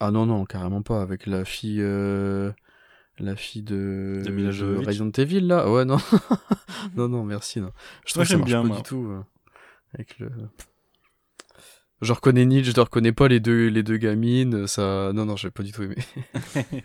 Ah 0.00 0.10
non, 0.10 0.26
non, 0.26 0.44
carrément 0.44 0.82
pas, 0.82 1.00
avec 1.02 1.26
la 1.26 1.44
fille... 1.44 1.80
euh, 1.80 2.52
La 3.18 3.36
fille 3.36 3.62
de, 3.62 4.22
De. 4.26 4.84
Resident 4.84 5.10
Evil, 5.16 5.40
là 5.46 5.70
Ouais, 5.70 5.84
non. 5.84 5.96
non, 6.96 7.08
non, 7.08 7.24
merci. 7.24 7.60
Non. 7.60 7.72
Je 8.06 8.12
trouve 8.12 8.24
que 8.24 8.28
ça 8.28 8.32
j'aime 8.34 8.40
marche 8.40 8.50
bien, 8.50 8.62
pas 8.62 8.68
moi. 8.68 8.76
du 8.78 8.82
tout. 8.82 9.06
euh, 9.10 9.22
avec 9.94 10.18
le... 10.18 10.30
Je 12.02 12.12
reconnais 12.12 12.44
Neil, 12.44 12.62
je 12.62 12.72
ne 12.76 12.80
reconnais 12.80 13.12
pas 13.12 13.26
les 13.28 13.40
deux, 13.40 13.68
les 13.68 13.82
deux 13.82 13.96
gamines. 13.96 14.66
Ça... 14.66 15.12
Non, 15.14 15.24
non, 15.24 15.36
j'ai 15.36 15.50
pas 15.50 15.62
du 15.62 15.72
tout 15.72 15.82
aimé. 15.82 15.96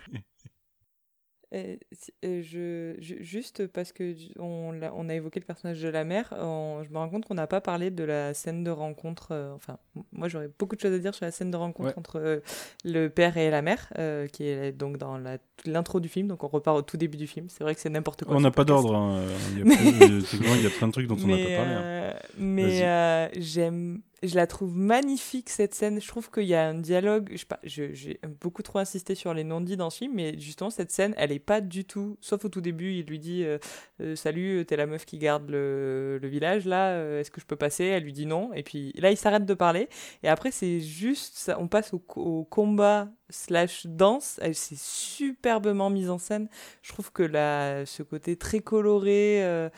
Euh, 1.53 1.75
euh, 2.23 2.41
je, 2.41 2.95
ju- 3.01 3.17
juste 3.21 3.67
parce 3.67 3.91
que 3.91 4.15
on, 4.39 4.73
on 4.95 5.09
a 5.09 5.13
évoqué 5.15 5.39
le 5.41 5.45
personnage 5.45 5.81
de 5.81 5.89
la 5.89 6.05
mère, 6.05 6.33
on- 6.39 6.81
je 6.83 6.89
me 6.89 6.97
rends 6.97 7.09
compte 7.09 7.25
qu'on 7.25 7.33
n'a 7.33 7.45
pas 7.47 7.59
parlé 7.59 7.91
de 7.91 8.05
la 8.05 8.33
scène 8.33 8.63
de 8.63 8.69
rencontre. 8.71 9.29
euh, 9.31 9.53
enfin, 9.53 9.77
moi 10.13 10.29
j'aurais 10.29 10.49
beaucoup 10.57 10.77
de 10.77 10.81
choses 10.81 10.93
à 10.93 10.99
dire 10.99 11.13
sur 11.13 11.25
la 11.25 11.31
scène 11.31 11.51
de 11.51 11.57
rencontre 11.57 11.89
Ouais. 11.89 11.93
entre 11.99 12.19
euh, 12.21 12.39
le 12.85 13.09
père 13.09 13.35
et 13.35 13.49
la 13.49 13.61
mère, 13.61 13.91
euh, 13.97 14.27
qui 14.27 14.45
est 14.47 14.71
donc 14.71 14.95
dans 14.97 15.19
l'intro 15.65 15.99
du 15.99 16.07
film. 16.07 16.27
Donc 16.29 16.43
on 16.45 16.47
repart 16.47 16.77
au 16.77 16.81
tout 16.83 16.95
début 16.95 17.17
du 17.17 17.27
film. 17.27 17.47
C'est 17.49 17.65
vrai 17.65 17.75
que 17.75 17.81
c'est 17.81 17.89
n'importe 17.89 18.23
quoi. 18.23 18.35
On 18.37 18.39
n'a 18.39 18.51
pas 18.51 18.63
d'ordre. 18.63 18.95
hein. 18.95 19.21
Il, 19.51 19.59
y 19.59 19.61
a 19.61 19.65
Mais- 19.65 19.75
plein- 19.75 20.21
techniquement, 20.21 20.55
il 20.55 20.63
y 20.63 20.67
a 20.67 20.69
plein 20.69 20.87
de 20.87 20.93
trucs 20.93 21.07
dont 21.07 21.17
on 21.21 21.27
n'a 21.27 21.35
pas 21.37 21.43
parlé. 21.57 21.73
hein. 21.73 22.13
mais 22.37 23.31
j'aime, 23.41 24.01
je 24.23 24.35
la 24.35 24.45
trouve 24.47 24.75
magnifique 24.75 25.49
cette 25.49 25.73
scène. 25.73 25.99
Je 25.99 26.07
trouve 26.07 26.29
qu'il 26.29 26.43
y 26.43 26.53
a 26.53 26.67
un 26.67 26.75
dialogue. 26.75 27.35
Je 27.63 27.93
j'ai 27.93 28.19
beaucoup 28.39 28.61
trop 28.61 28.79
insisté 28.79 29.15
sur 29.15 29.33
les 29.33 29.43
non-dits 29.43 29.77
dans 29.77 29.89
ce 29.89 29.99
film, 29.99 30.13
mais 30.15 30.37
justement 30.39 30.69
cette 30.69 30.91
scène, 30.91 31.13
elle 31.17 31.31
est 31.31 31.39
pas 31.39 31.59
du 31.61 31.85
tout. 31.85 32.17
Sauf 32.21 32.45
au 32.45 32.49
tout 32.49 32.61
début, 32.61 32.93
il 32.93 33.05
lui 33.07 33.17
dit 33.19 33.43
euh, 33.43 33.57
euh, 34.01 34.15
Salut, 34.15 34.63
t'es 34.67 34.75
la 34.75 34.85
meuf 34.85 35.05
qui 35.05 35.17
garde 35.17 35.49
le, 35.49 36.19
le 36.21 36.27
village 36.27 36.65
là. 36.67 36.91
euh, 36.91 37.19
Est-ce 37.19 37.31
que 37.31 37.41
je 37.41 37.45
peux 37.47 37.55
passer? 37.55 37.85
Elle 37.85 38.03
lui 38.03 38.13
dit 38.13 38.25
non. 38.27 38.53
Et 38.53 38.63
puis 38.63 38.93
là, 38.97 39.09
il 39.11 39.17
s'arrête 39.17 39.45
de 39.45 39.53
parler. 39.55 39.89
Et 40.23 40.27
après, 40.27 40.51
c'est 40.51 40.79
juste, 40.81 41.35
ça, 41.37 41.59
on 41.59 41.67
passe 41.67 41.93
au, 41.93 42.03
au 42.15 42.43
combat 42.45 43.09
slash 43.31 43.85
danse. 43.87 44.39
Elle 44.41 44.55
c'est 44.55 44.77
superbement 44.77 45.89
mise 45.89 46.09
en 46.09 46.17
scène. 46.17 46.47
Je 46.81 46.91
trouve 46.91 47.11
que 47.11 47.23
là, 47.23 47.85
ce 47.85 48.03
côté 48.03 48.35
très 48.35 48.59
coloré. 48.59 49.43
euh, 49.43 49.69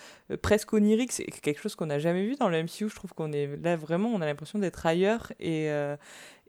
presque 0.41 0.73
onirique, 0.73 1.11
c'est 1.11 1.25
quelque 1.25 1.59
chose 1.61 1.75
qu'on 1.75 1.85
n'a 1.87 1.99
jamais 1.99 2.25
vu 2.25 2.35
dans 2.35 2.49
le 2.49 2.57
MCU. 2.63 2.89
Je 2.89 2.95
trouve 2.95 3.13
qu'on 3.13 3.31
est 3.31 3.47
là 3.63 3.75
vraiment, 3.75 4.09
on 4.09 4.21
a 4.21 4.25
l'impression 4.25 4.59
d'être 4.59 4.85
ailleurs 4.85 5.31
et, 5.39 5.69
euh, 5.69 5.95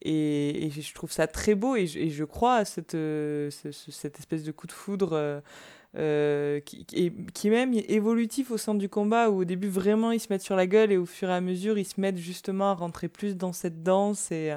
et, 0.03 0.71
je 0.71 0.95
trouve 0.95 1.13
ça 1.13 1.27
très 1.27 1.55
beau 1.55 1.77
et 1.77 1.87
je, 1.87 2.25
crois 2.25 2.57
à 2.57 2.65
cette, 2.65 2.95
euh, 2.95 3.51
ce- 3.51 3.73
ce- 3.73 3.91
cette 3.93 4.19
espèce 4.19 4.43
de 4.45 4.53
coup 4.53 4.67
de 4.67 4.73
foudre 4.73 5.43
qui, 6.65 6.85
qui, 7.35 7.51
même 7.51 7.73
évolutif 7.75 8.51
au 8.51 8.57
centre 8.59 8.79
du 8.81 8.89
combat 8.89 9.31
où 9.31 9.41
au 9.43 9.45
début 9.45 9.69
vraiment 9.69 10.11
ils 10.11 10.19
se 10.21 10.27
mettent 10.31 10.43
sur 10.43 10.57
la 10.57 10.67
gueule 10.67 10.91
et 10.93 10.97
au 10.97 11.07
fur 11.07 11.29
et 11.31 11.33
à 11.33 11.41
mesure 11.41 11.79
ils 11.79 11.85
se 11.85 12.01
mettent 12.01 12.19
justement 12.19 12.71
à 12.71 12.75
rentrer 12.75 13.09
plus 13.09 13.37
dans 13.37 13.53
cette 13.53 13.83
danse 13.85 14.33
et 14.33 14.53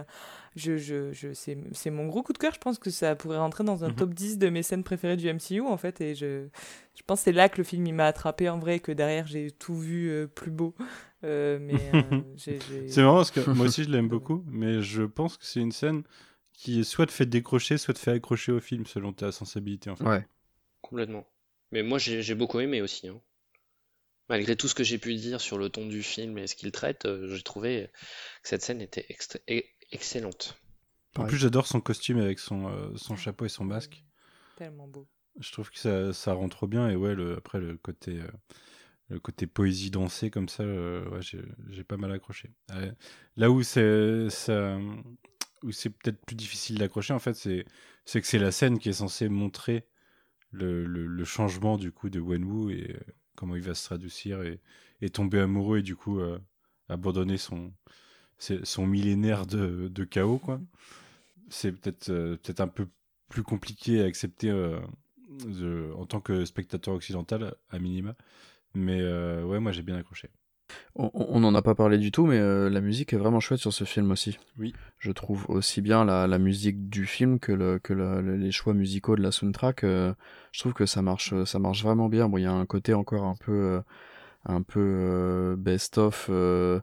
je, 0.58 0.78
je, 0.78 1.14
je, 1.14 1.34
c'est 1.34 1.58
c'est 1.72 1.90
mon 1.92 2.08
gros 2.08 2.24
coup 2.24 2.34
de 2.34 2.38
cœur. 2.38 2.54
Je 2.54 2.60
pense 2.60 2.80
que 2.80 2.90
ça 2.90 3.16
pourrait 3.16 3.38
rentrer 3.38 3.64
dans 3.64 3.84
un 3.86 3.90
Mhm. 3.90 3.96
top 3.96 4.14
10 4.14 4.38
de 4.38 4.50
mes 4.50 4.64
scènes 4.64 4.84
préférées 4.84 5.16
du 5.18 5.28
MCU 5.28 5.62
en 5.62 5.78
fait 5.78 6.02
et 6.02 6.16
je, 6.16 6.48
je 6.96 7.04
pense 7.06 7.20
que 7.20 7.24
c'est 7.26 7.32
là 7.32 7.48
que 7.50 7.58
le 7.58 7.64
film 7.64 7.86
il 7.88 7.94
m'a 7.94 8.08
attrapé 8.08 8.50
en 8.50 8.60
vrai, 8.60 8.80
que 8.80 8.92
derrière 8.92 9.28
j'ai 9.28 9.52
tout 9.52 9.76
vu 9.78 10.10
euh, 10.10 10.28
plus 10.28 10.52
beau. 10.52 10.76
Euh, 11.24 11.58
mais 11.62 11.80
euh, 11.94 12.22
C'est 12.38 13.02
marrant 13.04 13.18
parce 13.18 13.32
que 13.32 13.40
moi 13.56 13.68
aussi 13.68 13.84
je 13.84 13.90
l'aime 13.90 14.10
beaucoup, 14.10 14.44
mais 14.48 14.82
je 14.82 15.04
pense 15.04 15.38
que 15.38 15.46
c'est 15.46 15.62
une 15.62 15.72
scène 15.72 16.04
qui 16.54 16.84
soit 16.84 17.06
te 17.06 17.12
fait 17.12 17.26
décrocher, 17.28 17.78
soit 17.78 17.94
te 17.94 18.00
fait 18.00 18.12
accrocher 18.12 18.52
au 18.52 18.60
film 18.60 18.86
selon 18.86 19.14
ta 19.14 19.32
sensibilité 19.32 19.90
en 19.92 19.96
fait. 19.96 20.06
Ouais. 20.06 20.28
Complètement. 20.82 21.28
Mais 21.72 21.84
moi, 21.84 21.98
j'ai 22.00 22.34
beaucoup 22.36 22.60
aimé 22.60 22.82
aussi. 22.82 23.08
hein. 23.10 23.20
Malgré 24.30 24.56
tout 24.58 24.68
ce 24.68 24.76
que 24.76 24.84
j'ai 24.84 24.98
pu 24.98 25.16
dire 25.16 25.40
sur 25.40 25.58
le 25.58 25.70
ton 25.70 25.86
du 25.86 26.04
film 26.04 26.38
et 26.38 26.48
ce 26.48 26.56
qu'il 26.56 26.72
traite, 26.72 27.06
euh, 27.06 27.34
j'ai 27.34 27.44
trouvé 27.44 27.90
que 28.44 28.50
cette 28.50 28.62
scène 28.62 28.82
était 28.82 29.06
extra- 29.10 29.40
excellente. 29.92 30.60
En 31.18 31.26
plus 31.26 31.38
j'adore 31.38 31.66
son 31.66 31.82
costume 31.82 32.20
avec 32.20 32.40
son, 32.40 32.68
euh, 32.70 32.96
son 32.96 33.16
chapeau 33.16 33.46
et 33.46 33.50
son 33.50 33.66
masque. 33.66 34.04
Tellement 34.56 34.88
beau. 34.88 35.08
Je 35.40 35.52
trouve 35.52 35.70
que 35.72 35.80
ça, 35.80 36.14
ça 36.14 36.34
rend 36.34 36.50
trop 36.50 36.68
bien 36.68 36.90
et 36.90 36.96
ouais 36.96 37.16
le, 37.16 37.38
après 37.38 37.60
le 37.60 37.78
côté 37.78 38.20
euh, 38.22 38.28
le 39.10 39.20
côté 39.20 39.48
poésie 39.48 39.90
dansée 39.90 40.30
comme 40.30 40.50
ça, 40.50 40.64
euh, 40.64 41.10
ouais, 41.10 41.22
j'ai 41.22 41.84
pas 41.84 41.98
mal 41.98 42.12
accroché. 42.12 42.52
Euh, 42.72 42.92
là 43.36 43.50
où 43.50 43.64
c'est 43.64 44.30
ça 44.30 44.78
où 45.64 45.72
c'est 45.72 45.90
peut-être 45.90 46.24
plus 46.26 46.36
difficile 46.36 46.78
d'accrocher 46.78 47.14
en 47.14 47.20
fait, 47.20 47.34
c'est 47.34 47.66
c'est 48.06 48.22
que 48.22 48.28
c'est 48.28 48.40
la 48.40 48.52
scène 48.52 48.80
qui 48.80 48.90
est 48.90 48.94
censée 48.94 49.30
montrer 49.30 49.88
le, 50.52 50.86
le, 50.86 51.08
le 51.08 51.26
changement 51.26 51.78
du 51.78 51.92
coup 51.92 52.10
de 52.10 52.20
Wenwu 52.20 52.74
et 52.74 52.94
euh, 52.96 53.00
comment 53.36 53.56
il 53.56 53.62
va 53.64 53.74
se 53.74 53.90
radoucir 53.90 54.42
et, 54.44 54.62
et 55.02 55.10
tomber 55.10 55.40
amoureux 55.40 55.80
et 55.80 55.84
du 55.84 55.96
coup 55.96 56.20
euh, 56.20 56.40
abandonner 56.90 57.38
son 57.38 57.74
son 58.40 58.88
millénaire 58.88 59.46
de, 59.46 59.88
de 59.88 60.04
chaos 60.04 60.38
quoi. 60.38 60.60
C'est 61.50 61.72
peut-être 61.72 62.10
euh, 62.10 62.38
peut-être 62.38 62.62
un 62.62 62.68
peu 62.68 62.88
plus 63.30 63.44
compliqué 63.44 64.02
à 64.02 64.06
accepter 64.06 64.50
euh, 64.50 64.80
de- 65.46 65.92
en 65.98 66.06
tant 66.06 66.20
que 66.22 66.46
spectateur 66.46 66.94
occidental 66.94 67.56
à 67.70 67.80
minima. 67.80 68.16
Mais 68.74 69.00
euh, 69.02 69.44
ouais, 69.44 69.60
moi 69.60 69.72
j'ai 69.72 69.84
bien 69.84 69.98
accroché. 69.98 70.30
On 70.96 71.40
n'en 71.40 71.56
a 71.56 71.62
pas 71.62 71.76
parlé 71.76 71.98
du 71.98 72.12
tout, 72.12 72.26
mais 72.26 72.40
euh, 72.40 72.70
la 72.70 72.82
musique 72.82 73.14
est 73.14 73.18
vraiment 73.18 73.40
chouette 73.40 73.60
sur 73.60 73.72
ce 73.72 73.86
film 73.86 74.12
aussi. 74.12 74.38
Oui. 74.58 74.74
Je 75.00 75.12
trouve 75.12 75.46
aussi 75.50 75.82
bien 75.82 76.04
la, 76.04 76.28
la 76.28 76.40
musique 76.40 76.90
du 76.90 77.06
film 77.06 77.40
que, 77.40 77.54
le, 77.54 77.80
que 77.80 77.94
le, 77.94 78.36
les 78.36 78.52
choix 78.52 78.74
musicaux 78.74 79.16
de 79.16 79.22
la 79.22 79.32
soundtrack. 79.32 79.86
euh, 79.86 80.14
je 80.52 80.60
trouve 80.60 80.74
que 80.74 80.86
ça 80.86 81.02
marche, 81.02 81.34
ça 81.46 81.60
marche 81.60 81.84
vraiment 81.84 82.10
bien. 82.10 82.28
Bon, 82.28 82.38
il 82.38 82.44
y 82.44 82.48
a 82.48 82.52
un 82.52 82.66
côté 82.66 82.94
encore 82.94 83.24
un 83.24 83.36
peu, 83.36 83.52
euh, 83.54 83.82
un 84.48 84.62
peu 84.62 84.80
euh, 84.80 85.56
best-of 85.58 86.28
euh, 86.30 86.80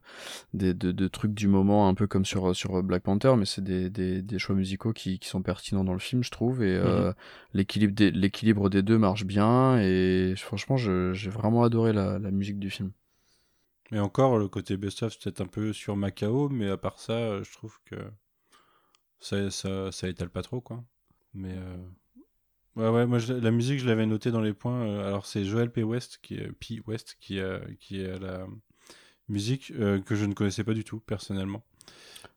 des 0.53 0.75
de, 0.75 0.93
de 0.93 1.09
trucs 1.09 1.35
du 1.35 1.49
moment, 1.49 1.89
un 1.89 1.95
peu 1.95 2.07
comme 2.07 2.25
sur 2.25 2.55
sur 2.55 2.83
Black 2.83 3.03
Panther, 3.03 3.35
mais 3.37 3.47
c'est 3.47 3.65
des, 3.65 3.91
des, 3.91 4.23
des 4.23 4.39
choix 4.39 4.55
musicaux 4.55 4.93
qui, 4.93 5.19
qui 5.19 5.29
sont 5.29 5.43
pertinents 5.43 5.85
dans 5.85 5.93
le 5.95 5.99
film, 5.99 6.23
je 6.23 6.31
trouve. 6.31 6.63
Et 6.63 6.77
euh, 6.77 7.13
l'équilibre 7.53 7.95
des 7.95 8.11
l'équilibre 8.11 8.71
des 8.71 8.83
deux 8.83 8.99
marche 8.99 9.25
bien. 9.25 9.79
Et 9.81 10.35
franchement, 10.37 10.77
j'ai 10.77 11.31
vraiment 11.31 11.65
adoré 11.65 11.93
la, 11.93 12.19
la 12.19 12.31
musique 12.31 12.59
du 12.59 12.71
film. 12.71 12.93
Mais 13.91 14.01
encore, 14.01 14.39
le 14.39 14.49
côté 14.49 14.77
best-of, 14.77 15.13
c'est 15.13 15.23
peut-être 15.23 15.41
un 15.41 15.47
peu 15.47 15.73
sur 15.73 15.97
Macao, 15.97 16.49
mais 16.49 16.69
à 16.71 16.77
part 16.77 16.99
ça, 16.99 17.43
je 17.43 17.53
trouve 17.53 17.79
que 17.85 17.97
ça, 19.21 19.51
ça, 19.51 19.91
ça 19.93 20.09
étale 20.09 20.31
pas 20.31 20.43
trop, 20.43 20.61
quoi. 20.61 20.83
Mais 21.35 21.55
euh, 21.57 21.77
ouais, 22.77 22.89
ouais, 22.89 23.07
moi, 23.07 23.19
je- 23.19 23.33
la 23.35 23.51
musique, 23.51 23.79
je 23.81 23.87
l'avais 23.87 24.07
noté 24.07 24.31
dans 24.31 24.41
les 24.41 24.53
points. 24.55 24.87
euh, 24.87 25.07
alors, 25.07 25.27
c'est 25.27 25.45
Joel 25.45 25.71
P. 25.71 25.83
West 25.83 26.19
qui 26.23 26.35
est, 26.37 26.53
P. 26.53 26.81
West 26.87 27.17
qui, 27.21 27.41
a- 27.41 27.61
qui 27.81 28.01
est 28.01 28.11
à 28.11 28.19
la 28.19 28.47
musique 29.29 29.73
euh, 29.79 30.01
que 30.01 30.15
je 30.17 30.27
ne 30.27 30.35
connaissais 30.35 30.65
pas 30.65 30.75
du 30.75 30.85
tout, 30.85 31.01
personnellement. 31.01 31.65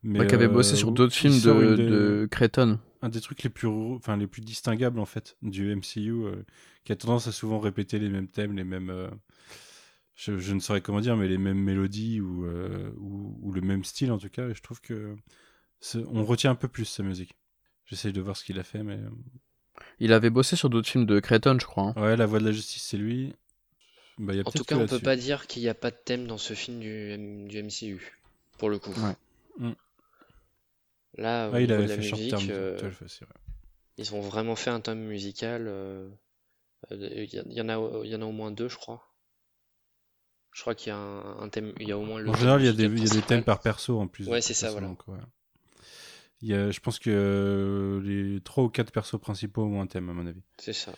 Mais, 0.03 0.19
Ouais, 0.19 0.27
qui 0.27 0.35
avait 0.35 0.47
euh, 0.47 0.49
bossé 0.49 0.75
sur 0.75 0.91
d'autres 0.91 1.13
il 1.19 1.31
films 1.31 1.39
de, 1.41 1.69
des- 1.69 1.91
de 1.91 2.27
Creighton. 2.31 2.79
un 3.01 3.09
des 3.09 3.21
trucs 3.21 3.43
les 3.43 3.49
plus, 3.49 3.67
enfin, 3.67 4.17
les 4.17 4.27
plus 4.27 4.41
distinguables, 4.41 4.99
en 4.99 5.05
fait, 5.05 5.37
du 5.41 5.71
MCU, 5.71 6.25
euh, 6.25 6.43
qui 6.83 6.91
a 6.91 6.95
tendance 6.95 7.27
à 7.27 7.31
souvent 7.31 7.59
répéter 7.59 7.99
les 7.99 8.09
mêmes 8.09 8.27
thèmes, 8.29 8.55
les 8.57 8.63
mêmes. 8.63 8.89
euh, 8.91 9.09
je, 10.15 10.37
je 10.39 10.53
ne 10.53 10.59
saurais 10.59 10.81
comment 10.81 11.01
dire, 11.01 11.15
mais 11.17 11.27
les 11.27 11.37
mêmes 11.37 11.59
mélodies 11.59 12.21
ou, 12.21 12.45
euh, 12.45 12.91
ou, 12.97 13.37
ou 13.41 13.51
le 13.51 13.61
même 13.61 13.83
style, 13.83 14.11
en 14.11 14.17
tout 14.17 14.29
cas. 14.29 14.49
Et 14.49 14.53
je 14.55 14.61
trouve 14.61 14.81
que 14.81 15.15
on 16.11 16.25
retient 16.25 16.51
un 16.51 16.55
peu 16.55 16.67
plus 16.67 16.85
sa 16.85 17.03
musique. 17.03 17.37
J'essaye 17.85 18.13
de 18.13 18.21
voir 18.21 18.37
ce 18.37 18.43
qu'il 18.45 18.59
a 18.59 18.63
fait, 18.63 18.83
mais. 18.83 18.99
Il 19.99 20.13
avait 20.13 20.29
bossé 20.29 20.55
sur 20.55 20.69
d'autres 20.69 20.87
films 20.89 21.05
de 21.05 21.19
Creighton, 21.19 21.57
je 21.59 21.65
crois. 21.65 21.93
hein. 21.95 22.01
Ouais, 22.01 22.15
La 22.15 22.25
Voix 22.25 22.39
de 22.39 22.45
la 22.45 22.51
Justice, 22.51 22.83
c'est 22.83 22.97
lui. 22.97 23.33
Bah, 24.17 24.33
y 24.33 24.39
a 24.39 24.43
En 24.45 24.51
tout 24.51 24.63
cas, 24.63 24.75
on 24.75 24.85
peut 24.87 24.99
pas 24.99 25.15
dire 25.15 25.47
qu'il 25.47 25.61
n'y 25.61 25.69
a 25.69 25.75
pas 25.75 25.91
de 25.91 25.97
thème 26.03 26.27
dans 26.27 26.37
ce 26.37 26.53
film 26.53 26.79
du, 26.79 27.57
MCU, 27.63 28.19
pour 28.57 28.69
le 28.69 28.79
coup. 28.79 28.93
Ouais. 28.93 29.15
Mm. 29.59 29.71
Là, 31.17 31.49
Ouais, 31.49 31.63
il 31.63 31.71
avait 31.71 31.83
de 31.83 31.89
la 31.89 31.95
fait 31.95 32.01
Short 32.03 32.21
musique, 32.21 32.31
Term, 32.35 32.47
euh, 32.49 32.77
vrai. 32.77 33.27
ils 33.97 34.13
ont 34.15 34.21
vraiment 34.21 34.55
fait 34.55 34.69
un 34.69 34.81
thème 34.81 34.99
musical. 34.99 35.65
euh, 35.67 36.09
euh, 36.91 37.25
Il 37.31 37.53
y, 37.53 37.61
en 37.61 37.69
a, 37.69 38.03
il 38.05 38.09
y 38.11 38.15
en 38.15 38.21
a 38.21 38.25
au 38.25 38.31
moins 38.31 38.51
deux, 38.51 38.69
je 38.69 38.77
crois. 38.77 39.03
Je 40.53 40.61
crois 40.61 40.73
qu'il 40.75 40.89
y 40.89 40.91
a 40.91 40.97
un, 40.97 41.39
un 41.41 41.49
thème, 41.49 41.73
il 41.79 41.87
y 41.87 41.91
a 41.91 41.97
au 41.97 42.03
moins 42.03 42.19
le 42.19 42.29
En 42.29 42.33
général, 42.33 42.61
il 42.61 42.65
y 42.65 42.69
a 42.69 42.73
des, 42.73 42.87
y 42.87 43.17
a 43.17 43.21
thèmes 43.21 43.43
par 43.43 43.59
perso 43.59 43.99
en 43.99 44.07
plus. 44.07 44.27
Ouais, 44.27 44.41
c'est 44.41 44.53
ça, 44.55 44.67
façon, 44.67 44.79
voilà. 44.79 44.87
donc, 44.87 45.07
ouais. 45.07 45.17
Il 46.41 46.49
y 46.49 46.53
a, 46.53 46.69
je 46.71 46.79
pense 46.79 46.99
que 46.99 47.09
euh, 47.11 48.01
les 48.01 48.41
trois 48.41 48.63
ou 48.63 48.69
quatre 48.69 48.91
persos 48.91 49.19
principaux 49.19 49.63
ont 49.63 49.81
un 49.81 49.87
thème, 49.87 50.09
à 50.09 50.13
mon 50.13 50.27
avis. 50.27 50.43
C'est 50.57 50.73
ça, 50.73 50.93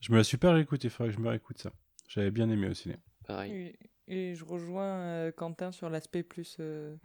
Je 0.00 0.10
me 0.12 0.16
la 0.16 0.24
suis 0.24 0.38
pas 0.38 0.52
réécouté, 0.52 0.88
il 0.88 0.90
faudrait 0.90 1.10
que 1.12 1.16
je 1.18 1.22
me 1.22 1.28
réécoute 1.28 1.58
ça. 1.58 1.72
J'avais 2.08 2.30
bien 2.30 2.48
aimé 2.50 2.68
au 2.68 2.74
ciné. 2.74 2.96
pareil. 3.26 3.74
Et, 4.08 4.30
et 4.30 4.34
je 4.34 4.44
rejoins 4.44 4.98
euh, 5.00 5.32
Quentin 5.32 5.72
sur 5.72 5.88
l'aspect 5.90 6.22
plus 6.22 6.56
euh, 6.60 6.96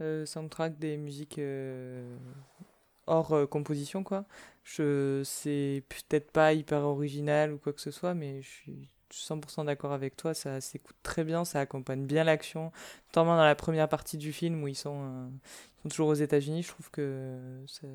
euh, 0.00 0.24
soundtrack 0.26 0.78
des 0.78 0.96
musiques 0.96 1.38
euh, 1.38 2.16
hors 3.06 3.32
euh, 3.32 3.46
composition, 3.46 4.02
quoi. 4.02 4.24
Je, 4.64 5.22
c'est 5.24 5.84
peut-être 5.88 6.30
pas 6.30 6.52
hyper 6.54 6.82
original 6.84 7.52
ou 7.52 7.58
quoi 7.58 7.72
que 7.72 7.80
ce 7.80 7.90
soit, 7.90 8.14
mais 8.14 8.40
je 8.42 8.48
suis 8.48 8.88
100% 9.12 9.64
d'accord 9.64 9.92
avec 9.92 10.16
toi, 10.16 10.34
ça 10.34 10.60
s'écoute 10.60 10.94
très 11.02 11.24
bien, 11.24 11.44
ça 11.44 11.58
accompagne 11.60 12.06
bien 12.06 12.22
l'action, 12.24 12.70
notamment 13.08 13.36
dans 13.36 13.44
la 13.44 13.56
première 13.56 13.88
partie 13.88 14.16
du 14.18 14.32
film 14.32 14.62
où 14.62 14.68
ils 14.68 14.76
sont, 14.76 15.02
euh, 15.04 15.28
sont 15.82 15.88
toujours 15.88 16.08
aux 16.08 16.14
États-Unis, 16.14 16.62
je 16.62 16.68
trouve 16.68 16.90
que 16.90 17.62
ça- 17.66 17.86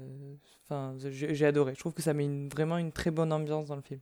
enfin, 0.64 0.95
j'ai 1.10 1.45
adoré, 1.45 1.74
je 1.76 1.80
trouve 1.80 1.94
que 1.94 2.02
ça 2.02 2.14
met 2.14 2.26
une- 2.26 2.49
vraiment 2.49 2.78
une 2.78 2.91
très 2.91 3.12
bonne 3.12 3.32
ambiance 3.32 3.68
dans 3.68 3.76
le 3.76 3.82
film. 3.82 3.99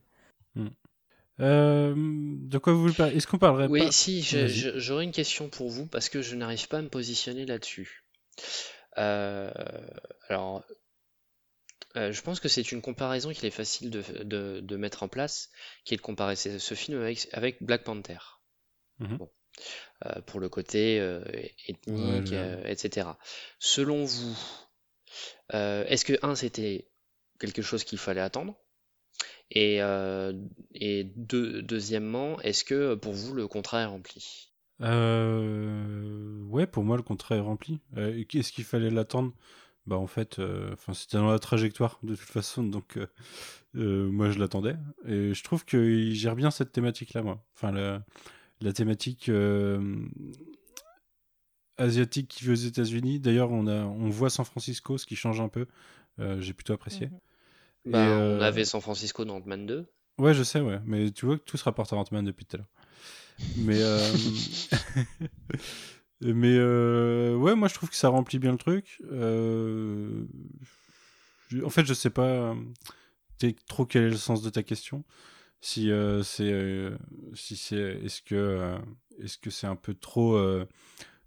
Euh, 1.40 1.94
de 1.96 2.58
quoi 2.58 2.72
vous 2.72 2.82
voulez 2.82 2.94
parler? 2.94 3.16
Est-ce 3.16 3.26
qu'on 3.26 3.38
parlerait 3.38 3.68
Oui, 3.68 3.80
pas? 3.80 3.90
si, 3.92 4.22
j'aurais 4.22 5.04
une 5.04 5.12
question 5.12 5.48
pour 5.48 5.68
vous 5.68 5.86
parce 5.86 6.08
que 6.08 6.22
je 6.22 6.36
n'arrive 6.36 6.68
pas 6.68 6.78
à 6.78 6.82
me 6.82 6.88
positionner 6.88 7.44
là-dessus. 7.44 8.04
Euh, 8.98 9.50
alors, 10.28 10.64
euh, 11.96 12.12
je 12.12 12.22
pense 12.22 12.40
que 12.40 12.48
c'est 12.48 12.70
une 12.72 12.82
comparaison 12.82 13.32
qu'il 13.32 13.44
est 13.46 13.50
facile 13.50 13.90
de, 13.90 14.02
de- 14.22 14.60
de 14.60 14.76
mettre 14.76 15.02
en 15.02 15.08
place, 15.08 15.50
qui 15.84 15.94
est 15.94 15.96
de 15.96 16.02
comparer 16.02 16.36
ce, 16.36 16.58
ce 16.58 16.74
film 16.74 17.00
avec, 17.00 17.28
avec 17.32 17.62
Black 17.62 17.84
Panther. 17.84 18.18
Mhm. 19.00 19.16
Bon. 19.18 19.30
Euh, 20.06 20.20
pour 20.26 20.40
le 20.40 20.48
côté 20.48 20.98
euh, 21.00 21.22
ethnique, 21.68 22.32
euh, 22.32 22.62
etc. 22.66 23.16
Selon 23.58 24.04
vous, 24.04 24.36
est-ce 25.52 26.04
que, 26.04 26.14
un, 26.22 26.34
c'était 26.34 26.88
quelque 27.38 27.62
chose 27.62 27.84
qu'il 27.84 27.98
fallait 27.98 28.20
attendre? 28.20 28.56
Et, 29.50 29.80
euh, 29.82 30.32
et 30.74 31.04
deux- 31.04 31.62
deuxièmement, 31.62 32.40
est-ce 32.40 32.64
que 32.64 32.94
pour 32.94 33.12
vous 33.12 33.34
le 33.34 33.46
contrat 33.46 33.82
est 33.82 33.86
rempli? 33.86 34.52
Euh, 34.80 36.40
ouais, 36.48 36.66
pour 36.66 36.82
moi, 36.82 36.96
le 36.96 37.02
contrat 37.02 37.36
est 37.36 37.40
rempli. 37.40 37.80
Euh, 37.96 38.18
et 38.18 38.24
Qu'est-ce 38.24 38.52
qu'il 38.52 38.64
fallait 38.64 38.90
l'attendre? 38.90 39.32
Bah, 39.86 39.96
en 39.96 40.06
fait, 40.06 40.40
enfin, 40.72 40.94
c'était 40.94 41.18
dans 41.18 41.30
la 41.30 41.38
trajectoire, 41.38 41.98
de 42.02 42.16
toute 42.16 42.28
façon, 42.28 42.64
donc 42.64 42.98
moi, 43.74 44.30
je 44.30 44.38
l'attendais. 44.38 44.76
Et 45.06 45.34
je 45.34 45.44
trouve 45.44 45.64
qu'il 45.64 46.14
gère 46.14 46.36
bien 46.36 46.50
cette 46.50 46.72
thématique-là, 46.72 47.22
moi. 47.22 47.44
Enfin, 47.54 47.70
la, 47.70 48.04
la 48.60 48.72
thématique 48.72 49.28
euh, 49.28 50.06
asiatique 51.76 52.28
qui 52.28 52.44
vit 52.44 52.50
aux 52.50 52.54
États-Unis. 52.54 53.20
D'ailleurs, 53.20 53.50
on, 53.50 53.66
a, 53.66 53.84
on 53.84 54.08
voit 54.08 54.30
San 54.30 54.44
Francisco, 54.44 54.98
ce 54.98 55.06
qui 55.06 55.16
change 55.16 55.40
un 55.40 55.48
peu. 55.48 55.66
Euh, 56.20 56.40
J'ai 56.40 56.52
plutôt 56.52 56.72
apprécié. 56.72 57.10
Et, 57.84 57.90
Bah, 57.90 58.06
euh, 58.06 58.38
on 58.38 58.42
avait 58.42 58.64
San 58.64 58.80
Francisco 58.80 59.24
dans 59.24 59.36
Ant-Man 59.36 59.66
2. 59.66 59.86
Ouais, 60.18 60.34
je 60.34 60.42
sais, 60.44 60.60
ouais. 60.60 60.78
Mais 60.84 61.10
tu 61.10 61.26
vois 61.26 61.38
que 61.38 61.44
tout 61.44 61.56
se 61.56 61.64
rapporte 61.64 61.92
à 61.92 61.96
Ant-Man 61.96 62.24
depuis 62.24 62.44
tout 62.46 62.56
à 62.56 62.58
l'heure. 62.58 62.70
Mais, 63.56 63.82
euh... 63.82 64.12
mais 66.20 66.54
euh... 66.56 67.34
ouais, 67.34 67.56
moi 67.56 67.66
je 67.66 67.74
trouve 67.74 67.90
que 67.90 67.96
ça 67.96 68.08
remplit 68.08 68.38
bien 68.38 68.52
le 68.52 68.58
truc. 68.58 69.02
Euh... 69.10 70.24
je- 71.48 71.62
En 71.64 71.70
fait, 71.70 71.84
je 71.84 71.94
sais 71.94 72.10
pas 72.10 72.54
trop 73.66 73.84
quel 73.84 74.04
est 74.04 74.10
le 74.10 74.16
sens 74.16 74.40
de 74.40 74.50
ta 74.50 74.62
question. 74.62 75.04
Si 75.66 75.90
euh, 75.90 76.22
c'est, 76.22 76.52
euh, 76.52 76.94
si 77.32 77.56
c'est, 77.56 77.98
est-ce 78.04 78.20
que, 78.20 78.34
euh, 78.34 78.76
est-ce 79.22 79.38
que 79.38 79.48
c'est 79.48 79.66
un 79.66 79.76
peu 79.76 79.94
trop 79.94 80.34
euh, 80.34 80.66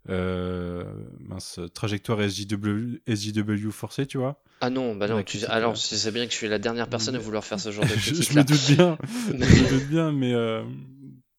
euh, 0.09 0.83
mince 1.19 1.59
trajectoire 1.73 2.19
SJW, 2.21 2.99
SJW 3.07 3.71
forcé, 3.71 4.05
tu 4.05 4.19
vois? 4.19 4.43
Ah 4.61 4.69
non, 4.69 4.95
bah 4.95 5.07
non, 5.07 5.23
tu... 5.23 5.43
alors 5.45 5.73
tu 5.73 5.79
sais 5.95 6.11
bien 6.11 6.27
que 6.27 6.31
je 6.31 6.37
suis 6.37 6.47
la 6.47 6.59
dernière 6.59 6.87
personne 6.87 7.15
à 7.15 7.19
vouloir 7.19 7.43
faire 7.43 7.59
ce 7.59 7.71
genre 7.71 7.83
de 7.83 7.95
je, 7.97 8.13
je 8.13 8.37
me 8.37 8.43
doute 8.43 8.75
bien, 8.75 8.99
je 9.27 9.33
me 9.33 9.69
doute 9.69 9.87
bien, 9.89 10.11
mais 10.11 10.35
euh, 10.35 10.63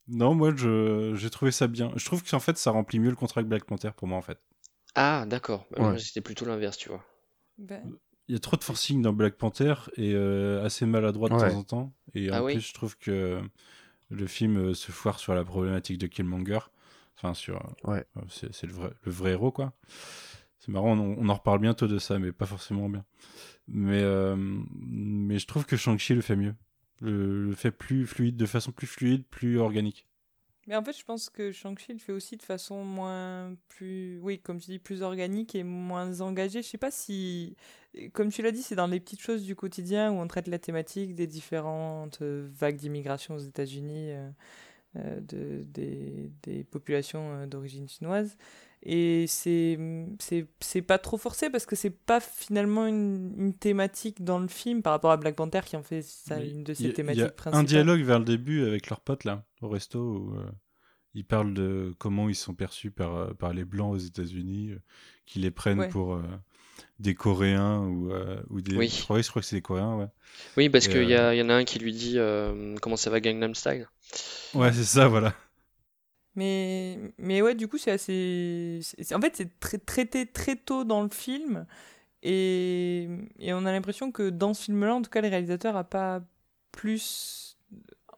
non, 0.09 0.35
moi 0.35 0.53
je 0.57 1.15
j'ai 1.15 1.31
trouvé 1.31 1.53
ça 1.53 1.69
bien. 1.69 1.93
Je 1.95 2.05
trouve 2.05 2.25
qu'en 2.29 2.41
fait 2.41 2.59
ça 2.59 2.73
remplit 2.73 2.99
mieux 2.99 3.11
le 3.11 3.17
contrat 3.17 3.45
que 3.45 3.49
Black 3.49 3.65
Panther 3.65 3.91
pour 3.97 4.09
moi 4.09 4.19
en 4.19 4.23
fait. 4.23 4.41
Ah, 4.97 5.25
d'accord. 5.25 5.67
Bah, 5.71 5.93
Ouais. 5.93 5.99
c'était 6.01 6.21
plutôt 6.21 6.47
l'inverse, 6.47 6.77
tu 6.77 6.89
vois. 6.89 7.05
Ben, 7.59 7.81
Il 8.29 8.35
y 8.35 8.37
a 8.37 8.41
trop 8.41 8.57
de 8.57 8.65
forcing 8.65 9.01
dans 9.03 9.13
Black 9.13 9.37
Panther 9.37 9.75
et 9.97 10.13
euh, 10.15 10.63
assez 10.65 10.85
maladroit 10.87 11.31
de 11.31 11.35
Ouais. 11.35 11.51
temps 11.51 11.57
en 11.57 11.63
temps. 11.65 11.93
Et 12.15 12.31
Ah 12.31 12.43
en 12.43 12.45
oui. 12.45 12.53
plus, 12.53 12.61
je 12.61 12.75
trouve 12.75 12.97
que 12.99 13.41
le 14.11 14.27
film 14.27 14.59
euh, 14.59 14.75
se 14.75 14.93
foire 14.93 15.19
sur 15.19 15.35
la 15.35 15.45
problématique 15.45 15.99
de 15.99 16.07
Killmonger. 16.07 16.61
Enfin, 17.17 17.35
sur. 17.35 17.57
Ouais. 17.85 18.05
euh, 18.17 18.21
c'est 18.31 18.55
c'est 18.55 18.67
le 18.67 18.75
vrai, 18.75 18.91
le 19.05 19.13
vrai 19.13 19.33
héros, 19.33 19.53
quoi. 19.53 19.73
C'est 20.61 20.73
marrant, 20.73 20.99
on, 20.99 21.17
on 21.19 21.29
en 21.31 21.35
reparle 21.35 21.61
bientôt 21.61 21.89
de 21.89 21.99
ça, 21.99 22.19
mais 22.19 22.33
pas 22.33 22.47
forcément 22.47 22.89
bien. 22.91 23.05
Mais, 23.69 24.03
euh, 24.03 24.37
mais 24.39 25.39
je 25.39 25.47
trouve 25.47 25.67
que 25.67 25.77
Shang-Chi 25.77 26.15
le 26.15 26.23
fait 26.23 26.37
mieux. 26.37 26.57
Le, 27.01 27.47
le 27.47 27.55
fait 27.55 27.71
plus 27.73 28.07
fluide, 28.07 28.37
de 28.37 28.47
façon 28.47 28.73
plus 28.73 28.89
fluide, 28.89 29.25
plus 29.31 29.59
organique. 29.61 30.08
Mais 30.69 30.77
en 30.77 30.85
fait, 30.85 30.93
je 30.97 31.03
pense 31.03 31.31
que 31.31 31.51
Shang-Chi 31.51 31.95
le 31.95 31.99
fait 31.99 32.13
aussi 32.13 32.37
de 32.37 32.43
façon 32.43 32.85
moins 32.85 33.57
plus, 33.69 34.19
oui, 34.23 34.39
comme 34.39 34.61
tu 34.61 34.71
dis, 34.71 34.79
plus 34.79 35.01
organique 35.03 35.55
et 35.55 35.63
moins 35.63 36.21
engagée. 36.21 36.61
Je 36.61 36.69
sais 36.69 36.77
pas 36.77 36.91
si, 36.91 37.57
comme 38.13 38.31
tu 38.31 38.43
l'as 38.43 38.51
dit, 38.53 38.63
c'est 38.63 38.75
dans 38.77 38.87
les 38.87 39.01
petites 39.01 39.23
choses 39.23 39.45
du 39.45 39.57
quotidien 39.57 40.13
où 40.13 40.17
on 40.17 40.27
traite 40.29 40.47
la 40.47 40.59
thématique 40.59 41.15
des 41.15 41.27
différentes 41.27 42.21
euh, 42.21 42.47
vagues 42.53 42.77
d'immigration 42.77 43.35
aux 43.37 43.39
États-Unis, 43.39 44.11
euh, 44.13 44.29
euh, 44.97 45.21
de, 45.21 45.63
des, 45.65 46.31
des 46.43 46.65
populations 46.65 47.47
d'origine 47.47 47.89
chinoise. 47.89 48.37
Et 48.83 49.25
c'est 49.27 49.77
c'est 50.61 50.83
pas 50.83 50.99
trop 50.99 51.17
forcé 51.17 51.51
parce 51.51 51.67
que 51.67 51.75
c'est 51.77 51.91
pas 51.91 52.21
finalement 52.21 52.87
une, 52.87 53.35
une 53.37 53.55
thématique 53.55 54.23
dans 54.23 54.39
le 54.39 54.47
film 54.49 54.83
par 54.83 54.93
rapport 54.93 55.11
à 55.11 55.17
Black 55.17 55.35
Panther 55.35 55.63
qui 55.67 55.77
en 55.77 55.83
fait 55.83 56.03
ça, 56.03 56.39
une 56.41 56.63
de 56.63 56.75
y 56.75 56.77
ses 56.77 56.89
y 56.89 56.93
thématiques 56.93 57.23
a 57.23 57.31
principales. 57.31 57.61
un 57.61 57.65
dialogue 57.65 58.03
vers 58.03 58.21
le 58.21 58.25
début 58.25 58.65
avec 58.65 58.89
leurs 58.89 59.01
potes 59.01 59.25
là, 59.25 59.45
au 59.63 59.69
resto, 59.69 60.01
où 60.01 60.37
euh, 60.37 60.51
ils 61.15 61.25
parlent 61.25 61.55
de 61.55 61.95
comment 61.99 62.29
ils 62.29 62.35
sont 62.37 62.55
perçus 62.55 62.91
par, 62.91 63.15
euh, 63.17 63.35
par 63.35 63.53
les 63.53 63.65
blancs 63.65 63.95
aux 63.95 63.99
États-Unis, 63.99 64.73
euh, 64.73 64.81
qui 65.27 65.41
les 65.41 65.51
prennent 65.51 65.81
Ouais. 65.81 65.89
pour 65.89 66.15
euh, 66.15 66.23
des 67.01 67.15
Coréens 67.15 67.81
ou, 67.83 68.13
euh, 68.13 68.43
ou 68.51 68.61
des. 68.61 68.77
Oui. 68.77 68.89
Je 68.89 69.03
crois, 69.05 69.21
je 69.23 69.29
crois 69.31 69.43
que 69.43 69.49
c'est 69.49 69.57
des 69.57 69.63
Coréens, 69.63 69.97
ouais. 69.97 70.09
Oui, 70.57 70.69
parce 70.69 70.89
qu'il 70.89 71.09
y, 71.09 71.15
euh, 71.15 71.31
a- 71.31 71.35
y 71.35 71.43
en 71.43 71.49
a 71.49 71.55
un 71.55 71.65
qui 71.65 71.79
lui 71.79 71.93
dit 71.93 72.15
euh, 72.19 72.77
comment 72.83 72.97
ça 72.97 73.11
va 73.11 73.21
Gangnam 73.21 73.55
Style? 73.55 73.87
Ouais, 74.55 74.73
c'est 74.73 74.85
ça, 74.85 75.09
voilà. 75.09 75.35
Mais, 76.35 76.99
mais 77.19 77.43
ouais, 77.43 77.55
du 77.55 77.67
coup, 77.69 77.79
c'est 77.79 77.91
assez. 77.91 78.81
En 79.13 79.21
fait, 79.21 79.37
c'est 79.37 79.59
traité 79.87 80.27
très 80.27 80.57
tôt 80.57 80.85
dans 80.85 81.03
le 81.03 81.09
film. 81.11 81.67
Et, 82.23 83.09
et 83.39 83.53
on 83.55 83.65
a 83.67 83.73
l'impression 83.73 84.13
que 84.13 84.31
dans 84.31 84.55
ce 84.55 84.65
film-là, 84.65 84.95
en 84.95 85.03
tout 85.03 85.11
cas, 85.11 85.21
le 85.23 85.29
réalisateur 85.29 85.75
n'a 85.75 85.85
pas 85.85 86.23
plus 86.73 87.48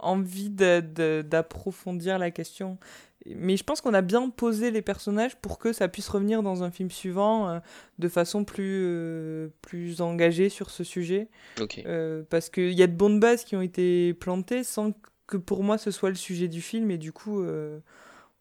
envie 0.02 0.50
d'approfondir 0.50 2.18
la 2.18 2.30
question. 2.30 2.78
Mais 3.26 3.56
je 3.56 3.64
pense 3.64 3.82
qu'on 3.82 3.92
a 3.92 4.00
bien 4.00 4.30
posé 4.30 4.70
les 4.70 4.80
personnages 4.80 5.36
pour 5.36 5.58
que 5.58 5.74
ça 5.74 5.88
puisse 5.88 6.08
revenir 6.08 6.42
dans 6.42 6.62
un 6.62 6.70
film 6.70 6.90
suivant 6.90 7.50
euh, 7.50 7.58
de 7.98 8.08
façon 8.08 8.44
plus, 8.44 8.82
euh, 8.86 9.48
plus 9.60 10.00
engagée 10.00 10.48
sur 10.48 10.70
ce 10.70 10.84
sujet. 10.84 11.28
Ok. 11.60 11.82
Euh, 11.84 12.22
parce 12.30 12.48
qu'il 12.48 12.72
y 12.72 12.82
a 12.82 12.86
de 12.86 12.94
bonnes 12.94 13.20
bases 13.20 13.44
qui 13.44 13.56
ont 13.56 13.62
été 13.62 14.14
plantées 14.14 14.64
sans 14.64 14.92
que 15.26 15.36
pour 15.36 15.62
moi 15.62 15.78
ce 15.78 15.90
soit 15.90 16.08
le 16.10 16.16
sujet 16.16 16.48
du 16.48 16.60
film 16.60 16.90
et 16.90 16.98
du 16.98 17.12
coup 17.12 17.42
euh, 17.42 17.78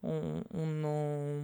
on, 0.03 0.41
on 0.53 0.83
en 0.85 1.41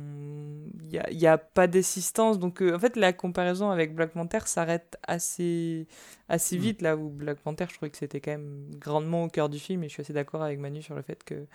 il 1.12 1.20
y 1.20 1.28
a, 1.28 1.38
pas 1.38 1.68
d'assistance 1.68 2.40
donc 2.40 2.62
euh, 2.62 2.76
en 2.76 2.80
fait 2.80 2.96
la 2.96 3.12
comparaison 3.12 3.70
avec 3.70 3.94
Black 3.96 4.12
Panther 4.12 4.40
s'arrête 4.46 4.98
assez 5.08 5.88
assez 6.30 6.58
Mm. 6.58 6.60
vite 6.60 6.82
là 6.82 6.96
où 6.96 7.10
Black 7.10 7.40
Panther 7.40 7.66
je 7.70 7.76
trouvais 7.76 7.90
que 7.90 7.98
c'était 7.98 8.22
quand 8.22 8.32
même 8.32 8.68
grandement 8.80 9.26
au 9.26 9.28
cœur 9.28 9.50
du 9.50 9.60
film 9.60 9.84
et 9.84 9.88
je 9.90 9.94
suis 9.94 10.02
assez 10.02 10.14
d'accord 10.14 10.42
avec 10.44 10.60
Manu 10.60 10.82
sur 10.82 10.96
le 10.96 11.02
fait 11.02 11.24
que 11.24 11.46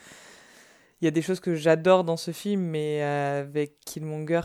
il 1.01 1.07
y 1.07 1.09
a 1.09 1.11
des 1.11 1.23
choses 1.23 1.41
que 1.41 1.55
j'adore 1.55 2.05
dans 2.05 2.19
ce 2.19 2.31
film, 2.31 2.61
mais 2.61 3.01
avec 3.03 3.81
Killmonger, 3.87 4.43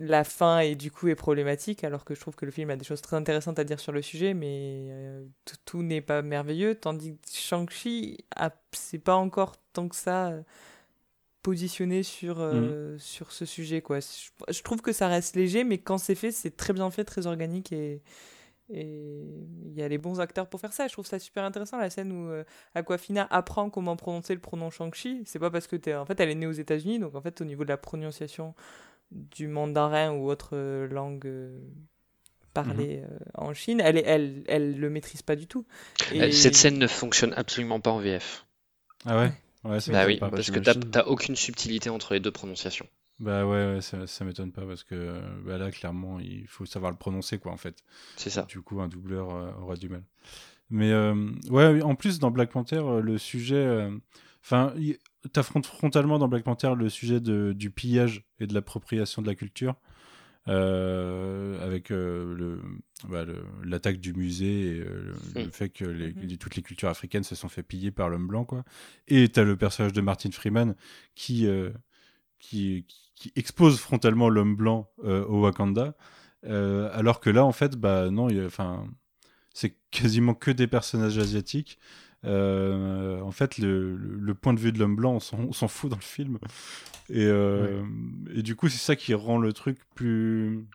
la 0.00 0.22
fin 0.22 0.60
et 0.60 0.76
du 0.76 0.92
coup 0.92 1.08
est 1.08 1.16
problématique, 1.16 1.82
alors 1.82 2.04
que 2.04 2.14
je 2.14 2.20
trouve 2.20 2.36
que 2.36 2.44
le 2.46 2.52
film 2.52 2.70
a 2.70 2.76
des 2.76 2.84
choses 2.84 3.00
très 3.02 3.16
intéressantes 3.16 3.58
à 3.58 3.64
dire 3.64 3.80
sur 3.80 3.90
le 3.90 4.02
sujet, 4.02 4.32
mais 4.32 4.86
euh, 4.90 5.24
tout, 5.44 5.56
tout 5.64 5.82
n'est 5.82 6.00
pas 6.00 6.22
merveilleux, 6.22 6.76
tandis 6.76 7.16
que 7.16 7.28
Shang-Chi, 7.32 8.18
a- 8.36 8.52
c'est 8.70 8.98
pas 9.00 9.16
encore 9.16 9.56
tant 9.72 9.88
que 9.88 9.96
ça 9.96 10.32
positionné 11.46 12.02
sur, 12.02 12.40
euh, 12.40 12.96
sur 12.98 13.30
ce 13.30 13.44
sujet. 13.46 13.80
Quoi. 13.80 14.00
Je, 14.00 14.52
je 14.52 14.62
trouve 14.62 14.82
que 14.82 14.90
ça 14.92 15.06
reste 15.06 15.36
léger, 15.36 15.62
mais 15.62 15.78
quand 15.78 15.96
c'est 15.98 16.16
fait, 16.16 16.32
c'est 16.32 16.56
très 16.56 16.72
bien 16.72 16.90
fait, 16.90 17.04
très 17.04 17.28
organique 17.28 17.72
et 17.72 18.02
il 18.68 19.72
y 19.76 19.80
a 19.82 19.86
les 19.86 19.96
bons 19.98 20.18
acteurs 20.18 20.48
pour 20.48 20.58
faire 20.60 20.72
ça. 20.72 20.88
Je 20.88 20.92
trouve 20.92 21.06
ça 21.06 21.20
super 21.20 21.44
intéressant 21.44 21.78
la 21.78 21.88
scène 21.88 22.10
où 22.10 22.28
euh, 22.30 22.42
Aquafina 22.74 23.28
apprend 23.30 23.70
comment 23.70 23.94
prononcer 23.94 24.34
le 24.34 24.40
pronom 24.40 24.70
Shang-Chi. 24.70 25.22
C'est 25.24 25.38
pas 25.38 25.52
parce 25.52 25.68
que 25.68 25.76
t'es. 25.76 25.94
En 25.94 26.04
fait, 26.04 26.18
elle 26.18 26.30
est 26.30 26.34
née 26.34 26.48
aux 26.48 26.52
États-Unis, 26.52 26.98
donc 26.98 27.14
en 27.14 27.20
fait, 27.20 27.40
au 27.40 27.44
niveau 27.44 27.62
de 27.62 27.68
la 27.68 27.76
prononciation 27.76 28.54
du 29.12 29.46
mandarin 29.46 30.10
ou 30.14 30.28
autre 30.28 30.50
euh, 30.54 30.88
langue 30.88 31.26
euh, 31.28 31.60
parlée 32.54 33.04
euh, 33.08 33.18
en 33.34 33.54
Chine, 33.54 33.80
elle, 33.80 34.02
elle, 34.04 34.42
elle 34.48 34.80
le 34.80 34.90
maîtrise 34.90 35.22
pas 35.22 35.36
du 35.36 35.46
tout. 35.46 35.64
Et- 36.12 36.32
Cette 36.32 36.56
scène 36.56 36.78
ne 36.78 36.88
fonctionne 36.88 37.34
absolument 37.36 37.78
pas 37.78 37.92
en 37.92 38.00
VF. 38.00 38.46
Ah 39.04 39.16
ouais 39.20 39.30
Ouais, 39.68 39.80
ça 39.80 39.92
Bah 39.92 40.06
oui, 40.06 40.18
pas. 40.18 40.30
parce 40.30 40.50
que 40.50 40.58
t'as 40.60 41.04
aucune 41.04 41.36
subtilité 41.36 41.90
entre 41.90 42.14
les 42.14 42.20
deux 42.20 42.30
prononciations. 42.30 42.86
Bah 43.18 43.46
ouais, 43.46 43.74
ouais, 43.74 43.80
ça, 43.80 44.06
ça 44.06 44.24
m'étonne 44.24 44.52
pas 44.52 44.66
parce 44.66 44.84
que 44.84 44.94
euh, 44.94 45.20
bah 45.44 45.56
là, 45.58 45.70
clairement, 45.70 46.20
il 46.20 46.46
faut 46.46 46.66
savoir 46.66 46.90
le 46.92 46.98
prononcer, 46.98 47.38
quoi, 47.38 47.50
en 47.52 47.56
fait. 47.56 47.82
C'est 48.16 48.28
ça. 48.30 48.42
Du 48.42 48.60
coup, 48.60 48.80
un 48.80 48.88
doubleur 48.88 49.34
euh, 49.34 49.52
aura 49.60 49.76
du 49.76 49.88
mal. 49.88 50.02
Mais 50.68 50.90
euh, 50.92 51.30
ouais, 51.48 51.80
en 51.82 51.94
plus, 51.94 52.18
dans 52.18 52.30
Black 52.30 52.50
Panther, 52.50 52.76
euh, 52.78 53.00
le 53.00 53.18
sujet. 53.18 53.56
euh, 53.56 53.90
Enfin, 54.44 54.72
il- 54.76 54.98
t'affrontes 55.32 55.66
frontalement 55.66 56.20
dans 56.20 56.28
Black 56.28 56.44
Panther 56.44 56.72
le 56.76 56.88
sujet 56.88 57.18
de, 57.18 57.52
du 57.52 57.70
pillage 57.70 58.22
et 58.38 58.46
de 58.46 58.54
l'appropriation 58.54 59.20
de 59.20 59.26
la 59.26 59.34
culture. 59.34 59.74
Euh, 60.48 61.64
avec 61.64 61.90
euh, 61.90 62.34
le, 62.34 62.60
bah, 63.08 63.24
l'attaque 63.64 63.98
du 63.98 64.14
musée 64.14 64.76
et 64.76 64.80
euh, 64.80 65.12
le, 65.34 65.42
le 65.44 65.50
fait 65.50 65.68
que 65.70 65.84
les, 65.84 66.12
Mhm. 66.12 66.36
toutes 66.38 66.56
les 66.56 66.62
cultures 66.62 66.88
africaines 66.88 67.24
se 67.24 67.34
sont 67.34 67.48
fait 67.48 67.62
piller 67.62 67.90
par 67.90 68.08
l'homme 68.08 68.26
blanc 68.28 68.44
quoi. 68.44 68.64
Et 69.08 69.28
t'as 69.28 69.42
le 69.44 69.56
personnage 69.56 69.92
de 69.92 70.00
Martin 70.00 70.30
Freeman 70.30 70.74
qui 71.14 71.48
qui, 72.38 72.86
qui 73.14 73.32
expose 73.34 73.78
frontalement 73.78 74.28
l'homme 74.28 74.56
blanc 74.56 74.90
au 75.02 75.42
Wakanda. 75.42 75.96
Alors 76.44 77.20
que 77.20 77.30
là 77.30 77.44
en 77.44 77.52
fait 77.52 77.76
bah 77.76 78.10
non 78.10 78.28
enfin 78.46 78.86
c'est 79.52 79.76
quasiment 79.90 80.34
que 80.34 80.50
des 80.50 80.66
personnages 80.66 81.18
asiatiques 81.18 81.78
Euh, 82.26 83.20
en 83.20 83.30
fait 83.30 83.58
le, 83.58 84.34
point 84.34 84.52
de 84.52 84.58
vue 84.58 84.72
de 84.72 84.78
l'homme 84.78 84.96
blanc 84.96 85.18
on 85.30 85.52
s'en, 85.52 85.68
fout 85.68 85.90
dans 85.90 85.96
le 85.96 86.02
film 86.02 86.38
et, 87.08 87.24
euh, 87.24 87.84
et 88.34 88.42
du 88.42 88.56
coup 88.56 88.68
c'est 88.68 88.78
ça 88.78 88.96
qui 88.96 89.14
rend 89.14 89.38
le 89.38 89.52
truc 89.52 89.78
plus 89.94 90.66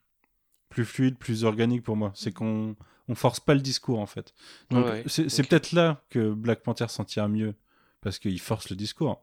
plus 0.70 0.86
fluide 0.86 1.18
plus 1.18 1.44
organique 1.44 1.84
pour 1.84 1.98
moi 1.98 2.12
c'est 2.16 2.32
qu'on 2.32 2.76
on 3.08 3.16
force 3.16 3.40
pas 3.40 3.54
le 3.54 3.62
discours 3.62 4.00
en 4.00 4.06
fait 4.06 4.34
donc 4.70 4.86
Ouais, 4.86 5.04
c'est, 5.08 5.48
peut-être 5.48 5.74
là 5.74 6.02
que 6.10 6.32
Black 6.32 6.64
Panther 6.64 6.88
s'en 6.88 7.04
tire 7.04 7.28
mieux 7.28 7.54
parce 8.00 8.18
qu'il 8.18 8.40
force 8.40 8.70
le 8.70 8.76
discours 8.76 9.22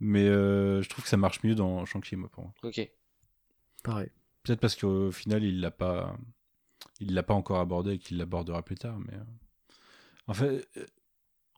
mais 0.00 0.26
euh, 0.26 0.82
je 0.82 0.88
trouve 0.88 1.04
que 1.04 1.10
ça 1.10 1.16
marche 1.16 1.42
mieux 1.44 1.54
dans 1.54 1.84
Shang-Chi 1.84 2.16
moi 2.16 2.28
pour 2.28 2.44
moi 2.44 2.54
Ok. 2.62 2.90
Pareil. 3.82 4.10
Peut-être 4.42 4.60
parce 4.60 4.76
qu'au 4.76 5.10
final, 5.10 5.44
il 5.44 5.60
l'a 5.60 5.70
pas, 5.70 6.16
il 7.00 7.14
l'a 7.14 7.22
pas 7.22 7.34
encore 7.34 7.60
abordé 7.60 7.92
et 7.92 7.98
qu'il 7.98 8.18
l'abordera 8.18 8.62
plus 8.62 8.76
tard. 8.76 8.98
Mais 8.98 9.14
en 10.26 10.34
fait, 10.34 10.68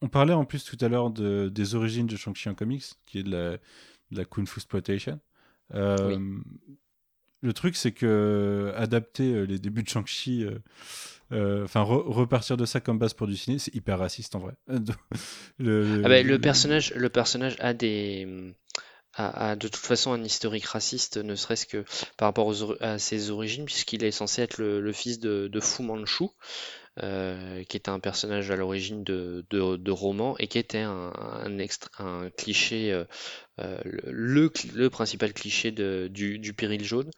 on 0.03 0.09
parlait 0.09 0.35
en 0.35 0.45
plus 0.45 0.65
tout 0.65 0.79
à 0.81 0.89
l'heure 0.89 1.11
de, 1.11 1.49
des 1.53 1.75
origines 1.75 2.07
de 2.07 2.17
Shang-Chi 2.17 2.49
en 2.49 2.55
comics, 2.55 2.85
qui 3.07 3.19
est 3.19 3.23
de 3.23 3.31
la, 3.31 3.51
de 3.53 4.19
la 4.19 4.25
kung 4.25 4.47
fu 4.49 4.59
exploitation. 4.59 5.21
Euh, 5.75 6.39
Le 7.43 7.55
truc, 7.55 7.75
c'est 7.75 7.93
que 7.93 8.71
adapter 8.77 9.33
euh, 9.33 9.45
les 9.45 9.59
débuts 9.59 9.83
de 9.83 9.89
Shang-Chi, 9.89 10.45
euh, 10.45 10.59
euh, 11.33 11.65
enfin 11.65 11.83
re- 11.83 12.05
repartir 12.13 12.57
de 12.59 12.67
ça 12.67 12.81
comme 12.81 12.99
base 12.99 13.15
pour 13.15 13.27
du 13.27 13.37
ciné, 13.37 13.59
c'est 13.59 13.75
hyper 13.75 13.99
raciste 13.99 14.35
en 14.35 14.41
vrai. 14.41 14.55
le, 15.59 16.03
Ah 16.03 16.09
bah, 16.09 16.23
le 16.23 16.39
personnage, 16.39 16.93
le 16.95 17.09
personnage 17.11 17.57
a 17.61 17.73
des, 17.75 18.55
a, 19.15 19.51
a 19.51 19.57
de 19.57 19.69
toute 19.69 19.77
façon 19.85 20.13
un 20.13 20.25
historique 20.25 20.67
raciste, 20.67 21.19
ne 21.19 21.35
serait-ce 21.37 21.67
que 21.67 21.85
par 22.19 22.29
rapport 22.29 22.47
aux 22.49 22.83
à 22.83 22.99
ses 22.99 23.31
origines, 23.31 23.65
puisqu'il 23.67 24.05
est 24.05 24.11
censé 24.13 24.43
être 24.43 24.59
le, 24.59 24.81
le 24.81 24.93
fils 24.93 25.21
de, 25.21 25.49
de 25.49 25.61
Fu 25.61 25.83
Manchu, 25.83 26.27
euh, 27.03 27.63
qui 27.65 27.77
était 27.77 27.89
un 27.89 28.01
personnage 28.01 28.51
à 28.51 28.57
l'origine 28.57 29.05
de, 29.05 29.47
de, 29.51 29.77
de 29.77 29.91
romans 29.91 30.37
et 30.39 30.49
qui 30.49 30.59
était 30.59 30.81
un, 30.81 31.13
un, 31.15 31.59
extra- 31.59 32.03
un 32.03 32.31
cliché, 32.31 32.93
euh, 32.93 33.05
euh, 33.61 33.79
le, 34.05 34.51
principal 34.91 35.33
cliché 35.33 35.71
de, 35.71 36.09
du, 36.11 36.39
du 36.39 36.53
péril 36.53 36.85
jaune, 36.85 37.11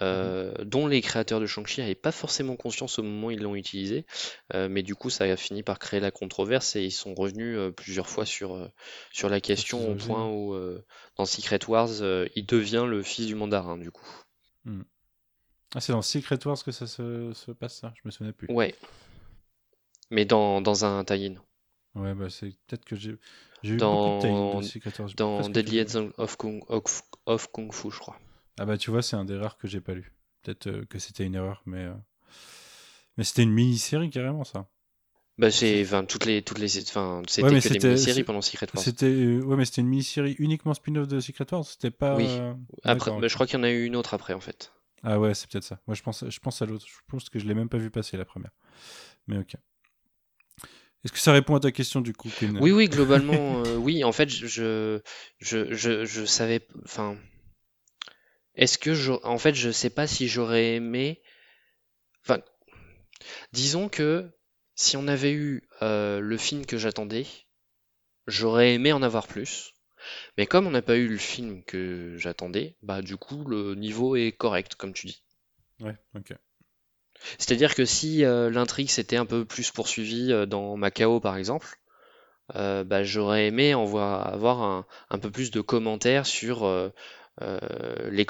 euh, 0.00 0.52
dont 0.64 0.86
les 0.86 1.00
créateurs 1.00 1.40
de 1.40 1.46
Shang-Chi 1.46 1.80
n'avaient 1.80 1.94
pas 1.94 2.12
forcément 2.12 2.56
conscience 2.56 2.98
au 2.98 3.02
moment 3.04 3.28
où 3.28 3.30
ils 3.30 3.40
l'ont 3.40 3.54
utilisé, 3.54 4.06
mais 4.52 4.82
du 4.82 4.94
coup 4.94 5.08
ça 5.08 5.24
a 5.24 5.36
fini 5.36 5.62
par 5.62 5.78
créer 5.78 6.00
la 6.00 6.10
controverse 6.10 6.76
et 6.76 6.82
ils 6.82 6.90
sont 6.90 7.14
revenus 7.14 7.58
plusieurs 7.76 8.08
fois 8.08 8.26
sur, 8.26 8.70
sur 9.12 9.28
la 9.28 9.40
question 9.40 9.92
au 9.92 9.94
point 9.94 10.28
où 10.28 10.56
dans 11.16 11.26
Secret 11.26 11.60
Wars 11.68 11.90
il 12.34 12.44
devient 12.46 12.84
le 12.88 13.02
fils 13.02 13.26
du 13.26 13.34
mandarin 13.34 13.78
du 13.78 13.90
coup. 13.90 14.08
Ah, 15.74 15.80
c'est 15.80 15.92
dans 15.92 16.02
Secret 16.02 16.38
Wars 16.46 16.62
que 16.62 16.70
ça 16.70 16.86
se, 16.86 17.32
se 17.32 17.50
passe 17.50 17.78
ça? 17.78 17.94
Je 17.96 18.02
me 18.04 18.10
souvenais 18.10 18.32
plus. 18.32 18.48
Ouais. 18.50 18.74
Mais 20.12 20.24
dans, 20.24 20.60
dans 20.60 20.84
un 20.84 21.04
tie-in. 21.04 21.34
Ouais, 21.94 22.14
bah 22.14 22.30
c'est 22.30 22.50
peut-être 22.66 22.84
que 22.84 22.94
j'ai 22.96 23.18
eu 23.64 23.76
Dans- 23.76 24.18
beaucoup 24.18 24.60
de 24.62 24.66
tie-in. 24.66 25.14
Dans 25.16 25.48
Deadly. 25.48 25.80
Hands 25.82 26.10
of 26.18 26.36
Kung, 26.36 26.62
of, 26.68 27.02
of 27.26 27.50
Kung 27.52 27.72
Fu, 27.72 27.90
je 27.90 27.98
crois. 27.98 28.18
Ah 28.58 28.66
bah 28.66 28.76
tu 28.78 28.90
vois, 28.90 29.02
c'est 29.02 29.16
un 29.16 29.24
des 29.24 29.36
rares 29.36 29.56
que 29.56 29.66
j'ai 29.66 29.80
pas 29.80 29.94
lu. 29.94 30.12
Peut-être 30.42 30.66
euh, 30.68 30.84
que 30.84 30.98
c'était 30.98 31.24
une 31.24 31.34
erreur, 31.34 31.62
mais 31.66 31.84
euh, 31.84 31.94
mais 33.16 33.24
c'était 33.24 33.42
une 33.42 33.52
mini-série 33.52 34.10
carrément 34.10 34.44
ça. 34.44 34.68
Bah, 35.38 35.50
c'est, 35.50 35.80
enfin, 35.82 36.04
toutes 36.04 36.26
les, 36.26 36.42
toutes 36.42 36.58
les, 36.58 36.78
enfin, 36.82 37.22
c'était 37.26 37.42
mais 37.50 37.60
que 37.60 37.68
des 37.68 37.74
c'était- 37.74 37.88
mini-séries 37.88 38.22
pendant 38.24 38.42
Secret 38.42 38.66
Wars. 38.74 38.84
C'était 38.84 39.06
euh, 39.06 39.40
ouais, 39.42 39.56
mais 39.56 39.64
c'était 39.64 39.80
une 39.80 39.88
mini-série 39.88 40.36
uniquement 40.38 40.74
spin-off 40.74 41.08
de 41.08 41.20
Secret 41.20 41.46
Wars. 41.52 41.64
C'était 41.64 41.90
pas. 41.90 42.16
Oui. 42.16 42.26
euh, 42.28 42.52
Après, 42.84 43.10
bah, 43.18 43.28
je 43.28 43.34
crois 43.34 43.46
qu'il 43.46 43.56
y 43.58 43.60
en 43.60 43.64
a 43.64 43.70
eu 43.70 43.84
une 43.86 43.96
autre 43.96 44.12
après, 44.14 44.34
en 44.34 44.40
fait. 44.40 44.72
Ah 45.02 45.18
ouais, 45.18 45.32
c'est 45.34 45.50
peut-être 45.50 45.64
ça. 45.64 45.80
Moi, 45.86 45.94
je 45.94 46.02
pense, 46.02 46.28
je 46.28 46.38
pense 46.38 46.60
à 46.62 46.66
l'autre. 46.66 46.84
Je 46.86 46.92
pense 47.08 47.28
que 47.30 47.38
je 47.38 47.46
l'ai 47.46 47.54
même 47.54 47.68
pas 47.70 47.78
vu 47.78 47.90
passer 47.90 48.16
la 48.16 48.24
première. 48.24 48.52
Mais 49.26 49.38
ok. 49.38 49.56
Est-ce 51.04 51.12
que 51.12 51.18
ça 51.18 51.32
répond 51.32 51.54
à 51.56 51.60
ta 51.60 51.72
question 51.72 52.00
du 52.00 52.12
coup, 52.12 52.28
Oui, 52.60 52.70
oui, 52.70 52.88
globalement, 52.88 53.58
euh, 53.64 53.76
oui. 53.76 54.04
En 54.04 54.12
fait, 54.12 54.28
je, 54.28 55.00
je, 55.40 55.72
je, 55.72 56.04
je 56.04 56.24
savais, 56.24 56.66
enfin, 56.84 57.18
est-ce 58.54 58.78
que 58.78 58.94
je, 58.94 59.12
en 59.24 59.38
fait, 59.38 59.54
je 59.54 59.70
sais 59.70 59.90
pas 59.90 60.06
si 60.06 60.28
j'aurais 60.28 60.74
aimé, 60.74 61.20
enfin, 62.24 62.40
disons 63.52 63.88
que 63.88 64.30
si 64.76 64.96
on 64.96 65.08
avait 65.08 65.32
eu 65.32 65.62
euh, 65.82 66.20
le 66.20 66.36
film 66.36 66.66
que 66.66 66.78
j'attendais, 66.78 67.26
j'aurais 68.26 68.74
aimé 68.74 68.92
en 68.92 69.02
avoir 69.02 69.26
plus. 69.26 69.74
Mais 70.36 70.46
comme 70.46 70.66
on 70.66 70.70
n'a 70.70 70.82
pas 70.82 70.96
eu 70.96 71.08
le 71.08 71.18
film 71.18 71.62
que 71.64 72.16
j'attendais, 72.16 72.76
bah 72.82 73.02
du 73.02 73.16
coup 73.16 73.44
le 73.44 73.74
niveau 73.74 74.16
est 74.16 74.32
correct, 74.32 74.74
comme 74.74 74.92
tu 74.92 75.06
dis. 75.06 75.22
Ouais, 75.80 75.96
ok. 76.14 76.34
C'est-à-dire 77.38 77.74
que 77.74 77.84
si 77.84 78.24
euh, 78.24 78.50
l'intrigue 78.50 78.90
s'était 78.90 79.16
un 79.16 79.26
peu 79.26 79.44
plus 79.44 79.70
poursuivie 79.70 80.32
euh, 80.32 80.46
dans 80.46 80.76
Macao 80.76 81.20
par 81.20 81.36
exemple, 81.36 81.78
euh, 82.56 82.84
bah, 82.84 83.04
j'aurais 83.04 83.46
aimé 83.46 83.74
en 83.74 83.84
voir, 83.84 84.26
avoir 84.26 84.84
un, 85.10 85.18
peu 85.18 85.30
plus 85.30 85.50
de 85.50 85.60
commentaires 85.60 86.26
sur 86.26 86.68
les, 88.10 88.24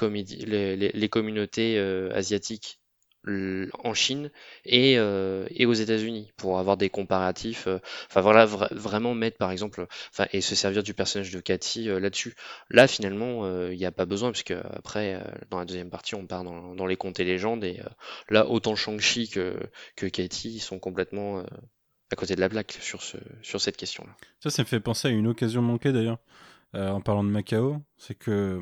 communautés 1.10 1.78
asiatiques 2.14 2.81
en 3.28 3.94
Chine 3.94 4.31
et, 4.65 4.99
euh, 4.99 5.47
et 5.51 5.66
aux 5.66 5.73
États-Unis 5.73 6.32
pour 6.36 6.59
avoir 6.59 6.77
des 6.77 6.90
comparatifs. 6.90 7.66
euh, 7.69 7.78
Enfin 8.09 8.20
voilà, 8.20 8.47
vra- 8.47 8.74
vraiment 8.74 9.15
mettre 9.15 9.39
par 9.39 9.51
exemple, 9.53 9.86
enfin 10.11 10.27
et 10.32 10.40
se 10.40 10.55
servir 10.55 10.82
du 10.82 10.94
personnage 10.94 11.31
de 11.31 11.40
Cathy 11.40 11.89
euh, 11.89 12.01
là-dessus. 12.01 12.35
Là 12.70 12.86
finalement, 12.89 13.44
euh, 13.44 13.73
il 13.73 13.78
n'y 13.78 13.86
a 13.86 13.93
pas 13.93 14.07
besoin 14.07 14.32
puisque 14.32 14.51
après 14.53 15.15
euh, 15.15 15.20
dans 15.51 15.59
la 15.59 15.65
deuxième 15.65 15.90
partie 15.90 16.15
on 16.15 16.27
part 16.27 16.44
dans, 16.44 16.74
dans 16.74 16.86
les 16.86 16.97
contes 16.97 17.20
et 17.20 17.24
légendes 17.24 17.65
et 17.65 17.81
euh, 17.81 17.89
là 18.28 18.47
autant 18.49 18.74
Shang-Chi 18.74 19.28
que 19.28 19.57
que 19.97 20.07
Cathy 20.07 20.59
sont 20.59 20.78
complètement 20.81 21.39
euh, 21.40 21.44
à 22.12 22.16
côté 22.16 22.35
de 22.35 22.40
la 22.40 22.49
plaque 22.49 22.77
sur 22.81 23.03
ce 23.03 23.16
sur 23.43 23.61
cette 23.61 23.77
question-là. 23.77 24.15
Ça, 24.40 24.51
ça 24.51 24.62
me 24.62 24.66
fait 24.66 24.81
penser 24.81 25.09
à 25.09 25.11
une 25.12 25.27
occasion 25.28 25.62
manquée 25.62 25.93
d'ailleurs, 25.93 26.19
euh, 26.74 26.90
en 26.90 27.01
parlant 27.01 27.24
de 27.24 27.31
Macao. 27.31 27.77
C'est 27.97 28.15
que 28.15 28.61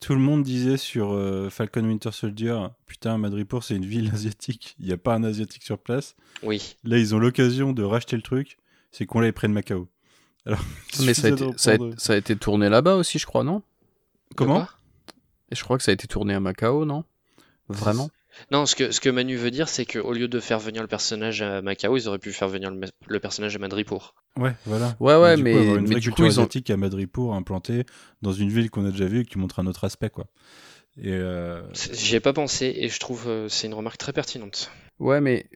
tout 0.00 0.14
le 0.14 0.20
monde 0.20 0.42
disait 0.42 0.76
sur 0.76 1.12
euh, 1.12 1.48
Falcon 1.50 1.84
Winter 1.84 2.12
Soldier 2.12 2.58
Putain, 2.86 3.16
Madripoor, 3.18 3.64
c'est 3.64 3.76
une 3.76 3.86
ville 3.86 4.10
asiatique. 4.12 4.76
Il 4.78 4.86
n'y 4.86 4.92
a 4.92 4.96
pas 4.98 5.14
un 5.14 5.24
asiatique 5.24 5.62
sur 5.62 5.78
place. 5.78 6.14
Oui, 6.42 6.76
Là, 6.84 6.98
ils 6.98 7.14
ont 7.14 7.18
l'occasion 7.18 7.72
de 7.72 7.82
racheter 7.82 8.16
le 8.16 8.22
truc. 8.22 8.58
C'est 8.90 9.06
qu'on 9.06 9.30
près 9.32 9.48
de 9.48 9.52
Macao. 9.52 9.88
Alors, 10.46 10.60
Mais 11.04 11.14
ça 11.14 11.28
a, 11.28 11.30
été, 11.30 11.46
de 11.46 11.52
ça, 11.56 11.70
a, 11.70 11.72
reprendre- 11.74 11.94
ça 11.98 12.12
a 12.12 12.16
été 12.16 12.36
tourné 12.36 12.68
là-bas 12.68 12.96
aussi, 12.96 13.18
je 13.18 13.26
crois, 13.26 13.44
non? 13.44 13.62
Comment? 14.36 14.66
Et 15.50 15.54
je 15.56 15.62
crois 15.64 15.78
que 15.78 15.84
ça 15.84 15.90
a 15.90 15.94
été 15.94 16.06
tourné 16.06 16.34
à 16.34 16.40
Macao, 16.40 16.84
non? 16.84 17.04
Vraiment? 17.68 18.10
Non, 18.50 18.66
ce 18.66 18.74
que, 18.74 18.90
ce 18.90 19.00
que 19.00 19.08
Manu 19.08 19.36
veut 19.36 19.50
dire, 19.50 19.68
c'est 19.68 19.86
qu'au 19.86 20.12
lieu 20.12 20.28
de 20.28 20.40
faire 20.40 20.58
venir 20.58 20.82
le 20.82 20.88
personnage 20.88 21.40
à 21.40 21.62
Macao, 21.62 21.96
ils 21.96 22.08
auraient 22.08 22.18
pu 22.18 22.32
faire 22.32 22.48
venir 22.48 22.70
le, 22.70 22.80
le 23.06 23.20
personnage 23.20 23.56
à 23.56 23.58
Madripoor. 23.58 24.14
Ouais, 24.38 24.54
voilà. 24.66 24.96
Ouais, 25.00 25.16
ouais, 25.16 25.34
Et 25.34 25.36
du 25.36 25.42
coup, 25.42 25.48
mais- 25.50 25.56
avoir 25.58 25.76
une 25.76 25.82
mais 25.82 25.90
vraie 25.90 26.00
du 26.00 26.08
culture 26.10 26.24
coup, 26.26 26.30
ils 26.30 26.40
ont- 26.40 26.72
à 26.72 26.76
Madripoor 26.76 27.34
implantée 27.34 27.84
dans 28.22 28.32
une 28.32 28.48
ville 28.50 28.70
qu'on 28.70 28.84
a 28.86 28.90
déjà 28.90 29.06
vue 29.06 29.20
et 29.20 29.24
qui 29.24 29.38
montre 29.38 29.60
un 29.60 29.66
autre 29.66 29.84
aspect, 29.84 30.10
quoi. 30.10 30.26
Et 30.96 31.10
euh, 31.12 31.62
J'y 31.92 32.14
ai 32.16 32.20
pas 32.20 32.32
pensé 32.32 32.72
et 32.76 32.88
je 32.88 33.00
trouve 33.00 33.24
euh, 33.26 33.48
c'est 33.48 33.66
une 33.66 33.74
remarque 33.74 33.98
très 33.98 34.12
pertinente. 34.12 34.70
Ouais, 35.00 35.20
mais, 35.20 35.46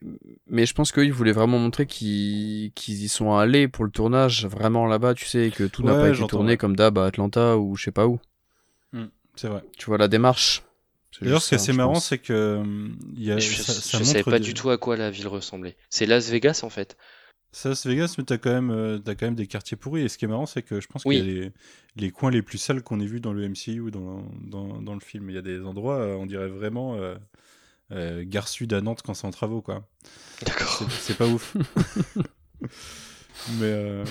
mais 0.47 0.65
je 0.65 0.73
pense 0.73 0.91
qu'ils 0.91 1.13
voulaient 1.13 1.31
vraiment 1.31 1.59
montrer 1.59 1.85
qu'ils 1.85 2.73
qu'ils 2.73 3.03
y 3.03 3.07
sont 3.07 3.33
allés 3.35 3.69
pour 3.69 3.85
le 3.85 3.91
tournage, 3.91 4.45
vraiment 4.45 4.85
là-bas, 4.85 5.13
tu 5.13 5.25
sais, 5.25 5.47
et 5.47 5.51
que 5.51 5.63
tout 5.63 5.81
n'a 5.83 5.93
pas 5.93 6.09
été 6.09 6.27
tourné 6.27 6.51
ouais. 6.51 6.57
comme 6.57 6.75
d'hab 6.75 6.97
à 6.97 7.05
Atlanta 7.05 7.57
ou 7.57 7.77
je 7.77 7.85
sais 7.85 7.91
pas 7.91 8.05
où. 8.07 8.19
c'est 9.35 9.47
vrai. 9.47 9.63
Tu 9.77 9.85
vois 9.85 9.97
la 9.97 10.09
démarche 10.09 10.63
C'est 11.11 11.23
D'ailleurs, 11.23 11.37
juste 11.39 11.45
ce 11.45 11.49
qui 11.49 11.55
est 11.55 11.57
assez 11.57 11.71
je 11.71 11.77
marrant, 11.77 11.95
c'est 12.01 12.17
que 12.17 12.61
il 13.15 13.23
y 13.23 13.31
a, 13.31 13.37
je 13.39 13.53
ça, 13.61 13.71
je 13.73 13.79
ça 13.79 13.97
savais 14.03 14.19
montre 14.19 14.31
pas 14.31 14.39
des- 14.39 14.45
du 14.45 14.53
tout 14.53 14.69
à 14.69 14.77
quoi 14.77 14.97
la 14.97 15.09
ville 15.09 15.27
ressemblait. 15.27 15.77
C'est 15.89 16.05
Las 16.05 16.29
Vegas 16.29 16.59
en 16.63 16.69
fait. 16.69 16.97
Ça, 17.51 17.69
Las 17.69 17.85
Vegas, 17.87 18.15
mais 18.17 18.23
t'as 18.23 18.37
quand 18.37 18.51
même, 18.51 18.69
euh, 18.69 18.99
t'as 18.99 19.15
quand 19.15 19.25
même 19.25 19.35
des 19.35 19.47
quartiers 19.47 19.75
pourris. 19.75 20.01
Et 20.03 20.09
ce 20.09 20.17
qui 20.19 20.25
est 20.25 20.27
marrant, 20.27 20.45
c'est 20.45 20.61
que 20.61 20.79
je 20.79 20.87
pense 20.87 21.03
Oui. 21.05 21.17
qu'il 21.19 21.27
y 21.27 21.31
a 21.39 21.41
les, 21.45 21.51
les 21.95 22.11
coins 22.11 22.29
les 22.31 22.41
plus 22.43 22.57
sales 22.59 22.83
qu'on 22.83 22.99
ait 22.99 23.05
vus 23.07 23.19
dans 23.21 23.33
le 23.33 23.47
MCU, 23.49 23.89
dans, 23.91 24.23
dans, 24.41 24.81
dans 24.81 24.93
le 24.93 24.99
film. 24.99 25.29
Il 25.29 25.35
y 25.35 25.39
a 25.39 25.41
des 25.41 25.61
endroits, 25.65 25.97
euh, 25.97 26.13
on 26.15 26.27
dirait 26.27 26.47
vraiment 26.47 26.95
euh, 26.95 27.15
euh, 27.91 28.23
Gare 28.25 28.47
Sud 28.47 28.71
à 28.73 28.81
Nantes 28.81 29.01
quand 29.03 29.15
c'est 29.15 29.25
en 29.25 29.31
travaux, 29.31 29.61
quoi. 29.63 29.87
D'accord. 30.45 30.87
C'est- 30.99 31.17
pas 31.17 31.25
ouf. 31.27 31.55
mais 33.59 33.63
euh, 33.63 34.05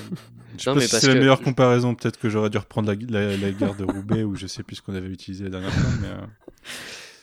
je 0.57 0.65
sais 0.65 0.71
Non, 0.71 0.75
pas 0.75 0.81
mais 0.81 0.87
si 0.87 0.91
parce 0.91 1.03
c'est 1.03 1.09
la 1.15 1.21
meilleure 1.21 1.41
comparaison. 1.41 1.95
Peut-être 1.95 2.19
que 2.19 2.29
j'aurais 2.29 2.51
dû 2.51 2.59
reprendre 2.59 2.89
la, 2.93 2.97
la, 3.29 3.37
la 3.37 3.51
gare 3.53 3.77
de 3.77 3.85
Roubaix 3.85 4.25
ou 4.25 4.35
je 4.35 4.47
sais 4.49 4.63
plus 4.63 4.77
ce 4.77 4.83
qu'on 4.83 4.95
avait 4.95 5.09
utilisé 5.09 5.45
la 5.45 5.51
dernière 5.51 5.73
fois. 5.73 5.91
Mais, 6.01 6.09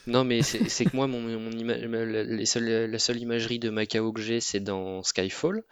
Non, 0.07 0.23
mais 0.23 0.41
c'est 0.43 0.85
que 0.85 0.95
moi, 0.95 1.07
mon, 1.07 1.21
mon 1.21 1.51
ima- 1.51 1.77
la, 1.77 2.23
les 2.23 2.45
seules- 2.45 2.89
la 2.89 2.99
seule 2.99 3.17
imagerie 3.19 3.59
de 3.59 3.69
Macao 3.69 4.11
que 4.13 4.21
j'ai, 4.21 4.39
c'est 4.39 4.59
dans 4.59 5.03
Skyfall. 5.03 5.63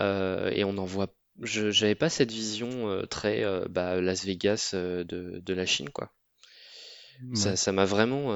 Euh, 0.00 0.50
et 0.52 0.64
on 0.64 0.78
en 0.78 0.84
voit. 0.86 1.08
Je 1.42 1.70
j'avais 1.70 1.94
pas 1.96 2.10
cette 2.10 2.32
vision 2.32 2.88
euh, 2.90 3.06
très 3.06 3.44
euh, 3.44 3.66
bah, 3.70 4.00
Las 4.00 4.24
Vegas 4.26 4.70
de, 4.74 5.04
de 5.44 5.54
la 5.54 5.66
Chine, 5.66 5.90
quoi. 5.90 6.12
Ça 7.32 7.50
ouais. 7.50 7.56
ça 7.56 7.72
m'a 7.72 7.84
vraiment 7.86 8.32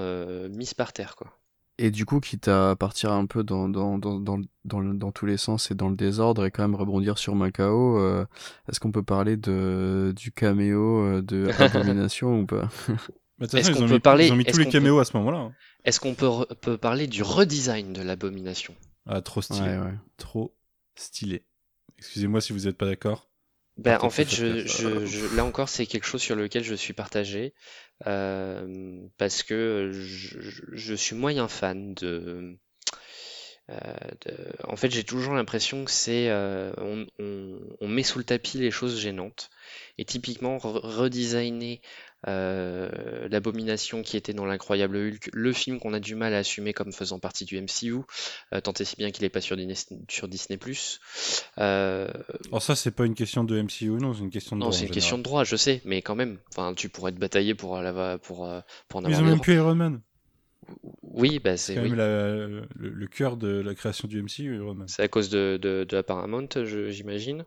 mise 0.49 0.75
par 0.75 0.93
terre, 0.93 1.15
quoi. 1.15 1.39
Et 1.79 1.91
du 1.91 2.07
coup, 2.07 2.21
quitte 2.21 2.47
à 2.47 2.77
partir 2.77 3.11
un 3.11 3.27
peu 3.27 3.43
dans, 3.43 3.69
dans, 3.69 3.99
dans, 3.99 4.21
dans, 4.21 4.39
dans, 4.65 4.79
le- 4.79 4.95
dans 4.95 5.11
tous 5.11 5.27
les 5.27 5.37
sens 5.37 5.73
et 5.73 5.75
dans 5.75 5.89
le 5.89 5.97
désordre 5.97 6.45
et 6.47 6.53
quand 6.53 6.63
même 6.63 6.77
rebondir 6.77 7.19
sur 7.19 7.35
Macao, 7.35 7.99
est-ce 8.69 8.79
qu'on 8.79 8.93
peut 8.93 9.03
parler 9.03 9.37
de, 9.37 10.13
du 10.15 10.31
caméo 10.31 11.21
de 11.21 11.53
Abomination 11.59 12.41
ou 12.41 12.47
pas? 12.47 12.69
Est-ce 13.41 13.71
qu'on 13.73 13.79
ils 13.79 13.83
ont 13.85 13.89
peut 13.89 13.95
mis, 13.95 14.01
parler- 14.01 14.27
ils 14.29 14.33
ont 14.33 14.37
mis 14.37 14.45
est-ce 14.45 14.53
tous 14.53 14.59
les 14.59 14.65
qu'on 14.65 14.71
peut- 14.71 14.79
caméos 14.79 14.99
à 15.01 15.05
ce 15.05 15.17
moment-là. 15.17 15.39
hein. 15.39 15.55
Est-ce 15.85 16.01
qu'on 16.01 16.15
peut, 16.15 16.79
parler 16.79 17.07
du 17.07 17.23
redesign 17.23 17.93
de 17.93 18.03
l'abomination? 18.03 18.75
Ah, 19.07 19.21
trop 19.21 19.43
stylé. 19.43 19.61
Ouais, 19.69 19.79
ouais. 19.79 19.95
Trop 20.17 20.55
stylé. 20.97 21.45
Excusez-moi 21.99 22.41
si 22.41 22.53
vous 22.53 22.61
n'êtes 22.61 22.77
pas 22.79 22.87
d'accord. 22.87 23.29
Ben, 23.77 23.99
en 24.03 24.09
fait, 24.11 24.29
sur 24.29 24.47
je, 24.47 24.67
cette 24.69 24.81
je, 24.83 25.07
je- 25.07 25.37
là 25.37 25.45
encore, 25.45 25.69
c'est 25.69 25.85
quelque 25.87 26.07
chose 26.07 26.23
sur 26.23 26.37
lequel 26.37 26.63
je 26.63 26.75
suis 26.77 26.93
partagé 26.93 27.55
euh, 28.07 29.01
parce 29.19 29.43
que 29.43 29.91
je, 29.93 30.95
suis 30.95 31.17
moyen 31.17 31.49
fan 31.49 31.93
de. 31.95 32.57
euh, 33.71 33.75
de- 34.27 34.53
en 34.69 34.77
fait, 34.77 34.91
j'ai 34.91 35.05
toujours 35.05 35.35
l'impression 35.35 35.85
que 35.85 35.91
c'est 35.91 36.29
euh, 36.31 36.73
on, 36.77 37.07
on- 37.19 37.59
on 37.81 37.89
met 37.89 38.03
sous 38.05 38.19
le 38.19 38.25
tapis 38.25 38.59
les 38.59 38.71
choses 38.71 39.01
gênantes 39.01 39.51
et 39.99 40.05
typiquement 40.05 40.57
re- 40.59 40.81
redesigner 40.85 41.81
euh, 42.29 43.29
l'abomination 43.31 44.03
qui 44.03 44.17
était 44.17 44.33
dans 44.33 44.47
l'incroyable 44.47 44.97
Hulk, 44.97 45.31
le 45.33 45.53
film 45.53 45.79
qu'on 45.79 45.93
a 45.95 46.01
du 46.01 46.15
mal 46.15 46.35
à 46.35 46.39
assumer 46.39 46.73
comme 46.73 46.93
faisant 46.93 47.19
partie 47.19 47.45
du 47.45 47.61
MCU, 47.61 47.95
euh, 48.53 48.61
tant 48.61 48.73
et 48.73 48.85
si 48.85 48.97
bien 48.97 49.11
qu'il 49.11 49.23
n'est 49.25 49.29
pas 49.31 49.41
sur 49.41 49.57
Disney, 49.57 49.75
sur 50.09 50.29
Disney+. 50.29 50.59
Euh, 51.59 52.09
Alors 52.49 52.63
ça, 52.63 52.77
c'est 52.77 52.91
pas 52.91 53.07
une 53.07 53.15
question 53.15 53.45
de 53.45 53.61
MCU, 53.61 53.91
non, 53.91 54.15
c'est 54.15 54.21
une 54.21 54.31
question 54.31 54.57
de 54.57 54.61
non, 54.61 54.67
droit, 54.69 54.77
c'est 54.79 54.85
en 54.85 54.87
une 54.89 54.93
question 54.93 55.19
de 55.19 55.23
droit, 55.23 55.45
je 55.45 55.57
sais, 55.57 55.81
mais 55.85 56.03
quand 56.03 56.15
même, 56.15 56.39
enfin, 56.51 56.75
tu 56.75 56.89
pourrais 56.89 57.13
te 57.13 57.19
batailler 57.19 57.55
pour, 57.55 57.77
la, 57.79 58.19
pour, 58.19 58.49
pour 58.89 59.01
en 59.01 59.03
Mais 59.03 59.11
Ils 59.11 59.15
avoir 59.15 59.27
ont 59.27 59.31
même 59.31 59.41
plus 59.41 59.55
Iron 59.55 59.75
Man. 59.75 60.01
Oui, 61.03 61.39
bah 61.41 61.57
C'est 61.59 61.75
c'est 61.75 61.75
quand 61.75 61.83
oui. 61.83 61.91
même 61.91 61.99
la- 61.99 62.47
le, 62.47 62.67
le 62.75 63.07
cœur 63.07 63.37
de 63.37 63.49
la 63.61 63.75
création 63.75 64.09
du 64.09 64.23
MCU, 64.23 64.57
Iron 64.57 64.75
Man. 64.75 64.89
C'est 64.89 65.03
à 65.03 65.09
cause 65.09 65.29
de, 65.29 65.59
de, 65.61 65.85
de 65.87 65.97
la 65.97 66.03
Paramount, 66.03 66.49
je- 66.55 66.89
j'imagine. 66.91 67.45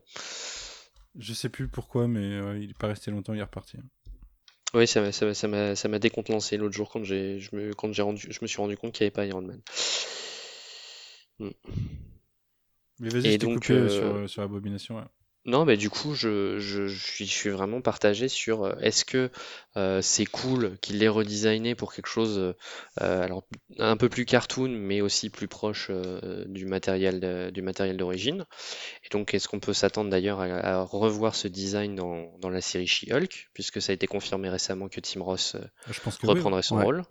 Je 1.18 1.34
sais 1.34 1.50
plus 1.50 1.68
pourquoi, 1.68 2.08
mais 2.08 2.20
euh, 2.24 2.60
il 2.60 2.70
est 2.70 2.78
pas 2.78 2.88
resté 2.88 3.10
longtemps, 3.10 3.34
il 3.34 3.40
est 3.40 3.44
reparti. 3.44 3.78
Oui, 4.74 4.88
ça 4.88 5.02
m'a, 5.02 5.12
ça 5.12 5.26
m'a, 5.26 5.34
ça 5.34 5.48
m'a, 5.48 5.76
ça 5.76 5.88
m'a 5.90 6.00
décontenancé 6.00 6.58
l'autre 6.58 6.76
jour 6.76 6.90
quand 6.90 7.04
j'ai, 7.04 7.40
je 7.40 7.56
me, 7.56 7.74
quand 7.74 7.92
j'ai 7.94 8.02
rendu, 8.02 8.28
je 8.30 8.40
me 8.42 8.48
suis 8.48 8.58
rendu 8.58 8.78
compte 8.78 8.94
qu'il 8.94 9.04
n'y 9.04 9.08
avait 9.08 9.12
pas 9.14 9.26
Iron 9.26 9.42
Man. 9.42 9.62
Mais 13.00 13.10
vas-y, 13.10 13.30
Et 13.30 13.32
je 13.32 13.38
t'ai 13.38 13.48
donc, 13.48 13.60
coupé 13.60 13.74
euh, 13.74 13.88
sur, 13.90 14.30
sur 14.30 14.44
Abomination. 14.44 14.98
ouais. 14.98 15.04
Non, 15.48 15.66
bah 15.66 15.78
du 15.78 15.90
coup, 15.90 16.14
je, 16.14 16.60
je, 16.60 16.88
je 16.88 17.06
suis, 17.06 17.26
je 17.26 17.32
suis 17.32 17.50
vraiment 17.50 17.80
partagé 17.80 18.28
sur 18.28 18.66
euh, 18.66 18.76
est-ce 18.82 19.06
que 19.06 19.32
euh, 19.78 20.02
c'est 20.02 20.26
cool 20.26 20.78
qu'il 20.82 21.00
l'ait 21.00 21.08
redesigné 21.08 21.74
pour 21.74 21.94
quelque 21.94 22.08
chose 22.10 22.38
euh, 23.02 23.22
alors 23.24 23.48
un 23.80 23.96
peu 23.96 24.10
plus 24.10 24.26
cartoon, 24.26 24.68
mais 24.70 25.00
aussi 25.00 25.30
plus 25.30 25.48
proche 25.48 25.88
euh, 25.90 26.44
du 26.48 26.66
matériel 26.66 27.22
de- 27.22 27.50
du 27.50 27.62
matériel 27.62 27.96
d'origine. 27.96 28.46
Et 29.06 29.10
donc, 29.10 29.34
est-ce 29.34 29.48
qu'on 29.48 29.60
peut 29.62 29.74
s'attendre 29.74 30.10
d'ailleurs 30.12 30.42
à, 30.42 30.46
à 30.46 30.82
revoir 30.84 31.36
ce 31.36 31.48
design 31.48 31.96
dans, 31.96 32.38
dans 32.40 32.50
la 32.50 32.62
série 32.62 32.88
She-Hulk, 32.88 33.50
puisque 33.54 33.82
ça 33.82 33.94
a 33.94 33.96
été 33.96 34.08
confirmé 34.08 34.50
récemment 34.50 34.90
que 34.90 35.00
Tim 35.02 35.22
Ross 35.24 35.56
euh, 35.56 35.62
Je 35.90 36.00
pense 36.02 36.18
que 36.18 36.28
oui, 36.28 36.34
reprendrait 36.34 36.64
son 36.64 36.78
Ouais. 36.78 36.84
rôle. 36.84 37.04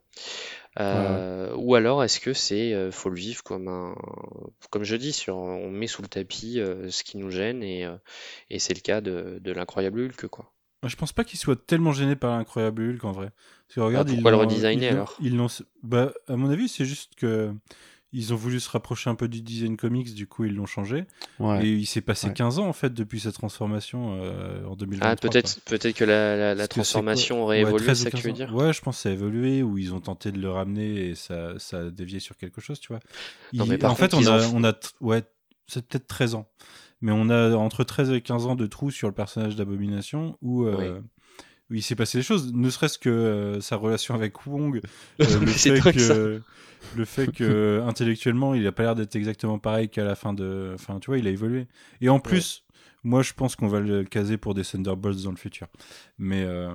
Euh, 0.79 1.55
Ou 1.57 1.75
alors 1.75 2.05
est-ce 2.05 2.21
que 2.21 2.33
c'est 2.35 2.75
euh, 2.75 2.91
faut 2.93 3.09
le 3.09 3.17
vivre 3.17 3.43
comme 3.43 3.69
un 3.69 3.95
comme 4.71 4.85
je 4.85 4.97
dis 4.97 5.13
sur 5.13 5.37
on 5.37 5.71
met 5.71 5.87
sous 5.87 6.03
le 6.03 6.09
tapis 6.09 6.61
euh, 6.61 6.91
ce 6.91 7.03
qui 7.03 7.17
nous 7.17 7.31
gêne 7.31 7.63
et, 7.63 7.89
et 8.51 8.59
c'est 8.59 8.75
le 8.75 8.81
cas 8.81 9.01
de, 9.01 9.39
de 9.41 9.53
l'incroyable 9.53 10.01
Hulk 10.01 10.27
quoi. 10.29 10.53
Je 10.87 10.97
pense 10.97 11.13
pas 11.13 11.25
qu'il 11.25 11.39
soit 11.39 11.57
tellement 11.67 11.93
gêné 11.93 12.17
par 12.17 12.37
l'incroyable 12.37 12.83
Hulk 12.91 13.05
en 13.05 13.13
vrai. 13.13 13.31
Parce 13.67 13.75
que 13.75 13.81
regarde, 13.81 14.07
Bah, 14.07 14.13
pourquoi 14.15 14.31
ils 14.31 14.35
le 14.35 14.37
redesigner, 14.39 14.89
ils 14.89 14.93
alors? 14.93 15.19
ils 15.21 15.47
Bah, 15.83 16.13
à 16.29 16.37
mon 16.37 16.51
avis, 16.51 16.69
c'est 16.69 16.85
juste 16.85 17.15
que 17.17 17.53
ils 18.17 18.33
ont 18.33 18.37
voulu 18.37 18.61
se 18.61 18.71
rapprocher 18.71 19.11
un 19.11 19.15
peu 19.15 19.29
du 19.29 19.43
design 19.43 19.77
comics, 19.77 20.15
du 20.15 20.27
coup 20.27 20.45
ils 20.45 20.55
l'ont 20.55 20.65
changé. 20.65 21.05
Ouais. 21.39 21.67
Et 21.67 21.73
il 21.73 21.85
s'est 21.85 22.01
passé 22.01 22.29
Ouais. 22.29 22.33
15 22.33 22.59
ans 22.59 22.67
en 22.67 22.73
fait 22.73 22.95
depuis 22.95 23.21
sa 23.21 23.31
transformation 23.31 24.19
euh, 24.23 24.65
en 24.65 24.75
2023. 24.75 25.11
Ah 25.11 25.17
peut-être 25.17 25.61
peut-être 25.67 25.95
que 25.95 26.05
la, 26.05 26.67
transformation 26.67 27.43
aurait 27.43 27.63
Ouais, 27.63 27.69
évolué, 27.69 27.85
13 27.85 27.99
c'est 27.99 28.05
ça 28.05 28.11
que 28.11 28.17
tu 28.17 28.23
15 28.23 28.33
veux 28.33 28.47
dire 28.47 28.55
Ouais, 28.55 28.73
je 28.73 28.81
pense 28.81 28.97
que 28.97 29.03
ça 29.03 29.11
a 29.11 29.13
évolué, 29.13 29.63
ou 29.63 29.77
ils 29.77 29.93
ont 29.93 30.01
tenté 30.01 30.33
de 30.33 30.41
le 30.41 30.51
ramener 30.51 31.09
et 31.09 31.15
ça, 31.15 31.59
ça 31.59 31.81
a 31.81 31.91
dévié 31.91 32.19
sur 32.19 32.39
quelque 32.39 32.63
chose, 32.63 32.81
tu 32.81 32.89
vois. 32.89 33.01
Non, 33.53 33.67
mais 33.67 33.77
par 33.77 33.93
en 33.93 33.95
fait, 33.95 34.11
contre, 34.13 34.31
on 34.55 34.65
a, 34.65 34.73
on 34.73 35.07
ouais, 35.07 35.23
c'est 35.67 35.87
peut-être 35.87 36.07
13 36.07 36.37
ans. 36.37 36.49
Mais 37.03 37.13
on 37.13 37.29
a 37.29 37.55
entre 37.55 37.85
13 37.85 38.13
et 38.13 38.23
15 38.23 38.47
ans 38.47 38.55
de 38.55 38.67
trous 38.67 38.91
sur 38.91 39.09
le 39.09 39.15
personnage 39.15 39.57
d'Abomination 39.57 40.39
où, 40.41 40.65
euh, 40.65 41.03
où 41.71 41.75
il 41.75 41.83
s'est 41.83 41.97
passé 41.97 42.19
des 42.19 42.23
choses, 42.25 42.53
ne 42.53 42.71
serait-ce 42.71 42.99
que 42.99 43.09
euh, 43.11 43.61
sa 43.61 43.77
relation 43.77 44.15
avec 44.15 44.47
Wong, 44.47 44.81
euh, 45.21 45.41
le, 45.41 45.47
fait 45.47 45.81
que, 45.93 46.43
le 46.97 47.05
fait 47.05 47.33
que 47.33 47.83
intellectuellement 47.87 48.55
il 48.55 48.67
a 48.67 48.73
pas 48.73 48.85
l'air 48.85 48.95
d'être 48.95 49.17
exactement 49.17 49.59
pareil 49.59 49.89
qu'à 49.89 50.05
la 50.05 50.15
fin 50.15 50.33
de. 50.33 50.73
Enfin, 50.75 50.99
tu 51.01 51.07
vois, 51.11 51.19
il 51.19 51.27
a 51.27 51.31
évolué. 51.31 51.67
Et 52.01 52.09
en 52.09 52.21
plus, 52.21 52.63
moi 53.03 53.23
je 53.23 53.33
pense 53.33 53.57
qu'on 53.57 53.69
va 53.69 53.81
le 53.81 54.05
caser 54.05 54.37
pour 54.37 54.55
des 54.55 54.63
Thunderbolts 54.63 55.23
dans 55.23 55.31
le 55.31 55.37
futur. 55.37 55.67
Mais. 56.19 56.45
euh, 56.45 56.71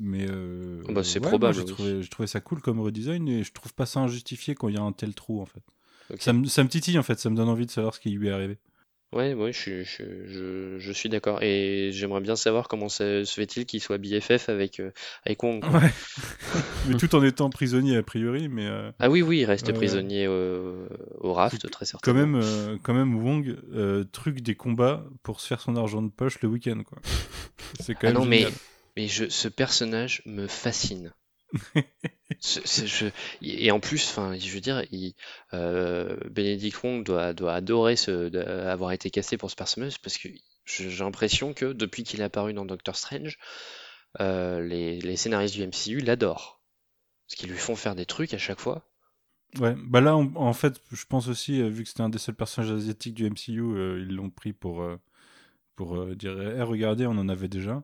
mais 0.00 0.26
euh, 0.30 0.82
Bah, 0.90 1.02
c'est 1.04 1.20
ouais, 1.20 1.28
probable, 1.28 1.54
J'ai 1.54 1.60
oui. 1.62 1.66
trouvé, 1.66 2.00
trouvé 2.08 2.26
ça 2.26 2.40
cool 2.40 2.60
comme 2.60 2.80
redesign 2.80 3.26
et 3.28 3.42
je 3.44 3.52
trouve 3.52 3.72
pas 3.74 3.86
ça 3.86 4.00
injustifié 4.00 4.54
quand 4.54 4.68
il 4.68 4.74
y 4.74 4.78
a 4.78 4.82
un 4.82 4.92
tel 4.92 5.14
trou 5.14 5.40
en 5.40 5.46
fait. 5.46 5.62
Ok. 6.12 6.20
Ça, 6.20 6.32
me, 6.32 6.44
ça 6.46 6.62
me 6.64 6.68
titille 6.68 6.98
en 6.98 7.02
fait, 7.02 7.18
ça 7.20 7.30
me 7.30 7.36
donne 7.36 7.48
envie 7.48 7.66
de 7.66 7.70
savoir 7.70 7.94
ce 7.94 8.00
qui 8.00 8.10
lui 8.10 8.28
est 8.28 8.32
arrivé. 8.32 8.58
Ouais, 9.12 9.34
ouais, 9.34 9.52
je, 9.52 9.58
suis- 9.58 9.84
je, 9.84 10.26
je, 10.26 10.78
je 10.78 10.92
suis 10.92 11.08
d'accord. 11.08 11.42
Et 11.42 11.90
j'aimerais 11.92 12.20
bien 12.20 12.36
savoir 12.36 12.68
comment 12.68 12.88
ça 12.88 13.24
se 13.24 13.34
fait-il 13.34 13.66
qu'il 13.66 13.80
soit 13.80 13.98
BFF 13.98 14.48
avec, 14.48 14.78
euh, 14.80 14.92
avec 15.24 15.42
Wong. 15.42 15.62
quoi. 15.64 15.80
Ouais. 15.80 15.90
mais 16.88 16.94
tout 16.96 17.14
en 17.14 17.22
étant 17.22 17.50
prisonnier 17.50 17.96
a 17.96 18.02
priori, 18.02 18.48
mais 18.48 18.66
euh, 18.66 18.90
Ah 19.00 19.10
oui, 19.10 19.20
oui, 19.22 19.40
il 19.40 19.44
reste 19.46 19.72
ouais. 19.72 19.72
prisonnier 19.72 20.28
au, 20.28 20.86
au 21.18 21.32
raft, 21.32 21.68
très 21.70 21.86
quand 22.02 22.14
certainement. 22.14 22.14
même, 22.14 22.34
euh, 22.36 22.78
quand 22.82 22.94
même 22.94 23.14
Wong 23.22 23.56
euh, 23.72 24.04
truc 24.04 24.40
des 24.40 24.54
combats 24.54 25.04
pour 25.22 25.40
se 25.40 25.46
faire 25.46 25.60
son 25.60 25.76
argent 25.76 26.02
de 26.02 26.10
poche 26.10 26.40
le 26.42 26.48
week-end, 26.48 26.82
quoi. 26.84 26.98
C'est 27.78 27.94
quand 27.96 28.06
Ah 28.06 28.10
même 28.10 28.20
non, 28.20 28.26
mais, 28.26 28.46
génial. 28.46 28.52
mais 28.96 29.08
je, 29.08 29.28
ce 29.30 29.48
personnage 29.48 30.22
me 30.26 30.46
fascine. 30.46 31.14
Et 33.42 33.70
en 33.70 33.80
plus, 33.80 34.08
enfin, 34.10 34.36
je 34.38 34.50
veux 34.50 34.60
dire, 34.60 34.84
il, 34.90 35.14
euh, 35.52 36.16
Benedict 36.30 36.82
Wong 36.82 37.04
doit, 37.04 37.34
adorer 37.52 37.94
avoir 38.66 38.92
été 38.92 39.10
cassé 39.10 39.36
pour 39.36 39.50
ce 39.50 39.56
personnage 39.56 40.00
parce 40.00 40.16
que 40.18 40.28
j'ai 40.64 40.90
l'impression 40.90 41.52
que 41.52 41.72
depuis 41.72 42.04
qu'il 42.04 42.20
est 42.20 42.24
apparu 42.24 42.52
dans 42.52 42.64
Doctor 42.64 42.96
Strange, 42.96 43.38
euh, 44.20 44.62
les, 44.62 45.16
scénaristes 45.16 45.54
du 45.54 45.66
MCU 45.66 46.00
l'adorent. 46.00 46.60
Parce 47.28 47.38
qu'ils 47.38 47.50
lui 47.50 47.58
font 47.58 47.76
faire 47.76 47.94
des 47.94 48.06
trucs 48.06 48.34
à 48.34 48.38
chaque 48.38 48.60
fois. 48.60 48.86
Ouais, 49.58 49.74
bah 49.76 50.00
là, 50.00 50.16
en 50.16 50.52
fait, 50.52 50.80
je 50.92 51.04
pense 51.06 51.28
aussi, 51.28 51.60
euh, 51.60 51.68
vu 51.68 51.82
que 51.82 51.88
c'était 51.88 52.02
un 52.02 52.08
des 52.08 52.18
seuls 52.18 52.36
personnages 52.36 52.70
asiatiques 52.70 53.14
du 53.14 53.28
MCU, 53.28 53.98
ils 53.98 54.14
l'ont 54.14 54.30
pris 54.30 54.52
pour, 54.52 54.84
pour 55.74 56.06
dire 56.14 56.40
Eh, 56.40 56.62
regardez, 56.62 57.06
on 57.06 57.18
en 57.18 57.28
avait 57.28 57.48
déjà. 57.48 57.82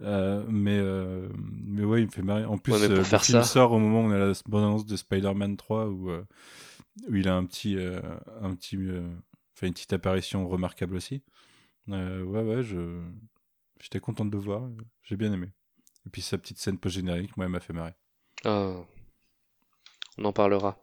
Euh, 0.00 0.44
mais, 0.48 0.78
euh, 0.78 1.28
mais 1.36 1.84
ouais, 1.84 2.02
il 2.02 2.06
me 2.06 2.10
fait 2.10 2.22
marrer. 2.22 2.44
En 2.44 2.56
plus, 2.58 2.72
Ouais, 2.72 2.84
euh, 2.84 2.96
le 2.96 3.02
faire 3.04 3.24
film 3.24 3.38
ça- 3.42 3.44
sort 3.44 3.72
au 3.72 3.78
moment 3.78 4.00
où 4.02 4.04
on 4.04 4.10
a 4.12 4.18
la 4.18 4.32
bande-annonce 4.46 4.86
de 4.86 4.96
Spider-Man 4.96 5.56
3 5.56 5.86
où, 5.88 6.10
euh, 6.10 6.24
où 7.08 7.16
il 7.16 7.28
a 7.28 7.34
un 7.34 7.44
petit, 7.44 7.76
un 8.40 8.54
petit, 8.54 8.76
une 8.76 9.20
petite 9.60 9.92
apparition 9.92 10.48
remarquable 10.48 10.94
aussi. 10.96 11.22
Ouais, 11.88 12.22
ouais, 12.22 12.62
je, 12.62 13.00
j'étais 13.80 13.98
content 14.00 14.24
de 14.24 14.30
le 14.30 14.38
voir. 14.38 14.68
J'ai 15.02 15.16
bien 15.16 15.32
aimé. 15.32 15.50
Et 16.06 16.10
puis 16.10 16.22
sa 16.22 16.38
petite 16.38 16.58
scène 16.58 16.78
post-générique, 16.78 17.36
moi, 17.36 17.46
elle 17.46 17.52
m'a 17.52 17.60
fait 17.60 17.72
marrer. 17.72 17.94
Ah. 18.44 18.76
on 20.16 20.24
en 20.24 20.32
parlera. 20.32 20.78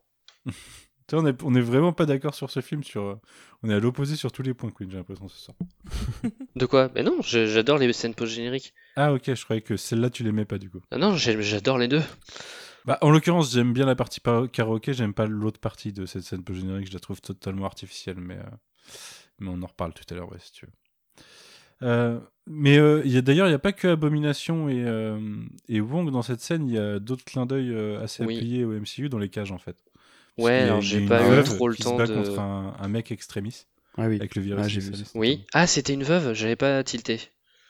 On 1.14 1.26
est, 1.28 1.44
on 1.44 1.54
est 1.54 1.62
vraiment 1.62 1.94
pas 1.94 2.06
d'accord 2.08 2.34
sur 2.34 2.50
ce 2.50 2.62
film. 2.62 2.84
Sur, 2.84 3.02
euh, 3.04 3.16
on 3.64 3.70
est 3.70 3.74
à 3.74 3.80
l'opposé 3.80 4.16
sur 4.16 4.32
tous 4.32 4.42
les 4.42 4.54
points, 4.56 4.72
Queen, 4.72 4.90
j'ai 4.90 4.98
l'impression 4.98 5.28
ce 5.28 5.38
soir. 5.38 5.58
De 6.56 6.66
quoi? 6.66 6.90
Mais 6.96 7.04
non, 7.04 7.18
j'adore 7.22 7.78
les 7.78 7.94
scènes 7.94 8.16
post-génériques. 8.16 8.74
Ah, 8.96 9.14
ok, 9.14 9.34
je 9.34 9.44
croyais 9.44 9.62
que 9.62 9.78
celle-là, 9.78 10.10
tu 10.10 10.24
l'aimais 10.24 10.46
pas 10.46 10.58
du 10.58 10.70
coup. 10.70 10.82
Ah 10.92 10.98
non, 10.98 11.16
j'adore 11.16 11.78
les 11.78 11.88
deux. 11.88 12.02
Bah, 12.86 12.98
en 13.02 13.10
l'occurrence, 13.12 13.52
j'aime 13.54 13.74
bien 13.74 13.86
la 13.86 13.96
partie 13.96 14.20
par- 14.20 14.50
karaoké, 14.50 14.94
j'aime 14.94 15.14
pas 15.14 15.26
l'autre 15.26 15.60
partie 15.60 15.92
de 15.94 16.06
cette 16.06 16.22
scène 16.24 16.44
post-générique, 16.44 16.88
je 16.88 16.94
la 16.94 17.00
trouve 17.00 17.20
totalement 17.22 17.66
artificielle, 17.66 18.18
mais, 18.20 18.38
euh, 18.38 18.44
mais 19.40 19.50
on 19.50 19.62
en 19.64 19.68
reparle 19.68 19.94
tout 19.94 20.04
à 20.12 20.16
l'heure, 20.16 20.32
ouais, 20.32 20.38
si 20.40 20.52
tu 20.54 20.66
veux. 20.66 20.72
Euh, 21.84 22.20
mais 22.48 22.78
euh, 22.78 23.02
il 23.06 23.12
y 23.12 23.18
a- 23.18 23.22
d'ailleurs, 23.22 23.48
il 23.48 23.52
n'y 23.52 23.56
a 23.56 23.60
pas 23.60 23.74
que 23.74 23.88
Abomination 23.90 24.70
et, 24.70 24.84
euh, 24.86 25.20
et 25.68 25.82
Wong 25.82 26.10
dans 26.12 26.22
cette 26.22 26.42
scène, 26.42 26.68
il 26.70 26.76
y 26.76 26.78
a 26.78 27.00
d'autres 27.00 27.26
clins 27.26 27.46
d'œil 27.46 27.76
assez 28.02 28.24
Oui. 28.24 28.38
appuyés 28.38 28.64
au 28.66 28.72
MCU 28.74 29.10
dans 29.10 29.18
les 29.20 29.30
cages 29.30 29.52
en 29.52 29.58
fait. 29.58 29.78
Ouais, 30.38 30.60
alors 30.60 30.82
j'ai 30.82 31.06
pas 31.06 31.40
eu 31.40 31.44
trop 31.44 31.68
le 31.68 31.76
temps 31.76 31.94
se 31.94 31.98
bat 31.98 32.08
de. 32.08 32.14
contre 32.14 32.40
un, 32.40 32.76
un 32.80 32.88
mec 32.88 33.12
extrémiste 33.12 33.68
Ah 33.98 34.08
oui. 34.08 34.16
avec 34.16 34.36
le 34.36 34.42
virus. 34.42 34.64
Ah, 34.66 34.68
j'ai 34.68 34.82
vu 34.82 34.90
extrémiste. 34.90 35.16
Oui. 35.16 35.46
Ah, 35.54 35.66
c'était 35.68 35.94
une 35.94 36.04
veuve, 36.04 36.34
j'avais 36.34 36.56
pas 36.58 36.84
tilté. 36.84 37.22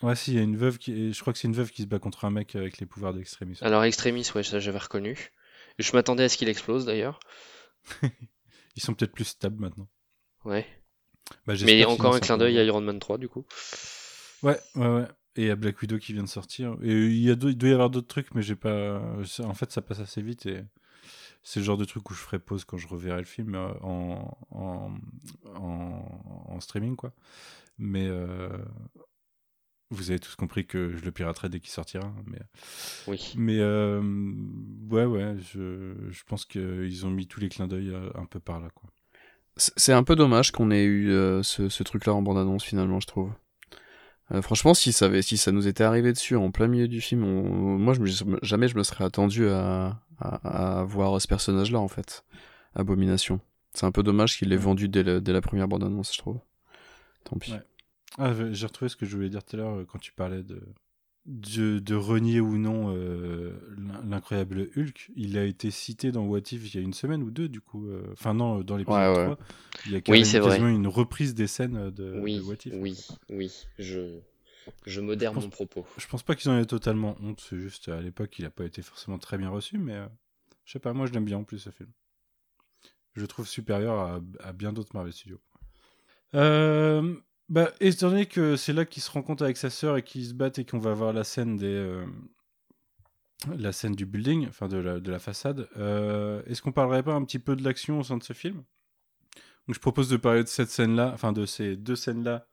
Ouais, 0.01 0.15
si, 0.15 0.31
il 0.31 0.37
y 0.37 0.39
a 0.39 0.43
une 0.43 0.57
veuve 0.57 0.77
qui. 0.77 1.13
Je 1.13 1.21
crois 1.21 1.33
que 1.33 1.39
c'est 1.39 1.47
une 1.47 1.53
veuve 1.55 1.71
qui 1.71 1.83
se 1.83 1.87
bat 1.87 1.99
contre 1.99 2.25
un 2.25 2.31
mec 2.31 2.55
avec 2.55 2.79
les 2.79 2.85
pouvoirs 2.85 3.13
d'extrémisme. 3.13 3.63
Alors, 3.65 3.83
Extremis, 3.83 4.27
ouais, 4.35 4.43
ça 4.43 4.59
j'avais 4.59 4.77
reconnu. 4.77 5.31
Je 5.79 5.91
m'attendais 5.93 6.23
à 6.23 6.29
ce 6.29 6.37
qu'il 6.37 6.49
explose 6.49 6.85
d'ailleurs. 6.85 7.19
Ils 8.75 8.83
sont 8.83 8.93
peut-être 8.93 9.13
plus 9.13 9.25
stables 9.25 9.59
maintenant. 9.59 9.87
Ouais. 10.43 10.65
Bah, 11.47 11.53
Mais 11.63 11.85
encore 11.85 12.15
un 12.15 12.19
clin 12.19 12.37
d'œil 12.37 12.57
à 12.59 12.63
Iron 12.63 12.81
Man 12.81 12.99
3 12.99 13.17
du 13.17 13.27
coup. 13.29 13.45
Ouais, 14.43 14.59
ouais, 14.75 14.87
ouais. 14.87 15.07
Et 15.37 15.49
à 15.49 15.55
Black 15.55 15.81
Widow 15.81 15.97
qui 15.97 16.13
vient 16.13 16.23
de 16.23 16.29
sortir. 16.29 16.77
Et 16.83 16.91
il, 16.91 17.21
y 17.21 17.29
a 17.29 17.33
il 17.33 17.57
doit 17.57 17.69
y 17.69 17.73
avoir 17.73 17.89
d'autres 17.89 18.07
trucs, 18.07 18.33
mais 18.35 18.41
j'ai 18.41 18.55
pas. 18.55 19.01
En 19.43 19.53
fait, 19.53 19.71
ça 19.71 19.81
passe 19.81 19.99
assez 19.99 20.21
vite 20.21 20.45
et 20.45 20.61
c'est 21.47 21.61
le 21.61 21.65
genre 21.65 21.77
de 21.77 21.85
truc 21.85 22.09
où 22.09 22.13
je 22.13 22.19
ferai 22.19 22.39
pause 22.39 22.65
quand 22.65 22.75
je 22.77 22.87
reverrai 22.87 23.19
le 23.19 23.25
film 23.25 23.55
euh, 23.55 23.69
en, 23.81 24.35
en, 24.51 24.91
en, 25.55 26.45
en 26.49 26.59
streaming, 26.59 26.95
quoi. 26.97 27.13
Mais 27.77 28.07
euh, 28.07 28.49
vous 29.91 30.09
avez 30.09 30.19
tous 30.19 30.35
compris 30.35 30.65
que 30.65 30.95
je 30.97 31.05
le 31.05 31.11
piraterai 31.11 31.47
dès 31.47 31.59
qu'il 31.59 31.69
sortira. 31.69 32.11
Mais, 32.25 32.39
Oui. 33.07 33.33
mais 33.37 33.59
euh, 33.59 34.01
ouais, 34.89 35.05
ouais, 35.05 35.35
je, 35.53 35.93
je 36.09 36.23
pense 36.25 36.45
qu'ils 36.45 37.05
ont 37.05 37.11
mis 37.11 37.27
tous 37.27 37.39
les 37.39 37.49
clins 37.49 37.67
d'œil 37.67 37.95
un 38.15 38.25
peu 38.25 38.39
par 38.39 38.59
là, 38.59 38.69
quoi. 38.73 38.89
C'est 39.57 39.73
c'est 39.77 39.93
un 39.93 40.03
peu 40.03 40.17
dommage 40.17 40.51
qu'on 40.51 40.69
ait 40.69 40.83
eu 40.83 41.11
euh, 41.11 41.41
ce, 41.41 41.69
ce 41.69 41.83
truc-là 41.83 42.13
en 42.13 42.21
bande-annonce 42.21 42.63
finalement, 42.65 42.99
je 42.99 43.07
trouve. 43.07 43.31
Euh, 44.31 44.41
franchement, 44.41 44.73
si 44.73 44.91
ça, 44.91 45.05
avait, 45.05 45.21
si 45.21 45.37
ça 45.37 45.51
nous 45.51 45.67
était 45.67 45.83
arrivé 45.83 46.11
dessus 46.11 46.35
en 46.35 46.49
plein 46.51 46.67
milieu 46.67 46.87
du 46.87 46.99
film, 46.99 47.23
on- 47.23 47.77
moi 47.77 47.93
je 47.93 48.01
me, 48.01 48.39
jamais 48.41 48.67
je 48.67 48.75
me 48.75 48.83
serais 48.83 49.05
attendu 49.05 49.47
à, 49.47 50.01
à, 50.19 50.79
à 50.79 50.83
voir 50.83 51.19
ce 51.21 51.27
personnage-là 51.27 51.79
en 51.79 51.87
fait. 51.87 52.23
Abomination. 52.75 53.39
C'est 53.73 53.85
un 53.85 53.91
peu 53.91 54.03
dommage 54.03 54.37
qu'il 54.37 54.49
l'ait 54.49 54.55
Ouais. 54.55 54.61
vendu 54.61 54.87
dès, 54.89 55.03
le- 55.03 55.21
dès 55.21 55.33
la 55.33 55.41
première 55.41 55.67
bande-annonce, 55.67 56.13
je 56.13 56.19
trouve. 56.19 56.39
Tant 57.25 57.37
pis. 57.37 57.51
Ouais. 57.53 57.61
Ah, 58.17 58.33
j'ai 58.51 58.65
retrouvé 58.67 58.87
ce 58.89 58.95
que 58.95 59.05
je 59.05 59.15
voulais 59.15 59.29
dire 59.29 59.43
tout 59.43 59.55
à 59.55 59.59
l'heure 59.59 59.79
euh, 59.79 59.85
quand 59.85 59.99
tu 59.99 60.13
parlais 60.13 60.43
de, 60.43 60.61
de, 61.25 61.79
de 61.79 61.95
renier 61.95 62.39
ou 62.39 62.57
non 62.57 62.93
euh, 62.95 63.51
l'in- 63.77 64.01
l'incroyable 64.09 64.69
Hulk. 64.77 65.11
Il 65.17 65.37
a 65.37 65.43
été 65.43 65.71
cité 65.71 66.11
dans 66.13 66.23
What 66.25 66.39
If 66.51 66.73
il 66.73 66.75
y 66.75 66.77
a 66.77 66.81
une 66.81 66.93
semaine 66.93 67.23
ou 67.23 67.31
deux, 67.31 67.49
du 67.49 67.59
coup. 67.59 67.87
euh, 67.89 68.03
Enfin, 68.13 68.33
non, 68.33 68.61
dans 68.61 68.77
l'épisode 68.77 69.01
Ouais, 69.01 69.17
ouais. 69.17 69.35
3. 69.35 69.37
Il 69.87 69.91
y 69.91 69.95
a 69.95 70.01
Oui, 70.07 70.23
vrai. 70.23 70.39
quasiment 70.39 70.67
une 70.69 70.87
reprise 70.87 71.33
des 71.33 71.47
scènes 71.47 71.89
de, 71.91 72.17
oui, 72.21 72.37
de 72.37 72.41
What 72.43 72.55
If. 72.65 72.73
oui, 72.75 73.05
oui. 73.29 73.51
Je, 73.79 74.19
je 74.85 75.01
modère 75.01 75.31
Je 75.31 75.35
pense- 75.35 75.43
mon 75.45 75.49
propos. 75.49 75.85
Je 75.97 76.07
pense 76.07 76.23
pas 76.23 76.35
qu'ils 76.35 76.49
en 76.51 76.57
aient 76.57 76.65
totalement 76.65 77.15
honte, 77.21 77.41
c'est 77.41 77.59
juste 77.59 77.89
à 77.89 78.01
l'époque, 78.01 78.37
il 78.39 78.45
a 78.45 78.49
pas 78.49 78.65
été 78.65 78.81
forcément 78.81 79.17
très 79.17 79.37
bien 79.37 79.49
reçu, 79.49 79.77
mais 79.77 79.93
euh, 79.95 80.07
je 80.65 80.73
sais 80.73 80.79
pas, 80.79 80.93
moi 80.93 81.05
je 81.05 81.13
l'aime 81.13 81.25
bien 81.25 81.37
en 81.37 81.43
plus 81.43 81.59
ce 81.59 81.69
film. 81.69 81.89
Je 83.13 83.21
le 83.21 83.27
trouve 83.27 83.47
supérieur 83.47 83.97
à, 83.99 84.19
à 84.43 84.51
bien 84.53 84.73
d'autres 84.73 84.91
Marvel 84.93 85.13
Studios. 85.13 85.39
Euh, 86.33 87.15
bah, 87.47 87.71
étant 87.79 88.09
donné 88.09 88.25
que 88.25 88.55
c'est 88.55 88.73
là 88.73 88.85
qu'il 88.85 89.01
se 89.01 89.09
rencontre 89.11 89.43
avec 89.43 89.55
sa 89.57 89.69
sœur 89.69 89.95
et 89.97 90.03
qu'ils 90.03 90.25
se 90.27 90.33
battent 90.33 90.59
et 90.59 90.65
qu'on 90.65 90.79
va 90.79 90.93
voir 90.93 91.13
la 91.13 91.23
scène 91.23 91.55
des. 91.55 91.67
euh, 91.67 92.05
la 93.57 93.71
scène 93.71 93.95
du 93.95 94.05
building, 94.05 94.47
enfin 94.47 94.67
de 94.67 94.77
la, 94.77 94.99
de 94.99 95.11
la 95.11 95.19
façade, 95.19 95.67
euh, 95.77 96.41
est-ce 96.47 96.61
qu'on 96.61 96.71
parlerait 96.71 97.03
pas 97.03 97.13
un 97.13 97.23
petit 97.23 97.37
peu 97.39 97.55
de 97.55 97.63
l'action 97.63 97.99
au 97.99 98.03
sein 98.03 98.17
de 98.17 98.23
ce 98.23 98.33
film? 98.33 98.63
Donc 99.67 99.75
je 99.75 99.79
propose 99.79 100.09
de 100.09 100.17
parler 100.17 100.43
de 100.43 100.47
cette 100.47 100.69
scène-là, 100.69 101.11
enfin 101.13 101.31
de 101.31 101.45
ces 101.45 101.75
deux 101.75 101.95
scènes-là, 101.95 102.47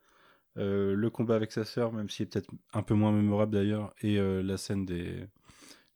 euh, 0.59 0.95
le 0.95 1.11
combat 1.11 1.37
avec 1.37 1.53
sa 1.53 1.65
sœur, 1.65 1.93
même 1.93 2.09
s'il 2.11 2.25
est 2.25 2.27
peut-être 2.27 2.51
un 2.73 2.83
peu 2.83 2.95
moins 2.95 3.13
mémorable 3.13 3.53
d'ailleurs, 3.53 3.95
et 4.03 4.19
euh, 4.19 4.43
la 4.43 4.57
scène 4.57 4.85
des, 4.85 5.27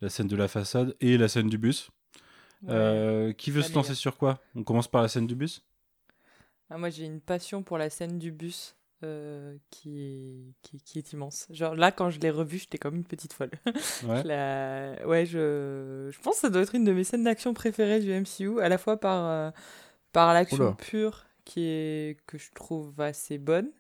la 0.01 0.09
scène 0.09 0.28
de 0.28 0.37
la 0.37 0.49
façade 0.49 0.97
et 1.01 1.19
la 1.19 1.28
scène 1.28 1.49
du 1.49 1.59
bus. 1.59 1.91
Ouais. 2.62 2.70
Euh, 2.73 3.33
qui 3.33 3.51
veut 3.51 3.62
se 3.62 3.74
lancer 3.74 3.95
sur 3.95 4.16
quoi? 4.16 4.41
On 4.55 4.65
commence 4.65 4.89
par 4.89 5.03
la 5.03 5.09
scène 5.09 5.27
du 5.27 5.35
bus? 5.35 5.62
Ah, 6.70 6.78
moi, 6.78 6.91
j'ai 6.91 7.05
une 7.05 7.20
passion 7.20 7.62
pour 7.62 7.78
la 7.78 7.91
scène 7.91 8.19
du 8.19 8.33
bus 8.33 8.74
euh, 9.05 9.57
qui, 9.70 10.01
est, 10.03 10.55
qui, 10.62 10.78
qui 10.81 10.99
est 10.99 11.12
immense. 11.12 11.47
Genre 11.51 11.74
là, 11.77 11.93
quand 11.93 12.11
je 12.11 12.19
l'ai 12.19 12.31
revue, 12.31 12.59
j'étais 12.59 12.78
comme 12.78 12.97
une 12.97 13.05
petite 13.05 13.33
folle. 13.35 13.51
Ouais. 14.09 14.23
Je 14.23 14.27
la- 14.27 15.07
Ouais, 15.07 15.27
je... 15.27 16.09
je 16.11 16.19
pense 16.20 16.35
que 16.37 16.41
ça 16.41 16.51
doit 16.51 16.62
être 16.62 16.74
une 16.74 16.85
de 16.85 16.93
mes 16.93 17.05
scènes 17.05 17.24
d'action 17.24 17.55
préférées 17.55 18.01
du 18.01 18.11
MCU, 18.11 18.61
à 18.61 18.69
la 18.69 18.78
fois 18.78 18.99
par, 18.99 19.27
euh, 19.27 19.51
par 20.12 20.35
l'action 20.35 20.74
pure 20.74 21.27
qui 21.45 21.62
est... 21.65 22.19
que 22.27 22.39
je 22.39 22.51
trouve 22.53 23.01
assez 23.01 23.39
bonne, 23.39 23.70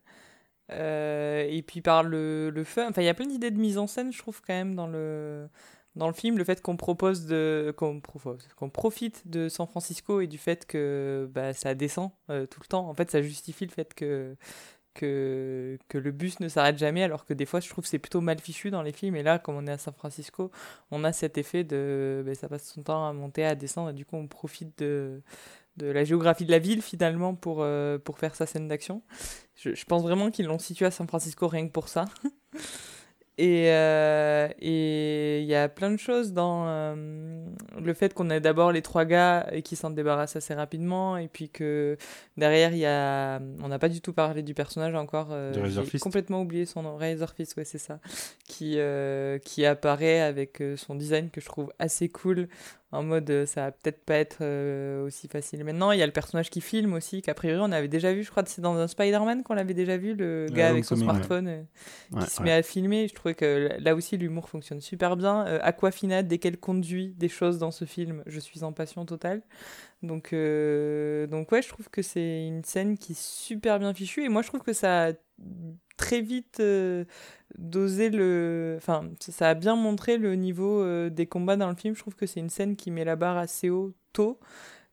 euh, 0.70 1.46
et 1.48 1.62
puis 1.62 1.80
par 1.80 2.02
le, 2.02 2.50
le 2.50 2.64
fun. 2.64 2.88
Enfin, 2.88 3.02
il 3.02 3.06
y 3.06 3.08
a 3.08 3.14
plein 3.14 3.26
d'idées 3.26 3.50
de 3.50 3.58
mise 3.58 3.78
en 3.78 3.86
scène, 3.86 4.12
je 4.12 4.18
trouve, 4.18 4.40
quand 4.46 4.54
même, 4.54 4.74
dans 4.74 4.86
le, 4.86 5.48
dans 5.94 6.08
le 6.08 6.14
film. 6.14 6.38
Le 6.38 6.44
fait 6.44 6.60
qu'on 6.62 6.76
propose 6.76 7.26
de... 7.26 7.74
qu'on 7.76 8.00
propose... 8.00 8.46
qu'on 8.56 8.70
profite 8.70 9.28
de 9.28 9.48
San 9.48 9.66
Francisco 9.66 10.20
et 10.20 10.26
du 10.26 10.38
fait 10.38 10.66
que 10.66 11.28
bah, 11.32 11.52
ça 11.52 11.74
descend 11.74 12.10
euh, 12.30 12.46
tout 12.46 12.60
le 12.60 12.66
temps. 12.66 12.88
En 12.88 12.94
fait, 12.94 13.10
ça 13.10 13.22
justifie 13.22 13.66
le 13.66 13.72
fait 13.72 13.94
que 13.94 14.36
que, 14.96 15.78
que 15.88 15.98
le 15.98 16.10
bus 16.10 16.40
ne 16.40 16.48
s'arrête 16.48 16.78
jamais, 16.78 17.02
alors 17.02 17.26
que 17.26 17.34
des 17.34 17.44
fois 17.46 17.60
je 17.60 17.68
trouve 17.68 17.84
c'est 17.84 17.98
plutôt 17.98 18.20
mal 18.20 18.40
fichu 18.40 18.70
dans 18.70 18.82
les 18.82 18.92
films. 18.92 19.14
Et 19.16 19.22
là, 19.22 19.38
comme 19.38 19.56
on 19.56 19.66
est 19.66 19.70
à 19.72 19.78
San 19.78 19.94
Francisco, 19.94 20.50
on 20.90 21.04
a 21.04 21.12
cet 21.12 21.38
effet 21.38 21.64
de 21.64 22.22
ben, 22.24 22.34
ça 22.34 22.48
passe 22.48 22.72
son 22.72 22.82
temps 22.82 23.06
à 23.06 23.12
monter, 23.12 23.44
à 23.44 23.54
descendre, 23.54 23.90
et 23.90 23.92
du 23.92 24.04
coup 24.04 24.16
on 24.16 24.26
profite 24.26 24.78
de, 24.78 25.20
de 25.76 25.86
la 25.86 26.04
géographie 26.04 26.44
de 26.44 26.50
la 26.50 26.58
ville 26.58 26.82
finalement 26.82 27.34
pour, 27.34 27.58
euh, 27.60 27.98
pour 27.98 28.18
faire 28.18 28.34
sa 28.34 28.46
scène 28.46 28.68
d'action. 28.68 29.02
Je, 29.54 29.74
je 29.74 29.84
pense 29.84 30.02
vraiment 30.02 30.30
qu'ils 30.30 30.46
l'ont 30.46 30.58
situé 30.58 30.86
à 30.86 30.90
San 30.90 31.06
Francisco 31.06 31.48
rien 31.48 31.66
que 31.66 31.72
pour 31.72 31.88
ça. 31.88 32.06
Et 33.38 33.70
euh, 33.70 34.48
et 34.60 35.42
il 35.42 35.46
y 35.46 35.54
a 35.54 35.68
plein 35.68 35.90
de 35.90 35.98
choses 35.98 36.32
dans 36.32 36.64
euh, 36.68 37.44
le 37.78 37.92
fait 37.92 38.14
qu'on 38.14 38.30
ait 38.30 38.40
d'abord 38.40 38.72
les 38.72 38.80
trois 38.80 39.04
gars 39.04 39.46
et 39.52 39.60
qui 39.60 39.76
s'en 39.76 39.90
débarrassent 39.90 40.36
assez 40.36 40.54
rapidement, 40.54 41.18
et 41.18 41.28
puis 41.28 41.50
que 41.50 41.98
derrière, 42.38 42.72
il 42.72 42.78
y 42.78 42.86
a. 42.86 43.38
On 43.62 43.68
n'a 43.68 43.78
pas 43.78 43.90
du 43.90 44.00
tout 44.00 44.14
parlé 44.14 44.42
du 44.42 44.54
personnage 44.54 44.94
encore. 44.94 45.28
Razor 45.28 45.84
J'ai 45.84 45.98
complètement 45.98 46.40
oublié 46.40 46.64
son 46.64 46.82
nom. 46.82 46.96
Razorfist, 46.96 47.58
ouais, 47.58 47.64
c'est 47.64 47.76
ça. 47.76 47.98
Qui, 48.48 48.78
qui 49.44 49.66
apparaît 49.66 50.20
avec 50.20 50.62
son 50.76 50.94
design 50.94 51.28
que 51.28 51.42
je 51.42 51.46
trouve 51.46 51.70
assez 51.78 52.08
cool. 52.08 52.48
En 52.92 53.02
mode, 53.02 53.28
euh, 53.30 53.46
ça 53.46 53.62
va 53.64 53.72
peut-être 53.72 54.04
pas 54.04 54.14
être 54.14 54.38
euh, 54.42 55.04
aussi 55.04 55.26
facile 55.26 55.64
maintenant. 55.64 55.90
Il 55.90 55.98
y 55.98 56.02
a 56.02 56.06
le 56.06 56.12
personnage 56.12 56.50
qui 56.50 56.60
filme 56.60 56.92
aussi, 56.94 57.20
qu'a 57.20 57.34
priori 57.34 57.60
on 57.60 57.72
avait 57.72 57.88
déjà 57.88 58.12
vu, 58.14 58.22
je 58.22 58.30
crois 58.30 58.44
que 58.44 58.48
c'est 58.48 58.62
dans 58.62 58.76
un 58.76 58.86
Spider-Man 58.86 59.42
qu'on 59.42 59.54
l'avait 59.54 59.74
déjà 59.74 59.96
vu, 59.96 60.14
le 60.14 60.46
gars 60.50 60.66
Ouais, 60.66 60.70
avec 60.70 60.84
son 60.84 60.94
ouais. 60.94 61.02
smartphone 61.02 61.48
euh, 61.48 61.62
Ouais, 62.12 62.24
qui 62.24 62.30
se 62.30 62.42
met 62.42 62.52
à 62.52 62.62
filmer. 62.62 63.08
Je 63.08 63.14
trouvais 63.14 63.34
que 63.34 63.70
là 63.80 63.94
aussi 63.96 64.16
l'humour 64.16 64.48
fonctionne 64.48 64.80
super 64.80 65.16
bien. 65.16 65.46
Euh, 65.46 65.58
Aquafina, 65.62 66.22
dès 66.22 66.38
qu'elle 66.38 66.58
conduit 66.58 67.08
des 67.16 67.28
choses 67.28 67.58
dans 67.58 67.72
ce 67.72 67.84
film, 67.84 68.22
je 68.26 68.38
suis 68.38 68.62
en 68.62 68.72
passion 68.72 69.04
totale. 69.04 69.42
Donc, 70.02 70.32
euh, 70.32 71.26
donc 71.26 71.50
ouais, 71.52 71.62
je 71.62 71.68
trouve 71.68 71.88
que 71.90 72.02
c'est 72.02 72.46
une 72.46 72.62
scène 72.64 72.96
qui 72.98 73.12
est 73.12 73.20
super 73.20 73.78
bien 73.80 73.92
fichue. 73.94 74.24
Et 74.24 74.28
moi, 74.28 74.42
je 74.42 74.48
trouve 74.48 74.62
que 74.62 74.72
ça 74.72 75.12
très 75.96 76.20
vite 76.20 76.60
euh, 76.60 77.04
dosé 77.58 78.10
le... 78.10 78.74
Enfin, 78.78 79.10
ça- 79.20 79.50
a 79.50 79.54
bien 79.54 79.76
montré 79.76 80.18
le 80.18 80.34
niveau 80.34 80.82
euh, 80.82 81.10
des 81.10 81.26
combats 81.26 81.56
dans 81.56 81.68
le 81.68 81.76
film. 81.76 81.94
Je 81.94 82.00
trouve 82.00 82.14
que 82.14 82.26
c'est 82.26 82.40
une 82.40 82.50
scène 82.50 82.76
qui 82.76 82.90
met 82.90 83.04
la 83.04 83.16
barre 83.16 83.36
assez 83.38 83.70
haut 83.70 83.94
tôt 84.12 84.38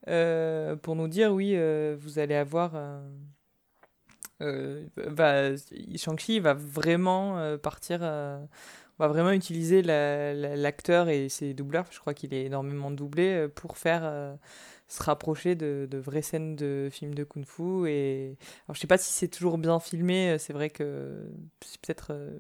euh, 0.08 0.76
pour 0.76 0.96
nous 0.96 1.08
dire, 1.08 1.34
oui, 1.34 1.54
euh, 1.56 1.96
vous 2.00 2.20
allez 2.20 2.36
avoir... 2.36 2.74
va, 4.40 5.56
Shang-Chi 5.96 6.40
va 6.40 6.54
vraiment 6.54 7.58
partir, 7.62 8.00
euh, 8.02 8.44
va 9.00 9.08
vraiment 9.08 9.32
utiliser 9.32 9.82
la- 9.82 10.34
la- 10.34 10.56
l'acteur 10.56 11.10
et 11.10 11.30
ses 11.30 11.54
doubleurs, 11.54 11.86
je 11.92 12.00
crois 12.00 12.14
qu'il 12.14 12.34
est 12.34 12.44
énormément 12.46 12.92
doublé, 12.92 13.48
pour 13.56 13.78
faire 13.78 14.02
se 14.88 15.02
rapprocher 15.04 15.56
de, 15.56 15.88
de 15.90 15.98
vraies 15.98 16.22
scènes 16.22 16.56
de 16.56 16.90
films 16.92 17.16
de 17.16 17.24
kung-fu. 17.24 17.88
Et... 17.90 18.38
Alors, 18.68 18.76
je 18.76 18.80
sais 18.80 18.88
pas 18.88 18.98
si 18.98 19.12
c'est 19.14 19.28
toujours 19.30 19.58
bien 19.58 19.80
filmé, 19.80 20.32
euh, 20.32 20.38
c'est 20.38 20.54
vrai 20.54 20.70
que 20.70 21.30
c'est 21.66 21.80
peut-être 21.82 22.08
euh, 22.12 22.38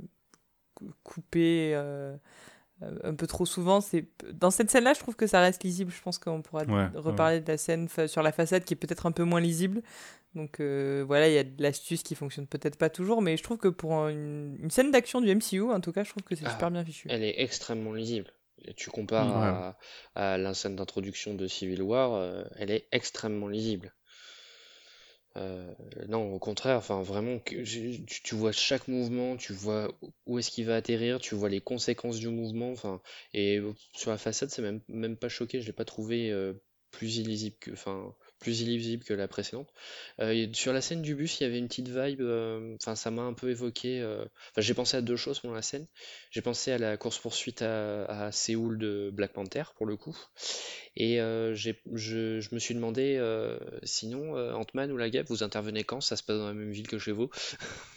cou- 0.76 0.92
coupé. 1.04 1.72
euh, 1.76 2.16
un 3.04 3.16
peu 3.16 3.28
trop 3.28 3.46
souvent, 3.46 3.80
c'est 3.80 4.06
dans 4.34 4.52
cette 4.52 4.70
scène-là, 4.70 4.94
je 4.94 5.00
trouve 5.00 5.16
que 5.16 5.26
ça 5.26 5.40
reste 5.40 5.64
lisible. 5.64 5.90
Je 5.92 6.02
pense 6.02 6.18
qu'on 6.18 6.42
pourra 6.42 6.64
Ouais, 6.66 6.88
reparler 6.96 7.40
de 7.40 7.48
la 7.50 7.58
scène 7.58 7.88
fa- 7.88 8.10
sur 8.10 8.22
la 8.22 8.34
façade 8.34 8.66
qui 8.66 8.74
est 8.74 8.78
peut-être 8.78 9.06
un 9.06 9.14
peu 9.14 9.24
moins 9.24 9.40
lisible. 9.40 9.82
Donc 10.36 10.60
euh, 10.60 11.04
voilà, 11.08 11.30
il 11.30 11.34
y 11.34 11.38
a 11.38 11.44
de 11.46 11.62
l'astuce 11.64 12.04
qui 12.04 12.16
fonctionne 12.16 12.46
peut-être 12.48 12.76
pas 12.78 12.90
toujours, 12.90 13.22
mais 13.22 13.38
je 13.38 13.44
trouve 13.44 13.58
que 13.58 13.70
pour 13.70 14.08
une, 14.10 14.58
une 14.60 14.70
scène 14.72 14.92
d'action 14.92 15.22
du 15.22 15.30
MCU, 15.30 15.62
en 15.72 15.80
tout 15.80 15.94
cas, 15.94 16.04
je 16.04 16.10
trouve 16.10 16.24
que 16.24 16.36
c'est 16.36 16.46
Ah, 16.46 16.50
super 16.50 16.72
bien 16.72 16.84
fichu. 16.84 17.08
Elle 17.10 17.24
est 17.24 17.42
extrêmement 17.42 17.94
lisible. 17.94 18.34
Et 18.66 18.74
Tu 18.74 18.90
compares 18.90 19.36
Ouais. 19.36 19.38
à, 19.38 19.78
à 20.16 20.38
la 20.38 20.54
scène 20.54 20.76
d'introduction 20.76 21.34
de 21.34 21.48
Civil 21.48 21.82
War, 21.82 22.14
euh, 22.14 22.44
elle 22.58 22.72
est 22.72 22.88
extrêmement 22.92 23.48
lisible. 23.48 23.94
Euh, 25.36 25.74
non, 26.10 26.32
au 26.34 26.38
contraire, 26.40 26.78
enfin 26.78 27.02
vraiment, 27.02 27.40
que 27.40 27.64
tu, 27.64 28.06
tu 28.06 28.36
vois 28.36 28.52
chaque 28.52 28.88
mouvement, 28.88 29.36
tu 29.36 29.52
vois 29.54 29.92
où 30.28 30.38
est-ce 30.38 30.52
qu'il 30.52 30.66
va 30.66 30.76
atterrir, 30.76 31.20
tu 31.20 31.34
vois 31.36 31.50
les 31.50 31.62
conséquences 31.62 32.20
du 32.20 32.28
mouvement, 32.30 32.72
enfin, 32.72 33.02
et 33.34 33.60
sur 33.94 34.12
la 34.12 34.18
façade, 34.20 34.50
c'est 34.52 34.62
même, 34.62 34.82
même 34.90 35.18
pas 35.18 35.30
choqué, 35.30 35.60
je 35.62 35.66
l'ai 35.66 35.74
pas 35.74 35.86
trouvé 35.86 36.30
euh, 36.32 36.54
plus 36.92 37.18
illisible 37.18 37.56
que, 37.60 37.72
enfin, 37.72 38.14
plus 38.44 38.62
illisible 38.62 39.04
que 39.04 39.14
la 39.14 39.28
précédente. 39.28 39.70
Euh, 40.20 40.48
sur 40.54 40.74
la 40.74 40.82
scène 40.82 41.02
du 41.02 41.16
bus, 41.16 41.40
il 41.40 41.44
y 41.44 41.46
avait 41.48 41.58
une 41.58 41.68
petite 41.68 41.88
vibe, 41.88 42.22
euh, 42.22 42.76
enfin, 42.80 42.96
ça 42.96 43.10
m'a 43.10 43.24
un 43.24 43.34
peu 43.34 43.50
évoqué, 43.50 44.02
euh, 44.02 44.24
enfin, 44.52 44.62
j'ai 44.62 44.74
pensé 44.74 44.98
à 44.98 45.02
deux 45.02 45.16
choses 45.16 45.40
pendant 45.40 45.56
la 45.56 45.62
scène. 45.62 45.88
J'ai 46.30 46.42
pensé 46.42 46.72
à 46.72 46.78
la 46.78 46.98
course-poursuite 46.98 47.62
à, 47.62 48.06
à 48.06 48.32
Séoul 48.32 48.78
de 48.78 49.10
Black 49.12 49.34
Panther, 49.34 49.64
pour 49.76 49.86
le 49.86 49.96
coup. 49.96 50.18
Et 50.96 51.18
je, 51.18 51.72
je 51.96 52.54
me 52.54 52.60
suis 52.60 52.76
demandé, 52.76 53.20
sinon, 53.84 54.36
Ant-Man 54.54 54.92
ou 54.92 54.98
la 54.98 55.10
Guêpe, 55.10 55.28
vous 55.30 55.44
intervenez 55.44 55.84
quand? 55.84 56.02
Ça 56.02 56.16
se 56.16 56.24
passe 56.24 56.38
dans 56.38 56.48
la 56.48 56.54
même 56.54 56.72
ville 56.72 56.88
que 56.88 57.00
chez 57.00 57.12
vous? 57.12 57.30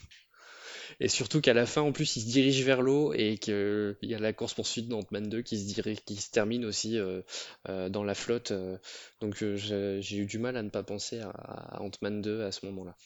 Et 0.98 1.08
surtout 1.08 1.42
qu'à 1.42 1.52
la 1.52 1.66
fin, 1.66 1.82
en 1.82 1.92
plus, 1.92 2.16
il 2.16 2.22
se 2.22 2.26
dirige 2.26 2.62
vers 2.64 2.80
l'eau 2.80 3.12
et 3.12 3.36
qu'il 3.36 3.96
y 4.02 4.14
a 4.14 4.18
la 4.18 4.32
course-poursuite 4.32 4.88
d'Ant-Man 4.88 5.28
2 5.28 5.42
qui 5.42 5.58
se, 5.58 5.66
dirige, 5.66 5.98
qui 6.06 6.16
se 6.16 6.30
termine 6.30 6.64
aussi 6.64 6.98
euh, 6.98 7.20
euh, 7.68 7.90
dans 7.90 8.02
la 8.02 8.14
flotte. 8.14 8.52
euh. 8.52 8.78
donc 9.20 9.42
euh, 9.42 9.56
j'ai 10.00 10.16
eu 10.16 10.24
du 10.24 10.38
mal 10.38 10.56
à 10.56 10.62
ne 10.62 10.70
pas 10.70 10.82
penser 10.82 11.20
à, 11.20 11.28
à 11.28 11.82
Ant-Man 11.82 12.22
2 12.22 12.44
à 12.44 12.50
ce 12.50 12.64
moment-là. 12.66 12.96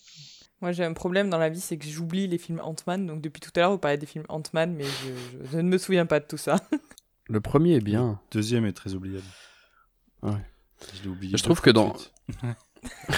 Moi, 0.61 0.71
j'ai 0.73 0.85
un 0.85 0.93
problème 0.93 1.31
dans 1.31 1.39
la 1.39 1.49
vie, 1.49 1.61
c'est 1.61 1.79
que 1.79 1.87
j'oublie 1.87 2.29
les 2.29 2.39
films 2.39 2.61
Ant-Man. 2.63 3.07
Donc 3.07 3.23
depuis 3.23 3.41
tout 3.41 3.51
à 3.57 3.61
l'heure, 3.61 3.73
vous 3.73 3.79
parlez 3.79 3.97
des 3.99 4.07
films 4.07 4.27
Ant-Man, 4.29 4.73
mais 4.77 4.85
je, 4.85 4.91
je- 5.47 5.51
je 5.53 5.57
ne 5.59 5.69
me 5.69 5.79
souviens 5.79 6.07
pas 6.07 6.21
de 6.21 6.27
tout 6.27 6.37
ça. 6.37 6.57
Le 7.29 7.41
premier 7.41 7.75
est 7.77 7.81
bien. 7.81 8.21
Deuxième 8.31 8.67
est 8.67 8.73
très 8.73 8.95
oubliable. 8.95 9.25
Ouais. 10.23 10.33
Je 10.97 11.03
l'ai 11.03 11.09
oublié. 11.09 11.37
Je 11.37 11.43
trouve 11.43 11.61
que 11.61 11.71
dans- 11.71 11.97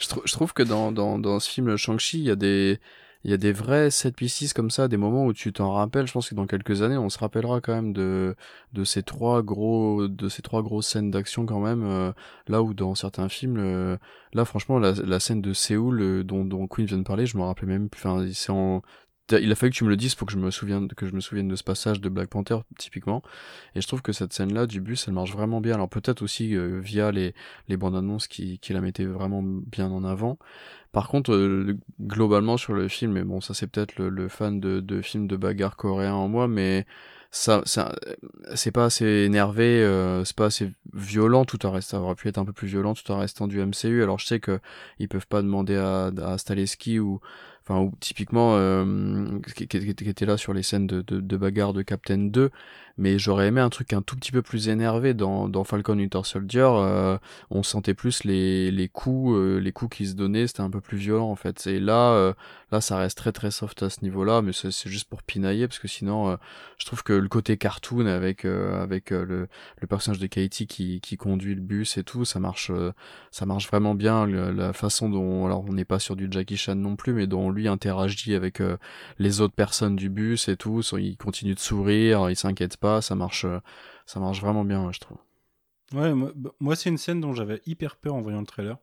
je, 0.00 0.06
je 0.24 0.32
trouve 0.32 0.52
que 0.52 0.62
dans, 0.62 0.92
dans, 0.92 1.18
dans 1.18 1.38
ce 1.40 1.48
film 1.50 1.76
Shang-Chi, 1.76 2.18
il 2.18 2.24
y 2.24 2.30
a 2.30 2.36
des 2.36 2.78
il 3.24 3.30
y 3.30 3.34
a 3.34 3.36
des 3.36 3.52
vrais 3.52 3.90
set 3.90 4.16
pieces 4.16 4.52
comme 4.52 4.70
ça, 4.70 4.88
des 4.88 4.96
moments 4.96 5.26
où 5.26 5.32
tu 5.32 5.52
t'en 5.52 5.72
rappelles. 5.72 6.06
Je 6.06 6.12
pense 6.12 6.28
que 6.28 6.34
dans 6.34 6.46
quelques 6.46 6.82
années, 6.82 6.96
on 6.96 7.08
se 7.08 7.18
rappellera 7.18 7.60
quand 7.60 7.74
même 7.74 7.92
de 7.92 8.34
de 8.72 8.84
ces 8.84 9.02
trois 9.02 9.42
gros 9.42 10.08
de 10.08 10.28
ces 10.28 10.42
trois 10.42 10.62
grosses 10.62 10.88
scènes 10.88 11.10
d'action 11.10 11.46
quand 11.46 11.60
même. 11.60 11.84
euh, 11.84 12.12
là 12.48 12.62
où 12.62 12.74
dans 12.74 12.94
certains 12.94 13.28
films, 13.28 13.58
euh, 13.58 13.96
là 14.32 14.44
franchement, 14.44 14.78
la, 14.78 15.20
scène 15.20 15.40
de 15.40 15.52
Séoul 15.52 16.00
euh, 16.02 16.24
dont 16.24 16.44
dont 16.44 16.66
Queen 16.66 16.86
vient 16.86 16.98
de 16.98 17.04
parler, 17.04 17.26
je 17.26 17.36
me 17.36 17.42
rappelais 17.42 17.68
même. 17.68 17.88
plus. 17.88 18.00
Enfin, 18.00 18.26
c'est 18.32 18.50
en 18.52 18.82
il 19.30 19.50
a 19.50 19.54
fallu 19.54 19.70
que 19.72 19.76
tu 19.76 19.84
me 19.84 19.88
le 19.88 19.96
dises 19.96 20.14
pour 20.14 20.26
que 20.26 20.32
je 20.32 20.38
me 20.38 20.50
souvienne 20.50 20.88
que 20.88 21.06
je 21.06 21.14
me 21.14 21.20
souvienne 21.20 21.48
de 21.48 21.56
ce 21.56 21.64
passage 21.64 22.00
de 22.00 22.08
Black 22.08 22.28
Panther 22.28 22.58
typiquement 22.78 23.22
et 23.74 23.80
je 23.80 23.86
trouve 23.86 24.02
que 24.02 24.12
cette 24.12 24.32
scène 24.32 24.52
là 24.52 24.66
du 24.66 24.80
bus 24.80 25.06
elle 25.08 25.14
marche 25.14 25.32
vraiment 25.32 25.60
bien 25.60 25.74
alors 25.74 25.88
peut-être 25.88 26.22
aussi 26.22 26.54
euh, 26.56 26.80
via 26.80 27.12
les 27.12 27.34
les 27.68 27.76
bandes 27.76 27.96
annonces 27.96 28.26
qui, 28.28 28.58
qui 28.58 28.72
la 28.74 28.80
mettaient 28.80 29.06
vraiment 29.06 29.42
bien 29.42 29.90
en 29.90 30.04
avant. 30.04 30.38
Par 30.92 31.08
contre, 31.08 31.32
euh, 31.34 31.64
le- 31.66 31.78
globalement 32.00 32.56
sur 32.58 32.74
le 32.74 32.88
film, 32.88 33.16
et 33.16 33.24
bon, 33.24 33.40
ça 33.40 33.54
c'est 33.54 33.66
peut-être 33.66 33.96
le, 33.98 34.08
le 34.10 34.28
fan 34.28 34.60
de, 34.60 34.80
de 34.80 35.02
films 35.02 35.26
de 35.28 35.36
bagarre 35.36 35.76
coréen 35.76 36.14
en 36.14 36.28
moi, 36.28 36.48
mais 36.48 36.86
ça, 37.30 37.62
ça 37.64 37.94
c'est 38.54 38.72
pas 38.72 38.84
assez 38.86 39.06
énervé, 39.06 39.82
euh, 39.82 40.24
c'est 40.24 40.36
pas 40.36 40.46
assez 40.46 40.70
violent 40.92 41.44
tout 41.44 41.64
en 41.66 41.70
restant, 41.72 41.98
ça 41.98 42.02
aurait 42.02 42.14
pu 42.14 42.28
être 42.28 42.38
un 42.38 42.44
peu 42.44 42.52
plus 42.52 42.68
violent 42.68 42.94
tout 42.94 43.10
en 43.10 43.18
restant 43.18 43.46
du 43.48 43.60
MCU. 43.60 44.02
Alors 44.02 44.18
je 44.18 44.26
sais 44.26 44.40
que 44.40 44.60
ils 44.98 45.08
peuvent 45.08 45.26
pas 45.26 45.42
demander 45.42 45.76
à, 45.76 46.10
à 46.22 46.38
Staleski 46.38 46.98
ou 47.00 47.20
enfin 47.62 47.90
typiquement 48.00 48.56
euh, 48.56 49.38
qui, 49.54 49.68
qui- 49.68 49.94
qui 49.94 50.08
était 50.08 50.26
là 50.26 50.36
sur 50.36 50.52
les 50.54 50.62
scènes 50.62 50.86
de, 50.86 51.02
de, 51.02 51.20
de 51.20 51.36
bagarre 51.36 51.72
de 51.72 51.82
Captain 51.82 52.18
2 52.18 52.50
mais 52.98 53.18
j'aurais 53.18 53.48
aimé 53.48 53.60
un 53.60 53.70
truc 53.70 53.92
un 53.92 54.02
tout 54.02 54.16
petit 54.16 54.32
peu 54.32 54.42
plus 54.42 54.68
énervé 54.68 55.14
dans, 55.14 55.48
dans 55.48 55.64
Falcon 55.64 55.96
Winter 55.96 56.20
Soldier 56.24 56.68
euh, 56.74 57.18
on 57.50 57.62
sentait 57.62 57.94
plus 57.94 58.24
les, 58.24 58.70
les 58.70 58.88
coups 58.88 59.34
euh, 59.36 59.58
les 59.58 59.72
coups 59.72 59.96
qui 59.96 60.06
se 60.06 60.14
donnaient 60.14 60.46
c'était 60.46 60.60
un 60.60 60.70
peu 60.70 60.80
plus 60.80 60.98
violent 60.98 61.30
en 61.30 61.36
fait. 61.36 61.66
Et 61.66 61.80
là 61.80 62.12
euh, 62.12 62.32
là 62.70 62.80
ça 62.80 62.96
reste 62.98 63.16
très 63.18 63.32
très 63.32 63.50
soft 63.50 63.82
à 63.82 63.90
ce 63.90 64.02
niveau 64.02 64.24
là 64.24 64.42
mais 64.42 64.52
c'est 64.52 64.88
juste 64.88 65.08
pour 65.08 65.22
pinailler 65.22 65.66
parce 65.68 65.78
que 65.78 65.88
sinon 65.88 66.30
euh, 66.30 66.36
je 66.78 66.86
trouve 66.86 67.02
que 67.02 67.12
le 67.12 67.28
côté 67.28 67.56
cartoon 67.56 68.06
avec 68.06 68.44
euh, 68.44 68.82
avec 68.82 69.12
euh, 69.12 69.24
le, 69.24 69.48
le 69.80 69.86
personnage 69.86 70.18
de 70.20 70.26
Katie 70.26 70.66
qui, 70.66 71.00
qui 71.00 71.16
conduit 71.16 71.54
le 71.54 71.60
bus 71.60 71.96
et 71.98 72.04
tout 72.04 72.24
ça 72.24 72.40
marche 72.40 72.70
ça 73.30 73.46
marche 73.46 73.68
vraiment 73.68 73.94
bien. 73.94 74.26
Le- 74.26 74.50
la 74.52 74.72
façon 74.72 75.08
dont 75.08 75.46
alors 75.46 75.64
on 75.68 75.72
n'est 75.72 75.84
pas 75.84 75.98
sur 75.98 76.16
du 76.16 76.28
Jackie 76.30 76.56
Chan 76.56 76.74
non 76.74 76.96
plus 76.96 77.12
mais 77.12 77.26
dont 77.26 77.50
lui 77.50 77.68
interagit 77.68 78.34
avec 78.34 78.60
les 79.18 79.40
autres 79.40 79.54
personnes 79.54 79.96
du 79.96 80.08
bus 80.08 80.48
et 80.48 80.56
tout 80.56 80.82
il 80.98 81.16
continue 81.16 81.54
de 81.54 81.60
sourire 81.60 82.28
il 82.30 82.36
s'inquiète 82.36 82.76
pas 82.82 83.00
ça 83.00 83.14
marche 83.14 83.44
euh, 83.46 83.60
ça 84.06 84.20
marche 84.20 84.40
vraiment 84.40 84.64
bien 84.64 84.84
ouais, 84.86 84.92
je 84.92 85.00
trouve 85.00 85.18
Ouais, 85.94 86.14
moi, 86.14 86.32
bah, 86.34 86.50
moi, 86.58 86.74
c'est 86.74 86.88
une 86.88 86.96
scène 86.96 87.20
dont 87.20 87.34
j'avais 87.34 87.60
hyper 87.66 87.96
peur 87.96 88.14
en 88.14 88.22
voyant 88.22 88.40
le 88.40 88.46
trailer. 88.46 88.78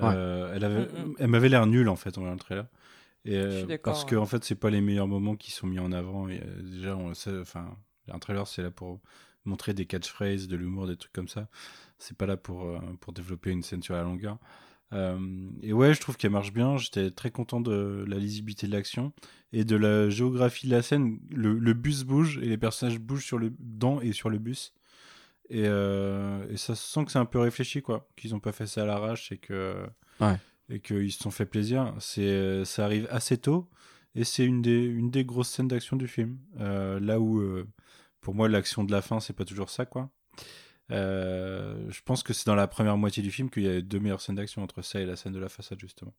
Euh, 0.00 0.52
elle 0.54 0.64
avait, 0.64 0.82
Mm, 0.86 1.06
mm. 1.10 1.14
elle 1.18 1.26
m'avait 1.28 1.48
l'air 1.48 1.66
nulle 1.66 1.88
en 1.88 1.96
fait 1.96 2.16
en 2.16 2.20
voyant 2.20 2.34
le 2.34 2.40
trailer. 2.40 2.66
Et, 3.24 3.36
euh, 3.36 3.50
Je 3.50 3.56
suis 3.58 3.66
d'accord, 3.66 3.92
parce 3.92 4.04
que 4.04 4.14
en 4.14 4.24
fait, 4.26 4.42
c'est 4.44 4.54
pas 4.54 4.70
les 4.70 4.80
meilleurs 4.80 5.08
moments 5.08 5.34
qui 5.36 5.50
sont 5.50 5.66
mis 5.66 5.80
en 5.80 5.90
avant. 5.90 6.28
Et, 6.28 6.40
euh, 6.40 6.62
déjà, 6.62 6.96
on 6.96 7.08
le 7.08 7.14
sait, 7.14 7.36
enfin, 7.40 7.76
un 8.08 8.18
trailer, 8.20 8.46
c'est 8.46 8.62
là 8.62 8.70
pour 8.70 9.00
montrer 9.44 9.74
des 9.74 9.84
catchphrases, 9.86 10.46
de 10.46 10.56
l'humour, 10.56 10.86
des 10.86 10.96
trucs 10.96 11.12
comme 11.12 11.26
ça. 11.28 11.48
C'est 11.98 12.16
pas 12.16 12.26
là 12.26 12.36
pour, 12.36 12.66
euh, 12.66 12.78
pour 13.00 13.12
développer 13.12 13.50
une 13.50 13.62
scène 13.64 13.82
sur 13.82 13.94
la 13.94 14.02
longueur. 14.04 14.38
Euh, 14.92 15.18
et 15.62 15.72
ouais, 15.72 15.94
je 15.94 16.00
trouve 16.00 16.16
qu'elle 16.16 16.30
marche 16.32 16.52
bien. 16.52 16.76
J'étais 16.76 17.10
très 17.10 17.30
content 17.30 17.60
de 17.60 18.04
la 18.06 18.16
lisibilité 18.18 18.66
de 18.66 18.72
l'action 18.72 19.12
et 19.52 19.64
de 19.64 19.76
la 19.76 20.10
géographie 20.10 20.66
de 20.66 20.72
la 20.72 20.82
scène. 20.82 21.18
Le, 21.30 21.58
le 21.58 21.72
bus 21.74 22.04
bouge 22.04 22.38
et 22.42 22.46
les 22.46 22.58
personnages 22.58 22.98
bougent 22.98 23.24
sur 23.24 23.38
le, 23.38 23.52
dans 23.58 24.00
et 24.00 24.12
sur 24.12 24.28
le 24.30 24.38
bus. 24.38 24.74
Et, 25.50 25.64
euh, 25.66 26.46
et 26.50 26.56
ça 26.56 26.74
se 26.74 26.86
sent 26.92 27.04
que 27.04 27.10
c'est 27.12 27.18
un 27.18 27.24
peu 27.24 27.38
réfléchi, 27.38 27.82
quoi. 27.82 28.08
Qu'ils 28.16 28.30
n'ont 28.32 28.40
pas 28.40 28.52
fait 28.52 28.66
ça 28.66 28.82
à 28.82 28.86
l'arrache 28.86 29.32
et 29.32 29.38
que 29.38 29.84
Ouais. 30.20 30.36
et 30.68 30.80
qu'ils 30.80 31.10
se 31.12 31.18
sont 31.22 31.30
fait 31.30 31.46
plaisir. 31.46 31.94
C'est 31.98 32.64
ça 32.64 32.84
arrive 32.84 33.06
assez 33.10 33.38
tôt 33.38 33.68
et 34.14 34.24
c'est 34.24 34.44
une 34.44 34.60
des 34.62 34.84
une 34.84 35.10
des 35.10 35.24
grosses 35.24 35.48
scènes 35.48 35.68
d'action 35.68 35.96
du 35.96 36.06
film. 36.06 36.38
Euh, 36.60 37.00
là 37.00 37.18
où 37.18 37.40
euh, 37.40 37.66
pour 38.20 38.34
moi 38.34 38.48
l'action 38.48 38.84
de 38.84 38.92
la 38.92 39.02
fin 39.02 39.20
c'est 39.20 39.32
pas 39.32 39.44
toujours 39.46 39.68
ça, 39.70 39.84
quoi. 39.86 40.10
Euh, 40.92 41.90
je 41.90 42.00
pense 42.04 42.22
que 42.22 42.32
c'est 42.32 42.46
dans 42.46 42.54
la 42.54 42.66
première 42.66 42.96
moitié 42.96 43.22
du 43.22 43.30
film 43.30 43.50
qu'il 43.50 43.62
y 43.64 43.68
a 43.68 43.80
deux 43.80 43.98
meilleures 43.98 44.20
scènes 44.20 44.36
d'action 44.36 44.62
entre 44.62 44.82
ça 44.82 45.00
et 45.00 45.06
la 45.06 45.16
scène 45.16 45.32
de 45.32 45.38
la 45.38 45.48
façade 45.48 45.80
justement. 45.80 46.14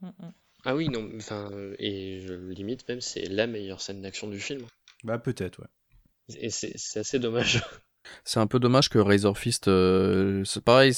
Mm, 0.00 0.08
mm. 0.08 0.32
Ah 0.64 0.74
oui, 0.74 0.88
non, 0.88 1.08
enfin, 1.16 1.50
et 1.78 2.20
je 2.20 2.34
limite 2.34 2.88
même, 2.88 3.00
c'est 3.00 3.26
la 3.26 3.46
meilleure 3.46 3.80
scène 3.80 4.02
d'action 4.02 4.28
du 4.28 4.40
film. 4.40 4.62
Bah 5.04 5.18
peut-être, 5.18 5.60
ouais. 5.60 5.68
Et 6.40 6.50
c'est 6.50 6.72
c'est 6.76 7.00
assez 7.00 7.18
dommage. 7.18 7.62
C'est 8.24 8.40
un 8.40 8.46
peu 8.46 8.58
dommage 8.58 8.88
que 8.88 8.98
Razor 8.98 9.36
Fist, 9.36 9.68
euh, 9.68 10.42
c'est 10.44 10.62
pareil, 10.62 10.92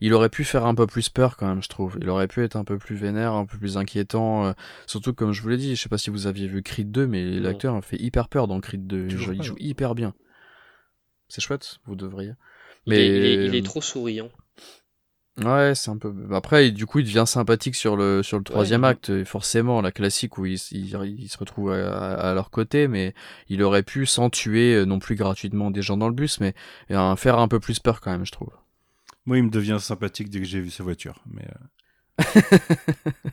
il 0.00 0.14
aurait 0.14 0.30
pu 0.30 0.44
faire 0.44 0.64
un 0.64 0.74
peu 0.74 0.86
plus 0.86 1.10
peur 1.10 1.36
quand 1.36 1.46
même, 1.46 1.62
je 1.62 1.68
trouve. 1.68 1.98
Il 2.00 2.08
aurait 2.08 2.28
pu 2.28 2.42
être 2.42 2.56
un 2.56 2.64
peu 2.64 2.78
plus 2.78 2.96
vénère, 2.96 3.34
un 3.34 3.44
peu 3.44 3.58
plus 3.58 3.76
inquiétant. 3.76 4.46
euh, 4.46 4.52
surtout, 4.86 5.12
comme 5.12 5.32
je 5.32 5.42
vous 5.42 5.48
l'ai 5.48 5.56
dit, 5.56 5.76
je 5.76 5.82
sais 5.82 5.88
pas 5.88 5.98
si 5.98 6.10
vous 6.10 6.26
aviez 6.26 6.46
vu 6.46 6.62
Creed 6.62 6.90
2, 6.90 7.06
mais 7.06 7.22
l'acteur 7.38 7.82
fait 7.84 8.00
hyper 8.00 8.28
peur 8.28 8.48
dans 8.48 8.60
Creed 8.60 8.86
2. 8.86 9.08
Il 9.10 9.18
joue, 9.18 9.32
il 9.32 9.66
hyper 9.66 9.94
bien. 9.94 10.14
C'est 11.28 11.40
chouette, 11.40 11.78
vous 11.86 11.94
devriez. 11.96 12.32
Il 12.86 12.94
est, 12.94 13.06
il 13.06 13.24
est- 13.24 13.46
il 13.46 13.54
est 13.54 13.64
trop 13.64 13.80
souriant. 13.82 14.30
Ouais, 15.44 15.74
c'est 15.76 15.90
un 15.90 15.96
peu. 15.98 16.12
Après, 16.32 16.72
du 16.72 16.84
coup, 16.84 16.98
il 16.98 17.04
devient 17.04 17.22
sympathique 17.24 17.76
sur 17.76 17.96
le 17.96 18.24
sur 18.24 18.38
le 18.38 18.44
troisième 18.44 18.82
Ouais. 18.82 18.88
acte, 18.88 19.10
et 19.10 19.24
forcément, 19.24 19.80
la 19.80 19.92
classique 19.92 20.36
où 20.36 20.46
il, 20.46 20.54
s- 20.54 20.72
il, 20.72 20.86
il 21.16 21.28
se 21.28 21.38
retrouve 21.38 21.70
à, 21.70 22.14
à 22.30 22.34
leur 22.34 22.50
côté, 22.50 22.88
mais 22.88 23.14
il 23.48 23.62
aurait 23.62 23.84
pu, 23.84 24.04
sans 24.04 24.30
tuer 24.30 24.74
euh, 24.74 24.84
non 24.84 24.98
plus 24.98 25.14
gratuitement 25.14 25.70
des 25.70 25.80
gens 25.82 25.96
dans 25.96 26.08
le 26.08 26.14
bus, 26.14 26.40
mais 26.40 26.54
euh, 26.90 27.14
faire 27.14 27.38
un 27.38 27.46
peu 27.46 27.60
plus 27.60 27.78
peur 27.78 28.00
quand 28.00 28.10
même, 28.10 28.26
je 28.26 28.32
trouve. 28.32 28.50
Moi, 29.26 29.36
il 29.38 29.44
me 29.44 29.50
devient 29.50 29.78
sympathique 29.80 30.28
dès 30.28 30.40
que 30.40 30.46
j'ai 30.46 30.60
vu 30.60 30.70
sa 30.70 30.82
voiture. 30.82 31.22
Mais 31.30 31.44
euh, 31.44 32.24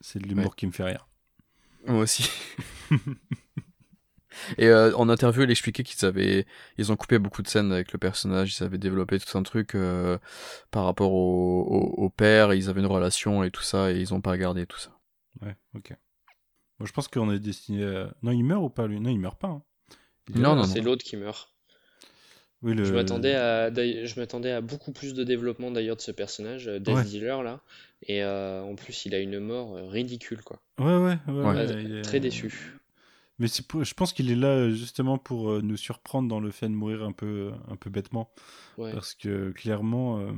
c'est 0.00 0.18
de 0.22 0.26
l'humour 0.26 0.46
Ouais. 0.46 0.50
qui 0.56 0.66
me 0.66 0.72
fait 0.72 0.84
rire. 0.84 1.06
Moi 1.86 1.98
aussi. 2.00 2.30
Et 4.58 4.68
euh, 4.68 4.94
en 4.96 5.08
interview, 5.08 5.42
il 5.42 5.50
expliquait 5.50 5.82
qu'ils 5.82 6.04
avaient, 6.06 6.46
ils 6.78 6.92
ont 6.92 6.96
coupé 6.96 7.18
beaucoup 7.18 7.42
de 7.42 7.48
scènes 7.48 7.72
avec 7.72 7.92
le 7.92 7.98
personnage, 7.98 8.58
ils 8.58 8.62
avaient 8.64 8.78
développé 8.78 9.18
tout 9.18 9.36
un 9.38 9.42
truc 9.42 9.74
euh, 9.74 10.18
par 10.70 10.84
rapport 10.84 11.12
au, 11.12 11.62
au, 11.62 12.04
au 12.04 12.10
père, 12.10 12.54
ils 12.54 12.68
avaient 12.68 12.80
une 12.80 12.86
relation 12.86 13.42
et 13.44 13.50
tout 13.50 13.62
ça, 13.62 13.90
et 13.92 13.96
ils 14.00 14.14
ont 14.14 14.20
pas 14.20 14.36
gardé 14.36 14.66
tout 14.66 14.78
ça. 14.78 14.90
Ouais, 15.42 15.56
ok. 15.74 15.90
Moi, 16.78 16.86
je 16.86 16.92
pense 16.92 17.08
qu'on 17.08 17.30
est 17.32 17.38
destiné 17.38 17.84
à... 17.84 18.14
Non, 18.22 18.32
il 18.32 18.42
meurt 18.44 18.62
ou 18.62 18.70
pas, 18.70 18.86
lui? 18.86 19.00
Non, 19.00 19.10
il 19.10 19.18
meurt 19.18 19.38
pas. 19.38 19.48
hein. 19.48 19.62
Il 20.28 20.40
Non, 20.40 20.54
non, 20.54 20.64
C'est 20.64 20.80
l'autre 20.80 21.04
qui 21.04 21.16
meurt. 21.16 21.52
Oui, 22.62 22.74
le... 22.74 22.84
Je 22.84 22.92
m'attendais 22.92 23.34
à, 23.34 23.72
je 23.74 24.20
m'attendais 24.20 24.52
à 24.52 24.60
beaucoup 24.60 24.92
plus 24.92 25.14
de 25.14 25.24
développement 25.24 25.70
d'ailleurs 25.70 25.96
de 25.96 26.02
ce 26.02 26.10
personnage, 26.10 26.66
Death 26.66 26.94
Ouais. 26.94 27.04
Dealer 27.04 27.42
là. 27.42 27.60
Et 28.02 28.22
euh, 28.22 28.62
en 28.62 28.74
plus, 28.76 29.06
il 29.06 29.14
a 29.14 29.18
une 29.18 29.38
mort 29.40 29.74
ridicule 29.90 30.42
quoi. 30.42 30.60
Ouais, 30.78 30.86
ouais, 30.96 31.18
ouais. 31.26 31.32
Ouais. 31.32 31.44
ouais, 31.54 31.66
Très- 31.66 31.82
il 31.82 31.96
est- 31.96 32.02
Très 32.02 32.20
déçu. 32.20 32.78
Mais 33.40 33.48
c'est 33.48 33.66
pour- 33.66 33.82
je 33.84 33.94
pense 33.94 34.12
qu'il 34.12 34.30
est 34.30 34.36
là 34.36 34.48
euh, 34.48 34.70
justement 34.70 35.18
pour 35.18 35.50
euh, 35.50 35.60
nous 35.62 35.76
surprendre 35.76 36.28
dans 36.28 36.40
le 36.40 36.50
fait 36.50 36.68
de 36.68 36.74
mourir 36.74 37.02
un 37.02 37.12
peu, 37.12 37.50
un 37.68 37.76
peu 37.76 37.90
bêtement. 37.90 38.30
Ouais. 38.78 38.92
Parce 38.92 39.14
que 39.14 39.50
clairement, 39.50 40.18
euh, 40.20 40.32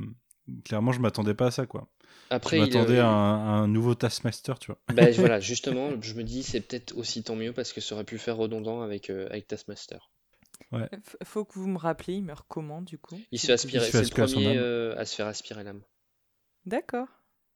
clairement, 0.65 0.91
je 0.91 0.99
m'attendais 0.99 1.33
pas 1.33 1.47
à 1.47 1.51
ça, 1.51 1.65
quoi. 1.65 1.87
Après, 2.29 2.57
je 2.57 2.61
il, 2.61 2.65
m'attendais 2.65 2.97
euh, 2.97 3.03
à, 3.03 3.07
un, 3.07 3.35
à 3.47 3.51
un 3.51 3.67
nouveau 3.67 3.93
Taskmaster, 3.95 4.57
tu 4.59 4.71
vois. 4.71 4.79
bah, 4.89 5.09
voilà, 5.17 5.39
justement, 5.39 6.01
je 6.01 6.13
me 6.15 6.23
dis 6.23 6.43
c'est 6.43 6.61
peut-être 6.61 6.97
aussi 6.97 7.23
tant 7.23 7.35
mieux 7.35 7.53
parce 7.53 7.73
que 7.73 7.81
ça 7.81 7.95
aurait 7.95 8.03
pu 8.03 8.17
faire 8.17 8.37
redondant 8.37 8.81
avec, 8.81 9.09
euh, 9.09 9.27
avec 9.29 9.47
Taskmaster. 9.47 10.09
F- 10.71 11.15
Faut 11.23 11.45
que 11.45 11.53
vous 11.59 11.67
me 11.67 11.77
rappeliez, 11.77 12.17
il 12.17 12.23
meurt 12.23 12.45
comment 12.47 12.81
du 12.81 12.97
coup? 12.97 13.19
Il 13.31 13.39
se 13.39 13.47
fait 13.47 13.53
aspirer, 13.53 13.83
Il 13.83 13.85
se 13.87 13.91
fait 13.91 14.03
c'est 14.03 14.09
le 14.09 14.21
premier 14.25 14.57
euh, 14.57 14.95
à 14.97 15.05
se 15.05 15.15
faire 15.15 15.27
aspirer 15.27 15.63
l'âme. 15.63 15.81
D'accord. 16.65 17.07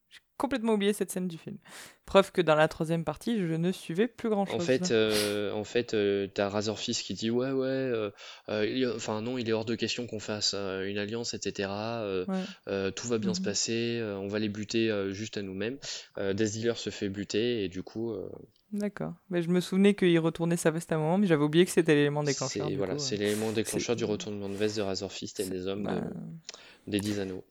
J'ai 0.09 0.19
complètement 0.37 0.73
oublié 0.73 0.93
cette 0.93 1.11
scène 1.11 1.27
du 1.27 1.37
film. 1.37 1.57
Preuve 2.05 2.31
que 2.31 2.41
dans 2.41 2.55
la 2.55 2.67
troisième 2.67 3.03
partie, 3.03 3.39
je 3.39 3.53
ne 3.55 3.71
suivais 3.71 4.07
plus 4.07 4.29
grand 4.29 4.45
chose. 4.45 4.55
En 4.55 4.59
fait, 4.59 4.91
euh, 4.91 5.51
en 5.51 5.63
fait, 5.63 5.93
euh, 5.93 6.27
t'as 6.33 6.47
Razorfist 6.47 7.03
qui 7.03 7.13
dit 7.15 7.29
ouais, 7.31 7.51
ouais, 7.51 7.65
euh, 7.67 8.11
euh, 8.49 8.93
enfin 8.95 9.21
non, 9.21 9.37
il 9.37 9.49
est 9.49 9.51
hors 9.53 9.65
de 9.65 9.75
question 9.75 10.05
qu'on 10.07 10.19
fasse 10.19 10.53
une 10.53 10.97
alliance, 10.99 11.33
etc. 11.33 11.69
Ouais. 12.27 12.91
tout 12.91 13.07
va 13.07 13.17
bien 13.17 13.33
se 13.33 13.39
Mhm. 13.39 13.45
passer, 13.45 14.01
on 14.21 14.27
va 14.27 14.39
les 14.39 14.49
buter 14.49 14.89
juste 15.11 15.37
à 15.37 15.41
nous-mêmes. 15.41 15.77
Death 16.17 16.51
Dealer 16.53 16.77
se 16.77 16.89
fait 16.91 17.09
buter 17.09 17.63
et 17.63 17.69
du 17.69 17.83
coup, 17.83 18.13
D'accord. 18.73 19.13
Mais 19.29 19.41
je 19.41 19.49
me 19.49 19.61
souvenais 19.61 19.93
qu'il 19.95 20.19
retournait 20.19 20.57
sa 20.57 20.71
veste 20.71 20.91
à 20.91 20.95
un 20.95 20.99
moment, 20.99 21.17
mais 21.17 21.25
j'avais 21.27 21.43
oublié 21.43 21.63
que 21.65 21.71
c'était 21.71 21.95
l'élément 21.95 22.21
déclencheur. 22.23 22.67
c'est 22.67 22.75
voilà, 22.75 22.95
ouais. 22.95 23.17
l'élément 23.17 23.51
déclencheur 23.53 23.95
du 23.95 24.03
retournement 24.05 24.49
de 24.49 24.55
veste 24.55 24.75
de 24.77 24.81
Razorfist 24.81 25.39
et 25.39 25.49
des 25.49 25.67
hommes 25.67 25.83
Bah, 25.83 25.95
de- 25.95 26.91
des 26.91 26.99
dix 26.99 27.19
anneaux. 27.19 27.43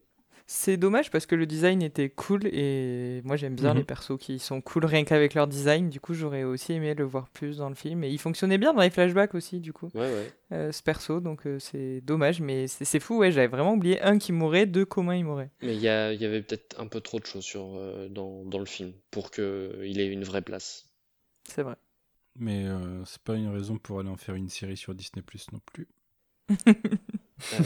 C'est 0.48 0.76
dommage 0.76 1.10
parce 1.10 1.26
que 1.26 1.34
le 1.34 1.44
design 1.44 1.82
était 1.82 2.08
cool 2.08 2.46
et 2.46 3.20
moi 3.24 3.34
j'aime 3.34 3.56
bien 3.56 3.72
Mhm. 3.72 3.78
les 3.78 3.84
persos 3.84 4.16
qui 4.16 4.38
sont 4.38 4.60
cool 4.60 4.84
rien 4.84 5.02
qu'avec 5.04 5.34
leur 5.34 5.48
design. 5.48 5.90
Du 5.90 5.98
coup, 5.98 6.14
j'aurais 6.14 6.44
aussi 6.44 6.72
aimé 6.72 6.94
le 6.94 7.02
voir 7.04 7.28
plus 7.30 7.56
dans 7.56 7.68
le 7.68 7.74
film. 7.74 8.04
Et 8.04 8.10
il 8.10 8.18
fonctionnait 8.18 8.56
bien 8.56 8.72
dans 8.72 8.82
les 8.82 8.90
flashbacks 8.90 9.34
aussi, 9.34 9.58
du 9.58 9.72
coup, 9.72 9.90
Ouais, 9.94 10.02
ouais. 10.02 10.30
euh, 10.52 10.70
ce 10.70 10.84
perso. 10.84 11.18
Donc 11.18 11.46
euh, 11.48 11.58
c'est 11.58 12.00
dommage, 12.00 12.40
mais 12.40 12.68
c'est 12.68 12.84
c'est 12.84 13.00
fou. 13.00 13.18
Ouais, 13.18 13.32
j'avais 13.32 13.48
vraiment 13.48 13.72
oublié 13.74 14.00
un 14.02 14.18
qui 14.18 14.30
mourait, 14.30 14.66
deux 14.66 14.84
comment 14.84 15.10
il 15.10 15.24
mourait. 15.24 15.50
Mais 15.62 15.74
il 15.74 15.80
y, 15.80 15.88
a- 15.88 16.12
il 16.12 16.20
y 16.22 16.24
avait 16.24 16.42
peut-être 16.42 16.80
un 16.80 16.86
peu 16.86 17.00
trop 17.00 17.18
de 17.18 17.26
choses 17.26 17.44
sur, 17.44 17.74
euh, 17.74 18.08
dans, 18.08 18.44
dans 18.44 18.60
le 18.60 18.66
film 18.66 18.92
pour 19.10 19.32
qu'il 19.32 19.98
ait 20.00 20.06
une 20.06 20.22
vraie 20.22 20.42
place. 20.42 20.88
C'est 21.48 21.62
vrai. 21.64 21.74
Mais 22.38 22.66
euh, 22.66 23.04
c'est 23.04 23.22
pas 23.22 23.34
une 23.34 23.48
raison 23.48 23.78
pour 23.78 23.98
aller 23.98 24.10
en 24.10 24.16
faire 24.16 24.36
une 24.36 24.48
série 24.48 24.76
sur 24.76 24.94
Disney 24.94 25.22
Plus 25.22 25.50
non 25.52 25.60
plus. 25.72 25.88
Euh, 27.52 27.58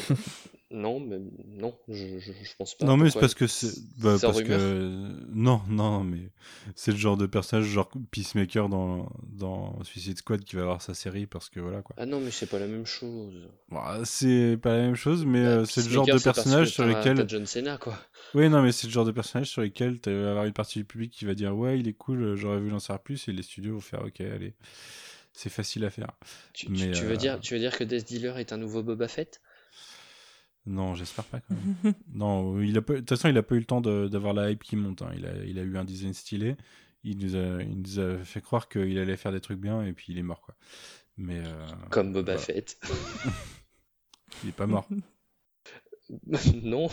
non, 0.70 1.00
mais 1.00 1.18
non, 1.46 1.76
je, 1.88 2.18
je, 2.18 2.32
je 2.32 2.56
pense 2.56 2.76
pas. 2.76 2.86
non, 2.86 2.96
mais 2.96 3.10
c'est 3.10 3.18
parce 3.18 3.34
que 3.34 3.46
c'est. 3.46 3.72
Bah, 3.98 4.16
C'est 4.16 4.26
parce 4.26 4.42
que. 4.42 5.12
Non, 5.32 5.62
non, 5.68 6.04
mais 6.04 6.30
c'est 6.74 6.92
le 6.92 6.96
genre 6.98 7.16
de 7.16 7.26
personnage, 7.26 7.66
genre 7.66 7.90
Peacemaker 8.10 8.68
dans, 8.68 9.10
dans 9.24 9.82
Suicide 9.84 10.18
Squad 10.18 10.44
qui 10.44 10.56
va 10.56 10.62
avoir 10.62 10.82
sa 10.82 10.94
série 10.94 11.26
parce 11.26 11.48
que 11.48 11.60
voilà 11.60 11.82
quoi. 11.82 11.96
Ah 11.96 12.04
non, 12.06 12.20
mais 12.20 12.32
c'est 12.32 12.46
pas 12.48 12.58
la 12.58 12.66
même 12.66 12.86
chose. 12.86 13.48
Bah, 13.70 14.00
c'est 14.04 14.58
pas 14.60 14.76
la 14.76 14.82
même 14.82 14.96
chose, 14.96 15.24
mais 15.24 15.38
Bah, 15.40 15.46
euh, 15.46 15.64
c'est 15.64 15.82
le 15.82 15.88
genre 15.90 16.06
de 16.06 16.12
c'est 16.18 16.22
personnage 16.24 16.70
sur 16.70 16.84
lesquels. 16.86 17.16
t'as 17.16 17.26
John 17.28 17.46
Cena, 17.46 17.78
quoi. 17.78 17.96
Oui, 18.34 18.48
non, 18.48 18.62
mais 18.62 18.72
c'est 18.72 18.86
le 18.86 18.92
genre 18.92 19.04
de 19.04 19.10
personnage 19.12 19.48
sur 19.50 19.62
lesquels 19.62 20.00
tu 20.00 20.10
vas 20.12 20.30
avoir 20.30 20.44
une 20.44 20.52
partie 20.52 20.78
du 20.80 20.84
public 20.84 21.12
qui 21.12 21.24
va 21.24 21.34
dire 21.34 21.56
Ouais, 21.56 21.78
il 21.80 21.88
est 21.88 21.92
cool, 21.94 22.36
j'aurais 22.36 22.60
voulu 22.60 22.72
en 22.74 22.78
savoir 22.80 23.02
plus, 23.02 23.28
et 23.28 23.32
les 23.32 23.42
studios 23.42 23.74
vont 23.74 23.80
faire 23.80 24.02
Ok, 24.04 24.20
allez, 24.20 24.54
c'est 25.32 25.50
facile 25.50 25.84
à 25.84 25.90
faire. 25.90 26.12
Tu, 26.52 26.70
tu- 26.70 26.70
Mais, 26.70 26.90
tu 26.90 27.06
veux 27.06 27.16
euh, 27.16 27.16
dire, 27.16 27.40
tu 27.40 27.54
veux 27.54 27.60
dire 27.60 27.76
que 27.76 27.82
Death 27.84 28.06
Dealer 28.06 28.38
est 28.38 28.52
un 28.52 28.56
nouveau 28.56 28.82
Boba 28.84 29.08
Fett? 29.08 29.40
Non, 30.66 30.94
j'espère 30.94 31.24
pas 31.24 31.40
quand 31.40 31.54
même. 31.54 31.94
non, 32.14 32.60
il 32.60 32.76
a 32.76 32.82
pas- 32.82 32.94
de 32.94 32.98
toute 33.00 33.08
façon, 33.10 33.28
il 33.28 33.36
a 33.38 33.42
pas 33.42 33.54
eu 33.54 33.60
le 33.60 33.64
temps 33.64 33.80
de- 33.80 34.08
d'avoir 34.08 34.34
la 34.34 34.50
hype 34.50 34.62
qui 34.62 34.76
monte. 34.76 35.02
hein. 35.02 35.10
Il, 35.16 35.26
a, 35.26 35.34
il 35.44 35.58
a 35.58 35.62
eu 35.62 35.76
un 35.78 35.84
design 35.84 36.12
stylé. 36.14 36.56
Il 37.02 37.18
nous 37.18 37.34
a, 37.34 37.62
il 37.62 37.80
nous 37.80 37.98
a 37.98 38.18
fait 38.18 38.42
croire 38.42 38.68
qu'il 38.68 38.98
allait 38.98 39.16
faire 39.16 39.32
des 39.32 39.40
trucs 39.40 39.58
bien 39.58 39.82
et 39.84 39.92
puis 39.94 40.06
il 40.12 40.18
est 40.18 40.22
mort 40.22 40.42
quoi. 40.42 40.54
Mais 41.16 41.38
euh, 41.38 41.66
Comme 41.90 42.12
Boba 42.12 42.34
voilà. 42.36 42.38
Fett. 42.38 42.78
il 44.44 44.50
est 44.50 44.52
pas 44.52 44.66
mort. 44.66 44.86
Non, 46.62 46.88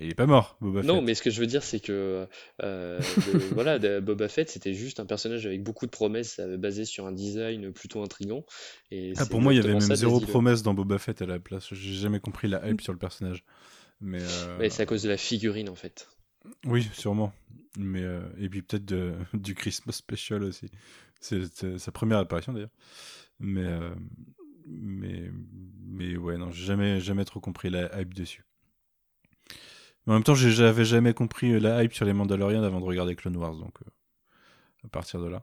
Il 0.00 0.10
est 0.10 0.14
pas 0.14 0.26
mort, 0.26 0.56
Boba 0.60 0.82
non, 0.82 0.96
Fett. 0.96 1.04
mais 1.04 1.14
ce 1.14 1.22
que 1.22 1.30
je 1.30 1.40
veux 1.40 1.46
dire, 1.46 1.62
c'est 1.62 1.78
que 1.78 2.26
euh, 2.62 3.00
voilà, 3.52 3.78
de- 3.78 4.00
Boba 4.00 4.28
Fett, 4.28 4.50
c'était 4.50 4.74
juste 4.74 4.98
un 4.98 5.06
personnage 5.06 5.46
avec 5.46 5.62
beaucoup 5.62 5.86
de 5.86 5.90
promesses, 5.92 6.40
euh, 6.40 6.56
basé 6.56 6.84
sur 6.84 7.06
un 7.06 7.12
design 7.12 7.72
plutôt 7.72 8.02
intrigant. 8.02 8.44
Et 8.90 9.12
Ah, 9.16 9.26
pour 9.26 9.40
moi, 9.40 9.52
il 9.52 9.56
y 9.56 9.60
avait 9.60 9.72
même 9.72 9.80
zéro 9.94 10.20
promesse 10.20 10.62
dans 10.62 10.74
Boba 10.74 10.98
Fett 10.98 11.22
à 11.22 11.26
la 11.26 11.38
place. 11.38 11.72
J'ai 11.72 11.94
jamais 11.94 12.18
compris 12.18 12.48
la 12.48 12.68
hype 12.68 12.80
sur 12.80 12.92
le 12.92 12.98
personnage. 12.98 13.44
Mais 14.00 14.20
euh, 14.20 14.56
Mais 14.58 14.68
c'est 14.68 14.82
à 14.82 14.86
cause 14.86 15.02
de 15.04 15.08
la 15.08 15.16
figurine, 15.16 15.68
en 15.68 15.76
fait. 15.76 16.08
oui, 16.66 16.88
sûrement. 16.92 17.32
Mais 17.78 18.02
euh, 18.02 18.20
et 18.38 18.48
puis 18.48 18.62
peut-être 18.62 18.84
du 19.34 19.54
Christmas 19.54 19.92
special 19.92 20.42
aussi. 20.42 20.66
C'est 21.20 21.78
sa 21.78 21.92
première 21.92 22.18
apparition 22.18 22.52
d'ailleurs. 22.52 22.70
Mais 23.38 23.64
mais 24.66 25.30
mais 25.86 26.16
ouais 26.16 26.36
non, 26.36 26.50
j'ai 26.50 26.64
jamais 26.64 27.00
jamais 27.00 27.24
trop 27.24 27.40
compris 27.40 27.70
la 27.70 28.00
hype 28.00 28.12
dessus. 28.14 28.44
Mais 30.06 30.12
en 30.12 30.16
même 30.16 30.24
temps, 30.24 30.34
j'avais 30.34 30.84
jamais 30.84 31.14
compris 31.14 31.58
la 31.60 31.82
hype 31.82 31.94
sur 31.94 32.04
les 32.04 32.12
Mandaloriens 32.12 32.62
avant 32.62 32.80
de 32.80 32.84
regarder 32.84 33.14
Clone 33.16 33.36
Wars, 33.36 33.54
donc 33.56 33.74
euh, 33.82 33.90
à 34.84 34.88
partir 34.88 35.20
de 35.20 35.28
là. 35.28 35.42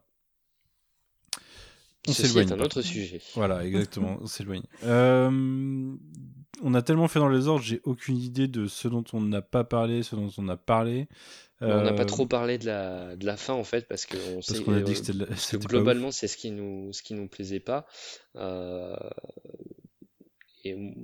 On 2.07 2.13
s'éloigne 2.13 2.49
est 2.49 2.51
un 2.53 2.59
autre 2.59 2.81
sujet. 2.81 3.21
Voilà, 3.35 3.63
exactement, 3.65 4.17
on 4.21 4.27
s'éloigne. 4.27 4.63
Euh, 4.83 5.95
on 6.63 6.73
a 6.75 6.81
tellement 6.83 7.07
fait 7.07 7.19
dans 7.19 7.29
les 7.29 7.47
ordres, 7.47 7.63
j'ai 7.63 7.81
aucune 7.85 8.17
idée 8.17 8.47
de 8.47 8.67
ce 8.67 8.87
dont 8.87 9.03
on 9.13 9.21
n'a 9.21 9.41
pas 9.41 9.63
parlé, 9.63 10.03
ce 10.03 10.15
dont 10.15 10.29
on 10.37 10.47
a 10.47 10.57
parlé. 10.57 11.07
On 11.59 11.67
n'a 11.83 11.93
pas 11.93 12.01
Euh, 12.03 12.05
trop 12.05 12.25
parlé 12.25 12.57
de 12.57 12.65
la, 12.65 13.15
de 13.15 13.25
la 13.25 13.37
fin, 13.37 13.53
en 13.53 13.63
fait, 13.63 13.87
parce 13.87 14.05
sait, 14.05 14.63
qu'on 14.63 14.73
a 14.73 14.81
dit 14.81 14.93
euh, 14.93 15.03
que 15.03 15.11
la- 15.11 15.25
parce 15.27 15.51
que 15.51 15.57
globalement, 15.57 16.11
c'est 16.11 16.27
ce 16.27 16.37
qui 16.37 16.49
nous, 16.51 16.91
ce 16.93 17.03
qui 17.03 17.13
nous 17.13 17.27
plaisait 17.27 17.59
pas. 17.59 17.85
Euh, 18.35 18.95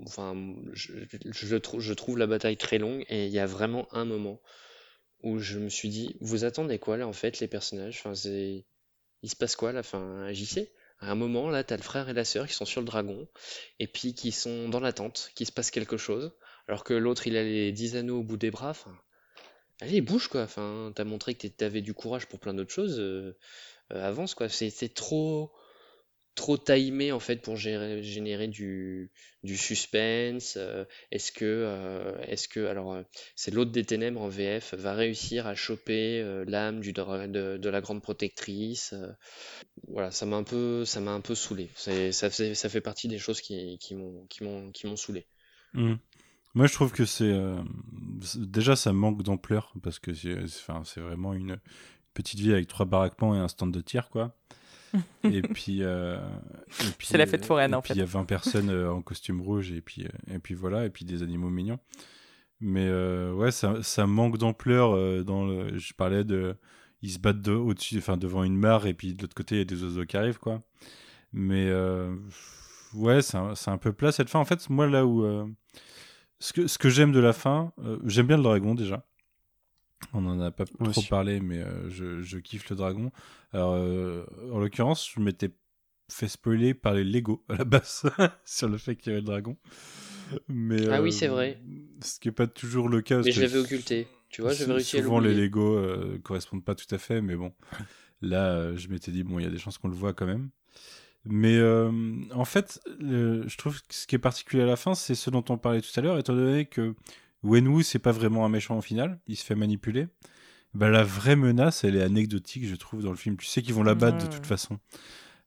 enfin, 0.06 0.36
je, 0.74 1.56
trouve, 1.56 2.18
la 2.18 2.28
bataille 2.28 2.58
très 2.58 2.78
longue 2.78 3.06
et 3.10 3.26
il 3.26 3.32
y 3.32 3.40
a 3.40 3.46
vraiment 3.46 3.88
un 3.92 4.06
moment 4.06 4.42
où 5.24 5.40
je 5.40 5.60
me 5.60 5.70
suis 5.70 5.90
dit, 5.90 6.16
vous 6.22 6.44
attendez 6.44 6.80
quoi 6.80 6.98
là 6.98 7.08
en 7.08 7.14
fait 7.14 7.40
les 7.40 7.48
personnages? 7.48 7.98
Enfin, 8.00 8.16
c'est, 8.16 8.66
il 9.24 9.30
se 9.30 9.36
passe 9.36 9.56
quoi 9.56 9.72
là? 9.72 9.80
Enfin, 9.80 10.24
agissez. 10.24 10.72
À 11.00 11.12
un 11.12 11.16
moment 11.16 11.50
là, 11.50 11.64
t'as 11.64 11.78
le 11.78 11.84
frère 11.84 12.10
et 12.10 12.14
la 12.14 12.26
sœur 12.26 12.48
qui 12.48 12.54
sont 12.54 12.66
sur 12.66 12.82
le 12.82 12.88
dragon 12.88 13.28
et 13.80 13.88
puis 13.88 14.14
qui 14.14 14.32
sont 14.32 14.70
dans 14.70 14.80
la 14.80 14.94
tente, 14.94 15.32
qu'il 15.36 15.46
se 15.46 15.52
passe 15.52 15.72
quelque 15.72 15.98
chose, 15.98 16.32
alors 16.68 16.84
que 16.84 16.94
l'autre 16.94 17.28
il 17.28 17.38
a 17.38 17.44
les 17.44 17.72
10 17.72 17.96
anneaux 17.96 18.20
au 18.20 18.24
bout 18.24 18.38
des 18.38 18.52
bras. 18.52 18.72
Enfin, 18.72 18.98
allez 19.82 20.02
bouge 20.02 20.28
quoi. 20.28 20.44
Enfin, 20.44 20.92
t'as 20.96 21.04
montré 21.04 21.36
que 21.36 21.48
t'avais 21.48 21.82
du 21.82 21.94
courage 21.94 22.28
pour 22.28 22.40
plein 22.40 22.54
d'autres 22.54 22.74
choses. 22.74 23.00
euh, 23.00 23.38
euh, 23.94 24.04
avance 24.04 24.36
quoi. 24.36 24.50
C'est 24.50 24.94
trop 24.94 25.54
trop 26.38 26.58
timé 26.58 27.12
en 27.12 27.20
fait 27.20 27.42
pour 27.42 27.58
générer 27.58 28.48
du, 28.48 29.12
suspense. 29.56 30.56
euh, 30.56 30.86
est-ce 31.12 31.32
que, 31.32 31.44
euh, 31.46 32.16
est-ce 32.28 32.48
que, 32.48 32.66
alors, 32.68 32.94
euh, 32.94 33.02
c'est 33.36 33.54
l'autre 33.54 33.72
des 33.72 33.84
ténèbres 33.84 34.22
en 34.22 34.30
VF 34.30 34.76
va 34.76 34.94
réussir 34.94 35.48
à 35.48 35.56
choper 35.56 36.24
l'âme 36.48 36.80
de, 36.80 37.70
la 37.70 37.82
grande 37.82 38.02
protectrice. 38.02 38.94
voilà, 39.88 40.12
ça 40.12 40.26
m'a 40.26 40.38
un 40.38 40.44
peu, 40.44 40.86
ça 40.86 41.02
m'a 41.02 41.12
un 41.12 41.22
peu 41.22 41.36
saoulé. 41.36 41.70
Ça 41.76 42.30
fait, 42.30 42.82
partie 42.82 43.08
des 43.08 43.20
choses 43.20 43.42
qui, 43.42 43.78
m'ont, 43.92 44.26
qui 44.30 44.44
m'ont, 44.44 44.72
qui 44.72 44.88
m'ont 44.88 44.96
saoulé. 44.96 45.26
Hmm. 45.74 45.96
Moi, 46.54 46.68
je 46.68 46.74
trouve 46.74 46.92
que 46.92 47.06
c'est 47.06 47.36
déjà 48.36 48.76
ça 48.76 48.94
manque 48.94 49.24
d'ampleur 49.24 49.74
parce 49.82 50.00
que 50.00 50.14
c'est 50.14 50.36
c'est 50.86 51.02
vraiment 51.02 51.34
une 51.34 51.60
petite 52.14 52.40
ville 52.40 52.54
avec 52.54 52.68
trois 52.68 52.86
baraquements 52.86 53.36
et 53.36 53.40
un 53.40 53.48
stand 53.48 53.74
de 53.74 53.82
tir, 53.82 54.10
quoi. 54.10 54.36
et 55.24 55.42
puis, 55.42 55.84
euh, 55.84 56.18
et 56.82 56.92
puis, 56.98 57.08
C'est 57.08 57.18
la 57.18 57.26
fête 57.26 57.44
euh, 57.44 57.48
foraine, 57.48 57.72
et 57.72 57.76
en 57.76 57.82
puis 57.82 57.90
fait. 57.90 57.96
il 57.96 58.00
y 58.00 58.04
a 58.04 58.06
20 58.06 58.26
personnes 58.26 58.70
euh, 58.70 58.92
en 58.92 59.02
costume 59.02 59.42
rouge 59.42 59.72
et 59.72 59.82
puis 59.82 60.08
et 60.32 60.40
puis 60.40 60.54
voilà 60.54 60.86
et 60.86 60.90
puis 60.90 61.06
des 61.06 61.24
animaux 61.24 61.50
mignons. 61.50 61.80
Mais 62.60 62.88
euh, 62.88 63.34
ouais, 63.34 63.52
ça, 63.52 63.84
ça 63.84 64.08
manque 64.08 64.38
d'ampleur 64.38 65.24
dans 65.24 65.46
le. 65.46 65.78
Je 65.78 65.94
parlais 65.94 66.24
de, 66.24 66.56
ils 67.02 67.12
se 67.12 67.20
battent 67.20 67.42
de, 67.42 67.52
au-dessus, 67.52 67.98
enfin 68.00 68.18
devant 68.18 68.44
une 68.44 68.58
mare 68.58 68.88
et 68.88 68.94
puis 68.94 69.14
de 69.14 69.22
l'autre 69.22 69.36
côté 69.36 69.56
il 69.56 69.60
y 69.60 69.62
a 69.62 69.66
des 69.66 69.84
oiseaux 69.84 70.06
qui 70.06 70.18
arrivent, 70.18 70.40
quoi. 70.40 70.64
Mais 71.34 71.72
ouais, 72.96 73.22
c'est 73.22 73.38
un, 73.38 73.54
un 73.68 73.78
peu 73.78 73.94
plat 73.94 74.12
cette 74.12 74.30
fin. 74.30 74.40
En 74.40 74.46
fait, 74.46 74.70
moi 74.70 74.88
là 74.88 75.06
où 75.06 75.24
ce 76.40 76.54
que, 76.54 76.68
ce 76.68 76.78
que 76.78 76.90
j'aime 76.90 77.12
de 77.12 77.20
la 77.20 77.34
fin, 77.34 77.74
j'aime 78.06 78.28
bien 78.28 78.38
le 78.38 78.44
dragon 78.44 78.74
déjà. 78.74 79.06
On 80.14 80.22
n'en 80.22 80.40
a 80.40 80.52
pas 80.52 80.66
Moi 80.80 80.92
trop 80.92 81.00
aussi. 81.02 81.10
parlé, 81.10 81.40
mais 81.40 81.60
euh, 81.60 81.90
je, 81.90 82.22
je 82.22 82.38
kiffe 82.38 82.70
le 82.70 82.76
dragon. 82.76 83.12
Alors, 83.52 83.74
euh, 83.74 84.26
en 84.52 84.60
l'occurrence, 84.60 85.10
je 85.14 85.20
m'étais 85.20 85.50
fait 86.10 86.28
spoiler 86.28 86.74
par 86.74 86.94
les 86.94 87.04
Lego 87.04 87.44
à 87.50 87.56
la 87.56 87.66
base 87.66 88.04
sur 88.46 88.70
le 88.70 88.78
fait 88.78 88.96
qu'il 88.96 89.08
y 89.08 89.12
avait 89.12 89.22
le 89.22 89.26
dragon. 89.28 89.58
Mais, 90.48 90.88
Ah 90.90 91.02
oui, 91.02 91.10
euh, 91.10 91.12
c'est 91.12 91.28
vrai. 91.28 91.60
Ce 92.02 92.20
qui 92.20 92.28
n'est 92.28 92.34
pas 92.34 92.48
toujours 92.48 92.90
le 92.90 93.02
cas. 93.02 93.22
Mais 93.24 93.32
je 93.32 93.42
l'avais 93.42 93.58
occulté. 93.60 94.08
Tu 94.30 94.42
vois, 94.42 94.54
j'avais 94.54 94.74
réussi 94.74 94.98
à 94.98 95.02
Souvent, 95.02 95.20
les. 95.20 95.34
Lego 95.34 95.78
euh, 95.78 96.20
correspondent 96.24 96.64
pas 96.66 96.76
tout 96.76 96.94
à 96.94 96.98
fait, 96.98 97.22
mais 97.22 97.36
bon. 97.36 97.54
Là, 98.22 98.50
euh, 98.52 98.78
je 98.78 98.90
m'étais 98.90 99.12
dit, 99.12 99.24
bon, 99.24 99.40
il 99.40 99.44
y 99.44 99.48
a 99.48 99.52
des 99.52 99.58
chances 99.58 99.78
qu'on 99.78 99.88
le 99.88 99.96
voit 99.96 100.14
quand 100.14 100.26
même. 100.26 100.50
Mais 101.26 101.56
euh, 101.58 101.92
en 102.34 102.46
fait, 102.46 102.80
le- 103.00 103.48
je 103.48 103.58
trouve 103.58 103.80
que 103.82 103.94
ce 103.94 104.08
qui 104.08 104.16
est 104.16 104.20
particulier 104.20 104.64
à 104.64 104.66
la 104.66 104.76
fin, 104.76 104.96
c'est 104.96 105.16
ce 105.16 105.30
dont 105.30 105.44
on 105.50 105.58
parlait 105.58 105.82
tout 105.82 105.98
à 105.98 106.02
l'heure, 106.02 106.18
étant 106.18 106.36
donné 106.36 106.66
que 106.66 106.94
Wenwu, 107.44 107.84
c'est 107.84 108.00
pas 108.00 108.12
vraiment 108.12 108.46
un 108.46 108.50
méchant 108.50 108.78
au 108.78 108.82
final, 108.82 109.20
il 109.28 109.36
se 109.36 109.46
fait 109.46 109.56
manipuler. 109.56 110.08
Bah, 110.74 110.90
la 110.90 111.04
vraie 111.04 111.36
menace, 111.36 111.84
elle 111.84 111.96
est 111.96 112.04
anecdotique, 112.04 112.66
je 112.68 112.76
trouve, 112.76 113.02
dans 113.04 113.12
le 113.12 113.16
film. 113.18 113.38
Tu 113.38 113.46
sais 113.46 113.62
qu'ils 113.62 113.74
vont 113.74 113.84
la 113.84 113.96
battre 113.96 114.18
de 114.18 114.24
Ouais. 114.24 114.30
toute 114.30 114.46
façon. 114.46 114.80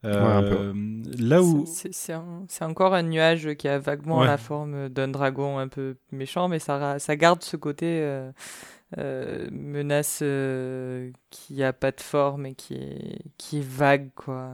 un 0.02 0.40
peu. 0.40 0.56
Euh, 0.56 0.72
là 1.18 1.42
où. 1.42 1.66
C'est- 1.66 2.14
encore 2.64 2.94
un 2.94 3.02
nuage 3.02 3.52
qui 3.56 3.68
a 3.68 3.78
vaguement 3.78 4.20
Ouais. 4.20 4.26
la 4.26 4.38
forme 4.38 4.88
d'un 4.88 5.08
dragon 5.08 5.58
un 5.58 5.68
peu 5.68 5.98
méchant, 6.10 6.48
mais 6.48 6.58
ça, 6.58 6.96
garde 7.16 7.42
ce 7.42 7.58
côté 7.58 8.00
euh, 8.00 8.32
euh, 8.96 9.46
menace 9.52 10.20
euh, 10.22 11.10
qui 11.28 11.62
a 11.62 11.74
pas 11.74 11.90
de 11.92 12.00
forme 12.00 12.46
et 12.46 12.54
qui 12.54 12.74
est, 12.76 13.18
qui 13.36 13.58
est 13.58 13.66
vague, 13.68 14.08
quoi. 14.14 14.52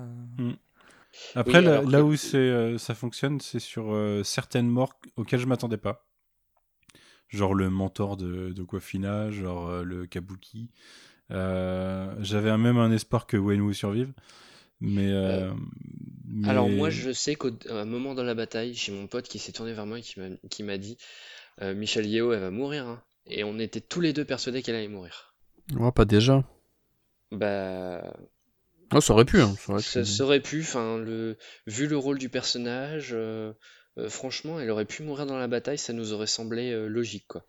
Après, 1.36 1.58
Oui, 1.60 1.64
là, 1.64 1.78
alors 1.78 1.90
là 1.90 2.02
où 2.04 2.16
c'est, 2.16 2.36
euh, 2.38 2.76
ça 2.76 2.94
fonctionne, 2.96 3.40
c'est 3.40 3.60
sur 3.60 3.94
euh, 3.94 4.22
certaines 4.24 4.68
morts 4.68 4.98
auxquelles 5.16 5.40
je 5.40 5.46
m'attendais 5.46 5.76
pas. 5.78 6.05
Genre 7.28 7.54
le 7.54 7.70
mentor 7.70 8.16
de, 8.16 8.50
de 8.52 8.62
Coiffina, 8.62 9.30
genre 9.30 9.68
euh, 9.68 9.82
le 9.82 10.06
Kabuki. 10.06 10.70
Euh, 11.32 12.14
J'avais 12.20 12.56
même 12.56 12.78
un 12.78 12.92
espoir 12.92 13.26
que 13.26 13.36
Wenwu 13.36 13.74
survive. 13.74 14.12
Mais, 14.80 15.10
euh, 15.10 15.52
mais- 16.26 16.48
Alors 16.48 16.68
moi, 16.68 16.90
je 16.90 17.10
sais 17.10 17.34
qu'à 17.34 17.48
un 17.70 17.84
moment 17.84 18.14
dans 18.14 18.22
la 18.22 18.34
bataille, 18.34 18.74
j'ai 18.74 18.92
mon 18.92 19.06
pote 19.06 19.26
qui 19.26 19.38
s'est 19.38 19.52
tourné 19.52 19.72
vers 19.72 19.86
moi 19.86 19.98
et 19.98 20.02
qui 20.50 20.62
m'a 20.62 20.78
dit 20.78 20.98
euh, 21.62 21.74
Michel 21.74 22.06
Yeo, 22.06 22.32
elle 22.32 22.40
va 22.40 22.50
mourir. 22.50 22.86
hein. 22.86 23.02
Et 23.26 23.42
on 23.42 23.58
était 23.58 23.80
tous 23.80 24.00
les 24.00 24.12
deux 24.12 24.24
persuadés 24.24 24.62
qu'elle 24.62 24.76
allait 24.76 24.86
mourir. 24.88 25.34
Ouais, 25.74 25.90
pas 25.90 26.04
déjà. 26.04 26.44
Bah, 27.32 28.14
Oh, 28.94 29.00
ça 29.00 29.14
aurait 29.14 29.24
pu. 29.24 29.40
Hein. 29.40 29.52
Ça 29.58 29.72
aurait 29.72 29.82
ça 29.82 30.00
pu. 30.00 30.06
le, 30.98 31.36
vu 31.66 31.88
le 31.88 31.96
rôle 31.96 32.18
du 32.18 32.28
personnage, 32.28 33.16
euh, 33.98 34.08
franchement, 34.08 34.60
elle 34.60 34.70
aurait 34.70 34.84
pu 34.84 35.02
mourir 35.02 35.26
dans 35.26 35.38
la 35.38 35.48
bataille, 35.48 35.78
ça 35.78 35.92
nous 35.92 36.12
aurait 36.12 36.26
semblé 36.26 36.70
euh, 36.72 36.86
logique, 36.88 37.24
quoi. 37.28 37.42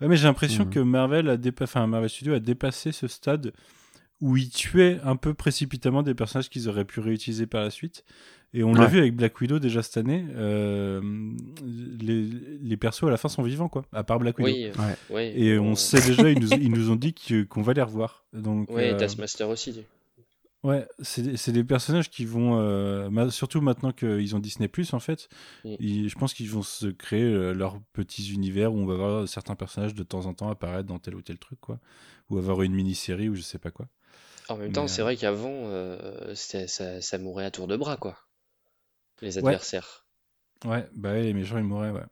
Ouais, 0.00 0.08
mais 0.08 0.16
j'ai 0.16 0.24
l'impression 0.24 0.64
Mhm. 0.64 0.70
que 0.70 0.78
Marvel 0.80 1.28
a 1.28 1.36
dépa- 1.36 1.64
enfin, 1.64 1.86
Marvel 1.86 2.08
Studios 2.08 2.34
a 2.34 2.40
dépassé 2.40 2.92
ce 2.92 3.08
stade 3.08 3.52
où 4.20 4.36
ils 4.36 4.50
tuaient 4.50 4.98
un 5.04 5.16
peu 5.16 5.34
précipitamment 5.34 6.02
des 6.02 6.14
personnages 6.14 6.48
qu'ils 6.50 6.68
auraient 6.68 6.84
pu 6.84 7.00
réutiliser 7.00 7.46
par 7.46 7.62
la 7.62 7.70
suite. 7.70 8.04
Et 8.54 8.62
on 8.64 8.72
l'a 8.72 8.86
vu 8.86 8.98
avec 8.98 9.14
Black 9.14 9.38
Widow 9.40 9.58
déjà 9.58 9.82
cette 9.82 9.98
année. 9.98 10.24
euh, 10.34 11.00
les, 12.00 12.26
les 12.62 12.76
persos 12.76 13.04
à 13.06 13.10
la 13.10 13.16
fin 13.16 13.28
sont 13.28 13.42
vivants, 13.42 13.68
quoi. 13.68 13.84
À 13.92 14.04
part 14.04 14.18
Black 14.18 14.38
Widow. 14.38 14.50
Oui, 14.50 14.70
Ouais. 15.10 15.14
ouais, 15.14 15.38
Et 15.38 15.58
bon, 15.58 15.72
on 15.72 15.74
sait 15.74 16.00
déjà, 16.00 16.30
ils 16.30 16.38
nous, 16.40 16.48
ils 16.68 16.70
nous 16.70 16.90
ont 16.90 16.96
dit 16.96 17.12
que- 17.14 17.42
qu'on 17.44 17.62
va 17.62 17.72
les 17.74 17.82
revoir. 17.82 18.24
Donc, 18.32 18.70
Ouais, 18.70 18.92
euh, 18.92 18.96
Taskmaster 18.96 19.48
aussi. 19.48 19.82
Ouais, 20.64 20.86
c'est 21.00 21.22
des- 21.22 21.36
c'est 21.36 21.52
des 21.52 21.64
personnages 21.64 22.10
qui 22.10 22.24
vont, 22.24 22.58
euh, 22.58 23.30
surtout 23.30 23.60
maintenant 23.60 23.92
qu'ils 23.92 24.34
ont 24.36 24.38
Disney 24.38 24.70
en 24.92 24.98
fait, 25.00 25.28
Mm. 25.64 25.74
ils- 25.80 26.08
je 26.08 26.14
pense 26.18 26.34
qu'ils 26.34 26.50
vont 26.50 26.62
se 26.62 26.86
créer 26.86 27.22
euh, 27.24 27.52
leurs 27.52 27.80
petits 27.92 28.32
univers 28.32 28.72
où 28.72 28.78
on 28.78 28.86
va 28.86 28.94
voir 28.96 29.28
certains 29.28 29.54
personnages 29.56 29.94
de 29.94 30.02
temps 30.02 30.26
en 30.26 30.34
temps 30.34 30.50
apparaître 30.50 30.88
dans 30.88 30.98
tel 30.98 31.14
ou 31.14 31.22
tel 31.22 31.38
truc, 31.38 31.60
quoi, 31.60 31.78
ou 32.30 32.38
avoir 32.38 32.62
une 32.62 32.74
mini-série 32.74 33.28
ou 33.28 33.34
je 33.34 33.42
sais 33.42 33.58
pas 33.58 33.70
quoi. 33.70 33.88
En 34.48 34.56
même 34.56 34.72
temps, 34.72 34.84
euh, 34.84 34.88
c'est 34.88 35.02
vrai 35.02 35.16
qu'avant, 35.16 35.52
euh, 35.52 36.34
ça, 36.34 36.66
ça 37.00 37.18
mourait 37.18 37.44
à 37.44 37.50
tour 37.50 37.66
de 37.66 37.76
bras, 37.76 37.96
quoi. 37.96 38.16
Les 39.20 39.36
adversaires. 39.38 40.06
Ouais, 40.64 40.88
bah 40.94 41.12
ouais, 41.12 41.22
les 41.22 41.34
méchants 41.34 41.58
ils 41.58 41.64
mourraient, 41.64 41.90
ouais. 41.90 42.04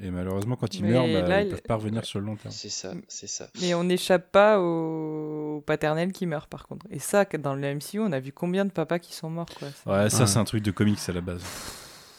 Et 0.00 0.10
malheureusement, 0.10 0.56
quand 0.56 0.74
ils 0.74 0.84
Mais 0.84 0.90
meurent, 0.92 1.06
bah, 1.22 1.26
là, 1.28 1.42
ils 1.42 1.48
il- 1.48 1.50
peuvent 1.50 1.62
pas 1.62 1.74
revenir 1.74 2.00
ouais. 2.00 2.06
sur 2.06 2.20
le 2.20 2.26
long 2.26 2.36
terme. 2.36 2.52
C'est 2.54 2.68
ça, 2.68 2.92
c'est 3.08 3.26
ça. 3.26 3.48
Mais 3.60 3.74
on 3.74 3.84
n'échappe 3.84 4.30
pas 4.30 4.60
au... 4.60 5.56
au 5.56 5.60
paternel 5.62 6.12
qui 6.12 6.26
meurt, 6.26 6.48
par 6.48 6.66
contre. 6.68 6.86
Et 6.90 6.98
ça, 7.00 7.24
dans 7.24 7.54
le 7.54 7.74
MCU, 7.74 7.98
on 7.98 8.12
a 8.12 8.20
vu 8.20 8.32
combien 8.32 8.64
de 8.64 8.70
papas 8.70 8.98
qui 9.00 9.14
sont 9.14 9.30
morts, 9.30 9.46
quoi. 9.58 9.68
Ouais, 9.86 10.08
ça 10.10 10.20
Ouais. 10.20 10.26
c'est 10.26 10.38
un 10.38 10.44
truc 10.44 10.62
de 10.62 10.70
comics 10.70 10.98
à 11.08 11.12
la 11.12 11.20
base. 11.20 11.42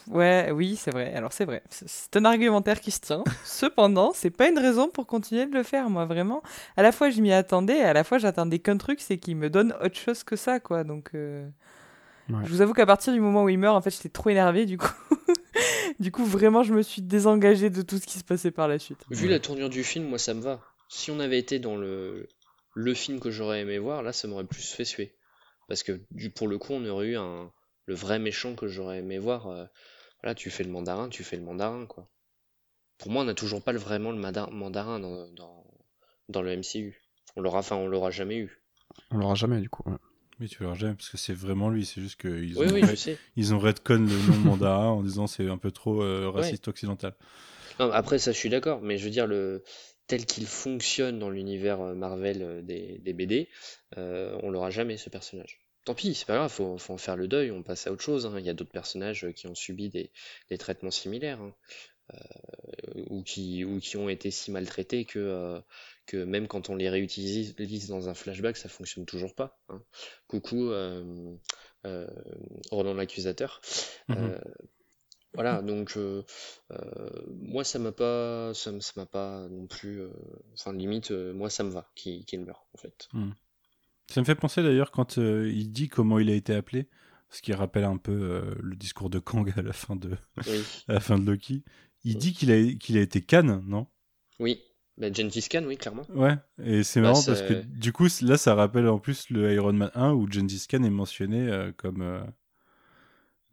Ouais, 0.08 0.50
oui, 0.52 0.74
c'est 0.76 0.90
vrai. 0.90 1.14
Alors 1.14 1.32
c'est 1.32 1.44
vrai. 1.44 1.62
C'est- 1.70 1.88
C'est 1.88 2.16
un 2.16 2.24
argumentaire 2.24 2.80
qui 2.80 2.90
se 2.90 3.00
tient. 3.00 3.22
Cependant, 3.44 4.12
c'est 4.14 4.30
pas 4.30 4.48
une 4.48 4.58
raison 4.58 4.88
pour 4.88 5.06
continuer 5.06 5.46
de 5.46 5.54
le 5.54 5.62
faire. 5.62 5.88
Moi, 5.88 6.04
vraiment, 6.06 6.42
à 6.76 6.82
la 6.82 6.90
fois 6.92 7.08
je 7.10 7.20
m'y 7.22 7.32
attendais, 7.32 7.78
et 7.78 7.82
à 7.84 7.92
la 7.92 8.02
fois 8.04 8.18
j'attendais 8.18 8.58
qu'un 8.58 8.76
truc, 8.76 9.00
c'est 9.00 9.16
qu'il 9.18 9.36
me 9.36 9.48
donne 9.48 9.74
autre 9.82 9.96
chose 9.96 10.24
que 10.24 10.34
ça, 10.36 10.58
quoi. 10.60 10.82
Donc, 10.84 11.10
euh, 11.14 11.48
Ouais. 12.28 12.40
je 12.44 12.50
vous 12.50 12.60
avoue 12.60 12.72
qu'à 12.74 12.86
partir 12.86 13.12
du 13.12 13.20
moment 13.20 13.44
où 13.44 13.48
il 13.48 13.58
meurt, 13.58 13.76
en 13.76 13.80
fait, 13.80 13.90
j'étais 13.90 14.08
trop 14.08 14.30
énervé. 14.30 14.66
Du 14.66 14.76
coup, 14.76 14.86
du 16.02 16.12
coup, 16.12 16.24
vraiment, 16.26 16.62
je 16.62 16.74
me 16.74 16.82
suis 16.82 17.00
désengagé 17.00 17.70
de 17.70 17.80
tout 17.80 17.96
ce 17.98 18.06
qui 18.06 18.18
se 18.18 18.24
passait 18.24 18.50
par 18.50 18.68
la 18.68 18.78
suite. 18.78 18.98
Vu 19.10 19.28
la 19.28 19.40
tournure 19.40 19.70
du 19.70 19.82
film, 19.84 20.06
moi 20.06 20.18
ça 20.18 20.34
me 20.34 20.40
va. 20.42 20.60
Si 20.88 21.10
on 21.10 21.18
avait 21.20 21.38
été 21.38 21.58
dans 21.58 21.76
le, 21.76 22.28
le 22.74 22.94
film 22.94 23.18
que 23.20 23.30
j'aurais 23.30 23.60
aimé 23.62 23.78
voir, 23.78 24.02
là 24.02 24.12
ça 24.12 24.28
m'aurait 24.28 24.44
plus 24.44 24.70
fait 24.70 24.84
suer. 24.84 25.16
Parce 25.68 25.82
que 25.82 26.02
du, 26.10 26.28
pour 26.30 26.48
le 26.48 26.58
coup, 26.58 26.74
on 26.74 26.84
aurait 26.86 27.06
eu 27.06 27.16
un, 27.16 27.50
le 27.86 27.94
vrai 27.94 28.18
méchant 28.18 28.54
que 28.54 28.66
j'aurais 28.68 28.98
aimé 28.98 29.18
voir. 29.18 29.46
euh, 29.46 29.64
voilà, 30.22 30.34
tu 30.34 30.50
fais 30.50 30.64
le 30.64 30.70
mandarin, 30.70 31.08
tu 31.08 31.24
fais 31.24 31.36
le 31.36 31.42
mandarin, 31.44 31.86
quoi. 31.86 32.08
Pour 32.98 33.10
moi, 33.10 33.22
on 33.22 33.26
n'a 33.26 33.34
toujours 33.34 33.62
pas 33.62 33.72
le- 33.72 33.78
vraiment 33.78 34.12
le 34.12 34.18
mandarin 34.18 35.00
dans, 35.00 35.28
dans, 35.32 35.64
dans 36.28 36.42
le 36.42 36.50
MCU. 36.52 37.00
On 37.36 37.40
l'aura, 37.40 37.60
enfin, 37.60 37.76
on 37.76 37.86
l'aura 37.88 38.10
jamais 38.10 38.36
eu. 38.38 38.62
On 39.10 39.16
l'aura 39.18 39.34
jamais, 39.34 39.60
du 39.60 39.68
coup. 39.70 39.82
ouais. 39.90 39.96
Oui, 40.42 40.48
tu 40.48 40.58
verras 40.58 40.74
jamais 40.74 40.94
parce 40.94 41.08
que 41.08 41.16
c'est 41.16 41.32
vraiment 41.34 41.70
lui. 41.70 41.86
C'est 41.86 42.00
juste 42.00 42.20
qu'ils 42.20 42.58
Oui, 42.58 42.66
ont, 42.66 42.72
oui, 42.74 42.82
ils 43.36 43.54
ont 43.54 43.58
redcon 43.58 43.94
le 43.98 44.20
nom 44.20 44.36
mandarin 44.36 44.88
en 44.88 45.02
disant 45.02 45.26
c'est 45.26 45.48
un 45.48 45.56
peu 45.58 45.70
trop 45.70 46.02
euh, 46.02 46.28
raciste 46.30 46.68
occidental. 46.68 47.14
Non, 47.78 47.90
après, 47.92 48.18
ça, 48.18 48.32
je 48.32 48.36
suis 48.38 48.48
d'accord, 48.48 48.80
mais 48.82 48.98
je 48.98 49.04
veux 49.04 49.10
dire, 49.10 49.26
le, 49.26 49.62
tel 50.06 50.26
qu'il 50.26 50.46
fonctionne 50.46 51.18
dans 51.18 51.30
l'univers 51.30 51.80
euh, 51.80 51.94
Marvel 51.94 52.42
euh, 52.42 52.62
des, 52.62 52.98
des 52.98 53.12
BD, 53.12 53.48
euh, 53.98 54.38
on 54.42 54.50
l'aura 54.50 54.70
jamais, 54.70 54.96
ce 54.96 55.10
personnage. 55.10 55.60
Tant 55.84 55.94
pis, 55.94 56.14
c'est 56.14 56.26
pas 56.26 56.36
grave, 56.36 56.50
faut, 56.50 56.78
faut 56.78 56.92
en 56.94 56.98
faire 56.98 57.16
le 57.16 57.28
deuil, 57.28 57.50
on 57.50 57.62
passe 57.62 57.86
à 57.86 57.92
autre 57.92 58.02
chose. 58.02 58.26
hein. 58.26 58.34
Il 58.38 58.44
y 58.46 58.50
a 58.50 58.54
d'autres 58.54 58.70
personnages 58.70 59.26
qui 59.34 59.46
ont 59.48 59.54
subi 59.54 59.88
des, 59.90 60.12
des 60.48 60.58
traitements 60.58 60.90
similaires, 60.92 61.40
hein, 61.40 61.54
euh, 62.14 63.04
ou, 63.10 63.22
qui, 63.22 63.64
ou 63.64 63.80
qui 63.80 63.96
ont 63.96 64.08
été 64.08 64.30
si 64.30 64.50
maltraités 64.50 65.04
que, 65.04 65.60
que 66.06 66.24
même 66.24 66.48
quand 66.48 66.70
on 66.70 66.74
les 66.76 66.88
réutilise 66.88 67.50
utilise 67.50 67.88
dans 67.88 68.08
un 68.08 68.14
flashback, 68.14 68.56
ça 68.56 68.68
fonctionne 68.68 69.06
toujours 69.06 69.34
pas. 69.34 69.58
hein. 69.68 69.82
Coucou, 70.26 70.70
euh, 70.70 71.34
euh, 71.86 72.06
Roland 72.70 72.94
l'accusateur. 72.94 73.60
Mhm. 74.08 74.16
Euh, 74.18 74.38
voilà, 75.34 75.62
donc 75.62 75.96
euh, 75.96 76.22
euh, 76.72 77.10
moi 77.40 77.64
ça 77.64 77.78
m'a 77.78 77.92
pas, 77.92 78.52
ça, 78.54 78.70
m'a 78.96 79.06
pas 79.06 79.48
non 79.48 79.66
plus, 79.66 80.02
enfin 80.52 80.74
limite, 80.74 81.10
moi 81.10 81.48
ça 81.48 81.64
me 81.64 81.70
va 81.70 81.90
qu'il 81.94 82.24
qu'il 82.26 82.40
meure 82.40 82.66
en 82.74 82.78
fait. 82.78 83.08
Ça 84.10 84.20
me 84.20 84.26
fait 84.26 84.34
penser 84.34 84.62
d'ailleurs 84.62 84.90
quand 84.90 85.16
il 85.16 85.72
dit 85.72 85.88
comment 85.88 86.18
il 86.18 86.28
a 86.28 86.34
été 86.34 86.54
appelé, 86.54 86.88
ce 87.30 87.40
qui 87.40 87.54
rappelle 87.54 87.84
un 87.84 87.96
peu 87.96 88.54
le 88.60 88.76
discours 88.76 89.08
de 89.08 89.18
Kang 89.20 89.50
à 89.56 89.62
la 89.62 89.72
fin 89.72 89.96
de, 89.96 90.10
Oui, 90.46 90.62
à 90.88 90.94
la 90.94 91.00
fin 91.00 91.18
de 91.18 91.24
Loki. 91.24 91.64
Il 92.04 92.18
dit 92.18 92.34
qu'il 92.34 92.50
a, 92.50 92.74
qu'il 92.74 92.98
a 92.98 93.00
été 93.00 93.22
Khan, 93.22 93.62
non? 93.64 93.86
Oui, 94.38 94.60
bah, 94.98 95.12
Gengis 95.12 95.48
Khan, 95.50 95.64
oui, 95.66 95.76
clairement. 95.76 96.06
Ouais, 96.14 96.36
et 96.62 96.82
c'est 96.82 97.00
Bah, 97.00 97.08
marrant 97.08 97.22
parce 97.24 97.42
que 97.42 97.60
c'est- 97.62 97.66
du 97.78 97.92
coup, 97.92 98.06
là, 98.22 98.36
ça 98.36 98.54
rappelle 98.54 98.88
en 98.88 98.98
plus 98.98 99.30
le 99.30 99.52
Iron 99.52 99.72
Man 99.72 99.90
1 99.94 100.12
où 100.12 100.30
Gengis 100.30 100.66
Khan 100.68 100.82
est 100.82 100.90
mentionné 100.90 101.48
euh, 101.48 101.72
comme, 101.76 102.02
euh, 102.02 102.22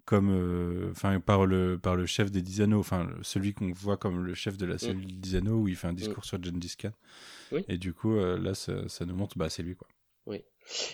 comme, 0.06 0.32
euh, 0.32 0.90
enfin, 0.91 1.20
par 1.20 1.45
le 1.45 1.78
par 1.78 1.95
le 1.95 2.07
chef 2.07 2.32
des 2.32 2.41
dix 2.41 2.61
anneaux, 2.61 2.80
enfin 2.80 3.07
celui 3.22 3.53
qu'on 3.53 3.72
voit 3.72 3.98
comme 3.98 4.26
le 4.26 4.34
chef 4.34 4.57
de 4.57 4.66
la 4.66 4.80
cellule 4.80 5.06
des 5.06 5.14
dix 5.14 5.36
anneaux 5.36 5.57
où 5.60 5.68
il 5.68 5.76
fait 5.76 5.88
un 5.88 5.94
discours 5.94 6.26
sur 6.26 6.41
Gengis 6.44 6.76
Khan. 6.80 6.91
Oui. 7.52 7.64
Et 7.68 7.78
du 7.78 7.94
coup, 7.94 8.16
euh, 8.16 8.40
là, 8.40 8.56
ça, 8.56 8.88
ça 8.90 9.06
nous 9.06 9.16
montre, 9.16 9.38
bah, 9.38 9.49
c'est 9.49 9.61
lui 9.64 9.76
quoi. 9.76 9.88
Oui. 10.26 10.44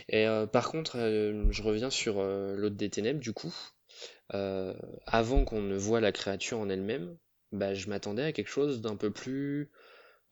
Et 0.10 0.28
euh, 0.28 0.48
par 0.48 0.70
contre, 0.70 0.98
euh, 0.98 1.46
je 1.50 1.62
reviens 1.64 1.90
sur 1.90 2.16
euh, 2.20 2.56
l'autre 2.58 2.76
des 2.76 2.90
ténèbres, 2.90 3.20
du 3.20 3.34
coup. 3.34 3.54
Euh, 4.34 4.74
avant 5.06 5.46
qu'on 5.46 5.62
ne 5.62 5.78
voit 5.78 6.02
la 6.02 6.12
créature 6.12 6.60
en 6.60 6.70
elle-même, 6.70 7.16
bah, 7.54 7.74
je 7.74 7.88
m'attendais 7.90 8.24
à 8.24 8.32
quelque 8.34 8.50
chose 8.50 8.82
d'un 8.82 8.96
peu 8.98 9.12
plus, 9.12 9.70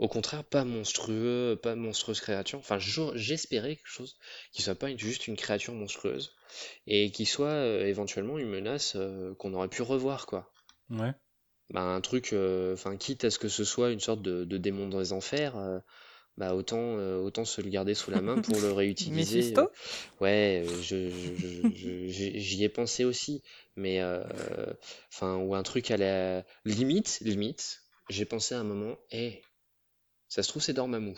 au 0.04 0.08
contraire, 0.10 0.44
pas 0.44 0.64
monstrueux, 0.66 1.58
pas 1.62 1.76
monstrueuse 1.76 2.20
créature. 2.22 2.60
Enfin, 2.60 2.78
j'espérais 3.16 3.76
quelque 3.78 3.88
chose 3.88 4.18
qui 4.52 4.62
soit 4.62 4.76
pas 4.76 4.96
juste 4.96 5.28
une 5.28 5.38
créature 5.38 5.74
monstrueuse 5.74 6.36
et 6.88 7.10
qui 7.12 7.26
soit 7.26 7.48
euh, 7.48 7.86
éventuellement 7.86 8.38
une 8.38 8.50
menace 8.50 8.94
euh, 8.96 9.34
qu'on 9.36 9.54
aurait 9.54 9.70
pu 9.70 9.82
revoir, 9.82 10.26
quoi. 10.26 10.52
Ouais. 10.90 11.14
Bah, 11.70 11.82
un 11.82 12.02
truc, 12.02 12.34
euh, 12.34 12.74
enfin, 12.74 12.98
quitte 12.98 13.24
à 13.26 13.32
ce 13.32 13.40
que 13.40 13.48
ce 13.48 13.64
soit 13.64 13.92
une 13.92 14.00
sorte 14.02 14.22
de, 14.22 14.44
de 14.44 14.58
démon 14.58 14.88
des 14.90 15.14
enfers, 15.14 15.58
euh, 15.58 15.80
bah, 16.38 16.54
autant, 16.56 16.96
autant 17.24 17.46
se 17.46 17.62
le 17.62 17.70
garder 17.70 17.94
sous 17.96 18.12
la 18.12 18.22
main 18.22 18.42
pour 18.42 18.60
le 18.60 18.72
réutiliser. 18.74 19.54
Ouais, 20.20 20.66
je, 20.82 21.10
je- 21.10 21.36
je- 21.76 22.08
je- 22.08 22.38
j'y 22.40 22.64
ai 22.64 22.70
pensé 22.70 23.06
aussi, 23.06 23.42
mais 23.76 24.02
enfin, 25.14 25.38
ou 25.38 25.56
un 25.56 25.64
truc 25.64 25.92
à 25.92 25.98
la 25.98 26.44
limite, 26.66 27.20
limite, 27.22 27.80
j'ai 28.10 28.26
pensé 28.26 28.56
à 28.56 28.60
un 28.60 28.64
moment, 28.64 28.98
hé, 29.12 29.42
ça 30.34 30.44
se 30.44 30.50
trouve 30.50 30.62
c'est 30.64 30.74
Dormammu. 30.74 31.16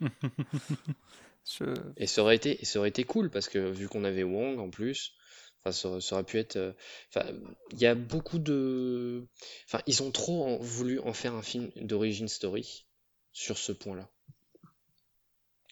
Je... 1.44 1.64
Et 1.96 2.06
ça 2.06 2.22
aurait 2.22 2.36
été, 2.36 2.60
et 2.60 2.64
ça 2.64 2.78
aurait 2.78 2.88
été 2.90 3.04
cool 3.04 3.30
parce 3.30 3.48
que 3.48 3.58
vu 3.58 3.88
qu'on 3.88 4.04
avait 4.04 4.22
Wong 4.22 4.58
en 4.58 4.70
plus, 4.70 5.14
enfin, 5.60 5.72
ça, 5.72 5.88
aurait- 5.88 6.00
ça 6.00 6.14
aurait 6.16 6.24
pu 6.24 6.38
être. 6.38 6.56
euh, 6.56 6.72
Enfin, 7.14 7.26
il 7.72 7.78
y 7.80 7.86
a 7.86 7.94
beaucoup 7.94 8.38
de. 8.38 9.26
Enfin, 9.66 9.82
ils 9.86 10.02
ont 10.02 10.10
trop 10.10 10.44
en- 10.44 10.58
voulu 10.58 11.00
en 11.00 11.12
faire 11.12 11.34
un 11.34 11.42
film 11.42 11.70
d'origin 11.76 12.28
story 12.28 12.86
sur 13.32 13.58
ce 13.58 13.72
point-là. 13.72 14.10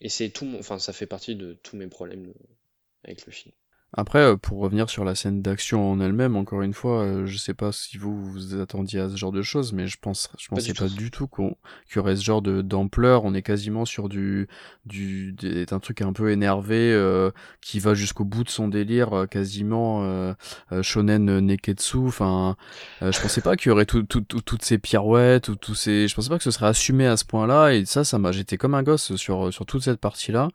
Et 0.01 0.09
c'est 0.09 0.31
tout 0.31 0.45
mon. 0.45 0.59
Enfin, 0.59 0.81
ça 0.81 0.93
fait 0.93 1.07
partie 1.07 1.36
de 1.36 1.55
tous 1.55 1.77
mes 1.77 1.86
problèmes 1.86 2.31
euh, 2.31 2.35
avec 3.05 3.27
le 3.27 3.32
film. 3.32 3.55
Après, 3.94 4.19
euh, 4.19 4.36
pour 4.36 4.59
revenir 4.59 4.90
sur 4.90 5.02
la 5.02 5.15
scène 5.15 5.40
d'action 5.40 5.90
en 5.90 5.98
elle-même, 5.98 6.36
encore 6.36 6.60
une 6.60 6.74
fois, 6.74 7.05
euh, 7.05 7.24
je 7.27 7.39
sais 7.39 7.55
pas 7.55 7.73
si 7.73 7.97
vous 7.97 8.23
vous 8.31 8.60
attendiez 8.60 9.01
à 9.01 9.09
ce 9.09 9.16
genre 9.16 9.32
de 9.32 9.40
choses, 9.40 9.73
mais 9.73 9.86
je 9.86 9.97
pense, 9.98 10.28
je 10.39 10.47
Pas 10.48 10.56
pensais 10.56 10.74
pas 10.74 10.89
tout. 10.89 10.94
du 10.94 11.10
tout 11.10 11.27
qu'on 11.27 11.56
qu'il 11.86 11.97
y 11.97 11.98
aurait 11.98 12.15
ce 12.16 12.23
genre 12.23 12.43
de 12.43 12.60
d'ampleur. 12.60 13.24
On 13.24 13.32
est 13.32 13.40
quasiment 13.43 13.86
sur 13.86 14.10
du 14.10 14.47
du 14.85 15.32
des- 15.32 15.65
un 15.73 15.78
truc 15.81 16.02
un 16.02 16.12
peu 16.12 16.31
énervé 16.31 16.93
euh, 16.93 17.31
qui 17.62 17.78
va 17.81 17.94
jusqu'au 17.94 18.24
bout 18.27 18.44
de 18.44 18.51
son 18.51 18.69
délire, 18.69 19.15
euh, 19.15 19.27
quasiment 19.27 20.02
euh, 20.02 20.35
shonen 20.82 21.40
neketsu. 21.40 21.97
Enfin, 22.09 22.56
euh, 23.01 23.10
je 23.10 23.20
pensais 23.23 23.40
pas 23.40 23.56
qu'il 23.56 23.70
y 23.70 23.73
aurait 23.73 23.86
tout, 23.86 24.02
tout- 24.02 24.20
tout- 24.20 24.43
toutes 24.43 24.62
ces 24.65 24.77
pirouettes 24.77 25.48
ou 25.48 25.56
tous 25.56 25.74
ces. 25.74 26.09
Je 26.09 26.15
pensais 26.15 26.28
pas 26.28 26.36
que 26.36 26.44
ce 26.44 26.51
serait 26.51 26.66
assumé 26.66 27.06
à 27.06 27.16
ce 27.16 27.24
point-là. 27.24 27.73
Et 27.73 27.86
ça, 27.86 28.05
ça 28.05 28.19
m'a. 28.19 28.32
J'étais 28.32 28.59
comme 28.59 28.74
un 28.74 28.82
gosse 28.82 29.16
sur 29.16 29.51
sur 29.51 29.65
toute 29.65 29.82
cette 29.82 30.01
partie-là. 30.01 30.48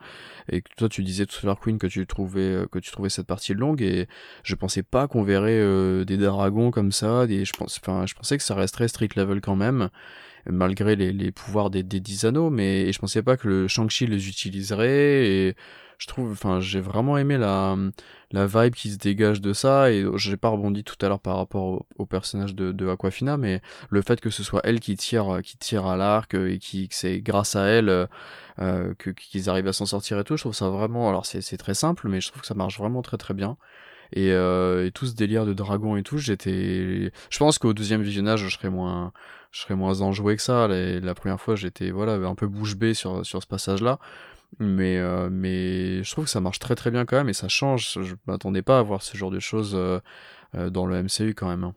Et 0.52 0.62
que 0.62 0.70
toi, 0.78 0.90
tu 0.90 1.04
disais 1.04 1.26
tout 1.26 1.38
à 1.44 1.46
l'heure, 1.48 1.60
Queen, 1.60 1.78
que 1.80 1.88
tu 1.88 2.06
trouvais 2.06 2.66
que 2.72 2.78
tu 2.80 2.92
trouvais 2.92 3.10
cette 3.10 3.23
partie 3.24 3.54
longue. 3.54 3.82
Et 3.82 4.08
je 4.44 4.56
pensais 4.56 4.84
pas 4.84 5.08
qu'on 5.08 5.24
verrait 5.24 5.52
euh, 5.52 6.06
des 6.06 6.18
dragons 6.18 6.72
comme 6.72 6.92
ça. 6.92 7.26
Je 7.28 7.52
pensais 8.14 8.38
que 8.38 8.44
ça 8.44 8.56
resterait 8.56 8.88
street 8.88 9.10
level 9.16 9.42
quand 9.42 9.56
même, 9.56 9.90
malgré 10.46 10.96
les, 10.96 11.32
pouvoirs 11.32 11.70
des, 11.70 11.84
des 11.84 12.00
10 12.00 12.26
anneaux. 12.26 12.50
Mais 12.50 12.92
je 12.92 13.00
pensais 13.00 13.24
pas 13.24 13.38
que 13.38 13.48
le 13.48 13.68
Shang-Chi 13.68 14.08
les 14.08 14.28
utiliserait. 14.28 15.28
Et 15.28 15.56
je 15.98 16.08
trouve, 16.08 16.32
enfin, 16.32 16.60
j'ai 16.60 16.82
vraiment 16.82 17.18
aimé 17.18 17.38
la 17.38 17.76
la 18.34 18.48
vibe 18.48 18.74
qui 18.74 18.90
se 18.92 18.98
dégage 18.98 19.42
de 19.42 19.54
ça. 19.54 19.92
Et 19.92 20.06
j'ai 20.16 20.38
pas 20.38 20.50
rebondi 20.50 20.84
tout 20.84 20.96
à 21.06 21.08
l'heure 21.08 21.20
par 21.20 21.38
rapport 21.38 21.86
au, 21.98 22.06
personnage 22.06 22.56
de, 22.56 22.72
de 22.72 22.90
Aquafina, 22.90 23.38
mais 23.38 23.62
le 23.90 24.02
fait 24.02 24.20
que 24.20 24.30
ce 24.30 24.44
soit 24.44 24.62
elle 24.64 24.80
qui 24.80 24.98
tire, 24.98 25.40
qui 25.44 25.58
tire 25.58 25.86
à 25.86 25.96
l'arc 25.96 26.34
et 26.34 26.58
qui, 26.60 26.90
que 26.90 26.96
c'est 26.96 27.22
grâce 27.22 27.56
à 27.56 27.66
elle 27.66 28.08
euh, 28.60 28.94
que 28.98 29.10
qu'ils 29.12 29.50
arrivent 29.50 29.68
à 29.68 29.74
s'en 29.74 29.86
sortir 29.86 30.20
et 30.20 30.24
tout, 30.24 30.36
je 30.36 30.44
trouve 30.44 30.54
ça 30.54 30.70
vraiment. 30.70 31.10
Alors 31.10 31.26
c'est 31.26 31.42
c'est 31.42 31.58
très 31.58 31.74
simple, 31.76 32.08
mais 32.10 32.22
je 32.22 32.30
trouve 32.30 32.42
que 32.42 32.48
ça 32.48 32.56
marche 32.56 32.78
vraiment 32.78 33.02
très 33.02 33.18
très 33.18 33.34
bien. 33.34 33.58
Et, 34.16 34.32
euh, 34.32 34.86
et 34.86 34.92
tout 34.92 35.08
ce 35.08 35.16
délire 35.16 35.46
de 35.46 35.54
dragon 35.54 35.96
et 35.96 36.04
tout, 36.04 36.18
j'étais. 36.20 37.12
Je 37.30 37.40
pense 37.40 37.58
qu'au 37.58 37.74
deuxième 37.74 38.04
visionnage, 38.04 38.42
je 38.42 38.50
serais 38.50 38.70
moins, 38.70 39.12
je 39.52 39.62
serais 39.62 39.76
moins 39.76 40.02
enjoué 40.02 40.36
que 40.36 40.42
ça. 40.42 40.68
La, 40.68 41.00
la 41.00 41.16
première 41.16 41.42
fois, 41.42 41.56
j'étais 41.56 41.90
voilà 41.92 42.14
un 42.14 42.36
peu 42.36 42.48
bouche 42.48 42.76
bée 42.76 42.94
sur 42.94 43.26
sur 43.26 43.42
ce 43.42 43.48
passage-là. 43.48 44.00
Mais 44.60 44.98
euh, 44.98 45.30
mais 45.32 46.04
je 46.04 46.12
trouve 46.12 46.26
que 46.26 46.30
ça 46.32 46.42
marche 46.42 46.60
très 46.60 46.76
très 46.76 46.92
bien 46.92 47.06
quand 47.06 47.18
même 47.18 47.30
et 47.30 47.34
ça 47.34 47.48
change. 47.48 47.98
Je 48.02 48.16
m'attendais 48.28 48.62
pas 48.62 48.80
à 48.80 48.84
voir 48.84 49.02
ce 49.02 49.18
genre 49.18 49.32
de 49.32 49.40
choses 49.40 49.74
euh, 49.76 50.00
euh, 50.56 50.70
dans 50.70 50.86
le 50.86 50.96
MCU 51.04 51.34
quand 51.34 51.48
même. 51.50 51.64
hein. 51.64 51.76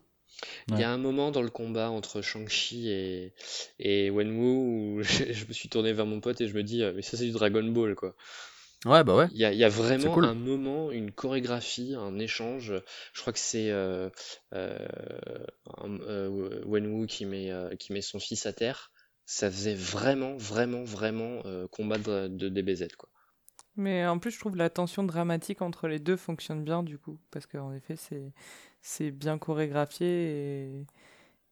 Il 0.68 0.78
y 0.78 0.82
a 0.82 0.90
un 0.90 0.98
moment 0.98 1.30
dans 1.30 1.40
le 1.42 1.48
combat 1.48 1.90
entre 1.90 2.20
Shang-Chi 2.20 2.90
et, 2.90 3.32
et 3.78 4.10
Wenwu 4.10 4.98
où 4.98 5.02
je, 5.02 5.24
je 5.32 5.46
me 5.46 5.52
suis 5.52 5.68
tourné 5.70 5.92
vers 5.94 6.04
mon 6.06 6.20
pote 6.20 6.40
et 6.42 6.48
je 6.48 6.54
me 6.54 6.62
dis, 6.62 6.82
euh, 6.82 6.92
mais 6.94 7.02
ça 7.02 7.16
c'est 7.16 7.24
du 7.24 7.32
Dragon 7.32 7.62
Ball 7.64 7.94
quoi. 7.94 8.14
Ouais 8.84 9.02
bah 9.02 9.16
ouais. 9.16 9.26
Il 9.32 9.38
y 9.38 9.44
a, 9.44 9.52
il 9.52 9.58
y 9.58 9.64
a 9.64 9.68
vraiment 9.70 10.12
cool. 10.14 10.26
un 10.26 10.34
moment, 10.34 10.90
une 10.92 11.10
chorégraphie, 11.10 11.94
un 11.98 12.18
échange. 12.18 12.74
Je 13.14 13.20
crois 13.20 13.32
que 13.32 13.38
c'est 13.38 13.70
euh, 13.70 14.10
euh, 14.54 14.78
euh, 15.84 16.62
Wenwu 16.66 17.06
qui 17.06 17.24
met, 17.24 17.50
euh, 17.50 17.74
qui 17.76 17.92
met 17.92 18.02
son 18.02 18.18
fils 18.20 18.46
à 18.46 18.52
terre. 18.52 18.92
Ça 19.26 19.50
faisait 19.50 19.74
vraiment, 19.74 20.38
vraiment, 20.38 20.82
vraiment 20.84 21.42
euh, 21.44 21.68
combat 21.68 21.98
de, 21.98 22.28
de 22.28 22.48
DBZ 22.48 22.88
quoi. 22.96 23.10
Mais 23.76 24.06
en 24.06 24.18
plus, 24.18 24.30
je 24.30 24.38
trouve 24.40 24.56
la 24.56 24.70
tension 24.70 25.02
dramatique 25.04 25.60
entre 25.60 25.86
les 25.88 25.98
deux 25.98 26.16
fonctionne 26.16 26.64
bien 26.64 26.82
du 26.82 26.96
coup, 26.98 27.18
parce 27.30 27.46
qu'en 27.46 27.72
effet, 27.74 27.96
c'est 28.80 29.10
bien 29.10 29.36
chorégraphié 29.38 30.76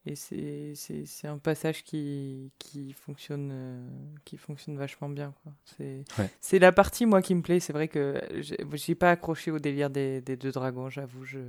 et, 0.07 0.13
et 0.13 0.75
c'est 0.75 1.29
un 1.29 1.39
passage 1.39 1.85
qui 1.85 2.53
qui 2.59 2.93
fonctionne 2.95 3.51
euh, 3.53 3.89
qui 4.25 4.39
fonctionne 4.39 4.79
vachement 4.79 5.09
bien. 5.11 5.35
C'est 5.65 6.05
Ouais. 6.19 6.31
la 6.61 6.73
partie 6.73 7.07
moi 7.07 7.23
qui 7.23 7.35
me 7.35 7.43
plaît. 7.43 7.61
C'est 7.61 7.73
vrai 7.75 7.89
que 7.89 8.21
j'ai 8.41 8.59
j'ai 8.75 8.95
pas 8.95 9.11
accroché 9.13 9.51
au 9.51 9.59
délire 9.59 9.91
des, 9.91 10.21
des 10.23 10.37
deux 10.37 10.53
dragons, 10.53 10.91
j'avoue. 10.91 11.25
Je 11.25 11.41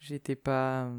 j'étais 0.00 0.34
pas 0.36 0.84
euh, 0.86 0.90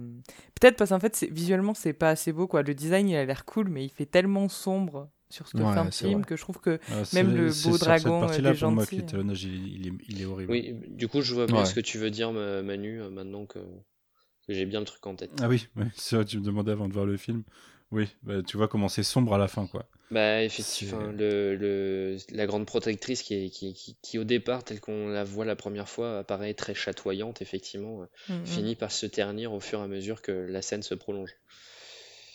peut-être 0.59 0.77
parce 0.77 0.91
qu'en 0.91 0.99
fait 0.99 1.15
c'est- 1.15 1.31
visuellement 1.31 1.73
c'est 1.73 1.93
pas 1.93 2.09
assez 2.11 2.31
beau 2.31 2.47
quoi. 2.47 2.63
Le 2.63 2.73
design 2.73 3.09
il 3.09 3.15
a 3.15 3.25
l'air 3.25 3.45
cool, 3.45 3.67
mais 3.69 3.83
il 3.83 3.89
fait 3.89 4.05
tellement 4.05 4.47
sombre 4.49 5.09
sur 5.29 5.47
ce 5.47 5.57
Ouais, 5.57 5.63
fin 5.73 5.85
de 5.85 5.91
c'est 5.91 6.05
film 6.07 6.19
vrai. 6.19 6.25
que 6.27 6.35
je 6.35 6.41
trouve 6.41 6.59
que 6.59 6.79
c'est- 7.03 7.13
Même 7.23 7.35
le 7.35 7.49
c'est 7.49 7.69
beau 7.69 7.77
dragon, 7.77 8.09
euh, 8.09 8.19
Cette 8.19 8.27
partie-là, 8.27 8.51
des 8.53 8.59
pour 8.59 8.71
moi, 8.71 8.83
gentils, 8.83 8.95
que 8.97 9.01
l'étalonnage, 9.01 9.43
il, 9.43 9.67
il 9.81 9.87
est, 9.87 9.93
il 10.09 10.21
est 10.21 10.25
horrible. 10.25 10.51
Oui, 10.51 10.75
du 10.89 11.07
coup 11.07 11.21
je 11.21 11.33
vois 11.33 11.45
bien 11.47 11.57
Ouais. 11.59 11.65
ce 11.65 11.73
que 11.73 11.79
tu 11.79 11.97
veux 11.97 12.09
dire 12.11 12.31
Ma- 12.31 12.61
Manu 12.61 13.01
euh, 13.01 13.09
maintenant 13.09 13.45
que, 13.45 13.59
que 13.59 14.53
j'ai 14.53 14.65
bien 14.65 14.79
le 14.81 14.85
truc 14.85 15.05
en 15.07 15.15
tête. 15.15 15.31
Ah 15.41 15.47
oui, 15.47 15.67
oui, 15.75 15.85
c'est 15.95 16.15
vrai, 16.17 16.25
tu 16.25 16.37
me 16.37 16.43
demandais 16.43 16.71
avant 16.71 16.87
de 16.87 16.93
voir 16.93 17.05
le 17.05 17.17
film. 17.17 17.43
Oui, 17.91 18.09
bah, 18.23 18.41
tu 18.43 18.57
vois 18.57 18.67
comment 18.67 18.89
c'est 18.89 19.03
sombre 19.03 19.33
à 19.33 19.37
la 19.37 19.47
fin, 19.47 19.67
quoi. 19.67 19.85
Bah 20.11 20.43
effectivement, 20.43 21.07
C'est- 21.07 21.11
le, 21.11 21.55
le, 21.55 22.15
la 22.31 22.45
grande 22.45 22.67
protectrice 22.67 23.23
qui, 23.23 23.33
est, 23.33 23.49
qui, 23.49 23.73
qui, 23.73 23.97
qui, 24.01 24.19
au 24.19 24.23
départ, 24.25 24.63
telle 24.63 24.79
qu'on 24.81 25.07
la 25.07 25.23
voit 25.23 25.43
la 25.45 25.55
première 25.55 25.89
fois, 25.89 26.19
apparaît 26.19 26.53
très 26.53 26.75
chatoyante, 26.75 27.41
effectivement, 27.41 28.03
euh, 28.03 28.05
Mm, 28.27 28.33
mm, 28.33 28.65
finit 28.65 28.75
par 28.75 28.91
se 28.91 29.05
ternir 29.07 29.53
au 29.53 29.59
fur 29.59 29.79
et 29.79 29.83
à 29.83 29.87
mesure 29.87 30.21
que 30.21 30.31
la 30.31 30.61
scène 30.61 30.83
se 30.83 30.93
prolonge. 30.95 31.33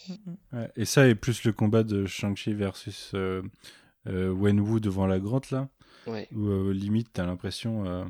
mm, 0.08 0.14
mm. 0.26 0.36
Ouais, 0.52 0.70
et 0.76 0.84
ça, 0.84 1.08
et 1.08 1.14
plus 1.14 1.44
le 1.44 1.52
combat 1.52 1.82
de 1.82 2.06
Shang-Chi 2.06 2.52
versus 2.54 3.12
euh, 3.14 3.42
euh, 4.08 4.30
Wenwu 4.32 4.80
devant 4.80 5.06
la 5.06 5.18
grotte, 5.20 5.50
là, 5.52 5.68
Ouais, 6.06 6.32
où 6.32 6.48
euh, 6.48 6.72
limite, 6.72 7.10
t'as 7.14 7.26
l'impression. 7.26 7.86
euh, 7.86 8.04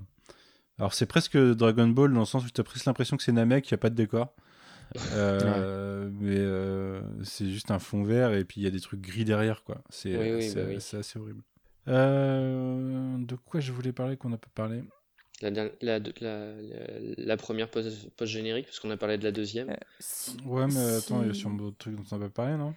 Alors, 0.79 0.95
c'est 0.95 1.07
presque 1.07 1.39
Dragon 1.39 1.89
Ball 1.89 2.13
dans 2.13 2.21
le 2.21 2.27
sens 2.27 2.47
où 2.47 2.51
t'as 2.51 2.65
presque 2.65 2.87
l'impression 2.87 3.17
que 3.19 3.23
c'est 3.25 3.33
Namek, 3.33 3.65
qu'il 3.65 3.75
n'y 3.75 3.81
a 3.81 3.83
pas 3.83 3.91
de 3.91 3.97
décor. 3.97 4.35
Euh, 5.13 6.11
Mais 6.21 6.37
euh, 6.39 7.01
c'est 7.25 7.49
juste 7.51 7.71
un 7.71 7.79
fond 7.79 8.03
vert 8.03 8.33
et 8.35 8.45
puis 8.45 8.61
il 8.61 8.65
y 8.65 8.67
a 8.67 8.71
des 8.71 8.81
trucs 8.81 9.01
gris 9.01 9.25
derrière, 9.25 9.63
quoi. 9.65 9.83
C'est 9.91 10.17
Oui, 10.17 10.33
oui, 10.33 10.43
c'est- 10.43 10.55
bah 10.55 10.67
oui. 10.69 10.81
c'est 10.81 10.97
assez 10.99 11.19
horrible. 11.19 11.43
Euh, 11.89 13.17
de 13.19 13.37
quoi 13.37 13.61
je 13.61 13.73
voulais 13.73 13.93
parler 13.93 14.17
qu'on 14.17 14.31
n'a 14.31 14.39
pas 14.39 14.51
parlé? 14.55 14.83
La, 15.43 15.51
der- 15.51 15.71
la, 15.83 15.99
la, 15.99 16.11
la, 16.21 16.87
la 17.19 17.37
première 17.37 17.71
post- 17.71 18.09
post-générique, 18.17 18.67
parce 18.67 18.81
qu'on 18.81 18.91
a 18.91 18.97
parlé 18.97 19.19
de 19.19 19.25
la 19.25 19.33
deuxième. 19.33 19.71
Euh, 19.71 19.77
si- 20.01 20.37
Ouais, 20.47 20.67
mais 20.67 20.97
attends, 20.97 21.23
il 21.23 21.29
y 21.29 21.31
a 21.31 21.35
sûrement 21.35 21.57
d'autres 21.59 21.77
trucs 21.79 21.95
dont 21.97 22.05
on 22.11 22.19
n'a 22.19 22.27
pas 22.29 22.43
parlé, 22.45 22.57
non? 22.57 22.75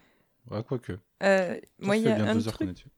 Ouais, 0.52 0.64
quoique. 0.64 0.94
Euh, 1.24 1.58
moi, 1.80 1.96
il 1.96 2.04
y 2.04 2.08
a 2.08 2.16
bien 2.16 2.28
un 2.28 2.34
deux 2.36 2.48
heures 2.48 2.54
qu'on 2.58 2.66
truc 2.66 2.70
est 2.70 2.74
dessus. 2.74 2.90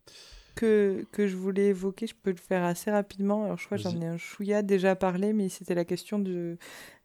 Que, 0.55 1.05
que 1.11 1.27
je 1.27 1.35
voulais 1.35 1.67
évoquer, 1.67 2.07
je 2.07 2.15
peux 2.15 2.31
le 2.31 2.37
faire 2.37 2.63
assez 2.63 2.91
rapidement. 2.91 3.45
Alors, 3.45 3.57
je 3.57 3.65
crois 3.65 3.77
que 3.77 3.83
j'en 3.83 3.99
ai 4.01 4.05
un 4.05 4.17
chouïa 4.17 4.61
déjà 4.61 4.95
parlé, 4.95 5.33
mais 5.33 5.49
c'était 5.49 5.75
la 5.75 5.85
question 5.85 6.19
de 6.19 6.57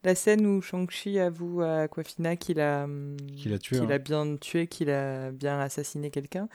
la 0.05 0.15
scène 0.15 0.47
où 0.47 0.63
Shang-Chi 0.63 1.19
avoue 1.19 1.63
à 1.63 1.81
Aquafina 1.83 2.37
qu'il 2.37 2.61
a, 2.61 2.85
hum, 2.85 3.17
Qu'il 3.37 3.53
a 3.53 3.59
tué, 3.59 3.77
qu'il 3.79 3.87
hein. 3.87 3.95
a 3.95 3.99
bien 3.99 4.37
tué, 4.37 4.67
qu'il 4.67 4.91
a 4.91 5.31
bien 5.33 5.59
assassiné 5.59 6.11
quelqu'un. 6.11 6.49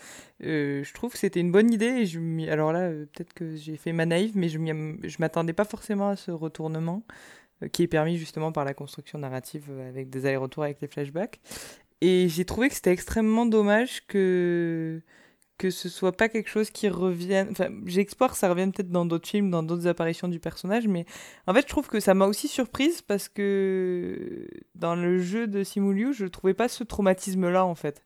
Euh, 0.44 0.84
je 0.84 0.94
trouve 0.94 1.12
que 1.14 1.18
c'était 1.18 1.40
une 1.42 1.52
bonne 1.52 1.72
idée. 1.74 1.86
Et 2.02 2.06
je 2.06 2.20
m'y- 2.20 2.50
Alors 2.50 2.72
là, 2.72 2.82
euh, 2.90 3.06
peut-être 3.12 3.34
que 3.34 3.56
j'ai 3.56 3.78
fait 3.78 3.92
ma 3.94 4.06
naïve, 4.06 4.32
mais 4.36 4.48
je 4.50 4.58
je 4.58 5.16
m'attendais 5.20 5.54
pas 5.54 5.66
forcément 5.66 6.10
à 6.10 6.16
ce 6.16 6.32
retournement 6.32 7.04
euh, 7.64 7.68
qui 7.68 7.84
est 7.84 7.88
permis 7.88 8.18
justement 8.18 8.52
par 8.52 8.64
la 8.66 8.74
construction 8.74 9.20
narrative 9.20 9.70
avec 9.90 10.10
des 10.10 10.26
allers-retours 10.26 10.64
avec 10.64 10.80
les 10.82 10.88
flashbacks. 10.88 11.40
Et 12.04 12.30
j'ai 12.30 12.46
trouvé 12.46 12.70
que 12.70 12.74
c'était 12.76 12.92
extrêmement 12.92 13.46
dommage 13.46 14.08
que 14.08 15.02
que 15.62 15.70
ce 15.70 15.90
soit 15.90 16.12
pas 16.12 16.28
quelque 16.28 16.50
chose 16.50 16.72
qui 16.72 16.90
revienne. 16.90 17.50
Enfin, 17.52 17.70
j'explore, 17.86 18.36
ça 18.36 18.50
revient 18.50 18.72
peut-être 18.74 18.90
dans 18.90 19.06
d'autres 19.06 19.28
films, 19.28 19.52
dans 19.52 19.62
d'autres 19.62 19.86
apparitions 19.86 20.28
du 20.28 20.40
personnage, 20.40 20.88
mais 20.88 21.06
en 21.46 21.54
fait, 21.54 21.62
je 21.62 21.68
trouve 21.68 21.88
que 21.88 22.00
ça 22.00 22.16
m'a 22.16 22.26
aussi 22.26 22.48
surprise 22.48 23.04
parce 23.04 23.30
que 23.30 24.48
dans 24.74 24.96
le 24.96 25.20
jeu 25.20 25.46
de 25.46 25.64
Simuliu, 25.64 26.14
je 26.14 26.26
trouvais 26.26 26.56
pas 26.56 26.68
ce 26.68 26.84
traumatisme-là, 26.84 27.64
en 27.64 27.76
fait. 27.76 28.04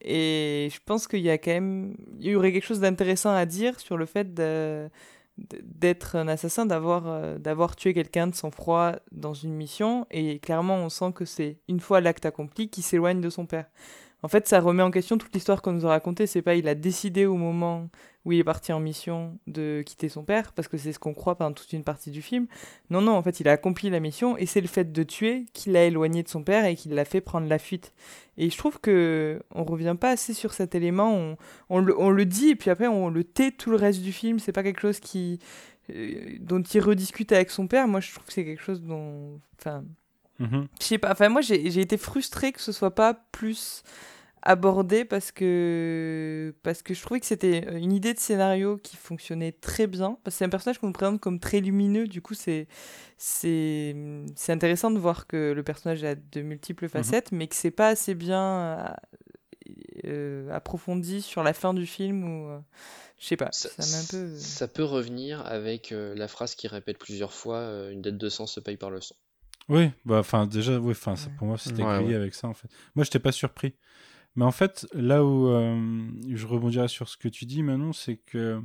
Et 0.00 0.68
je 0.72 0.80
pense 0.84 1.06
qu'il 1.06 1.20
y 1.20 1.30
a 1.30 1.38
quand 1.38 1.52
même. 1.52 1.96
Il 2.18 2.26
y 2.26 2.34
aurait 2.34 2.50
quelque 2.50 2.66
chose 2.66 2.80
d'intéressant 2.80 3.32
à 3.32 3.46
dire 3.46 3.78
sur 3.78 3.96
le 3.96 4.06
fait 4.06 4.34
d'être 4.34 6.16
un 6.16 6.26
assassin, 6.26 6.66
d'avoir 6.66 7.04
euh, 7.06 7.38
d'avoir 7.38 7.76
tué 7.76 7.94
quelqu'un 7.94 8.26
de 8.26 8.34
son 8.34 8.50
froid 8.50 8.94
dans 9.12 9.34
une 9.34 9.54
mission, 9.54 10.08
et 10.10 10.40
clairement 10.40 10.74
on 10.78 10.88
sent 10.88 11.12
que 11.14 11.24
c'est 11.24 11.58
une 11.68 11.78
fois 11.78 12.00
l'acte 12.00 12.26
accompli 12.26 12.68
qu'il 12.68 12.82
s'éloigne 12.82 13.20
de 13.20 13.30
son 13.30 13.46
père 13.46 13.66
en 14.22 14.28
fait, 14.28 14.48
ça 14.48 14.60
remet 14.60 14.82
en 14.82 14.90
question 14.90 15.18
toute 15.18 15.34
l'histoire 15.34 15.62
qu'on 15.62 15.72
nous 15.72 15.86
a 15.86 15.90
racontée. 15.90 16.26
C'est 16.26 16.42
pas 16.42 16.54
il 16.54 16.68
a 16.68 16.74
décidé 16.74 17.26
au 17.26 17.36
moment 17.36 17.88
où 18.24 18.32
il 18.32 18.40
est 18.40 18.44
parti 18.44 18.72
en 18.72 18.80
mission 18.80 19.38
de 19.46 19.82
quitter 19.86 20.08
son 20.08 20.24
père, 20.24 20.52
parce 20.52 20.66
que 20.66 20.76
c'est 20.76 20.92
ce 20.92 20.98
qu'on 20.98 21.14
croit 21.14 21.36
pendant 21.36 21.52
toute 21.52 21.72
une 21.72 21.84
partie 21.84 22.10
du 22.10 22.22
film. 22.22 22.48
Non, 22.90 23.00
non, 23.00 23.12
en 23.12 23.22
fait, 23.22 23.38
il 23.38 23.48
a 23.48 23.52
accompli 23.52 23.88
la 23.88 24.00
mission 24.00 24.36
et 24.36 24.46
c'est 24.46 24.60
le 24.60 24.66
fait 24.66 24.90
de 24.90 25.02
tuer 25.04 25.46
qui 25.52 25.70
l'a 25.70 25.84
éloigné 25.84 26.24
de 26.24 26.28
son 26.28 26.42
père 26.42 26.64
et 26.64 26.74
qui 26.74 26.88
l'a 26.88 27.04
fait 27.04 27.20
prendre 27.20 27.46
la 27.48 27.58
fuite. 27.58 27.92
Et 28.36 28.50
je 28.50 28.58
trouve 28.58 28.80
que 28.80 29.40
on 29.54 29.64
revient 29.64 29.96
pas 29.98 30.10
assez 30.10 30.34
sur 30.34 30.54
cet 30.54 30.74
élément. 30.74 31.14
On, 31.14 31.36
on, 31.68 31.78
le, 31.78 31.98
on 32.00 32.10
le, 32.10 32.26
dit 32.26 32.50
et 32.50 32.56
puis 32.56 32.70
après 32.70 32.88
on 32.88 33.10
le 33.10 33.22
tait 33.22 33.52
tout 33.52 33.70
le 33.70 33.76
reste 33.76 34.02
du 34.02 34.12
film. 34.12 34.40
C'est 34.40 34.52
pas 34.52 34.64
quelque 34.64 34.80
chose 34.80 34.98
qui 34.98 35.38
euh, 35.94 36.36
dont 36.40 36.62
il 36.62 36.80
rediscute 36.80 37.32
avec 37.32 37.50
son 37.50 37.68
père. 37.68 37.86
Moi, 37.86 38.00
je 38.00 38.12
trouve 38.12 38.26
que 38.26 38.32
c'est 38.32 38.44
quelque 38.44 38.62
chose 38.62 38.82
dont, 38.82 39.40
enfin, 39.58 39.84
Mhm. 40.38 40.68
je 40.80 40.84
sais 40.84 40.98
pas. 40.98 41.12
Enfin, 41.12 41.28
moi, 41.28 41.40
j'ai 41.40 41.80
été 41.80 41.96
frustrée 41.96 42.52
que 42.52 42.60
ce 42.60 42.72
soit 42.72 42.94
pas 42.94 43.14
plus 43.32 43.82
abordé 44.42 45.04
parce 45.04 45.32
que 45.32 46.54
parce 46.62 46.82
que 46.82 46.94
je 46.94 47.02
trouvais 47.02 47.18
que 47.18 47.26
c'était 47.26 47.66
une 47.80 47.90
idée 47.92 48.14
de 48.14 48.18
scénario 48.20 48.76
qui 48.76 48.96
fonctionnait 48.96 49.50
très 49.50 49.88
bien 49.88 50.18
parce 50.22 50.36
que 50.36 50.38
c'est 50.38 50.44
un 50.44 50.48
personnage 50.48 50.78
qu'on 50.78 50.86
nous 50.86 50.92
présente 50.92 51.20
comme 51.20 51.40
très 51.40 51.58
lumineux 51.58 52.06
du 52.06 52.22
coup 52.22 52.34
c'est 52.34 52.68
c'est 53.18 53.96
c'est 54.36 54.52
intéressant 54.52 54.92
de 54.92 55.00
voir 55.00 55.26
que 55.26 55.50
le 55.52 55.62
personnage 55.64 56.04
a 56.04 56.14
de 56.14 56.42
multiples 56.42 56.84
Mhm. 56.84 56.90
facettes 56.90 57.32
mais 57.32 57.48
que 57.48 57.56
c'est 57.56 57.72
pas 57.72 57.88
assez 57.88 58.14
bien 58.14 58.94
euh, 60.04 60.48
approfondi 60.52 61.22
sur 61.22 61.42
la 61.42 61.52
fin 61.52 61.74
du 61.74 61.86
film 61.86 62.22
ou 62.24 62.48
euh, 62.50 62.58
je 63.18 63.26
sais 63.26 63.36
pas 63.36 63.48
Ça, 63.50 63.68
ça 63.76 63.82
m'a 63.96 64.02
un 64.02 64.06
peu 64.28 64.36
ça 64.38 64.68
peut 64.68 64.84
revenir 64.84 65.44
avec 65.44 65.90
euh, 65.90 66.14
la 66.14 66.28
phrase 66.28 66.54
qui 66.54 66.68
répète 66.68 66.98
plusieurs 66.98 67.32
fois 67.32 67.56
euh, 67.58 67.90
une 67.90 68.02
dette 68.02 68.18
de 68.18 68.28
sang 68.28 68.46
se 68.46 68.60
paye 68.60 68.76
par 68.76 68.90
le 68.90 69.00
sang. 69.00 69.16
Oui, 69.68 69.90
bah 70.04 70.18
enfin 70.20 70.46
déjà, 70.46 70.78
oui, 70.78 70.92
enfin 70.92 71.14
Ouais. 71.14 71.32
pour 71.38 71.46
moi 71.48 71.58
c'était 71.58 71.82
Ouais, 71.82 71.96
grillé 71.98 72.10
ouais. 72.10 72.14
avec 72.22 72.34
ça 72.34 72.46
en 72.48 72.54
fait. 72.54 72.68
Moi 72.94 73.04
j'étais 73.04 73.18
pas 73.18 73.32
surpris, 73.32 73.74
mais 74.36 74.44
en 74.44 74.52
fait 74.52 74.86
là 74.92 75.24
où 75.24 75.48
euh, 75.48 76.06
je 76.32 76.46
rebondirais 76.46 76.88
sur 76.88 77.08
ce 77.08 77.16
que 77.16 77.28
tu 77.28 77.46
dis 77.46 77.62
Manon, 77.62 77.92
c'est 77.92 78.16
que 78.16 78.60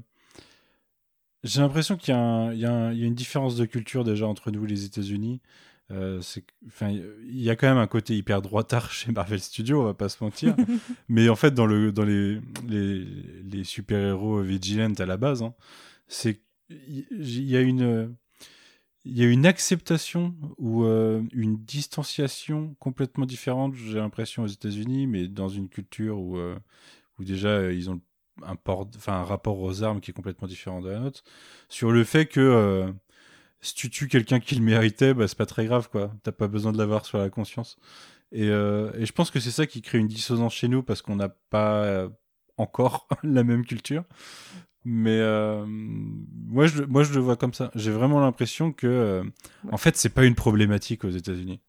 j'ai 1.43 1.61
l'impression 1.61 1.97
qu'il 1.97 2.13
y, 2.13 2.17
a 2.17 2.19
un- 2.19 2.53
il 2.53 2.59
y 2.59 2.65
a 2.65 2.71
un- 2.71 2.91
il 2.93 2.99
y 2.99 3.03
a 3.03 3.07
une 3.07 3.15
différence 3.15 3.55
de 3.55 3.65
culture 3.65 4.03
déjà 4.03 4.27
entre 4.27 4.51
nous 4.51 4.63
et 4.65 4.67
les 4.67 4.85
États-Unis. 4.85 5.41
Euh, 5.89 6.21
enfin 6.67 6.89
il 6.89 7.41
y 7.41 7.49
a 7.49 7.55
quand 7.57 7.67
même 7.67 7.77
un 7.77 7.87
côté 7.87 8.15
hyper 8.15 8.41
droitard 8.41 8.91
chez 8.91 9.11
Marvel 9.11 9.39
Studios, 9.41 9.81
on 9.81 9.85
va 9.85 9.93
pas 9.93 10.07
se 10.07 10.23
mentir. 10.23 10.55
mais 11.09 11.27
en 11.29 11.35
fait 11.35 11.53
dans 11.53 11.65
le 11.65 11.91
dans 11.91 12.05
les 12.05 12.39
les, 12.67 13.03
les 13.43 13.63
super 13.63 13.99
héros 13.99 14.41
vigilantes 14.41 14.99
à 15.01 15.05
la 15.05 15.17
base, 15.17 15.41
hein, 15.41 15.53
c'est 16.07 16.41
il 16.69 17.05
il 17.11 17.43
y 17.49 17.57
a 17.57 17.61
une 17.61 18.15
il 19.03 19.17
y 19.17 19.23
a 19.23 19.27
une 19.27 19.45
acceptation 19.45 20.35
ou 20.57 20.83
euh, 20.83 21.23
une 21.33 21.57
distanciation 21.57 22.75
complètement 22.79 23.25
différente, 23.25 23.73
j'ai 23.75 23.97
l'impression, 23.97 24.43
aux 24.43 24.47
États-Unis, 24.47 25.07
mais 25.07 25.27
dans 25.27 25.49
une 25.49 25.69
culture 25.69 26.19
où, 26.19 26.37
euh, 26.37 26.57
déjà 27.19 27.49
euh, 27.49 27.73
ils 27.73 27.89
ont 27.89 27.99
un, 28.43 28.55
rapport 29.23 29.59
aux 29.59 29.83
armes 29.83 30.01
qui 30.01 30.11
est 30.11 30.13
complètement 30.13 30.47
différent 30.47 30.81
de 30.81 30.89
la 30.89 30.99
nôtre, 30.99 31.23
sur 31.69 31.91
le 31.91 32.03
fait 32.03 32.27
que 32.27 32.93
si 33.61 33.75
tu 33.75 33.89
tues 33.89 34.07
quelqu'un 34.07 34.39
qui 34.39 34.55
le 34.55 34.61
méritait, 34.61 35.13
bah, 35.13 35.27
c'est 35.27 35.37
pas 35.37 35.45
très 35.45 35.65
grave, 35.65 35.89
quoi. 35.89 36.11
T'as 36.23 36.31
pas 36.31 36.47
besoin 36.47 36.71
de 36.71 36.77
l'avoir 36.77 37.05
sur 37.05 37.17
la 37.19 37.29
conscience. 37.29 37.77
Et, 38.31 38.47
et 38.47 39.05
je 39.05 39.11
pense 39.11 39.29
que 39.29 39.39
c'est 39.39 39.51
ça 39.51 39.67
qui 39.67 39.81
crée 39.81 39.99
une 39.99 40.07
dissonance 40.07 40.53
chez 40.53 40.67
nous 40.67 40.83
parce 40.83 41.01
qu'on 41.01 41.15
n'a 41.17 41.29
pas 41.29 42.09
encore 42.57 43.07
la 43.23 43.43
même 43.43 43.65
culture. 43.65 44.03
Mais 44.83 45.19
euh, 45.19 45.65
moi, 45.67 46.67
je, 46.67 46.83
moi, 46.83 47.03
je 47.03 47.13
le 47.13 47.19
vois 47.19 47.35
comme 47.37 47.53
ça. 47.53 47.71
J'ai 47.75 47.91
vraiment 47.91 48.19
l'impression 48.19 48.71
que, 48.73 48.87
euh, 48.87 49.23
Ouais. 49.63 49.73
en 49.73 49.77
fait, 49.77 49.95
c'est 49.97 50.09
pas 50.09 50.25
une 50.25 50.35
problématique 50.35 51.03
aux 51.03 51.09
États-Unis. 51.09 51.61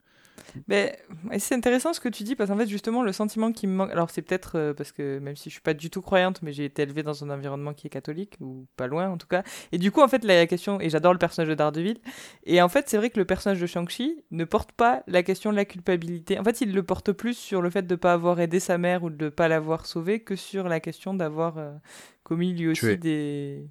Mais 0.69 0.99
c'est 1.39 1.55
intéressant 1.55 1.95
ce 1.95 2.01
que 2.01 2.11
tu 2.11 2.25
dis 2.25 2.37
parce 2.37 2.51
qu'en 2.51 2.59
fait 2.59 2.67
justement 2.67 3.03
le 3.03 3.13
sentiment 3.13 3.53
qui 3.53 3.67
me 3.67 3.73
manque. 3.75 3.91
Alors 3.91 4.11
c'est 4.11 4.21
peut-être 4.21 4.59
euh, 4.59 4.75
parce 4.75 4.93
que 4.93 5.19
même 5.19 5.35
si 5.35 5.49
je 5.49 5.55
suis 5.55 5.63
pas 5.63 5.73
du 5.73 5.89
tout 5.89 6.03
croyante, 6.03 6.43
mais 6.43 6.53
j'ai 6.53 6.67
été 6.67 6.83
élevée 6.83 7.03
dans 7.03 7.25
un 7.25 7.31
environnement 7.31 7.73
qui 7.73 7.87
est 7.87 7.91
catholique 7.91 8.37
ou 8.41 8.67
pas 8.77 8.87
loin 8.87 9.09
en 9.09 9.17
tout 9.17 9.27
cas. 9.27 9.45
Et 9.73 9.79
du 9.79 9.91
coup 9.91 10.03
en 10.03 10.09
fait 10.09 10.25
la 10.25 10.47
question 10.47 10.79
et 10.79 10.91
j'adore 10.91 11.15
le 11.15 11.19
personnage 11.19 11.49
de 11.49 11.55
Daredevil. 11.55 12.01
Et 12.45 12.61
en 12.61 12.69
fait 12.69 12.89
c'est 12.91 12.99
vrai 12.99 13.09
que 13.09 13.19
le 13.19 13.25
personnage 13.25 13.61
de 13.63 13.67
Shang-Chi 13.67 14.25
ne 14.31 14.45
porte 14.45 14.73
pas 14.73 15.03
la 15.07 15.23
question 15.23 15.53
de 15.53 15.57
la 15.57 15.65
culpabilité. 15.65 16.39
En 16.39 16.45
fait 16.45 16.61
il 16.61 16.75
le 16.75 16.83
porte 16.83 17.13
plus 17.13 17.35
sur 17.35 17.63
le 17.63 17.71
fait 17.71 17.87
de 17.87 17.95
pas 17.95 18.13
avoir 18.13 18.39
aidé 18.39 18.61
sa 18.61 18.77
mère 18.77 19.05
ou 19.05 19.11
de 19.11 19.31
pas 19.31 19.49
l'avoir 19.49 19.87
sauvé 19.87 20.21
que 20.21 20.37
sur 20.37 20.69
la 20.69 20.81
question 20.81 21.15
d'avoir 21.15 21.57
commis 22.23 22.53
lui 22.55 22.69
aussi 22.69 22.87
des 22.99 23.67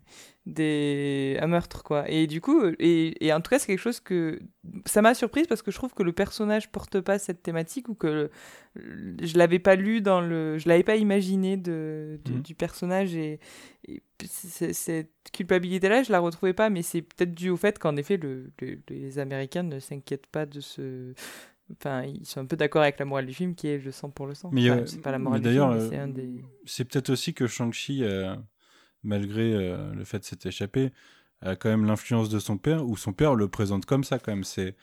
des 0.47 1.37
un 1.39 1.47
meurtre 1.47 1.83
quoi 1.83 2.09
et 2.09 2.25
du 2.27 2.41
coup 2.41 2.61
euh, 2.61 2.75
et, 2.79 3.25
et 3.25 3.31
en 3.31 3.41
tout 3.41 3.49
cas 3.51 3.59
c'est 3.59 3.67
quelque 3.67 3.77
chose 3.79 3.99
que 3.99 4.39
ça 4.85 5.01
m'a 5.03 5.13
surprise 5.13 5.45
parce 5.47 5.61
que 5.61 5.69
je 5.71 5.77
trouve 5.77 5.93
que 5.93 6.01
le 6.03 6.13
personnage 6.13 6.69
porte 6.71 6.99
pas 6.99 7.19
cette 7.19 7.43
thématique 7.43 7.89
ou 7.89 7.93
que 7.95 8.07
le- 8.07 9.15
je 9.21 9.37
l'avais 9.37 9.59
pas 9.59 9.75
lu 9.75 10.01
dans 10.01 10.19
le 10.19 10.57
je 10.57 10.67
l'avais 10.67 10.83
pas 10.83 10.95
imaginé 10.95 11.57
de, 11.57 12.19
de- 12.25 12.33
Mhm. 12.33 12.41
du 12.41 12.55
personnage 12.55 13.15
et, 13.15 13.39
cette 14.23 15.09
culpabilité 15.33 15.89
là 15.89 16.03
je 16.03 16.11
la 16.11 16.19
retrouvais 16.19 16.53
pas 16.53 16.69
mais 16.69 16.81
c'est 16.83 17.01
peut-être 17.01 17.33
dû 17.33 17.49
au 17.49 17.57
fait 17.57 17.79
qu'en 17.79 17.95
effet 17.97 18.17
le, 18.17 18.51
le- 18.61 18.79
les 18.89 19.17
américains 19.19 19.63
ne 19.63 19.79
s'inquiètent 19.79 20.27
pas 20.27 20.45
de 20.45 20.59
ce 20.59 21.13
enfin 21.77 22.03
ils 22.03 22.25
sont 22.25 22.39
un 22.41 22.45
peu 22.45 22.55
d'accord 22.55 22.81
avec 22.81 22.99
la 22.99 23.05
morale 23.05 23.25
du 23.25 23.33
film 23.33 23.55
qui 23.55 23.67
est 23.67 23.77
le 23.77 23.91
sang 23.91 24.09
pour 24.09 24.27
le 24.27 24.33
sang 24.33 24.49
Mais, 24.51 24.69
Enfin, 24.69 24.79
euh, 24.81 24.85
c'est 24.85 25.01
pas 25.01 25.11
la 25.11 25.19
morale 25.19 25.41
du 25.41 25.45
d'ailleurs, 25.47 25.71
film 25.71 25.81
euh, 25.81 25.89
c'est 25.89 25.97
un 25.97 26.07
des 26.07 26.43
C'est 26.65 26.85
peut-être 26.85 27.09
aussi 27.09 27.33
que 27.33 27.47
Shang-Chi, 27.47 28.03
euh, 28.03 28.35
malgré 29.03 29.53
euh, 29.53 29.93
le 29.93 30.03
fait 30.03 30.19
de 30.19 30.23
s'être 30.23 30.45
échappé, 30.45 30.91
a 31.41 31.55
quand 31.55 31.69
même 31.69 31.85
l'influence 31.85 32.29
de 32.29 32.39
son 32.39 32.57
père, 32.57 32.85
ou 32.85 32.95
son 32.97 33.13
père 33.13 33.35
le 33.35 33.47
présente 33.47 33.85
comme 33.85 34.03
ça 34.03 34.19
quand 34.19 34.31
même. 34.31 34.43
C'est 34.43 34.75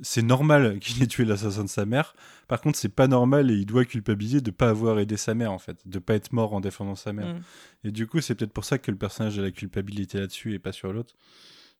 c'est 0.00 0.22
normal 0.22 0.78
qu'il 0.78 1.02
ait 1.02 1.08
tué 1.08 1.24
l'assassin 1.24 1.64
de 1.64 1.68
sa 1.68 1.84
mère. 1.84 2.14
Par 2.46 2.60
contre, 2.60 2.78
c'est 2.78 2.88
pas 2.88 3.08
normal 3.08 3.50
et 3.50 3.54
il 3.54 3.66
doit 3.66 3.84
culpabiliser 3.84 4.40
de 4.40 4.52
pas 4.52 4.68
avoir 4.68 5.00
aidé 5.00 5.16
sa 5.16 5.34
mère 5.34 5.50
en 5.52 5.58
fait, 5.58 5.88
de 5.88 5.98
pas 5.98 6.14
être 6.14 6.32
mort 6.32 6.52
en 6.54 6.60
défendant 6.60 6.94
sa 6.94 7.12
mère. 7.12 7.34
Mm. 7.34 7.40
Et 7.88 7.90
du 7.90 8.06
coup, 8.06 8.20
c'est 8.20 8.36
peut-être 8.36 8.52
pour 8.52 8.64
ça 8.64 8.78
que 8.78 8.92
le 8.92 8.96
personnage 8.96 9.40
a 9.40 9.42
la 9.42 9.50
culpabilité 9.50 10.20
là-dessus 10.20 10.54
et 10.54 10.60
pas 10.60 10.70
sur 10.70 10.92
l'autre. 10.92 11.14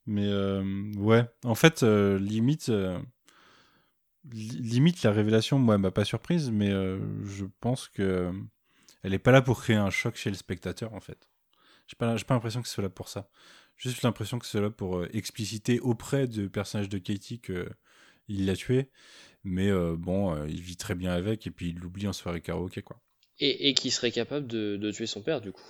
Mais 0.06 0.26
euh, 0.26 0.64
ouais, 0.96 1.26
en 1.44 1.54
fait, 1.54 1.82
euh, 1.84 2.18
limite, 2.18 2.70
euh, 2.70 2.98
li- 2.98 3.04
limite 4.32 5.02
la 5.02 5.12
révélation, 5.12 5.58
moi, 5.58 5.78
m'a 5.78 5.90
pas 5.90 6.04
surprise, 6.04 6.50
mais 6.50 6.70
euh, 6.70 6.98
je 7.24 7.44
pense 7.60 7.88
que 7.88 8.02
euh, 8.02 8.32
elle 9.02 9.14
est 9.14 9.18
pas 9.18 9.32
là 9.32 9.42
pour 9.42 9.60
créer 9.62 9.76
un 9.76 9.90
choc 9.90 10.16
chez 10.16 10.30
le 10.30 10.36
spectateur, 10.36 10.94
en 10.94 11.00
fait. 11.00 11.28
J'ai 11.88 11.96
pas, 11.96 12.14
pas 12.16 12.34
l'impression 12.34 12.62
que 12.62 12.68
c'est 12.68 12.82
là 12.82 12.90
pour 12.90 13.08
ça. 13.08 13.30
Juste 13.76 14.02
l'impression 14.02 14.38
que 14.38 14.46
c'est 14.46 14.60
là 14.60 14.70
pour 14.70 14.98
euh, 14.98 15.08
expliciter 15.14 15.80
auprès 15.80 16.28
du 16.28 16.50
personnage 16.50 16.88
de 16.88 16.98
Katie 16.98 17.40
que 17.40 17.68
il 18.28 18.46
l'a 18.46 18.56
tué. 18.56 18.90
Mais 19.44 19.70
euh, 19.70 19.96
bon, 19.98 20.34
euh, 20.36 20.48
il 20.48 20.62
vit 20.62 20.76
très 20.78 20.94
bien 20.96 21.12
avec 21.12 21.46
et 21.46 21.50
puis 21.52 21.70
il 21.70 21.78
l'oublie 21.80 22.08
en 22.08 22.12
soirée 22.14 22.42
karaoké, 22.42 22.82
quoi. 22.82 23.00
Et, 23.40 23.68
et 23.68 23.74
qui 23.74 23.90
serait 23.90 24.12
capable 24.12 24.46
de, 24.46 24.76
de 24.76 24.90
tuer 24.92 25.06
son 25.06 25.22
père, 25.22 25.40
du 25.40 25.50
coup. 25.52 25.62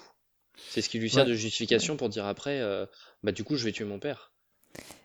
C'est 0.69 0.83
ce 0.83 0.89
qui 0.89 0.99
lui 0.99 1.11
sert 1.11 1.25
Ouais. 1.25 1.31
de 1.31 1.35
justification 1.35 1.97
pour 1.97 2.09
dire 2.09 2.27
après, 2.27 2.61
euh, 2.61 2.87
bah 3.23 3.33
du 3.33 3.45
coup, 3.45 3.57
je 3.57 3.65
vais 3.65 3.73
tuer 3.73 3.85
mon 3.85 3.99
père. 4.01 4.33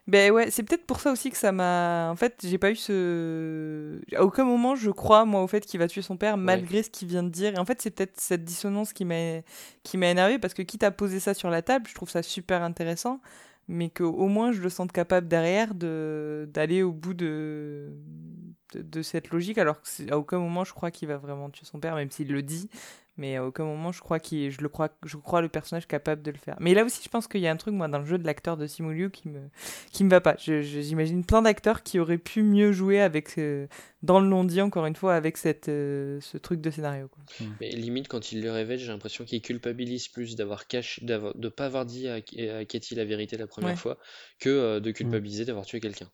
Ben 0.06 0.32
ouais, 0.34 0.52
c'est 0.52 0.64
peut-être 0.64 0.86
pour 0.86 1.00
ça 1.00 1.14
aussi 1.14 1.32
que 1.32 1.38
ça 1.38 1.54
m'a. 1.54 2.10
En 2.12 2.16
fait, 2.18 2.36
j'ai 2.46 2.58
pas 2.58 2.72
eu 2.72 2.76
ce. 2.76 4.02
À 4.16 4.24
aucun 4.26 4.44
moment 4.44 4.76
je 4.76 4.92
crois, 4.92 5.24
moi, 5.24 5.42
au 5.42 5.48
fait 5.48 5.62
qu'il 5.66 5.80
va 5.80 5.88
tuer 5.88 6.02
son 6.02 6.18
père, 6.18 6.36
malgré 6.36 6.84
ce 6.84 6.90
qu'il 6.90 7.08
vient 7.08 7.24
de 7.24 7.30
dire. 7.30 7.54
Et 7.56 7.58
en 7.58 7.64
fait, 7.66 7.82
c'est 7.82 7.92
peut-être 7.92 8.20
cette 8.20 8.44
dissonance 8.44 8.92
qui 8.92 9.06
m'a 9.06 9.42
énervé 9.94 10.40
parce 10.40 10.54
que 10.54 10.62
quitte 10.62 10.84
à 10.84 10.92
poser 10.92 11.22
ça 11.22 11.34
sur 11.34 11.50
la 11.50 11.62
table, 11.62 11.88
je 11.88 11.96
trouve 11.96 12.10
ça 12.10 12.22
super 12.22 12.64
intéressant, 12.64 13.22
mais 13.70 13.90
qu'au 13.90 14.28
moins 14.28 14.52
je 14.52 14.62
le 14.62 14.70
sente 14.70 14.92
capable 14.92 15.30
derrière 15.30 15.74
de 15.74 16.50
d'aller 16.54 16.84
au 16.84 16.92
bout 16.92 17.14
de... 17.14 17.94
de 18.74 18.82
de 18.82 19.02
cette 19.04 19.30
logique. 19.30 19.58
Alors 19.58 19.82
que 19.82 19.88
c'est- 19.88 20.12
à 20.12 20.18
aucun 20.18 20.40
moment 20.40 20.66
je 20.66 20.74
crois 20.74 20.92
qu'il 20.92 21.08
va 21.08 21.16
vraiment 21.18 21.50
tuer 21.50 21.66
son 21.66 21.80
père, 21.80 21.96
même 21.96 22.12
s'il 22.12 22.28
le 22.34 22.42
dit. 22.44 22.70
Mais 23.16 23.36
à 23.36 23.46
aucun 23.46 23.64
moment 23.66 23.92
je 23.92 24.00
crois 24.02 24.20
qu'il 24.20 24.50
je 24.50 24.60
le 24.62 24.70
crois 24.70 24.90
je 25.06 25.18
crois 25.18 25.42
le 25.42 25.50
personnage 25.50 25.88
capable 25.88 26.24
de 26.24 26.32
le 26.32 26.38
faire. 26.38 26.56
Mais 26.60 26.74
là 26.74 26.84
aussi 26.84 27.02
je 27.04 27.10
pense 27.10 27.28
qu'il 27.28 27.42
y 27.42 27.48
a 27.48 27.52
un 27.52 27.56
truc 27.58 27.74
moi 27.76 27.88
dans 27.88 28.00
le 28.00 28.06
jeu 28.06 28.18
de 28.18 28.26
l'acteur 28.26 28.58
de 28.58 28.66
Simu 28.66 28.94
Liu 28.94 29.12
qui 29.12 29.30
me 29.30 29.40
qui 29.92 30.04
me 30.04 30.10
va 30.10 30.20
pas. 30.20 30.36
Je- 30.40 30.62
je- 30.64 30.80
J'imagine 30.82 31.24
plein 31.24 31.44
d'acteurs 31.44 31.84
qui 31.84 32.00
auraient 32.00 32.18
pu 32.18 32.42
mieux 32.42 32.72
jouer 32.72 33.00
avec 33.00 33.38
euh, 33.38 33.68
dans 34.02 34.20
le 34.20 34.28
non 34.28 34.44
dit 34.44 34.62
encore 34.62 34.86
une 34.88 34.96
fois 34.96 35.14
avec 35.16 35.38
cette 35.38 35.70
euh, 35.70 36.20
ce 36.22 36.38
truc 36.40 36.60
de 36.62 36.72
scénario. 36.72 37.08
Quoi. 37.08 37.24
Mais 37.62 37.70
limite, 37.70 38.08
quand 38.08 38.32
il 38.32 38.42
le 38.42 38.52
révèle, 38.52 38.80
j'ai 38.80 38.88
l'impression 38.88 39.26
qu'il 39.26 39.42
culpabilise 39.42 40.08
plus 40.08 40.36
d'avoir 40.36 40.66
caché, 40.68 41.06
d'avoir, 41.06 41.36
de 41.36 41.50
pas 41.50 41.66
avoir 41.68 41.86
dit 41.86 42.08
à, 42.08 42.16
à 42.16 42.66
Katie 42.66 42.96
la 42.96 43.06
vérité 43.06 43.38
la 43.38 43.48
première 43.48 43.70
Ouais. 43.72 43.76
fois, 43.76 43.98
que 44.40 44.50
euh, 44.50 44.80
de 44.80 44.92
culpabiliser 44.92 45.46
d'avoir 45.46 45.66
tué 45.66 45.80
quelqu'un. 45.80 46.10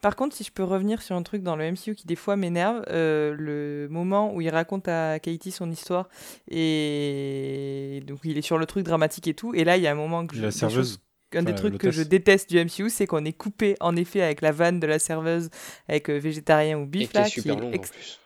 Par 0.00 0.16
contre, 0.16 0.34
si 0.34 0.44
je 0.44 0.50
peux 0.52 0.64
revenir 0.64 1.02
sur 1.02 1.14
un 1.16 1.22
truc 1.22 1.42
dans 1.42 1.56
le 1.56 1.64
MCU 1.70 1.94
qui 1.94 2.06
des 2.06 2.16
fois 2.16 2.36
m'énerve, 2.36 2.82
euh, 2.88 3.34
le 3.38 3.88
moment 3.90 4.34
où 4.34 4.40
il 4.40 4.48
raconte 4.50 4.88
à 4.88 5.18
Katie 5.20 5.50
son 5.52 5.70
histoire 5.70 6.08
et 6.50 8.02
donc 8.06 8.18
il 8.24 8.36
est 8.38 8.42
sur 8.42 8.58
le 8.58 8.66
truc 8.66 8.84
dramatique 8.84 9.28
et 9.28 9.34
tout, 9.34 9.54
et 9.54 9.64
là 9.64 9.76
il 9.76 9.82
y 9.82 9.86
a 9.86 9.92
un 9.92 9.96
moment 9.96 10.26
que 10.26 10.36
je, 10.36 10.42
La 10.42 10.50
serveuse. 10.50 10.98
un 11.34 11.42
des 11.42 11.54
trucs 11.54 11.78
que 11.78 11.90
je 11.90 12.02
déteste 12.02 12.50
du 12.50 12.58
MCU, 12.58 12.90
c'est 12.90 13.06
qu'on 13.06 13.24
est 13.24 13.32
coupé 13.32 13.76
en 13.80 13.96
effet 13.96 14.22
avec 14.22 14.40
la 14.40 14.52
vanne 14.52 14.80
de 14.80 14.86
la 14.86 14.98
serveuse 14.98 15.50
avec 15.88 16.10
euh, 16.10 16.18
végétarien 16.18 16.78
ou 16.78 16.82
Et 16.84 16.86
bif 16.86 17.12
qui 17.12 17.18
est 17.18 17.28
super 17.28 17.56
ex- 17.72 17.90
en 17.90 17.92
plus. 17.94 18.20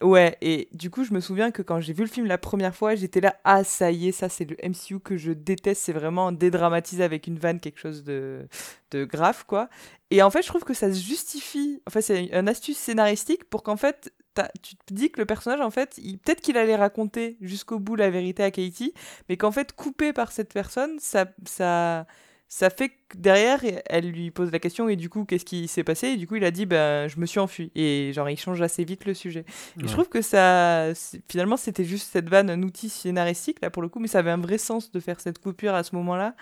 Ouais, 0.00 0.38
et 0.40 0.68
du 0.72 0.90
coup, 0.90 1.02
je 1.02 1.12
me 1.12 1.18
souviens 1.18 1.50
que 1.50 1.60
quand 1.60 1.80
j'ai 1.80 1.92
vu 1.92 2.02
le 2.04 2.08
film 2.08 2.26
la 2.26 2.38
première 2.38 2.72
fois, 2.72 2.94
j'étais 2.94 3.20
là, 3.20 3.34
ah, 3.42 3.64
ça 3.64 3.90
y 3.90 4.08
est, 4.08 4.12
ça 4.12 4.28
c'est 4.28 4.44
le 4.44 4.56
MCU 4.62 5.00
que 5.00 5.16
je 5.16 5.32
déteste, 5.32 5.82
c'est 5.82 5.92
vraiment 5.92 6.30
dédramatiser 6.30 7.02
avec 7.02 7.26
une 7.26 7.36
vanne 7.36 7.58
quelque 7.58 7.80
chose 7.80 8.04
de, 8.04 8.46
de 8.92 9.04
grave, 9.04 9.44
quoi. 9.44 9.68
Et 10.12 10.22
en 10.22 10.30
fait, 10.30 10.42
je 10.42 10.46
trouve 10.46 10.62
que 10.62 10.72
ça 10.72 10.92
se 10.92 11.00
justifie, 11.00 11.82
enfin, 11.88 12.00
c'est 12.00 12.26
une 12.26 12.48
astuce 12.48 12.78
scénaristique 12.78 13.44
pour 13.50 13.64
qu'en 13.64 13.76
fait, 13.76 14.12
tu 14.62 14.76
te 14.76 14.94
dis 14.94 15.10
que 15.10 15.18
le 15.20 15.26
personnage, 15.26 15.60
en 15.60 15.70
fait, 15.70 15.96
peut-être 16.24 16.42
qu'il 16.42 16.56
allait 16.58 16.76
raconter 16.76 17.36
jusqu'au 17.40 17.80
bout 17.80 17.96
la 17.96 18.08
vérité 18.08 18.44
à 18.44 18.52
Katie, 18.52 18.94
mais 19.28 19.36
qu'en 19.36 19.50
fait, 19.50 19.72
coupé 19.72 20.12
par 20.12 20.30
cette 20.30 20.52
personne, 20.52 20.96
ça, 21.00 21.26
ça, 21.44 22.06
ça 22.50 22.70
fait 22.70 22.88
que 22.88 22.94
derrière, 23.16 23.60
elle 23.86 24.10
lui 24.10 24.30
pose 24.30 24.50
la 24.50 24.58
question, 24.58 24.88
et 24.88 24.96
du 24.96 25.10
coup, 25.10 25.24
qu'est-ce 25.26 25.44
qui 25.44 25.68
s'est 25.68 25.84
passé? 25.84 26.08
Et 26.08 26.16
du 26.16 26.26
coup, 26.26 26.36
il 26.36 26.44
a 26.44 26.50
dit, 26.50 26.64
ben, 26.64 27.06
je 27.08 27.20
me 27.20 27.26
suis 27.26 27.40
enfui. 27.40 27.70
Et 27.74 28.10
genre, 28.14 28.28
il 28.30 28.38
change 28.38 28.62
assez 28.62 28.84
vite 28.84 29.04
le 29.04 29.12
sujet. 29.14 29.40
Et 29.76 29.82
Ouais. 29.82 29.88
je 29.88 29.92
trouve 29.92 30.08
que 30.08 30.22
ça, 30.22 30.92
finalement, 31.30 31.56
c'était 31.58 31.84
juste 31.84 32.10
cette 32.10 32.28
vanne, 32.28 32.48
un 32.48 32.62
outil 32.62 32.88
scénaristique, 32.88 33.58
là, 33.60 33.68
pour 33.70 33.82
le 33.82 33.88
coup, 33.88 33.98
mais 34.00 34.08
ça 34.08 34.20
avait 34.20 34.30
un 34.30 34.38
vrai 34.40 34.56
sens 34.58 34.90
de 34.90 34.98
faire 35.00 35.20
cette 35.20 35.38
coupure 35.40 35.74
à 35.74 35.82
ce 35.82 35.94
moment-là 35.96 36.34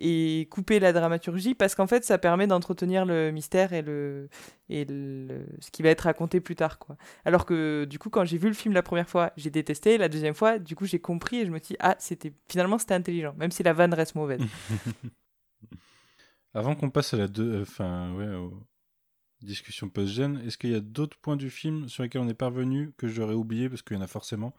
et 0.00 0.46
couper 0.52 0.78
la 0.78 0.92
dramaturgie 0.92 1.56
parce 1.56 1.74
qu'en 1.74 1.88
fait, 1.88 2.04
ça 2.04 2.18
permet 2.18 2.46
d'entretenir 2.46 3.04
le 3.04 3.32
mystère 3.32 3.72
et, 3.72 3.82
le, 3.82 4.28
et 4.68 4.84
le, 4.84 5.44
ce 5.58 5.72
qui 5.72 5.82
va 5.82 5.88
être 5.88 6.02
raconté 6.02 6.40
plus 6.40 6.54
tard, 6.54 6.78
quoi. 6.78 6.96
Alors 7.24 7.44
que, 7.46 7.84
du 7.84 7.98
coup, 7.98 8.08
quand 8.08 8.24
j'ai 8.24 8.38
vu 8.38 8.46
le 8.46 8.54
film 8.54 8.74
la 8.74 8.82
première 8.84 9.08
fois, 9.08 9.32
j'ai 9.36 9.50
détesté, 9.50 9.98
la 9.98 10.08
deuxième 10.08 10.34
fois, 10.34 10.60
du 10.60 10.76
coup, 10.76 10.86
j'ai 10.86 11.00
compris 11.00 11.38
et 11.40 11.46
je 11.46 11.50
me 11.50 11.58
suis 11.58 11.72
dit, 11.72 11.76
ah, 11.80 11.96
c'était, 11.98 12.32
finalement, 12.48 12.78
c'était 12.78 12.94
intelligent, 12.94 13.34
même 13.38 13.50
si 13.50 13.64
la 13.64 13.72
vanne 13.72 13.92
reste 13.92 14.14
mauvaise. 14.14 14.40
Avant 16.54 16.74
qu'on 16.74 16.90
passe 16.90 17.14
à 17.14 17.16
la 17.18 17.28
deux, 17.28 17.62
enfin 17.62 18.12
ouais, 18.14 18.34
aux 18.34 18.66
discussions 19.42 19.88
post-gène, 19.88 20.38
est-ce 20.46 20.58
qu'il 20.58 20.70
y 20.70 20.74
a 20.74 20.80
d'autres 20.80 21.18
points 21.18 21.36
du 21.36 21.50
film 21.50 21.88
sur 21.88 22.02
lesquels 22.02 22.22
on 22.22 22.24
n'est 22.24 22.34
pas 22.34 22.46
revenu 22.46 22.92
que 22.96 23.06
j'aurais 23.06 23.34
oublié 23.34 23.68
parce 23.68 23.82
qu'il 23.82 23.96
y 23.96 23.98
en 24.00 24.02
a 24.02 24.06
forcément? 24.08 24.54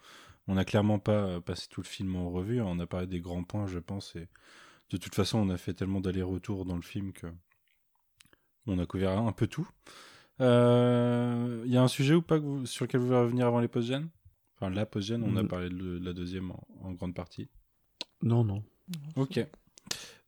On 0.48 0.56
n'a 0.56 0.66
clairement 0.66 1.00
pas 1.00 1.12
euh, 1.26 1.40
passé 1.42 1.68
tout 1.70 1.82
le 1.82 1.88
film 1.88 2.16
en 2.16 2.30
revue. 2.32 2.60
hein. 2.62 2.66
On 2.68 2.80
a 2.80 2.88
parlé 2.88 3.08
des 3.08 3.20
grands 3.20 3.44
points, 3.44 3.68
je 3.68 3.80
pense. 3.80 4.16
Et 4.16 4.28
de 4.90 4.98
toute 4.98 5.14
façon, 5.16 5.40
on 5.40 5.50
a 5.50 5.58
fait 5.58 5.74
tellement 5.74 6.00
d'allers-retours 6.02 6.66
dans 6.66 6.76
le 6.76 6.82
film 6.82 7.12
que 7.12 7.28
on 8.66 8.80
a 8.80 8.86
couvert 8.86 9.18
un 9.18 9.32
peu 9.32 9.48
tout. 9.48 9.68
Euh, 10.42 11.64
Il 11.66 11.72
y 11.72 11.78
a 11.78 11.84
un 11.84 11.88
sujet 11.88 12.14
ou 12.16 12.22
pas 12.22 12.40
que 12.40 12.46
vous- 12.46 12.66
sur 12.66 12.86
lequel 12.86 13.02
vous 13.02 13.08
voulez 13.08 13.20
revenir 13.20 13.48
avant 13.48 13.60
les 13.60 13.68
post-gènes? 13.68 14.10
Enfin, 14.56 14.70
la 14.70 14.86
post-gène, 14.86 15.24
on 15.24 15.36
a 15.38 15.44
Mm. 15.44 15.48
parlé 15.48 15.70
de 15.70 16.00
la 16.04 16.14
deuxième 16.14 16.52
en- 16.52 16.68
en 16.82 16.92
grande 16.94 17.14
partie. 17.14 17.50
Non, 18.22 18.44
non. 18.44 18.64
Ok. 19.16 19.40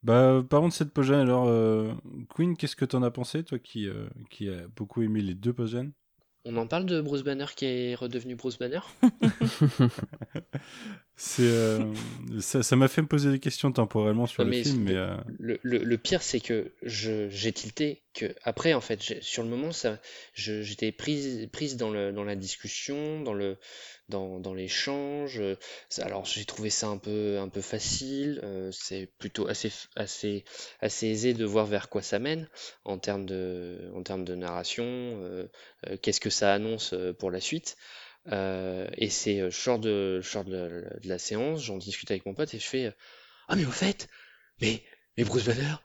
Bah, 0.03 0.43
parlons 0.49 0.67
de 0.69 0.73
cette 0.73 0.91
post 0.91 1.11
alors, 1.11 1.47
euh, 1.47 1.93
Queen, 2.33 2.57
qu'est-ce 2.57 2.75
que 2.75 2.85
t'en 2.85 3.03
as 3.03 3.11
pensé, 3.11 3.43
toi 3.43 3.59
qui, 3.59 3.87
euh, 3.87 4.07
qui 4.31 4.49
a 4.49 4.67
beaucoup 4.75 5.03
aimé 5.03 5.21
les 5.21 5.35
deux 5.35 5.53
post 5.53 5.75
On 6.43 6.57
en 6.57 6.65
parle 6.65 6.85
de 6.87 7.01
Bruce 7.01 7.21
Banner 7.23 7.45
qui 7.55 7.65
est 7.65 7.95
redevenu 7.95 8.35
Bruce 8.35 8.57
Banner? 8.57 8.79
C'est, 11.15 11.43
euh, 11.43 11.93
ça 12.39 12.75
m'a 12.75 12.87
fait 12.87 13.03
me 13.03 13.07
poser 13.07 13.29
des 13.31 13.39
questions 13.39 13.71
temporellement 13.71 14.25
sur 14.25 14.41
Non, 14.41 14.49
le 14.49 14.55
mais 14.55 14.63
film, 14.63 14.81
mais 14.83 14.95
euh, 14.95 15.15
le, 15.37 15.59
le- 15.61 15.83
le 15.83 15.97
pire, 15.99 16.23
c'est 16.23 16.39
que 16.39 16.71
j'ai 16.81 17.51
tilté 17.53 18.01
que 18.15 18.33
après, 18.43 18.73
en 18.73 18.81
fait, 18.81 19.21
sur 19.21 19.43
le 19.43 19.49
moment, 19.49 19.71
ça, 19.71 19.99
j'étais 20.33 20.91
prise, 20.91 21.47
prise 21.51 21.77
dans 21.77 21.91
le, 21.91 22.11
dans 22.11 22.23
la 22.23 22.35
discussion, 22.35 23.21
dans 23.21 23.33
le, 23.35 23.57
dans, 24.11 24.39
dans 24.39 24.53
l'échange. 24.53 25.39
euh, 25.39 25.55
Alors, 26.01 26.25
j'ai 26.25 26.45
trouvé 26.45 26.69
ça 26.69 26.87
un 26.87 26.97
peu, 26.99 27.39
un 27.39 27.49
peu 27.49 27.61
facile. 27.61 28.39
euh, 28.43 28.71
c'est 28.71 29.07
plutôt 29.19 29.47
assez, 29.47 29.71
assez, 29.95 30.43
assez 30.81 31.07
aisé 31.07 31.33
de 31.33 31.45
voir 31.45 31.65
vers 31.65 31.89
quoi 31.89 32.01
ça 32.03 32.19
mène 32.19 32.47
en 32.85 32.99
termes 32.99 33.25
de, 33.25 33.91
en 33.95 34.03
termes 34.03 34.25
de 34.25 34.35
narration. 34.35 34.85
euh, 34.85 35.47
qu'est-ce 36.01 36.19
que 36.21 36.29
ça 36.29 36.53
annonce 36.53 36.93
pour 37.19 37.31
la 37.31 37.41
suite. 37.41 37.77
Et 38.31 39.09
c'est 39.09 39.49
sors 39.51 39.79
de, 39.79 40.21
sors 40.23 40.43
de, 40.45 40.85
de 41.01 41.09
la 41.09 41.17
séance, 41.19 41.63
j'en 41.63 41.77
discute 41.77 42.11
avec 42.11 42.25
mon 42.25 42.33
pote 42.33 42.53
et 42.53 42.59
je 42.59 42.67
fais 42.67 42.93
Ah, 43.47 43.55
mais 43.55 43.65
au 43.65 43.71
fait, 43.71 44.07
mais, 44.61 44.83
mais 45.17 45.23
Bruce 45.25 45.45
Banner, 45.45 45.75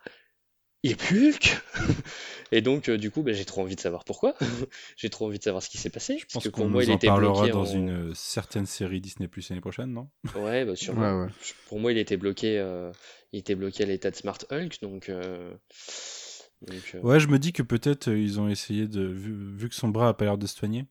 il 0.86 0.96
Hulk 1.10 1.58
Et 2.52 2.60
donc, 2.60 2.88
euh, 2.88 2.96
du 2.96 3.10
coup, 3.10 3.22
bah, 3.22 3.32
j'ai 3.32 3.44
trop 3.44 3.62
envie 3.62 3.74
de 3.76 3.80
savoir 3.80 4.04
pourquoi. 4.04 4.34
j'ai 4.96 5.10
trop 5.10 5.26
envie 5.26 5.38
de 5.38 5.42
savoir 5.42 5.62
ce 5.62 5.68
qui 5.68 5.78
s'est 5.78 5.90
passé. 5.90 6.16
je 6.18 6.24
parce 6.24 6.34
pense 6.34 6.44
que 6.44 6.48
pour 6.50 6.64
qu'on 6.64 6.70
moi, 6.70 6.84
il 6.84 6.90
en 6.90 6.94
était 6.94 7.06
parlera 7.06 7.42
bloqué 7.42 7.50
dans 7.50 7.64
en- 7.64 7.74
une 7.76 8.10
euh, 8.10 8.14
certaine 8.14 8.66
série 8.66 9.00
Disney 9.00 9.28
Plus 9.28 9.48
l'année 9.50 9.60
prochaine, 9.60 9.92
non? 9.92 10.08
Ouais, 10.36 10.64
bah 10.64 10.76
sûrement. 10.76 11.02
Ouais, 11.02 11.26
ouais. 11.26 11.32
Pour 11.68 11.80
moi, 11.80 11.92
il 11.92 11.98
était 11.98 12.16
bloqué, 12.16 12.58
euh, 12.58 12.92
il 13.32 13.40
était 13.40 13.54
bloqué 13.54 13.82
à 13.82 13.86
l'état 13.86 14.10
de 14.10 14.16
Smart 14.16 14.38
Hulk, 14.50 14.80
donc. 14.82 15.08
euh, 15.08 15.52
donc, 16.62 16.92
euh, 16.94 17.00
Ouais, 17.02 17.20
je 17.20 17.28
me 17.28 17.38
dis 17.38 17.52
que 17.52 17.62
peut-être 17.62 18.08
euh, 18.08 18.18
ils 18.18 18.40
ont 18.40 18.48
essayé 18.48 18.86
de, 18.86 19.02
vu, 19.02 19.54
vu 19.56 19.68
que 19.68 19.74
son 19.74 19.88
bras 19.88 20.08
a 20.08 20.14
pas 20.14 20.24
l'air 20.24 20.38
de 20.38 20.46
se 20.46 20.56
soigner, 20.56 20.86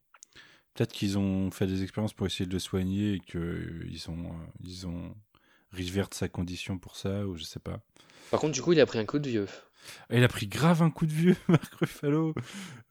peut-être 0.75 0.93
qu'ils 0.93 1.17
ont 1.17 1.51
fait 1.51 1.67
des 1.67 1.83
expériences 1.83 2.13
pour 2.13 2.27
essayer 2.27 2.45
de 2.45 2.53
le 2.53 2.59
soigner 2.59 3.13
et 3.15 3.19
qu'ils 3.21 4.09
ont, 4.09 4.25
euh, 4.25 4.45
ils 4.63 4.87
ont 4.87 5.15
revert 5.73 6.09
sa 6.13 6.29
condition 6.29 6.77
pour 6.79 6.95
ça, 6.95 7.25
ou 7.27 7.35
je 7.37 7.43
sais 7.43 7.59
pas. 7.59 7.81
Par 8.31 8.39
contre, 8.39 8.53
du 8.53 8.61
coup, 8.61 8.73
il 8.73 8.79
a 8.79 8.85
pris 8.85 8.99
un 8.99 9.05
coup 9.05 9.19
de 9.19 9.29
vieux. 9.29 9.47
Il 10.09 10.23
a 10.23 10.27
pris 10.27 10.47
grave 10.47 10.81
un 10.81 10.89
coup 10.91 11.05
de 11.05 11.13
vieux, 11.13 11.35
Marc 11.47 11.73
Ruffalo. 11.75 12.33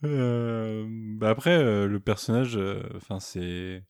Euh, 0.04 0.86
bah 1.18 1.30
après, 1.30 1.56
euh, 1.56 1.86
le 1.86 2.00
personnage, 2.00 2.56
euh, 2.56 2.82
c'est 3.20 3.84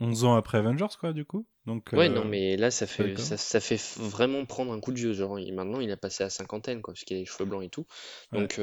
11 0.00 0.24
ans 0.24 0.36
après 0.36 0.58
Avengers, 0.58 0.94
quoi, 1.00 1.12
du 1.12 1.24
coup. 1.24 1.46
Donc, 1.64 1.92
Ouais, 1.92 2.08
non, 2.08 2.24
mais 2.24 2.56
là, 2.56 2.70
ça 2.70 2.86
fait, 2.86 3.16
ça, 3.18 3.36
ça 3.36 3.60
fait 3.60 3.80
vraiment 3.98 4.44
prendre 4.44 4.72
un 4.72 4.80
coup 4.80 4.92
de 4.92 4.98
vieux. 4.98 5.12
Genre, 5.14 5.38
il- 5.38 5.54
maintenant, 5.54 5.80
il 5.80 5.90
a 5.90 5.96
passé 5.96 6.24
à 6.24 6.30
cinquantaine, 6.30 6.82
quoi, 6.82 6.94
parce 6.94 7.04
qu'il 7.04 7.16
a 7.16 7.20
les 7.20 7.26
cheveux 7.26 7.44
blancs 7.46 7.64
et 7.64 7.70
tout. 7.70 7.86
Donc, 8.32 8.56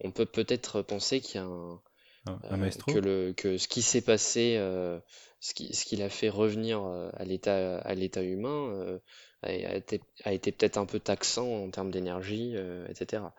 on 0.00 0.10
peut 0.12 0.26
peut-être 0.26 0.82
penser 0.82 1.20
qu'il 1.20 1.36
y 1.36 1.38
a 1.38 1.46
un, 1.46 1.80
un, 2.26 2.38
un 2.50 2.56
maestro. 2.58 2.92
que 2.92 2.98
le, 2.98 3.32
que 3.32 3.56
ce 3.58 3.68
qui 3.68 3.80
s'est 3.82 4.02
passé, 4.02 4.56
ce 5.40 5.54
qui, 5.54 5.74
ce 5.74 5.84
qui 5.86 5.96
l'a 5.96 6.10
fait 6.10 6.28
revenir 6.28 6.82
à 6.84 7.24
l'état, 7.24 7.78
à 7.78 7.94
l'état 7.94 8.22
humain, 8.22 8.98
a, 9.42 9.74
été, 9.76 10.00
a 10.24 10.32
été 10.32 10.52
peut-être 10.52 10.78
un 10.78 10.86
peu 10.86 11.00
taxant 11.00 11.48
en 11.48 11.70
termes 11.70 11.90
d'énergie, 11.90 12.52
euh, 12.56 12.86
etc. 12.88 13.34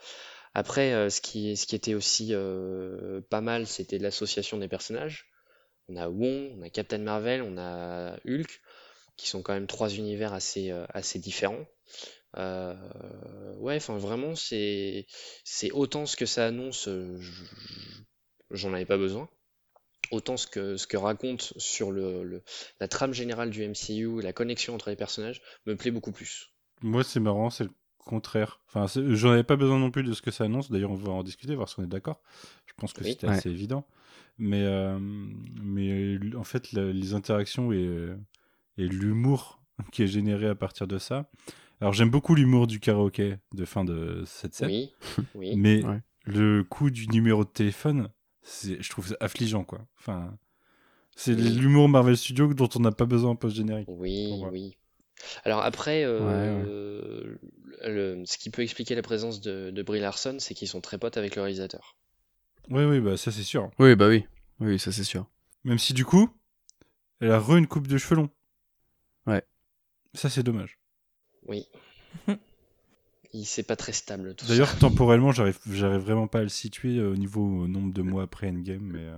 Après, 0.53 0.93
euh, 0.93 1.09
ce 1.09 1.21
qui, 1.21 1.55
ce 1.57 1.67
qui 1.67 1.75
était 1.75 1.93
aussi 1.95 2.29
euh, 2.33 3.21
pas 3.29 3.41
mal, 3.41 3.67
c'était 3.67 3.99
l'association 3.99 4.57
des 4.57 4.67
personnages. 4.67 5.27
On 5.89 5.97
a 5.97 6.09
Wong, 6.09 6.53
on 6.57 6.63
a 6.63 6.69
Captain 6.69 6.99
Marvel, 6.99 7.41
on 7.43 7.57
a 7.57 8.15
Hulk, 8.27 8.61
qui 9.17 9.29
sont 9.29 9.41
quand 9.43 9.53
même 9.53 9.67
trois 9.67 9.89
univers 9.89 10.33
assez, 10.33 10.71
euh, 10.71 10.85
assez 10.89 11.19
différents. 11.19 11.65
Euh, 12.37 12.75
ouais, 13.57 13.77
enfin 13.77 13.97
vraiment, 13.97 14.35
c'est, 14.35 15.05
autant 15.73 16.05
ce 16.05 16.15
que 16.15 16.25
ça 16.25 16.47
annonce, 16.47 16.87
euh, 16.87 17.17
je- 17.19 17.43
j'en 18.51 18.73
avais 18.73 18.85
pas 18.85 18.97
besoin. 18.97 19.29
Autant 20.11 20.37
ce 20.37 20.47
que, 20.47 20.75
ce 20.77 20.87
que 20.87 20.97
raconte 20.97 21.53
sur 21.57 21.91
le, 21.91 22.23
le- 22.23 22.41
la 22.79 22.87
trame 22.87 23.13
générale 23.13 23.49
du 23.51 23.61
MCU 23.63 24.19
et 24.19 24.23
la 24.23 24.33
connexion 24.33 24.73
entre 24.73 24.89
les 24.89 24.95
personnages 24.95 25.41
me 25.67 25.75
plaît 25.75 25.91
beaucoup 25.91 26.11
plus. 26.11 26.51
Moi, 26.81 27.03
c'est 27.03 27.19
marrant, 27.19 27.49
c'est 27.49 27.65
le 27.65 27.71
contraire. 27.99 28.59
Enfin, 28.67 28.85
j'en 29.09 29.31
avais 29.31 29.43
pas 29.43 29.55
besoin 29.55 29.77
non 29.77 29.91
plus 29.91 30.01
de 30.03 30.13
ce 30.13 30.21
que 30.21 30.31
ça 30.31 30.45
annonce. 30.45 30.71
D'ailleurs, 30.71 30.91
on 30.91 30.95
va 30.95 31.11
en 31.11 31.21
discuter, 31.23 31.53
voir 31.53 31.69
si 31.69 31.79
on 31.79 31.83
est 31.83 31.87
d'accord. 31.87 32.21
Je 32.65 32.73
pense 32.75 32.93
que 32.93 33.03
Oui. 33.03 33.11
c'était 33.11 33.27
Ouais. 33.27 33.33
assez 33.33 33.49
évident. 33.49 33.85
Mais, 34.39 34.63
euh, 34.63 34.97
mais 34.99 36.17
en 36.35 36.43
fait, 36.43 36.71
la- 36.71 36.91
les 36.91 37.13
interactions 37.13 37.71
et, 37.71 37.85
euh, 37.85 38.15
et 38.77 38.87
l'humour 38.87 39.61
qui 39.91 40.03
est 40.03 40.07
généré 40.07 40.47
à 40.47 40.55
partir 40.55 40.87
de 40.87 40.97
ça. 40.97 41.29
Alors, 41.81 41.93
j'aime 41.93 42.09
beaucoup 42.09 42.33
l'humour 42.35 42.65
du 42.65 42.79
karaoké 42.79 43.35
de 43.53 43.65
fin 43.65 43.83
de 43.85 44.23
cette 44.25 44.55
scène. 44.55 44.69
Oui, 44.69 44.93
oui. 45.35 45.55
Mais 45.55 45.83
Ouais. 45.85 46.01
le 46.25 46.63
coup 46.63 46.89
du 46.89 47.07
numéro 47.09 47.43
de 47.43 47.49
téléphone, 47.49 48.09
je 48.43 48.89
trouve 48.89 49.07
ça 49.07 49.15
affligeant, 49.19 49.63
quoi. 49.63 49.79
Enfin, 49.99 50.37
c'est 51.15 51.33
Oui. 51.33 51.49
l'humour 51.51 51.89
Marvel 51.89 52.17
Studios 52.17 52.53
dont 52.53 52.69
on 52.75 52.79
n'a 52.79 52.91
pas 52.91 53.05
besoin 53.05 53.31
en 53.31 53.35
post-générique. 53.35 53.87
Oui, 53.89 54.41
oui. 54.51 54.77
Alors 55.43 55.61
après, 55.61 56.03
euh, 56.05 57.35
le- 57.83 58.23
ce 58.25 58.37
qui 58.37 58.49
peut 58.49 58.61
expliquer 58.61 58.95
la 58.95 59.01
présence 59.01 59.41
de, 59.41 59.69
de 59.69 59.83
Brie 59.83 59.99
Larson, 59.99 60.37
c'est 60.39 60.53
qu'ils 60.53 60.69
sont 60.69 60.79
très 60.81 60.97
potes 60.97 61.17
avec 61.17 61.35
le 61.35 61.41
réalisateur. 61.41 61.97
Oui, 62.69 62.83
oui, 62.85 62.99
bah 63.01 63.17
ça 63.17 63.31
c'est 63.31 63.43
sûr. 63.43 63.69
Oui, 63.79 63.95
bah 63.95 64.07
oui. 64.07 64.25
Oui, 64.61 64.79
ça 64.79 64.91
c'est 64.91 65.03
sûr. 65.03 65.25
Même 65.65 65.79
si 65.79 65.93
du 65.93 66.05
coup, 66.05 66.29
elle 67.19 67.31
a 67.31 67.39
re 67.39 67.57
une 67.57 67.67
coupe 67.67 67.87
de 67.87 67.97
cheveux 67.97 68.15
longs. 68.15 68.29
Ouais. 69.27 69.43
Ça 70.13 70.29
c'est 70.29 70.43
dommage. 70.43 70.79
Oui. 71.47 71.67
Il 73.31 73.45
c'est 73.45 73.63
pas 73.63 73.75
très 73.75 73.93
stable 73.93 74.35
D'ailleurs, 74.47 74.77
temporellement, 74.79 75.31
j'arrive, 75.31 75.59
j'arrive 75.71 76.01
vraiment 76.01 76.27
pas 76.27 76.39
à 76.39 76.43
le 76.43 76.49
situer 76.49 76.97
euh, 76.97 77.11
au 77.11 77.15
niveau 77.15 77.63
euh, 77.63 77.67
nombre 77.67 77.93
de 77.93 78.01
mois 78.01 78.23
après 78.23 78.49
Endgame, 78.49 78.81
mais 78.81 79.03
euh, 79.05 79.17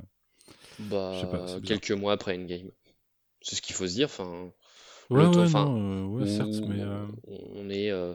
Bah, 0.80 1.12
pas, 1.32 1.60
quelques 1.62 1.92
mois 1.92 2.14
après 2.14 2.38
Endgame. 2.38 2.72
C'est 3.42 3.56
ce 3.56 3.62
qu'il 3.62 3.76
faut 3.76 3.88
se 3.88 3.94
dire. 3.94 4.06
Enfin, 4.08 4.52
ouais, 5.10 5.24
Le 5.24 5.32
temps- 5.32 5.40
ouais, 5.40 5.46
enfin, 5.46 5.66
non, 5.66 6.16
euh, 6.20 6.20
ouais, 6.20 6.28
certes, 6.28 6.60
où 6.62 6.68
mais 6.68 6.82
euh, 6.82 7.06
on 7.56 7.70
est, 7.70 7.90
euh, 7.92 8.14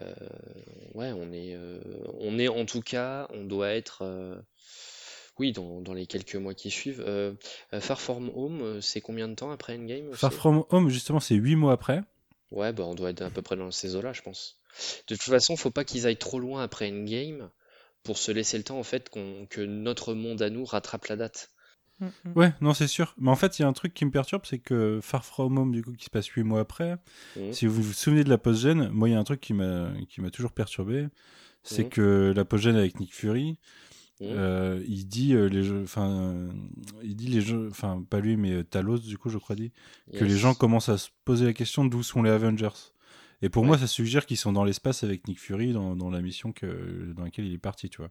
euh, 0.00 0.14
ouais, 0.94 1.12
on 1.12 1.32
est, 1.32 1.56
on 2.20 2.38
est 2.38 2.48
en 2.48 2.64
tout 2.64 2.80
cas, 2.80 3.28
on 3.30 3.44
doit 3.44 3.70
être, 3.70 4.02
oui, 5.38 5.52
dans, 5.52 5.80
dans 5.80 5.94
les 5.94 6.06
quelques 6.06 6.36
mois 6.36 6.54
qui 6.54 6.70
suivent. 6.70 7.04
Far 7.80 8.00
From 8.00 8.30
Home, 8.34 8.80
c'est 8.80 9.00
combien 9.00 9.28
de 9.28 9.34
temps 9.34 9.50
après 9.50 9.76
Endgame? 9.76 10.12
Far 10.14 10.32
From 10.32 10.64
Home, 10.70 10.88
justement, 10.88 11.20
c'est 11.20 11.34
8 11.34 11.56
mois 11.56 11.72
après. 11.72 12.02
Ouais, 12.50 12.72
bah 12.72 12.84
on 12.84 12.94
doit 12.94 13.10
être 13.10 13.22
à 13.22 13.30
peu 13.30 13.42
près 13.42 13.56
dans 13.56 13.70
ces 13.70 13.96
eaux-là, 13.96 14.12
je 14.12 14.22
pense. 14.22 14.58
De 15.08 15.14
toute 15.14 15.22
façon, 15.24 15.56
faut 15.56 15.70
pas 15.70 15.84
qu'ils 15.84 16.06
aillent 16.06 16.16
trop 16.16 16.38
loin 16.38 16.62
après 16.62 16.90
Endgame 16.90 17.50
pour 18.02 18.18
se 18.18 18.32
laisser 18.32 18.58
le 18.58 18.64
temps, 18.64 18.78
en 18.78 18.82
fait, 18.84 19.08
qu'on, 19.08 19.46
que 19.48 19.60
notre 19.60 20.14
monde 20.14 20.42
à 20.42 20.50
nous 20.50 20.64
rattrape 20.64 21.06
la 21.06 21.16
date. 21.16 21.50
Mm, 22.00 22.06
mm. 22.06 22.32
Ouais, 22.34 22.52
non, 22.60 22.74
c'est 22.74 22.88
sûr. 22.88 23.14
Mais 23.18 23.30
en 23.30 23.36
fait, 23.36 23.58
il 23.58 23.62
y 23.62 23.64
a 23.64 23.68
un 23.68 23.72
truc 23.72 23.94
qui 23.94 24.04
me 24.04 24.10
perturbe, 24.10 24.42
c'est 24.44 24.58
que 24.58 24.98
Far 25.02 25.24
From 25.24 25.56
Home, 25.56 25.72
du 25.72 25.82
coup, 25.82 25.92
qui 25.92 26.04
se 26.04 26.10
passe 26.10 26.26
8 26.26 26.42
mois 26.42 26.60
après, 26.60 26.96
Mhm. 27.36 27.52
si 27.52 27.66
vous 27.66 27.82
vous 27.82 27.92
souvenez 27.92 28.24
de 28.24 28.28
la 28.30 28.38
post-gène, 28.38 28.88
moi, 28.90 29.08
il 29.08 29.12
y 29.12 29.14
a 29.14 29.18
un 29.18 29.24
truc 29.24 29.40
qui 29.40 29.54
m'a 29.54 29.90
qui 30.08 30.20
m'a 30.20 30.30
toujours 30.30 30.52
perturbé, 30.52 31.06
c'est 31.62 31.84
Mhm. 31.84 31.90
que 31.90 32.32
la 32.34 32.44
post-gène 32.44 32.76
avec 32.76 32.98
Nick 33.00 33.14
Fury, 33.14 33.58
Mhm. 34.20 34.28
euh, 34.32 34.84
il 34.86 35.06
dit 35.06 35.34
euh, 35.34 35.48
les 35.48 35.62
jeux, 35.62 35.82
enfin, 35.84 36.10
euh, 36.10 36.52
il 37.02 37.14
dit 37.16 37.28
les 37.28 37.40
jeux, 37.40 37.68
enfin, 37.70 38.04
pas 38.10 38.20
lui, 38.20 38.36
mais 38.36 38.64
Talos, 38.64 38.98
du 38.98 39.16
coup, 39.16 39.30
je 39.30 39.38
crois, 39.38 39.54
dit 39.56 39.72
que 40.12 40.24
les 40.24 40.36
gens 40.36 40.54
commencent 40.54 40.88
à 40.88 40.98
se 40.98 41.08
poser 41.24 41.46
la 41.46 41.52
question 41.52 41.84
d'où 41.84 42.02
sont 42.02 42.22
les 42.22 42.30
Avengers. 42.30 42.68
Et 43.44 43.50
pour 43.50 43.62
Ouais. 43.62 43.68
moi, 43.68 43.76
ça 43.78 43.86
suggère 43.86 44.24
qu'ils 44.24 44.38
sont 44.38 44.52
dans 44.52 44.64
l'espace 44.64 45.04
avec 45.04 45.28
Nick 45.28 45.38
Fury 45.38 45.72
dans, 45.74 45.94
dans 45.96 46.08
la 46.10 46.22
mission 46.22 46.52
que, 46.52 47.12
dans 47.14 47.24
laquelle 47.24 47.44
il 47.46 47.52
est 47.52 47.58
parti, 47.58 47.90
tu 47.90 47.98
vois. 47.98 48.10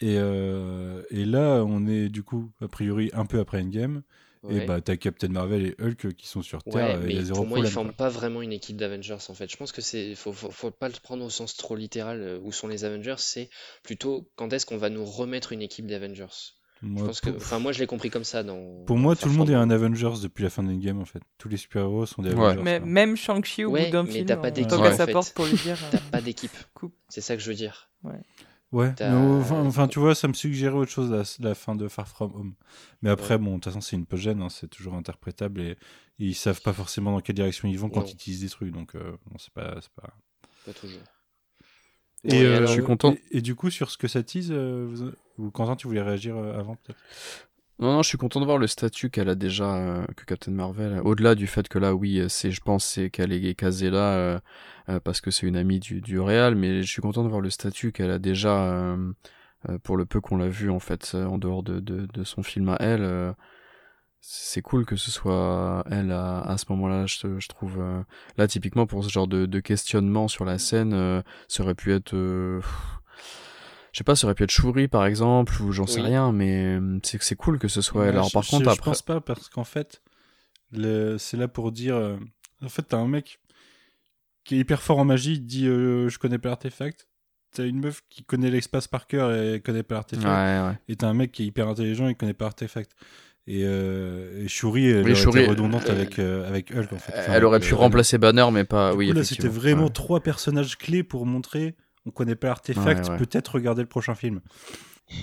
Et, 0.00 0.16
euh, 0.18 1.02
et 1.10 1.24
là, 1.24 1.64
on 1.66 1.86
est 1.86 2.08
du 2.08 2.22
coup, 2.22 2.52
a 2.60 2.68
priori, 2.68 3.10
un 3.14 3.26
peu 3.26 3.40
après 3.40 3.60
Endgame. 3.60 4.02
Et 4.48 4.60
Ouais. 4.60 4.66
bah, 4.66 4.80
t'as 4.80 4.96
Captain 4.96 5.28
Marvel 5.28 5.66
et 5.66 5.74
Hulk 5.82 6.14
qui 6.14 6.28
sont 6.28 6.42
sur 6.42 6.62
Terre. 6.62 6.86
Ouais, 6.86 6.94
et 7.02 7.08
il 7.08 7.14
y 7.14 7.18
a 7.18 7.22
mais 7.22 7.24
zéro 7.24 7.40
pour 7.40 7.46
moi, 7.46 7.58
ils 7.58 7.62
problème. 7.62 7.72
forment 7.72 7.88
quoi. 7.88 7.96
pas 7.96 8.08
vraiment 8.08 8.42
une 8.42 8.52
équipe 8.52 8.76
d'Avengers 8.76 9.16
en 9.28 9.34
fait. 9.34 9.50
Je 9.50 9.56
pense 9.56 9.72
que 9.72 9.80
c'est 9.80 10.14
faut, 10.14 10.32
faut, 10.32 10.50
faut 10.52 10.70
pas 10.70 10.88
le 10.88 10.94
prendre 11.02 11.24
au 11.24 11.30
sens 11.30 11.56
trop 11.56 11.74
littéral 11.74 12.20
euh, 12.22 12.38
où 12.42 12.52
sont 12.52 12.68
les 12.68 12.84
Avengers, 12.84 13.16
c'est 13.18 13.50
plutôt 13.82 14.30
quand 14.36 14.52
est-ce 14.52 14.66
qu'on 14.66 14.76
va 14.76 14.90
nous 14.90 15.04
remettre 15.04 15.52
une 15.52 15.62
équipe 15.62 15.86
d'Avengers. 15.86 16.26
Je 16.82 16.86
Moi, 16.86 17.06
pense 17.06 17.20
que, 17.20 17.30
pour, 17.30 17.36
enfin, 17.42 17.58
moi 17.58 17.72
je 17.72 17.80
l'ai 17.80 17.86
compris 17.86 18.08
comme 18.10 18.24
ça 18.24 18.42
dans. 18.42 18.84
pour 18.86 18.96
moi, 18.98 19.16
tout 19.16 19.28
le 19.28 19.34
monde 19.34 19.50
est 19.50 19.54
un 19.54 19.62
From 19.68 19.70
Home. 19.72 19.84
Avengers 19.84 20.22
depuis 20.22 20.44
la 20.44 20.50
fin 20.50 20.62
d'Endgame 20.62 21.00
en 21.00 21.04
fait. 21.04 21.20
Tous 21.38 21.48
les 21.48 21.56
super-héros 21.56 22.06
sont 22.06 22.22
des 22.22 22.32
Ouais. 22.34 22.44
Avengers. 22.46 22.62
Mais 22.62 22.78
quoi. 22.78 22.88
même 22.88 23.16
Shang-Chi 23.16 23.64
au 23.64 23.70
Ouais, 23.70 23.86
bout 23.86 23.92
d'un 23.92 24.02
mais 24.04 24.10
film, 24.12 24.26
t'as 24.26 24.36
pas 24.36 24.48
on 24.48 24.52
d'équipe, 24.52 24.68
toque 24.70 24.80
en 24.80 25.22
fait. 25.22 25.34
pour 25.34 25.46
lui 25.46 25.54
dire. 25.56 25.78
T'as 25.90 25.96
euh, 25.98 26.00
pas 26.12 26.20
d'équipe. 26.20 26.52
C'est 27.08 27.20
ça 27.20 27.34
que 27.36 27.42
je 27.42 27.48
veux 27.48 27.56
dire. 27.56 27.90
Ouais, 28.70 28.92
mais 29.00 29.06
enfin, 29.66 29.88
tu 29.88 29.98
vois, 29.98 30.14
ça 30.14 30.28
me 30.28 30.34
suggérait 30.34 30.76
autre 30.76 30.90
chose 30.90 31.10
la, 31.10 31.22
la 31.48 31.54
fin 31.54 31.74
de 31.74 31.88
Far 31.88 32.06
From 32.06 32.32
Home. 32.34 32.54
Mais 33.02 33.08
après, 33.10 33.34
Ouais. 33.34 33.38
bon, 33.38 33.50
de 33.52 33.54
toute 33.56 33.64
façon, 33.64 33.80
c'est 33.80 33.96
une 33.96 34.04
post-gène, 34.04 34.42
hein, 34.42 34.50
c'est 34.50 34.68
toujours 34.68 34.92
interprétable 34.94 35.62
et 35.62 35.76
ils 36.18 36.34
savent 36.34 36.60
pas 36.60 36.74
forcément 36.74 37.12
dans 37.12 37.20
quelle 37.20 37.36
direction 37.36 37.66
ils 37.66 37.78
vont 37.78 37.88
quand 37.88 38.00
Non. 38.00 38.06
ils 38.06 38.12
utilisent 38.12 38.40
des 38.42 38.50
trucs, 38.50 38.70
donc 38.72 38.94
euh, 38.94 39.16
bon, 39.26 39.38
c'est 39.38 39.52
pas, 39.54 39.76
pas. 39.96 40.10
Pas 40.66 40.72
toujours. 40.74 41.00
Et, 42.24 42.44
euh, 42.44 42.66
je 42.66 42.72
suis 42.72 42.82
content. 42.82 43.14
Et, 43.32 43.38
et 43.38 43.40
du 43.40 43.54
coup, 43.54 43.70
sur 43.70 43.90
ce 43.90 43.98
que 43.98 44.08
ça 44.08 44.22
tease, 44.22 44.50
euh, 44.50 44.86
vous- 44.88 45.10
ou 45.38 45.50
Quentin, 45.50 45.76
tu 45.76 45.86
voulais 45.86 46.02
réagir 46.02 46.36
euh, 46.36 46.58
avant 46.58 46.76
peut-être? 46.76 46.98
Non, 47.80 47.92
non, 47.92 48.02
je 48.02 48.08
suis 48.08 48.18
content 48.18 48.40
de 48.40 48.44
voir 48.44 48.58
le 48.58 48.66
statut 48.66 49.08
qu'elle 49.08 49.28
a 49.28 49.36
déjà, 49.36 49.76
euh, 49.76 50.04
que 50.16 50.24
Captain 50.24 50.50
Marvel. 50.50 51.00
Au-delà 51.04 51.36
du 51.36 51.46
fait 51.46 51.68
que 51.68 51.78
là, 51.78 51.94
oui, 51.94 52.24
c'est, 52.28 52.50
je 52.50 52.60
pense, 52.60 52.84
c'est 52.84 53.08
qu'elle 53.08 53.32
est 53.32 53.54
casée 53.54 53.88
là 53.90 54.14
euh, 54.14 54.40
euh, 54.88 54.98
parce 55.00 55.20
que 55.20 55.30
c'est 55.30 55.46
une 55.46 55.56
amie 55.56 55.78
du, 55.78 56.00
du 56.00 56.18
Real, 56.18 56.56
mais 56.56 56.82
je 56.82 56.90
suis 56.90 57.00
content 57.02 57.22
de 57.22 57.28
voir 57.28 57.40
le 57.40 57.50
statut 57.50 57.92
qu'elle 57.92 58.10
a 58.10 58.18
déjà 58.18 58.96
pour 59.84 59.96
le 59.96 60.06
peu 60.06 60.20
qu'on 60.20 60.36
l'a 60.36 60.48
vu 60.48 60.70
en 60.70 60.78
fait 60.80 61.14
en 61.14 61.38
dehors 61.38 61.62
de, 61.62 61.78
de, 61.80 62.06
de 62.12 62.24
son 62.24 62.42
film 62.42 62.68
à 62.68 62.76
elle. 62.80 63.34
C'est 64.20 64.62
cool 64.62 64.84
que 64.84 64.96
ce 64.96 65.10
soit 65.10 65.84
elle 65.90 66.12
à, 66.12 66.40
à 66.40 66.58
ce 66.58 66.66
moment-là, 66.70 67.06
je, 67.06 67.38
je 67.38 67.48
trouve. 67.48 67.76
euh, 67.80 68.02
là, 68.36 68.46
typiquement 68.48 68.86
pour 68.86 69.04
ce 69.04 69.08
genre 69.10 69.28
de, 69.28 69.46
de 69.46 69.60
questionnement 69.60 70.28
sur 70.28 70.44
la 70.44 70.58
scène, 70.58 70.92
euh, 70.92 71.22
ça 71.48 71.62
aurait 71.62 71.74
pu 71.74 71.92
être. 71.94 72.14
euh, 72.14 72.60
je 73.92 73.98
sais 73.98 74.04
pas, 74.04 74.16
ça 74.16 74.26
aurait 74.26 74.34
pu 74.34 74.44
être 74.44 74.50
Shuri 74.50 74.86
par 74.88 75.06
exemple, 75.06 75.60
ou 75.62 75.72
j'en 75.72 75.86
sais 75.86 76.00
Oui. 76.00 76.06
rien, 76.08 76.32
mais 76.32 76.78
c'est 77.02 77.22
c'est 77.22 77.36
cool 77.36 77.58
que 77.58 77.68
ce 77.68 77.80
soit 77.80 78.02
elle. 78.04 78.10
Ouais, 78.10 78.14
Alors 78.16 78.28
je- 78.28 78.34
par 78.34 78.42
je, 78.42 78.50
contre, 78.50 78.64
je 78.64 78.70
après. 78.70 78.90
pense 78.90 79.02
pas 79.02 79.20
parce 79.20 79.48
qu'en 79.48 79.64
fait, 79.64 80.02
le- 80.72 81.16
c'est 81.18 81.36
là 81.36 81.48
pour 81.48 81.72
dire. 81.72 81.96
euh, 81.96 82.16
en 82.62 82.68
fait, 82.68 82.82
t'as 82.82 82.98
un 82.98 83.08
mec 83.08 83.40
qui 84.44 84.56
est 84.56 84.58
hyper 84.58 84.82
fort 84.82 84.98
en 84.98 85.04
magie, 85.04 85.34
il 85.34 85.40
te 85.40 85.46
dit 85.46 85.66
euh, 85.66 86.08
je 86.08 86.18
connais 86.18 86.38
pas 86.38 86.48
l'artefact. 86.50 87.08
T'as 87.54 87.64
une 87.66 87.80
meuf 87.80 88.02
qui 88.10 88.24
connaît 88.24 88.50
l'espace 88.50 88.88
par 88.88 89.06
cœur 89.06 89.34
et 89.34 89.60
connaît 89.60 89.82
pas 89.82 89.94
l'artefact. 89.94 90.26
Ouais, 90.26 90.68
ouais. 90.68 90.78
Et 90.88 90.96
t'as 90.96 91.08
un 91.08 91.14
mec 91.14 91.32
qui 91.32 91.44
est 91.44 91.46
hyper 91.46 91.66
intelligent 91.68 92.06
et 92.08 92.14
connaît 92.14 92.34
pas 92.34 92.44
l'artefact. 92.46 92.92
Et, 93.50 93.62
euh, 93.64 94.44
et 94.44 94.48
Shuri, 94.48 94.88
elle 94.88 95.04
Oui, 95.04 95.12
aurait 95.12 95.14
Shuri, 95.14 95.40
été 95.40 95.48
redondante 95.48 95.88
euh, 95.88 95.92
avec, 95.92 96.18
euh, 96.18 96.46
avec 96.46 96.70
Hulk 96.70 96.92
en 96.92 96.98
fait. 96.98 97.12
Enfin, 97.16 97.32
elle 97.32 97.44
aurait 97.46 97.60
pu 97.60 97.72
euh, 97.72 97.76
remplacer 97.76 98.18
Banner, 98.18 98.46
mais 98.52 98.64
pas. 98.64 98.90
Du 98.92 98.98
oui, 98.98 99.08
coup, 99.08 99.14
là, 99.14 99.24
c'était 99.24 99.48
vraiment 99.48 99.84
Ouais. 99.84 99.90
trois 99.90 100.20
personnages 100.20 100.76
clés 100.76 101.02
pour 101.02 101.24
montrer 101.24 101.74
on 102.06 102.10
connaît 102.10 102.36
pas 102.36 102.48
l'artefact, 102.48 103.04
Ouais, 103.06 103.10
ouais. 103.12 103.18
peut-être 103.18 103.54
regarder 103.54 103.82
le 103.82 103.88
prochain 103.88 104.14
film. 104.14 104.40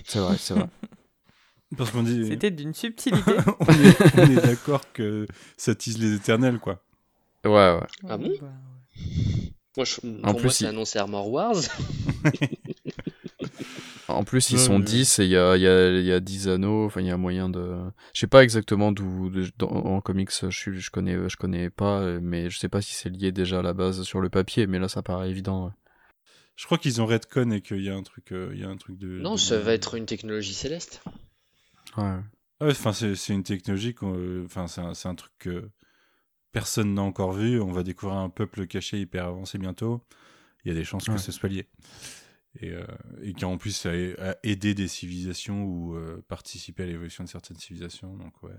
C'est 0.06 0.20
vrai, 0.20 0.36
c'est 0.40 0.54
vrai. 0.56 0.66
Parce 1.78 1.90
qu'on 1.92 2.04
dit. 2.04 2.28
C'était 2.28 2.52
d'une 2.52 2.74
subtilité. 2.74 3.32
on 3.60 3.74
est, 3.74 4.18
on 4.18 4.32
est 4.32 4.42
d'accord 4.46 4.82
que 4.94 5.26
ça 5.58 5.74
tease 5.76 5.98
les 6.00 6.14
éternels, 6.16 6.60
quoi. 6.60 6.82
Ouais, 7.44 7.52
ouais. 7.52 7.80
Ah 8.10 8.18
bon 8.18 8.32
Bah, 8.42 8.48
Moi, 9.78 9.86
je, 9.86 9.96
pour 10.00 10.10
En 10.24 10.32
moi, 10.32 10.42
plus, 10.42 10.50
c'est 10.52 10.66
il- 10.66 10.68
annoncé 10.68 10.98
Armor 11.00 11.30
Wars. 11.32 11.56
En 14.16 14.24
plus, 14.24 14.50
ils 14.52 14.56
Ouais, 14.58 14.62
sont 14.62 14.80
mais- 14.80 14.86
10 14.86 15.20
et 15.20 15.24
il 15.26 15.30
y 15.32 15.38
a, 15.38 15.56
il 15.56 15.62
y, 15.62 15.68
a, 15.68 15.90
y 16.00 16.12
a 16.12 16.20
10 16.20 16.48
anneaux. 16.48 16.86
Enfin, 16.86 17.02
il 17.02 17.08
y 17.08 17.12
a 17.12 17.18
moyen 17.18 17.50
de. 17.50 17.78
Je 18.14 18.20
sais 18.20 18.28
pas 18.28 18.44
exactement 18.44 18.92
d'où. 18.92 19.32
En 19.62 20.02
comics, 20.02 20.32
je, 20.42 20.50
suis- 20.50 20.80
je, 20.80 20.90
connais, 20.92 21.30
je 21.30 21.38
connais 21.38 21.70
pas, 21.70 22.20
mais 22.22 22.50
je 22.50 22.58
sais 22.58 22.70
pas 22.70 22.82
si 22.82 22.94
c'est 22.94 23.10
lié 23.10 23.32
déjà 23.32 23.60
à 23.60 23.62
la 23.62 23.74
base 23.74 24.02
sur 24.04 24.22
le 24.22 24.30
papier, 24.30 24.68
mais 24.68 24.80
là, 24.80 24.88
ça 24.88 25.02
paraît 25.04 25.30
évident. 25.30 25.66
ouais. 25.66 25.72
Je 26.56 26.66
crois 26.66 26.78
qu'ils 26.78 27.02
ont 27.02 27.06
redcon 27.06 27.52
et 27.52 27.62
qu'il 27.62 27.82
y 27.82 27.90
a 27.90 27.96
un 27.96 28.04
truc, 28.04 28.32
euh, 28.32 28.52
il 28.54 28.62
y 28.62 28.64
a 28.64 28.70
un 28.70 28.78
truc 28.78 28.98
de. 28.98 29.08
Non, 29.20 29.34
de- 29.34 29.40
ça 29.40 29.60
va 29.60 29.74
être 29.74 29.96
une 29.96 30.06
technologie 30.06 30.54
céleste. 30.54 31.04
Ouais. 31.98 32.16
Ah 32.62 32.66
ouais, 32.66 32.72
enfin, 32.72 32.94
c'est 32.94 33.16
c'est 33.16 33.34
une 33.34 33.44
technologie, 33.44 33.94
euh, 34.04 34.46
enfin, 34.46 34.68
c'est 34.68 34.80
un, 34.82 34.94
c'est 34.94 35.10
un 35.10 35.16
truc 35.16 35.34
que 35.40 35.70
personne 36.54 36.94
n'a 36.94 37.02
encore 37.02 37.34
vu. 37.34 37.60
On 37.60 37.72
va 37.74 37.84
découvrir 37.84 38.18
un 38.20 38.30
peuple 38.30 38.68
caché 38.68 39.00
hyper 39.02 39.26
avancé 39.26 39.58
bientôt. 39.58 40.02
Il 40.64 40.70
y 40.70 40.72
a 40.72 40.74
des 40.74 40.86
chances 40.86 41.08
Ouais. 41.10 41.16
que 41.16 41.20
ce 41.22 41.32
soit 41.34 41.50
lié. 41.50 41.68
Et, 42.62 42.72
euh, 42.72 42.86
et 43.22 43.34
qui 43.34 43.44
en 43.44 43.58
plus 43.58 43.86
a, 43.86 43.90
a 43.90 44.36
aidé 44.44 44.74
des 44.74 44.88
civilisations 44.88 45.64
ou 45.64 45.96
euh, 45.96 46.24
participé 46.28 46.84
à 46.84 46.86
l'évolution 46.86 47.24
de 47.24 47.30
certaines 47.30 47.58
civilisations. 47.58 48.16
Donc 48.16 48.42
ouais, 48.44 48.54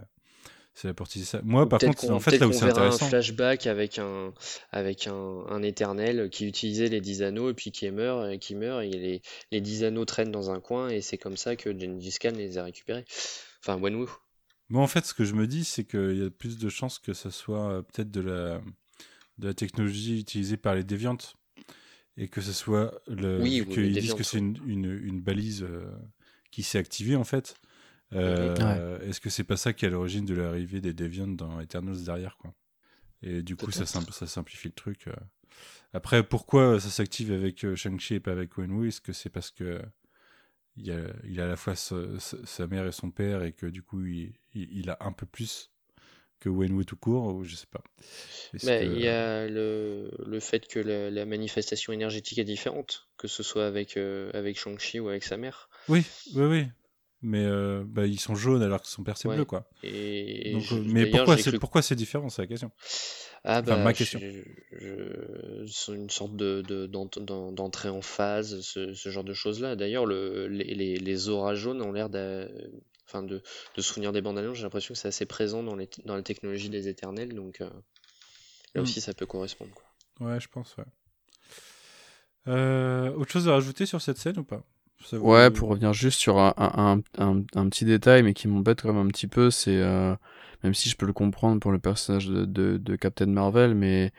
c'est 0.76 0.88
la 0.88 0.94
partie 0.94 1.20
de 1.20 1.24
ça. 1.24 1.40
Moi, 1.42 1.66
par 1.66 1.80
contre, 1.80 2.10
en 2.10 2.20
fait, 2.20 2.38
là 2.38 2.46
où 2.46 2.52
c'est 2.52 2.64
intéressant. 2.64 3.06
un 3.06 3.08
flashback 3.08 3.66
avec 3.66 3.98
un, 3.98 4.34
avec 4.72 5.06
un, 5.06 5.44
un 5.48 5.62
éternel 5.62 6.28
qui 6.28 6.46
utilisait 6.46 6.88
les 6.88 7.00
10 7.00 7.22
anneaux 7.22 7.48
et 7.48 7.54
puis 7.54 7.70
qui 7.70 7.90
meurt, 7.90 8.30
et 8.30 8.38
qui 8.38 8.54
meurt 8.54 8.84
et 8.84 8.90
les, 8.90 9.22
les 9.50 9.60
10 9.62 9.84
anneaux 9.84 10.04
traînent 10.04 10.30
dans 10.30 10.50
un 10.50 10.60
coin 10.60 10.90
et 10.90 11.00
c'est 11.00 11.16
comme 11.16 11.38
ça 11.38 11.56
que 11.56 11.70
Gengis 11.70 12.18
Khan 12.20 12.32
les 12.36 12.58
a 12.58 12.64
récupérés. 12.64 13.06
Enfin, 13.60 13.80
Wenwu. 13.80 14.06
Moi, 14.68 14.82
en 14.82 14.86
fait, 14.86 15.06
ce 15.06 15.14
que 15.14 15.24
je 15.24 15.32
me 15.32 15.46
dis, 15.46 15.64
c'est 15.64 15.84
qu'il 15.84 16.18
y 16.18 16.24
a 16.26 16.30
plus 16.30 16.58
de 16.58 16.68
chances 16.68 16.98
que 16.98 17.14
ça 17.14 17.30
soit 17.30 17.70
euh, 17.70 17.82
peut-être 17.82 18.10
de 18.10 18.20
la, 18.20 18.60
de 19.38 19.48
la 19.48 19.54
technologie 19.54 20.20
utilisée 20.20 20.58
par 20.58 20.74
les 20.74 20.84
déviantes 20.84 21.36
et 22.16 22.28
que 22.28 22.40
ce 22.40 22.52
soit 22.52 23.00
le. 23.08 23.42
Oui, 23.42 23.66
qu'ils 23.68 23.98
disent 23.98 24.14
que 24.14 24.22
c'est 24.24 24.38
une, 24.38 24.58
une, 24.66 24.86
une 25.04 25.20
balise 25.20 25.62
euh, 25.62 25.90
qui 26.50 26.62
s'est 26.62 26.78
activée, 26.78 27.16
en 27.16 27.24
fait. 27.24 27.56
euh, 28.14 29.00
Est-ce 29.00 29.20
que 29.20 29.30
c'est 29.30 29.44
pas 29.44 29.56
ça 29.56 29.72
qui 29.72 29.84
est 29.84 29.88
à 29.88 29.90
l'origine 29.92 30.24
de 30.26 30.34
l'arrivée 30.34 30.80
des 30.80 30.94
déviantes 30.94 31.36
dans 31.36 31.60
Eternals 31.60 32.04
derrière, 32.04 32.36
quoi? 32.38 32.54
Et 33.22 33.42
du 33.42 33.56
coup, 33.56 33.70
ça, 33.72 33.86
simplifie 33.86 34.68
le 34.68 34.74
truc. 34.74 35.08
euh. 35.08 35.14
Après, 35.92 36.22
pourquoi 36.26 36.80
ça 36.80 36.90
s'active 36.90 37.32
avec 37.32 37.74
Shang-Chi 37.76 38.14
et 38.16 38.20
pas 38.20 38.32
avec 38.32 38.58
Wenwu 38.58 38.88
Est-ce 38.88 39.00
que 39.00 39.12
c'est 39.12 39.30
parce 39.30 39.50
que 39.50 39.82
il 40.76 40.90
a, 40.92 41.08
il 41.24 41.40
a 41.40 41.44
à 41.44 41.48
la 41.48 41.56
fois 41.56 41.74
sa, 41.74 41.96
sa- 42.20 42.44
sa 42.44 42.66
mère 42.66 42.86
et 42.86 42.92
son 42.92 43.10
père 43.10 43.42
et 43.42 43.52
que 43.52 43.66
du 43.66 43.82
coup 43.82 44.04
il, 44.04 44.34
il, 44.54 44.68
il 44.72 44.90
a 44.90 44.98
un 45.00 45.12
peu 45.12 45.26
plus 45.26 45.70
que 46.40 46.48
Wenwu 46.48 46.84
tout 46.84 46.96
court 46.96 47.34
ou 47.34 47.44
je 47.44 47.54
sais 47.56 47.66
pas. 47.70 47.82
Bah, 48.64 48.78
que- 48.78 48.84
il 48.84 49.00
y 49.00 49.08
a 49.08 49.46
le, 49.48 50.10
le 50.24 50.40
fait 50.40 50.66
que 50.68 50.78
la, 50.78 51.10
la 51.10 51.24
manifestation 51.26 51.92
énergétique 51.92 52.38
est 52.38 52.44
différente, 52.44 53.08
que 53.16 53.26
ce 53.28 53.42
soit 53.42 53.66
avec, 53.66 53.96
euh, 53.96 54.30
avec 54.34 54.58
Shang-Chi 54.58 55.00
ou 55.00 55.08
avec 55.08 55.24
sa 55.24 55.36
mère. 55.36 55.68
Oui, 55.88 56.04
oui, 56.34 56.44
oui. 56.44 56.66
Mais 57.22 57.44
euh, 57.44 57.82
bah, 57.86 58.06
ils 58.06 58.20
sont 58.20 58.34
jaunes 58.34 58.62
alors 58.62 58.82
que 58.82 58.88
son 58.88 59.02
père 59.02 59.16
c'est 59.16 59.26
Ouais. 59.26 59.36
bleu 59.36 59.44
quoi. 59.46 59.68
Et, 59.82 60.52
Donc, 60.52 60.62
je- 60.62 60.74
euh, 60.76 60.82
mais 60.86 61.06
pourquoi 61.06 61.36
c'est 61.38 61.50
cru 61.50 61.58
pourquoi 61.58 61.80
c'est 61.82 61.94
différent 61.96 62.28
c'est 62.28 62.42
la 62.42 62.46
question. 62.46 62.70
Ah 63.42 63.60
Enfin, 63.62 63.76
bah, 63.76 63.84
ma 63.84 63.92
je- 63.92 63.98
question. 63.98 64.20
je- 64.20 65.64
c'est 65.66 65.92
une 65.94 66.10
sorte 66.10 66.36
de, 66.36 66.62
de- 66.62 66.86
d'ent- 66.86 67.08
d'en- 67.16 67.52
d'entrée 67.52 67.88
en 67.88 68.02
phase, 68.02 68.60
ce, 68.60 68.92
ce 68.92 69.08
genre 69.08 69.24
de 69.24 69.32
choses-là. 69.32 69.76
D'ailleurs, 69.76 70.04
le, 70.04 70.46
les, 70.48 70.74
les, 70.74 70.96
les 70.98 71.28
auras 71.28 71.54
jaunes 71.54 71.80
ont 71.80 71.92
l'air 71.92 72.10
enfin 73.06 73.22
de, 73.22 73.42
de 73.76 73.82
souvenir 73.82 74.12
des 74.12 74.20
bandes 74.22 74.38
annonces. 74.38 74.56
J'ai 74.56 74.62
l'impression 74.64 74.94
que 74.94 74.98
c'est 75.00 75.08
assez 75.08 75.26
présent 75.26 75.62
dans, 75.62 75.76
les, 75.76 75.88
dans 76.04 76.14
la 76.16 76.22
technologie 76.22 76.68
des 76.70 76.88
éternels, 76.88 77.34
donc 77.34 77.60
euh, 77.60 77.70
là 78.74 78.82
aussi 78.82 79.00
ça 79.00 79.14
peut 79.14 79.26
correspondre. 79.26 79.70
Quoi. 79.74 80.28
Ouais, 80.28 80.40
je 80.40 80.48
pense 80.48 80.76
ouais. 80.76 80.84
Euh, 82.48 83.12
autre 83.14 83.30
chose 83.32 83.48
à 83.48 83.52
rajouter 83.52 83.86
sur 83.86 84.00
cette 84.00 84.18
scène 84.18 84.38
ou 84.38 84.44
pas? 84.44 84.62
Ça 85.04 85.18
vous- 85.18 85.30
Ouais, 85.30 85.50
pour 85.50 85.68
revenir 85.68 85.92
juste 85.92 86.18
sur 86.20 86.38
un, 86.38 86.54
un, 86.56 87.00
un, 87.18 87.42
un 87.54 87.68
petit 87.68 87.84
détail, 87.84 88.22
mais 88.22 88.34
qui 88.34 88.48
m'embête 88.48 88.82
quand 88.82 88.92
même 88.92 89.04
un 89.06 89.08
petit 89.10 89.26
peu, 89.26 89.50
c'est, 89.50 89.76
euh, 89.76 90.14
même 90.62 90.74
si 90.74 90.88
je 90.88 90.96
peux 90.96 91.06
le 91.06 91.12
comprendre 91.12 91.60
pour 91.60 91.72
le 91.72 91.78
personnage 91.78 92.28
de, 92.28 92.44
de, 92.44 92.76
de 92.78 92.96
Captain 92.96 93.26
Marvel, 93.26 93.74
mais 93.74 94.12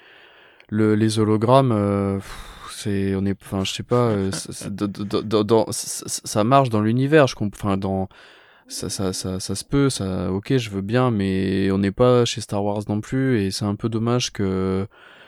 le, 0.69 0.95
les 0.95 1.19
hologrammes, 1.19 1.71
euh, 1.71 2.19
c'est, 2.69 3.15
on 3.15 3.25
est, 3.25 3.41
enfin, 3.41 3.63
je 3.63 3.71
sais 3.71 3.83
pas, 3.83 4.09
euh, 4.09 4.31
c'est- 4.31 4.51
c'est- 4.51 4.75
dans- 4.75 4.87
dans- 5.23 5.43
dans- 5.43 5.71
ça- 5.71 6.05
ça 6.07 6.43
marche 6.43 6.69
dans 6.69 6.81
l'univers, 6.81 7.27
je 7.27 7.35
comprends, 7.35 7.69
enfin, 7.69 7.77
dans, 7.77 8.09
ça, 8.67 8.89
ça, 8.89 9.13
ça, 9.13 9.39
ça 9.39 9.55
se 9.55 9.63
peut, 9.63 9.89
ça, 9.89 10.31
ok, 10.31 10.57
je 10.57 10.69
veux 10.69 10.81
bien, 10.81 11.11
mais 11.11 11.71
on 11.71 11.77
n'est 11.77 11.91
pas 11.91 12.25
chez 12.25 12.41
Star 12.41 12.63
Wars 12.63 12.81
non 12.89 13.01
plus, 13.01 13.41
et 13.41 13.51
c'est 13.51 13.65
un 13.65 13.75
peu 13.75 13.89
dommage 13.89 14.31
que, 14.31 14.87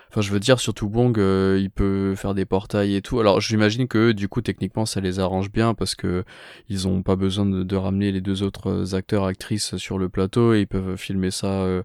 enfin, 0.10 0.22
je 0.22 0.32
veux 0.32 0.40
dire, 0.40 0.60
surtout 0.60 0.88
Wong, 0.88 1.18
euh, 1.20 1.58
il 1.60 1.70
peut 1.70 2.16
faire 2.16 2.34
des 2.34 2.46
portails 2.46 2.96
et 2.96 3.02
tout. 3.02 3.20
Alors, 3.20 3.40
j'imagine 3.40 3.88
que, 3.88 4.12
du 4.12 4.28
coup, 4.28 4.42
techniquement, 4.42 4.86
ça 4.86 5.00
les 5.00 5.20
arrange 5.20 5.52
bien 5.52 5.74
parce 5.74 5.96
que 5.96 6.26
ils 6.68 6.88
ont 6.88 7.02
pas 7.02 7.16
besoin 7.16 7.46
de, 7.46 7.76
ramener 7.76 8.12
les 8.12 8.22
deux 8.22 8.44
autres 8.44 8.96
acteurs, 8.96 9.26
actrices 9.26 9.78
sur 9.78 9.98
le 9.98 10.10
plateau, 10.10 10.54
et 10.54 10.62
ils 10.62 10.68
peuvent 10.68 10.98
filmer 10.98 11.32
ça. 11.32 11.62
euh, 11.62 11.84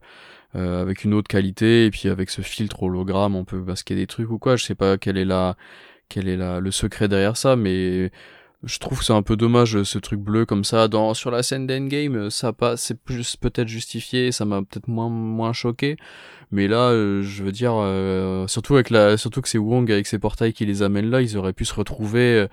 euh, 0.56 0.80
avec 0.80 1.02
une 1.02 1.14
autre 1.14 1.26
qualité 1.26 1.86
et 1.86 1.90
puis 1.90 2.08
avec 2.08 2.30
ce 2.30 2.40
filtre 2.40 2.84
hologramme 2.84 3.34
on 3.34 3.44
peut 3.44 3.58
masquer 3.58 3.96
des 3.96 4.06
trucs 4.06 4.30
ou 4.30 4.38
quoi 4.38 4.54
je 4.54 4.64
sais 4.64 4.76
pas 4.76 4.96
quel 4.98 5.16
est 5.16 5.24
la 5.24 5.56
quel 6.08 6.28
est 6.28 6.36
la 6.36 6.60
le 6.60 6.70
secret 6.70 7.08
derrière 7.08 7.36
ça 7.36 7.56
mais 7.56 8.12
je 8.66 8.78
trouve 8.78 8.98
que 8.98 9.04
c'est 9.04 9.12
un 9.12 9.22
peu 9.22 9.36
dommage 9.36 9.82
ce 9.82 9.98
truc 9.98 10.20
bleu 10.20 10.46
comme 10.46 10.64
ça 10.64 10.88
dans 10.88 11.14
sur 11.14 11.30
la 11.30 11.42
scène 11.42 11.66
d'Endgame 11.66 12.30
ça 12.30 12.52
pas 12.52 12.76
c'est 12.76 12.98
plus 12.98 13.36
peut-être 13.36 13.68
justifié 13.68 14.32
ça 14.32 14.44
m'a 14.44 14.62
peut-être 14.62 14.88
moins 14.88 15.08
moins 15.08 15.52
choqué 15.52 15.96
mais 16.50 16.68
là 16.68 16.90
euh, 16.90 17.22
je 17.22 17.42
veux 17.42 17.52
dire 17.52 17.74
euh, 17.76 18.46
surtout 18.46 18.74
avec 18.74 18.90
la 18.90 19.16
surtout 19.16 19.40
que 19.42 19.48
c'est 19.48 19.58
Wong 19.58 19.90
avec 19.90 20.06
ses 20.06 20.18
portails 20.18 20.52
qui 20.52 20.66
les 20.66 20.82
amènent 20.82 21.10
là 21.10 21.20
ils 21.22 21.36
auraient 21.36 21.52
pu 21.52 21.64
se 21.64 21.74
retrouver 21.74 22.38
euh, 22.40 22.46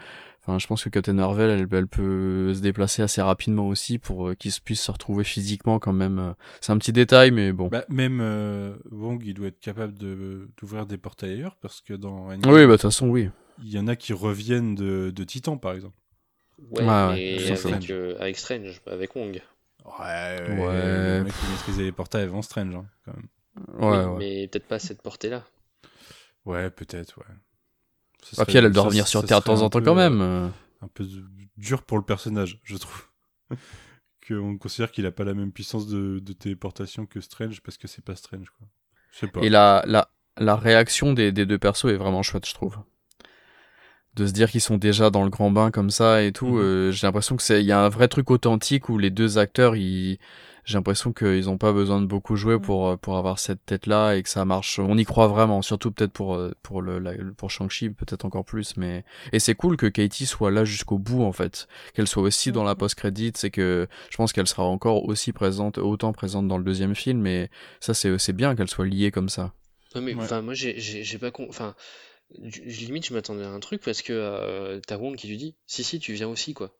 Enfin, 0.43 0.57
je 0.57 0.65
pense 0.65 0.83
que 0.83 0.89
Captain 0.89 1.13
Marvel, 1.13 1.51
elle, 1.51 1.67
elle 1.71 1.87
peut 1.87 2.51
se 2.55 2.61
déplacer 2.61 3.03
assez 3.03 3.21
rapidement 3.21 3.67
aussi 3.67 3.99
pour 3.99 4.29
euh, 4.29 4.33
qu'ils 4.33 4.51
se 4.51 4.59
puissent 4.59 4.81
se 4.81 4.91
retrouver 4.91 5.23
physiquement 5.23 5.77
quand 5.77 5.93
même. 5.93 6.33
C'est 6.61 6.71
un 6.71 6.79
petit 6.79 6.91
détail, 6.91 7.29
mais 7.29 7.51
bon. 7.51 7.67
Bah, 7.67 7.85
même 7.89 8.19
euh, 8.21 8.73
Wong, 8.89 9.21
il 9.23 9.35
doit 9.35 9.49
être 9.49 9.59
capable 9.59 9.93
de- 9.93 10.49
d'ouvrir 10.59 10.87
des 10.87 10.97
portails 10.97 11.33
ailleurs 11.33 11.57
parce 11.61 11.81
que 11.81 11.93
dans 11.93 12.29
oui, 12.29 12.39
bah 12.41 12.49
de 12.65 12.71
toute 12.71 12.81
façon, 12.81 13.07
oui. 13.09 13.29
il 13.63 13.69
y 13.69 13.77
en 13.77 13.87
a 13.87 13.95
qui 13.95 14.13
reviennent 14.13 14.73
de, 14.73 15.11
de 15.15 15.23
Titan, 15.23 15.57
par 15.57 15.73
exemple. 15.73 15.95
Ouais, 16.69 16.87
avec, 16.87 17.57
Strange. 17.57 17.87
euh, 17.91 18.15
avec 18.19 18.37
Strange, 18.37 18.81
avec 18.87 19.15
Wong. 19.15 19.41
Ouais, 19.85 19.95
Ouais. 19.99 21.17
Le 21.17 21.23
mec, 21.23 21.33
il 21.43 21.49
maîtrisait 21.51 21.83
les 21.83 21.91
portails 21.91 22.23
avant 22.23 22.41
Strange, 22.41 22.75
hein, 22.75 22.85
quand 23.05 23.13
même. 23.15 23.27
Ouais, 23.79 23.97
Oui, 23.97 24.05
ouais. 24.05 24.17
Mais 24.19 24.47
peut-être 24.47 24.67
pas 24.67 24.79
cette 24.79 25.01
portée-là. 25.01 25.43
Ouais, 26.45 26.69
peut-être, 26.69 27.17
ouais. 27.17 27.25
Ce 28.23 28.29
Ah, 28.33 28.35
serait- 28.35 28.45
puis 28.45 28.57
elle, 28.57 28.65
elle 28.65 28.71
doit 28.71 28.83
ça- 28.83 28.87
revenir 28.87 29.07
sur 29.07 29.25
Terre 29.25 29.39
de 29.39 29.43
serait 29.45 29.55
temps 29.55 29.61
un 29.61 29.65
en 29.65 29.69
temps 29.69 29.79
peu, 29.79 29.85
quand 29.85 29.97
euh, 29.97 30.09
même. 30.09 30.21
euh. 30.21 30.47
un 30.83 30.87
peu 30.87 31.07
dur 31.57 31.83
pour 31.83 31.97
le 31.97 32.03
personnage, 32.05 32.59
je 32.63 32.77
trouve. 32.77 33.07
Qu'on 34.27 34.57
considère 34.57 34.91
qu'il 34.91 35.05
a 35.07 35.11
pas 35.11 35.23
la 35.23 35.33
même 35.33 35.51
puissance 35.51 35.87
de, 35.87 36.19
de 36.19 36.33
téléportation 36.33 37.05
que 37.07 37.19
Strange 37.21 37.61
parce 37.61 37.77
que 37.77 37.87
c'est 37.87 38.03
pas 38.05 38.15
Strange, 38.15 38.49
quoi. 38.57 38.67
Je 39.11 39.19
sais 39.19 39.27
pas. 39.27 39.41
Et 39.41 39.49
la, 39.49 39.83
la, 39.87 40.09
la 40.37 40.55
réaction 40.55 41.13
des, 41.13 41.31
des 41.31 41.45
deux 41.47 41.57
persos 41.57 41.85
est 41.85 41.97
vraiment 41.97 42.21
chouette, 42.23 42.47
je 42.47 42.53
trouve. 42.53 42.77
De 44.15 44.27
se 44.27 44.33
dire 44.33 44.51
qu'ils 44.51 44.59
sont 44.61 44.77
déjà 44.77 45.09
dans 45.09 45.23
le 45.23 45.29
grand 45.29 45.51
bain 45.51 45.71
comme 45.71 45.89
ça 45.89 46.21
et 46.21 46.33
tout, 46.33 46.47
Mhm. 46.47 46.59
euh, 46.61 46.91
j'ai 46.91 47.07
l'impression 47.07 47.37
que 47.37 47.43
c'est, 47.43 47.61
il 47.61 47.65
y 47.65 47.71
a 47.71 47.79
un 47.79 47.87
vrai 47.89 48.09
truc 48.09 48.29
authentique 48.29 48.89
où 48.89 48.97
les 48.97 49.09
deux 49.09 49.37
acteurs, 49.37 49.77
ils, 49.77 50.17
j'ai 50.65 50.73
l'impression 50.73 51.13
qu'ils 51.13 51.49
ont 51.49 51.57
pas 51.57 51.71
besoin 51.71 52.01
de 52.01 52.05
beaucoup 52.07 52.35
jouer 52.35 52.55
Mhm. 52.55 52.61
pour, 52.61 52.87
euh, 52.89 52.97
pour 52.97 53.17
avoir 53.17 53.39
cette 53.39 53.65
tête-là 53.65 54.15
et 54.15 54.21
que 54.23 54.27
ça 54.27 54.43
marche. 54.43 54.79
On 54.79 54.97
y 54.97 55.05
croit 55.05 55.27
vraiment, 55.27 55.61
surtout 55.61 55.91
peut-être 55.91 56.11
pour, 56.11 56.35
euh, 56.35 56.51
pour 56.61 56.81
le, 56.81 56.99
la- 56.99 57.13
pour 57.37 57.49
Shang-Chi, 57.51 57.91
peut-être 57.91 58.25
encore 58.25 58.43
plus, 58.43 58.75
mais, 58.75 59.05
et 59.31 59.39
c'est 59.39 59.55
cool 59.55 59.77
que 59.77 59.87
Katie 59.87 60.25
soit 60.25 60.51
là 60.51 60.65
jusqu'au 60.65 60.97
bout, 60.99 61.23
en 61.23 61.31
fait. 61.31 61.69
Qu'elle 61.93 62.07
soit 62.07 62.23
aussi 62.23 62.51
dans 62.51 62.65
la 62.65 62.71
Mhm. 62.73 62.77
post-credit, 62.79 63.31
c'est 63.35 63.49
que 63.49 63.87
je 64.09 64.17
pense 64.17 64.33
qu'elle 64.33 64.47
sera 64.47 64.63
encore 64.63 65.05
aussi 65.05 65.31
présente, 65.31 65.77
autant 65.77 66.11
présente 66.11 66.49
dans 66.49 66.57
le 66.57 66.65
deuxième 66.65 66.95
film, 66.95 67.21
mais 67.21 67.49
ça, 67.79 67.93
c'est, 67.93 68.17
c'est 68.19 68.33
bien 68.33 68.55
qu'elle 68.57 68.69
soit 68.69 68.85
liée 68.85 69.09
comme 69.11 69.29
ça. 69.29 69.53
Ouais, 69.95 70.01
mais 70.01 70.13
Ouais. 70.15 70.23
enfin, 70.23 70.41
moi, 70.41 70.53
j'ai 70.53 70.77
j'ai- 70.81 71.03
j'ai 71.05 71.17
pas 71.17 71.31
con... 71.31 71.45
Enfin, 71.49 71.75
limite, 72.39 73.07
je 73.07 73.13
m'attendais 73.13 73.43
à 73.43 73.49
un 73.49 73.59
truc 73.59 73.81
parce 73.81 74.01
que 74.01 74.13
euh, 74.13 74.79
t'as 74.85 74.97
Wong 74.97 75.15
qui 75.15 75.27
lui 75.27 75.37
dit 75.37 75.55
Si, 75.67 75.83
si, 75.83 75.99
tu 75.99 76.13
viens 76.13 76.27
aussi, 76.27 76.53
quoi. 76.53 76.77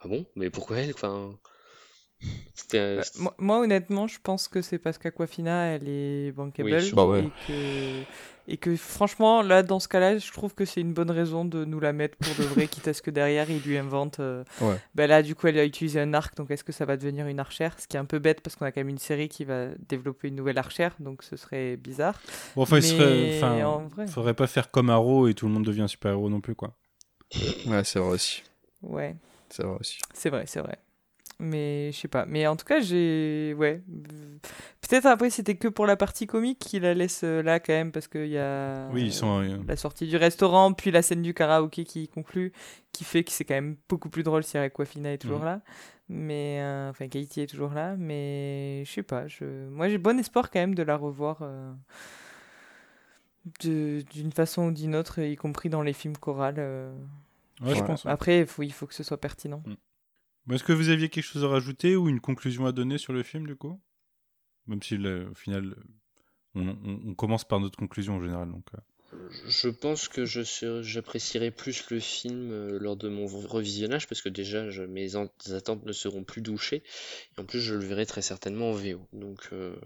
Ah 0.00 0.08
bon? 0.08 0.26
Mais 0.36 0.50
pourquoi 0.50 0.78
elle? 0.78 0.92
Enfin. 0.92 1.38
Euh, 2.74 2.96
Bah, 2.96 3.02
moi, 3.18 3.34
moi, 3.38 3.60
honnêtement, 3.60 4.06
je 4.06 4.18
pense 4.22 4.48
que 4.48 4.62
c'est 4.62 4.78
parce 4.78 4.98
qu'Aquafina, 4.98 5.66
elle 5.66 5.88
est 5.88 6.32
bankable. 6.32 6.72
Oui, 6.72 6.82
sûrement. 6.82 7.06
Bah 7.06 7.12
ouais. 7.12 7.24
et, 7.24 7.30
que, 7.46 8.02
et 8.48 8.56
que 8.56 8.76
franchement, 8.76 9.42
là, 9.42 9.62
dans 9.62 9.80
ce 9.80 9.88
cas-là, 9.88 10.18
je 10.18 10.30
trouve 10.32 10.54
que 10.54 10.64
c'est 10.64 10.80
une 10.80 10.92
bonne 10.92 11.10
raison 11.10 11.44
de 11.44 11.64
nous 11.64 11.80
la 11.80 11.92
mettre 11.92 12.16
pour 12.18 12.34
de 12.34 12.42
vrai, 12.42 12.66
quitte 12.68 12.88
à 12.88 12.92
ce 12.92 13.02
que 13.02 13.10
derrière, 13.10 13.48
il 13.50 13.60
lui 13.62 13.78
invente. 13.78 14.20
euh, 14.20 14.44
Ouais. 14.60 14.76
bah 14.94 15.06
là, 15.06 15.22
du 15.22 15.34
coup, 15.34 15.46
elle 15.46 15.58
a 15.58 15.64
utilisé 15.64 16.00
un 16.00 16.12
arc, 16.14 16.36
donc 16.36 16.50
est-ce 16.50 16.64
que 16.64 16.72
ça 16.72 16.84
va 16.84 16.96
devenir 16.96 17.26
une 17.26 17.40
archère? 17.40 17.78
Ce 17.80 17.86
qui 17.86 17.96
est 17.96 18.00
un 18.00 18.04
peu 18.04 18.18
bête 18.18 18.40
parce 18.40 18.56
qu'on 18.56 18.66
a 18.66 18.72
quand 18.72 18.80
même 18.80 18.88
une 18.90 18.98
série 18.98 19.28
qui 19.28 19.44
va 19.44 19.68
développer 19.88 20.28
une 20.28 20.36
nouvelle 20.36 20.58
archère, 20.58 20.94
donc 21.00 21.22
ce 21.22 21.36
serait 21.36 21.76
bizarre. 21.76 22.20
Bon, 22.56 22.62
enfin, 22.62 22.76
il 22.78 22.82
serait. 22.82 23.36
Enfin, 23.38 23.64
en 23.64 23.86
vrai. 23.88 24.06
faudrait 24.06 24.34
pas 24.34 24.46
faire 24.46 24.70
comme 24.70 24.90
Arrow 24.90 25.28
et 25.28 25.34
tout 25.34 25.46
le 25.46 25.52
monde 25.52 25.64
devient 25.64 25.86
super-héros 25.88 26.28
non 26.28 26.40
plus, 26.40 26.54
quoi. 26.54 26.74
Ouais, 27.66 27.82
c'est 27.84 27.98
vrai 27.98 28.10
aussi. 28.10 28.42
Ouais, 28.82 29.16
C'est 29.48 29.62
vrai 29.62 29.76
aussi. 29.80 29.98
c'est 30.12 30.30
vrai, 30.30 30.44
c'est 30.46 30.60
vrai. 30.60 30.78
Mais 31.40 31.90
je 31.92 31.98
sais 31.98 32.08
pas. 32.08 32.26
Mais 32.26 32.46
en 32.46 32.54
tout 32.56 32.64
cas, 32.64 32.80
j'ai. 32.80 33.54
Ouais. 33.58 33.82
Peut-être 34.80 35.06
après, 35.06 35.30
c'était 35.30 35.56
que 35.56 35.66
pour 35.68 35.86
la 35.86 35.96
partie 35.96 36.26
comique 36.26 36.58
qu'il 36.60 36.82
la 36.82 36.94
laisse 36.94 37.22
euh, 37.24 37.42
là 37.42 37.58
quand 37.58 37.72
même, 37.72 37.90
parce 37.92 38.06
qu'il 38.06 38.28
y 38.28 38.38
a. 38.38 38.88
Oui, 38.92 39.06
ils 39.06 39.12
sont. 39.12 39.42
euh, 39.42 39.58
la 39.66 39.76
sortie 39.76 40.06
du 40.06 40.16
restaurant, 40.16 40.72
puis 40.72 40.90
la 40.90 41.02
scène 41.02 41.22
du 41.22 41.34
karaoké 41.34 41.84
qui 41.84 42.06
conclut, 42.08 42.52
qui 42.92 43.02
fait 43.04 43.24
que 43.24 43.32
c'est 43.32 43.44
quand 43.44 43.54
même 43.54 43.76
beaucoup 43.88 44.10
plus 44.10 44.22
drôle 44.22 44.44
si 44.44 44.56
Aquafina 44.58 45.12
est 45.12 45.18
toujours 45.18 45.40
Mhm. 45.40 45.44
là. 45.44 45.60
Mais, 46.08 46.58
euh, 46.60 46.90
enfin, 46.90 47.08
Katie 47.08 47.40
est 47.40 47.46
toujours 47.46 47.72
là, 47.72 47.96
mais 47.96 48.84
je 48.84 48.92
sais 48.92 49.02
pas. 49.02 49.26
Je... 49.26 49.44
Moi, 49.70 49.88
j'ai 49.88 49.98
bon 49.98 50.18
espoir 50.18 50.50
quand 50.50 50.60
même 50.60 50.74
de 50.74 50.82
la 50.82 50.96
revoir 50.96 51.38
euh, 51.40 51.72
d'une 53.62 54.32
façon 54.32 54.68
ou 54.68 54.72
d'une 54.72 54.94
autre, 54.94 55.18
y 55.20 55.36
compris 55.36 55.68
dans 55.68 55.82
les 55.82 55.92
films 55.92 56.16
chorales. 56.16 56.56
euh. 56.58 56.92
Ouais, 57.62 57.74
je 57.74 57.82
pense. 57.82 58.04
Après, 58.06 58.40
il 58.40 58.46
faut, 58.46 58.62
il 58.62 58.72
faut 58.72 58.86
que 58.86 58.94
ce 58.94 59.02
soit 59.02 59.20
pertinent. 59.20 59.62
Bon, 59.64 59.76
Est-ce 60.50 60.64
que 60.64 60.72
vous 60.72 60.90
aviez 60.90 61.08
quelque 61.08 61.24
chose 61.24 61.44
à 61.44 61.48
rajouter 61.48 61.96
ou 61.96 62.08
une 62.08 62.20
conclusion 62.20 62.66
à 62.66 62.72
donner 62.72 62.98
sur 62.98 63.12
le 63.12 63.22
film, 63.22 63.46
du 63.46 63.56
coup? 63.56 63.80
Même 64.66 64.82
si, 64.82 64.96
au 64.96 65.34
final, 65.34 65.76
on, 66.54 67.14
commence 67.14 67.44
par 67.44 67.60
notre 67.60 67.78
conclusion 67.78 68.16
en 68.16 68.22
général. 68.22 68.50
Donc, 68.50 68.66
euh. 68.74 68.78
Je 69.46 69.68
pense 69.68 70.08
que 70.08 70.24
j'apprécierais 70.24 71.50
plus 71.50 71.88
le 71.90 72.00
film 72.00 72.50
euh, 72.50 72.78
lors 72.78 72.96
de 72.96 73.08
mon 73.08 73.26
revisionnage 73.26 74.08
parce 74.08 74.22
que 74.22 74.28
déjà 74.28 74.64
mes 74.88 75.14
en- 75.14 75.28
attentes 75.52 75.84
ne 75.84 75.92
seront 75.92 76.24
plus 76.24 76.42
douchées 76.42 76.82
et 77.36 77.40
en 77.40 77.44
plus 77.44 77.60
je 77.60 77.74
le 77.74 77.84
verrai 77.84 78.06
très 78.06 78.22
certainement 78.22 78.70
en 78.70 78.72
VO. 78.72 79.06
Donc 79.12 79.50
euh, 79.52 79.76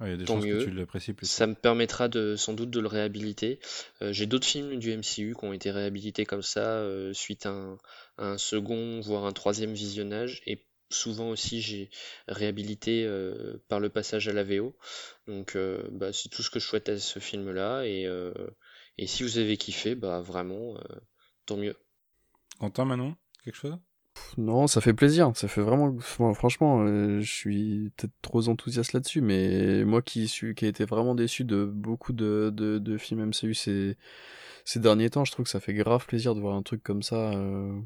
ouais, 0.00 0.08
il 0.08 0.10
y 0.10 0.14
a 0.14 0.16
des 0.16 0.24
Tant 0.24 0.34
chances 0.34 0.44
mieux. 0.46 0.58
que 0.58 0.64
tu 0.64 0.70
l'apprécies 0.70 1.12
plus. 1.12 1.26
ça 1.30 1.46
me 1.46 1.54
permettra 1.54 2.08
de 2.08 2.36
sans 2.36 2.54
doute 2.54 2.70
de 2.70 2.80
le 2.80 2.88
réhabiliter. 2.88 3.58
Euh, 4.02 4.12
J'ai 4.12 4.26
d'autres 4.26 4.46
films 4.46 4.78
du 4.78 4.90
MCU 4.96 5.34
qui 5.38 5.44
ont 5.44 5.52
été 5.52 5.70
réhabilités 5.70 6.24
comme 6.26 6.42
ça 6.42 6.60
euh, 6.80 7.12
suite 7.12 7.46
à 7.46 7.50
un, 7.50 7.78
à 8.18 8.26
un 8.32 8.38
second 8.38 9.00
voire 9.00 9.24
un 9.24 9.32
troisième 9.32 9.72
visionnage 9.74 10.42
et 10.46 10.64
souvent 10.92 11.30
aussi 11.30 11.60
j'ai 11.60 11.88
réhabilité 12.26 13.04
euh, 13.04 13.62
par 13.68 13.78
le 13.80 13.88
passage 13.90 14.26
à 14.28 14.32
la 14.32 14.42
VO. 14.44 14.76
Donc 15.28 15.54
euh, 15.56 15.82
bah, 15.92 16.12
c'est 16.12 16.28
tout 16.28 16.42
ce 16.42 16.50
que 16.50 16.58
je 16.58 16.66
souhaite 16.66 16.88
à 16.88 16.98
ce 16.98 17.18
film-là 17.20 17.84
et, 17.84 18.06
euh, 18.06 18.32
et 18.98 19.06
si 19.06 19.22
vous 19.22 19.38
avez 19.38 19.56
kiffé, 19.56 19.94
bah 19.94 20.20
vraiment 20.20 20.76
tant 21.46 21.56
mieux. 21.56 21.76
Quentin, 22.58 22.84
Manon 22.84 23.16
Quelque 23.44 23.54
chose? 23.56 23.78
Non, 24.36 24.66
ça 24.66 24.80
fait 24.80 24.92
plaisir. 24.94 25.30
Ça 25.34 25.48
fait 25.48 25.60
vraiment. 25.62 25.94
enfin, 25.96 26.32
franchement, 26.34 26.82
euh, 26.82 27.20
je 27.20 27.30
suis 27.32 27.90
peut-être 27.96 28.12
trop 28.22 28.48
enthousiaste 28.48 28.92
là-dessus, 28.92 29.20
mais 29.20 29.84
moi 29.84 30.02
qui 30.02 30.28
suis, 30.28 30.54
qui 30.54 30.64
a 30.64 30.68
été 30.68 30.84
vraiment 30.84 31.14
déçu 31.14 31.44
de 31.44 31.64
beaucoup 31.64 32.12
de, 32.12 32.50
de, 32.54 32.78
de 32.78 32.98
films 32.98 33.20
MCU 33.20 33.54
ces, 33.54 33.96
ces 34.64 34.80
derniers 34.80 35.10
temps, 35.10 35.24
je 35.24 35.32
trouve 35.32 35.44
que 35.44 35.50
ça 35.50 35.60
fait 35.60 35.74
grave 35.74 36.06
plaisir 36.06 36.34
de 36.34 36.40
voir 36.40 36.54
un 36.56 36.62
truc 36.62 36.82
comme 36.82 37.02
ça, 37.02 37.32
euh, 37.32 37.80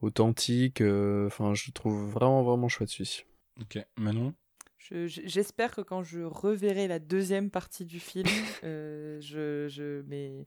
authentique. 0.00 0.80
euh, 0.80 1.26
Enfin, 1.26 1.54
je 1.54 1.70
trouve 1.72 2.10
vraiment, 2.10 2.42
vraiment 2.42 2.68
chouette 2.68 2.88
celui-ci. 2.90 3.24
Ok. 3.60 3.78
Manon? 3.96 4.34
Je- 4.78 5.06
J'espère 5.06 5.74
que 5.74 5.80
quand 5.80 6.02
je 6.02 6.20
reverrai 6.20 6.88
la 6.88 6.98
deuxième 6.98 7.50
partie 7.50 7.84
du 7.84 8.00
film, 8.00 8.26
euh, 8.64 9.20
je, 9.20 9.68
je, 9.68 10.02
mais 10.08 10.46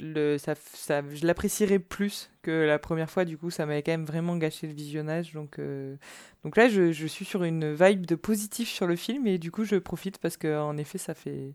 je 0.00 1.26
l'apprécierai 1.26 1.78
plus 1.78 2.30
que 2.42 2.50
la 2.50 2.78
première 2.78 3.10
fois. 3.10 3.24
Du 3.24 3.36
coup, 3.38 3.50
ça 3.50 3.66
m'avait 3.66 3.82
quand 3.82 3.92
même 3.92 4.04
vraiment 4.04 4.36
gâché 4.36 4.66
le 4.66 4.72
visionnage. 4.72 5.32
Donc, 5.32 5.58
euh, 5.58 5.96
donc 6.44 6.56
là, 6.56 6.68
je, 6.68 7.06
suis 7.06 7.24
sur 7.24 7.44
une 7.44 7.72
vibe 7.72 8.06
de 8.06 8.14
positif 8.14 8.68
sur 8.68 8.86
le 8.86 8.96
film 8.96 9.26
et 9.26 9.38
du 9.38 9.50
coup, 9.50 9.64
je 9.64 9.76
profite 9.76 10.18
parce 10.18 10.36
que 10.36 10.58
en 10.58 10.76
effet, 10.76 10.98
ça 10.98 11.14
fait, 11.14 11.54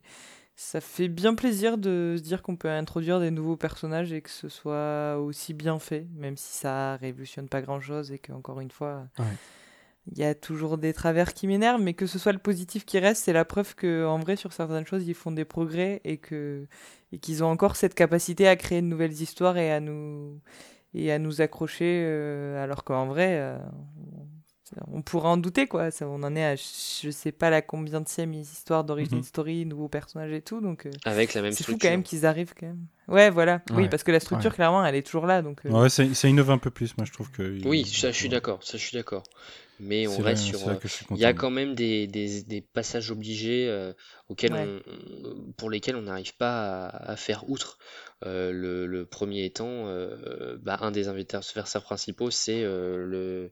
ça 0.56 0.82
fait 0.82 1.08
bien 1.08 1.36
plaisir 1.36 1.78
de 1.78 2.16
se 2.18 2.22
dire 2.22 2.42
qu'on 2.42 2.56
peut 2.56 2.70
introduire 2.70 3.20
des 3.20 3.32
nouveaux 3.32 3.58
personnages 3.58 4.14
et 4.14 4.22
que 4.22 4.30
ce 4.30 4.50
soit 4.50 5.18
aussi 5.20 5.54
bien 5.54 5.80
fait, 5.80 6.08
même 6.16 6.38
si 6.38 6.54
ça 6.58 6.96
révolutionne 6.98 7.50
pas 7.50 7.62
grand-chose 7.62 8.12
et 8.12 8.20
que 8.20 8.32
encore 8.32 8.60
une 8.62 8.72
fois. 8.72 9.08
Il 10.12 10.20
y 10.20 10.24
a 10.24 10.36
toujours 10.36 10.78
des 10.78 10.94
travers 10.94 11.34
qui 11.34 11.48
m'énervent, 11.48 11.82
mais 11.82 11.94
que 11.96 12.06
ce 12.06 12.20
soit 12.20 12.32
le 12.32 12.38
positif 12.38 12.86
qui 12.86 13.00
reste, 13.00 13.24
c'est 13.24 13.34
la 13.34 13.44
preuve 13.46 13.74
que 13.76 14.06
en 14.06 14.20
vrai 14.20 14.36
sur 14.36 14.54
certaines 14.54 14.86
choses 14.86 15.08
ils 15.08 15.16
font 15.16 15.32
des 15.32 15.46
progrès 15.46 16.00
et 16.04 16.18
que 16.18 16.68
et 17.12 17.18
qu'ils 17.18 17.44
ont 17.44 17.48
encore 17.48 17.76
cette 17.76 17.96
capacité 17.96 18.48
à 18.48 18.56
créer 18.56 18.82
de 18.82 18.88
nouvelles 18.88 19.20
histoires 19.20 19.58
et 19.58 19.72
à 19.72 19.80
nous 19.80 20.40
et 20.94 21.12
à 21.12 21.18
nous 21.20 21.42
accrocher, 21.42 22.04
euh, 22.06 22.64
alors 22.64 22.84
qu'en 22.84 23.08
vrai, 23.08 23.36
euh, 23.40 23.58
on 24.92 25.02
pourrait 25.02 25.28
en 25.28 25.38
douter, 25.38 25.68
quoi. 25.68 25.92
Ça, 25.92 26.08
on 26.08 26.24
en 26.24 26.36
est 26.36 26.44
à 26.46 26.56
je 26.56 27.10
sais 27.12 27.32
pas 27.32 27.50
la 27.50 27.62
combien 27.62 28.02
de 28.02 28.34
histoire 28.36 28.84
d'origine 28.84 29.18
Mhm. 29.18 29.24
story, 29.24 29.66
nouveaux 29.66 29.90
personnages 29.90 30.32
et 30.32 30.42
tout. 30.42 30.62
Donc, 30.62 30.86
euh, 30.86 30.92
Avec 31.04 31.34
la 31.34 31.42
même 31.42 31.52
c'est 31.52 31.64
fou 31.64 31.72
structure. 31.72 31.90
quand 31.90 31.94
même 31.94 32.04
qu'ils 32.04 32.26
arrivent 32.26 32.54
quand 32.60 32.66
même. 32.68 32.86
Ouais, 33.08 33.30
voilà. 33.30 33.62
Oui, 33.74 33.90
parce 33.90 34.04
que 34.04 34.12
la 34.12 34.20
structure, 34.20 34.52
Ouais. 34.52 34.56
clairement, 34.56 34.86
elle 34.86 34.96
est 34.96 35.06
toujours 35.06 35.26
là. 35.28 35.42
Donc, 35.42 35.66
euh, 35.66 35.70
Ouais, 35.72 35.90
ça, 35.90 36.04
ça 36.14 36.28
innove 36.28 36.50
un 36.52 36.58
peu 36.58 36.72
plus, 36.72 36.96
moi 36.98 37.06
je 37.06 37.12
trouve 37.12 37.30
que. 37.32 37.60
Oui, 37.68 37.86
ça 37.86 38.12
je 38.12 38.18
suis 38.18 38.30
d'accord, 38.30 38.64
ça 38.64 38.78
je 38.78 38.84
suis 38.86 38.96
d'accord. 38.98 39.24
Mais 39.80 40.08
on 40.08 40.18
reste 40.20 40.44
sur. 40.44 40.68
euh, 40.68 40.76
Il 41.12 41.18
y 41.18 41.26
a 41.26 41.34
quand 41.34 41.52
même 41.52 41.76
des, 41.76 42.08
des, 42.08 42.44
des 42.44 42.62
passages 42.62 43.12
obligés 43.12 43.68
euh, 43.68 43.94
auxquels 44.30 44.54
Ouais. 44.54 44.66
on, 44.88 45.28
on- 45.28 45.52
pour 45.54 45.70
lesquels 45.70 45.96
on 45.96 46.04
n'arrive 46.04 46.36
pas 46.38 46.86
à, 46.88 47.12
à 47.12 47.16
faire 47.18 47.50
outre. 47.50 47.78
Euh, 48.26 48.52
le, 48.52 48.86
le 48.86 49.06
premier 49.06 49.44
étant, 49.46 49.88
euh, 49.88 50.58
bah, 50.62 50.78
un 50.82 50.92
des 50.92 51.08
adversaires 51.10 51.84
principaux, 51.84 52.32
c'est 52.32 52.64
euh, 52.64 53.06
le, 53.06 53.52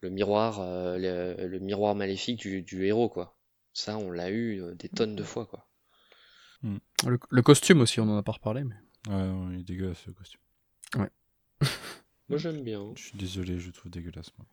le 0.00 0.10
miroir, 0.10 0.60
euh, 0.60 0.98
le, 0.98 1.46
le 1.46 1.58
miroir 1.60 1.94
maléfique 1.94 2.38
du, 2.40 2.62
du 2.62 2.84
héros, 2.86 3.08
quoi. 3.08 3.36
Ça, 3.72 3.96
on 3.96 4.10
l'a 4.10 4.30
eu 4.30 4.62
des 4.78 4.88
tonnes 4.88 5.16
de 5.16 5.22
fois, 5.24 5.46
quoi. 5.46 5.66
Le, 7.06 7.18
le 7.28 7.42
costume 7.42 7.80
aussi, 7.80 8.00
on 8.00 8.08
en 8.08 8.16
a 8.16 8.22
pas 8.22 8.32
reparlé, 8.32 8.64
mais. 8.64 8.76
Ouais, 9.08 9.22
non, 9.22 9.50
il 9.50 9.60
est 9.60 9.64
dégueulasse 9.64 9.98
ce 10.06 10.10
costume. 10.10 10.40
Moi, 12.28 12.38
j'aime 12.38 12.62
bien. 12.62 12.92
Je 12.96 13.02
suis 13.02 13.18
désolé, 13.18 13.58
je 13.58 13.66
le 13.66 13.72
trouve 13.72 13.90
dégueulasse. 13.90 14.30
Moi. 14.38 14.46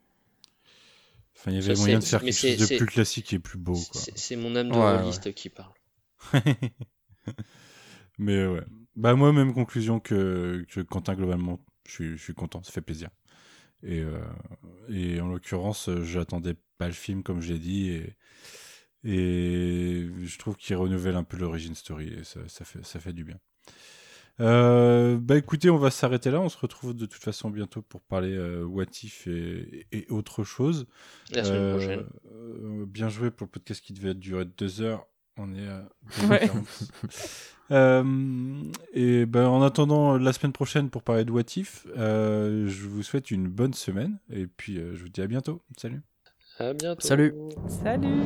Enfin, 1.36 1.52
il 1.52 1.58
y 1.58 1.62
Ça, 1.62 1.72
avait 1.72 1.80
moyen 1.80 2.00
de 2.00 2.04
faire 2.04 2.22
quelque 2.22 2.34
chose 2.34 2.58
de 2.58 2.78
plus 2.78 2.86
classique 2.86 3.34
et 3.34 3.40
plus 3.40 3.58
beau. 3.58 3.74
Quoi. 3.92 4.02
C'est 4.16 4.36
mon 4.36 4.56
âme 4.56 4.72
de 4.72 4.78
Ouais, 4.78 4.80
rôliste 4.80 5.34
qui 5.34 5.50
parle. 5.50 5.74
Mais 8.18 8.46
ouais. 8.46 8.64
Bah 8.96 9.16
moi, 9.16 9.32
même 9.32 9.54
conclusion 9.54 10.00
que, 10.00 10.66
que 10.70 10.82
Quentin, 10.82 11.16
globalement, 11.16 11.60
je 11.88 11.92
suis, 11.92 12.18
je 12.18 12.24
suis 12.24 12.34
content, 12.34 12.62
ça 12.64 12.72
fait 12.72 12.82
plaisir. 12.82 13.10
Et, 13.84 14.02
euh, 14.02 14.20
et 14.90 15.22
en 15.22 15.30
l'occurrence, 15.30 15.90
j'attendais 16.04 16.56
pas 16.78 16.88
le 16.88 16.94
film, 16.94 17.24
comme 17.24 17.42
j'ai 17.42 17.60
dit, 17.60 17.90
et, 17.90 18.16
et 19.04 20.10
je 20.24 20.38
trouve 20.40 20.58
qu'il 20.58 20.76
renouvelle 20.76 21.16
un 21.16 21.24
peu 21.24 21.38
l'origine 21.38 21.76
story, 21.76 22.10
et 22.14 22.24
ça, 22.24 22.42
ça, 22.48 22.66
fait, 22.66 22.86
ça 22.86 23.00
fait 23.00 23.14
du 23.14 23.24
bien. 23.24 23.40
Euh, 24.40 25.18
bah 25.20 25.38
écoutez, 25.38 25.70
on 25.70 25.78
va 25.78 25.92
s'arrêter 25.92 26.32
là, 26.32 26.40
on 26.42 26.50
se 26.50 26.58
retrouve 26.58 26.96
de 26.96 27.06
toute 27.06 27.22
façon 27.22 27.50
bientôt 27.50 27.82
pour 27.82 28.02
parler 28.02 28.34
euh, 28.36 28.64
What 28.64 28.86
If 29.04 29.28
et, 29.28 29.86
et 29.92 30.08
autre 30.10 30.44
chose. 30.44 30.88
La 31.32 31.44
semaine 31.44 31.62
Euh, 31.62 31.72
prochaine. 31.78 32.06
euh, 32.34 32.86
bien 32.88 33.10
joué 33.10 33.30
pour 33.30 33.46
le 33.46 33.52
podcast 33.52 33.84
qui 33.84 33.94
devait 33.94 34.14
durer 34.16 34.46
deux 34.46 34.82
heures. 34.82 35.06
On 35.38 35.54
est 35.54 35.68
à 35.68 35.88
Ouais. 36.28 36.48
2h40. 36.48 36.90
Euh, 37.72 38.04
et 38.92 39.26
ben, 39.26 39.46
en 39.48 39.62
attendant 39.62 40.18
la 40.18 40.34
semaine 40.34 40.52
prochaine 40.52 40.90
pour 40.90 41.04
parler 41.04 41.24
de 41.24 41.32
What 41.32 41.44
If, 41.56 41.88
euh, 41.96 42.68
je 42.68 42.86
vous 42.86 43.02
souhaite 43.02 43.32
une 43.32 43.48
bonne 43.48 43.74
semaine 43.74 44.20
et 44.30 44.46
puis 44.46 44.78
euh, 44.78 44.94
je 44.98 45.04
vous 45.04 45.08
dis 45.08 45.22
à 45.22 45.28
bientôt. 45.28 45.62
Salut. 45.78 46.02
À 46.60 46.74
bientôt. 46.74 47.00
Salut. 47.00 47.34
Salut 47.70 48.24